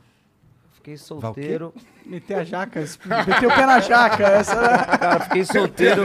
Fiquei 0.76 0.95
solteiro. 0.95 1.73
Meter 2.06 2.36
a 2.36 2.44
jaca, 2.45 2.80
meter 2.80 3.45
o 3.48 3.49
pé 3.53 3.65
na 3.65 3.80
jaca. 3.81 4.23
Essa 4.27 4.56
era... 4.56 4.98
Cara, 4.98 5.19
fiquei 5.26 5.44
solteiro. 5.44 6.03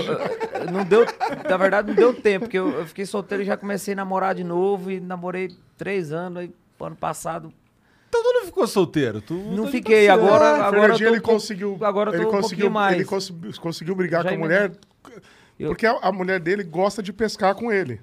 Não 0.73 0.85
deu. 0.85 1.07
Na 1.49 1.57
verdade, 1.57 1.89
não 1.89 1.95
deu 1.95 2.13
tempo, 2.13 2.47
porque 2.47 2.59
eu, 2.59 2.71
eu 2.71 2.87
fiquei 2.87 3.07
solteiro 3.07 3.45
e 3.45 3.47
já 3.47 3.57
comecei 3.57 3.93
a 3.95 3.97
namorar 3.99 4.35
de 4.35 4.43
novo. 4.43 4.91
E 4.91 4.99
namorei 4.99 5.55
três 5.79 6.13
anos. 6.13 6.39
Aí, 6.41 6.53
ano 6.81 6.97
passado, 6.97 7.53
Então 8.17 8.23
tu 8.23 8.33
não 8.39 8.45
ficou 8.47 8.67
solteiro? 8.69 9.21
Tu 9.21 9.35
Não 9.35 9.65
tá 9.65 9.71
fiquei, 9.73 10.07
parceiro. 10.07 10.25
agora, 10.35 10.59
O 10.59 10.63
agora 10.63 10.99
tô 10.99 11.05
ele 11.05 11.21
conseguiu. 11.21 11.79
agora 11.81 12.11
eu 12.11 12.15
ele 12.15 12.27
um 12.27 12.31
conseguiu, 12.31 12.71
mais. 12.71 12.95
Ele 12.95 13.05
conseguiu, 13.05 13.53
conseguiu 13.61 13.95
brigar 13.97 14.23
Já 14.23 14.29
com 14.29 14.35
a 14.37 14.39
mulher. 14.39 14.73
Eu- 15.59 15.69
Porque 15.71 15.85
a, 15.87 15.99
a 16.01 16.13
mulher 16.13 16.39
dele 16.39 16.63
gosta 16.63 17.03
de 17.03 17.13
pescar 17.13 17.55
com 17.57 17.73
ele. 17.73 18.01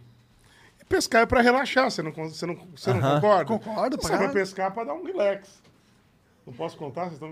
E 0.81 0.85
pescar 0.85 1.21
é 1.21 1.25
pra 1.25 1.41
relaxar, 1.41 1.89
você 1.89 2.01
não, 2.01 2.11
você 2.11 2.45
não, 2.45 2.57
você 2.75 2.93
não 2.93 2.99
concorda? 3.01 3.45
Concordo, 3.45 3.97
Você 4.01 4.17
vai 4.17 4.31
pescar 4.31 4.73
pra 4.73 4.83
dar 4.83 4.93
um 4.95 5.03
relax. 5.05 5.60
Não 6.52 6.57
posso 6.57 6.76
contar? 6.76 7.03
Vocês 7.06 7.14
estão... 7.14 7.32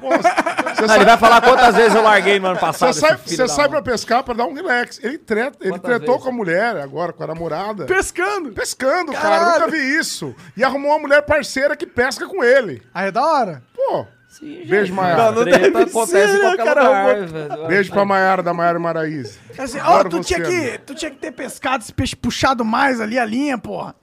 Pô, 0.00 0.08
você 0.08 0.92
Ah, 0.92 0.94
ele 0.94 1.04
vai 1.04 1.18
falar 1.18 1.40
quantas 1.40 1.74
vezes 1.74 1.96
eu 1.96 2.02
larguei 2.02 2.38
no 2.38 2.46
ano 2.46 2.60
passado. 2.60 2.92
você 2.94 3.00
sai, 3.00 3.16
você 3.16 3.48
sai 3.48 3.68
pra 3.68 3.82
pescar 3.82 4.22
pra 4.22 4.34
dar 4.34 4.44
um 4.44 4.54
relax. 4.54 5.00
Ele, 5.02 5.18
treta, 5.18 5.58
ele 5.60 5.70
Quantas 5.72 5.84
tretou 5.90 6.14
vezes? 6.14 6.22
com 6.22 6.28
a 6.28 6.32
mulher 6.32 6.76
agora, 6.76 7.12
com 7.12 7.24
a 7.24 7.26
namorada. 7.26 7.86
Pescando. 7.86 8.52
Pescando, 8.52 9.10
cara. 9.10 9.22
Caralho. 9.40 9.46
Eu 9.54 9.60
nunca 9.66 9.70
vi 9.72 9.98
isso. 9.98 10.32
E 10.56 10.62
arrumou 10.62 10.92
uma 10.92 11.00
mulher 11.00 11.22
parceira 11.22 11.74
que 11.76 11.86
pesca 11.86 12.28
com 12.28 12.44
ele. 12.44 12.80
Aí 12.94 13.08
é 13.08 13.10
da 13.10 13.24
hora. 13.26 13.62
Pô, 13.74 14.06
Sim, 14.28 14.58
gente. 14.58 14.68
Beijo, 14.68 14.94
Maiara. 14.94 15.24
Não, 15.24 15.32
Não 15.32 15.42
treta 15.42 15.58
deve 15.70 15.90
acontece 15.90 16.32
ser, 16.32 16.38
em 16.38 16.40
qualquer 16.40 16.64
cara, 16.64 16.82
lugar. 16.82 17.26
velho. 17.26 17.66
beijo 17.66 17.90
pra 17.92 18.04
Maiara 18.04 18.42
da 18.44 18.54
Maiara 18.54 18.78
Maraíza. 18.78 19.40
Assim, 19.58 19.80
ó, 19.80 20.04
tu, 20.04 20.18
você, 20.18 20.34
tinha 20.34 20.46
que, 20.46 20.78
tu 20.86 20.94
tinha 20.94 21.10
que 21.10 21.16
ter 21.16 21.32
pescado 21.32 21.82
esse 21.82 21.92
peixe 21.92 22.14
puxado 22.14 22.64
mais 22.64 23.00
ali 23.00 23.18
a 23.18 23.24
linha, 23.24 23.58
porra. 23.58 23.96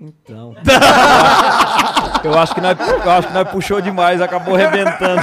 Então. 0.00 0.54
eu 2.24 2.38
acho 2.38 2.54
que 2.54 2.60
nós, 2.60 2.78
eu 2.78 3.10
acho 3.10 3.28
que 3.28 3.34
nós 3.34 3.50
puxou 3.50 3.80
demais, 3.80 4.20
acabou 4.20 4.54
arrebentando. 4.54 5.22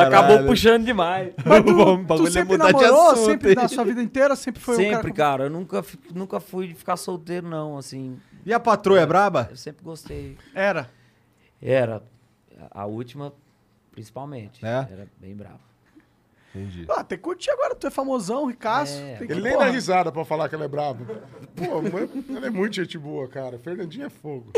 acabou 0.00 0.44
puxando 0.46 0.84
demais. 0.84 1.32
Mas 1.44 1.64
tu, 1.64 1.74
Bom, 1.74 1.94
o 1.94 1.98
tu 1.98 2.04
bagulho 2.04 2.28
é 2.28 2.30
sempre 2.30 2.56
namorou, 2.56 3.10
assunto, 3.10 3.24
sempre 3.24 3.54
na 3.54 3.68
sua 3.68 3.84
vida 3.84 4.02
inteira, 4.02 4.36
sempre 4.36 4.62
foi 4.62 4.74
um 4.74 4.78
Sempre, 4.78 5.12
cara... 5.12 5.38
cara. 5.38 5.44
Eu 5.44 5.50
nunca, 5.50 5.84
nunca 6.14 6.40
fui 6.40 6.74
ficar 6.74 6.96
solteiro, 6.96 7.48
não, 7.48 7.76
assim. 7.76 8.18
E 8.46 8.52
a 8.52 8.60
patroa 8.60 9.00
é 9.00 9.06
braba? 9.06 9.48
Eu 9.50 9.56
sempre 9.56 9.84
gostei. 9.84 10.36
Era. 10.54 10.88
Era. 11.60 12.02
A 12.70 12.86
última, 12.86 13.32
principalmente. 13.90 14.64
É? 14.64 14.86
Era 14.90 15.08
bem 15.20 15.34
bravo. 15.34 15.60
Entendi. 16.54 16.86
Ah, 16.88 17.02
tem 17.02 17.18
que 17.18 17.24
curtir 17.24 17.50
agora, 17.50 17.74
tu 17.74 17.86
é 17.86 17.90
famosão, 17.90 18.46
ricaço. 18.46 19.00
É. 19.00 19.16
tem 19.16 19.26
que, 19.26 19.32
Ele 19.32 19.42
nem 19.42 19.52
porra. 19.54 19.66
dá 19.66 19.72
risada 19.72 20.12
pra 20.12 20.24
falar 20.24 20.48
que 20.48 20.54
ela 20.54 20.64
é 20.64 20.68
brava. 20.68 21.04
Pô, 21.56 21.82
mãe, 21.82 22.08
ela 22.36 22.46
é 22.46 22.50
muito 22.50 22.76
gente 22.76 22.96
boa, 22.96 23.26
cara. 23.28 23.58
Fernandinho 23.58 24.06
é 24.06 24.10
fogo. 24.10 24.52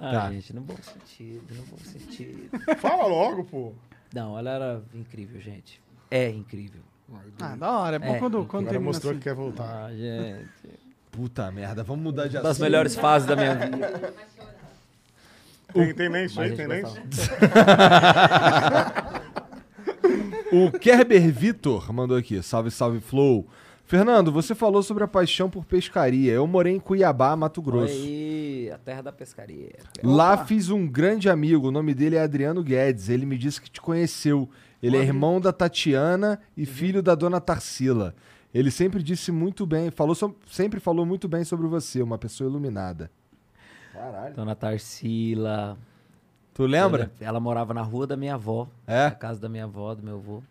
Ah, 0.00 0.10
Tá. 0.12 0.32
gente, 0.32 0.52
no 0.54 0.62
bom 0.62 0.74
sentido, 0.82 1.54
no 1.54 1.62
bom 1.64 1.78
sentido. 1.84 2.48
Fala 2.78 3.06
logo, 3.06 3.44
pô. 3.44 3.72
Não, 4.12 4.36
ela 4.36 4.50
era 4.50 4.82
incrível, 4.94 5.40
gente. 5.40 5.80
É 6.10 6.28
incrível. 6.28 6.80
Ah, 7.40 7.54
da 7.54 7.70
hora. 7.78 7.96
É 7.96 7.98
bom 8.00 8.14
É, 8.14 8.18
quando, 8.18 8.44
quando 8.46 8.64
termina 8.68 8.84
mostrou 8.86 9.12
assim. 9.12 9.20
que 9.20 9.24
quer 9.28 9.34
voltar. 9.34 9.86
Ah, 9.86 9.92
gente. 9.92 10.48
Puta 11.12 11.50
merda, 11.52 11.82
vamos 11.84 12.02
mudar 12.04 12.26
de 12.28 12.34
Das 12.34 12.44
assunto. 12.46 12.62
melhores 12.62 12.94
fases 12.96 13.28
da 13.28 13.36
minha 13.36 13.54
vida. 13.54 14.12
Tem, 15.72 15.94
tem 15.94 16.08
lenço 16.08 16.40
aí, 16.40 16.56
tem 16.56 16.66
lenço? 16.66 16.96
O 20.52 20.70
Kerber 20.78 21.32
Vitor 21.32 21.92
mandou 21.92 22.16
aqui. 22.16 22.42
Salve, 22.42 22.70
salve, 22.70 23.00
Flow. 23.00 23.46
Fernando, 23.84 24.30
você 24.30 24.54
falou 24.54 24.82
sobre 24.84 25.02
a 25.02 25.08
paixão 25.08 25.50
por 25.50 25.64
pescaria. 25.64 26.32
Eu 26.32 26.46
morei 26.46 26.74
em 26.74 26.78
Cuiabá, 26.78 27.34
Mato 27.34 27.60
Grosso. 27.60 27.92
Aí, 27.92 28.70
a 28.72 28.78
terra 28.78 29.02
da 29.02 29.10
pescaria. 29.12 29.72
Lá 30.02 30.44
fiz 30.44 30.70
um 30.70 30.86
grande 30.86 31.28
amigo, 31.28 31.68
o 31.68 31.70
nome 31.72 31.92
dele 31.92 32.14
é 32.16 32.22
Adriano 32.22 32.62
Guedes. 32.62 33.08
Ele 33.08 33.26
me 33.26 33.36
disse 33.36 33.60
que 33.60 33.68
te 33.70 33.80
conheceu. 33.80 34.48
Ele 34.82 34.96
é 34.96 35.00
irmão 35.00 35.40
da 35.40 35.52
Tatiana 35.52 36.40
e 36.56 36.64
filho 36.64 37.02
da 37.02 37.14
dona 37.16 37.40
Tarsila. 37.40 38.14
Ele 38.54 38.70
sempre 38.70 39.02
disse 39.02 39.30
muito 39.32 39.66
bem, 39.66 39.90
falou 39.90 40.14
so- 40.14 40.34
sempre 40.50 40.78
falou 40.80 41.04
muito 41.04 41.28
bem 41.28 41.44
sobre 41.44 41.66
você, 41.66 42.00
uma 42.02 42.16
pessoa 42.18 42.48
iluminada. 42.48 43.10
Caralho. 43.92 44.34
Dona 44.34 44.54
Tarsila. 44.54 45.76
Tu 46.54 46.64
lembra? 46.66 47.04
Ela, 47.20 47.28
ela 47.30 47.40
morava 47.40 47.72
na 47.72 47.82
rua 47.82 48.06
da 48.06 48.16
minha 48.16 48.34
avó. 48.34 48.68
É? 48.86 49.04
Na 49.04 49.10
casa 49.12 49.40
da 49.40 49.48
minha 49.48 49.64
avó, 49.64 49.94
do 49.94 50.02
meu 50.02 50.16
avô. 50.16 50.42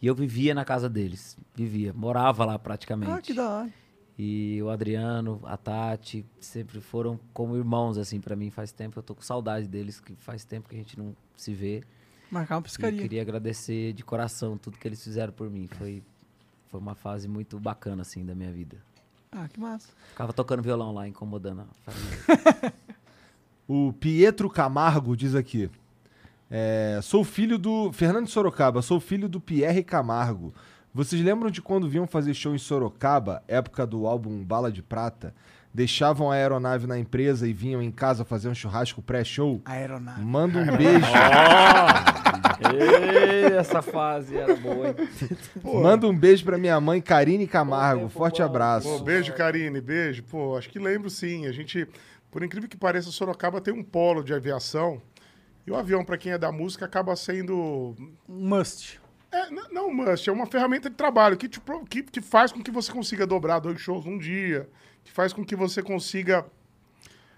E 0.00 0.06
eu 0.06 0.14
vivia 0.14 0.54
na 0.54 0.64
casa 0.64 0.88
deles. 0.88 1.36
Vivia. 1.54 1.92
Morava 1.92 2.44
lá 2.44 2.58
praticamente. 2.58 3.10
Ah, 3.10 3.20
que 3.20 3.34
da 3.34 3.48
hora. 3.48 3.70
E 4.18 4.62
o 4.62 4.70
Adriano, 4.70 5.40
a 5.44 5.56
Tati, 5.58 6.24
sempre 6.40 6.80
foram 6.80 7.20
como 7.34 7.54
irmãos, 7.56 7.98
assim, 7.98 8.18
pra 8.20 8.34
mim 8.34 8.50
faz 8.50 8.72
tempo. 8.72 8.98
Eu 8.98 9.02
tô 9.02 9.14
com 9.14 9.20
saudade 9.22 9.66
deles, 9.68 10.00
que 10.00 10.14
faz 10.16 10.42
tempo 10.44 10.68
que 10.68 10.74
a 10.74 10.78
gente 10.78 10.98
não 10.98 11.14
se 11.36 11.52
vê. 11.52 11.82
Marcar 12.30 12.56
uma 12.56 12.60
E 12.60 12.64
pescaria. 12.64 13.02
queria 13.02 13.20
agradecer 13.22 13.92
de 13.92 14.02
coração 14.02 14.56
tudo 14.56 14.78
que 14.78 14.88
eles 14.88 15.02
fizeram 15.04 15.32
por 15.32 15.50
mim. 15.50 15.66
Foi, 15.66 16.02
foi 16.68 16.80
uma 16.80 16.94
fase 16.94 17.28
muito 17.28 17.58
bacana, 17.60 18.02
assim, 18.02 18.24
da 18.24 18.34
minha 18.34 18.50
vida. 18.50 18.78
Ah, 19.30 19.48
que 19.48 19.60
massa. 19.60 19.88
Ficava 20.08 20.32
tocando 20.32 20.62
violão 20.62 20.92
lá, 20.94 21.06
incomodando 21.06 21.60
a 21.62 21.90
família. 21.92 22.74
O 23.68 23.92
Pietro 23.92 24.48
Camargo 24.48 25.16
diz 25.16 25.34
aqui. 25.34 25.68
é, 26.50 27.00
sou 27.02 27.24
filho 27.24 27.58
do. 27.58 27.92
Fernando 27.92 28.26
de 28.26 28.30
Sorocaba, 28.32 28.80
sou 28.82 29.00
filho 29.00 29.28
do 29.28 29.40
Pierre 29.40 29.82
Camargo. 29.82 30.54
Vocês 30.94 31.20
lembram 31.22 31.50
de 31.50 31.60
quando 31.60 31.88
vinham 31.88 32.06
fazer 32.06 32.32
show 32.32 32.54
em 32.54 32.58
Sorocaba, 32.58 33.42
época 33.46 33.86
do 33.86 34.06
álbum 34.06 34.42
Bala 34.42 34.70
de 34.72 34.82
Prata? 34.82 35.34
Deixavam 35.74 36.30
a 36.30 36.36
aeronave 36.36 36.86
na 36.86 36.98
empresa 36.98 37.46
e 37.46 37.52
vinham 37.52 37.82
em 37.82 37.90
casa 37.90 38.24
fazer 38.24 38.48
um 38.48 38.54
churrasco 38.54 39.02
pré-show? 39.02 39.60
Aeronave. 39.66 40.22
Manda 40.24 40.58
um 40.60 40.64
beijo. 40.74 41.06
Ei, 42.72 43.56
essa 43.58 43.82
fase 43.82 44.36
era 44.38 44.56
boa, 44.56 44.88
hein? 44.88 44.94
Manda 45.82 46.06
um 46.08 46.16
beijo 46.16 46.44
pra 46.46 46.56
minha 46.56 46.80
mãe, 46.80 47.02
Karine 47.02 47.46
Camargo. 47.46 48.08
Forte 48.08 48.40
abraço. 48.42 48.88
Pô, 48.88 49.04
beijo, 49.04 49.34
Karine, 49.34 49.78
beijo. 49.80 50.22
Pô, 50.22 50.56
acho 50.56 50.70
que 50.70 50.78
lembro 50.78 51.10
sim. 51.10 51.46
A 51.46 51.52
gente, 51.52 51.86
por 52.30 52.42
incrível 52.42 52.68
que 52.68 52.76
pareça, 52.76 53.10
Sorocaba 53.10 53.60
tem 53.60 53.72
um 53.72 53.82
polo 53.82 54.22
de 54.22 54.34
aviação. 54.34 55.00
E 55.66 55.70
o 55.70 55.76
avião, 55.76 56.04
pra 56.04 56.16
quem 56.16 56.32
é 56.32 56.38
da 56.38 56.52
música, 56.52 56.84
acaba 56.84 57.16
sendo. 57.16 57.96
Um 58.28 58.48
must. 58.48 59.00
É, 59.32 59.50
não 59.50 59.92
must, 59.92 60.28
é 60.30 60.32
uma 60.32 60.46
ferramenta 60.46 60.88
de 60.88 60.96
trabalho 60.96 61.36
que, 61.36 61.48
te 61.48 61.60
que, 61.90 62.02
que 62.04 62.20
faz 62.20 62.52
com 62.52 62.62
que 62.62 62.70
você 62.70 62.92
consiga 62.92 63.26
dobrar 63.26 63.58
dois 63.58 63.80
shows 63.80 64.04
num 64.04 64.16
dia, 64.16 64.68
que 65.04 65.12
faz 65.12 65.32
com 65.32 65.44
que 65.44 65.56
você 65.56 65.82
consiga 65.82 66.46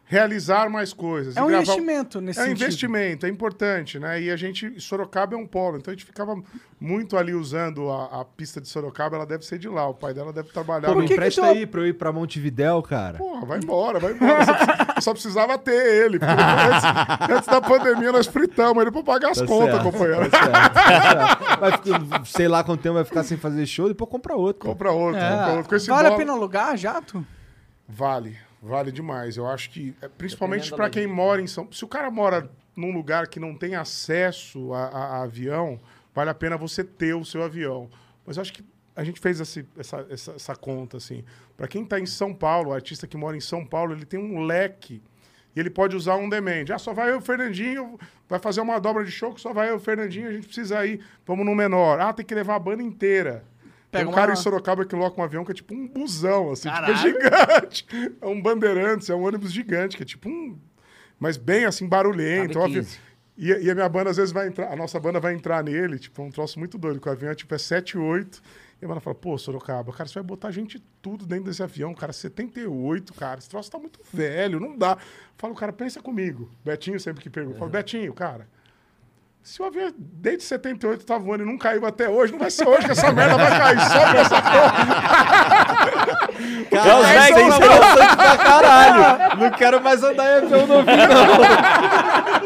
realizar 0.09 0.71
mais 0.71 0.93
coisas. 0.95 1.37
É 1.37 1.41
e 1.41 1.43
um 1.43 1.47
gravar- 1.49 1.63
investimento 1.63 2.21
nesse 2.21 2.41
É 2.41 2.43
um 2.43 2.47
sentido. 2.47 2.63
investimento, 2.65 3.27
é 3.27 3.29
importante, 3.29 3.99
né? 3.99 4.21
E 4.23 4.31
a 4.31 4.37
gente, 4.37 4.81
Sorocaba 4.81 5.35
é 5.35 5.39
um 5.39 5.47
polo, 5.47 5.77
então 5.77 5.93
a 5.93 5.95
gente 5.95 6.07
ficava 6.07 6.35
muito 6.81 7.17
ali 7.17 7.35
usando 7.35 7.91
a, 7.91 8.21
a 8.21 8.25
pista 8.25 8.61
de 8.61 8.69
Sorocaba, 8.69 9.17
ela 9.17 9.27
deve 9.27 9.45
ser 9.45 9.59
de 9.59 9.69
lá, 9.69 9.87
o 9.87 9.93
pai 9.95 10.15
dela 10.15 10.33
deve 10.33 10.49
trabalhar. 10.49 10.89
Pô, 10.89 10.95
me 10.95 11.05
empresta 11.05 11.43
tu- 11.43 11.47
aí 11.47 11.67
pra 11.67 11.83
eu 11.83 11.87
ir 11.89 11.93
pra 11.93 12.11
Montevidéu, 12.11 12.81
cara. 12.83 13.19
Porra, 13.19 13.45
vai 13.45 13.59
embora, 13.59 13.99
vai 14.01 14.13
embora. 14.13 14.45
Só, 14.47 14.55
precis- 14.55 15.05
só 15.05 15.13
precisava 15.13 15.59
ter 15.59 16.05
ele. 16.05 16.19
porque 16.19 16.33
antes, 16.33 17.31
antes 17.37 17.47
da 17.49 17.61
pandemia 17.61 18.11
nós 18.11 18.27
fritamos 18.27 18.81
ele 18.83 18.91
pra 18.91 19.03
pagar 19.03 19.31
as 19.33 19.39
Tá 19.39 19.47
contas, 19.47 19.75
certo, 19.75 19.93
companheiro. 19.93 20.31
tá 20.31 20.69
tá. 20.71 21.57
Vai 21.61 22.25
sei 22.25 22.49
lá 22.49 22.65
quanto 22.65 22.81
tempo 22.81 22.95
vai 22.95 23.05
ficar 23.05 23.25
sem 23.25 23.37
fazer 23.37 23.67
show, 23.67 23.89
depois 23.89 24.11
compra 24.11 24.35
outro. 24.35 24.69
Compra 24.71 24.91
outro, 24.91 25.21
compra 25.21 25.27
É, 25.53 25.53
outro. 25.55 25.69
Com 25.69 25.75
esse 25.77 25.89
vale 25.89 26.01
a 26.01 26.11
dólar- 26.11 26.17
pena 26.19 26.33
alugar 26.33 26.77
jato? 26.77 27.27
Vale, 27.89 28.37
vale 28.69 28.93
demais. 28.93 29.37
Eu 29.37 29.47
acho 29.49 29.71
que, 29.71 29.95
é, 30.01 30.09
principalmente 30.09 30.71
da 30.71 30.91
quem 30.91 31.07
mora 31.07 31.41
em 31.43 31.47
São 31.47 31.67
Se 31.73 31.85
o 31.85 31.89
cara 31.89 32.11
mora 32.11 32.51
num 32.77 32.93
lugar 32.93 33.27
que 33.27 33.41
não 33.41 33.55
tem 33.55 33.75
acesso 33.75 34.73
a, 34.73 34.85
a- 34.87 35.07
a 35.19 35.23
avião, 35.23 35.81
vale 36.15 36.31
a 36.31 36.35
pena 36.35 36.57
você 36.57 36.85
ter 36.85 37.15
o 37.15 37.25
seu 37.25 37.43
avião. 37.43 37.89
Mas 38.25 38.37
eu 38.37 38.43
acho 38.43 38.53
que 38.53 38.65
a 38.95 39.03
gente 39.03 39.21
fez 39.21 39.41
esse- 39.41 39.67
essa, 39.77 40.07
essa, 40.11 40.33
essa 40.33 40.55
conta, 40.57 40.97
assim. 40.97 41.25
Pra 41.57 41.67
quem 41.67 41.85
tá 41.85 41.99
em 41.99 42.07
São 42.07 42.33
Paulo, 42.35 42.71
o 42.71 42.73
artista 42.73 43.07
que 43.07 43.17
mora 43.17 43.37
em 43.37 43.41
São 43.41 43.65
Paulo, 43.65 43.93
ele 43.95 44.05
tem 44.05 44.21
um 44.21 44.41
leque. 44.41 45.03
E 45.57 45.61
ele 45.61 45.71
pode 45.71 45.97
usar 45.97 46.15
um 46.17 46.29
demand. 46.29 46.67
Ah, 46.73 46.79
só 46.79 46.93
vai 46.93 47.11
eu 47.11 47.21
Fernandinho, 47.21 47.99
vai 48.29 48.39
fazer 48.39 48.61
uma 48.61 48.79
dobra 48.79 49.05
de 49.05 49.11
show 49.11 49.33
que 49.35 49.41
só 49.41 49.53
vai 49.53 49.71
eu 49.71 49.81
Fernandinho, 49.81 50.29
a 50.29 50.33
gente 50.33 50.47
precisa 50.47 50.85
ir. 50.87 51.01
Vamos 51.27 51.45
no 51.45 51.55
menor. 51.55 51.99
Ah, 52.01 52.13
tem 52.13 52.25
que 52.25 52.35
levar 52.35 52.55
a 52.57 52.59
banda 52.61 52.83
inteira. 52.83 53.45
Tem 53.91 54.01
Pega 54.01 54.11
um 54.11 54.13
cara 54.13 54.33
uma- 54.33 54.35
em 54.35 54.37
Sorocaba 54.43 54.85
que 54.85 54.95
loca 54.95 55.21
um 55.21 55.25
avião 55.25 55.45
que 55.45 55.53
é 55.53 55.55
tipo 55.55 55.75
um 55.75 55.87
busão, 55.89 56.51
assim, 56.53 56.69
tipo, 56.71 56.91
é 56.91 56.97
gigante. 56.97 57.87
É 58.21 58.27
um 58.27 58.41
bandeirantes, 58.41 59.09
é 59.09 59.15
um 59.15 59.23
ônibus 59.25 59.53
gigante, 59.53 59.97
que 59.97 60.03
é 60.03 60.07
tipo 60.07 60.29
um. 60.29 60.59
Mas 61.19 61.37
bem 61.37 61.65
assim, 61.65 61.89
barulhento. 61.89 62.55
Cabe 62.55 62.59
o 62.59 62.63
avião- 62.65 62.83
15. 62.85 62.99
E, 63.41 63.47
e 63.51 63.71
a 63.71 63.75
minha 63.75 63.89
banda 63.89 64.11
às 64.11 64.17
vezes 64.17 64.33
vai 64.33 64.49
entrar, 64.49 64.73
a 64.73 64.75
nossa 64.77 64.99
banda 64.99 65.21
vai 65.21 65.33
entrar 65.33 65.63
nele, 65.63 65.97
tipo, 65.99 66.21
é 66.21 66.25
um 66.25 66.31
troço 66.31 66.59
muito 66.59 66.77
doido, 66.77 67.01
que 67.01 67.09
o 67.09 67.13
avião 67.13 67.31
é 67.31 67.35
tipo 67.37 67.55
é 67.55 67.59
7, 67.59 67.97
8. 67.97 68.43
E 68.83 68.85
a 68.85 68.89
banda 68.89 69.01
fala, 69.01 69.15
pô, 69.15 69.39
Sorocaba, 69.39 69.93
cara, 69.93 70.09
você 70.09 70.15
vai 70.15 70.23
botar 70.25 70.51
gente 70.51 70.81
tudo 71.01 71.25
dentro 71.25 71.45
desse 71.47 71.63
avião, 71.63 71.95
cara, 71.95 72.13
78, 72.13 73.15
cara, 73.15 73.39
esse 73.39 73.49
troço 73.49 73.71
tá 73.71 73.79
muito 73.79 74.01
velho, 74.13 74.59
não 74.61 74.77
dá. 74.77 74.99
Fala, 75.37 75.53
o 75.53 75.57
cara, 75.57 75.73
pensa 75.73 76.01
comigo. 76.03 76.51
Betinho 76.65 76.99
sempre 77.01 77.23
que 77.23 77.31
pergunta, 77.31 77.59
fala, 77.59 77.71
Betinho, 77.71 78.13
cara, 78.13 78.49
se 79.49 79.63
o 79.63 79.65
avião 79.65 79.91
desde 79.97 80.45
78 80.45 81.07
tá 81.07 81.17
voando 81.17 81.43
e 81.43 81.47
não 81.47 81.57
caiu 81.57 81.87
até 81.87 82.07
hoje, 82.07 82.33
não 82.33 82.39
vai 82.39 82.51
ser 82.51 82.69
hoje 82.69 82.85
que 82.85 82.91
essa 82.91 83.11
merda 83.11 83.39
vai 83.39 83.51
cair 83.59 83.81
só 83.81 84.11
pra 84.11 84.21
essa 84.21 84.43
porra. 84.43 84.73
Cara, 86.71 87.15
é 87.15 87.31
então. 87.31 87.49
interessante 87.49 88.17
pra 88.17 88.37
caralho. 88.37 89.41
Não 89.41 89.51
quero 89.53 89.83
mais 89.83 90.03
andar 90.03 90.27
em 90.27 90.45
avião 90.45 90.67
novinho, 90.67 90.97
não. 90.99 92.38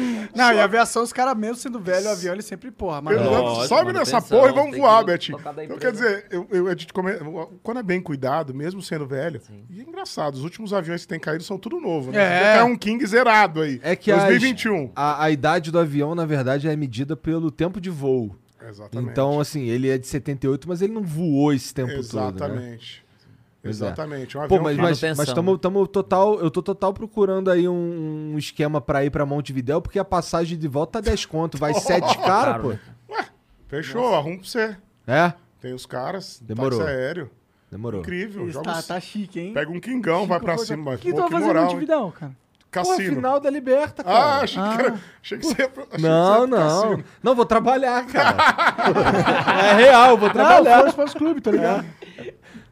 Não, 0.34 0.52
e 0.52 0.60
aviação, 0.60 1.02
os 1.02 1.12
caras 1.12 1.36
mesmo 1.36 1.56
sendo 1.56 1.78
velho, 1.80 2.06
o 2.06 2.10
avião, 2.10 2.32
ele 2.34 2.42
sempre, 2.42 2.70
porra, 2.70 3.00
mas... 3.00 3.16
Lógico, 3.16 3.66
Sobe 3.68 3.92
nessa 3.92 4.20
porra 4.22 4.50
e 4.50 4.52
vamos 4.52 4.70
tem 4.72 4.80
voar, 4.80 5.04
da 5.04 5.14
Então, 5.64 5.78
quer 5.78 5.92
dizer, 5.92 6.26
eu, 6.30 6.46
eu, 6.50 6.66
a 6.68 6.70
gente 6.70 6.92
come- 6.92 7.12
quando 7.62 7.80
é 7.80 7.82
bem 7.82 8.00
cuidado, 8.00 8.54
mesmo 8.54 8.80
sendo 8.82 9.06
velho, 9.06 9.40
e 9.68 9.80
é 9.80 9.82
engraçado, 9.82 10.34
os 10.34 10.44
últimos 10.44 10.72
aviões 10.72 11.02
que 11.02 11.08
têm 11.08 11.20
caído 11.20 11.42
são 11.44 11.58
tudo 11.58 11.80
novo, 11.80 12.10
né? 12.12 12.54
É. 12.56 12.58
É 12.58 12.64
um 12.64 12.76
King 12.76 13.04
zerado 13.06 13.60
aí. 13.62 13.80
É 13.82 13.94
que 13.96 14.10
as- 14.12 14.24
2021. 14.24 14.92
a, 14.94 15.24
a 15.24 15.30
idade 15.30 15.70
do 15.70 15.78
avião, 15.78 16.14
na 16.14 16.24
verdade, 16.26 16.68
é 16.68 16.76
medida 16.76 17.16
pelo 17.16 17.50
tempo 17.50 17.80
de 17.80 17.90
voo. 17.90 18.36
Exatamente. 18.62 19.10
Então, 19.10 19.40
assim, 19.40 19.68
ele 19.68 19.88
é 19.88 19.96
de 19.98 20.06
78, 20.06 20.68
mas 20.68 20.82
ele 20.82 20.92
não 20.92 21.02
voou 21.02 21.52
esse 21.52 21.72
tempo 21.72 21.92
todo, 21.92 22.14
né? 22.20 22.28
Exatamente. 22.28 23.02
Pois 23.02 23.06
é. 23.06 23.09
Exatamente. 23.62 24.38
Um 24.38 24.48
Pô, 24.48 24.58
mas, 24.60 24.76
que- 24.76 24.82
mas, 24.82 25.16
mas 25.16 25.32
tamo, 25.32 25.52
né? 25.52 25.58
tamo 25.60 25.86
total, 25.86 26.40
eu 26.40 26.50
tô 26.50 26.62
total 26.62 26.94
procurando 26.94 27.50
aí 27.50 27.68
um, 27.68 28.32
um 28.34 28.38
esquema 28.38 28.80
pra 28.80 29.04
ir 29.04 29.10
pra 29.10 29.26
Montevidéu, 29.26 29.82
porque 29.82 29.98
a 29.98 30.04
passagem 30.04 30.56
de 30.58 30.66
volta 30.68 30.92
tá 31.02 31.10
10 31.10 31.26
conto, 31.26 31.58
vai 31.58 31.72
7 31.78 32.16
cara, 32.18 32.52
Caro, 32.52 32.62
pô. 32.62 32.68
né? 33.14 33.26
Fechou, 33.68 34.14
arruma 34.14 34.38
pra 34.38 34.46
você. 34.46 34.76
É? 35.06 35.32
Tem 35.60 35.74
os 35.74 35.84
caras, 35.86 36.40
Demorou. 36.42 36.78
táxi 36.78 36.90
aéreo. 36.92 37.30
Demorou. 37.70 38.00
Incrível. 38.00 38.44
Isso 38.44 38.54
Joga 38.54 38.72
tá, 38.72 38.78
os- 38.78 38.86
tá 38.86 38.98
chique, 39.00 39.38
hein? 39.38 39.52
Pega 39.52 39.70
um 39.70 39.78
quingão, 39.78 40.26
vai 40.26 40.40
pra 40.40 40.56
cima. 40.58 40.82
O 40.82 40.84
Mas, 40.86 41.00
que 41.00 41.12
tu 41.12 41.16
vai 41.18 41.26
que 41.26 41.32
fazer 41.32 41.40
no 41.42 41.46
moral, 41.48 41.62
hein? 41.64 41.68
Montevidéu, 41.68 42.12
cara? 42.18 42.32
Pô, 42.32 42.70
Cassino. 42.70 43.16
final 43.16 43.40
da 43.40 43.50
Liberta, 43.50 44.02
Ah, 44.02 44.04
cara. 44.04 44.44
achei, 44.44 44.62
Que 44.62 44.68
era, 44.82 44.94
achei 45.22 45.38
que 45.38 45.46
você 45.46 45.62
ia 45.62 45.68
pro, 45.68 45.82
achei 45.82 45.96
que 45.96 46.02
não, 46.02 46.46
não. 46.46 46.58
cassino. 46.58 47.04
Não, 47.20 47.34
vou 47.34 47.44
trabalhar, 47.44 48.06
cara. 48.06 48.36
é 49.72 49.74
real, 49.74 50.16
vou 50.16 50.28
Não, 50.28 50.32
trabalhar. 50.34 50.74
Força 50.78 50.88
Sports 50.90 51.14
Clube, 51.14 51.40
tá 51.40 51.50
ligado? 51.50 51.84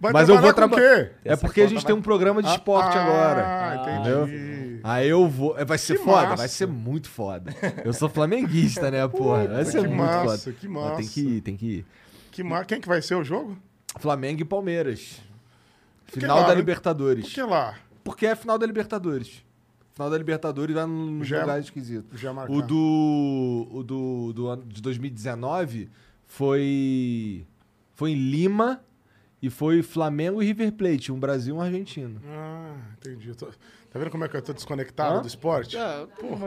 Vai 0.01 0.13
Mas 0.13 0.29
eu 0.29 0.41
vou 0.41 0.53
trabalhar? 0.53 1.11
É 1.25 1.35
porque 1.35 1.61
a 1.61 1.67
gente 1.67 1.85
tem 1.85 1.95
um 1.95 2.03
programa 2.03 2.41
de 2.43 2.49
esporte 2.49 2.97
ah, 2.97 3.03
agora. 3.03 3.45
Ah, 3.47 4.01
entendi. 4.01 4.81
Aí 4.85 5.09
eu 5.09 5.29
vou. 5.29 5.59
é, 5.59 5.65
Vai 5.65 5.77
ser 5.77 5.99
Que 5.99 6.05
foda, 6.05 6.23
massa. 6.23 6.37
vai 6.37 6.49
ser 6.49 6.67
muito 6.67 7.09
foda. 7.09 7.53
Eu 7.85 7.93
sou 7.93 8.09
flamenguista, 8.09 8.91
né, 8.91 9.07
porra? 9.09 9.49
Vai 9.49 9.65
ser 9.65 9.83
que 9.83 9.89
muito 9.89 9.97
massa, 10.01 10.39
foda. 10.39 10.57
que 10.59 10.69
Mas 10.69 10.85
Tem 10.85 10.93
massa. 10.97 11.11
que 11.15 11.21
ir, 11.21 11.41
tem 11.41 11.57
que 11.57 11.67
ir. 11.67 11.87
Que 12.31 12.43
mar... 12.45 12.65
Quem 12.65 12.81
que 12.81 12.87
vai 12.87 13.03
ser 13.03 13.17
o 13.17 13.25
jogo? 13.25 13.59
Flamengo 13.99 14.41
e 14.41 14.45
Palmeiras. 14.45 15.21
Final 16.07 16.45
da? 16.47 16.55
Libertadores. 16.55 17.25
Por 17.27 17.35
que 17.35 17.43
lá? 17.43 17.75
Porque 18.05 18.27
é 18.27 18.37
final 18.37 18.57
da 18.57 18.67
Libertadores. 18.67 19.45
Final 19.95 20.11
da 20.11 20.17
Libertadores 20.17 20.75
vai 20.75 20.87
num 20.87 21.25
Já- 21.25 21.41
lugar 21.41 21.59
esquisito. 21.59 22.17
já 22.17 22.33
marcar. 22.33 22.53
O 22.53 22.63
do. 22.63 23.69
O 23.73 23.83
do, 23.83 24.33
do 24.33 24.47
ano 24.47 24.63
de 24.65 24.81
2019 24.81 25.91
foi. 26.25 27.45
Foi 27.95 28.13
em 28.13 28.15
Lima 28.15 28.81
e 29.43 29.49
foi 29.51 29.83
Flamengo 29.83 30.43
e 30.43 30.47
River 30.47 30.73
Plate, 30.73 31.13
um 31.13 31.19
Brasil 31.19 31.55
e 31.55 31.59
um 31.59 31.61
argentino. 31.63 32.21
Ah, 32.27 32.75
entendi. 32.99 33.35
Tô- 33.35 33.49
Tá 33.91 33.99
vendo 33.99 34.11
como 34.11 34.23
é 34.23 34.29
que 34.29 34.37
eu 34.37 34.43
tô 34.43 34.53
desconectado 34.53 35.17
Hã? 35.17 35.21
do 35.23 35.27
esporte? 35.27 35.75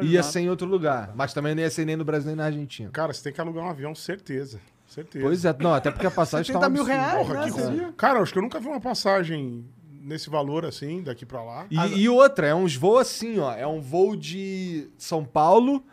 Ia 0.03 0.21
ser 0.21 0.41
em 0.41 0.49
outro 0.51 0.67
lugar, 0.67 1.11
mas 1.15 1.33
também 1.33 1.55
não 1.55 1.63
ia 1.63 1.71
ser 1.71 1.85
nem 1.85 1.95
no 1.95 2.05
Brasil 2.05 2.27
nem 2.27 2.35
na 2.35 2.45
Argentina. 2.45 2.91
Cara, 2.91 3.11
você 3.11 3.23
tem 3.23 3.33
que 3.33 3.41
alugar 3.41 3.63
um 3.65 3.69
avião, 3.69 3.95
certeza. 3.95 4.61
Certeza. 4.85 5.25
Pois 5.25 5.43
é, 5.43 5.55
não, 5.59 5.73
até 5.73 5.89
porque 5.89 6.05
a 6.05 6.11
passagem 6.11 6.53
tá 6.53 6.59
um 6.59 6.61
70 6.61 6.69
mil 6.69 6.83
reais, 6.83 7.27
Porra, 7.27 7.45
né? 7.47 7.51
que. 7.87 7.91
Cara, 7.93 8.19
acho 8.19 8.31
que 8.31 8.37
eu 8.37 8.43
nunca 8.43 8.59
vi 8.59 8.67
uma 8.67 8.79
passagem 8.79 9.65
nesse 9.91 10.29
valor 10.29 10.65
assim, 10.65 11.01
daqui 11.01 11.25
pra 11.25 11.41
lá. 11.41 11.65
E, 11.71 12.01
e 12.01 12.09
outra, 12.09 12.45
é 12.47 12.53
uns 12.53 12.75
voos 12.75 13.01
assim, 13.01 13.39
ó. 13.39 13.51
É 13.53 13.65
um 13.65 13.81
voo 13.81 14.15
de 14.15 14.89
São 14.97 15.25
Paulo, 15.25 15.83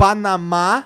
Panamá 0.00 0.84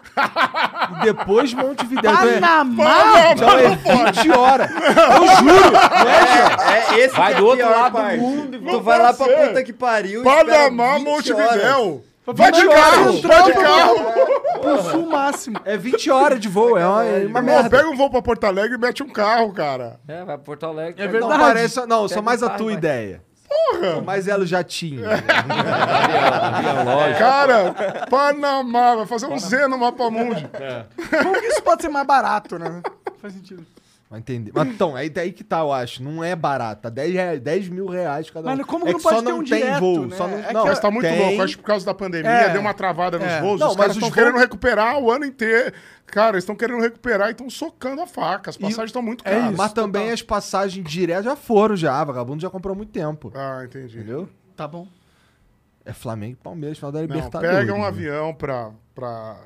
e 1.01 1.05
depois 1.05 1.55
Montevidéu. 1.55 2.13
Então 2.13 2.29
é- 2.29 2.35
Panamá? 2.35 3.31
Então 3.33 3.59
é 3.59 3.69
20 4.13 4.31
horas. 4.37 4.71
Eu 4.75 5.37
juro, 5.37 5.77
é? 5.77 6.95
É, 6.97 6.99
esse 7.01 7.15
Vai 7.17 7.29
que 7.33 7.35
é 7.35 7.41
do 7.41 7.47
outro 7.47 7.65
pior 7.67 7.71
lado 7.81 7.97
do 7.97 8.17
mundo 8.21 8.59
Tu 8.59 8.65
Não 8.65 8.83
vai 8.83 8.99
lá 8.99 9.13
pra 9.13 9.27
puta 9.27 9.63
que 9.63 9.73
pariu 9.73 10.23
Panamá, 10.25 10.95
20 10.99 11.07
horas. 11.33 11.47
Montevidéu. 11.47 12.05
Vai 12.27 12.51
de 12.53 12.61
20 12.63 12.71
horas 12.71 12.85
carro, 12.95 13.21
vai 13.23 13.43
de 13.45 13.53
carro. 13.53 13.95
Pro 14.61 14.83
sul 14.91 15.07
máximo. 15.11 15.61
É 15.65 15.77
20 15.77 16.11
horas 16.11 16.41
de 16.41 16.49
voo, 16.49 16.79
é 16.79 16.87
uma, 16.87 17.05
é 17.05 17.11
uma 17.11 17.19
Irmão, 17.41 17.43
merda. 17.43 17.69
pega 17.71 17.89
um 17.91 17.97
voo 17.97 18.09
pra 18.11 18.23
Porto 18.23 18.45
Alegre 18.45 18.77
e 18.77 18.81
mete 18.81 19.03
um 19.03 19.09
carro, 19.11 19.53
cara. 19.53 20.01
É, 20.09 20.17
vai 20.25 20.25
pra 20.25 20.39
Porto 20.39 20.65
Alegre. 20.65 21.03
É 21.03 21.07
pega- 21.07 21.21
Não, 21.21 21.29
verdade. 21.29 21.53
parece, 21.53 21.87
não, 21.87 22.09
só 22.09 22.23
mais 22.23 22.43
a 22.43 22.49
tua 22.51 22.73
ideia. 22.73 23.21
Porra! 23.71 24.01
Mais 24.03 24.29
ela 24.29 24.47
já 24.47 24.63
tinha. 24.63 25.03
Cara, 27.19 27.75
Panamá, 28.09 28.95
vai 28.97 29.07
fazer 29.07 29.27
um 29.27 29.39
Z 29.39 29.67
no 29.69 29.79
mapa 29.79 30.11
mundi. 30.11 30.49
Como 31.23 31.41
que 31.41 31.47
isso 31.47 31.63
pode 31.63 31.83
ser 31.83 31.89
mais 31.89 32.07
barato, 32.07 32.59
né? 32.59 32.83
Faz 33.21 33.35
sentido. 33.35 33.65
Vai 34.15 34.21
entender. 34.21 34.53
Mas 34.55 34.69
então, 34.69 34.97
é 34.97 35.09
daí 35.09 35.33
que 35.33 35.43
tá, 35.43 35.59
eu 35.59 35.73
acho. 35.73 36.01
Não 36.01 36.23
é 36.23 36.37
barato. 36.37 36.83
Tá 36.83 36.89
10, 36.89 37.13
reais, 37.13 37.41
10 37.41 37.69
mil 37.69 37.87
reais 37.89 38.31
cada 38.31 38.49
um. 38.53 38.57
Mas 38.57 38.65
como 38.67 38.87
é 38.89 38.93
não 38.93 39.01
pode 39.01 39.17
só 39.17 39.23
ter 39.23 39.29
não 39.29 39.39
um 39.41 39.45
tem 39.45 39.59
direto, 39.59 39.81
voo. 39.81 40.07
né? 40.07 40.17
Só 40.17 40.29
não, 40.29 40.39
É 40.39 40.53
não, 40.53 40.65
Mas 40.67 40.79
tá 40.79 40.89
muito 40.89 41.05
tem. 41.09 41.19
louco. 41.19 41.43
Acho 41.43 41.57
que 41.57 41.63
por 41.63 41.67
causa 41.67 41.85
da 41.85 41.93
pandemia 41.95 42.31
É. 42.31 42.49
deu 42.53 42.61
uma 42.61 42.73
travada 42.73 43.19
nos 43.19 43.27
É. 43.27 43.41
voos. 43.41 43.59
Não, 43.59 43.71
os 43.71 43.77
mas 43.77 43.87
caras 43.87 43.91
os 43.91 43.97
estão 43.97 44.09
voos- 44.09 44.15
querendo 44.15 44.39
recuperar 44.39 44.99
o 45.01 45.11
ano 45.11 45.25
inteiro. 45.25 45.73
Cara, 46.07 46.37
eles 46.37 46.45
estão 46.45 46.55
querendo 46.55 46.81
recuperar 46.81 47.27
e 47.29 47.31
estão 47.33 47.51
socando 47.51 48.03
a 48.03 48.07
faca. 48.07 48.51
As 48.51 48.57
passagens 48.57 48.91
estão 48.91 49.03
muito 49.03 49.23
é 49.27 49.31
caras. 49.33 49.49
isso. 49.49 49.57
Mas 49.59 49.73
também 49.73 50.03
total. 50.03 50.15
as 50.15 50.23
passagens 50.23 50.89
diretas 50.89 51.25
já 51.25 51.35
foram 51.35 51.75
já. 51.75 52.05
Vagabundo 52.05 52.41
já 52.41 52.49
comprou 52.51 52.73
há 52.73 52.77
muito 52.77 52.93
tempo. 52.93 53.33
Ah, 53.35 53.63
entendi. 53.65 53.99
Entendeu? 53.99 54.29
Tá 54.55 54.69
bom. 54.69 54.87
É 55.85 55.93
Flamengo 55.93 56.35
e 56.41 56.43
Palmeiras, 56.45 56.79
final 56.79 56.93
da 56.93 57.01
Não, 57.01 57.07
Libertadores. 57.07 57.57
pega 57.59 57.75
um 57.75 57.81
né? 57.81 57.87
avião 57.89 58.33
pra, 58.33 58.71
pra 58.95 59.37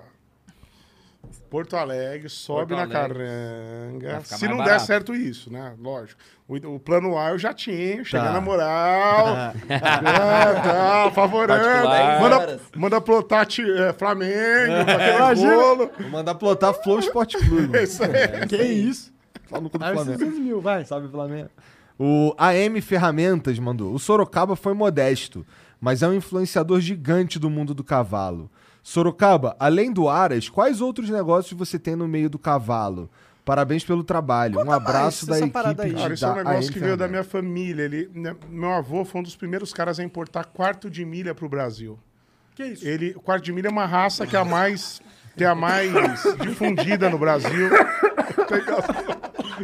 Porto 1.51 1.77
Alegre, 1.77 2.29
sobe 2.29 2.75
Porto 2.75 2.77
na 2.77 2.83
Alegre. 3.01 3.25
caranga. 3.25 4.13
Vai 4.13 4.21
ficar 4.21 4.37
Se 4.37 4.47
não 4.49 4.59
der 4.59 4.65
barato. 4.65 4.85
certo 4.87 5.15
isso, 5.15 5.53
né? 5.53 5.75
Lógico. 5.81 6.21
O, 6.47 6.57
o 6.75 6.79
plano 6.81 7.17
A 7.19 7.31
eu 7.31 7.39
já 7.39 7.53
tinha, 7.55 8.05
chega 8.05 8.25
Tá. 8.25 8.33
na 8.33 8.41
moral. 8.41 9.29
é, 9.69 9.79
tá, 10.63 11.11
favorando. 11.15 11.63
Particular. 11.63 12.21
Manda, 12.21 12.61
manda 12.77 13.01
plotar 13.01 13.47
ti- 13.47 13.63
é, 13.71 13.93
Flamengo, 13.93 14.85
pra 14.85 14.95
aquele 14.95 15.17
Imagina. 15.17 15.55
bolo. 15.55 15.91
Vou 15.99 16.11
mandar 16.11 16.35
plotar 16.35 16.75
Flow 16.75 16.99
Sport 17.01 17.35
Clube. 17.37 17.79
Isso 17.83 18.03
aí. 18.05 18.47
Que 18.49 18.57
isso? 18.63 19.13
Fala 19.47 19.63
no 19.63 19.71
cu 19.71 19.79
do 19.79 19.85
Flamengo. 19.85 20.19
600 20.19 20.39
mil, 20.39 20.61
vai. 20.61 20.85
Salve, 20.85 21.09
Flamengo. 21.09 21.49
O 21.99 22.35
AM 22.39 22.81
Ferramentas 22.81 23.59
mandou. 23.59 23.93
O 23.95 23.99
Sorocaba 23.99 24.55
foi 24.55 24.73
modesto, 24.75 25.45
mas 25.81 26.03
é 26.03 26.09
um 26.09 26.13
influenciador 26.15 26.81
gigante 26.81 27.39
do 27.39 27.49
mundo 27.51 27.75
do 27.75 27.83
cavalo. 27.83 28.51
Sorocaba, 28.89 29.55
além 29.61 29.93
do 29.93 30.09
Aras, 30.09 30.49
quais 30.49 30.81
outros 30.81 31.11
negócios 31.11 31.53
você 31.53 31.79
tem 31.79 31.95
no 31.95 32.09
meio 32.09 32.31
do 32.31 32.39
cavalo? 32.39 33.11
Parabéns 33.45 33.85
pelo 33.85 34.03
trabalho. 34.03 34.59
um 34.65 34.73
abraço 34.73 35.29
mais 35.29 35.43
da 35.43 35.47
equipe 35.47 35.83
aí. 35.83 35.93
Cara, 35.93 36.15
isso 36.15 36.25
é 36.25 36.29
um 36.31 36.35
da 36.37 36.45
negócio 36.45 36.73
que 36.73 36.79
veio 36.79 36.97
da 36.97 37.07
minha 37.07 37.23
família. 37.23 37.83
Ele, 37.83 38.11
né, 38.15 38.35
meu 38.49 38.71
avô 38.71 39.05
foi 39.05 39.21
um 39.21 39.25
dos 39.25 39.37
primeiros 39.37 39.75
caras 39.75 40.01
a 40.01 40.03
importar 40.03 40.47
quarto 40.47 40.89
de 40.89 41.05
milha 41.05 41.35
pro 41.35 41.51
Brasil. 41.51 41.99
Que 42.55 42.65
isso? 42.65 42.89
Ele, 42.89 43.13
o 43.15 43.21
quarto 43.21 43.45
de 43.45 43.53
milha 43.53 43.69
é 43.69 43.71
uma 43.71 43.85
raça 43.85 44.27
que 44.27 44.35
é 44.35 44.39
a 44.39 44.45
mais, 44.45 45.03
que 45.37 45.45
é 45.45 45.49
a 45.49 45.55
mais 45.55 45.93
difundida 46.41 47.11
no 47.11 47.19
Brasil. 47.19 47.69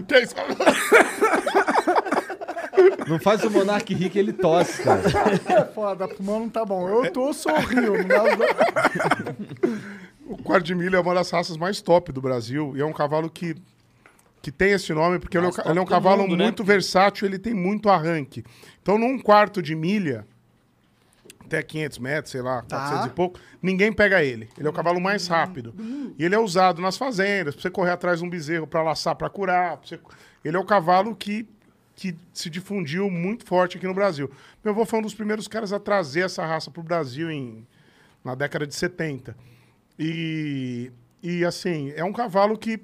que 0.06 0.14
é 0.16 0.22
isso? 0.22 0.34
Não 3.08 3.18
faz 3.18 3.42
o 3.44 3.50
Monark 3.50 3.92
rir 3.94 4.10
que 4.10 4.18
ele 4.18 4.32
tosse, 4.32 4.82
cara. 4.82 5.00
É 5.48 5.64
foda, 5.66 6.08
pulmão 6.08 6.40
não 6.40 6.48
tá 6.48 6.64
bom. 6.64 6.88
Eu 6.88 7.10
tô 7.12 7.32
sorrindo. 7.32 7.92
O 10.26 10.38
quarto 10.38 10.64
de 10.64 10.74
milha 10.74 10.96
é 10.96 11.00
uma 11.00 11.14
das 11.14 11.30
raças 11.30 11.56
mais 11.56 11.82
top 11.82 12.10
do 12.10 12.20
Brasil 12.20 12.72
e 12.76 12.80
é 12.80 12.84
um 12.84 12.92
cavalo 12.94 13.28
que, 13.28 13.54
que 14.40 14.50
tem 14.50 14.72
esse 14.72 14.92
nome 14.94 15.18
porque 15.18 15.36
ele 15.36 15.46
é, 15.46 15.48
um, 15.50 15.70
ele 15.70 15.78
é 15.78 15.82
um 15.82 15.84
cavalo 15.84 16.22
mundo, 16.22 16.36
né? 16.36 16.44
muito 16.44 16.64
versátil, 16.64 17.26
ele 17.26 17.38
tem 17.38 17.52
muito 17.52 17.90
arranque. 17.90 18.42
Então, 18.80 18.96
num 18.96 19.18
quarto 19.18 19.60
de 19.60 19.74
milha, 19.74 20.26
até 21.44 21.62
500 21.62 21.98
metros, 21.98 22.32
sei 22.32 22.40
lá, 22.40 22.62
400 22.62 23.06
e 23.06 23.10
pouco, 23.10 23.38
ninguém 23.60 23.92
pega 23.92 24.24
ele. 24.24 24.48
Ele 24.56 24.66
é 24.66 24.70
o 24.70 24.72
cavalo 24.72 24.98
mais 24.98 25.26
rápido. 25.26 25.74
E 26.18 26.24
ele 26.24 26.34
é 26.34 26.38
usado 26.38 26.80
nas 26.80 26.96
fazendas, 26.96 27.54
pra 27.54 27.60
você 27.62 27.70
correr 27.70 27.90
atrás 27.90 28.20
de 28.20 28.24
um 28.24 28.30
bezerro 28.30 28.66
pra 28.66 28.82
laçar, 28.82 29.14
pra 29.14 29.28
curar. 29.28 29.76
pra 29.76 29.86
você- 29.86 30.00
Ele 30.42 30.56
é 30.56 30.60
o 30.60 30.64
cavalo 30.64 31.14
que, 31.14 31.46
que 31.96 32.16
se 32.32 32.50
difundiu 32.50 33.08
muito 33.10 33.44
forte 33.44 33.76
aqui 33.76 33.86
no 33.86 33.94
Brasil. 33.94 34.30
Meu 34.62 34.72
avô 34.72 34.84
foi 34.84 34.98
um 34.98 35.02
dos 35.02 35.14
primeiros 35.14 35.46
caras 35.46 35.72
a 35.72 35.78
trazer 35.78 36.22
essa 36.22 36.44
raça 36.44 36.70
pro 36.70 36.82
Brasil 36.82 37.30
em, 37.30 37.66
na 38.24 38.34
década 38.34 38.66
de 38.66 38.74
70. 38.74 39.36
E, 39.98 40.90
e 41.22 41.44
assim, 41.44 41.92
é 41.94 42.04
um 42.04 42.12
cavalo 42.12 42.58
que, 42.58 42.80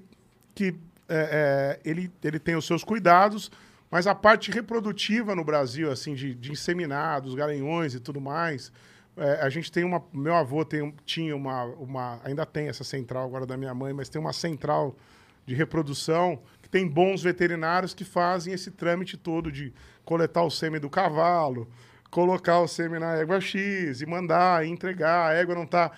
que 0.54 0.74
é, 1.08 1.78
é, 1.84 1.90
ele, 1.90 2.10
ele 2.22 2.38
tem 2.38 2.54
os 2.54 2.64
seus 2.64 2.84
cuidados, 2.84 3.50
mas 3.90 4.06
a 4.06 4.14
parte 4.14 4.52
reprodutiva 4.52 5.34
no 5.34 5.42
Brasil, 5.42 5.90
assim, 5.90 6.14
de, 6.14 6.34
de 6.34 6.52
inseminados, 6.52 7.34
garanhões 7.34 7.94
e 7.94 8.00
tudo 8.00 8.20
mais, 8.20 8.70
é, 9.16 9.40
a 9.42 9.50
gente 9.50 9.72
tem 9.72 9.82
uma. 9.82 10.02
Meu 10.12 10.34
avô 10.36 10.64
tem, 10.64 10.94
tinha 11.04 11.34
uma, 11.34 11.64
uma. 11.64 12.20
Ainda 12.22 12.46
tem 12.46 12.68
essa 12.68 12.84
central 12.84 13.24
agora 13.26 13.44
da 13.44 13.56
minha 13.56 13.74
mãe, 13.74 13.92
mas 13.92 14.08
tem 14.08 14.20
uma 14.20 14.32
central 14.32 14.96
de 15.44 15.54
reprodução 15.54 16.40
tem 16.70 16.86
bons 16.86 17.22
veterinários 17.22 17.94
que 17.94 18.04
fazem 18.04 18.54
esse 18.54 18.70
trâmite 18.70 19.16
todo 19.16 19.50
de 19.50 19.72
coletar 20.04 20.42
o 20.44 20.50
sêmen 20.50 20.80
do 20.80 20.88
cavalo, 20.88 21.68
colocar 22.10 22.60
o 22.60 22.68
sêmen 22.68 23.00
na 23.00 23.16
égua 23.16 23.40
X 23.40 24.00
e 24.00 24.06
mandar, 24.06 24.64
e 24.64 24.68
entregar. 24.68 25.30
A 25.30 25.34
égua 25.34 25.54
não 25.54 25.64
está 25.64 25.92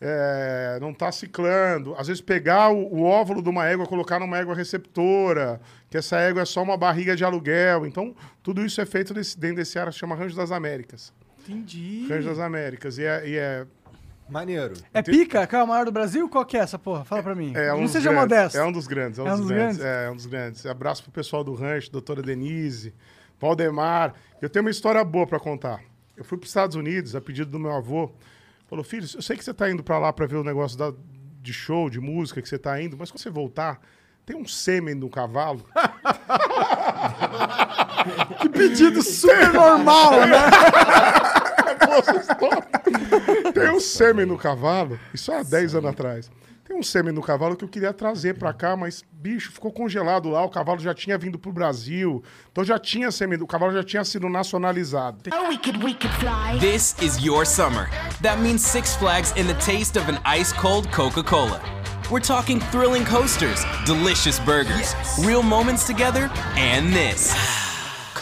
é, 0.00 0.78
não 0.80 0.90
está 0.90 1.10
ciclando. 1.10 1.94
Às 1.96 2.08
vezes 2.08 2.20
pegar 2.20 2.70
o, 2.70 2.94
o 2.94 3.02
óvulo 3.04 3.42
de 3.42 3.48
uma 3.48 3.66
égua, 3.66 3.86
colocar 3.86 4.20
numa 4.20 4.36
égua 4.38 4.54
receptora, 4.54 5.60
que 5.88 5.96
essa 5.96 6.18
égua 6.18 6.42
é 6.42 6.44
só 6.44 6.62
uma 6.62 6.76
barriga 6.76 7.16
de 7.16 7.24
aluguel. 7.24 7.86
Então, 7.86 8.14
tudo 8.42 8.64
isso 8.64 8.80
é 8.80 8.86
feito 8.86 9.14
desse, 9.14 9.38
dentro 9.38 9.56
desse 9.56 9.78
área 9.78 9.90
que 9.90 9.98
chama 9.98 10.14
Rancho 10.14 10.36
das 10.36 10.52
Américas. 10.52 11.12
Entendi. 11.40 12.06
Rancho 12.08 12.28
das 12.28 12.38
Américas. 12.38 12.98
E 12.98 13.04
é, 13.04 13.28
e 13.28 13.36
é, 13.36 13.66
Maneiro. 14.28 14.74
É 14.92 15.02
pica? 15.02 15.46
Que 15.46 15.54
é 15.54 15.62
o 15.62 15.66
maior 15.66 15.84
do 15.84 15.92
Brasil? 15.92 16.28
Qual 16.28 16.44
que 16.44 16.56
é 16.56 16.60
essa 16.60 16.78
porra? 16.78 17.04
Fala 17.04 17.22
pra 17.22 17.34
mim. 17.34 17.52
é 17.54 17.72
um 17.74 17.82
não 17.82 17.88
seja 17.88 18.10
grandes, 18.10 18.30
modesto. 18.30 18.58
É 18.58 18.64
um 18.64 18.72
dos 18.72 18.86
grandes. 18.86 19.18
É 19.18 19.22
um, 19.22 19.36
dos, 19.36 19.46
grandes. 19.46 19.80
É, 19.80 20.06
é 20.06 20.10
um 20.10 20.16
dos 20.16 20.26
grandes. 20.26 20.66
Abraço 20.66 21.02
pro 21.02 21.12
pessoal 21.12 21.44
do 21.44 21.54
rancho, 21.54 21.92
doutora 21.92 22.22
Denise, 22.22 22.94
Valdemar. 23.38 24.14
Eu 24.40 24.48
tenho 24.48 24.64
uma 24.64 24.70
história 24.70 25.04
boa 25.04 25.26
para 25.26 25.38
contar. 25.38 25.80
Eu 26.16 26.24
fui 26.24 26.38
para 26.38 26.44
os 26.44 26.50
Estados 26.50 26.76
Unidos 26.76 27.14
a 27.14 27.20
pedido 27.20 27.50
do 27.50 27.58
meu 27.58 27.72
avô. 27.72 28.10
Falou, 28.66 28.84
filho, 28.84 29.06
eu 29.14 29.22
sei 29.22 29.36
que 29.36 29.44
você 29.44 29.50
está 29.50 29.70
indo 29.70 29.82
para 29.84 29.98
lá 29.98 30.12
para 30.12 30.26
ver 30.26 30.36
o 30.36 30.44
negócio 30.44 30.78
da- 30.78 30.92
de 31.42 31.52
show, 31.52 31.90
de 31.90 32.00
música 32.00 32.40
que 32.40 32.48
você 32.48 32.56
está 32.56 32.80
indo, 32.80 32.96
mas 32.98 33.10
quando 33.10 33.20
você 33.20 33.28
voltar, 33.28 33.78
tem 34.24 34.34
um 34.34 34.46
sêmen 34.46 34.94
no 34.94 35.10
cavalo. 35.10 35.62
Que 38.40 38.48
pedido 38.50 39.02
super 39.02 39.50
normal, 39.52 40.12
né? 40.26 40.36
Tem 43.64 43.76
um 43.76 43.80
sêmen 43.80 44.26
no 44.26 44.36
cavalo, 44.36 44.98
isso 45.12 45.32
há 45.32 45.42
10 45.42 45.74
anos 45.76 45.90
atrás. 45.90 46.30
Tem 46.66 46.78
um 46.78 46.82
sêmen 46.82 47.12
no 47.12 47.22
cavalo 47.22 47.56
que 47.56 47.64
eu 47.64 47.68
queria 47.68 47.92
trazer 47.92 48.38
pra 48.38 48.52
cá, 48.52 48.74
mas, 48.74 49.04
bicho, 49.12 49.52
ficou 49.52 49.70
congelado 49.70 50.30
lá. 50.30 50.42
O 50.44 50.48
cavalo 50.48 50.80
já 50.80 50.94
tinha 50.94 51.18
vindo 51.18 51.38
pro 51.38 51.52
Brasil. 51.52 52.22
Então 52.50 52.64
já 52.64 52.78
tinha 52.78 53.10
sêmen, 53.10 53.40
o 53.42 53.46
cavalo 53.46 53.72
já 53.72 53.82
tinha 53.82 54.02
sido 54.02 54.28
nacionalizado. 54.30 55.30
This 56.60 56.96
is 57.02 57.22
your 57.22 57.44
summer. 57.44 57.90
That 58.22 58.40
means 58.40 58.62
Six 58.62 58.96
Flags 58.96 59.32
and 59.32 59.46
the 59.46 59.54
taste 59.54 59.98
of 59.98 60.10
an 60.10 60.18
ice 60.24 60.52
cold 60.54 60.90
Coca 60.90 61.22
Cola. 61.22 61.60
We're 62.10 62.20
talking 62.20 62.60
thrilling 62.70 63.04
coasters, 63.04 63.64
delicious 63.86 64.38
burgers, 64.40 64.94
real 65.24 65.42
moments 65.42 65.86
together, 65.86 66.30
and 66.56 66.92
this. 66.92 67.63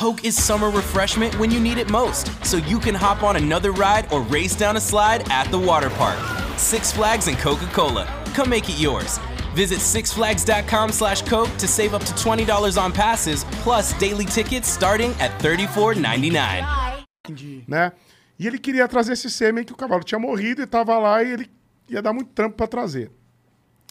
Coke 0.03 0.25
is 0.25 0.35
summer 0.35 0.69
refreshment 0.69 1.39
when 1.39 1.53
you 1.53 1.61
need 1.61 1.79
it 1.79 1.89
most, 1.89 2.27
so 2.45 2.57
you 2.57 2.81
can 2.81 2.93
hop 2.93 3.23
on 3.23 3.37
another 3.37 3.71
ride 3.71 4.13
or 4.13 4.23
race 4.23 4.57
down 4.57 4.77
a 4.77 4.81
slide 4.81 5.31
at 5.31 5.49
the 5.53 5.59
water 5.61 5.91
park. 5.91 6.19
Six 6.59 6.91
Flags 6.91 7.29
and 7.29 7.39
Coca 7.39 7.67
Cola. 7.67 8.05
Come 8.35 8.51
make 8.51 8.69
it 8.69 8.81
yours. 8.81 9.21
Visit 9.55 9.79
sixflags.com 9.79 10.91
slash 10.91 11.23
Coke 11.23 11.57
to 11.57 11.69
save 11.69 11.95
up 11.95 12.03
to 12.03 12.13
$20 12.15 12.83
on 12.83 12.91
passes, 12.91 13.45
plus 13.63 13.97
daily 14.01 14.25
tickets 14.25 14.67
starting 14.67 15.13
at 15.21 15.31
$34.99. 15.41 17.69
né? 17.69 17.93
E 18.41 18.49
ele 18.49 18.59
queria 18.59 18.89
trazer 18.89 19.13
esse 19.13 19.31
sêmen 19.31 19.63
que 19.63 19.73
o 19.73 19.77
cavalo 19.77 20.03
tinha 20.03 20.19
morrido 20.19 20.63
e 20.63 20.67
tava 20.67 20.99
lá 20.99 21.23
e 21.23 21.31
ele 21.31 21.49
ia 21.89 22.03
dar 22.03 22.13
muito 22.13 22.33
trampo 22.33 22.57
pra 22.57 22.67
trazer. 22.67 23.09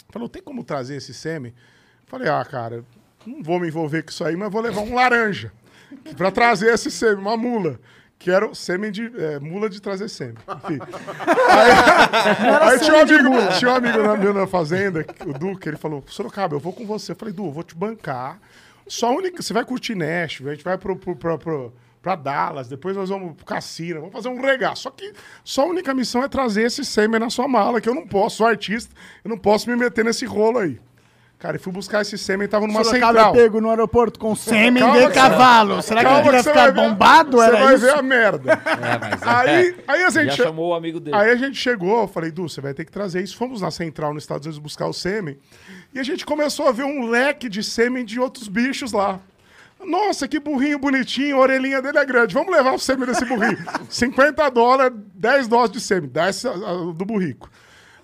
Falou, 0.10 0.28
tem 0.28 0.44
como 0.44 0.62
trazer 0.62 0.98
esse 0.98 1.14
sêmen? 1.14 1.54
Falei, 2.06 2.28
ah, 2.28 2.44
cara, 2.44 2.84
não 3.26 3.42
vou 3.42 3.62
me 3.62 3.70
envolver 3.70 4.04
com 4.04 4.10
isso 4.10 4.26
aí, 4.26 4.36
mas 4.36 4.52
vou 4.52 4.62
levar 4.62 4.82
um 4.82 4.94
laranja 4.94 5.54
pra 6.18 6.32
trazer 6.32 6.74
esse 6.74 6.90
sêmen, 6.92 7.18
uma 7.20 7.36
mula. 7.38 7.80
que 8.20 8.30
era 8.30 8.46
o 8.48 8.54
sêmen 8.54 8.92
de 8.92 9.12
é, 9.18 9.40
mula 9.40 9.70
de 9.70 9.82
trazer 9.82 10.08
sêmen. 10.10 10.36
Enfim. 10.64 10.80
Aí, 11.50 12.72
aí 12.72 12.80
tinha, 12.80 12.96
um 12.96 13.00
amigo, 13.02 13.30
tinha 13.58 13.72
um 13.72 13.76
amigo 13.76 14.04
na, 14.04 14.16
meu 14.16 14.34
na 14.34 14.48
fazenda, 14.48 15.06
o 15.26 15.34
Du, 15.34 15.58
que 15.58 15.68
ele 15.70 15.78
falou: 15.78 16.04
Sorocaba, 16.08 16.56
eu 16.56 16.60
vou 16.60 16.74
com 16.74 16.86
você. 16.86 17.12
Eu 17.12 17.16
falei, 17.16 17.34
Du, 17.34 17.46
eu 17.48 17.52
vou 17.52 17.64
te 17.64 17.76
bancar. 17.76 18.40
Só 18.88 19.12
única. 19.16 19.42
Você 19.42 19.54
vai 19.54 19.64
curtir 19.66 19.96
Nashville, 19.96 20.52
a 20.52 20.54
gente 20.54 20.64
vai 20.64 20.78
pro, 20.78 20.96
pro, 20.96 21.16
pro, 21.16 21.38
pro- 21.38 21.74
pra 22.02 22.16
Dallas, 22.16 22.68
depois 22.68 22.96
nós 22.98 23.10
vamos 23.10 23.36
pro 23.36 23.46
cassino, 23.46 24.00
vamos 24.02 24.14
fazer 24.14 24.30
um 24.30 24.42
regaço. 24.42 24.84
Só 24.84 24.90
que 24.92 25.14
só 25.44 25.64
a 25.64 25.68
única 25.68 25.94
missão 25.94 26.24
é 26.24 26.28
trazer 26.28 26.64
esse 26.64 26.84
sêmen 26.84 27.20
na 27.20 27.30
sua 27.30 27.48
mala, 27.48 27.80
que 27.80 27.88
eu 27.88 27.94
não 27.96 28.08
posso, 28.08 28.38
sou 28.38 28.48
artista, 28.48 28.94
eu 29.24 29.30
não 29.30 29.38
posso 29.38 29.70
me 29.70 29.76
meter 29.76 30.04
nesse 30.04 30.26
rolo 30.26 30.58
aí. 30.60 30.80
Cara, 31.42 31.56
e 31.56 31.60
fui 31.60 31.74
buscar 31.74 32.02
esse 32.04 32.20
sêmen, 32.20 32.48
tava 32.48 32.68
numa 32.68 32.84
Sorocaba 32.84 33.14
central. 33.14 33.34
é 33.36 33.38
pego 33.40 33.60
no 33.60 33.72
aeroporto 33.72 34.20
com 34.20 34.36
sêmen 34.36 34.84
Calma 34.84 35.00
de 35.00 35.08
que 35.08 35.14
cavalo. 35.14 35.76
você- 35.78 35.88
Será 35.88 36.06
que 36.06 36.28
ele 36.30 36.38
você 36.38 36.50
ficar 36.50 36.72
bombado? 36.72 37.38
Você 37.38 37.44
Era 37.48 37.58
vai 37.66 37.74
isso? 37.76 37.84
ver 37.86 37.94
a 37.96 38.02
merda. 38.04 38.62
É, 38.62 39.00
mas 39.00 39.24
Aí, 39.24 39.76
aí 39.88 40.04
a 40.04 40.10
gente. 40.12 40.36
já 40.38 40.44
chamou 40.44 40.70
o 40.70 40.74
amigo 40.76 41.00
dele. 41.00 41.18
Aí 41.18 41.32
a 41.32 41.36
gente 41.36 41.58
chegou, 41.58 42.02
eu 42.02 42.08
falei, 42.08 42.30
Du, 42.30 42.48
você 42.48 42.62
vai 42.62 42.76
ter 42.76 42.86
que 42.86 42.92
trazer 42.92 43.24
isso. 43.24 43.36
Fomos 43.36 43.60
na 43.60 43.72
central 43.72 44.14
nos 44.14 44.22
Estados 44.22 44.46
Unidos 44.46 44.60
buscar 44.62 44.86
o 44.86 44.94
sêmen. 44.94 45.36
E 45.92 46.00
a 46.00 46.04
gente 46.04 46.28
começou 46.28 46.68
a 46.68 46.72
ver 46.72 46.84
um 46.84 47.08
leque 47.10 47.50
de 47.50 47.64
sêmen 47.64 48.06
de 48.06 48.20
outros 48.20 48.48
bichos 48.48 48.92
lá. 48.92 49.20
Nossa, 49.84 50.28
que 50.28 50.40
burrinho 50.40 50.78
bonitinho, 50.78 51.38
a 51.38 51.40
orelhinha 51.40 51.82
dele 51.82 51.98
é 51.98 52.06
grande. 52.06 52.36
Vamos 52.36 52.52
levar 52.56 52.72
o 52.74 52.78
sêmen 52.78 53.08
desse 53.08 53.26
burrinho. 53.26 53.58
50 53.90 54.48
dólares, 54.52 54.96
10 55.16 55.48
doses 55.48 55.72
de 55.72 55.82
sêmen. 55.82 56.08
Dá 56.08 56.30
esse 56.30 56.48
a- 56.48 56.52
a- 56.52 56.94
do 56.94 57.04
burrico. 57.04 57.50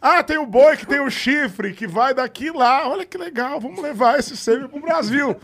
Ah, 0.09 0.23
tem 0.23 0.37
o 0.37 0.45
boi 0.45 0.77
que 0.77 0.85
tem 0.85 0.99
o 1.01 1.09
chifre, 1.09 1.73
que 1.73 1.85
vai 1.87 2.13
daqui 2.13 2.49
lá. 2.51 2.87
Olha 2.87 3.05
que 3.05 3.17
legal, 3.17 3.59
vamos 3.59 3.81
levar 3.81 4.17
esse 4.19 4.37
sêmen 4.37 4.67
pro 4.67 4.79
Brasil. 4.79 5.35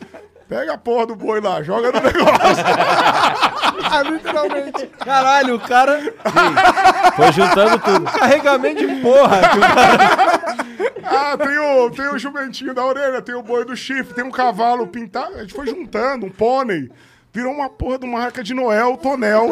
Pega 0.48 0.74
a 0.74 0.78
porra 0.78 1.08
do 1.08 1.16
boi 1.16 1.42
lá, 1.42 1.62
joga 1.64 1.92
no 1.92 2.00
negócio. 2.02 2.64
Ah, 3.92 4.02
literalmente. 4.04 4.86
Caralho, 5.04 5.56
o 5.56 5.60
cara. 5.60 6.00
Foi 7.16 7.32
juntando 7.32 7.80
tudo. 7.80 8.06
Carregamento 8.12 8.86
de 8.88 8.96
porra. 9.02 9.40
que 9.50 9.58
o 9.58 9.62
cara- 9.62 10.74
Ah, 11.06 11.38
tem 11.38 11.58
o, 11.60 11.90
tem 11.92 12.08
o 12.08 12.18
jumentinho 12.18 12.74
da 12.74 12.86
orelha, 12.86 13.22
tem 13.22 13.36
o 13.36 13.44
boi 13.44 13.66
do 13.66 13.76
chifre, 13.76 14.14
tem 14.14 14.24
um 14.24 14.32
cavalo 14.32 14.88
pintado. 14.88 15.36
A 15.36 15.42
gente 15.42 15.54
foi 15.54 15.68
juntando, 15.68 16.26
um 16.28 16.30
pônei. 16.30 16.90
Virou 17.34 17.52
uma 17.52 17.70
porra 17.70 17.98
de 18.00 18.06
uma 18.06 18.22
arca 18.22 18.44
de 18.44 18.54
Noel, 18.54 18.96
tonel. 18.98 19.48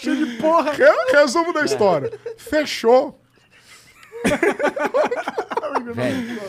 Cheio 0.00 0.26
de 0.26 0.36
porra. 0.38 0.72
Re- 0.72 1.12
Resumo 1.12 1.52
da 1.52 1.64
história. 1.64 2.10
Fechou. 2.36 3.20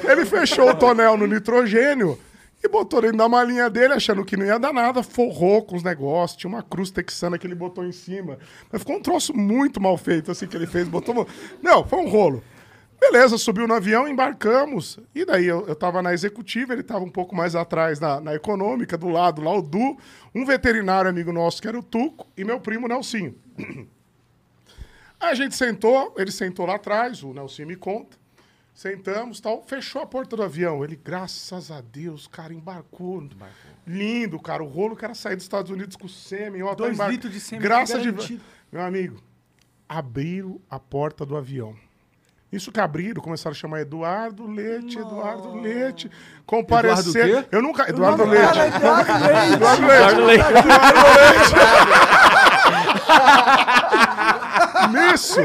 Ele 0.09 0.25
fechou 0.25 0.69
o 0.69 0.75
tonel 0.75 1.17
no 1.17 1.27
nitrogênio 1.27 2.17
e 2.63 2.67
botou 2.67 3.01
dentro 3.01 3.17
da 3.17 3.27
malinha 3.27 3.69
dele, 3.69 3.93
achando 3.93 4.23
que 4.23 4.37
não 4.37 4.45
ia 4.45 4.59
dar 4.59 4.71
nada, 4.73 5.01
forrou 5.01 5.63
com 5.63 5.75
os 5.75 5.83
negócios, 5.83 6.39
tinha 6.39 6.49
uma 6.49 6.61
cruz 6.61 6.91
texana 6.91 7.37
que 7.37 7.47
ele 7.47 7.55
botou 7.55 7.83
em 7.83 7.91
cima. 7.91 8.37
Mas 8.71 8.81
ficou 8.81 8.97
um 8.97 9.01
troço 9.01 9.35
muito 9.35 9.81
mal 9.81 9.97
feito, 9.97 10.31
assim, 10.31 10.45
que 10.47 10.55
ele 10.55 10.67
fez, 10.67 10.87
botou... 10.87 11.27
Não, 11.61 11.83
foi 11.83 11.99
um 11.99 12.07
rolo. 12.09 12.43
Beleza, 13.01 13.35
subiu 13.35 13.67
no 13.67 13.73
avião, 13.73 14.07
embarcamos. 14.07 14.99
E 15.13 15.25
daí 15.25 15.47
eu, 15.47 15.65
eu 15.67 15.75
tava 15.75 16.03
na 16.03 16.13
executiva, 16.13 16.71
ele 16.73 16.83
tava 16.83 17.03
um 17.03 17.09
pouco 17.09 17.35
mais 17.35 17.55
atrás 17.55 17.99
na, 17.99 18.21
na 18.21 18.35
econômica, 18.35 18.95
do 18.95 19.09
lado 19.09 19.41
lá 19.41 19.51
o 19.51 19.61
Du, 19.61 19.97
um 20.35 20.45
veterinário 20.45 21.09
amigo 21.09 21.33
nosso 21.33 21.59
que 21.59 21.67
era 21.67 21.77
o 21.77 21.81
Tuco, 21.81 22.27
e 22.37 22.43
meu 22.43 22.59
primo 22.59 22.87
Nelsinho. 22.87 23.35
A 25.19 25.33
gente 25.33 25.55
sentou, 25.55 26.15
ele 26.17 26.31
sentou 26.31 26.65
lá 26.65 26.75
atrás, 26.75 27.21
o 27.21 27.31
Nelson 27.33 27.65
me 27.65 27.75
conta. 27.75 28.17
Sentamos 28.73 29.39
tal, 29.39 29.61
fechou 29.61 30.01
a 30.01 30.07
porta 30.07 30.35
do 30.35 30.41
avião. 30.41 30.83
Ele, 30.83 30.95
graças 30.95 31.69
a 31.69 31.81
Deus, 31.81 32.25
cara, 32.25 32.53
embarcou. 32.53 33.27
Lindo, 33.85 34.39
cara. 34.39 34.63
O 34.63 34.67
rolo 34.67 34.95
que 34.95 35.05
era 35.05 35.13
sair 35.13 35.35
dos 35.35 35.43
Estados 35.43 35.69
Unidos 35.69 35.95
com 35.95 36.07
sêmen. 36.07 36.63
Ó, 36.63 36.69
tá 36.69 36.75
Dois 36.75 36.95
embar- 36.95 37.11
litros 37.11 37.31
de 37.31 37.39
sêmen 37.39 37.61
Graças 37.61 38.01
de 38.01 38.11
garantido. 38.11 38.41
Meu 38.71 38.81
amigo, 38.81 39.21
abriram 39.87 40.59
a 40.67 40.79
porta 40.79 41.23
do 41.23 41.37
avião. 41.37 41.75
Isso 42.51 42.71
que 42.71 42.79
abriram, 42.81 43.21
começaram 43.21 43.53
a 43.53 43.57
chamar 43.57 43.79
Eduardo 43.81 44.45
Leite, 44.45 44.99
Eduardo 44.99 45.61
Leite. 45.61 46.11
Comparecer. 46.45 47.27
Eduardo? 47.27 47.47
Eu 47.49 47.61
nunca. 47.61 47.89
Eduardo 47.89 48.25
Leite. 48.25 48.45
cara 48.45 48.65
é 48.65 49.53
Eduardo 49.53 49.85
Leite. 49.85 50.01
Eduardo 50.01 50.25
Leite. 50.25 50.43
Eduardo 50.43 50.81
Leite. 51.21 51.51
Nisso, 54.91 55.39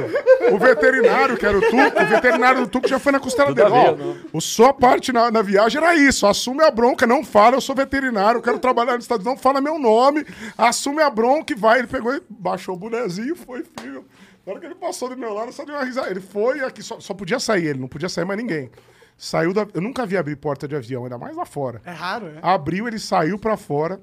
o 0.53 0.59
veterinário, 0.59 1.37
que 1.37 1.47
era 1.47 1.57
o 1.57 1.61
Tuco, 1.61 2.03
o 2.03 2.07
veterinário 2.07 2.63
do 2.63 2.69
Tuco 2.69 2.89
já 2.89 2.99
foi 2.99 3.13
na 3.13 3.21
costela 3.21 3.55
dele. 3.55 3.71
Ó, 3.71 3.95
não? 3.95 4.17
o 4.33 4.41
sua 4.41 4.73
parte 4.73 5.13
na, 5.13 5.31
na 5.31 5.43
viagem 5.43 5.81
era 5.81 5.95
isso: 5.95 6.27
assume 6.27 6.63
a 6.63 6.71
bronca, 6.71 7.07
não 7.07 7.25
fala, 7.25 7.57
eu 7.57 7.61
sou 7.61 7.75
veterinário, 7.75 8.39
eu 8.39 8.43
quero 8.43 8.59
trabalhar 8.59 8.95
nos 8.95 9.05
Estados 9.05 9.25
Unidos, 9.25 9.43
não 9.43 9.43
fala 9.43 9.61
meu 9.61 9.79
nome, 9.79 10.25
assume 10.57 11.03
a 11.03 11.11
bronca 11.11 11.53
e 11.53 11.57
vai. 11.57 11.79
Ele 11.79 11.89
pegou 11.89 12.15
e 12.15 12.23
baixou 12.29 12.75
o 12.75 12.79
bonezinho 12.79 13.35
e 13.35 13.37
foi, 13.37 13.65
filho. 13.81 14.05
Na 14.47 14.53
hora 14.53 14.61
que 14.61 14.67
ele 14.67 14.75
passou 14.77 15.09
do 15.09 15.17
meu 15.17 15.35
lado, 15.35 15.53
só 15.53 15.65
deu 15.65 15.75
uma 15.75 15.85
risada. 15.85 16.09
Ele 16.09 16.21
foi 16.21 16.61
aqui, 16.61 16.83
só, 16.83 17.01
só 17.01 17.13
podia 17.13 17.41
sair 17.41 17.67
ele, 17.67 17.81
não 17.81 17.89
podia 17.89 18.09
sair 18.09 18.25
mais 18.25 18.39
ninguém. 18.41 18.71
Saiu 19.19 19.53
da. 19.53 19.67
Eu 19.75 19.81
nunca 19.81 20.07
vi 20.07 20.17
abrir 20.17 20.37
porta 20.37 20.69
de 20.69 20.77
avião, 20.77 21.05
ainda 21.05 21.19
mais 21.19 21.35
lá 21.35 21.45
fora. 21.45 21.81
É 21.85 21.91
raro, 21.91 22.29
é? 22.29 22.39
Abriu, 22.43 22.87
ele 22.87 22.99
saiu 22.99 23.39
pra 23.39 23.57
fora. 23.57 24.01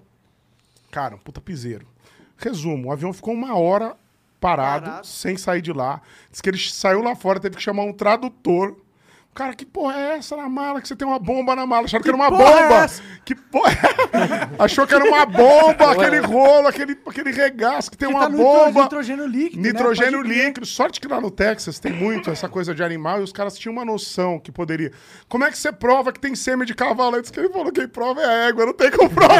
Cara, 0.92 1.16
um 1.16 1.20
puta 1.20 1.40
piseiro. 1.40 1.88
Resumo, 2.38 2.90
o 2.90 2.92
avião 2.92 3.14
ficou 3.14 3.34
uma 3.34 3.56
hora 3.58 3.96
parado, 4.42 4.86
Parado. 4.86 5.08
sem 5.08 5.38
sair 5.38 5.62
de 5.62 5.72
lá. 5.72 6.02
Diz 6.30 6.42
que 6.42 6.50
ele 6.50 6.58
saiu 6.58 7.02
lá 7.02 7.16
fora, 7.16 7.40
teve 7.40 7.56
que 7.56 7.62
chamar 7.62 7.84
um 7.84 7.94
tradutor. 7.94 8.76
Cara, 9.34 9.56
que 9.56 9.66
porra 9.66 10.00
é 10.00 10.18
essa 10.18 10.38
na 10.38 10.48
mala? 10.48 10.80
Que 10.80 10.88
você 10.88 10.96
tem 10.96 11.08
uma 11.08 11.18
bomba 11.18 11.56
na 11.56 11.66
mala. 11.66 11.86
Acharam 11.86 12.04
que, 12.04 12.10
era 12.10 12.16
uma 12.16 12.28
é 12.28 12.30
bomba. 12.30 12.84
essa? 12.84 13.02
que 13.26 13.34
porra 13.34 13.72
é? 13.72 14.50
Achou 14.64 14.86
que 14.86 14.94
era 14.94 15.04
uma 15.04 15.26
bomba, 15.26 15.92
aquele 15.92 16.20
rolo, 16.20 16.68
aquele, 16.68 16.96
aquele 17.08 17.32
regaço, 17.32 17.90
que 17.90 17.98
tem 17.98 18.10
Que 18.10 18.14
uma 18.14 18.26
tá 18.26 18.30
bomba. 18.30 18.84
nitrogênio 18.84 19.26
líquido, 19.26 19.60
né? 19.64 19.70
Nitrogênio 19.70 20.22
crer. 20.22 20.46
líquido. 20.46 20.68
Sorte 20.68 21.02
que 21.02 21.08
lá 21.08 21.20
no 21.20 21.32
Texas 21.32 21.80
tem 21.80 21.92
muito 21.92 22.30
essa 22.30 22.48
coisa 22.48 22.76
de 22.76 22.84
animal 22.84 23.22
e 23.22 23.24
os 23.24 23.34
caras 23.34 23.58
tinham 23.58 23.74
uma 23.74 23.84
noção 23.84 24.40
que 24.40 24.52
poderia. 24.52 24.92
Como 25.28 25.44
é 25.44 25.50
que 25.50 25.58
você 25.58 25.72
prova 25.72 26.14
que 26.14 26.20
tem 26.20 26.36
sêmen 26.36 26.68
de 26.68 26.76
cavalo? 26.76 27.20
Disse 27.20 27.34
que 27.34 27.40
ele 27.40 27.50
falou: 27.50 27.72
quem 27.72 27.88
prova 27.88 28.22
é 28.22 28.26
a 28.26 28.34
égua, 28.50 28.68
não 28.68 28.74
tem 28.74 28.92
como 28.92 29.10
provar. 29.10 29.34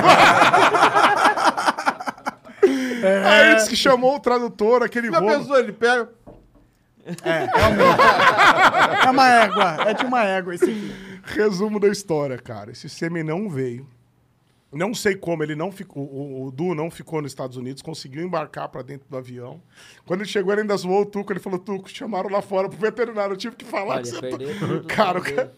Aí 2.64 3.56
disse 3.56 3.70
que 3.70 3.76
chamou 3.76 4.16
o 4.16 4.20
tradutor, 4.20 4.82
aquele 4.82 5.12
Já 5.12 5.20
rolo. 5.20 5.38
pensou, 5.40 5.60
ele 5.60 5.74
pega. 5.74 6.10
É 7.06 7.48
uma 9.10 9.30
égua. 9.30 9.78
É 9.90 9.94
de 9.94 10.06
uma 10.06 10.24
égua 10.24 10.56
esse 10.56 10.66
aqui. 10.66 10.94
Resumo 11.24 11.80
da 11.80 11.88
história, 11.88 12.38
cara. 12.38 12.72
Esse 12.72 12.90
sêmen 12.90 13.24
não 13.24 13.50
veio. 13.50 13.88
Não 14.72 14.92
sei 14.94 15.16
como 15.16 15.44
ele 15.44 15.56
não 15.56 15.72
ficou. 15.72 16.04
O, 16.04 16.48
o 16.48 16.52
Du 16.52 16.74
não 16.74 16.90
ficou 16.90 17.22
nos 17.22 17.32
Estados 17.32 17.58
Unidos, 17.58 17.84
conseguiu 17.84 18.24
embarcar 18.24 18.68
pra 18.70 18.82
dentro 18.82 19.08
do 19.08 19.16
avião. 19.16 19.62
Quando 20.04 20.22
ele 20.22 20.30
chegou, 20.30 20.52
ele 20.52 20.62
ainda 20.62 20.76
zoou 20.76 21.02
o 21.02 21.06
Tuco. 21.06 21.32
Ele 21.32 21.40
falou: 21.40 21.60
Tuco, 21.60 21.88
chamaram 21.90 22.28
lá 22.30 22.42
fora 22.42 22.68
pro 22.68 22.78
veterinário. 22.80 23.34
Eu 23.34 23.38
tive 23.38 23.56
que 23.56 23.66
falar 23.66 23.96
Olha, 23.96 24.02
que 24.02 24.08
você 24.10 24.20
tá- 24.22 24.38
tudo, 24.38 24.84
Cara, 24.90 25.22
cara- 25.22 25.54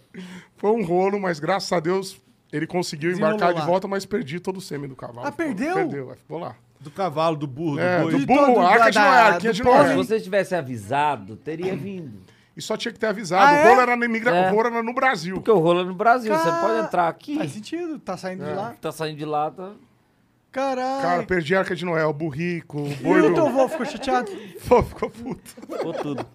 foi 0.58 0.72
um 0.72 0.84
rolo, 0.84 1.18
mas 1.20 1.40
graças 1.40 1.72
a 1.72 1.80
Deus 1.80 2.22
ele 2.52 2.68
conseguiu 2.68 3.10
Desenrolou 3.12 3.38
embarcar 3.38 3.62
de 3.62 3.66
volta, 3.66 3.88
mas 3.88 4.06
perdi 4.06 4.40
todo 4.42 4.58
o 4.58 4.62
sêmen 4.62 4.90
do 4.90 4.96
cavalo. 4.98 5.26
Ah, 5.28 5.32
perdeu? 5.32 5.74
Perdeu, 5.76 6.10
aí 6.12 6.18
ficou 6.18 6.38
lá. 6.38 6.56
Do 6.82 6.92
cavalo, 6.92 7.38
do 7.38 7.48
burro, 7.48 7.80
É, 7.80 8.00
do 8.00 8.04
boi. 8.12 8.20
do 8.20 8.26
burro, 8.26 8.60
a 8.60 8.70
arca 8.70 8.90
de 8.92 9.00
Noé, 9.00 9.08
a 9.08 9.12
da- 9.12 9.26
arquinha 9.36 9.54
do 9.54 9.56
de. 9.56 9.64
Noé. 9.64 9.90
Se 9.90 9.96
você 9.96 10.20
tivesse 10.20 10.54
avisado, 10.56 11.38
teria 11.38 11.74
vindo. 11.76 12.20
E 12.56 12.62
só 12.62 12.78
tinha 12.78 12.92
que 12.94 13.00
ter 13.00 13.08
avisado. 13.08 13.44
Ah, 13.46 13.52
o 13.52 13.56
é? 13.56 13.70
rolo 13.70 13.82
era 13.82 13.96
na 13.98 14.06
imigra... 14.06 14.32
É. 14.36 14.50
o 14.52 14.56
rolo 14.56 14.68
era 14.68 14.84
no 14.84 14.94
Brasil. 14.94 15.36
Porque 15.36 15.52
o 15.52 15.60
rolo 15.60 15.82
é 15.82 15.84
no 15.84 15.94
Brasil, 15.96 16.34
você 16.34 16.50
pode 16.52 16.86
entrar 16.86 17.08
aqui, 17.10 17.38
Faz 17.38 17.52
sentido, 17.52 18.00
tá 18.00 18.16
saindo 18.16 18.46
de 18.46 18.52
lá. 18.54 18.76
tá 18.80 18.92
saindo 18.92 19.18
de 19.18 19.26
lá, 19.26 19.52
tá... 19.52 19.74
Caralho. 20.52 21.02
Cara, 21.02 21.24
perdi 21.24 21.54
a 21.54 21.60
arca 21.60 21.76
de 21.76 21.84
Noé, 21.84 22.06
o 22.06 22.14
burrico, 22.14 22.80
o 22.82 22.88
e 22.90 22.96
boi 22.96 23.20
o 23.20 23.28
do... 23.30 23.34
teu 23.36 23.48
avô 23.48 23.68
ficou 23.68 23.86
chateado? 23.86 24.32
Pô, 24.66 24.82
ficou 24.84 25.10
puto. 25.10 25.42
Ficou 25.50 25.94
tudo. 25.94 26.26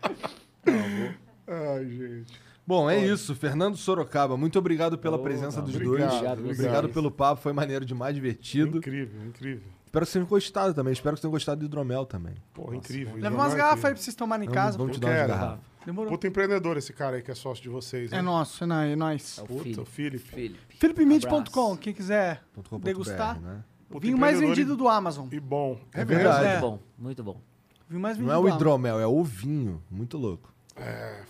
Ai, 1.46 1.84
gente. 1.88 2.40
Bom, 2.66 2.88
é 2.88 2.98
isso. 2.98 3.34
Fernando 3.34 3.76
Sorocaba, 3.76 4.36
muito 4.36 4.58
obrigado 4.58 4.98
pela 4.98 5.16
Oh, 5.16 5.20
presença 5.22 5.58
não, 5.58 5.64
dos 5.64 5.74
obrigado, 5.74 5.98
dois. 5.98 6.12
obrigado 6.12 6.38
Obrigado, 6.50 6.88
pelo 6.90 7.10
papo, 7.10 7.40
foi 7.42 7.52
maneiro 7.52 7.84
demais, 7.84 8.14
divertido. 8.14 8.78
Incrível, 8.78 9.22
incrível. 9.26 9.62
Espero 9.86 10.04
que 10.06 10.12
vocês 10.12 10.12
tenham 10.12 10.26
gostado 10.28 10.74
também. 10.74 10.92
Espero 10.92 11.14
que 11.16 11.20
vocês 11.20 11.22
tenham 11.22 11.32
gostado 11.32 11.58
do 11.60 11.64
hidromel 11.66 12.06
também. 12.06 12.34
Porra, 12.54 12.76
incrível. 12.76 13.06
Leva 13.14 13.18
Hidromel 13.18 13.40
umas 13.40 13.54
é 13.54 13.56
garrafas 13.56 13.84
aí 13.86 13.94
pra 13.94 14.02
vocês 14.02 14.14
tomarem 14.14 14.48
em 14.48 14.52
casa. 14.52 14.78
vamos 14.78 14.92
te 14.92 14.96
Eu 14.98 15.00
dar 15.00 15.08
umas 15.08 15.16
quero. 15.18 15.28
garrafas. 15.32 15.69
Demorou. 15.84 16.10
Puta 16.12 16.26
empreendedor 16.28 16.76
esse 16.76 16.92
cara 16.92 17.16
aí 17.16 17.22
que 17.22 17.30
é 17.30 17.34
sócio 17.34 17.62
de 17.62 17.68
vocês. 17.68 18.12
É 18.12 18.16
hein? 18.16 18.22
nosso, 18.22 18.62
é 18.64 18.66
nó- 18.66 18.82
é 18.82 18.96
nóis. 18.96 19.38
É 19.38 19.42
o 19.42 19.46
Puta, 19.46 19.80
o 19.82 19.84
Felipe. 19.84 20.18
Felipe. 20.18 20.76
Abraço. 21.26 21.78
quem 21.78 21.94
quiser 21.94 22.42
.com.br, 22.54 22.84
degustar. 22.84 23.40
né? 23.40 23.64
Puta 23.88 24.06
Vinho 24.06 24.18
mais 24.18 24.38
vendido 24.38 24.76
do 24.76 24.86
Amazon. 24.88 25.26
E 25.32 25.40
bom. 25.40 25.80
É 25.92 26.04
verdade. 26.04 26.44
É. 26.46 26.50
Muito 26.52 26.60
bom, 26.60 26.78
muito 26.98 27.24
bom. 27.24 27.40
Vinho 27.88 28.00
mais 28.00 28.16
Não 28.18 28.26
vendido 28.26 28.48
é 28.48 28.52
o 28.52 28.54
hidromel, 28.54 29.00
é 29.00 29.06
o 29.06 29.24
vinho. 29.24 29.82
Muito 29.90 30.16
louco. 30.18 30.52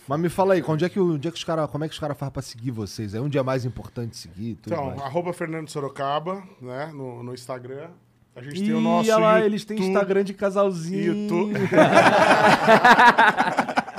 Mas 0.07 0.19
me 0.19 0.29
fala 0.29 0.53
aí, 0.53 0.63
onde 0.67 0.85
é 0.85 0.89
que, 0.89 0.99
o- 0.99 1.15
onde 1.15 1.27
é 1.27 1.31
que 1.31 1.37
os 1.37 1.43
cara, 1.43 1.67
como 1.67 1.83
é 1.83 1.87
que 1.87 1.93
os 1.93 1.99
caras 1.99 2.17
fazem 2.17 2.31
pra 2.31 2.41
seguir 2.41 2.71
vocês? 2.71 3.13
É 3.13 3.19
um 3.19 3.27
dia 3.27 3.43
mais 3.43 3.65
importante 3.65 4.15
seguir? 4.15 4.55
Tudo 4.55 4.73
Então, 4.73 4.85
mais. 4.87 5.01
arroba 5.01 5.33
Fernando 5.33 5.67
Sorocaba, 5.69 6.43
né, 6.61 6.91
no, 6.93 7.21
no 7.23 7.33
Instagram. 7.33 7.89
A 8.35 8.41
gente 8.41 8.63
tem 8.63 8.73
o 8.73 8.79
nosso 8.79 9.09
olha 9.11 9.19
lá, 9.19 9.31
YouTube, 9.33 9.45
eles 9.51 9.65
têm 9.65 9.77
Instagram 9.79 10.23
de 10.23 10.33
casalzinho. 10.33 11.13
YouTube. 11.29 11.59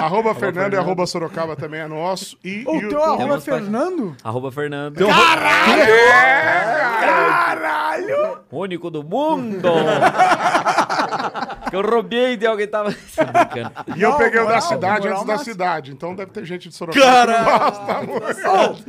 Arroba 0.02 0.34
Fernando 0.34 0.72
e 0.74 0.76
arroba 0.76 1.06
Sorocaba 1.06 1.54
também 1.54 1.78
é 1.80 1.86
nosso. 1.86 2.36
E 2.42 2.64
O 2.66 2.74
YouTube- 2.74 2.88
teu 2.88 3.04
arroba 3.04 3.36
é. 3.36 3.40
Fernando? 3.40 4.16
Arroba 4.24 4.50
Fernando. 4.50 4.96
Caralho! 7.00 8.38
Único 8.50 8.90
do 8.90 9.04
mundo! 9.04 9.68
que 11.72 11.76
eu 11.76 11.82
roubei 11.90 12.36
de 12.36 12.46
alguém 12.46 12.66
que 12.66 12.70
tava. 12.72 12.90
E 13.96 14.02
eu 14.02 14.14
peguei 14.18 14.40
o 14.40 14.46
da 14.46 14.60
cidade 14.60 15.08
antes 15.08 15.24
da 15.24 15.38
cidade. 15.38 15.90
Então 15.92 16.14
deve 16.14 16.30
ter 16.30 16.44
gente 16.44 16.68
de 16.68 16.74
Sorocaba 16.74 17.26
que 17.26 17.32
não 17.32 17.58
gosta, 17.58 17.92
amor. 17.92 18.20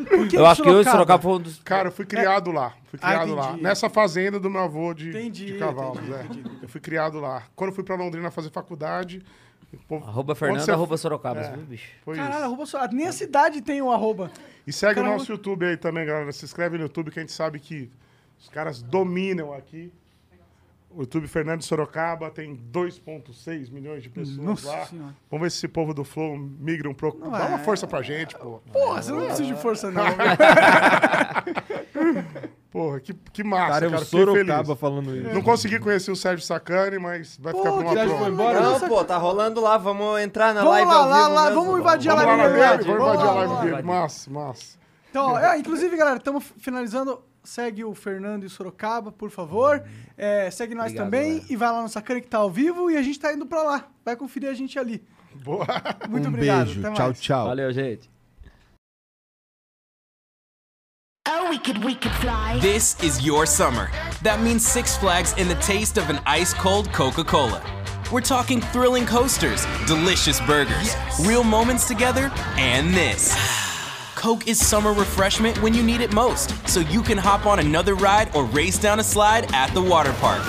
Por 0.06 0.28
que 0.28 0.38
Eu 0.38 0.46
acho 0.46 0.62
que 0.62 0.70
hoje 0.70 0.90
Sorocaba? 0.90 1.22
Sorocaba 1.22 1.24
foi 1.24 1.32
um 1.34 1.40
dos. 1.40 1.60
Cara, 1.64 1.88
eu 1.88 1.92
fui 1.92 2.06
criado 2.06 2.52
lá. 2.52 2.74
Fui 2.88 3.00
Ah, 3.02 3.08
criado 3.08 3.36
lá. 3.36 3.48
entendi. 3.50 3.64
Nessa 3.64 3.90
fazenda 3.90 4.40
do 4.40 4.50
meu 4.50 4.62
avô 4.62 4.94
de, 4.94 5.10
Entendi, 5.10 5.46
de 5.46 5.54
cavalos. 5.58 5.98
entendi, 6.00 6.14
é. 6.14 6.24
entendi. 6.24 6.44
Eu 6.62 6.68
fui 6.68 6.82
criado 6.82 7.20
lá. 7.20 7.44
Quando 7.56 7.70
eu 7.70 7.76
fui 7.76 7.84
pra 7.84 7.96
Londrina 7.96 8.30
fazer 8.30 8.50
faculdade. 8.52 9.24
o 9.74 9.78
povo- 9.88 10.06
Arroba 10.06 10.34
Onde 10.34 10.40
Fernando, 10.40 10.60
você- 10.62 10.72
arroba 10.72 10.98
Sorocaba. 10.98 11.40
É. 11.40 11.52
viu, 11.54 11.66
bicho? 11.66 11.90
Foi 12.04 12.16
Caralho, 12.16 12.36
isso. 12.36 12.44
arroba 12.46 12.66
Sorocaba. 12.66 12.94
Nem 12.96 13.08
a 13.08 13.12
cidade 13.14 13.62
tem 13.62 13.82
um 13.82 13.90
arroba. 13.92 14.30
E 14.68 14.72
segue 14.74 14.96
Caramba. 14.96 15.16
o 15.16 15.18
nosso 15.18 15.32
YouTube 15.32 15.66
aí 15.66 15.78
também, 15.78 16.06
galera. 16.06 16.32
Se 16.32 16.46
inscreve 16.46 16.78
no 16.78 16.84
YouTube 16.84 17.10
que 17.12 17.20
a 17.20 17.22
gente 17.24 17.32
sabe 17.32 17.60
que 17.60 17.90
os 18.40 18.50
caras 18.50 18.82
dominam 18.84 19.54
aqui. 19.54 19.92
O 20.96 21.02
YouTube 21.02 21.28
Fernando 21.28 21.64
Sorocaba 21.64 22.30
tem 22.30 22.56
2,6 22.72 23.72
milhões 23.72 24.04
de 24.04 24.10
pessoas 24.10 24.38
Nossa 24.38 24.68
lá. 24.70 24.86
Senhora. 24.86 25.16
Vamos 25.30 25.44
ver 25.44 25.50
se 25.52 25.58
esse 25.58 25.68
povo 25.68 25.94
do 25.94 26.04
Flow 26.04 26.38
migra 26.38 26.88
um 26.90 26.94
pouco. 26.94 27.28
Dá 27.30 27.40
é. 27.40 27.48
uma 27.48 27.58
força 27.60 27.88
pra 27.88 28.02
gente, 28.02 28.36
pô. 28.38 28.60
Porra, 28.72 29.02
você 29.02 29.12
não 29.12 29.26
precisa 29.26 29.46
de 29.46 29.56
força, 29.62 29.90
não. 29.90 30.04
Porra, 32.72 33.00
que, 33.00 33.14
que 33.14 33.44
massa, 33.44 33.68
Cara, 33.74 33.86
cara. 33.86 34.02
é 34.02 34.02
o 34.02 34.06
Fiquei 34.06 34.20
Sorocaba 34.20 34.64
feliz. 34.66 34.80
falando 34.80 35.16
isso. 35.16 35.30
Não 35.34 35.42
consegui 35.44 35.80
conhecer 35.80 36.12
o 36.12 36.16
Sérgio 36.16 36.44
Sacani, 36.46 36.98
mas 36.98 37.38
vai 37.40 37.54
ficar 37.54 37.70
Pô, 37.70 37.78
pra 37.78 37.86
uma 37.86 37.90
que 37.92 37.96
Sérgio 38.00 38.18
próxima. 38.18 38.20
foi 38.20 38.32
embora? 38.34 38.62
Não, 38.62 38.80
pô, 38.90 39.04
tá 39.06 39.18
rolando 39.18 39.62
lá. 39.62 39.78
Vamos 39.78 40.20
entrar 40.22 40.54
na 40.56 40.62
Vamos 40.62 40.72
live 40.78 40.90
lá, 40.92 41.28
lá, 41.28 41.50
vamos 41.52 41.80
invadir 41.80 42.10
a 42.12 42.16
Vamos 42.16 42.28
live 42.38 42.42
lá 42.60 42.66
na 42.68 42.76
dele. 42.78 42.90
vamos 42.90 43.04
invadir 43.14 43.28
a 43.28 43.34
live 43.34 43.56
dele. 43.72 43.84
Massa, 43.84 44.32
massa. 44.32 44.78
Então, 45.12 45.38
é, 45.38 45.60
inclusive, 45.60 45.96
galera, 45.96 46.18
estamos 46.18 46.44
finalizando. 46.58 47.22
Segue 47.44 47.84
o 47.84 47.94
Fernando 47.94 48.44
e 48.44 48.46
o 48.46 48.50
Sorocaba, 48.50 49.12
por 49.12 49.30
favor. 49.30 49.84
É, 50.18 50.50
segue 50.50 50.74
nós 50.74 50.86
Obrigado, 50.86 51.06
também 51.06 51.30
galera. 51.34 51.46
e 51.50 51.56
vai 51.58 51.72
lá 51.72 51.82
no 51.82 51.90
Sacane 51.90 52.22
que 52.22 52.28
tá 52.28 52.38
ao 52.38 52.50
vivo 52.50 52.90
e 52.90 52.96
a 52.98 53.02
gente 53.02 53.20
tá 53.20 53.34
indo 53.34 53.46
pra 53.46 53.64
lá. 53.64 53.88
Vai 54.06 54.16
conferir 54.16 54.50
a 54.50 54.54
gente 54.54 54.80
ali. 54.80 55.04
Boa. 55.36 55.66
Muito 56.10 56.26
um 56.26 56.30
obrigado. 56.30 56.66
beijo. 56.68 56.80
até 56.80 56.96
Tchau, 56.96 57.08
mais. 57.08 57.22
tchau. 57.22 57.46
Valeu, 57.48 57.74
gente. 57.74 58.10
Oh, 61.28 61.50
we 61.50 61.58
could, 61.60 61.84
we 61.84 61.96
could 61.96 62.14
fly. 62.16 62.60
This 62.62 62.96
is 63.04 63.26
your 63.26 63.46
summer. 63.46 63.90
That 64.24 64.42
means 64.42 64.66
Six 64.66 64.98
Flags 64.98 65.34
and 65.38 65.50
the 65.50 65.56
taste 65.56 65.98
of 65.98 66.10
an 66.10 66.20
ice 66.26 66.54
cold 66.54 66.92
Coca 66.94 67.24
Cola. 67.24 67.62
We're 68.12 68.22
talking 68.22 68.62
thrilling 68.72 69.06
coasters, 69.06 69.66
delicious 69.88 70.40
burgers, 70.42 70.96
real 71.26 71.44
moments 71.44 71.88
together, 71.88 72.32
and 72.58 72.94
this. 72.94 73.34
Coke 74.24 74.48
is 74.48 74.66
summer 74.66 74.94
refreshment 74.94 75.62
when 75.62 75.74
you 75.74 75.84
need 75.84 76.00
it 76.00 76.14
most, 76.14 76.50
so 76.66 76.80
you 76.80 77.02
can 77.02 77.18
hop 77.18 77.46
on 77.46 77.60
another 77.60 77.94
ride 77.94 78.34
or 78.34 78.46
race 78.46 78.80
down 78.80 79.02
a 79.02 79.04
slide 79.04 79.54
at 79.54 79.74
the 79.74 79.82
water 79.82 80.14
park. 80.14 80.42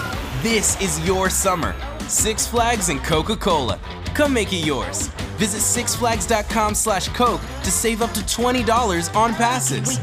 This 0.43 0.81
is 0.81 1.05
your 1.05 1.29
summer. 1.29 1.75
Six 2.07 2.47
Flags 2.47 2.89
and 2.89 3.03
Coca 3.03 3.35
Cola. 3.35 3.81
Come 4.15 4.33
make 4.33 4.53
it 4.53 4.65
yours. 4.65 5.09
Visit 5.39 5.59
sixflags.com 5.59 6.77
slash 6.77 7.09
Coke 7.09 7.41
to 7.65 7.71
save 7.73 8.01
up 8.01 8.13
to 8.13 8.21
$20 8.21 9.13
on 9.17 9.35
passes. 9.35 9.99